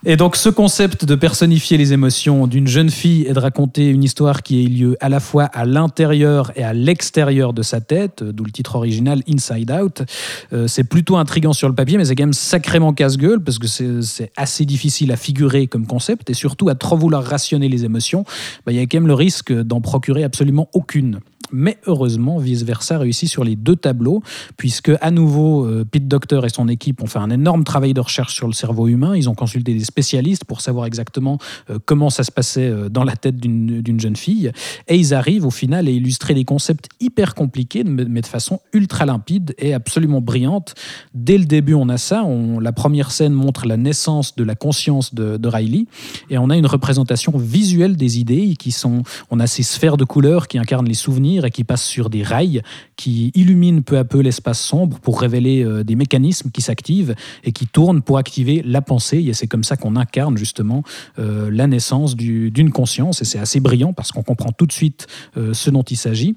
Et 0.03 0.15
donc 0.15 0.35
ce 0.35 0.49
concept 0.49 1.05
de 1.05 1.13
personnifier 1.13 1.77
les 1.77 1.93
émotions 1.93 2.47
d'une 2.47 2.67
jeune 2.67 2.89
fille 2.89 3.27
et 3.27 3.33
de 3.33 3.39
raconter 3.39 3.87
une 3.87 4.03
histoire 4.03 4.41
qui 4.41 4.65
ait 4.65 4.67
lieu 4.67 4.97
à 4.99 5.09
la 5.09 5.19
fois 5.19 5.43
à 5.43 5.63
l'intérieur 5.63 6.51
et 6.55 6.63
à 6.63 6.73
l'extérieur 6.73 7.53
de 7.53 7.61
sa 7.61 7.81
tête, 7.81 8.23
euh, 8.23 8.31
d'où 8.31 8.43
le 8.43 8.51
titre 8.51 8.77
original 8.77 9.21
Inside 9.29 9.69
Out, 9.69 10.01
euh, 10.53 10.67
c'est 10.67 10.85
plutôt 10.85 11.17
intriguant 11.17 11.53
sur 11.53 11.69
le 11.69 11.75
papier, 11.75 11.99
mais 11.99 12.05
c'est 12.05 12.15
quand 12.15 12.23
même 12.23 12.33
sacrément 12.33 12.93
casse-gueule 12.93 13.43
parce 13.43 13.59
que 13.59 13.67
c'est 13.67 14.01
c'est 14.01 14.31
assez 14.37 14.65
difficile 14.65 15.11
à 15.11 15.17
figurer 15.17 15.67
comme 15.67 15.85
concept 15.85 16.31
et 16.31 16.33
surtout 16.33 16.67
à 16.69 16.73
trop 16.73 16.97
vouloir 16.97 17.23
rationner 17.23 17.69
les 17.69 17.85
émotions, 17.85 18.23
bah, 18.65 18.71
il 18.71 18.77
y 18.77 18.79
a 18.79 18.83
quand 18.87 18.97
même 18.97 19.07
le 19.07 19.13
risque 19.13 19.53
d'en 19.53 19.81
procurer 19.81 20.23
absolument 20.23 20.67
aucune. 20.73 21.19
Mais 21.51 21.77
heureusement, 21.87 22.37
Vice 22.37 22.63
Versa 22.63 22.97
réussit 22.97 23.29
sur 23.29 23.43
les 23.43 23.55
deux 23.55 23.75
tableaux, 23.75 24.21
puisque 24.57 24.91
à 25.01 25.11
nouveau, 25.11 25.65
euh, 25.65 25.85
Pete 25.89 26.07
Docter 26.07 26.41
et 26.45 26.49
son 26.49 26.67
équipe 26.67 27.01
ont 27.01 27.07
fait 27.07 27.19
un 27.19 27.29
énorme 27.29 27.63
travail 27.63 27.93
de 27.93 27.99
recherche 27.99 28.33
sur 28.33 28.47
le 28.47 28.53
cerveau 28.53 28.87
humain. 28.87 29.15
Ils 29.15 29.29
ont 29.29 29.35
consulté 29.35 29.73
des 29.73 29.83
spécialistes 29.83 30.45
pour 30.45 30.61
savoir 30.61 30.85
exactement 30.85 31.37
euh, 31.69 31.79
comment 31.85 32.09
ça 32.09 32.23
se 32.23 32.31
passait 32.31 32.69
euh, 32.69 32.89
dans 32.89 33.03
la 33.03 33.15
tête 33.15 33.37
d'une 33.37 33.99
jeune 33.99 34.15
fille. 34.15 34.51
Et 34.87 34.95
ils 34.95 35.13
arrivent 35.13 35.45
au 35.45 35.51
final 35.51 35.87
à 35.87 35.91
illustrer 35.91 36.33
des 36.33 36.45
concepts 36.45 36.89
hyper 36.99 37.35
compliqués, 37.35 37.83
mais 37.83 38.21
de 38.21 38.25
façon 38.25 38.59
ultra 38.73 39.05
limpide 39.05 39.53
et 39.57 39.73
absolument 39.73 40.21
brillante. 40.21 40.75
Dès 41.13 41.37
le 41.37 41.45
début, 41.45 41.73
on 41.73 41.89
a 41.89 41.97
ça. 41.97 42.25
La 42.61 42.71
première 42.71 43.11
scène 43.11 43.33
montre 43.33 43.65
la 43.65 43.77
naissance 43.77 44.35
de 44.35 44.43
la 44.43 44.55
conscience 44.55 45.13
de, 45.13 45.37
de 45.37 45.47
Riley. 45.47 45.85
Et 46.29 46.37
on 46.37 46.49
a 46.49 46.57
une 46.57 46.65
représentation 46.65 47.33
visuelle 47.37 47.97
des 47.97 48.19
idées 48.19 48.55
qui 48.57 48.71
sont. 48.71 49.03
On 49.29 49.39
a 49.39 49.47
ces 49.47 49.63
sphères 49.63 49.97
de 49.97 50.03
couleurs 50.03 50.47
qui 50.47 50.57
incarnent 50.57 50.87
les 50.87 50.93
souvenirs 50.93 51.30
et 51.39 51.49
qui 51.51 51.63
passent 51.63 51.85
sur 51.85 52.09
des 52.09 52.23
rails 52.23 52.61
qui 52.95 53.31
illuminent 53.35 53.81
peu 53.81 53.97
à 53.97 54.03
peu 54.03 54.19
l'espace 54.19 54.59
sombre 54.59 54.99
pour 54.99 55.19
révéler 55.21 55.63
euh, 55.63 55.83
des 55.83 55.95
mécanismes 55.95 56.51
qui 56.51 56.61
s'activent 56.61 57.15
et 57.43 57.51
qui 57.51 57.67
tournent 57.67 58.01
pour 58.01 58.17
activer 58.17 58.61
la 58.65 58.81
pensée. 58.81 59.17
Et 59.27 59.33
c'est 59.33 59.47
comme 59.47 59.63
ça 59.63 59.77
qu'on 59.77 59.95
incarne 59.95 60.37
justement 60.37 60.83
euh, 61.19 61.49
la 61.51 61.67
naissance 61.67 62.15
du- 62.15 62.51
d'une 62.51 62.71
conscience. 62.71 63.21
Et 63.21 63.25
c'est 63.25 63.39
assez 63.39 63.59
brillant 63.59 63.93
parce 63.93 64.11
qu'on 64.11 64.23
comprend 64.23 64.51
tout 64.51 64.65
de 64.65 64.71
suite 64.73 65.07
euh, 65.37 65.53
ce 65.53 65.69
dont 65.69 65.83
il 65.83 65.97
s'agit. 65.97 66.35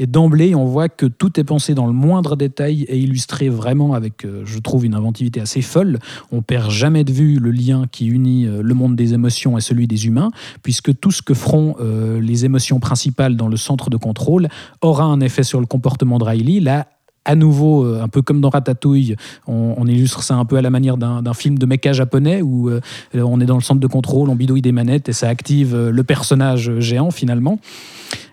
Et 0.00 0.06
d'emblée, 0.06 0.54
on 0.54 0.64
voit 0.64 0.88
que 0.88 1.04
tout 1.04 1.38
est 1.38 1.44
pensé 1.44 1.74
dans 1.74 1.86
le 1.86 1.92
moindre 1.92 2.34
détail 2.34 2.84
et 2.84 2.98
illustré 2.98 3.50
vraiment 3.50 3.92
avec, 3.92 4.24
euh, 4.24 4.44
je 4.46 4.58
trouve, 4.58 4.86
une 4.86 4.94
inventivité 4.94 5.42
assez 5.42 5.60
folle. 5.60 5.98
On 6.32 6.40
perd 6.40 6.70
jamais 6.70 7.04
de 7.04 7.12
vue 7.12 7.38
le 7.38 7.50
lien 7.50 7.84
qui 7.92 8.06
unit 8.06 8.46
euh, 8.46 8.62
le 8.62 8.72
monde 8.72 8.96
des 8.96 9.12
émotions 9.12 9.58
et 9.58 9.60
celui 9.60 9.86
des 9.86 10.06
humains, 10.06 10.30
puisque 10.62 10.98
tout 10.98 11.10
ce 11.10 11.20
que 11.20 11.34
feront 11.34 11.76
euh, 11.80 12.18
les 12.18 12.46
émotions 12.46 12.80
principales 12.80 13.36
dans 13.36 13.46
le 13.46 13.58
centre 13.58 13.90
de 13.90 13.98
contrôle 13.98 14.48
aura 14.80 15.04
un 15.04 15.20
effet 15.20 15.42
sur 15.42 15.60
le 15.60 15.66
comportement 15.66 16.16
de 16.16 16.24
Riley. 16.24 16.60
Là, 16.60 16.86
à 17.26 17.34
nouveau, 17.34 17.84
un 17.84 18.08
peu 18.08 18.22
comme 18.22 18.40
dans 18.40 18.48
Ratatouille, 18.48 19.16
on, 19.46 19.86
illustre 19.86 20.22
ça 20.22 20.36
un 20.36 20.46
peu 20.46 20.56
à 20.56 20.62
la 20.62 20.70
manière 20.70 20.96
d'un 20.96 21.34
film 21.34 21.58
de 21.58 21.66
mecha 21.66 21.92
japonais 21.92 22.40
où 22.40 22.70
on 23.14 23.40
est 23.42 23.44
dans 23.44 23.56
le 23.56 23.62
centre 23.62 23.78
de 23.78 23.86
contrôle, 23.86 24.30
on 24.30 24.34
bidouille 24.34 24.62
des 24.62 24.72
manettes 24.72 25.10
et 25.10 25.12
ça 25.12 25.28
active 25.28 25.76
le 25.76 26.02
personnage 26.02 26.78
géant 26.78 27.10
finalement. 27.10 27.58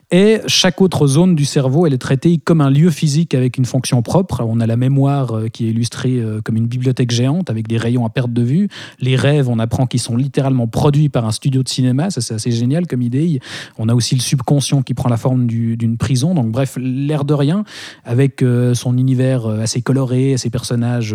Et 0.10 0.40
chaque 0.48 0.80
autre 0.80 1.06
zone 1.06 1.36
du 1.36 1.44
cerveau, 1.44 1.86
elle 1.86 1.94
est 1.94 1.98
traitée 1.98 2.38
comme 2.38 2.62
un 2.62 2.70
lieu 2.70 2.90
physique 2.92 3.36
avec 3.36 3.58
une 3.58 3.66
fonction 3.66 4.02
propre. 4.02 4.42
On 4.48 4.62
a 4.62 4.66
la 4.66 4.78
mémoire 4.78 5.36
euh, 5.36 5.48
qui 5.50 5.66
est 5.68 5.72
illustrée 5.72 6.20
euh, 6.22 6.40
comme 6.42 6.56
une 6.56 6.68
bibliothèque 6.68 7.12
géante 7.12 7.50
avec 7.50 7.68
des 7.68 7.76
rayons 7.76 8.06
à 8.06 8.10
perte 8.10 8.32
de 8.32 8.42
vue. 8.42 8.70
Les 9.02 9.18
rêves, 9.18 9.50
on 9.50 9.60
apprend 9.60 9.86
qu'ils 9.86 10.00
sont 10.00 10.16
littéralement 10.16 10.66
produits 10.66 11.10
par 11.10 11.26
un 11.26 11.34
studio 11.34 11.62
de 11.62 11.68
cinéma. 11.68 12.10
Ça, 12.10 12.22
c'est 12.22 12.36
assez 12.36 12.52
génial 12.54 12.88
comme 12.88 13.02
idée. 13.02 13.42
On 13.78 13.90
a 13.90 13.94
aussi 13.94 14.16
le 14.16 14.22
subconscient 14.22 14.82
qui 14.82 14.94
prend 14.94 15.10
la 15.10 15.18
forme 15.18 15.46
du- 15.46 15.76
d'une 15.76 15.98
prison. 15.98 16.34
Donc, 16.34 16.52
bref, 16.52 16.78
l'air 16.80 17.26
de 17.26 17.34
rien, 17.34 17.66
avec 18.06 18.44
euh, 18.44 18.74
son 18.76 18.98
univers 18.98 19.46
assez 19.46 19.82
coloré, 19.82 20.38
ses 20.38 20.50
personnages 20.50 21.14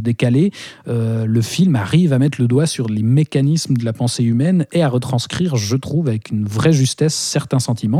décalés, 0.00 0.50
le 0.86 1.40
film 1.42 1.76
arrive 1.76 2.12
à 2.12 2.18
mettre 2.18 2.40
le 2.40 2.48
doigt 2.48 2.66
sur 2.66 2.88
les 2.88 3.02
mécanismes 3.02 3.76
de 3.76 3.84
la 3.84 3.92
pensée 3.92 4.24
humaine 4.24 4.66
et 4.72 4.82
à 4.82 4.88
retranscrire, 4.88 5.56
je 5.56 5.76
trouve, 5.76 6.08
avec 6.08 6.30
une 6.30 6.44
vraie 6.44 6.72
justesse 6.72 7.14
certains 7.14 7.58
sentiments. 7.60 7.99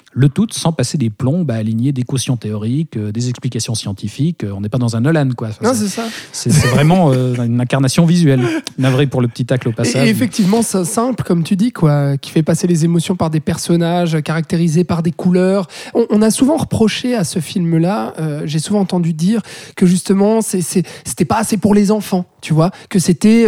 Le 0.13 0.27
tout 0.27 0.47
sans 0.51 0.73
passer 0.73 0.97
des 0.97 1.09
plombs 1.09 1.45
à 1.49 1.53
aligner 1.53 1.93
des 1.93 2.03
cautions 2.03 2.35
théoriques, 2.35 2.97
euh, 2.97 3.13
des 3.13 3.29
explications 3.29 3.75
scientifiques. 3.75 4.43
Euh, 4.43 4.51
On 4.53 4.59
n'est 4.59 4.67
pas 4.67 4.77
dans 4.77 4.97
un 4.97 5.01
Nolan, 5.01 5.29
quoi. 5.37 5.47
Enfin, 5.49 5.69
Non, 5.69 5.73
c'est- 5.73 5.87
ça. 5.87 6.03
c'est 6.33 6.49
vraiment 6.67 7.11
euh, 7.13 7.33
une 7.45 7.61
incarnation 7.61 8.05
visuelle. 8.05 8.45
Navré 8.77 9.07
pour 9.07 9.21
le 9.21 9.29
petit 9.29 9.45
tacle 9.45 9.69
au 9.69 9.71
Et 9.71 9.75
passage. 9.75 10.09
effectivement, 10.09 10.61
c'est 10.63 10.83
simple, 10.83 11.23
comme 11.23 11.43
tu 11.43 11.55
dis, 11.55 11.71
quoi, 11.71 12.17
qui 12.17 12.29
fait 12.31 12.43
passer 12.43 12.67
les 12.67 12.83
émotions 12.83 13.15
par 13.15 13.29
des 13.29 13.39
personnages 13.39 14.21
caractérisés 14.21 14.83
par 14.83 15.01
des 15.01 15.11
couleurs. 15.11 15.67
On, 15.93 16.05
on 16.09 16.21
a 16.21 16.29
souvent 16.29 16.57
reproché 16.57 17.15
à 17.15 17.23
ce 17.23 17.39
film-là, 17.39 18.13
j'ai 18.45 18.59
souvent 18.59 18.81
entendu 18.81 19.13
dire 19.13 19.41
que 19.77 19.85
justement, 19.85 20.41
c'était 20.41 21.25
pas 21.25 21.37
assez 21.37 21.55
pour 21.57 21.73
les 21.73 21.89
enfants, 21.91 22.25
tu 22.41 22.53
vois, 22.53 22.71
que 22.89 22.99
c'était 22.99 23.45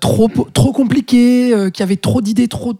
trop, 0.00 0.28
trop 0.52 0.72
compliqué, 0.72 1.54
qu'il 1.72 1.80
y 1.80 1.82
avait 1.82 1.96
trop 1.96 2.20
d'idées, 2.20 2.48
trop, 2.48 2.74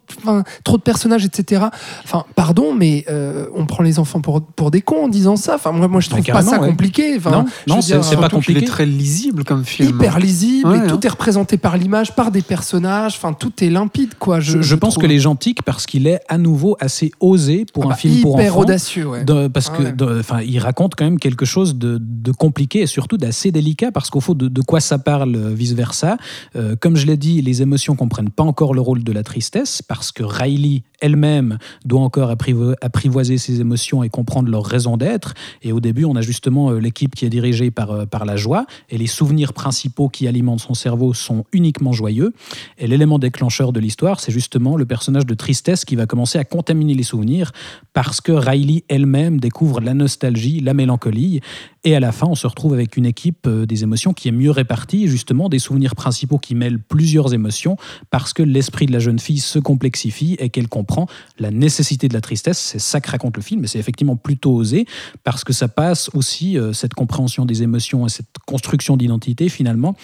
trop 0.65 0.77
de 0.77 0.83
personnages, 0.83 1.25
etc. 1.25 1.67
Enfin, 2.03 2.25
pardon, 2.35 2.75
mais 2.75 3.04
euh, 3.09 3.47
on 3.55 3.67
prend 3.67 3.83
les 3.83 3.99
enfants 3.99 4.21
pour, 4.21 4.43
pour 4.43 4.71
des 4.71 4.81
cons 4.81 5.05
en 5.05 5.09
disant 5.09 5.37
ça. 5.37 5.55
Enfin, 5.57 5.73
moi, 5.73 5.89
moi 5.89 6.01
je 6.01 6.09
trouve 6.11 6.25
pas 6.25 6.43
ça 6.43 6.61
ouais. 6.61 6.69
compliqué. 6.69 7.15
Enfin, 7.17 7.31
Non, 7.31 7.45
non, 7.69 7.81
c'est- 7.81 8.17
pas 8.17 8.29
compliqué. 8.29 8.63
est 8.65 8.67
très 8.67 8.87
lisible 8.87 9.45
comme 9.45 9.65
film. 9.65 9.91
hyper 9.91 10.19
lisible 10.19 10.69
Ouais, 10.71 10.85
et 10.85 10.89
tout 10.89 11.05
est 11.05 11.11
représenté 11.11 11.57
par 11.59 11.77
l'image, 11.77 12.15
par 12.15 12.31
des 12.31 12.43
personnages. 12.43 13.15
Enfin, 13.17 13.33
tout 13.33 13.53
est 13.63 13.71
limpide, 13.71 14.15
quoi. 14.19 14.41
Je, 14.41 14.63
je 14.63 14.75
pense 14.75 14.95
trouve. 14.95 15.03
que 15.05 15.09
les 15.09 15.19
gens 15.19 15.37
tiquent 15.37 15.63
parce 15.63 15.87
qu'il 15.87 16.07
est 16.07 16.21
à 16.29 16.39
nouveau 16.39 16.77
assez 16.81 17.11
osé 17.21 17.67
pour 17.73 17.85
Ah 17.85 17.87
un 17.87 17.91
bah, 17.91 17.97
film 17.97 18.21
pour 18.23 18.39
hyper 18.41 18.53
enfants. 18.53 18.61
audacieux, 18.63 19.07
ouais. 19.07 19.25
De- 19.25 19.49
parce 19.49 19.71
Ah 19.75 19.93
que, 19.93 20.21
enfin, 20.21 20.41
il 20.43 20.59
raconte 20.59 20.95
quand 20.95 21.05
même 21.05 21.19
quelque 21.19 21.45
chose 21.45 21.77
de, 21.77 21.99
de 22.01 22.33
compliqué 22.33 22.81
et 22.81 22.87
surtout 22.87 23.17
d'assez 23.17 23.51
délicat 23.53 23.91
parce 23.93 24.11
qu'au 24.11 24.21
fond, 24.21 24.35
de, 24.35 24.49
de 24.49 24.61
quoi 24.63 24.81
ça 24.81 24.99
parle 24.99 25.37
vice 25.53 25.73
versa. 25.73 26.17
Euh, 26.57 26.77
comme 26.81 26.97
je 26.97 27.07
l'ai 27.07 27.17
dit, 27.17 27.43
les 27.43 27.63
émotions 27.63 27.95
comprennent 27.97 28.31
pas 28.31 28.45
encore 28.45 28.75
le 28.75 28.81
rôle 28.81 29.03
de 29.05 29.13
la 29.13 29.23
tristesse 29.23 29.83
parce 29.83 30.13
que 30.13 30.23
Riley 30.23 30.83
elle-même 31.01 31.59
doit 31.85 32.01
encore 32.01 32.31
apprivo- 32.31 32.75
apprivoiser 32.95 33.39
ses 33.39 33.61
émotions 33.61 34.05
et 34.05 34.09
comprendre 34.09 34.49
leur 34.49 34.65
raison 34.65 34.97
d'être. 34.97 35.35
Et 35.63 35.73
au 35.73 35.81
début, 35.81 36.05
on 36.05 36.15
a 36.15 36.21
justement 36.21 36.71
euh, 36.71 36.79
l'équipe 36.79 37.17
qui 37.17 37.27
est 37.27 37.31
dirigée 37.31 37.73
par, 37.73 37.91
euh, 37.91 38.07
par 38.07 38.25
la 38.25 38.37
joie 38.37 38.67
et 38.89 38.99
les 38.99 39.09
souvenirs 39.09 39.53
principaux 39.53 40.09
qui 40.09 40.29
alimentent 40.29 40.61
son 40.61 40.75
cerveau 40.75 41.13
sont 41.13 41.45
uniquement 41.53 41.93
joyeux. 41.93 42.33
Et 42.79 42.87
l'élément 42.87 43.19
déclencheur 43.19 43.73
de 43.73 43.81
l'histoire, 43.81 44.21
c'est 44.21 44.31
justement 44.31 44.77
le 44.77 44.87
personnage 44.87 45.27
de 45.27 45.35
tristesse 45.35 45.85
qui 45.85 45.97
va 45.97 46.07
commencer 46.07 46.39
à 46.39 46.45
contaminer 46.45 46.95
les 46.95 47.03
souvenirs 47.03 47.51
parce 47.93 48.21
que 48.21 48.31
Riley 48.31 48.85
elle-même 48.89 49.41
découvre 49.41 49.81
la 49.81 49.95
nostalgie, 49.95 50.61
la 50.61 50.73
mélancolie. 50.73 51.41
Et 51.83 51.97
à 51.97 52.01
la 52.01 52.13
fin, 52.13 52.29
on 52.29 52.35
se 52.35 52.47
retrouve 52.47 52.75
avec 52.75 52.97
une 52.97 53.07
équipe 53.07 53.47
euh, 53.47 53.67
des 53.67 53.83
émotions 53.83 54.13
qui 54.13 54.29
est 54.29 54.33
mieux 54.33 54.53
répartie, 54.53 55.09
justement 55.09 55.49
des 55.49 55.59
souvenirs 55.59 55.97
principaux 55.97 56.39
qui 56.39 56.55
mêlent 56.55 56.79
plusieurs 56.81 57.35
émotions 57.35 57.77
parce 58.11 58.33
que 58.33 58.43
l'esprit 58.43 58.87
de 58.87 58.93
la 58.93 59.01
jeune 59.01 59.19
fille 59.19 59.41
se 59.41 59.59
complexifie 59.59 60.37
et 60.39 60.49
qu'elle 60.49 60.69
comprend 60.69 61.07
la 61.41 61.51
nécessité 61.51 62.09
de 62.09 62.15
la 62.15 62.21
tristesse. 62.21 62.77
Ça 62.85 63.01
que 63.01 63.11
raconte 63.11 63.37
le 63.37 63.43
film, 63.43 63.65
et 63.65 63.67
c'est 63.67 63.79
effectivement 63.79 64.17
plutôt 64.17 64.53
osé 64.55 64.87
parce 65.25 65.45
que 65.45 65.53
ça 65.53 65.69
passe 65.69 66.11
aussi, 66.15 66.59
euh, 66.59 66.73
cette 66.73 66.95
compréhension 66.95 67.45
des 67.45 67.63
émotions 67.63 68.07
et 68.07 68.09
cette 68.11 68.37
construction 68.47 68.97
d'identité 68.97 69.49
finalement, 69.49 69.97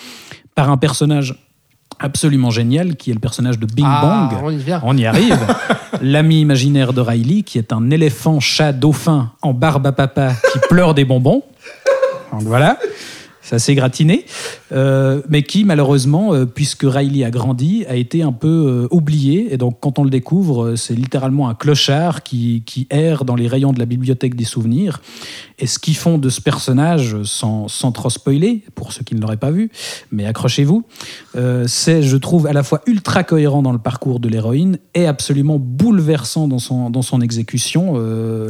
par 0.55 0.71
un 0.71 0.77
personnage 0.77 1.37
absolument 1.99 2.51
génial 2.51 2.97
qui 2.97 3.11
est 3.11 3.15
le 3.15 3.21
personnage 3.21 3.59
de 3.59 3.67
Bing 3.67 3.85
Ah, 3.87 4.29
Bong. 4.31 4.41
on 4.43 4.51
y 4.51 4.57
vient. 4.57 4.81
On 4.85 4.97
y 4.97 5.05
arrive. 5.07 5.39
L'ami 6.01 6.41
imaginaire 6.41 6.93
de 6.93 7.01
Riley, 7.01 7.43
qui 7.43 7.59
est 7.59 7.73
un 7.73 7.91
éléphant 7.91 8.41
chat 8.41 8.73
dauphin 8.73 9.33
en 9.43 9.53
barbe 9.53 9.87
à 9.87 9.93
papa 9.93 10.33
qui 10.53 10.59
pleure 10.69 10.95
des 10.95 11.05
bonbons. 11.05 11.43
Donc 12.33 12.43
voilà. 12.43 12.79
C'est 13.51 13.57
assez 13.57 13.75
gratiné, 13.75 14.27
euh, 14.71 15.23
mais 15.29 15.43
qui 15.43 15.65
malheureusement, 15.65 16.35
euh, 16.35 16.47
puisque 16.47 16.85
Riley 16.85 17.25
a 17.25 17.33
grandi, 17.33 17.85
a 17.89 17.97
été 17.97 18.23
un 18.23 18.31
peu 18.31 18.49
euh, 18.49 18.89
oublié. 18.93 19.53
Et 19.53 19.57
donc 19.57 19.79
quand 19.81 19.99
on 19.99 20.05
le 20.05 20.11
découvre, 20.11 20.77
c'est 20.77 20.95
littéralement 20.95 21.49
un 21.49 21.55
clochard 21.55 22.23
qui, 22.23 22.63
qui 22.65 22.87
erre 22.91 23.25
dans 23.25 23.35
les 23.35 23.49
rayons 23.49 23.73
de 23.73 23.81
la 23.81 23.87
bibliothèque 23.87 24.37
des 24.37 24.45
souvenirs. 24.45 25.03
Et 25.59 25.67
ce 25.67 25.81
qu'ils 25.81 25.97
font 25.97 26.17
de 26.17 26.29
ce 26.29 26.41
personnage, 26.41 27.21
sans, 27.25 27.67
sans 27.67 27.91
trop 27.91 28.09
spoiler, 28.09 28.63
pour 28.77 28.93
ceux 28.93 29.03
qui 29.03 29.17
ne 29.17 29.21
l'auraient 29.21 29.37
pas 29.37 29.51
vu, 29.51 29.71
mais 30.13 30.27
accrochez-vous, 30.27 30.85
c'est, 31.67 32.03
je 32.03 32.17
trouve, 32.17 32.47
à 32.47 32.53
la 32.53 32.63
fois 32.63 32.81
ultra 32.87 33.25
cohérent 33.25 33.63
dans 33.63 33.73
le 33.73 33.79
parcours 33.79 34.21
de 34.21 34.29
l'héroïne 34.29 34.79
et 34.95 35.07
absolument 35.07 35.59
bouleversant 35.59 36.49
dans 36.49 36.59
son, 36.59 36.89
dans 36.89 37.03
son 37.03 37.21
exécution. 37.21 37.99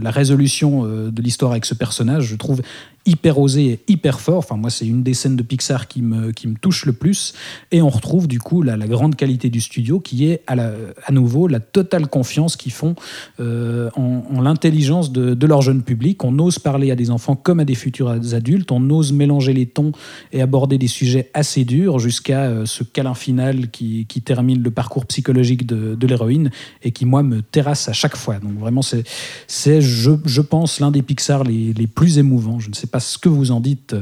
La 0.00 0.10
résolution 0.10 0.84
de 0.84 1.22
l'histoire 1.22 1.50
avec 1.50 1.64
ce 1.64 1.74
personnage, 1.74 2.24
je 2.24 2.36
trouve 2.36 2.62
hyper 3.06 3.38
osé 3.38 3.66
et 3.66 3.80
hyper 3.88 4.20
fort. 4.20 4.38
Enfin, 4.38 4.56
moi, 4.56 4.70
c'est 4.70 4.86
une 4.86 5.02
des 5.02 5.14
scènes 5.14 5.36
de 5.36 5.42
Pixar 5.42 5.88
qui 5.88 6.02
me, 6.02 6.32
qui 6.32 6.46
me 6.46 6.56
touche 6.56 6.84
le 6.84 6.92
plus. 6.92 7.34
Et 7.72 7.82
on 7.82 7.88
retrouve 7.88 8.28
du 8.28 8.38
coup 8.38 8.62
la, 8.62 8.76
la 8.76 8.86
grande 8.86 9.16
qualité 9.16 9.48
du 9.48 9.60
studio 9.60 10.00
qui 10.00 10.26
est 10.26 10.42
à, 10.46 11.12
nouveau 11.12 11.48
la 11.48 11.60
totale 11.60 12.06
confiance 12.06 12.56
qu'ils 12.56 12.72
font 12.72 12.94
euh, 13.40 13.90
en, 13.96 14.22
en 14.34 14.40
l'intelligence 14.40 15.12
de, 15.12 15.46
leur 15.46 15.62
jeune 15.62 15.82
public. 15.82 16.22
On 16.24 16.38
ose 16.38 16.58
parler 16.58 16.90
à 16.90 16.96
des 16.96 17.10
enfants 17.10 17.34
comme 17.34 17.60
à 17.60 17.64
des 17.64 17.74
futurs 17.74 18.10
adultes. 18.10 18.70
On 18.70 18.90
ose 18.90 19.12
mélanger 19.12 19.52
les 19.52 19.66
tons 19.66 19.92
et 20.32 20.42
aborder 20.42 20.78
des 20.78 20.86
sujets 20.86 21.30
assez 21.34 21.64
durs 21.64 21.98
jusqu'à 21.98 22.42
euh, 22.42 22.66
ce 22.66 22.84
câlin 22.84 23.14
final 23.14 23.70
qui, 23.70 24.06
qui 24.06 24.22
termine 24.22 24.62
le 24.62 24.70
parcours 24.70 25.06
psychologique 25.06 25.66
de, 25.66 26.06
l'héroïne 26.06 26.50
et 26.82 26.90
qui, 26.90 27.06
moi, 27.06 27.22
me 27.22 27.40
terrasse 27.42 27.88
à 27.88 27.92
chaque 27.92 28.16
fois. 28.16 28.38
Donc 28.38 28.58
vraiment, 28.58 28.82
c'est, 28.82 29.04
c'est 29.46 29.80
je, 29.80 30.10
je 30.24 30.40
pense, 30.40 30.80
l'un 30.80 30.90
des 30.90 31.02
Pixar 31.02 31.44
les, 31.44 31.72
les 31.72 31.86
plus 31.86 32.18
émouvants. 32.18 32.58
Je 32.58 32.68
ne 32.68 32.74
sais 32.74 32.86
pas 32.90 33.00
ce 33.00 33.18
que 33.18 33.28
vous 33.28 33.50
en 33.50 33.60
dites, 33.60 33.96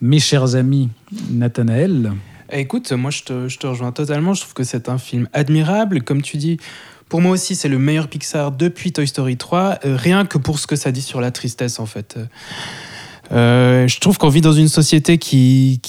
mes 0.00 0.20
chers 0.20 0.54
amis 0.54 0.90
Nathanaël. 1.30 2.12
Écoute, 2.52 2.92
moi 2.92 3.10
je 3.10 3.22
te, 3.22 3.66
rejoins 3.66 3.92
totalement. 3.92 4.34
Je 4.34 4.42
trouve 4.42 4.54
que 4.54 4.64
c'est 4.64 4.88
un 4.88 4.98
film 4.98 5.28
admirable. 5.32 6.02
Comme 6.02 6.22
tu 6.22 6.36
dis, 6.36 6.58
pour 7.08 7.20
moi 7.20 7.32
aussi, 7.32 7.54
c'est 7.54 7.68
le 7.68 7.78
meilleur 7.78 8.08
Pixar 8.08 8.52
depuis 8.52 8.92
Toy 8.92 9.06
Story 9.06 9.36
3, 9.36 9.80
euh, 9.84 9.96
rien 9.96 10.26
que 10.26 10.38
pour 10.38 10.58
ce 10.58 10.66
que 10.66 10.76
ça 10.76 10.92
dit 10.92 11.02
sur 11.02 11.20
la 11.20 11.30
tristesse 11.30 11.80
en 11.80 11.86
fait. 11.86 12.18
Euh, 13.32 13.88
je 13.88 14.00
trouve 14.00 14.18
qu'on 14.18 14.28
vit 14.28 14.40
dans 14.40 14.52
une 14.52 14.68
société 14.68 15.18
qui, 15.18 15.80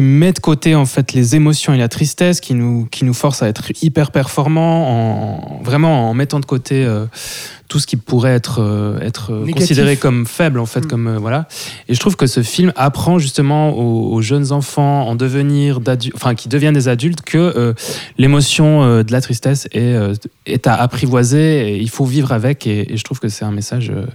met 0.00 0.32
de 0.32 0.38
côté 0.38 0.74
en 0.74 0.86
fait 0.86 1.12
les 1.12 1.36
émotions 1.36 1.74
et 1.74 1.78
la 1.78 1.88
tristesse, 1.88 2.40
qui 2.40 2.54
nous, 2.54 2.86
qui 2.90 3.04
nous 3.04 3.14
force 3.14 3.42
à 3.42 3.48
être 3.48 3.70
hyper 3.82 4.10
performants, 4.10 5.58
en, 5.58 5.62
vraiment 5.62 6.08
en 6.08 6.14
mettant 6.14 6.40
de 6.40 6.46
côté 6.46 6.84
euh, 6.84 7.06
tout 7.68 7.78
ce 7.78 7.86
qui 7.86 7.96
pourrait 7.96 8.32
être, 8.34 8.60
euh, 8.62 8.98
être 9.00 9.32
Négatif. 9.32 9.54
considéré 9.56 9.96
comme 9.96 10.26
faible 10.26 10.58
en 10.58 10.66
fait, 10.66 10.80
Mm. 10.80 10.86
comme 10.88 11.06
euh, 11.06 11.18
voilà. 11.18 11.46
Et 11.88 11.94
je 11.94 12.00
trouve 12.00 12.16
que 12.16 12.26
ce 12.26 12.42
film 12.42 12.72
apprend 12.76 13.18
justement 13.18 13.70
aux, 13.76 14.12
aux 14.14 14.22
jeunes 14.22 14.52
enfants 14.52 15.06
en 15.06 15.14
devenir 15.14 15.78
enfin 16.14 16.34
qui 16.34 16.48
deviennent 16.48 16.74
des 16.74 16.88
adultes, 16.88 17.20
que 17.22 17.36
euh, 17.38 17.74
l'émotion 18.16 18.82
euh, 18.82 19.02
de 19.02 19.12
la 19.12 19.20
tristesse 19.20 19.66
est, 19.72 19.94
euh, 19.94 20.14
est 20.46 20.66
à 20.66 20.74
apprivoiser 20.74 21.74
et 21.74 21.76
il 21.78 21.90
faut 21.90 22.04
vivre 22.06 22.32
avec. 22.32 22.66
Et, 22.66 22.92
et 22.92 22.96
je 22.96 23.04
trouve 23.04 23.20
que 23.20 23.28
c'est 23.28 23.44
un 23.44 23.52
message 23.52 23.90
euh, 23.94 24.06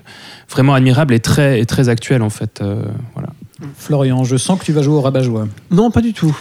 vraiment 0.49 0.73
admirable 0.73 1.14
et 1.14 1.19
très, 1.19 1.59
et 1.59 1.65
très 1.65 1.90
actuel 1.90 2.22
en 2.23 2.30
fait. 2.32 2.59
euh, 2.61 2.83
voilà. 3.14 3.30
Florian, 3.77 4.23
je 4.25 4.35
sens 4.35 4.59
que 4.59 4.65
tu 4.65 4.73
vas 4.73 4.82
jouer 4.82 4.95
au 4.95 5.01
rabat-joie. 5.01 5.48
Non, 5.72 5.90
pas 5.90 6.01
du 6.01 6.11
tout. 6.14 6.35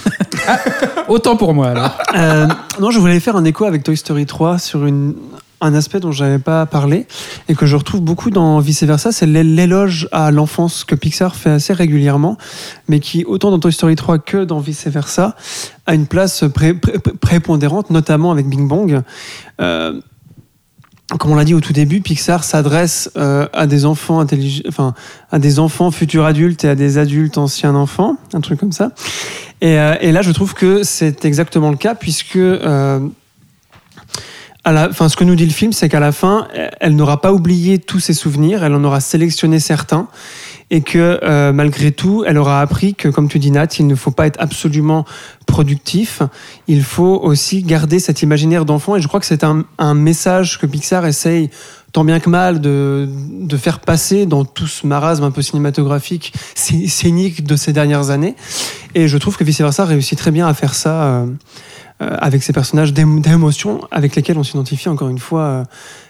Autant 1.08 1.36
pour 1.36 1.54
moi 1.54 1.68
alors. 1.68 1.98
Euh, 2.16 2.46
non, 2.80 2.90
je 2.90 2.98
voulais 2.98 3.20
faire 3.20 3.36
un 3.36 3.44
écho 3.44 3.64
avec 3.64 3.82
Toy 3.84 3.96
Story 3.96 4.26
3 4.26 4.58
sur 4.58 4.86
une, 4.86 5.14
un 5.62 5.74
aspect 5.74 6.00
dont 6.00 6.12
je 6.12 6.24
n'avais 6.24 6.38
pas 6.38 6.66
parlé 6.66 7.06
et 7.48 7.54
que 7.54 7.64
je 7.66 7.76
retrouve 7.76 8.00
beaucoup 8.02 8.30
dans 8.30 8.58
Vice 8.58 8.82
Versa, 8.82 9.12
c'est 9.12 9.26
l'é- 9.26 9.44
l'éloge 9.44 10.08
à 10.12 10.30
l'enfance 10.30 10.84
que 10.84 10.94
Pixar 10.94 11.34
fait 11.36 11.50
assez 11.50 11.72
régulièrement, 11.72 12.36
mais 12.88 13.00
qui, 13.00 13.24
autant 13.24 13.50
dans 13.50 13.58
Toy 13.58 13.72
Story 13.72 13.94
3 13.96 14.18
que 14.18 14.44
dans 14.44 14.58
Vice 14.60 14.86
Versa, 14.88 15.36
a 15.86 15.94
une 15.94 16.06
place 16.06 16.44
pré- 16.52 16.74
pré- 16.74 16.98
prépondérante, 17.20 17.90
notamment 17.90 18.30
avec 18.32 18.46
Bing 18.48 18.68
Bong. 18.68 19.00
Euh, 19.60 20.00
comme 21.18 21.30
on 21.32 21.34
l'a 21.34 21.44
dit 21.44 21.52
au 21.54 21.60
tout 21.60 21.74
début, 21.74 22.00
Pixar 22.00 22.42
s'adresse 22.42 23.10
euh, 23.16 23.46
à 23.52 23.66
des 23.66 23.84
enfants 23.84 24.24
intellig- 24.24 24.62
enfin 24.66 24.94
à 25.30 25.38
des 25.38 25.58
enfants 25.58 25.90
futurs 25.90 26.24
adultes 26.24 26.64
et 26.64 26.68
à 26.70 26.74
des 26.74 26.96
adultes 26.98 27.36
anciens 27.38 27.74
enfants, 27.74 28.16
un 28.32 28.40
truc 28.40 28.58
comme 28.58 28.72
ça. 28.72 28.92
Et, 29.60 29.78
euh, 29.78 29.94
là, 30.10 30.22
je 30.22 30.30
trouve 30.32 30.54
que 30.54 30.82
c'est 30.82 31.24
exactement 31.26 31.70
le 31.70 31.76
cas 31.76 31.94
puisque 31.94 32.36
à 34.64 34.72
la, 34.72 34.92
fin, 34.92 35.08
ce 35.08 35.16
que 35.16 35.24
nous 35.24 35.34
dit 35.34 35.44
le 35.46 35.52
film, 35.52 35.72
c'est 35.72 35.88
qu'à 35.88 36.00
la 36.00 36.12
fin, 36.12 36.46
elle- 36.80 36.94
n'aura 36.96 37.20
pas 37.20 37.32
oublié 37.32 37.78
tous 37.78 38.00
ses 38.00 38.14
souvenirs, 38.14 38.62
elle 38.62 38.74
en 38.74 38.84
aura 38.84 39.00
sélectionné 39.00 39.58
certains, 39.58 40.06
et 40.70 40.80
que 40.82 41.18
euh, 41.22 41.52
malgré 41.52 41.90
tout, 41.92 42.24
elle 42.26 42.38
aura 42.38 42.60
appris 42.60 42.94
que, 42.94 43.08
comme 43.08 43.28
tu 43.28 43.38
dis 43.38 43.50
Nat, 43.50 43.66
il 43.78 43.86
ne 43.86 43.94
faut 43.94 44.12
pas 44.12 44.26
être 44.26 44.40
absolument 44.40 45.04
productif, 45.46 46.22
il 46.68 46.82
faut 46.84 47.18
aussi 47.22 47.62
garder 47.62 47.98
cet 47.98 48.22
imaginaire 48.22 48.64
d'enfant, 48.64 48.96
et 48.96 49.00
je 49.00 49.08
crois 49.08 49.20
que 49.20 49.26
c'est 49.26 49.44
un, 49.44 49.64
un 49.78 49.94
message 49.94 50.58
que 50.58 50.66
Pixar 50.66 51.04
essaye 51.06 51.50
tant 51.92 52.04
bien 52.04 52.20
que 52.20 52.30
mal 52.30 52.62
de, 52.62 53.06
de 53.40 53.56
faire 53.58 53.78
passer 53.80 54.24
dans 54.24 54.46
tout 54.46 54.66
ce 54.66 54.86
marasme 54.86 55.24
un 55.24 55.30
peu 55.30 55.42
cinématographique, 55.42 56.32
scé- 56.54 56.88
scénique 56.88 57.44
de 57.44 57.54
ces 57.54 57.74
dernières 57.74 58.08
années. 58.08 58.34
Et 58.94 59.08
je 59.08 59.18
trouve 59.18 59.36
que 59.36 59.44
Vice 59.44 59.58
Versa 59.60 59.84
réussit 59.84 60.16
très 60.16 60.30
bien 60.30 60.46
à 60.46 60.54
faire 60.54 60.72
ça 60.74 61.02
euh, 61.02 61.26
avec 62.18 62.42
ces 62.42 62.52
personnages 62.52 62.92
d'émo- 62.92 63.20
d'émotions 63.20 63.80
avec 63.90 64.14
lesquels 64.16 64.38
on 64.38 64.44
s'identifie 64.44 64.88
encore 64.88 65.08
une 65.08 65.18
fois 65.18 65.42
euh, 65.42 65.64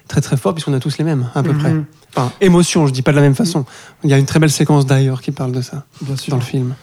très 0.09 0.21
très 0.21 0.37
fort, 0.37 0.55
puisqu'on 0.55 0.75
a 0.75 0.81
tous 0.81 0.99
les 0.99 1.05
mêmes, 1.05 1.29
à 1.35 1.43
peu 1.43 1.53
Mhm. 1.53 1.59
près. 1.59 1.75
Enfin, 2.15 2.33
émotions, 2.41 2.87
je 2.87 2.93
dis 2.93 3.03
pas 3.03 3.13
de 3.13 3.17
la 3.17 3.23
même 3.23 3.35
façon. 3.35 3.65
Il 4.05 4.11
y 4.11 4.15
a 4.15 4.19
une 4.19 4.27
très 4.27 4.39
belle 4.39 4.51
séquence 4.51 4.85
d'ailleurs 4.87 5.23
qui 5.23 5.31
parle 5.31 5.53
de 5.53 5.63
ça 5.63 5.85
Bien 6.03 6.17
sûr. 6.17 6.31
dans 6.33 6.37
le 6.39 6.43
film. 6.45 6.75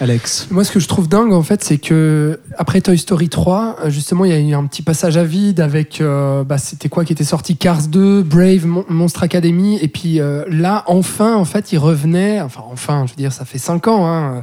Alex. 0.00 0.48
Moi, 0.50 0.64
ce 0.64 0.72
que 0.72 0.80
je 0.80 0.88
trouve 0.88 1.08
dingue, 1.08 1.32
en 1.32 1.42
fait, 1.42 1.62
c'est 1.62 1.78
que 1.78 2.40
après 2.58 2.80
Toy 2.80 2.98
Story 2.98 3.28
3, 3.28 3.76
euh, 3.84 3.90
justement, 3.90 4.24
il 4.24 4.30
y 4.32 4.34
a 4.34 4.38
eu 4.38 4.52
un 4.54 4.66
petit 4.66 4.82
passage 4.82 5.16
à 5.16 5.24
vide 5.24 5.60
avec, 5.60 6.00
euh, 6.00 6.42
bah, 6.44 6.58
c'était 6.58 6.88
quoi 6.88 7.04
qui 7.04 7.12
était 7.12 7.24
sorti? 7.24 7.56
Cars 7.56 7.86
2, 7.86 8.22
Brave, 8.22 8.66
Mon- 8.66 8.84
Monstre 8.88 9.22
Academy, 9.22 9.78
et 9.80 9.88
puis 9.88 10.20
euh, 10.20 10.44
là, 10.48 10.82
enfin, 10.88 11.36
en 11.36 11.44
fait, 11.44 11.72
il 11.72 11.78
revenait, 11.78 12.40
enfin, 12.40 12.62
enfin, 12.72 13.04
je 13.06 13.12
veux 13.12 13.16
dire, 13.16 13.32
ça 13.32 13.44
fait 13.44 13.58
5 13.58 13.86
ans, 13.88 14.06
hein, 14.06 14.42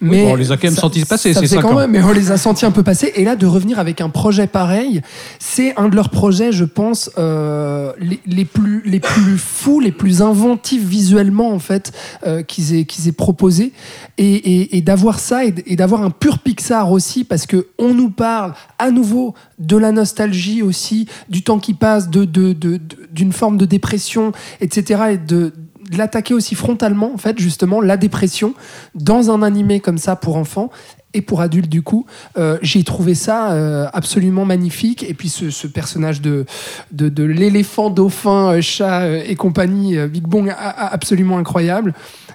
mais 0.00 0.24
bon, 0.24 0.32
on 0.32 0.34
les 0.36 0.50
a 0.52 0.56
quand 0.56 0.64
même 0.64 0.74
ça- 0.74 0.80
sentis 0.82 1.04
passer, 1.04 1.32
ça 1.34 1.40
ces 1.40 1.46
faisait 1.46 1.56
cinq 1.56 1.62
quand 1.62 1.74
même, 1.78 1.90
mais 1.90 2.02
on 2.02 2.12
les 2.12 2.30
a 2.30 2.36
sentis 2.36 2.64
un 2.64 2.70
peu 2.70 2.82
passer. 2.82 3.12
Et 3.16 3.24
là, 3.24 3.36
de 3.36 3.46
revenir 3.46 3.78
avec 3.78 4.00
un 4.00 4.08
projet 4.08 4.46
pareil, 4.46 5.02
c'est 5.38 5.74
un 5.76 5.88
de 5.88 5.96
leurs 5.96 6.08
projets, 6.10 6.52
je 6.52 6.64
pense, 6.64 7.10
euh, 7.18 7.92
les, 7.98 8.20
les 8.26 8.44
plus 8.44 8.82
les 8.84 9.00
plus 9.00 9.36
fous, 9.38 9.80
les 9.80 9.92
plus 9.92 10.22
inventifs 10.22 10.82
visuellement 10.82 11.52
en 11.52 11.58
fait 11.58 11.92
euh, 12.26 12.42
qu'ils 12.42 12.74
aient 12.74 12.84
qu'ils 12.84 13.08
aient 13.08 13.12
proposé. 13.12 13.72
Et, 14.18 14.34
et- 14.34 14.76
et 14.76 14.80
d'avoir 14.82 15.18
ça 15.18 15.44
et, 15.44 15.52
d'avoir 15.76 16.02
un 16.02 16.10
pur 16.10 16.38
Pixar 16.38 16.90
aussi, 16.92 17.24
parce 17.24 17.46
que 17.46 17.66
on 17.78 17.94
nous 17.94 18.10
parle 18.10 18.54
à 18.78 18.90
nouveau 18.90 19.34
de 19.58 19.76
la 19.76 19.92
nostalgie 19.92 20.62
aussi, 20.62 21.06
du 21.28 21.42
temps 21.42 21.58
qui 21.58 21.74
passe, 21.74 22.08
de 22.08 22.24
de- 22.24 22.52
de- 22.52 22.76
de- 22.76 22.80
d'une 23.12 23.32
forme 23.32 23.56
de 23.58 23.64
dépression, 23.66 24.32
etc. 24.60 25.02
Et 25.12 25.16
de 25.18 25.52
l'attaquer 25.96 26.34
aussi 26.34 26.54
frontalement, 26.54 27.12
en 27.12 27.18
fait, 27.18 27.38
justement, 27.38 27.80
la 27.80 27.96
dépression 27.96 28.54
dans 28.94 29.30
un 29.30 29.42
animé 29.42 29.80
comme 29.80 29.98
ça 29.98 30.16
pour 30.16 30.36
enfants 30.36 30.70
et 31.12 31.22
pour 31.22 31.40
adultes 31.40 31.68
du 31.68 31.82
coup. 31.82 32.06
Euh, 32.38 32.58
J'ai 32.62 32.84
trouvé 32.84 33.14
ça 33.14 33.52
euh, 33.52 33.88
absolument 33.92 34.44
magnifique. 34.44 35.02
Et 35.08 35.14
puis 35.14 35.28
ce, 35.28 35.66
personnage 35.66 36.20
de, 36.20 36.46
de, 36.92 37.08
de 37.08 37.24
l'éléphant, 37.24 37.90
dauphin, 37.90 38.54
euh, 38.54 38.60
chat 38.60 39.08
et 39.24 39.34
compagnie, 39.36 39.96
Big 40.06 40.24
Bong, 40.24 40.52
absolument 40.56 41.38
incroyable. 41.38 41.94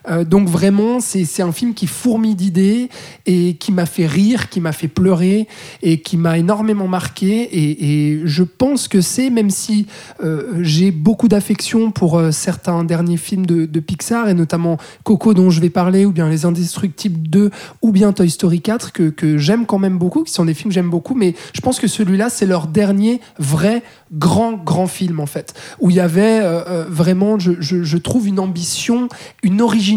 Euh, 0.09 0.23
donc 0.23 0.47
vraiment, 0.47 0.99
c'est 0.99 1.41
un 1.41 1.51
film 1.51 1.73
qui 1.73 1.87
fourmille 1.87 2.35
d'idées 2.35 2.89
et 3.25 3.55
qui 3.55 3.71
m'a 3.71 3.85
fait 3.85 4.05
rire, 4.05 4.49
qui 4.49 4.61
m'a 4.61 4.71
fait 4.71 4.87
pleurer 4.87 5.47
et 5.81 6.01
qui 6.01 6.17
m'a 6.17 6.37
énormément 6.37 6.87
marqué. 6.87 7.49
Et, 7.51 8.21
je 8.25 8.43
pense 8.43 8.87
que 8.87 9.01
c'est, 9.01 9.29
même 9.29 9.49
si 9.49 9.87
euh, 10.23 10.53
j'ai 10.61 10.91
beaucoup 10.91 11.27
d'affection 11.27 11.91
pour 11.91 12.17
euh, 12.17 12.31
certains 12.31 12.83
derniers 12.83 13.17
films 13.17 13.45
de, 13.45 13.79
Pixar, 13.79 14.29
et 14.29 14.33
notamment 14.33 14.77
Coco 15.03 15.33
dont 15.33 15.49
je 15.49 15.61
vais 15.61 15.69
parler, 15.69 16.05
ou 16.05 16.11
bien 16.11 16.29
Les 16.29 16.45
Indestructibles 16.45 17.27
2, 17.29 17.51
ou 17.81 17.91
bien 17.91 18.13
Toy 18.13 18.29
Story 18.29 18.61
4, 18.61 18.91
que, 18.91 19.37
j'aime 19.37 19.65
quand 19.65 19.79
même 19.79 19.97
beaucoup, 19.97 20.23
qui 20.23 20.33
sont 20.33 20.45
des 20.45 20.53
films 20.53 20.69
que 20.69 20.73
j'aime 20.75 20.89
beaucoup, 20.89 21.13
mais 21.13 21.35
je 21.53 21.61
pense 21.61 21.79
que 21.79 21.87
celui-là, 21.87 22.29
c'est 22.29 22.45
leur 22.45 22.67
dernier 22.67 23.21
vrai 23.37 23.83
grand, 24.11 24.53
grand 24.53 24.87
film, 24.87 25.19
en 25.19 25.25
fait, 25.25 25.53
où 25.79 25.89
il 25.89 25.97
y 25.97 25.99
avait 25.99 26.41
vraiment, 26.89 27.37
je, 27.37 27.53
je- 27.59 27.83
je 27.83 27.97
trouve, 27.97 28.27
une 28.27 28.39
ambition, 28.39 29.07
une 29.43 29.61
originalité, 29.61 29.94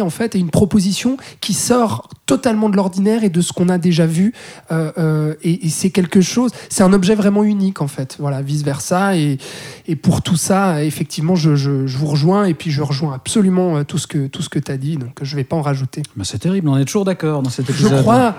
en 0.00 0.10
fait, 0.10 0.34
et 0.34 0.38
une 0.38 0.50
proposition 0.50 1.16
qui 1.40 1.54
sort 1.54 2.08
totalement 2.26 2.68
de 2.68 2.76
l'ordinaire 2.76 3.22
et 3.24 3.28
de 3.28 3.40
ce 3.40 3.52
qu'on 3.52 3.68
a 3.68 3.78
déjà 3.78 4.06
vu. 4.06 4.32
Euh, 4.72 4.90
euh, 4.98 5.34
et 5.42 5.66
et 5.66 5.68
c'est 5.68 5.90
quelque 5.90 6.20
chose, 6.20 6.50
c'est 6.68 6.82
un 6.82 6.92
objet 6.92 7.14
vraiment 7.14 7.44
unique, 7.44 7.80
en 7.82 7.88
fait, 7.88 8.16
voilà, 8.18 8.42
vice-versa. 8.42 9.16
Et, 9.16 9.38
et 9.86 9.96
pour 9.96 10.22
tout 10.22 10.36
ça, 10.36 10.82
effectivement, 10.84 11.34
je, 11.36 11.54
je- 11.56 11.86
je 11.86 11.98
vous 11.98 12.06
rejoins, 12.06 12.44
et 12.46 12.54
puis 12.54 12.70
je 12.70 12.82
rejoins 12.82 13.14
absolument 13.14 13.76
euh, 13.78 13.84
tout 13.84 13.98
ce 13.98 14.06
que, 14.06 14.26
tout 14.26 14.42
ce 14.42 14.48
que 14.48 14.58
tu 14.58 14.72
as 14.72 14.76
dit, 14.76 14.96
donc 14.96 15.18
je 15.22 15.36
vais 15.36 15.44
pas 15.44 15.56
en 15.56 15.62
rajouter. 15.62 16.02
Bah, 16.16 16.24
c'est 16.24 16.38
terrible, 16.38 16.68
on 16.68 16.76
est 16.78 16.84
toujours 16.84 17.04
d'accord 17.04 17.42
dans 17.42 17.50
cet 17.50 17.66
Je 17.66 17.72
épisode. 17.72 18.00
crois. 18.02 18.34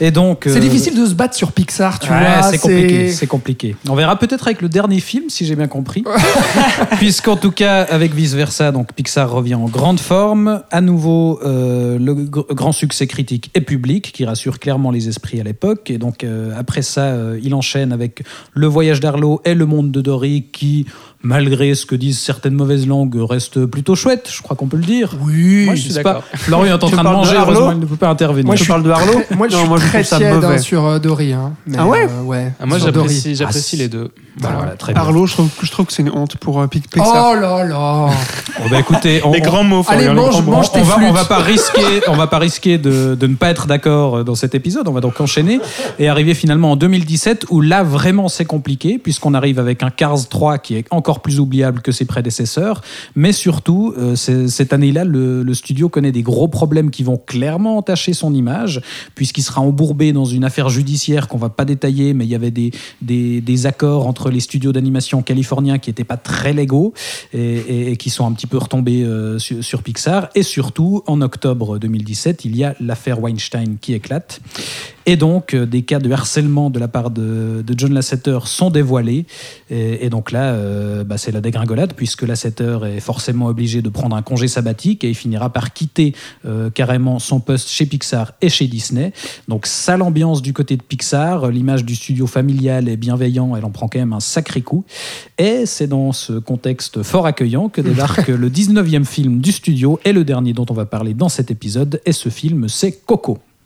Et 0.00 0.10
donc, 0.10 0.44
C'est 0.44 0.56
euh, 0.56 0.60
difficile 0.60 0.98
de 0.98 1.04
se 1.06 1.12
battre 1.14 1.34
sur 1.34 1.52
Pixar, 1.52 1.98
tu 1.98 2.10
Ouais, 2.10 2.18
vois. 2.18 2.42
c'est 2.42 2.58
compliqué, 2.58 3.12
c'est 3.12 3.26
compliqué. 3.26 3.76
On 3.88 3.94
verra 3.94 4.18
peut-être 4.18 4.46
avec 4.46 4.62
le 4.62 4.68
dernier 4.70 4.98
film, 5.00 5.28
si 5.28 5.44
j'ai 5.44 5.56
bien 5.56 5.66
compris. 5.68 6.04
Puisqu'en 6.98 7.36
tout 7.36 7.50
cas, 7.50 7.82
avec 7.82 8.14
Vice 8.14 8.34
Versa, 8.34 8.72
donc 8.72 8.92
Pixar 8.94 9.30
revient 9.30 9.54
en 9.56 9.66
grande 9.66 10.00
forme. 10.00 10.62
À 10.70 10.80
nouveau, 10.80 11.38
euh, 11.44 11.98
le 11.98 12.14
gr- 12.14 12.52
grand 12.54 12.72
succès 12.72 13.06
critique 13.06 13.50
et 13.54 13.60
public, 13.60 14.12
qui 14.12 14.24
rassure 14.24 14.58
clairement 14.58 14.90
les 14.90 15.08
esprits 15.08 15.40
à 15.40 15.44
l'époque. 15.44 15.90
Et 15.90 15.98
donc, 15.98 16.24
euh, 16.24 16.52
après 16.58 16.82
ça, 16.82 17.02
euh, 17.02 17.38
il 17.42 17.54
enchaîne 17.54 17.92
avec 17.92 18.22
Le 18.54 18.66
Voyage 18.66 19.00
d'Arlo 19.00 19.40
et 19.44 19.54
Le 19.54 19.66
Monde 19.66 19.90
de 19.92 20.00
Dory, 20.00 20.46
qui, 20.52 20.86
malgré 21.22 21.74
ce 21.74 21.84
que 21.86 21.94
disent 21.94 22.18
certaines 22.18 22.54
mauvaises 22.54 22.86
langues, 22.86 23.14
reste 23.18 23.66
plutôt 23.66 23.94
chouette, 23.94 24.28
je 24.32 24.40
crois 24.42 24.56
qu'on 24.56 24.66
peut 24.68 24.76
le 24.78 24.84
dire. 24.84 25.14
Oui, 25.20 25.66
Moi, 25.66 25.74
je 25.74 25.80
suis 25.82 25.92
d'accord. 25.92 26.22
pas- 26.22 26.36
Florian 26.38 26.78
est 26.78 26.84
en 26.84 26.88
train 26.88 27.02
de 27.04 27.08
de 27.08 27.14
manger, 27.14 27.36
Arlo 27.36 27.52
heureusement, 27.52 27.72
il 27.72 27.78
ne 27.80 27.84
peut 27.86 27.96
pas 27.96 28.08
intervenir. 28.08 28.46
Moi, 28.46 28.56
je 28.56 28.64
parles 28.64 28.82
de 28.82 28.90
Arlo 28.90 29.12
Moi, 29.36 29.48
je 29.48 29.52
Non, 29.54 29.60
suis 29.60 29.68
moi, 29.68 29.78
je 29.78 29.86
très 29.86 30.02
tiède 30.02 30.44
hein, 30.44 30.58
sur 30.58 30.86
euh, 30.86 30.98
Dory. 30.98 31.32
hein. 31.32 31.52
Mais, 31.66 31.76
Ah 31.78 31.86
ouais 31.86 32.06
euh, 32.08 32.22
ouais. 32.22 32.52
Ah, 32.60 32.66
moi, 32.66 32.78
j'apprécie 32.78 33.34
j'apprécie 33.34 33.76
les 33.76 33.88
deux. 33.88 34.10
Voilà, 34.38 34.56
voilà, 34.56 34.72
très 34.76 34.92
bien. 34.94 35.02
Arlo, 35.02 35.26
je 35.26 35.32
trouve, 35.34 35.48
je 35.62 35.70
trouve 35.70 35.86
que 35.86 35.92
c'est 35.92 36.02
une 36.02 36.10
honte 36.12 36.36
pour 36.36 36.60
euh, 36.60 36.66
Pic- 36.66 36.88
Pixar. 36.90 37.32
Oh 37.32 37.34
là 37.38 37.64
là 37.64 38.06
Bon, 38.58 38.68
bah, 38.70 38.78
écoutez, 38.78 39.20
on, 39.24 39.32
les 39.32 39.40
grands 39.40 39.64
mots, 39.64 39.84
Allez, 39.88 40.04
Florian, 40.04 40.14
les 40.14 40.30
mange- 40.36 40.44
mange 40.46 40.66
on, 40.70 40.78
tes 40.78 40.82
va, 40.82 40.96
on 41.02 41.12
va 41.12 41.24
pas 41.24 41.38
risquer, 41.38 42.00
on 42.08 42.16
va 42.16 42.26
pas 42.28 42.38
risquer 42.38 42.78
de, 42.78 43.14
de 43.14 43.26
ne 43.26 43.34
pas 43.34 43.50
être 43.50 43.66
d'accord 43.66 44.18
euh, 44.18 44.22
dans 44.24 44.34
cet 44.34 44.54
épisode. 44.54 44.86
On 44.88 44.92
va 44.92 45.00
donc 45.00 45.20
enchaîner 45.20 45.60
et 45.98 46.08
arriver 46.08 46.32
finalement 46.34 46.72
en 46.72 46.76
2017 46.76 47.46
où 47.50 47.60
là 47.60 47.82
vraiment 47.82 48.28
c'est 48.28 48.44
compliqué 48.46 48.98
puisqu'on 48.98 49.34
arrive 49.34 49.58
avec 49.58 49.82
un 49.82 49.90
Cars 49.90 50.28
3 50.28 50.58
qui 50.58 50.76
est 50.76 50.84
encore 50.90 51.09
plus 51.18 51.40
oubliable 51.40 51.82
que 51.82 51.90
ses 51.90 52.04
prédécesseurs. 52.04 52.82
Mais 53.16 53.32
surtout, 53.32 53.92
euh, 53.98 54.14
cette 54.14 54.72
année-là, 54.72 55.04
le, 55.04 55.52
studio 55.52 55.88
connaît 55.88 56.12
des 56.12 56.22
gros 56.22 56.46
problèmes 56.46 56.90
qui 56.90 57.02
vont 57.02 57.16
clairement 57.18 57.78
entacher 57.78 58.12
son 58.12 58.32
image 58.32 58.80
puisqu'il 59.16 59.42
sera 59.42 59.60
embourbé 59.60 60.12
dans 60.12 60.24
une 60.24 60.44
affaire 60.44 60.68
judiciaire 60.68 61.26
qu'on 61.26 61.38
va 61.38 61.48
pas 61.48 61.64
détailler, 61.64 62.14
mais 62.14 62.24
il 62.24 62.30
y 62.30 62.36
avait 62.36 62.52
des, 62.52 63.66
accords 63.66 64.06
entre 64.06 64.30
les 64.30 64.40
studios 64.40 64.72
d'animation 64.72 65.22
californiens 65.22 65.78
qui 65.78 65.90
n'étaient 65.90 66.04
pas 66.04 66.16
très 66.16 66.52
légaux 66.52 66.94
et 67.34 67.96
qui 67.98 68.10
sont 68.10 68.26
un 68.26 68.32
petit 68.32 68.46
peu 68.46 68.58
retombés 68.58 69.02
euh, 69.02 69.38
sur, 69.38 69.62
sur 69.64 69.82
Pixar. 69.82 70.28
Et 70.34 70.42
surtout, 70.42 71.02
en 71.06 71.20
octobre 71.20 71.78
2017, 71.78 72.44
il 72.44 72.56
y 72.56 72.64
a 72.64 72.74
l'affaire 72.80 73.20
Weinstein 73.20 73.78
qui 73.80 73.94
éclate. 73.94 74.40
Et 75.10 75.16
donc, 75.16 75.54
euh, 75.54 75.66
des 75.66 75.82
cas 75.82 75.98
de 75.98 76.08
harcèlement 76.08 76.70
de 76.70 76.78
la 76.78 76.86
part 76.86 77.10
de, 77.10 77.64
de 77.66 77.74
John 77.76 77.92
Lasseter 77.92 78.38
sont 78.44 78.70
dévoilés. 78.70 79.26
Et, 79.68 80.06
et 80.06 80.08
donc 80.08 80.30
là, 80.30 80.52
euh, 80.52 81.02
bah, 81.02 81.18
c'est 81.18 81.32
la 81.32 81.40
dégringolade, 81.40 81.94
puisque 81.94 82.22
Lasseter 82.22 82.78
est 82.84 83.00
forcément 83.00 83.46
obligé 83.46 83.82
de 83.82 83.88
prendre 83.88 84.14
un 84.14 84.22
congé 84.22 84.46
sabbatique 84.46 85.02
et 85.02 85.08
il 85.08 85.16
finira 85.16 85.52
par 85.52 85.72
quitter 85.72 86.14
euh, 86.46 86.70
carrément 86.70 87.18
son 87.18 87.40
poste 87.40 87.70
chez 87.70 87.86
Pixar 87.86 88.34
et 88.40 88.48
chez 88.48 88.68
Disney. 88.68 89.12
Donc, 89.48 89.66
sale 89.66 90.02
ambiance 90.02 90.42
du 90.42 90.52
côté 90.52 90.76
de 90.76 90.82
Pixar. 90.84 91.50
L'image 91.50 91.84
du 91.84 91.96
studio 91.96 92.28
familial 92.28 92.88
et 92.88 92.96
bienveillant, 92.96 93.56
elle 93.56 93.64
en 93.64 93.70
prend 93.72 93.88
quand 93.88 93.98
même 93.98 94.12
un 94.12 94.20
sacré 94.20 94.60
coup. 94.60 94.84
Et 95.38 95.66
c'est 95.66 95.88
dans 95.88 96.12
ce 96.12 96.34
contexte 96.34 97.02
fort 97.02 97.26
accueillant 97.26 97.68
que 97.68 97.80
débarque 97.80 98.28
le 98.28 98.48
19e 98.48 99.04
film 99.04 99.40
du 99.40 99.50
studio 99.50 99.98
et 100.04 100.12
le 100.12 100.22
dernier 100.22 100.52
dont 100.52 100.66
on 100.70 100.74
va 100.74 100.86
parler 100.86 101.14
dans 101.14 101.28
cet 101.28 101.50
épisode. 101.50 102.00
Et 102.06 102.12
ce 102.12 102.28
film, 102.28 102.68
c'est 102.68 102.92
Coco. 102.92 103.38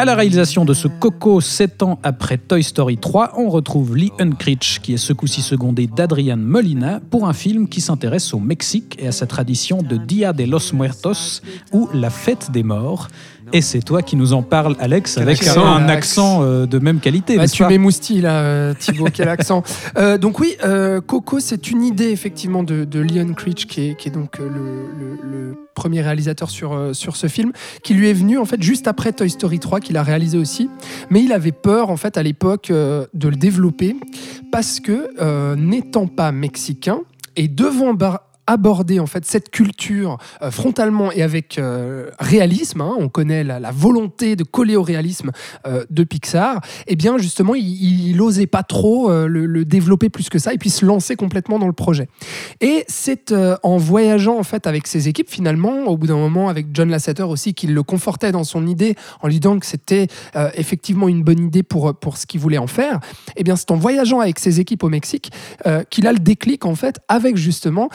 À 0.00 0.06
la 0.06 0.14
réalisation 0.14 0.64
de 0.64 0.72
ce 0.72 0.88
Coco, 0.88 1.42
7 1.42 1.82
ans 1.82 1.98
après 2.02 2.38
Toy 2.38 2.62
Story 2.62 2.96
3, 2.96 3.34
on 3.36 3.50
retrouve 3.50 3.94
Lee 3.98 4.12
Unkrich, 4.18 4.80
qui 4.82 4.94
est 4.94 4.96
ce 4.96 5.12
coup-ci 5.12 5.42
secondé 5.42 5.88
d'Adrian 5.88 6.38
Molina, 6.38 7.00
pour 7.10 7.28
un 7.28 7.34
film 7.34 7.68
qui 7.68 7.82
s'intéresse 7.82 8.32
au 8.32 8.38
Mexique 8.38 8.96
et 8.98 9.08
à 9.08 9.12
sa 9.12 9.26
tradition 9.26 9.82
de 9.82 9.98
Dia 9.98 10.32
de 10.32 10.44
los 10.44 10.72
Muertos, 10.72 11.42
ou 11.74 11.90
la 11.92 12.08
fête 12.08 12.50
des 12.50 12.62
morts. 12.62 13.08
Et 13.52 13.62
c'est 13.62 13.80
toi 13.80 14.02
qui 14.02 14.14
nous 14.16 14.32
en 14.32 14.42
parles, 14.42 14.76
Alex, 14.78 15.18
avec 15.18 15.42
accent. 15.42 15.64
un 15.66 15.88
accent 15.88 16.42
euh, 16.42 16.66
de 16.66 16.78
même 16.78 17.00
qualité, 17.00 17.36
Bah, 17.36 17.48
tu 17.48 17.64
m'émoustilles 17.64 18.20
là, 18.20 18.40
euh, 18.42 18.74
Thibaut, 18.74 19.08
quel 19.12 19.28
accent. 19.36 19.62
Euh, 19.98 20.18
donc 20.18 20.38
oui, 20.38 20.54
euh, 20.64 21.00
Coco, 21.00 21.40
c'est 21.40 21.70
une 21.70 21.82
idée 21.82 22.10
effectivement 22.10 22.62
de, 22.62 22.84
de 22.84 23.00
Leon 23.00 23.34
Creech, 23.34 23.66
qui 23.66 23.88
est, 23.88 23.96
qui 23.98 24.08
est 24.08 24.12
donc 24.12 24.38
le, 24.38 24.46
le- 24.48 25.18
le 25.22 25.56
premier 25.74 26.00
réalisateur 26.02 26.50
sur, 26.50 26.90
sur 26.94 27.16
ce 27.16 27.26
film, 27.26 27.52
qui 27.82 27.94
lui 27.94 28.08
est 28.08 28.12
venu 28.12 28.38
en 28.38 28.44
fait 28.44 28.62
juste 28.62 28.86
après 28.86 29.12
Toy 29.12 29.30
Story 29.30 29.58
3, 29.58 29.80
qu'il 29.80 29.96
a 29.96 30.02
réalisé 30.02 30.36
aussi. 30.36 30.68
Mais 31.10 31.22
il 31.22 31.32
avait 31.32 31.52
peur 31.52 31.90
en 31.90 31.96
fait 31.96 32.16
à 32.18 32.22
l'époque 32.22 32.68
de 32.70 33.28
le 33.28 33.36
développer 33.36 33.96
parce 34.52 34.78
que 34.80 35.54
n'étant 35.56 36.06
pas 36.06 36.32
mexicain 36.32 37.00
et 37.36 37.48
devant 37.48 37.94
bar- 37.94 38.20
aborder 38.46 38.98
en 38.98 39.06
fait 39.06 39.24
cette 39.24 39.50
culture 39.50 40.18
euh, 40.42 40.50
frontalement 40.50 41.12
et 41.12 41.22
avec 41.22 41.58
euh, 41.58 42.10
réalisme, 42.18 42.80
hein, 42.80 42.94
on 42.98 43.08
connaît 43.08 43.44
la, 43.44 43.70
volonté 43.70 44.34
de 44.36 44.42
coller 44.42 44.76
au 44.76 44.82
réalisme 44.82 45.30
euh, 45.66 45.84
de 45.90 46.02
Pixar, 46.02 46.60
et 46.86 46.96
bien 46.96 47.18
justement 47.18 47.54
il, 47.54 48.10
il 48.10 48.20
osait 48.20 48.46
pas 48.46 48.62
trop 48.62 49.10
le, 49.10 49.64
développer 49.64 50.08
plus 50.08 50.28
que 50.28 50.38
ça 50.38 50.52
et 50.52 50.58
puis 50.58 50.70
se 50.70 50.84
lancer 50.84 51.14
complètement 51.16 51.58
dans 51.58 51.66
le 51.66 51.72
projet. 51.72 52.08
Et 52.60 52.84
c'est 52.88 53.32
en 53.62 53.76
voyageant 53.76 54.38
en 54.38 54.42
fait 54.42 54.66
avec 54.66 54.86
ses 54.86 55.08
équipes 55.08 55.30
finalement, 55.30 55.84
au 55.84 55.96
bout 55.96 56.06
d'un 56.06 56.16
moment 56.16 56.48
avec 56.48 56.66
John 56.72 56.90
Lasseter 56.90 57.22
aussi, 57.22 57.54
qui 57.54 57.66
le 57.66 57.82
confortait 57.82 58.32
dans 58.32 58.44
son 58.44 58.66
idée 58.66 58.96
en 59.20 59.28
lui 59.28 59.38
disant 59.38 59.58
que 59.58 59.66
c'était 59.66 60.08
effectivement 60.54 61.08
une 61.08 61.22
bonne 61.22 61.44
idée 61.44 61.62
pour, 61.62 61.94
pour 61.94 62.16
ce 62.16 62.26
qu'il 62.26 62.40
voulait 62.40 62.58
en 62.58 62.66
faire. 62.66 63.00
Et 63.36 63.44
bien 63.44 63.56
c'est 63.56 63.70
en 63.70 63.76
voyageant 63.76 64.20
avec 64.20 64.38
ses 64.38 64.60
équipes 64.60 64.82
au 64.82 64.88
Mexique 64.88 65.30
qu'il 65.90 66.06
a 66.06 66.12
le 66.12 66.18
déclic 66.18 66.64
en 66.64 66.74
fait 66.74 67.00
avec 67.08 67.36
justement 67.36 67.88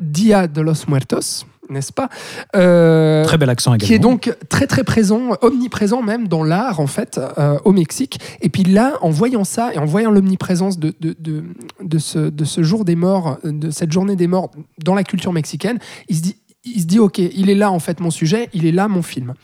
Dia 0.00 0.46
de 0.46 0.60
los 0.60 0.86
Muertos, 0.88 1.44
n'est-ce 1.70 1.92
pas 1.92 2.08
Euh, 2.56 3.24
Très 3.24 3.38
bel 3.38 3.48
accent 3.50 3.72
également. 3.74 3.86
qui 3.86 3.94
est 3.94 3.98
donc 3.98 4.34
très 4.48 4.66
très 4.66 4.84
présent, 4.84 5.30
omniprésent 5.40 6.02
même 6.02 6.28
dans 6.28 6.42
l'art 6.44 6.80
en 6.80 6.86
fait 6.86 7.18
euh, 7.38 7.58
au 7.64 7.72
Mexique. 7.72 8.20
Et 8.40 8.48
puis 8.48 8.64
là, 8.64 8.94
en 9.00 9.10
voyant 9.10 9.44
ça 9.44 9.72
et 9.72 9.78
en 9.78 9.84
voyant 9.86 10.10
l'omniprésence 10.10 10.78
de, 10.78 10.94
de, 11.00 11.14
de, 11.18 11.44
de 11.82 11.98
ce, 11.98 12.18
de 12.18 12.44
ce 12.44 12.62
jour 12.62 12.84
des 12.84 12.96
morts, 12.96 13.38
de 13.44 13.70
cette 13.70 13.92
journée 13.92 14.16
des 14.16 14.26
morts 14.26 14.50
dans 14.84 14.94
la 14.94 15.04
culture 15.04 15.32
mexicaine, 15.32 15.78
il 16.08 16.16
se 16.16 16.22
dit 16.22 16.36
il 16.64 16.80
se 16.80 16.86
dit 16.86 17.00
ok, 17.00 17.18
il 17.18 17.50
est 17.50 17.56
là 17.56 17.72
en 17.72 17.80
fait 17.80 17.98
mon 17.98 18.10
sujet, 18.10 18.48
il 18.52 18.66
est 18.66 18.72
là 18.72 18.86
mon 18.86 19.02
film. 19.02 19.34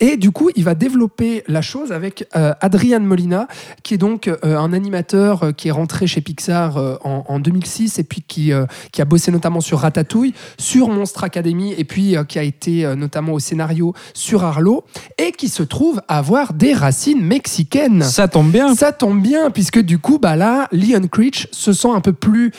Et 0.00 0.16
du 0.16 0.32
coup, 0.32 0.50
il 0.56 0.64
va 0.64 0.74
développer 0.74 1.44
la 1.46 1.62
chose 1.62 1.92
avec 1.92 2.26
euh, 2.34 2.52
Adrian 2.60 3.00
Molina, 3.00 3.46
qui 3.84 3.94
est 3.94 3.98
donc 3.98 4.26
euh, 4.26 4.36
un 4.42 4.72
animateur 4.72 5.44
euh, 5.44 5.52
qui 5.52 5.68
est 5.68 5.70
rentré 5.70 6.08
chez 6.08 6.20
Pixar 6.20 6.76
en, 7.04 7.24
en 7.28 7.38
2006 7.38 7.98
et 7.98 8.04
puis 8.04 8.22
qui, 8.22 8.50
qui 8.92 9.02
a 9.02 9.04
bossé 9.04 9.30
notamment 9.30 9.60
sur 9.60 9.80
Ratatouille, 9.80 10.34
sur 10.58 10.88
Monstre 10.88 11.24
Academy 11.24 11.74
et 11.76 11.84
puis 11.84 12.16
qui 12.28 12.38
a 12.38 12.42
été 12.42 12.94
notamment 12.96 13.32
au 13.32 13.38
scénario 13.38 13.94
sur 14.12 14.44
Arlo 14.44 14.84
et 15.18 15.32
qui 15.32 15.48
se 15.48 15.62
trouve 15.62 16.00
avoir 16.08 16.54
des 16.54 16.72
racines 16.72 17.22
mexicaines. 17.22 18.02
Ça 18.02 18.28
tombe 18.28 18.50
bien. 18.50 18.74
Ça 18.74 18.92
tombe 18.92 19.20
bien, 19.20 19.50
puisque 19.50 19.80
du 19.80 19.98
coup, 19.98 20.18
bah 20.18 20.36
là, 20.36 20.68
Leon 20.72 21.06
Creech 21.08 21.48
se 21.52 21.72
sent 21.72 21.90
un 21.92 22.00
peu 22.00 22.12
plus 22.12 22.52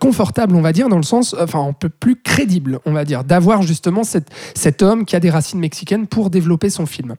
confortable, 0.00 0.54
on 0.56 0.62
va 0.62 0.72
dire, 0.72 0.88
dans 0.88 0.96
le 0.96 1.02
sens, 1.02 1.34
enfin, 1.38 1.66
un 1.66 1.72
peu 1.72 1.88
plus 1.88 2.16
crédible, 2.16 2.80
on 2.84 2.92
va 2.92 3.04
dire, 3.04 3.24
d'avoir 3.24 3.61
justement 3.62 4.04
cette- 4.04 4.28
cet 4.54 4.82
homme 4.82 5.04
qui 5.04 5.16
a 5.16 5.20
des 5.20 5.30
racines 5.30 5.58
mexicaines 5.60 6.06
pour 6.06 6.30
développer 6.30 6.70
son 6.70 6.86
film. 6.86 7.14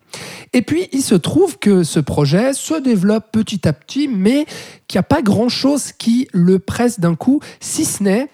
Et 0.53 0.61
puis, 0.61 0.88
il 0.91 1.01
se 1.01 1.15
trouve 1.15 1.57
que 1.59 1.83
ce 1.83 1.99
projet 1.99 2.53
se 2.53 2.81
développe 2.81 3.31
petit 3.31 3.67
à 3.67 3.73
petit, 3.73 4.07
mais 4.07 4.45
qu'il 4.88 4.97
n'y 4.97 4.99
a 4.99 5.03
pas 5.03 5.22
grand-chose 5.22 5.91
qui 5.91 6.27
le 6.33 6.59
presse 6.59 6.99
d'un 6.99 7.15
coup, 7.15 7.39
si 7.59 7.85
ce 7.85 8.03
n'est 8.03 8.27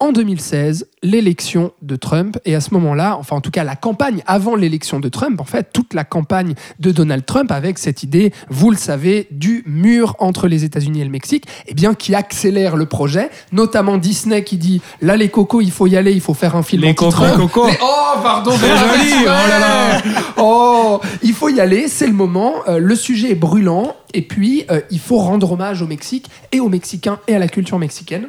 en 0.00 0.12
2016, 0.12 0.88
l'élection 1.02 1.72
de 1.80 1.96
Trump. 1.96 2.36
Et 2.44 2.54
à 2.54 2.60
ce 2.60 2.74
moment-là, 2.74 3.16
enfin 3.18 3.36
en 3.36 3.40
tout 3.40 3.50
cas 3.50 3.64
la 3.64 3.76
campagne 3.76 4.22
avant 4.26 4.54
l'élection 4.56 5.00
de 5.00 5.08
Trump, 5.08 5.40
en 5.40 5.44
fait, 5.44 5.68
toute 5.72 5.94
la 5.94 6.04
campagne 6.04 6.54
de 6.80 6.90
Donald 6.90 7.24
Trump 7.24 7.50
avec 7.52 7.78
cette 7.78 8.02
idée, 8.02 8.32
vous 8.50 8.70
le 8.70 8.76
savez, 8.76 9.28
du 9.30 9.62
mur 9.66 10.16
entre 10.18 10.48
les 10.48 10.64
États-Unis 10.64 11.00
et 11.00 11.04
le 11.04 11.10
Mexique, 11.10 11.46
eh 11.66 11.74
bien 11.74 11.94
qui 11.94 12.14
accélère 12.14 12.76
le 12.76 12.86
projet, 12.86 13.30
notamment 13.52 13.96
Disney 13.96 14.42
qui 14.44 14.56
dit, 14.56 14.82
là 15.00 15.16
les 15.16 15.28
cocos, 15.28 15.60
il 15.60 15.70
faut 15.70 15.86
y 15.86 15.96
aller, 15.96 16.12
il 16.12 16.20
faut 16.20 16.34
faire 16.34 16.56
un 16.56 16.62
film 16.62 16.82
Les 16.82 16.94
cocos. 16.94 17.66
Les- 17.68 17.78
Oh, 17.80 18.18
pardon, 18.22 18.50
C'est 18.58 18.68
joli, 18.76 19.12
oh 19.22 19.26
là 19.26 19.58
là. 19.58 20.02
Oh, 20.36 21.00
il 21.22 21.32
faut 21.32 21.48
y 21.48 21.60
aller, 21.60 21.88
c'est 21.88 22.06
le 22.06 22.12
moment, 22.12 22.54
euh, 22.68 22.78
le 22.78 22.94
sujet 22.96 23.30
est 23.30 23.34
brûlant, 23.36 23.94
et 24.12 24.22
puis 24.22 24.64
euh, 24.70 24.80
il 24.90 24.98
faut 24.98 25.18
rendre 25.18 25.52
hommage 25.52 25.82
au 25.82 25.86
Mexique 25.86 26.26
et 26.52 26.60
aux 26.60 26.68
Mexicains 26.68 27.18
et 27.28 27.34
à 27.34 27.38
la 27.38 27.48
culture 27.48 27.78
mexicaine. 27.78 28.28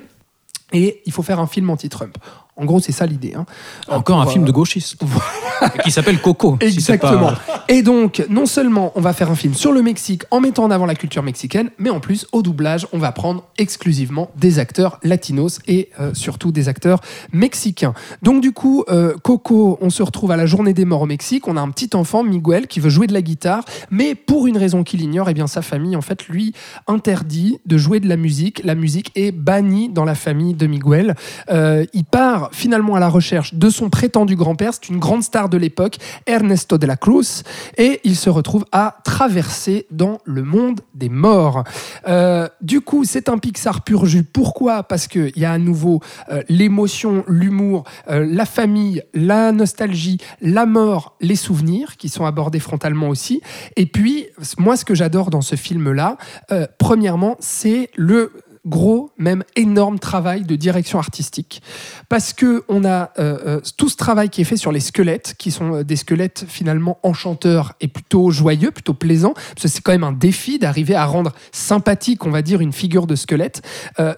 Et 0.75 1.01
il 1.05 1.13
faut 1.13 1.23
faire 1.23 1.39
un 1.39 1.47
film 1.47 1.69
anti-Trump. 1.69 2.17
En 2.57 2.63
gros, 2.65 2.79
c'est 2.79 2.91
ça 2.93 3.05
l'idée. 3.05 3.33
hein. 3.35 3.45
Encore 3.89 4.21
un 4.21 4.27
film 4.27 4.43
euh, 4.43 4.47
de 4.47 4.51
gauchiste. 4.51 4.95
qui 5.83 5.91
s'appelle 5.91 6.19
Coco. 6.21 6.57
si 6.61 6.79
c'est 6.81 6.97
pas- 6.97 7.07
Exactement. 7.09 7.31
Et 7.67 7.81
donc, 7.81 8.23
non 8.29 8.45
seulement 8.45 8.91
on 8.95 9.01
va 9.01 9.11
faire 9.13 9.29
un 9.31 9.35
film 9.35 9.53
sur 9.53 9.71
le 9.73 9.81
Mexique 9.81 10.23
en 10.31 10.39
mettant 10.39 10.63
en 10.63 10.71
avant 10.71 10.85
la 10.85 10.95
culture 10.95 11.23
mexicaine, 11.23 11.69
mais 11.79 11.89
en 11.89 11.99
plus, 11.99 12.27
au 12.31 12.41
doublage, 12.41 12.87
on 12.93 12.97
va 12.97 13.11
prendre 13.11 13.43
exclusivement 13.57 14.29
des 14.37 14.59
acteurs 14.59 14.99
latinos 15.03 15.59
et 15.67 15.89
euh, 15.99 16.13
surtout 16.13 16.51
des 16.51 16.69
acteurs 16.69 17.01
mexicains. 17.33 17.93
Donc, 18.21 18.41
du 18.41 18.51
coup, 18.51 18.83
euh, 18.89 19.15
Coco, 19.21 19.77
on 19.81 19.89
se 19.89 20.03
retrouve 20.03 20.31
à 20.31 20.37
la 20.37 20.45
journée 20.45 20.73
des 20.73 20.85
morts 20.85 21.01
au 21.01 21.05
Mexique. 21.07 21.47
On 21.47 21.57
a 21.57 21.61
un 21.61 21.69
petit 21.71 21.89
enfant, 21.95 22.23
Miguel, 22.23 22.67
qui 22.67 22.79
veut 22.79 22.89
jouer 22.89 23.07
de 23.07 23.13
la 23.13 23.21
guitare, 23.21 23.65
mais 23.91 24.15
pour 24.15 24.47
une 24.47 24.57
raison 24.57 24.83
qu'il 24.83 25.01
ignore, 25.01 25.29
eh 25.29 25.33
bien, 25.33 25.47
sa 25.47 25.61
famille, 25.61 25.95
en 25.95 26.01
fait, 26.01 26.27
lui 26.27 26.53
interdit 26.87 27.59
de 27.65 27.77
jouer 27.77 27.99
de 27.99 28.07
la 28.07 28.17
musique. 28.17 28.61
La 28.63 28.75
musique 28.75 29.11
est 29.15 29.31
bannie 29.31 29.89
dans 29.89 30.05
la 30.05 30.15
famille 30.15 30.53
de 30.53 30.67
Miguel. 30.67 31.15
Euh, 31.49 31.85
il 31.93 32.05
part 32.05 32.44
finalement 32.51 32.95
à 32.95 32.99
la 32.99 33.09
recherche 33.09 33.53
de 33.53 33.69
son 33.69 33.89
prétendu 33.89 34.35
grand-père. 34.35 34.73
C'est 34.73 34.89
une 34.89 34.99
grande 34.99 35.23
star 35.23 35.49
de 35.49 35.57
l'époque, 35.57 35.97
Ernesto 36.25 36.77
de 36.77 36.85
la 36.85 36.97
Cruz, 36.97 37.43
et 37.77 38.01
il 38.03 38.15
se 38.15 38.29
retrouve 38.29 38.65
à 38.71 38.97
traverser 39.03 39.87
dans 39.91 40.19
le 40.25 40.43
monde 40.43 40.81
des 40.93 41.09
morts. 41.09 41.63
Euh, 42.07 42.47
du 42.61 42.81
coup, 42.81 43.03
c'est 43.03 43.29
un 43.29 43.37
Pixar 43.37 43.83
pur 43.83 44.05
jus. 44.05 44.23
Pourquoi? 44.23 44.83
Parce 44.83 45.07
qu'il 45.07 45.37
y 45.37 45.45
a 45.45 45.51
à 45.51 45.57
nouveau 45.57 46.01
euh, 46.29 46.41
l'émotion, 46.49 47.23
l'humour, 47.27 47.83
euh, 48.09 48.25
la 48.29 48.45
famille, 48.45 49.03
la 49.13 49.51
nostalgie, 49.51 50.17
la 50.41 50.65
mort, 50.65 51.15
les 51.21 51.35
souvenirs 51.35 51.97
qui 51.97 52.09
sont 52.09 52.25
abordés 52.25 52.59
frontalement 52.59 53.09
aussi. 53.09 53.41
Et 53.75 53.85
puis, 53.85 54.27
moi, 54.57 54.77
ce 54.77 54.85
que 54.85 54.95
j'adore 54.95 55.29
dans 55.29 55.41
ce 55.41 55.55
film-là, 55.55 56.17
premièrement, 56.77 57.35
c'est 57.39 57.89
le 57.95 58.31
gros, 58.65 59.11
même 59.17 59.43
énorme 59.55 59.99
travail 59.99 60.43
de 60.43 60.55
direction 60.55 60.99
artistique. 60.99 61.61
Parce 62.09 62.33
que 62.33 62.63
on 62.67 62.83
a 62.85 63.11
euh, 63.19 63.37
euh, 63.45 63.59
tout 63.77 63.89
ce 63.89 63.95
travail 63.95 64.29
qui 64.29 64.41
est 64.41 64.45
fait 64.45 64.57
sur 64.57 64.71
les 64.71 64.79
squelettes, 64.79 65.35
qui 65.37 65.51
sont 65.51 65.75
euh, 65.75 65.83
des 65.83 65.95
squelettes 65.95 66.45
finalement 66.47 66.97
enchanteurs 67.03 67.73
et 67.81 67.87
plutôt 67.87 68.31
joyeux, 68.31 68.71
plutôt 68.71 68.93
plaisants. 68.93 69.33
Parce 69.33 69.61
que 69.63 69.67
c'est 69.67 69.81
quand 69.81 69.91
même 69.91 70.03
un 70.03 70.11
défi 70.11 70.59
d'arriver 70.59 70.95
à 70.95 71.05
rendre 71.05 71.31
sympathique, 71.51 72.25
on 72.25 72.31
va 72.31 72.41
dire, 72.41 72.61
une 72.61 72.73
figure 72.73 73.07
de 73.07 73.15
squelette. 73.15 73.61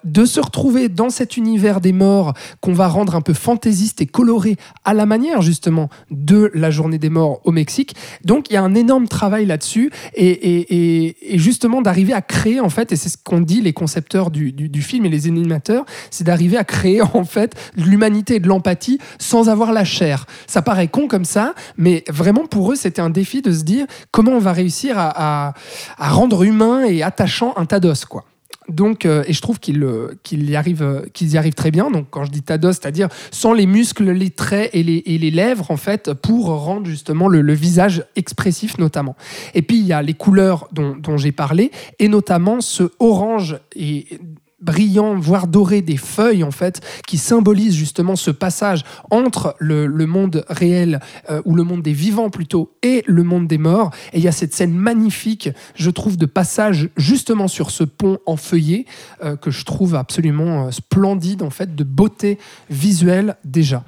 De 0.04 0.26
se 0.26 0.40
retrouver 0.40 0.90
dans 0.90 1.10
cet 1.10 1.38
univers 1.38 1.82
des 1.82 1.94
morts 1.94 2.34
qu'on 2.62 2.74
va 2.74 2.88
rendre 2.88 3.16
un 3.16 3.22
peu 3.22 3.34
fantaisiste 3.34 4.02
et 4.02 4.06
coloré 4.06 4.56
à 4.86 4.94
la 4.94 5.06
manière 5.06 5.42
justement 5.42 5.90
de 6.12 6.52
la 6.54 6.72
journée 6.72 6.98
des 6.98 7.10
morts 7.10 7.42
au 7.44 7.52
Mexique. 7.52 7.96
Donc 8.24 8.50
il 8.50 8.54
y 8.54 8.58
a 8.58 8.64
un 8.64 8.76
énorme 8.76 9.08
travail 9.08 9.46
là-dessus 9.46 9.92
et- 10.16 11.34
et 11.34 11.38
justement 11.38 11.82
d'arriver 11.82 12.14
à 12.14 12.22
créer 12.22 12.60
en 12.60 12.70
fait, 12.70 12.92
et 12.92 12.96
c'est 12.96 13.10
ce 13.10 13.18
qu'ont 13.18 13.42
dit 13.42 13.62
les 13.62 13.74
concepteurs 13.74 14.32
du, 14.32 14.37
du- 14.38 14.82
film 14.82 15.06
et 15.06 15.10
les 15.10 15.28
animateurs, 15.28 15.86
c'est 16.12 16.24
d'arriver 16.24 16.58
à 16.58 16.64
créer 16.64 17.02
en 17.14 17.24
fait 17.26 17.56
de 17.76 17.84
l'humanité 17.84 18.36
et 18.36 18.40
de 18.40 18.48
l'empathie 18.48 19.00
sans 19.20 19.50
avoir 19.50 19.72
la 19.74 19.84
chair. 19.84 20.26
Ça 20.48 20.62
paraît 20.62 20.88
con 20.88 21.08
comme 21.08 21.26
ça, 21.26 21.54
mais 21.78 22.04
vraiment 22.10 22.46
pour 22.46 22.72
eux 22.72 22.76
c'était 22.76 23.02
un 23.02 23.10
défi 23.10 23.42
de 23.42 23.52
se 23.52 23.64
dire 23.64 23.86
comment 24.12 24.32
on 24.32 24.40
va 24.40 24.54
réussir 24.54 24.98
à, 24.98 25.48
à- 25.50 25.54
à 25.98 26.10
rendre 26.10 26.44
humain 26.44 26.84
et 26.86 27.04
attachant 27.04 27.54
un 27.58 27.66
tas 27.66 27.80
d'os 27.80 28.06
quoi. 28.06 28.24
Donc, 28.70 29.06
euh, 29.06 29.24
et 29.28 29.34
je 29.34 29.42
trouve 29.42 29.60
qu'ils 29.60 29.84
euh, 29.84 30.18
qu'ils 30.24 30.50
y, 30.50 30.56
euh, 30.56 31.02
qu'ils 31.14 31.32
y 31.32 31.38
arrivent 31.38 31.54
très 31.54 31.72
bien. 31.72 31.90
Donc, 31.90 32.08
quand 32.10 32.26
je 32.26 32.32
dis 32.32 32.42
tados, 32.42 32.74
c'est-à-dire 32.74 33.08
sans 33.32 33.54
les 33.54 33.66
muscles, 33.66 34.12
les 34.12 34.30
traits 34.30 34.70
et 34.74 34.84
les, 34.84 35.04
et 35.06 35.18
les 35.18 35.32
lèvres, 35.32 35.72
en 35.72 35.78
fait, 35.78 36.14
pour 36.14 36.48
rendre 36.48 36.86
justement 36.86 37.28
le, 37.28 37.42
le 37.42 37.54
visage 37.54 38.06
expressif, 38.16 38.78
notamment. 38.78 39.16
Et 39.54 39.62
puis, 39.62 39.78
il 39.78 39.86
y 39.86 39.94
a 39.94 40.02
les 40.02 40.14
couleurs 40.14 40.68
dont, 40.72 40.96
dont 40.96 41.18
j'ai 41.18 41.32
parlé, 41.32 41.72
et 42.00 42.08
notamment 42.08 42.62
ce 42.62 42.92
orange 43.00 43.58
et 43.76 44.20
brillant, 44.60 45.16
voire 45.16 45.48
doré 45.48 45.82
des 45.82 45.98
feuilles, 45.98 46.44
en 46.44 46.52
fait, 46.52 46.82
qui 47.06 47.18
symbolisent 47.18 47.76
justement 47.76 48.16
ce 48.16 48.32
passage 48.32 48.84
entre 49.12 49.56
le, 49.60 49.88
monde 50.06 50.46
réel, 50.50 51.00
euh, 51.30 51.42
ou 51.46 51.56
le 51.56 51.64
monde 51.64 51.84
des 51.84 51.94
vivants 51.94 52.30
plutôt, 52.30 52.74
et 52.82 53.04
le 53.06 53.24
monde 53.24 53.48
des 53.48 53.60
morts. 53.60 53.92
Et 54.14 54.18
il 54.18 54.24
y 54.24 54.28
a 54.28 54.32
cette 54.32 54.54
scène 54.54 54.74
magnifique, 54.74 55.50
je 55.76 55.90
trouve, 55.92 56.18
de 56.18 56.26
passage 56.26 56.90
justement 56.98 57.48
sur 57.48 57.70
ce 57.70 57.84
pont 57.84 58.18
en 58.26 58.36
feuillé, 58.36 58.88
euh, 59.24 59.36
que 59.36 59.52
je 59.52 59.64
trouve 59.64 59.94
absolument 59.94 60.68
euh, 60.68 60.72
splendide, 60.72 61.44
en 61.44 61.52
fait, 61.52 61.76
de 61.76 61.84
beauté 61.84 62.40
visuelle 62.70 63.38
déjà. 63.46 63.84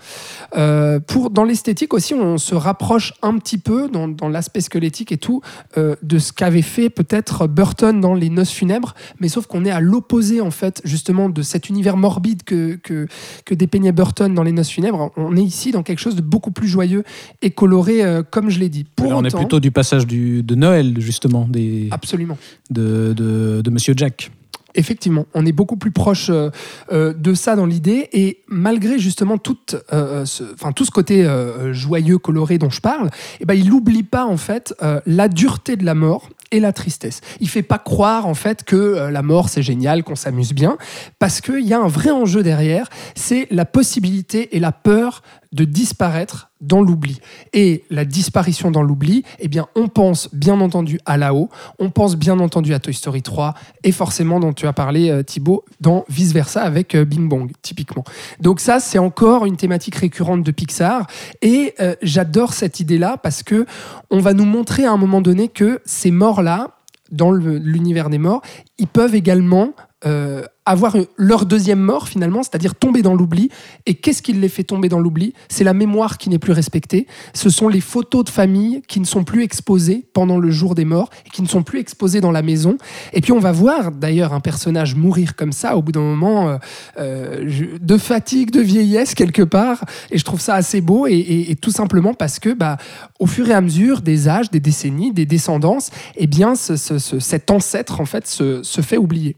Pour, 1.07 1.30
dans 1.30 1.43
l'esthétique 1.43 1.93
aussi, 1.93 2.14
on 2.14 2.38
se 2.38 2.53
rapproche 2.53 3.14
un 3.22 3.38
petit 3.38 3.57
peu 3.57 3.89
dans, 3.89 4.07
dans 4.07 4.30
l'aspect 4.30 4.61
squelettique 4.61 5.11
et 5.11 5.17
tout 5.17 5.41
de 5.75 6.19
ce 6.19 6.33
qu'avait 6.33 6.61
fait 6.61 6.89
peut-être 6.89 7.48
Burton 7.48 7.99
dans 7.99 8.14
Les 8.14 8.30
Noces 8.30 8.51
funèbres, 8.51 8.93
mais 9.19 9.30
sauf 9.30 9.48
qu'on 9.48 9.65
est 9.65 9.72
à 9.72 9.80
l'opposé 9.80 10.41
en 10.41 10.51
fait 10.51 10.58
justement 10.83 11.29
de 11.29 11.41
cet 11.41 11.69
univers 11.69 11.97
morbide 11.97 12.43
que, 12.43 12.75
que, 12.75 13.07
que 13.45 13.53
dépeignait 13.53 13.91
Burton 13.91 14.33
dans 14.33 14.43
Les 14.43 14.51
Noces 14.51 14.69
funèbres. 14.69 15.11
On 15.17 15.35
est 15.35 15.43
ici 15.43 15.71
dans 15.71 15.83
quelque 15.83 15.99
chose 15.99 16.15
de 16.15 16.21
beaucoup 16.21 16.51
plus 16.51 16.67
joyeux 16.67 17.03
et 17.41 17.51
coloré, 17.51 18.03
euh, 18.03 18.23
comme 18.23 18.49
je 18.49 18.59
l'ai 18.59 18.69
dit. 18.69 18.85
Pour 18.95 19.11
on 19.11 19.23
est 19.23 19.35
plutôt 19.35 19.59
du 19.59 19.71
passage 19.71 20.07
du, 20.07 20.43
de 20.43 20.55
Noël, 20.55 20.95
justement, 20.99 21.47
des, 21.49 21.88
Absolument. 21.91 22.38
de, 22.69 23.13
de, 23.15 23.61
de 23.61 23.69
Monsieur 23.69 23.93
Jack. 23.95 24.31
Effectivement, 24.75 25.25
on 25.33 25.45
est 25.45 25.51
beaucoup 25.51 25.77
plus 25.77 25.91
proche 25.91 26.29
euh, 26.29 26.51
euh, 26.91 27.13
de 27.13 27.33
ça 27.33 27.55
dans 27.55 27.65
l'idée 27.65 28.07
et 28.13 28.43
malgré 28.47 28.99
justement 28.99 29.38
tout, 29.38 29.57
euh, 29.93 30.25
ce, 30.25 30.43
enfin, 30.53 30.71
tout 30.73 30.85
ce 30.85 30.91
côté 30.91 31.27
joyeux, 31.71 32.17
coloré 32.17 32.57
dont 32.57 32.69
je 32.69 32.81
parle, 32.81 33.09
eh 33.39 33.45
ben, 33.45 33.55
il 33.55 33.69
n'oublie 33.69 34.03
pas 34.03 34.25
en 34.25 34.38
fait 34.38 34.73
la 35.05 35.27
dureté 35.27 35.75
de 35.75 35.85
la 35.85 35.95
mort 35.95 36.29
et 36.52 36.60
la 36.60 36.74
tristesse. 36.74 37.22
Il 37.40 37.50
fait 37.50 37.64
pas 37.64 37.80
croire 37.80 38.28
en 38.28 38.34
fait 38.34 38.64
que 38.64 38.76
euh, 38.76 39.11
la 39.11 39.22
mort 39.22 39.50
c'est 39.50 39.64
génial, 39.64 40.03
qu'on 40.03 40.16
s'amuse 40.16 40.53
bien, 40.53 40.78
parce 41.19 41.42
qu'il 41.42 41.66
y 41.66 41.74
a 41.74 41.80
un 41.80 41.88
vrai 41.88 42.11
enjeu 42.11 42.44
derrière, 42.44 42.90
c'est 43.16 43.48
la 43.52 43.66
possibilité 43.66 44.56
et 44.56 44.60
la 44.60 44.72
peur 44.72 45.22
de 45.52 45.66
disparaître 45.66 46.50
dans 46.61 46.82
l'oubli. 46.82 47.19
Et 47.53 47.84
la 47.90 48.06
disparition 48.06 48.69
dans 48.69 48.84
l'oubli, 48.84 49.24
eh 49.40 49.48
bien, 49.48 49.68
on 49.76 49.88
pense 49.88 50.30
bien 50.34 50.60
entendu 50.60 51.00
à 51.06 51.18
là-haut, 51.18 51.50
on 51.80 51.90
pense 51.90 52.18
bien 52.18 52.40
entendu 52.40 52.74
à 52.74 52.80
Toy 52.80 52.94
Story 52.94 53.22
3, 53.24 53.56
et 53.84 53.92
forcément, 53.92 54.40
dont 54.40 54.53
tu 54.53 54.68
as 54.68 54.74
parlé, 54.74 55.10
euh, 55.10 55.24
Thibaut, 55.24 55.66
dans 55.80 56.06
Vice 56.10 56.34
Versa 56.34 56.61
avec 56.61 56.94
euh, 56.94 57.06
Bing 57.06 57.28
Bong, 57.28 57.52
typiquement. 57.61 58.03
Donc 58.40 58.60
ça, 58.60 58.80
c'est 58.80 59.00
encore 59.00 59.45
une 59.45 59.58
thématique 59.58 59.95
récurrente 59.95 60.44
de 60.44 60.52
Pixar, 60.52 61.08
et 61.42 61.74
j'adore 62.02 62.53
cette 62.53 62.80
idée-là 62.80 63.18
parce 63.18 63.44
que 63.44 63.66
on 64.11 64.19
va 64.19 64.34
nous 64.34 64.45
montrer 64.45 64.86
à 64.86 64.92
un 64.92 64.98
moment 64.98 65.22
donné 65.22 65.48
que 65.48 65.82
ces 65.86 66.11
morts-là, 66.40 66.68
dans 67.11 67.32
l'univers 67.32 68.09
des 68.09 68.18
morts, 68.18 68.42
ils 68.77 68.88
peuvent 68.88 69.16
également 69.16 69.74
euh, 70.06 70.43
avoir 70.69 70.95
leur 71.17 71.45
deuxième 71.45 71.80
mort 71.80 72.07
finalement, 72.07 72.43
c'est-à-dire 72.43 72.75
tomber 72.75 73.01
dans 73.01 73.15
l'oubli. 73.15 73.49
Et 73.85 73.95
qu'est-ce 73.95 74.22
qui 74.22 74.33
les 74.33 74.49
fait 74.49 74.64
tomber 74.64 74.88
dans 74.89 74.99
l'oubli? 74.99 75.33
C'est 75.49 75.64
la 75.64 75.73
mémoire 75.73 76.17
qui 76.17 76.30
n'est 76.30 76.39
plus 76.39 76.53
respectée. 76.53 77.07
Ce 77.33 77.49
sont 77.49 77.67
les 77.67 77.81
photos 77.81 78.23
de 78.25 78.30
famille 78.30 78.81
qui 78.88 78.99
ne 78.99 79.06
sont 79.06 79.23
plus 79.23 79.43
exposées 79.43 80.06
pendant 80.14 80.38
le 80.38 80.51
jour 80.51 80.75
des 80.75 80.85
morts 80.85 81.09
et 81.25 81.30
qui 81.30 81.41
ne 81.41 81.48
sont 81.48 81.64
plus 81.64 81.80
exposées 81.80 82.22
dans 82.22 82.31
la 82.31 82.41
maison. 82.41 82.77
Et 83.14 83.22
puis 83.22 83.31
on 83.31 83.39
va 83.39 83.51
voir 83.51 83.91
d'ailleurs 83.91 84.33
un 84.33 84.39
personnage 84.39 84.95
mourir 84.95 85.35
comme 85.35 85.51
ça 85.51 85.75
au 85.75 85.81
bout 85.81 85.91
d'un 85.91 86.01
moment 86.01 86.49
euh, 86.49 86.57
euh, 86.99 87.77
de 87.81 87.98
fatigue, 87.98 88.51
de 88.51 88.61
vieillesse 88.61 89.15
quelque 89.15 89.41
part. 89.41 89.83
Et 90.11 90.17
je 90.17 90.23
trouve 90.23 90.39
ça 90.41 90.56
assez 90.56 90.81
beau 90.81 91.07
et, 91.07 91.56
tout 91.61 91.72
simplement 91.72 92.14
parce 92.14 92.39
que 92.39 92.53
bah, 92.53 92.77
au 93.19 93.25
fur 93.25 93.49
et 93.49 93.53
à 93.53 93.61
mesure 93.61 94.01
des 94.01 94.27
âges, 94.30 94.49
des 94.51 94.59
décennies, 94.59 95.11
des 95.11 95.25
descendances, 95.25 95.89
eh 96.15 96.27
bien 96.27 96.56
ce- 96.56 96.75
ce- 96.75 96.99
ce- 96.99 97.19
cet 97.19 97.49
ancêtre 97.51 97.99
en 98.01 98.06
fait 98.06 98.27
se, 98.27 98.61
se 98.64 98.81
fait 98.81 98.98
oublier. 98.98 99.35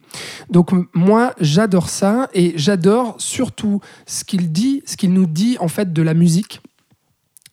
Donc 0.49 0.73
m- 0.73 0.85
moi 1.21 1.33
j'adore 1.39 1.89
ça 1.89 2.29
et 2.33 2.53
j'adore 2.55 3.15
surtout 3.19 3.79
ce 4.07 4.23
qu'il 4.23 4.51
dit, 4.51 4.81
ce 4.85 4.97
qu'il 4.97 5.13
nous 5.13 5.27
dit 5.27 5.57
en 5.59 5.67
fait 5.67 5.93
de 5.93 6.01
la 6.01 6.13
musique 6.13 6.61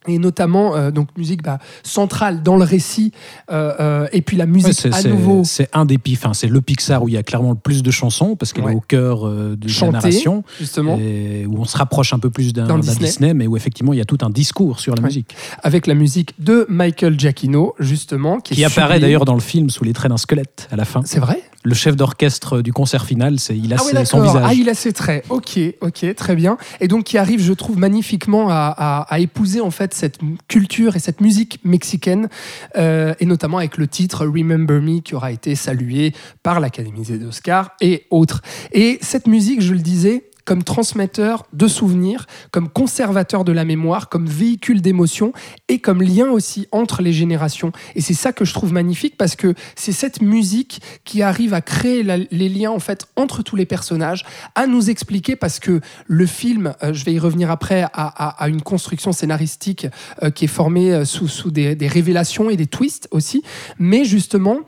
et 0.06 0.18
notamment 0.18 0.74
euh, 0.74 0.90
donc 0.90 1.08
musique 1.18 1.42
bah, 1.42 1.58
centrale 1.82 2.42
dans 2.42 2.56
le 2.56 2.64
récit 2.64 3.12
euh, 3.50 3.74
euh, 3.78 4.08
et 4.12 4.22
puis 4.22 4.38
la 4.38 4.44
Ouais, 4.44 4.50
musique 4.52 4.72
c'est, 4.72 4.94
à 4.94 5.02
nouveau 5.02 5.42
c'est 5.44 5.68
un 5.74 5.84
des 5.84 5.98
pi- 5.98 6.14
enfin, 6.16 6.32
c'est 6.32 6.46
le 6.46 6.62
Pixar 6.62 7.02
où 7.02 7.08
il 7.08 7.14
y 7.14 7.18
a 7.18 7.22
clairement 7.22 7.50
le 7.50 7.56
plus 7.58 7.82
de 7.82 7.90
chansons 7.90 8.34
parce 8.34 8.54
qu'elle 8.54 8.64
Ouais. 8.64 8.72
est 8.72 8.76
au 8.76 8.80
cœur 8.80 9.24
de 9.28 9.58
la 9.82 9.90
narration. 9.90 10.44
justement 10.58 10.96
et 10.98 11.44
où 11.46 11.58
on 11.60 11.64
se 11.66 11.76
rapproche 11.76 12.14
un 12.14 12.18
peu 12.20 12.30
plus 12.30 12.54
d'un, 12.54 12.78
Disney. 12.78 13.06
Disney. 13.06 13.34
mais 13.34 13.46
où 13.46 13.56
effectivement 13.56 13.92
il 13.92 13.98
y 13.98 14.00
a 14.02 14.06
tout 14.06 14.18
un 14.22 14.30
discours 14.30 14.80
sur 14.80 14.94
la 14.94 15.02
Ouais. 15.02 15.08
musique. 15.08 15.34
avec 15.62 15.86
la 15.86 15.94
musique 15.94 16.32
de 16.42 16.64
Michael 16.70 17.18
Giacchino 17.18 17.74
justement 17.78 18.38
qui, 18.40 18.64
apparaît 18.64 19.00
d'ailleurs 19.00 19.26
dans 19.26 19.34
le 19.34 19.40
film 19.40 19.68
sous 19.68 19.84
les 19.84 19.92
traits 19.92 20.10
d'un 20.10 20.16
squelette 20.16 20.68
à 20.70 20.76
la 20.76 20.86
fin. 20.86 21.02
c'est 21.04 21.20
vrai? 21.20 21.42
Le 21.64 21.74
chef 21.74 21.96
d'orchestre 21.96 22.62
du 22.62 22.72
concert 22.72 23.04
final, 23.04 23.40
c'est, 23.40 23.56
il 23.58 23.72
a 23.72 23.76
ah 23.80 23.82
oui, 23.84 23.90
ses- 23.92 24.04
son 24.04 24.18
d'accord. 24.18 24.32
visage. 24.34 24.48
Ah, 24.50 24.54
il 24.54 24.68
a 24.68 24.74
ses 24.74 24.92
traits. 24.92 25.24
Ok, 25.28 25.58
ok, 25.80 26.14
très 26.14 26.36
bien. 26.36 26.56
Et 26.80 26.86
donc, 26.86 27.04
qui 27.04 27.18
arrive, 27.18 27.40
je 27.42 27.52
trouve, 27.52 27.78
magnifiquement 27.78 28.48
à, 28.48 28.72
à- 28.76 29.00
à 29.12 29.18
épouser 29.18 29.60
en 29.60 29.72
fait 29.72 29.92
cette 29.92 30.18
culture 30.46 30.94
et 30.94 31.00
cette 31.00 31.20
musique 31.20 31.58
mexicaine, 31.64 32.28
euh, 32.76 33.12
et 33.18 33.26
notamment 33.26 33.58
avec 33.58 33.76
le 33.76 33.88
titre 33.88 34.24
Remember 34.24 34.80
Me, 34.80 35.00
qui 35.00 35.16
aura 35.16 35.32
été 35.32 35.56
salué 35.56 36.14
par 36.44 36.60
l'Académie 36.60 37.02
des 37.02 37.24
Oscars 37.24 37.72
et 37.80 38.06
autres. 38.10 38.40
Et 38.72 38.98
cette 39.02 39.26
musique, 39.26 39.60
je 39.60 39.72
le 39.72 39.80
disais, 39.80 40.27
comme 40.48 40.64
transmetteur 40.64 41.44
de 41.52 41.68
souvenirs, 41.68 42.26
comme 42.52 42.70
conservateur 42.70 43.44
de 43.44 43.52
la 43.52 43.66
mémoire, 43.66 44.08
comme 44.08 44.26
véhicule 44.26 44.80
d'émotions 44.80 45.34
et 45.68 45.78
comme 45.78 46.00
lien 46.00 46.30
aussi 46.30 46.68
entre 46.72 47.02
les 47.02 47.12
générations. 47.12 47.70
Et 47.94 48.00
c'est 48.00 48.14
ça 48.14 48.32
que 48.32 48.46
je 48.46 48.54
trouve 48.54 48.72
magnifique 48.72 49.18
parce 49.18 49.36
que 49.36 49.52
c'est 49.76 49.92
cette 49.92 50.22
musique 50.22 50.80
qui 51.04 51.20
arrive 51.20 51.52
à 51.52 51.60
créer 51.60 52.02
les 52.02 52.48
liens 52.48 52.70
en 52.70 52.78
fait 52.78 53.06
entre 53.16 53.42
tous 53.42 53.56
les 53.56 53.66
personnages, 53.66 54.24
à 54.54 54.66
nous 54.66 54.88
expliquer 54.88 55.36
parce 55.36 55.58
que 55.60 55.82
le 56.06 56.24
film, 56.24 56.72
euh, 56.82 56.94
je 56.94 57.04
vais 57.04 57.12
y 57.12 57.18
revenir 57.18 57.50
après, 57.50 57.82
a, 57.82 57.90
a- 57.92 58.42
a 58.42 58.48
une 58.48 58.62
construction 58.62 59.12
scénaristique 59.12 59.86
euh, 60.22 60.30
qui 60.30 60.46
est 60.46 60.48
formée 60.48 60.94
euh, 60.94 61.04
sous, 61.04 61.50
des, 61.50 61.76
révélations 61.88 62.48
et 62.48 62.56
des 62.56 62.68
twists 62.68 63.06
aussi. 63.10 63.42
Mais 63.78 64.06
justement, 64.06 64.60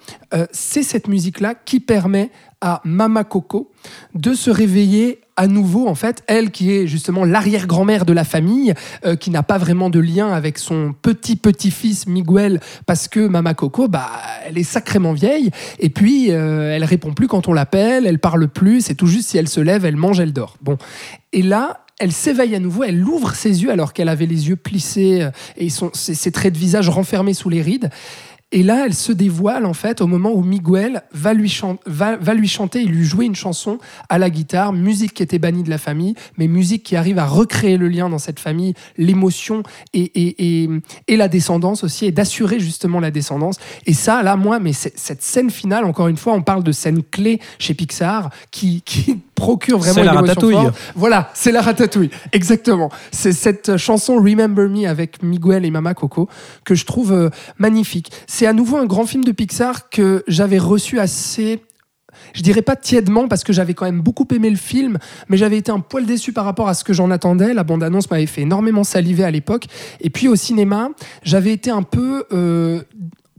c'est 0.52 0.82
cette 0.82 1.08
musique-là 1.08 1.54
qui 1.54 1.80
permet 1.80 2.30
à 2.60 2.80
Mama 2.84 3.24
Coco 3.24 3.70
de 4.14 4.34
se 4.34 4.50
réveiller 4.50 5.20
à 5.40 5.46
nouveau, 5.46 5.88
en 5.88 5.94
fait, 5.94 6.22
elle 6.26 6.50
qui 6.50 6.70
est 6.70 6.86
justement 6.86 7.24
l'arrière-grand-mère 7.24 8.04
de 8.04 8.12
la 8.12 8.24
famille, 8.24 8.74
euh, 9.06 9.16
qui 9.16 9.30
n'a 9.30 9.42
pas 9.42 9.56
vraiment 9.56 9.88
de 9.88 9.98
lien 9.98 10.30
avec 10.30 10.58
son 10.58 10.94
petit-petit-fils 11.00 12.06
Miguel, 12.06 12.60
parce 12.84 13.08
que 13.08 13.26
Mama 13.26 13.54
Coco, 13.54 13.88
bah, 13.88 14.10
elle 14.46 14.58
est 14.58 14.64
sacrément 14.64 15.14
vieille, 15.14 15.48
et 15.78 15.88
puis 15.88 16.30
euh, 16.30 16.76
elle 16.76 16.84
répond 16.84 17.14
plus 17.14 17.26
quand 17.26 17.48
on 17.48 17.54
l'appelle, 17.54 18.06
elle 18.06 18.18
parle 18.18 18.48
plus, 18.48 18.82
c'est 18.82 18.94
tout 18.94 19.06
juste 19.06 19.30
si 19.30 19.38
elle 19.38 19.48
se 19.48 19.62
lève, 19.62 19.86
elle 19.86 19.96
mange, 19.96 20.20
elle 20.20 20.34
dort. 20.34 20.58
Bon. 20.60 20.76
Et 21.32 21.40
là, 21.40 21.86
elle 21.98 22.12
s'éveille 22.12 22.54
à 22.54 22.58
nouveau, 22.58 22.84
elle 22.84 23.02
ouvre 23.02 23.34
ses 23.34 23.62
yeux 23.62 23.70
alors 23.70 23.94
qu'elle 23.94 24.10
avait 24.10 24.26
les 24.26 24.50
yeux 24.50 24.56
plissés 24.56 25.22
euh, 25.22 25.30
et 25.56 25.68
ses 25.70 26.32
traits 26.32 26.52
de 26.52 26.58
visage 26.58 26.90
renfermés 26.90 27.32
sous 27.32 27.48
les 27.48 27.62
rides. 27.62 27.88
Et 28.52 28.62
là, 28.64 28.82
elle 28.86 28.94
se 28.94 29.12
dévoile 29.12 29.64
en 29.64 29.74
fait 29.74 30.00
au 30.00 30.06
moment 30.08 30.32
où 30.32 30.42
Miguel 30.42 31.02
va 31.12 31.34
lui, 31.34 31.48
chan- 31.48 31.78
va, 31.86 32.16
va 32.16 32.34
lui 32.34 32.48
chanter 32.48 32.82
et 32.82 32.84
lui 32.84 33.04
jouer 33.04 33.24
une 33.26 33.36
chanson 33.36 33.78
à 34.08 34.18
la 34.18 34.28
guitare, 34.28 34.72
musique 34.72 35.14
qui 35.14 35.22
était 35.22 35.38
bannie 35.38 35.62
de 35.62 35.70
la 35.70 35.78
famille, 35.78 36.14
mais 36.36 36.48
musique 36.48 36.82
qui 36.82 36.96
arrive 36.96 37.18
à 37.18 37.26
recréer 37.26 37.76
le 37.76 37.88
lien 37.88 38.08
dans 38.08 38.18
cette 38.18 38.40
famille, 38.40 38.74
l'émotion 38.96 39.62
et, 39.92 40.00
et, 40.02 40.62
et, 40.64 40.68
et 41.08 41.16
la 41.16 41.28
descendance 41.28 41.84
aussi, 41.84 42.06
et 42.06 42.12
d'assurer 42.12 42.58
justement 42.60 42.98
la 43.00 43.10
descendance. 43.10 43.56
Et 43.86 43.92
ça, 43.94 44.22
là, 44.22 44.34
moi, 44.36 44.58
mais 44.58 44.72
cette 44.72 45.22
scène 45.22 45.50
finale, 45.50 45.84
encore 45.84 46.08
une 46.08 46.16
fois, 46.16 46.32
on 46.32 46.42
parle 46.42 46.64
de 46.64 46.72
scène 46.72 47.02
clé 47.02 47.40
chez 47.58 47.74
Pixar 47.74 48.30
qui, 48.50 48.82
qui 48.82 49.18
procure 49.36 49.78
vraiment 49.78 50.02
la 50.02 50.12
une 50.12 50.18
ratatouille. 50.18 50.52
forte. 50.54 50.74
Voilà, 50.96 51.30
c'est 51.34 51.52
la 51.52 51.62
ratatouille, 51.62 52.10
exactement. 52.32 52.90
C'est 53.10 53.32
cette 53.32 53.76
chanson 53.78 54.16
Remember 54.16 54.68
Me 54.68 54.86
avec 54.86 55.22
Miguel 55.22 55.64
et 55.64 55.70
Mama 55.70 55.94
Coco 55.94 56.28
que 56.64 56.74
je 56.74 56.84
trouve 56.84 57.12
euh, 57.12 57.30
magnifique. 57.58 58.10
C'est 58.40 58.46
à 58.46 58.54
nouveau 58.54 58.78
un 58.78 58.86
grand 58.86 59.04
film 59.04 59.22
de 59.22 59.32
Pixar 59.32 59.90
que 59.90 60.24
j'avais 60.26 60.56
reçu 60.56 60.98
assez 60.98 61.62
je 62.32 62.40
dirais 62.42 62.62
pas 62.62 62.74
tièdement 62.74 63.28
parce 63.28 63.44
que 63.44 63.52
j'avais 63.52 63.74
quand 63.74 63.84
même 63.84 64.00
beaucoup 64.00 64.26
aimé 64.34 64.48
le 64.48 64.56
film, 64.56 64.98
mais 65.28 65.36
j'avais 65.36 65.58
été 65.58 65.70
un 65.70 65.80
poil 65.80 66.06
déçu 66.06 66.32
par 66.32 66.46
rapport 66.46 66.68
à 66.68 66.72
ce 66.72 66.82
que 66.82 66.94
j'en 66.94 67.10
attendais. 67.10 67.52
La 67.52 67.64
bande-annonce 67.64 68.10
m'avait 68.10 68.24
fait 68.24 68.42
énormément 68.42 68.82
saliver 68.82 69.24
à 69.24 69.30
l'époque. 69.30 69.66
Et 70.00 70.08
puis 70.08 70.26
au 70.26 70.36
cinéma, 70.36 70.88
j'avais 71.22 71.52
été 71.52 71.70
un 71.70 71.82
peu 71.82 72.24
euh, 72.32 72.82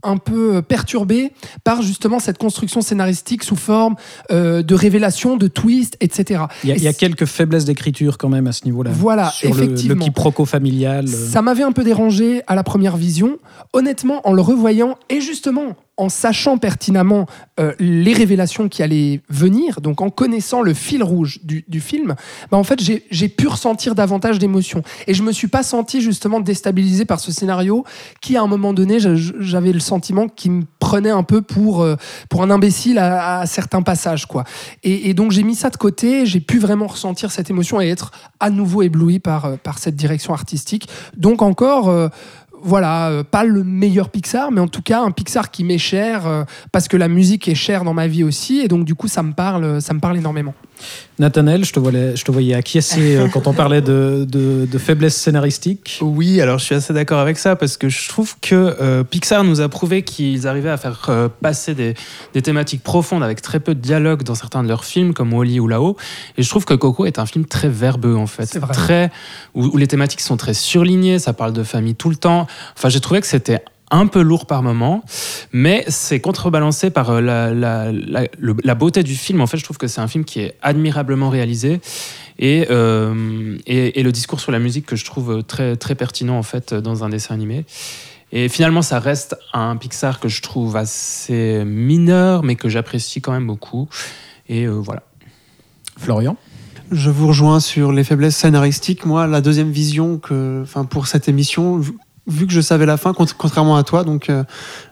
un 0.02 0.16
peu 0.16 0.62
perturbé 0.62 1.32
par 1.64 1.82
justement 1.82 2.18
cette 2.18 2.38
construction 2.38 2.80
scénaristique 2.80 3.44
sous 3.44 3.56
forme 3.56 3.94
euh, 4.30 4.62
de 4.62 4.74
révélation, 4.74 5.36
de 5.36 5.46
twist, 5.48 5.96
etc. 6.00 6.44
Il 6.64 6.70
y 6.70 6.72
a, 6.72 6.74
Et 6.76 6.78
il 6.78 6.84
y 6.84 6.88
a 6.88 6.92
c- 6.92 6.98
quelques 6.98 7.24
faiblesses 7.26 7.64
d'écriture 7.64 8.18
quand 8.18 8.28
même 8.28 8.46
à 8.46 8.52
ce 8.52 8.64
niveau-là. 8.64 8.90
Voilà, 8.92 9.30
sur 9.30 9.54
le- 9.54 9.56
le, 9.58 9.64
effectivement. 9.64 10.04
quiproquo 10.04 10.44
familial. 10.44 11.06
euh. 11.08 11.28
Ça 11.30 11.42
m'avait 11.42 11.62
un 11.62 11.72
peu 11.72 11.84
dérangé 11.84 12.42
à 12.46 12.54
la 12.54 12.62
première 12.64 12.96
vision. 12.96 13.38
Honnêtement, 13.72 14.26
en 14.28 14.32
le 14.32 14.42
revoyant 14.42 14.96
et 15.08 15.20
justement 15.20 15.76
en 15.98 16.08
sachant 16.08 16.56
pertinemment 16.56 17.26
euh, 17.60 17.74
les 17.78 18.14
révélations 18.14 18.68
qui 18.68 18.82
allaient 18.82 19.20
venir, 19.28 19.82
donc 19.82 20.00
en 20.00 20.08
connaissant 20.08 20.62
le 20.62 20.72
fil 20.72 21.02
rouge 21.02 21.40
du, 21.44 21.80
film, 21.80 22.14
bah 22.50 22.56
en 22.56 22.64
fait, 22.64 22.80
j'ai 22.80 23.28
pu 23.28 23.46
ressentir 23.46 23.94
davantage 23.94 24.38
d'émotions. 24.38 24.82
Et 25.06 25.14
je 25.14 25.22
me 25.22 25.32
suis 25.32 25.48
pas 25.48 25.62
senti 25.62 26.00
justement 26.00 26.40
déstabilisé 26.40 27.04
par 27.04 27.20
ce 27.20 27.30
scénario 27.30 27.84
qui, 28.20 28.36
à 28.36 28.42
un 28.42 28.46
moment 28.46 28.72
donné, 28.72 28.98
j'avais 29.00 29.72
le 29.72 29.80
sentiment 29.80 30.28
qu'il 30.28 30.52
me 30.52 30.62
prenait 30.78 31.10
un 31.10 31.22
peu 31.22 31.42
pour, 31.42 31.82
euh, 31.82 31.96
pour 32.30 32.42
un 32.42 32.50
imbécile 32.50 32.98
à, 32.98 33.44
certains 33.46 33.82
passages. 33.82 34.26
quoi. 34.26 34.44
Et, 34.82 35.12
donc, 35.12 35.30
j'ai 35.30 35.42
mis 35.42 35.54
ça 35.54 35.68
de 35.68 35.76
côté, 35.76 36.24
j'ai 36.24 36.40
pu 36.40 36.58
vraiment 36.58 36.86
ressentir 36.86 37.30
cette 37.30 37.50
émotion 37.50 37.80
et 37.80 37.88
être 37.88 38.12
à 38.40 38.48
nouveau 38.48 38.82
ébloui 38.82 39.18
par, 39.18 39.44
euh, 39.44 39.56
par 39.62 39.78
cette 39.78 39.96
direction 39.96 40.32
artistique. 40.32 40.88
Donc, 41.16 41.42
encore. 41.42 42.10
Voilà, 42.62 43.10
euh, 43.10 43.24
pas 43.24 43.44
le 43.44 43.64
meilleur 43.64 44.08
Pixar, 44.08 44.50
mais 44.52 44.60
en 44.60 44.68
tout 44.68 44.82
cas 44.82 45.02
un 45.02 45.10
Pixar 45.10 45.50
qui 45.50 45.64
m'est 45.64 45.78
cher 45.78 46.26
euh, 46.26 46.44
parce 46.70 46.88
que 46.88 46.96
la 46.96 47.08
musique 47.08 47.48
est 47.48 47.54
chère 47.54 47.84
dans 47.84 47.94
ma 47.94 48.06
vie 48.06 48.24
aussi, 48.24 48.60
et 48.60 48.68
donc 48.68 48.84
du 48.84 48.94
coup 48.94 49.08
ça 49.08 49.22
me 49.22 49.32
parle, 49.32 49.80
ça 49.80 49.94
me 49.94 50.00
parle 50.00 50.16
énormément. 50.16 50.54
Nathanaël, 51.18 51.64
je 51.64 51.72
te, 51.72 51.78
voyais, 51.78 52.16
je 52.16 52.24
te 52.24 52.32
voyais 52.32 52.54
acquiescer 52.54 53.16
euh, 53.16 53.28
quand 53.28 53.46
on 53.46 53.52
parlait 53.52 53.80
de, 53.82 54.26
de, 54.28 54.66
de 54.66 54.78
faiblesse 54.78 55.14
scénaristique. 55.16 55.98
Oui, 56.00 56.40
alors 56.40 56.58
je 56.58 56.64
suis 56.64 56.74
assez 56.74 56.92
d'accord 56.92 57.18
avec 57.20 57.38
ça 57.38 57.54
parce 57.54 57.76
que 57.76 57.88
je 57.88 58.08
trouve 58.08 58.34
que 58.40 58.76
euh, 58.80 59.04
Pixar 59.04 59.44
nous 59.44 59.60
a 59.60 59.68
prouvé 59.68 60.02
qu'ils 60.02 60.48
arrivaient 60.48 60.70
à 60.70 60.76
faire 60.76 61.06
euh, 61.08 61.28
passer 61.40 61.74
des, 61.74 61.94
des 62.34 62.42
thématiques 62.42 62.82
profondes 62.82 63.22
avec 63.22 63.42
très 63.42 63.60
peu 63.60 63.74
de 63.74 63.80
dialogue 63.80 64.22
dans 64.22 64.34
certains 64.34 64.62
de 64.62 64.68
leurs 64.68 64.84
films, 64.84 65.14
comme 65.14 65.32
Wally 65.32 65.60
ou 65.60 65.68
Là-haut. 65.68 65.96
Et 66.38 66.42
je 66.42 66.48
trouve 66.48 66.64
que 66.64 66.74
Coco 66.74 67.06
est 67.06 67.18
un 67.18 67.26
film 67.26 67.44
très 67.44 67.68
verbeux 67.68 68.16
en 68.16 68.26
fait, 68.26 68.46
C'est 68.46 68.58
vrai. 68.58 68.72
très 68.72 69.10
où, 69.54 69.66
où 69.66 69.76
les 69.76 69.86
thématiques 69.86 70.20
sont 70.20 70.36
très 70.36 70.54
surlignées, 70.54 71.18
ça 71.18 71.32
parle 71.32 71.52
de 71.52 71.62
famille 71.62 71.94
tout 71.94 72.10
le 72.10 72.16
temps. 72.16 72.46
Enfin, 72.76 72.88
j'ai 72.88 73.00
trouvé 73.00 73.20
que 73.20 73.26
c'était 73.26 73.62
un 73.92 74.08
peu 74.08 74.20
lourd 74.22 74.46
par 74.46 74.64
moment, 74.64 75.04
mais 75.52 75.84
c'est 75.86 76.18
contrebalancé 76.18 76.90
par 76.90 77.10
euh, 77.10 77.20
la, 77.20 77.54
la, 77.54 77.92
la, 77.92 78.26
le- 78.38 78.56
la 78.64 78.74
beauté 78.74 79.04
du 79.04 79.14
film. 79.14 79.40
En 79.40 79.46
fait, 79.46 79.58
je 79.58 79.64
trouve 79.64 79.78
que 79.78 79.86
c'est 79.86 80.00
un 80.00 80.08
film 80.08 80.24
qui 80.24 80.40
est 80.40 80.56
admirablement 80.62 81.30
réalisé 81.30 81.80
et, 82.38 82.66
euh, 82.70 83.56
et, 83.66 84.00
et 84.00 84.02
le 84.02 84.10
discours 84.10 84.40
sur 84.40 84.50
la 84.50 84.58
musique 84.58 84.86
que 84.86 84.96
je 84.96 85.04
trouve 85.04 85.44
très, 85.44 85.76
très 85.76 85.94
pertinent 85.94 86.36
en 86.36 86.42
fait 86.42 86.74
dans 86.74 87.04
un 87.04 87.10
dessin 87.10 87.34
animé. 87.34 87.64
Et 88.32 88.48
finalement, 88.48 88.80
ça 88.80 88.98
reste 88.98 89.36
un 89.52 89.76
Pixar 89.76 90.18
que 90.18 90.28
je 90.28 90.40
trouve 90.40 90.74
assez 90.76 91.62
mineur, 91.66 92.42
mais 92.42 92.56
que 92.56 92.70
j'apprécie 92.70 93.20
quand 93.20 93.32
même 93.32 93.46
beaucoup. 93.46 93.88
Et 94.48 94.64
euh, 94.64 94.72
voilà. 94.72 95.02
Florian? 95.98 96.38
Je 96.90 97.10
vous 97.10 97.28
rejoins 97.28 97.60
sur 97.60 97.92
les 97.92 98.04
faiblesses 98.04 98.36
scénaristiques. 98.36 99.04
Moi, 99.04 99.26
la 99.26 99.42
deuxième 99.42 99.70
vision 99.70 100.18
que, 100.18 100.62
enfin, 100.62 100.86
pour 100.86 101.06
cette 101.08 101.28
émission, 101.28 101.82
vu- 102.26 102.46
que 102.46 102.52
je 102.52 102.60
savais 102.60 102.86
la 102.86 102.96
fin, 102.96 103.12
cont- 103.12 103.26
contrairement 103.36 103.76
à 103.76 103.82
toi, 103.82 104.04
donc 104.04 104.30
euh, 104.30 104.44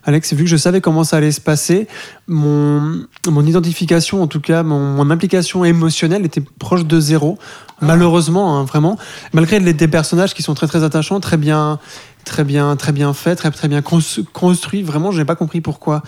Alex, 0.04 0.32
vu 0.34 0.44
que 0.44 0.50
je 0.50 0.56
savais 0.56 0.80
comment 0.80 1.04
ça 1.04 1.16
allait 1.18 1.32
se 1.32 1.40
passer, 1.40 1.88
mon, 2.26 3.04
mon 3.28 3.44
identification, 3.46 4.22
en 4.22 4.26
tout 4.26 4.40
cas, 4.40 4.62
mon, 4.62 4.78
mon 4.94 5.10
implication 5.10 5.64
émotionnelle 5.64 6.24
était 6.24 6.42
proche 6.58 6.84
de 6.84 7.00
zéro. 7.00 7.38
Malheureusement, 7.82 8.58
hein, 8.58 8.64
vraiment, 8.64 8.98
malgré 9.32 9.58
les, 9.58 9.72
des 9.72 9.88
personnages 9.88 10.34
qui 10.34 10.42
sont 10.42 10.54
très 10.54 10.66
très 10.66 10.84
attachants, 10.84 11.18
très 11.20 11.38
bien, 11.38 11.78
très 12.26 12.44
bien, 12.44 12.76
très 12.76 12.92
bien 12.92 13.14
faits, 13.14 13.38
très 13.38 13.50
très 13.50 13.68
bien 13.68 13.80
cons- 13.80 14.00
construits. 14.34 14.82
Vraiment, 14.82 15.12
je 15.12 15.18
n'ai 15.18 15.24
pas 15.24 15.34
compris 15.34 15.62
pourquoi 15.62 16.02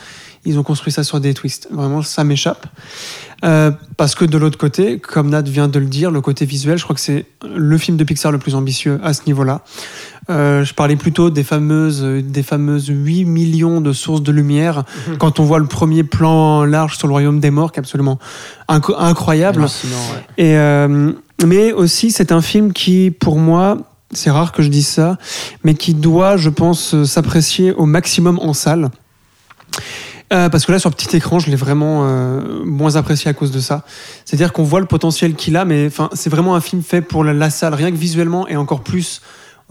ils 0.45 0.59
ont 0.59 0.63
construit 0.65 0.93
ça 0.93 1.03
sur 1.03 1.19
des 1.19 1.33
twists. 1.33 1.69
Vraiment, 1.71 2.03
ça 2.03 2.25
m'échappe. 2.25 2.67
Euh, 3.45 3.71
parce 3.97 4.15
que 4.15 4.25
de 4.27 4.37
l'autre 4.37 4.59
côté, 4.59 4.99
comme 4.99 5.31
Nat 5.31 5.43
vient 5.43 5.67
de 5.67 5.79
le 5.79 5.87
dire, 5.87 6.11
le 6.11 6.21
côté 6.21 6.45
visuel, 6.45 6.77
je 6.79 6.85
crois 6.85 6.95
que 6.95 7.01
c'est 7.01 7.25
le 7.43 7.79
film 7.79 7.97
de 7.97 8.05
Pixar 8.05 8.33
le 8.33 8.39
plus 8.39 8.55
ambitieux 8.55 9.01
à 9.03 9.15
ce 9.15 9.23
niveau-là. 9.27 9.63
Euh, 10.31 10.65
je 10.65 10.73
parlais 10.75 10.97
plutôt 10.97 11.31
des 11.31 11.43
fameuses, 11.43 12.03
des 12.03 12.43
fameuses 12.43 12.87
8 12.89 13.25
millions 13.25 13.81
de 13.81 13.93
sources 13.93 14.23
de 14.23 14.31
lumière 14.31 14.85
quand 15.19 15.41
on 15.41 15.45
voit 15.45 15.59
le 15.59 15.67
premier 15.67 16.05
plan 16.05 16.65
large 16.65 16.97
sur 16.97 17.09
le 17.09 17.13
royaume 17.13 17.41
des 17.41 17.51
morts, 17.51 17.73
qui 17.73 17.79
est 17.79 17.83
absolument 17.83 18.19
incroyable. 18.69 19.61
Hallucinant, 19.61 19.97
ouais. 19.97 20.45
Et, 20.45 20.57
euh, 20.57 21.13
mais 21.45 21.73
aussi, 21.73 22.11
c'est 22.11 22.31
un 22.31 22.41
film 22.41 22.73
qui, 22.73 23.11
pour 23.11 23.39
moi, 23.39 23.79
c'est 24.13 24.31
rare 24.31 24.53
que 24.53 24.63
je 24.63 24.69
dise 24.69 24.87
ça, 24.87 25.19
mais 25.65 25.75
qui 25.75 25.95
doit, 25.95 26.37
je 26.37 26.51
pense, 26.51 27.03
s'apprécier 27.05 27.73
au 27.73 27.87
maximum 27.87 28.39
en 28.39 28.53
salle. 28.53 28.91
Euh, 30.33 30.49
parce 30.49 30.65
que 30.65 30.73
là, 30.73 30.79
sur 30.79 30.91
petit 30.91 31.15
écran, 31.15 31.39
je 31.39 31.51
l'ai 31.51 31.57
vraiment 31.57 32.05
euh, 32.05 32.65
moins 32.65 32.97
apprécié 32.97 33.29
à 33.31 33.35
cause 33.35 33.51
de 33.51 33.61
ça. 33.61 33.85
C'est-à-dire 34.25 34.53
qu'on 34.53 34.63
voit 34.63 34.81
le 34.81 34.87
potentiel 34.87 35.35
qu'il 35.35 35.57
a, 35.57 35.65
mais 35.65 35.91
c'est 36.15 36.31
vraiment 36.31 36.55
un 36.55 36.61
film 36.61 36.83
fait 36.83 37.03
pour 37.03 37.23
la, 37.23 37.35
la 37.35 37.51
salle, 37.51 37.75
rien 37.75 37.91
que 37.91 37.97
visuellement 37.97 38.49
et 38.49 38.57
encore 38.57 38.83
plus 38.83 39.21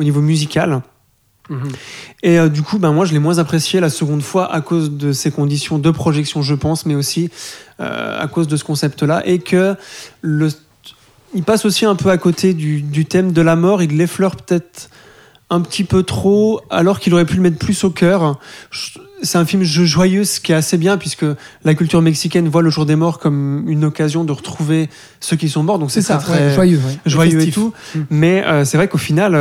au 0.02 0.04
niveau 0.04 0.22
musical. 0.22 0.82
Et 2.24 2.40
euh, 2.40 2.48
du 2.48 2.62
coup, 2.62 2.80
ben, 2.80 2.94
moi, 2.94 3.06
je 3.06 3.12
l'ai 3.12 3.20
moins 3.20 3.38
apprécié 3.40 3.82
la 3.82 3.90
seconde 3.90 4.22
fois 4.22 4.54
à 4.54 4.62
cause 4.62 4.92
de 4.92 5.12
ces 5.12 5.32
conditions 5.32 5.80
de 5.80 5.92
projection, 5.92 6.42
je 6.42 6.56
pense, 6.56 6.86
mais 6.86 6.96
aussi 6.96 7.30
euh, 7.82 8.22
à 8.22 8.28
cause 8.28 8.48
de 8.48 8.56
ce 8.56 8.64
concept-là. 8.64 9.22
Et 9.26 9.40
que 9.40 9.76
le, 10.22 10.48
il 11.34 11.44
passe 11.44 11.66
aussi 11.66 11.86
un 11.86 11.96
peu 11.96 12.10
à 12.10 12.18
côté 12.18 12.54
du, 12.54 12.82
du 12.82 13.06
thème 13.06 13.34
de 13.34 13.42
la 13.42 13.58
mort. 13.58 13.84
Il 13.84 13.98
l'effleure 13.98 14.38
peut-être 14.38 14.90
un 15.50 15.60
petit 15.60 15.84
peu 15.84 16.04
trop, 16.04 16.62
alors 16.70 17.02
qu'il 17.02 17.14
aurait 17.14 17.26
pu 17.26 17.36
le 17.36 17.42
mettre 17.42 17.58
plus 17.58 17.84
au 17.84 17.90
cœur. 17.90 18.40
C'est 19.22 19.38
un 19.38 19.46
film 19.46 19.64
jo- 19.64 19.86
joyeux, 19.86 20.24
ce 20.24 20.40
qui 20.40 20.54
est 20.54 20.56
assez 20.56 20.78
bien, 20.78 20.98
puisque 20.98 21.26
la 21.66 21.76
culture 21.76 22.02
mexicaine 22.02 22.48
voit 22.48 22.62
le 22.62 22.70
jour 22.70 22.86
des 22.86 22.96
morts 22.96 23.20
comme 23.20 23.66
une 23.68 23.84
occasion 23.84 24.24
de 24.24 24.32
retrouver 24.32 24.90
ceux 25.20 25.36
qui 25.36 25.50
sont 25.50 25.64
morts. 25.64 25.80
Donc 25.80 25.92
c'est 25.92 26.02
ça, 26.02 26.16
très, 26.16 26.56
joyeux, 26.56 26.78
ouais. 26.78 26.98
joyeux 27.06 27.42
et 27.42 27.52
tout. 27.52 27.74
Mm. 27.94 28.00
Mais 28.10 28.46
euh, 28.46 28.64
c'est 28.64 28.78
vrai 28.78 28.88
qu'au 28.88 28.98
final, 28.98 29.36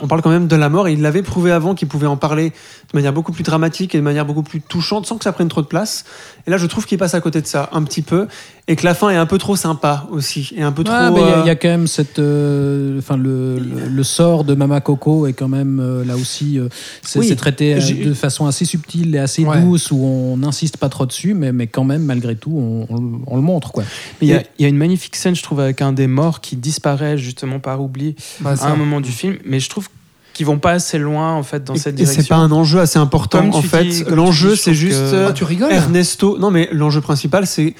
on 0.00 0.06
parle 0.06 0.22
quand 0.22 0.30
même 0.30 0.46
de 0.46 0.56
la 0.56 0.68
mort 0.68 0.86
et 0.88 0.92
il 0.92 1.02
l'avait 1.02 1.22
prouvé 1.22 1.50
avant 1.50 1.74
qu'il 1.74 1.88
pouvait 1.88 2.06
en 2.06 2.16
parler 2.16 2.50
de 2.50 2.96
manière 2.96 3.12
beaucoup 3.12 3.32
plus 3.32 3.42
dramatique 3.42 3.94
et 3.94 3.98
de 3.98 4.02
manière 4.02 4.24
beaucoup 4.24 4.42
plus 4.42 4.60
touchante 4.60 5.06
sans 5.06 5.18
que 5.18 5.24
ça 5.24 5.32
prenne 5.32 5.48
trop 5.48 5.62
de 5.62 5.66
place. 5.66 6.04
Et 6.46 6.50
là, 6.50 6.56
je 6.56 6.66
trouve 6.66 6.86
qu'il 6.86 6.98
passe 6.98 7.14
à 7.14 7.20
côté 7.20 7.40
de 7.40 7.46
ça 7.46 7.68
un 7.72 7.82
petit 7.82 8.02
peu. 8.02 8.28
Et 8.70 8.76
que 8.76 8.84
la 8.84 8.94
fin 8.94 9.08
est 9.10 9.16
un 9.16 9.24
peu 9.26 9.38
trop 9.38 9.56
sympa 9.56 10.06
aussi 10.10 10.52
et 10.54 10.62
un 10.62 10.72
peu 10.72 10.84
trop. 10.84 10.94
Ouais, 10.94 11.10
il 11.10 11.16
y 11.16 11.20
a- 11.22 11.38
euh, 11.40 11.46
y, 11.46 11.50
a 11.50 11.56
quand 11.56 11.68
même 11.68 11.86
cette, 11.86 12.18
euh, 12.18 12.98
enfin 12.98 13.16
le, 13.16 13.58
le, 13.58 13.88
le 13.88 14.02
sort 14.02 14.44
de 14.44 14.54
Mama 14.54 14.80
Coco 14.80 15.26
est 15.26 15.32
quand 15.32 15.48
même 15.48 15.80
euh, 15.80 16.04
là 16.04 16.16
aussi, 16.16 16.58
euh, 16.58 16.68
c'est 17.02 17.18
Oui, 17.18 17.34
traité 17.34 17.74
de 17.76 18.12
façon 18.14 18.46
assez 18.46 18.64
subtile 18.66 19.14
et 19.14 19.18
assez 19.18 19.44
Ouais. 19.44 19.60
douce 19.60 19.90
où 19.90 19.96
on 20.04 20.36
n'insiste 20.36 20.76
pas 20.76 20.88
trop 20.90 21.06
dessus, 21.06 21.32
mais, 21.34 21.50
mais 21.52 21.66
quand 21.66 21.84
même 21.84 22.02
malgré 22.04 22.36
tout 22.36 22.52
on, 22.54 22.86
on- 22.94 23.20
on 23.26 23.36
le 23.36 23.42
montre 23.42 23.72
quoi. 23.72 23.84
Il 24.20 24.28
y, 24.28 24.34
a- 24.34 24.42
il 24.58 24.62
y 24.62 24.66
a 24.66 24.68
une 24.68 24.76
magnifique 24.76 25.16
scène, 25.16 25.34
je 25.34 25.42
trouve, 25.42 25.60
avec 25.60 25.80
un 25.80 25.92
des 25.92 26.06
morts 26.06 26.40
qui 26.40 26.56
disparaît 26.56 27.16
justement 27.16 27.60
par 27.60 27.80
oubli 27.82 28.16
Bah, 28.40 28.54
à 28.60 28.66
un 28.70 28.76
moment 28.76 29.00
du 29.00 29.10
film. 29.12 29.36
Mais 29.46 29.60
je 29.60 29.70
trouve 29.70 29.88
qu'ils 30.34 30.46
vont 30.46 30.58
pas 30.58 30.72
assez 30.72 30.98
loin 30.98 31.34
en 31.34 31.42
fait 31.42 31.64
dans 31.64 31.74
et- 31.74 31.78
cette 31.78 31.94
et 31.94 32.04
direction. 32.04 32.22
c'est 32.22 32.28
pas 32.28 32.36
un 32.36 32.52
enjeu 32.52 32.78
assez 32.78 32.98
important 32.98 33.38
Comme 33.40 33.54
en 33.54 33.62
fait. 33.62 34.08
L'enjeu 34.08 34.54
c'est 34.54 34.74
juste 34.74 34.98
que- 34.98 35.14
euh, 35.14 35.26
Ah, 35.30 35.32
tu 35.32 35.42
rigoles 35.44 35.72
Ernesto. 35.72 36.38
Non 36.38 36.50
mais 36.52 36.68
l'enjeu 36.70 37.00
principal 37.00 37.46
c'est 37.46 37.74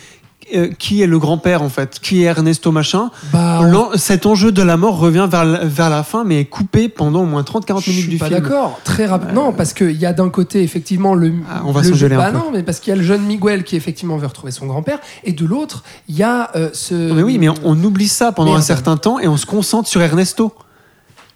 euh, 0.55 0.69
qui 0.79 1.03
est 1.03 1.07
le 1.07 1.19
grand-père 1.19 1.63
en 1.63 1.69
fait? 1.69 1.99
Qui 2.01 2.23
est 2.23 2.27
Ernesto 2.27 2.73
machin? 2.73 3.11
Bah, 3.33 3.61
on- 3.63 3.97
Cet 3.97 4.27
enjeu 4.27 4.53
de 4.53 4.63
la 4.63 4.77
mort 4.77 4.99
revient 4.99 5.27
vers 5.31 5.45
la, 5.45 5.65
vers 5.65 5.91
la 5.91 6.03
fin 6.03 6.25
mais 6.25 6.41
est 6.41 6.45
coupé 6.45 6.89
pendant 6.89 7.23
au 7.23 7.27
moins 7.27 7.43
30-40 7.43 7.83
Je 7.85 7.91
minutes 7.91 8.03
suis 8.05 8.11
du 8.13 8.19
pas 8.19 8.27
film. 8.29 8.41
d'accord. 8.41 8.81
Très 8.85 9.07
rapide. 9.07 9.35
Non, 9.35 9.53
parce 9.53 9.73
qu'il 9.73 9.93
y 9.97 10.07
a 10.07 10.13
d'un 10.13 10.29
côté 10.31 10.63
effectivement 10.63 11.15
le. 11.15 11.33
Ah, 11.51 11.63
on 11.65 11.73
va 11.73 11.83
le 11.83 12.09
bah 12.17 12.31
peu. 12.31 12.39
non, 12.39 12.51
mais 12.53 12.63
parce 12.63 12.81
qu'il 12.81 12.91
y 12.91 12.95
a 12.95 12.97
le 12.97 13.03
jeune 13.03 13.23
Miguel 13.23 13.65
qui 13.65 13.77
effectivement 13.77 14.17
veut 14.17 14.27
retrouver 14.27 14.53
son 14.53 14.67
grand-père, 14.67 14.99
et 15.25 15.33
de 15.33 15.45
l'autre, 15.45 15.83
il 16.09 16.17
y 16.17 16.23
a 16.23 16.51
euh, 16.57 16.71
ce. 16.73 16.95
Mais 16.95 17.23
oui, 17.23 17.39
mais 17.39 17.49
on, 17.49 17.55
on 17.65 17.85
oublie 17.85 18.09
ça 18.09 18.33
pendant 18.33 18.51
Merde. 18.51 18.63
un 18.63 18.65
certain 18.65 18.97
temps 18.97 19.19
et 19.19 19.29
on 19.29 19.37
se 19.37 19.47
concentre 19.47 19.89
sur 19.89 20.01
Ernesto. 20.03 20.53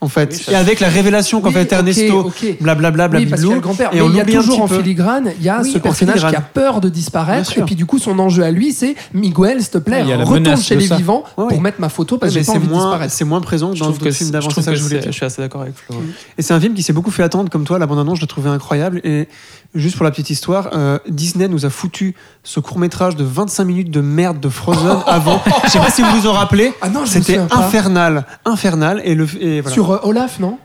En 0.03 0.09
fait, 0.09 0.35
Oui, 0.49 0.53
et 0.53 0.57
avec 0.57 0.81
la 0.81 0.89
révélation 0.89 1.41
qu'en 1.41 1.49
Oui, 1.49 1.55
fait 1.55 1.73
Ernesto, 1.73 2.31
blablabla, 2.61 3.09
Oui, 3.13 3.27
parce 3.27 3.41
qu'il 3.41 3.51
y 3.51 3.53
a 3.53 3.55
le 3.55 3.61
grand-père. 3.61 3.91
et 3.93 3.97
Mais 3.97 4.03
on 4.03 4.11
il 4.11 4.17
y 4.17 4.19
a 4.19 4.23
oublie 4.25 4.37
un 4.37 4.41
toujours 4.41 4.61
en 4.63 4.67
petit 4.67 4.75
peu. 4.77 4.83
filigrane, 4.83 5.33
il 5.39 5.45
y 5.45 5.49
a 5.49 5.61
Oui, 5.63 5.71
ce 5.73 5.79
personnage 5.79 6.27
qui 6.29 6.35
a 6.35 6.41
peur 6.41 6.81
de 6.81 6.89
disparaître. 6.89 7.57
Et 7.57 7.63
puis 7.63 7.77
du 7.77 7.87
coup, 7.87 7.99
son 8.01 8.19
enjeu 8.19 8.43
à 8.43 8.51
lui, 8.51 8.73
c'est 8.73 8.97
Miguel, 9.15 9.61
s'il 9.63 9.71
te 9.71 9.79
plaît, 9.79 10.03
retourne 10.03 10.57
chez 10.61 10.75
de 10.75 10.81
les 10.81 10.89
ça. 10.89 10.97
vivants 10.97 11.23
Ouais, 11.39 11.45
pour 11.47 11.53
ouais. 11.53 11.61
mettre 11.61 11.81
ma 11.81 11.89
photo 11.89 12.19
parce 12.19 12.33
que 12.35 12.41
j'ai 12.41 12.45
pas 12.45 12.53
c'est 12.53 12.59
envie 12.59 12.67
de 12.67 12.73
moins, 12.73 12.83
disparaître. 12.87 13.15
c'est 13.15 13.25
moins 13.25 13.41
présent 13.41 13.75
Je 13.75 13.81
dans 13.81 13.89
le 13.91 14.11
film 14.11 14.31
d'avant. 14.31 14.51
je 14.51 14.55
C'est 14.57 14.63
ça 14.63 14.73
que 14.73 14.77
je 14.77 14.83
voulais 14.83 14.99
dire. 14.99 15.13
je 15.13 15.17
suis 15.17 15.25
assez 15.25 15.41
d'accord 15.41 15.63
avec 15.63 15.75
Flo. 15.77 15.97
Et 16.37 16.43
c'est 16.43 16.53
un 16.53 16.61
film 16.61 16.75
qui 16.75 16.83
s'est 16.83 16.93
beaucoup 16.93 17.13
fait 17.13 17.23
attendre, 17.23 17.49
comme 17.49 17.65
toi, 17.65 17.79
la 17.79 17.87
bande-annonce, 17.87 18.17
je 18.19 18.23
l'ai 18.23 18.27
trouvé 18.27 18.51
incroyable. 18.51 19.01
Et 19.05 19.29
juste 19.75 19.97
pour 19.97 20.05
la 20.05 20.11
petite 20.11 20.31
histoire, 20.31 20.71
euh, 20.75 20.99
Disney 21.09 21.49
nous 21.49 21.65
a 21.67 21.71
foutu 21.71 22.15
ce 22.45 22.61
court-métrage 22.61 23.17
de 23.17 23.25
25 23.25 23.65
minutes 23.65 23.91
de 23.91 24.01
merde 24.01 24.41
de 24.41 24.49
Frozen 24.49 24.99
avant. 25.07 25.41
Je 25.65 25.71
sais 25.71 25.79
pas 25.79 25.91
si 25.91 26.03
vous 26.03 26.11
vous 26.21 26.27
en 26.27 26.33
rappelez. 26.33 26.73
Ah 26.81 26.89
non, 26.89 27.01
je 27.01 27.01
me 27.01 27.07
C'était 27.07 27.25
souviens 27.35 27.47
pas. 27.47 27.57
infernal. 27.57 28.27
Infernal. 28.45 29.01
Et 29.05 29.15
le, 29.15 29.27
et 29.41 29.61
voilà. 29.61 29.75
Sur 29.75 29.91
euh, 29.93 29.99
Olaf, 30.05 30.39
non? 30.41 30.59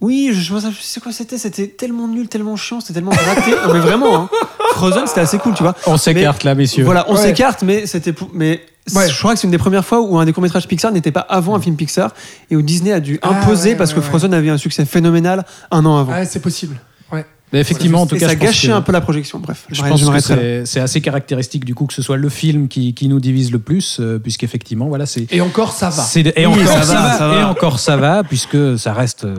Oui, 0.00 0.30
je, 0.32 0.40
je, 0.40 0.54
je 0.70 0.82
sais 0.82 1.00
quoi 1.00 1.12
c'était. 1.12 1.38
C'était 1.38 1.68
tellement 1.68 2.08
nul, 2.08 2.26
tellement 2.28 2.56
chiant, 2.56 2.80
c'était 2.80 2.94
tellement 2.94 3.12
raté. 3.12 3.52
non, 3.66 3.72
mais 3.72 3.78
vraiment, 3.80 4.16
hein. 4.22 4.28
Frozen, 4.74 5.06
c'était 5.06 5.20
assez 5.20 5.38
cool, 5.38 5.54
tu 5.54 5.62
vois. 5.62 5.76
On 5.86 5.96
s'écarte 5.96 6.42
là 6.44 6.54
messieurs. 6.56 6.84
Voilà, 6.84 7.04
on 7.08 7.14
Ouais. 7.14 7.20
s'écarte, 7.22 7.62
mais 7.62 7.86
c'était 7.86 8.12
pour- 8.12 8.30
mais 8.34 8.62
Ouais. 8.96 9.08
je 9.08 9.16
crois 9.16 9.34
que 9.34 9.38
c'est 9.38 9.46
une 9.46 9.52
des 9.52 9.58
premières 9.58 9.84
fois 9.84 10.00
où 10.00 10.18
un 10.18 10.24
des 10.24 10.32
courts-métrages 10.32 10.66
Pixar 10.66 10.90
n'était 10.90 11.12
pas 11.12 11.20
avant 11.20 11.54
un 11.54 11.60
film 11.60 11.76
Pixar 11.76 12.10
et 12.50 12.56
où 12.56 12.62
Disney 12.62 12.90
a 12.92 12.98
dû 12.98 13.20
Ah, 13.22 13.28
imposer 13.28 13.70
ouais, 13.70 13.76
parce 13.76 13.90
ouais, 13.90 13.96
que 13.96 14.00
ouais. 14.00 14.06
Frozen 14.08 14.34
avait 14.34 14.50
un 14.50 14.56
succès 14.56 14.84
phénoménal 14.84 15.44
un 15.70 15.84
an 15.84 15.98
avant. 15.98 16.10
Ouais, 16.12 16.24
c'est 16.24 16.40
possible. 16.40 16.80
Mais 17.52 17.60
effectivement 17.60 18.02
en 18.02 18.06
tout 18.06 18.16
cas 18.16 18.28
ça 18.28 18.34
gâchait 18.34 18.70
un 18.70 18.82
peu 18.82 18.92
la 18.92 19.00
projection. 19.00 19.38
Bref, 19.38 19.66
Je 19.70 19.82
pense 19.82 20.02
que 20.02 20.64
c'est 20.64 20.80
assez 20.80 21.00
caractéristique 21.00 21.64
du 21.64 21.74
coup 21.74 21.86
que 21.86 21.94
ce 21.94 22.02
soit 22.02 22.16
le 22.16 22.28
film 22.28 22.68
qui, 22.68 22.94
qui 22.94 23.08
nous 23.08 23.20
divise 23.20 23.52
le 23.52 23.58
plus, 23.58 23.98
euh, 24.00 24.18
puisqu'effectivement, 24.18 24.88
voilà, 24.88 25.06
c'est. 25.06 25.32
Et 25.32 25.40
encore, 25.40 25.72
ça 25.72 25.90
va. 25.90 26.04
Et, 26.36 26.46
Oui, 26.46 26.62
encore, 26.62 26.66
ça 26.66 26.82
ça 26.82 26.94
va, 26.94 27.02
va, 27.02 27.18
ça 27.18 27.28
va. 27.28 27.40
et 27.40 27.44
encore 27.44 27.78
ça 27.78 27.96
va, 27.96 28.24
puisque 28.24 28.78
ça 28.78 28.92
reste 28.92 29.24
euh, 29.24 29.36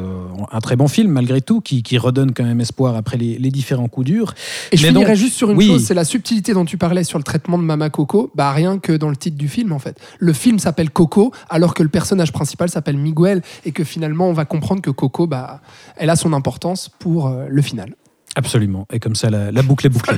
un 0.52 0.60
très 0.60 0.76
bon 0.76 0.88
film 0.88 1.12
malgré 1.12 1.42
tout, 1.42 1.62
qui, 1.62 1.84
qui 1.84 1.98
redonne 1.98 2.34
quand 2.34 2.44
même 2.44 2.62
espoir 2.62 2.96
après 2.96 3.18
les, 3.18 3.38
les 3.38 3.52
différents 3.52 3.88
coups 3.88 4.06
durs. 4.08 4.34
Et 4.72 4.78
je 4.78 4.86
finirais 4.86 5.12
donc, 5.12 5.16
juste 5.16 5.36
sur 5.36 5.52
une 5.52 5.58
oui. 5.58 5.68
chose, 5.68 5.84
c'est 5.84 5.94
la 5.94 6.06
subtilité 6.06 6.54
dont 6.54 6.66
tu 6.66 6.78
parlais 6.78 7.04
sur 7.04 7.18
le 7.18 7.24
traitement 7.24 7.58
de 7.58 7.64
Mama 7.64 7.90
Coco, 7.90 8.32
bah 8.36 8.52
rien 8.52 8.78
que 8.78 8.94
dans 8.94 9.10
le 9.10 9.16
titre 9.16 9.38
du 9.38 9.48
film 9.48 9.72
en 9.72 9.80
fait. 9.80 10.00
Le 10.20 10.34
film 10.34 10.60
s'appelle 10.60 10.90
Coco 10.90 11.32
alors 11.50 11.74
que 11.74 11.84
le 11.84 11.90
personnage 11.90 12.32
principal 12.32 12.70
s'appelle 12.70 12.98
Miguel 12.98 13.42
et 13.66 13.72
que 13.72 13.84
finalement 13.84 14.28
on 14.28 14.34
va 14.34 14.46
comprendre 14.46 14.82
que 14.82 14.92
Coco, 14.92 15.28
bah, 15.28 15.62
elle 15.98 16.10
a 16.10 16.16
son 16.16 16.34
importance 16.34 16.90
pour 17.00 17.28
euh, 17.28 17.46
le 17.50 17.62
final. 17.62 17.96
Absolument. 18.36 18.88
Et 18.92 19.00
comme 19.00 19.16
ça, 19.16 19.30
la, 19.30 19.62
boucle 19.62 19.86
est 19.86 19.90
bouclée. 19.90 20.18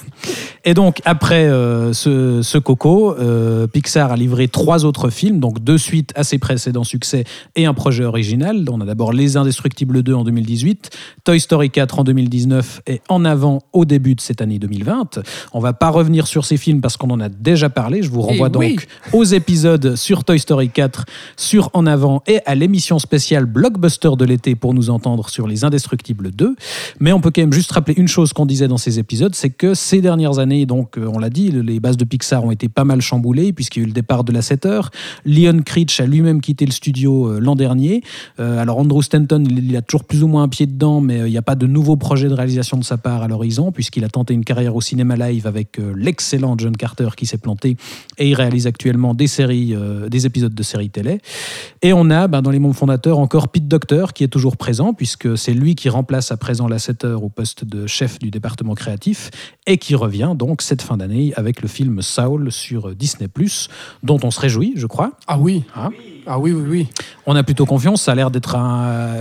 Et 0.64 0.74
donc, 0.74 1.00
après 1.04 1.46
euh, 1.46 1.92
ce, 1.92 2.40
ce 2.42 2.56
Coco, 2.58 3.16
euh, 3.18 3.66
Pixar 3.66 4.12
a 4.12 4.16
livré 4.16 4.46
trois 4.46 4.84
autres 4.84 5.10
films, 5.10 5.40
donc 5.40 5.58
deux 5.58 5.78
suites 5.78 6.12
à 6.14 6.22
ses 6.22 6.38
précédents 6.38 6.84
succès 6.84 7.24
et 7.56 7.66
un 7.66 7.74
projet 7.74 8.04
original. 8.04 8.64
On 8.70 8.80
a 8.80 8.84
d'abord 8.84 9.12
Les 9.12 9.36
Indestructibles 9.36 10.02
2 10.02 10.14
en 10.14 10.22
2018, 10.22 10.90
Toy 11.24 11.40
Story 11.40 11.70
4 11.70 11.98
en 11.98 12.04
2019 12.04 12.82
et 12.86 13.00
En 13.08 13.24
avant 13.24 13.60
au 13.72 13.84
début 13.84 14.14
de 14.14 14.20
cette 14.20 14.40
année 14.40 14.60
2020. 14.60 15.20
On 15.52 15.58
va 15.58 15.72
pas 15.72 15.90
revenir 15.90 16.28
sur 16.28 16.44
ces 16.44 16.56
films 16.56 16.80
parce 16.80 16.96
qu'on 16.96 17.10
en 17.10 17.20
a 17.20 17.28
déjà 17.28 17.68
parlé. 17.68 18.02
Je 18.02 18.10
vous 18.10 18.22
renvoie 18.22 18.48
donc 18.48 18.62
oui. 18.62 18.76
aux 19.12 19.24
épisodes 19.24 19.96
sur 19.96 20.22
Toy 20.22 20.38
Story 20.38 20.70
4, 20.70 21.06
sur 21.36 21.70
En 21.72 21.86
avant 21.86 22.22
et 22.28 22.38
à 22.46 22.54
l'émission 22.54 23.00
spéciale 23.00 23.46
Blockbuster 23.46 24.10
de 24.16 24.24
l'été 24.24 24.54
pour 24.54 24.74
nous 24.74 24.90
entendre 24.90 25.28
sur 25.28 25.48
Les 25.48 25.64
Indestructibles 25.64 26.30
2. 26.30 26.54
Mais 27.00 27.12
on 27.12 27.20
peut 27.20 27.32
quand 27.34 27.42
même 27.42 27.52
juste 27.52 27.72
rappeler 27.72 27.94
une 27.96 28.08
chose 28.08 28.32
qu'on 28.32 28.46
disait 28.46 28.68
dans 28.68 28.78
ces 28.78 29.00
épisodes, 29.00 29.34
c'est 29.34 29.50
que 29.50 29.74
ces 29.74 30.00
dernières 30.00 30.38
années, 30.38 30.51
donc 30.66 30.98
euh, 30.98 31.10
on 31.12 31.18
l'a 31.18 31.30
dit, 31.30 31.50
le- 31.50 31.62
les 31.62 31.80
bases 31.80 31.96
de 31.96 32.04
Pixar 32.04 32.44
ont 32.44 32.50
été 32.50 32.68
pas 32.68 32.84
mal 32.84 33.00
chamboulées 33.00 33.52
puisqu'il 33.52 33.80
y 33.80 33.82
a 33.82 33.84
eu 33.84 33.88
le 33.88 33.92
départ 33.92 34.24
de 34.24 34.32
la 34.32 34.42
7 34.42 34.66
heures. 34.66 34.90
Leon 35.24 35.62
Critch 35.64 36.00
a 36.00 36.06
lui-même 36.06 36.40
quitté 36.40 36.66
le 36.66 36.72
studio 36.72 37.28
euh, 37.28 37.38
l'an 37.40 37.56
dernier. 37.56 38.02
Euh, 38.40 38.58
alors 38.58 38.78
Andrew 38.78 39.02
Stanton, 39.02 39.44
il, 39.48 39.76
a 39.76 39.82
toujours 39.82 40.04
plus 40.04 40.22
ou 40.22 40.28
moins 40.28 40.44
un 40.44 40.48
pied 40.48 40.66
dedans, 40.66 41.00
mais 41.00 41.18
il 41.18 41.30
n'y 41.30 41.38
a 41.38 41.42
pas 41.42 41.54
de 41.54 41.66
nouveau 41.66 41.96
projet 41.96 42.28
de 42.28 42.34
réalisation 42.34 42.76
de 42.76 42.84
sa 42.84 42.98
part 42.98 43.22
à 43.22 43.28
l'horizon 43.28 43.72
puisqu'il 43.72 44.04
a 44.04 44.08
tenté 44.08 44.34
une 44.34 44.44
carrière 44.44 44.76
au 44.76 44.80
cinéma 44.80 45.16
live 45.16 45.46
avec 45.46 45.80
l'excellent 45.96 46.56
John 46.58 46.76
Carter 46.76 47.08
qui 47.16 47.26
s'est 47.26 47.38
planté 47.38 47.76
et 48.18 48.28
il 48.28 48.34
réalise 48.34 48.66
actuellement 48.66 49.14
des 49.14 49.26
séries, 49.26 49.74
des 50.08 50.26
épisodes 50.26 50.54
de 50.54 50.62
séries 50.62 50.90
télé. 50.90 51.20
Et 51.82 51.92
on 51.92 52.10
a 52.10 52.28
ben, 52.28 52.42
dans 52.42 52.50
les 52.50 52.58
membres 52.58 52.74
fondateurs 52.74 53.18
encore 53.18 53.48
Pete 53.48 53.68
Docter 53.68 54.06
qui 54.14 54.24
est 54.24 54.28
toujours 54.28 54.56
présent 54.56 54.94
puisque 54.94 55.36
c'est 55.36 55.54
lui 55.54 55.74
qui 55.74 55.88
remplace 55.88 56.32
à 56.32 56.36
présent 56.36 56.68
la 56.68 56.78
7 56.78 57.04
heures 57.04 57.24
au 57.24 57.28
poste 57.28 57.64
de 57.64 57.86
chef 57.86 58.18
du 58.18 58.30
département 58.30 58.74
créatif 58.74 59.30
et 59.66 59.78
qui 59.78 59.94
revient 59.94 60.34
donc 60.42 60.60
cette 60.60 60.82
fin 60.82 60.96
d'année 60.96 61.32
avec 61.36 61.62
le 61.62 61.68
film 61.68 62.02
Saul 62.02 62.50
sur 62.50 62.96
Disney⁇ 62.96 63.28
dont 64.02 64.18
on 64.24 64.32
se 64.32 64.40
réjouit, 64.40 64.72
je 64.76 64.88
crois. 64.88 65.12
Ah 65.28 65.38
oui. 65.38 65.62
Hein 65.76 65.90
Ah 66.26 66.40
oui, 66.40 66.50
oui, 66.52 66.64
oui. 66.68 66.88
On 67.26 67.36
a 67.36 67.44
plutôt 67.44 67.64
confiance, 67.64 68.02
ça 68.02 68.12
a 68.12 68.14
l'air 68.16 68.32
d'être 68.32 68.56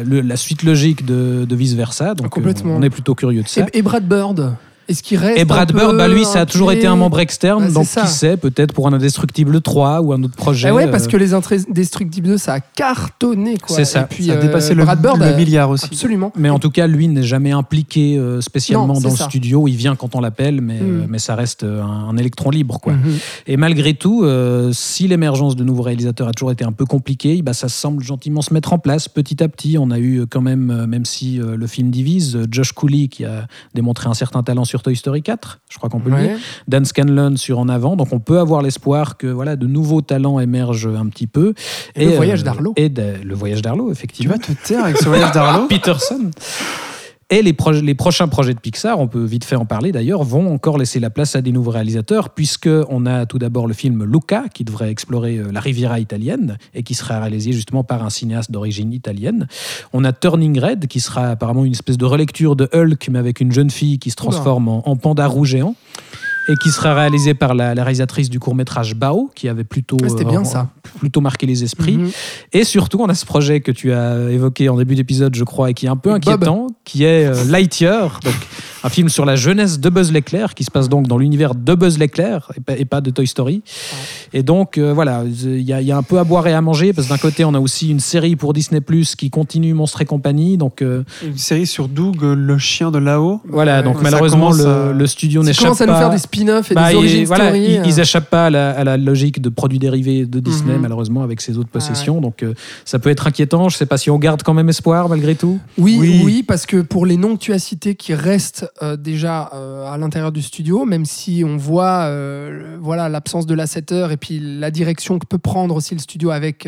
la 0.03 0.35
suite 0.35 0.63
logique 0.63 1.05
de, 1.05 1.45
de 1.47 1.55
vice-versa, 1.55 2.15
donc 2.15 2.29
Complètement. 2.29 2.73
euh, 2.73 2.77
on 2.77 2.81
est 2.81 2.89
plutôt 2.89 3.13
curieux 3.13 3.43
de 3.43 3.47
ça. 3.47 3.67
Et, 3.71 3.79
et 3.79 3.81
Brad 3.83 4.03
Bird 4.07 4.55
Est-ce 4.91 5.03
qu'il 5.03 5.17
reste 5.17 5.39
Et 5.39 5.45
Brad 5.45 5.71
Bird, 5.73 5.95
bah 5.97 6.07
lui, 6.07 6.25
ça 6.25 6.41
a 6.41 6.45
toujours 6.45 6.71
été 6.71 6.85
un 6.87 6.95
membre 6.95 7.19
externe, 7.19 7.65
Ah, 7.67 7.71
donc 7.71 7.85
ça. 7.85 8.01
qui 8.01 8.07
sait, 8.09 8.37
peut-être 8.37 8.73
pour 8.73 8.87
un 8.87 8.93
Indestructible 8.93 9.61
3 9.61 10.01
ou 10.01 10.13
un 10.13 10.21
autre 10.23 10.35
projet. 10.35 10.69
Eh 10.69 10.71
ouais, 10.71 10.89
parce 10.91 11.05
euh, 11.05 11.09
que 11.09 11.17
les 11.17 11.33
Indestructibles 11.33 12.27
2, 12.27 12.37
ça 12.37 12.53
a 12.53 12.59
cartonné. 12.59 13.57
quoi. 13.57 13.75
C'est 13.75 13.85
ça. 13.85 14.01
Et 14.01 14.05
puis, 14.05 14.25
Ça 14.27 14.33
a 14.33 14.35
euh, 14.35 14.41
dépassé 14.41 14.73
le, 14.73 14.83
Brad 14.83 15.01
Bird, 15.01 15.17
le 15.19 15.25
a- 15.25 15.37
milliard 15.37 15.69
aussi. 15.69 15.85
Absolument. 15.85 16.31
Mais 16.37 16.49
en 16.49 16.59
tout 16.59 16.69
cas, 16.71 16.87
lui 16.87 17.07
n'est 17.07 17.23
jamais 17.23 17.51
impliqué 17.51 18.17
euh, 18.17 18.41
spécialement 18.41 18.87
Non, 18.87 18.99
dans 18.99 19.09
le 19.09 19.15
studio. 19.15 19.67
Il 19.67 19.75
vient 19.75 19.95
quand 19.95 20.15
on 20.15 20.21
l'appelle, 20.21 20.61
mais, 20.61 20.79
Mm. 20.81 21.01
euh, 21.01 21.05
mais 21.09 21.19
ça 21.19 21.35
reste 21.35 21.63
euh, 21.63 21.81
un, 21.81 22.09
un 22.09 22.17
électron 22.17 22.49
libre. 22.49 22.79
Quoi. 22.79 22.93
Mhm. 22.93 23.17
Et 23.47 23.57
malgré 23.57 23.93
tout, 23.93 24.23
euh, 24.23 24.71
si 24.73 25.07
l'émergence 25.07 25.55
de 25.55 25.63
nouveaux 25.63 25.83
réalisateurs 25.83 26.27
a 26.27 26.31
toujours 26.31 26.51
été 26.51 26.63
un 26.65 26.71
peu 26.71 26.85
compliquée, 26.85 27.41
bah, 27.41 27.53
ça 27.53 27.69
semble 27.69 28.03
gentiment 28.03 28.41
se 28.41 28.53
mettre 28.53 28.73
en 28.73 28.79
place 28.79 29.07
petit 29.07 29.41
à 29.43 29.47
petit. 29.47 29.77
On 29.77 29.91
a 29.91 29.99
eu 29.99 30.21
euh, 30.21 30.25
quand 30.29 30.41
même, 30.41 30.69
euh, 30.71 30.87
même 30.87 31.05
si 31.05 31.39
euh, 31.39 31.55
le 31.55 31.67
film 31.67 31.89
divise, 31.91 32.35
euh, 32.35 32.45
Josh 32.51 32.71
Cooley 32.73 33.07
qui 33.07 33.25
a 33.25 33.47
démontré 33.73 34.09
un 34.09 34.13
certain 34.13 34.43
talent 34.43 34.65
sur 34.65 34.80
Toy 34.83 34.95
Story 34.95 35.21
4, 35.21 35.59
je 35.69 35.77
crois 35.77 35.89
qu'on 35.89 35.99
peut 35.99 36.09
le 36.09 36.17
dire. 36.17 36.37
Dan 36.67 36.85
Scanlon 36.85 37.35
sur 37.37 37.59
En 37.59 37.69
Avant. 37.69 37.95
Donc 37.95 38.09
on 38.11 38.19
peut 38.19 38.39
avoir 38.39 38.61
l'espoir 38.61 39.17
que 39.17 39.27
voilà, 39.27 39.55
de 39.55 39.67
nouveaux 39.67 40.01
talents 40.01 40.39
émergent 40.39 40.87
un 40.95 41.07
petit 41.07 41.27
peu. 41.27 41.53
Et 41.95 42.05
le 42.05 42.15
voyage 42.15 42.43
d'Arlo. 42.43 42.73
Et 42.75 42.89
de- 42.89 43.15
le 43.23 43.35
voyage 43.35 43.61
d'Arlo, 43.61 43.85
Tu 43.87 43.91
effectivement. 43.91 44.33
vas 44.33 44.39
te 44.39 44.51
taire 44.67 44.83
avec 44.83 44.97
ce 44.97 45.05
voyage 45.07 45.31
d'Arlo 45.31 45.67
Peterson. 45.69 46.31
Et 47.33 47.41
les, 47.41 47.53
proj- 47.53 47.81
les 47.81 47.95
prochains 47.95 48.27
projets 48.27 48.53
de 48.53 48.59
Pixar, 48.59 48.99
on 48.99 49.07
peut 49.07 49.23
vite 49.23 49.45
fait 49.45 49.55
en 49.55 49.65
parler 49.65 49.93
d'ailleurs, 49.93 50.21
vont 50.23 50.53
encore 50.53 50.77
laisser 50.77 50.99
la 50.99 51.09
place 51.09 51.33
à 51.37 51.41
des 51.41 51.53
nouveaux 51.53 51.71
réalisateurs, 51.71 52.31
puisque 52.31 52.69
on 52.89 53.05
a 53.05 53.25
tout 53.25 53.39
d'abord 53.39 53.67
le 53.67 53.73
film 53.73 54.03
Luca, 54.03 54.43
qui 54.53 54.65
devrait 54.65 54.91
explorer 54.91 55.37
euh, 55.37 55.49
la 55.49 55.61
Riviera 55.61 56.01
italienne 56.01 56.57
et 56.73 56.83
qui 56.83 56.93
sera 56.93 57.21
réalisé 57.21 57.53
justement 57.53 57.85
par 57.85 58.03
un 58.03 58.09
cinéaste 58.09 58.51
d'origine 58.51 58.91
italienne. 58.91 59.47
On 59.93 60.03
a 60.03 60.11
Turning 60.11 60.59
Red, 60.59 60.87
qui 60.87 60.99
sera 60.99 61.29
apparemment 61.29 61.63
une 61.63 61.71
espèce 61.71 61.97
de 61.97 62.03
relecture 62.05 62.57
de 62.57 62.69
Hulk, 62.73 63.07
mais 63.09 63.19
avec 63.19 63.39
une 63.39 63.53
jeune 63.53 63.69
fille 63.69 63.97
qui 63.97 64.09
se 64.11 64.17
transforme 64.17 64.67
en, 64.67 64.89
en 64.89 64.97
panda 64.97 65.25
roux 65.25 65.45
géant. 65.45 65.75
Et 66.51 66.55
qui 66.57 66.69
sera 66.69 66.93
réalisé 66.93 67.33
par 67.33 67.53
la, 67.55 67.73
la 67.75 67.83
réalisatrice 67.83 68.29
du 68.29 68.39
court 68.39 68.55
métrage 68.55 68.95
Bao, 68.95 69.31
qui 69.35 69.47
avait 69.47 69.63
plutôt, 69.63 69.97
Ah, 70.03 70.09
c'était 70.09 70.25
bien, 70.25 70.43
ça. 70.43 70.69
plutôt 70.99 71.21
marqué 71.21 71.45
les 71.45 71.63
esprits. 71.63 71.97
Mhm. 71.97 72.11
Et 72.53 72.63
surtout, 72.63 72.99
on 73.01 73.07
a 73.07 73.13
ce 73.13 73.25
projet 73.25 73.61
que 73.61 73.71
tu 73.71 73.93
as 73.93 74.29
évoqué 74.29 74.67
en 74.69 74.75
début 74.77 74.95
d'épisode, 74.95 75.33
je 75.35 75.43
crois, 75.43 75.69
et 75.69 75.73
qui 75.73 75.85
est 75.85 75.89
un 75.89 75.95
peu 75.97 76.09
Bob. 76.09 76.17
inquiétant, 76.17 76.67
qui 76.83 77.03
est 77.05 77.25
euh, 77.25 77.43
Lightyear. 77.45 78.19
Donc, 78.23 78.33
un 78.83 78.89
film 78.89 79.09
sur 79.09 79.25
la 79.25 79.35
jeunesse 79.35 79.79
de 79.79 79.89
Buzz 79.89 80.11
l'éclair, 80.11 80.53
qui 80.55 80.63
se 80.63 80.71
passe 80.71 80.89
donc 80.89 81.07
dans 81.07 81.17
l'univers 81.17 81.55
de 81.55 81.75
Buzz 81.75 81.97
l'éclair 81.99 82.51
et 82.57 82.61
pas, 82.61 82.77
et 82.77 82.85
pas 82.85 83.01
de 83.01 83.09
Toy 83.11 83.27
Story. 83.27 83.61
Et 84.33 84.43
donc, 84.43 84.77
euh, 84.77 84.93
voilà, 84.93 85.23
il 85.25 85.61
y, 85.61 85.73
a- 85.73 85.81
il 85.81 85.87
y 85.87 85.91
a 85.91 85.97
un 85.97 86.03
peu 86.03 86.17
à 86.19 86.23
boire 86.23 86.47
et 86.47 86.53
à 86.53 86.61
manger, 86.61 86.93
parce 86.93 87.07
que 87.07 87.13
d'un 87.13 87.17
côté, 87.19 87.45
on 87.45 87.53
a 87.53 87.59
aussi 87.59 87.89
une 87.89 87.99
série 87.99 88.35
pour 88.35 88.53
Disney 88.53 88.81
Plus 88.81 89.15
qui 89.15 89.29
continue 89.29 89.73
Monstres 89.73 90.01
et 90.01 90.05
compagnie. 90.05 90.57
Donc, 90.57 90.81
euh, 90.81 91.03
Une 91.25 91.37
série 91.37 91.67
sur 91.67 91.87
Doug, 91.87 92.17
le 92.21 92.57
chien 92.57 92.91
de 92.91 92.97
là-haut. 92.97 93.41
voilà, 93.47 93.81
donc 93.83 93.97
ça 93.97 94.03
malheureusement, 94.03 94.49
commence 94.51 94.63
le, 94.63 94.67
à- 94.89 94.93
le 94.93 95.07
studio 95.07 95.41
Ils 95.43 95.45
n'échappe 95.47 95.63
commencent 95.63 95.77
pas. 95.79 95.83
à 95.83 95.87
nous 95.87 95.95
faire 95.95 96.09
des 96.09 96.17
spin-offs 96.17 96.71
et 96.71 96.75
Bah, 96.75 96.89
des 96.89 96.95
origines 96.95 97.25
voilà, 97.25 97.45
story. 97.49 97.65
ils, 97.65 97.77
euh. 97.79 97.83
ils 97.85 97.99
échappent 97.99 98.29
pas 98.29 98.45
à 98.47 98.49
la, 98.49 98.71
à 98.71 98.83
la 98.83 98.97
logique 98.97 99.41
de 99.41 99.49
produits 99.49 99.79
dérivés 99.79 100.25
de 100.25 100.39
Disney, 100.39 100.73
Mhm. 100.75 100.81
malheureusement, 100.81 101.23
avec 101.23 101.41
ses 101.41 101.57
autres 101.57 101.69
possessions. 101.69 102.21
Donc, 102.21 102.43
euh, 102.43 102.53
ça 102.85 102.99
peut 102.99 103.09
être 103.09 103.27
inquiétant. 103.27 103.69
Je 103.69 103.77
sais 103.77 103.85
pas 103.85 103.97
si 103.97 104.09
on 104.09 104.17
garde 104.17 104.43
quand 104.43 104.53
même 104.53 104.69
espoir, 104.69 105.09
malgré 105.09 105.35
tout. 105.35 105.59
Oui, 105.77 105.97
Oui. 105.99 106.21
oui, 106.23 106.43
parce 106.43 106.65
que 106.65 106.77
pour 106.81 107.05
les 107.05 107.17
noms 107.17 107.35
que 107.35 107.41
tu 107.41 107.53
as 107.53 107.59
cités 107.59 107.95
qui 107.95 108.13
restent 108.13 108.70
euh, 108.81 108.95
déjà 108.95 109.51
euh, 109.53 109.91
à 109.91 109.97
l'intérieur 109.97 110.31
du 110.31 110.41
studio, 110.41 110.85
même 110.85 111.05
si 111.05 111.43
on 111.45 111.57
voit 111.57 112.05
euh, 112.05 112.77
voilà 112.79 113.09
l'absence 113.09 113.45
de 113.45 113.53
l'assetteur 113.53 114.11
et 114.11 114.17
puis 114.17 114.39
la 114.39 114.71
direction 114.71 115.19
que 115.19 115.25
peut 115.25 115.37
prendre 115.37 115.75
aussi 115.75 115.93
le 115.93 115.99
studio 115.99 116.31
avec 116.31 116.67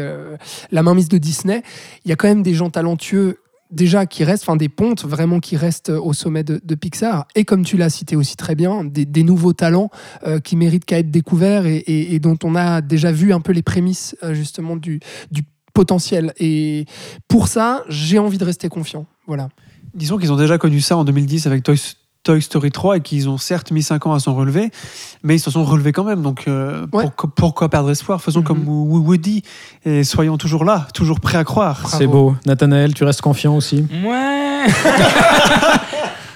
la 0.71 0.83
mainmise 0.83 1.09
de 1.09 1.17
Disney, 1.17 1.63
il 2.05 2.09
y 2.09 2.11
a 2.11 2.15
quand 2.15 2.27
même 2.27 2.43
des 2.43 2.53
gens 2.53 2.69
talentueux 2.69 3.39
déjà 3.71 4.05
qui 4.05 4.23
restent, 4.23 4.43
enfin 4.43 4.55
des 4.55 4.69
pontes 4.69 5.03
vraiment 5.03 5.39
qui 5.39 5.57
restent 5.57 5.89
au 5.89 6.13
sommet 6.13 6.43
de, 6.43 6.75
Pixar. 6.75 7.27
Et 7.35 7.43
comme 7.45 7.63
tu 7.63 7.77
l'as 7.77 7.89
cité 7.89 8.15
aussi 8.15 8.35
très 8.35 8.55
bien, 8.55 8.83
des, 8.83 9.23
nouveaux 9.23 9.53
talents 9.53 9.89
qui 10.43 10.55
méritent 10.55 10.85
qu'à 10.85 10.99
être 10.99 11.09
découverts 11.09 11.65
et, 11.65 12.19
dont 12.19 12.37
on 12.43 12.55
a 12.55 12.81
déjà 12.81 13.11
vu 13.11 13.33
un 13.33 13.41
peu 13.41 13.51
les 13.51 13.63
prémices 13.63 14.15
justement 14.31 14.75
du, 14.75 14.99
du 15.31 15.43
potentiel. 15.73 16.33
Et 16.37 16.85
pour 17.27 17.47
ça, 17.47 17.83
j'ai 17.89 18.19
envie 18.19 18.37
de 18.37 18.45
rester 18.45 18.69
confiant. 18.69 19.05
Voilà. 19.25 19.49
Disons 19.93 20.17
qu'ils 20.17 20.31
ont 20.31 20.37
déjà 20.37 20.57
connu 20.57 20.81
ça 20.81 20.97
en 20.97 21.03
2010 21.03 21.45
avec 21.47 21.63
Toy, 21.63 21.79
Toy 22.23 22.41
Story 22.41 22.71
3 22.71 22.97
et 22.97 23.01
qu'ils 23.01 23.29
ont 23.29 23.37
certes 23.37 23.71
mis 23.71 23.83
5 23.83 24.07
ans 24.07 24.13
à 24.13 24.19
s'en 24.19 24.33
relever, 24.33 24.71
mais 25.23 25.35
ils 25.35 25.39
se 25.39 25.51
sont 25.51 25.63
relevés 25.63 25.91
quand 25.91 26.03
même. 26.03 26.21
Donc 26.21 26.45
euh, 26.47 26.81
Ouais. 26.93 27.03
pourquoi, 27.03 27.29
pourquoi 27.35 27.69
perdre 27.69 27.91
espoir? 27.91 28.21
Faisons 28.21 28.39
Mhm. 28.39 28.45
comme 28.45 28.67
Wo- 28.67 28.99
Woody 28.99 29.43
et 29.85 30.03
soyons 30.03 30.37
toujours 30.37 30.65
là, 30.65 30.87
toujours 30.93 31.19
prêts 31.19 31.37
à 31.37 31.43
croire. 31.43 31.87
C'est 31.89 32.07
beau. 32.07 32.35
Nathanaël, 32.45 32.93
tu 32.93 33.03
restes 33.03 33.21
confiant 33.21 33.55
aussi? 33.55 33.85
Ouais 34.05 34.65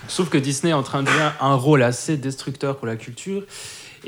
trouve 0.07 0.29
que 0.29 0.37
Disney 0.39 0.71
est 0.71 0.73
en 0.75 0.81
train 0.81 1.03
de 1.03 1.07
jouer 1.09 1.21
un 1.41 1.53
rôle 1.53 1.83
assez 1.83 2.17
destructeur 2.17 2.77
pour 2.77 2.87
la 2.87 2.95
culture. 2.95 3.43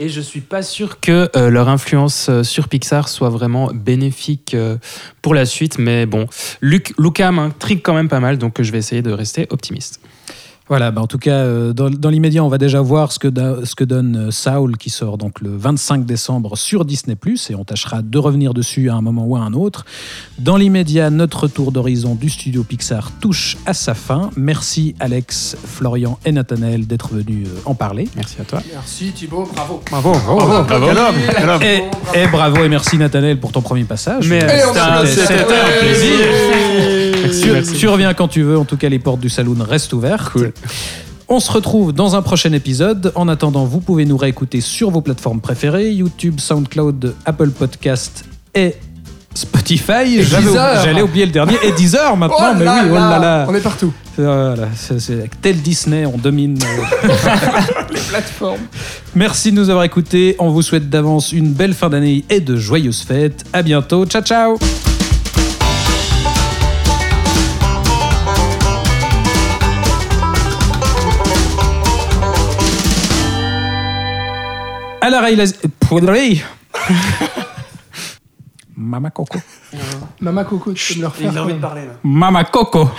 Et 0.02 0.08
je 0.08 0.22
suis 0.22 0.40
pas 0.40 0.64
sûr 0.64 1.02
que 1.02 1.30
euh, 1.36 1.50
leur 1.50 1.68
influence 1.68 2.30
euh, 2.30 2.42
sur 2.42 2.70
Pixar 2.70 3.10
soit 3.10 3.30
vraiment 3.30 3.70
bénéfique 3.74 4.54
euh, 4.54 4.78
pour 5.22 5.34
la 5.34 5.46
suite. 5.46 5.78
Mais 5.78 6.06
bon, 6.06 6.26
Luc, 6.62 6.94
Luca 6.98 7.34
m'intrigue 7.34 7.82
quand 7.84 7.94
même 7.94 8.08
pas 8.08 8.22
mal, 8.22 8.38
donc 8.38 8.62
je 8.62 8.72
vais 8.72 8.78
essayer 8.78 9.02
de 9.02 9.12
rester 9.12 9.46
optimiste. 9.50 10.00
Voilà, 10.70 10.92
bah 10.92 11.02
en 11.02 11.08
tout 11.08 11.18
cas, 11.18 11.32
euh, 11.32 11.74
dans, 11.74 11.90
dans 11.90 12.10
l'immédiat, 12.10 12.44
on 12.44 12.48
va 12.48 12.60
déjà 12.60 12.80
voir 12.80 13.12
ce 13.12 13.18
que, 13.18 13.28
da- 13.28 13.58
ce 13.66 13.74
que 13.74 13.84
donne 13.84 14.28
euh, 14.28 14.32
Saul, 14.32 14.78
qui 14.78 14.92
sort 14.92 15.18
donc 15.18 15.42
le 15.42 15.50
25 15.58 16.06
décembre 16.06 16.56
sur 16.58 16.86
Disney+, 16.86 17.18
et 17.50 17.56
on 17.56 17.64
tâchera 17.64 18.02
de 18.04 18.18
revenir 18.20 18.54
dessus 18.54 18.90
à 18.90 18.94
un 18.94 19.02
moment 19.02 19.26
ou 19.26 19.36
à 19.36 19.40
un 19.40 19.54
autre. 19.54 19.84
Dans 20.38 20.58
l'immédiat, 20.58 21.10
notre 21.10 21.48
tour 21.48 21.72
d'horizon 21.72 22.14
du 22.14 22.30
studio 22.30 22.64
Pixar 22.64 23.12
touche 23.20 23.58
à 23.66 23.74
sa 23.74 23.96
fin. 23.96 24.30
Merci 24.38 24.94
Alex, 25.00 25.58
Florian 25.66 26.20
et 26.24 26.32
Nathanaël 26.32 26.86
d'être 26.86 27.14
venus 27.16 27.48
euh, 27.48 27.60
en 27.66 27.74
parler. 27.74 28.08
Merci 28.16 28.36
à 28.40 28.44
toi. 28.44 28.62
Merci 28.72 29.12
Thibaut, 29.12 29.50
bravo. 29.54 29.82
Bravo, 29.90 30.12
bravo, 30.12 30.64
Bravo. 30.66 30.86
Quel 30.88 30.98
homme, 30.98 31.16
quel 31.36 31.50
homme. 31.50 31.64
Et, 31.64 31.84
et 32.24 32.28
bravo 32.28 32.64
et 32.64 32.70
merci 32.70 32.96
Nathanaël 32.98 33.40
pour 33.40 33.52
ton 33.52 33.62
premier 33.62 33.86
passage. 33.86 34.30
Mais, 34.30 34.42
c'était 34.42 34.80
un- 34.80 35.80
plaisir. 35.82 37.64
tu, 37.64 37.78
tu 37.78 37.88
reviens 37.88 38.14
quand 38.14 38.28
tu 38.28 38.42
veux, 38.44 38.58
en 38.58 38.66
tout 38.66 38.78
cas 38.78 38.90
les 38.90 39.00
portes 39.00 39.20
du 39.20 39.30
saloon 39.30 39.58
restent 39.68 39.94
ouvertes. 39.94 40.38
On 41.28 41.40
se 41.40 41.52
retrouve 41.52 41.94
dans 41.94 42.16
un 42.16 42.22
prochain 42.24 42.52
épisode. 42.54 43.12
En 43.16 43.28
attendant, 43.28 43.66
vous 43.66 43.82
pouvez 43.82 44.06
nous 44.06 44.18
réécouter 44.18 44.62
sur 44.62 44.90
vos 44.90 45.02
plateformes 45.02 45.42
préférées 45.42 45.92
YouTube, 45.92 46.40
SoundCloud, 46.40 47.14
Apple 47.26 47.52
Podcast 47.52 48.26
et 48.56 48.74
Spotify. 49.36 50.24
J'allais 50.24 51.04
oublier 51.04 51.28
le 51.28 51.32
dernier. 51.32 51.54
Et 51.64 51.72
Deezer 51.74 52.18
maintenant, 52.18 52.38
Oh 52.54 52.56
mais 52.58 52.66
là 52.66 52.82
oui, 52.84 52.90
oh 52.92 52.96
là 52.96 53.20
là. 53.20 53.46
On 53.48 53.54
est 53.54 53.62
partout. 53.62 53.94
Voilà, 54.18 54.68
c'est 54.76 55.30
tel 55.42 55.62
Disney, 55.62 56.06
on 56.06 56.18
domine. 56.18 56.58
euh, 56.62 57.10
Plateforme. 58.10 58.60
Merci 59.16 59.52
de 59.52 59.58
nous 59.58 59.70
avoir 59.70 59.86
écoutés. 59.86 60.36
On 60.40 60.50
vous 60.50 60.64
souhaite 60.64 60.90
d'avance 60.90 61.32
une 61.32 61.54
belle 61.54 61.74
fin 61.76 61.90
d'année 61.90 62.26
et 62.30 62.40
de 62.42 62.58
joyeuses 62.58 63.04
fêtes. 63.04 63.46
À 63.54 63.62
bientôt. 63.62 64.06
Ciao, 64.08 64.24
ciao. 64.24 64.58
À 75.10 75.12
la 75.12 75.22
réalisation. 75.22 75.68
Mama 78.78 79.10
Coco. 79.10 79.40
Mama 80.22 80.44
Coco, 80.44 80.72
tu 80.74 80.94
peux 80.94 81.00
me 81.00 81.02
le 81.02 81.08
refaire 81.08 81.32
Il 81.32 81.38
a 81.40 81.42
envie 81.42 81.54
de 81.56 81.60
parler 81.60 81.88
là. 81.88 81.94
Mama 82.04 82.44
Coco. 82.44 82.92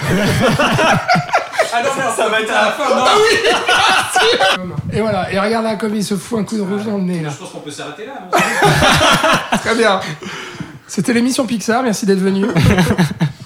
Et 4.93 5.01
voilà, 5.01 5.33
et 5.33 5.39
regarde 5.39 5.65
là 5.65 5.77
comme 5.77 5.95
il 5.95 6.05
se 6.05 6.17
fout 6.17 6.41
un 6.41 6.43
coup 6.43 6.57
de 6.57 6.63
rouge 6.63 6.85
dans 6.85 6.97
le 6.97 7.05
nez 7.05 7.21
là. 7.21 7.31
pense 7.31 7.51
qu'on 7.51 7.61
peut 7.61 7.71
s'arrêter 7.71 8.07
là. 8.07 8.29
Très 9.59 9.77
bien. 9.77 10.01
C'était 10.89 11.13
l'émission 11.13 11.47
Pixar, 11.47 11.85
merci 11.85 12.07
d'être 12.07 12.19
venu. 12.19 12.45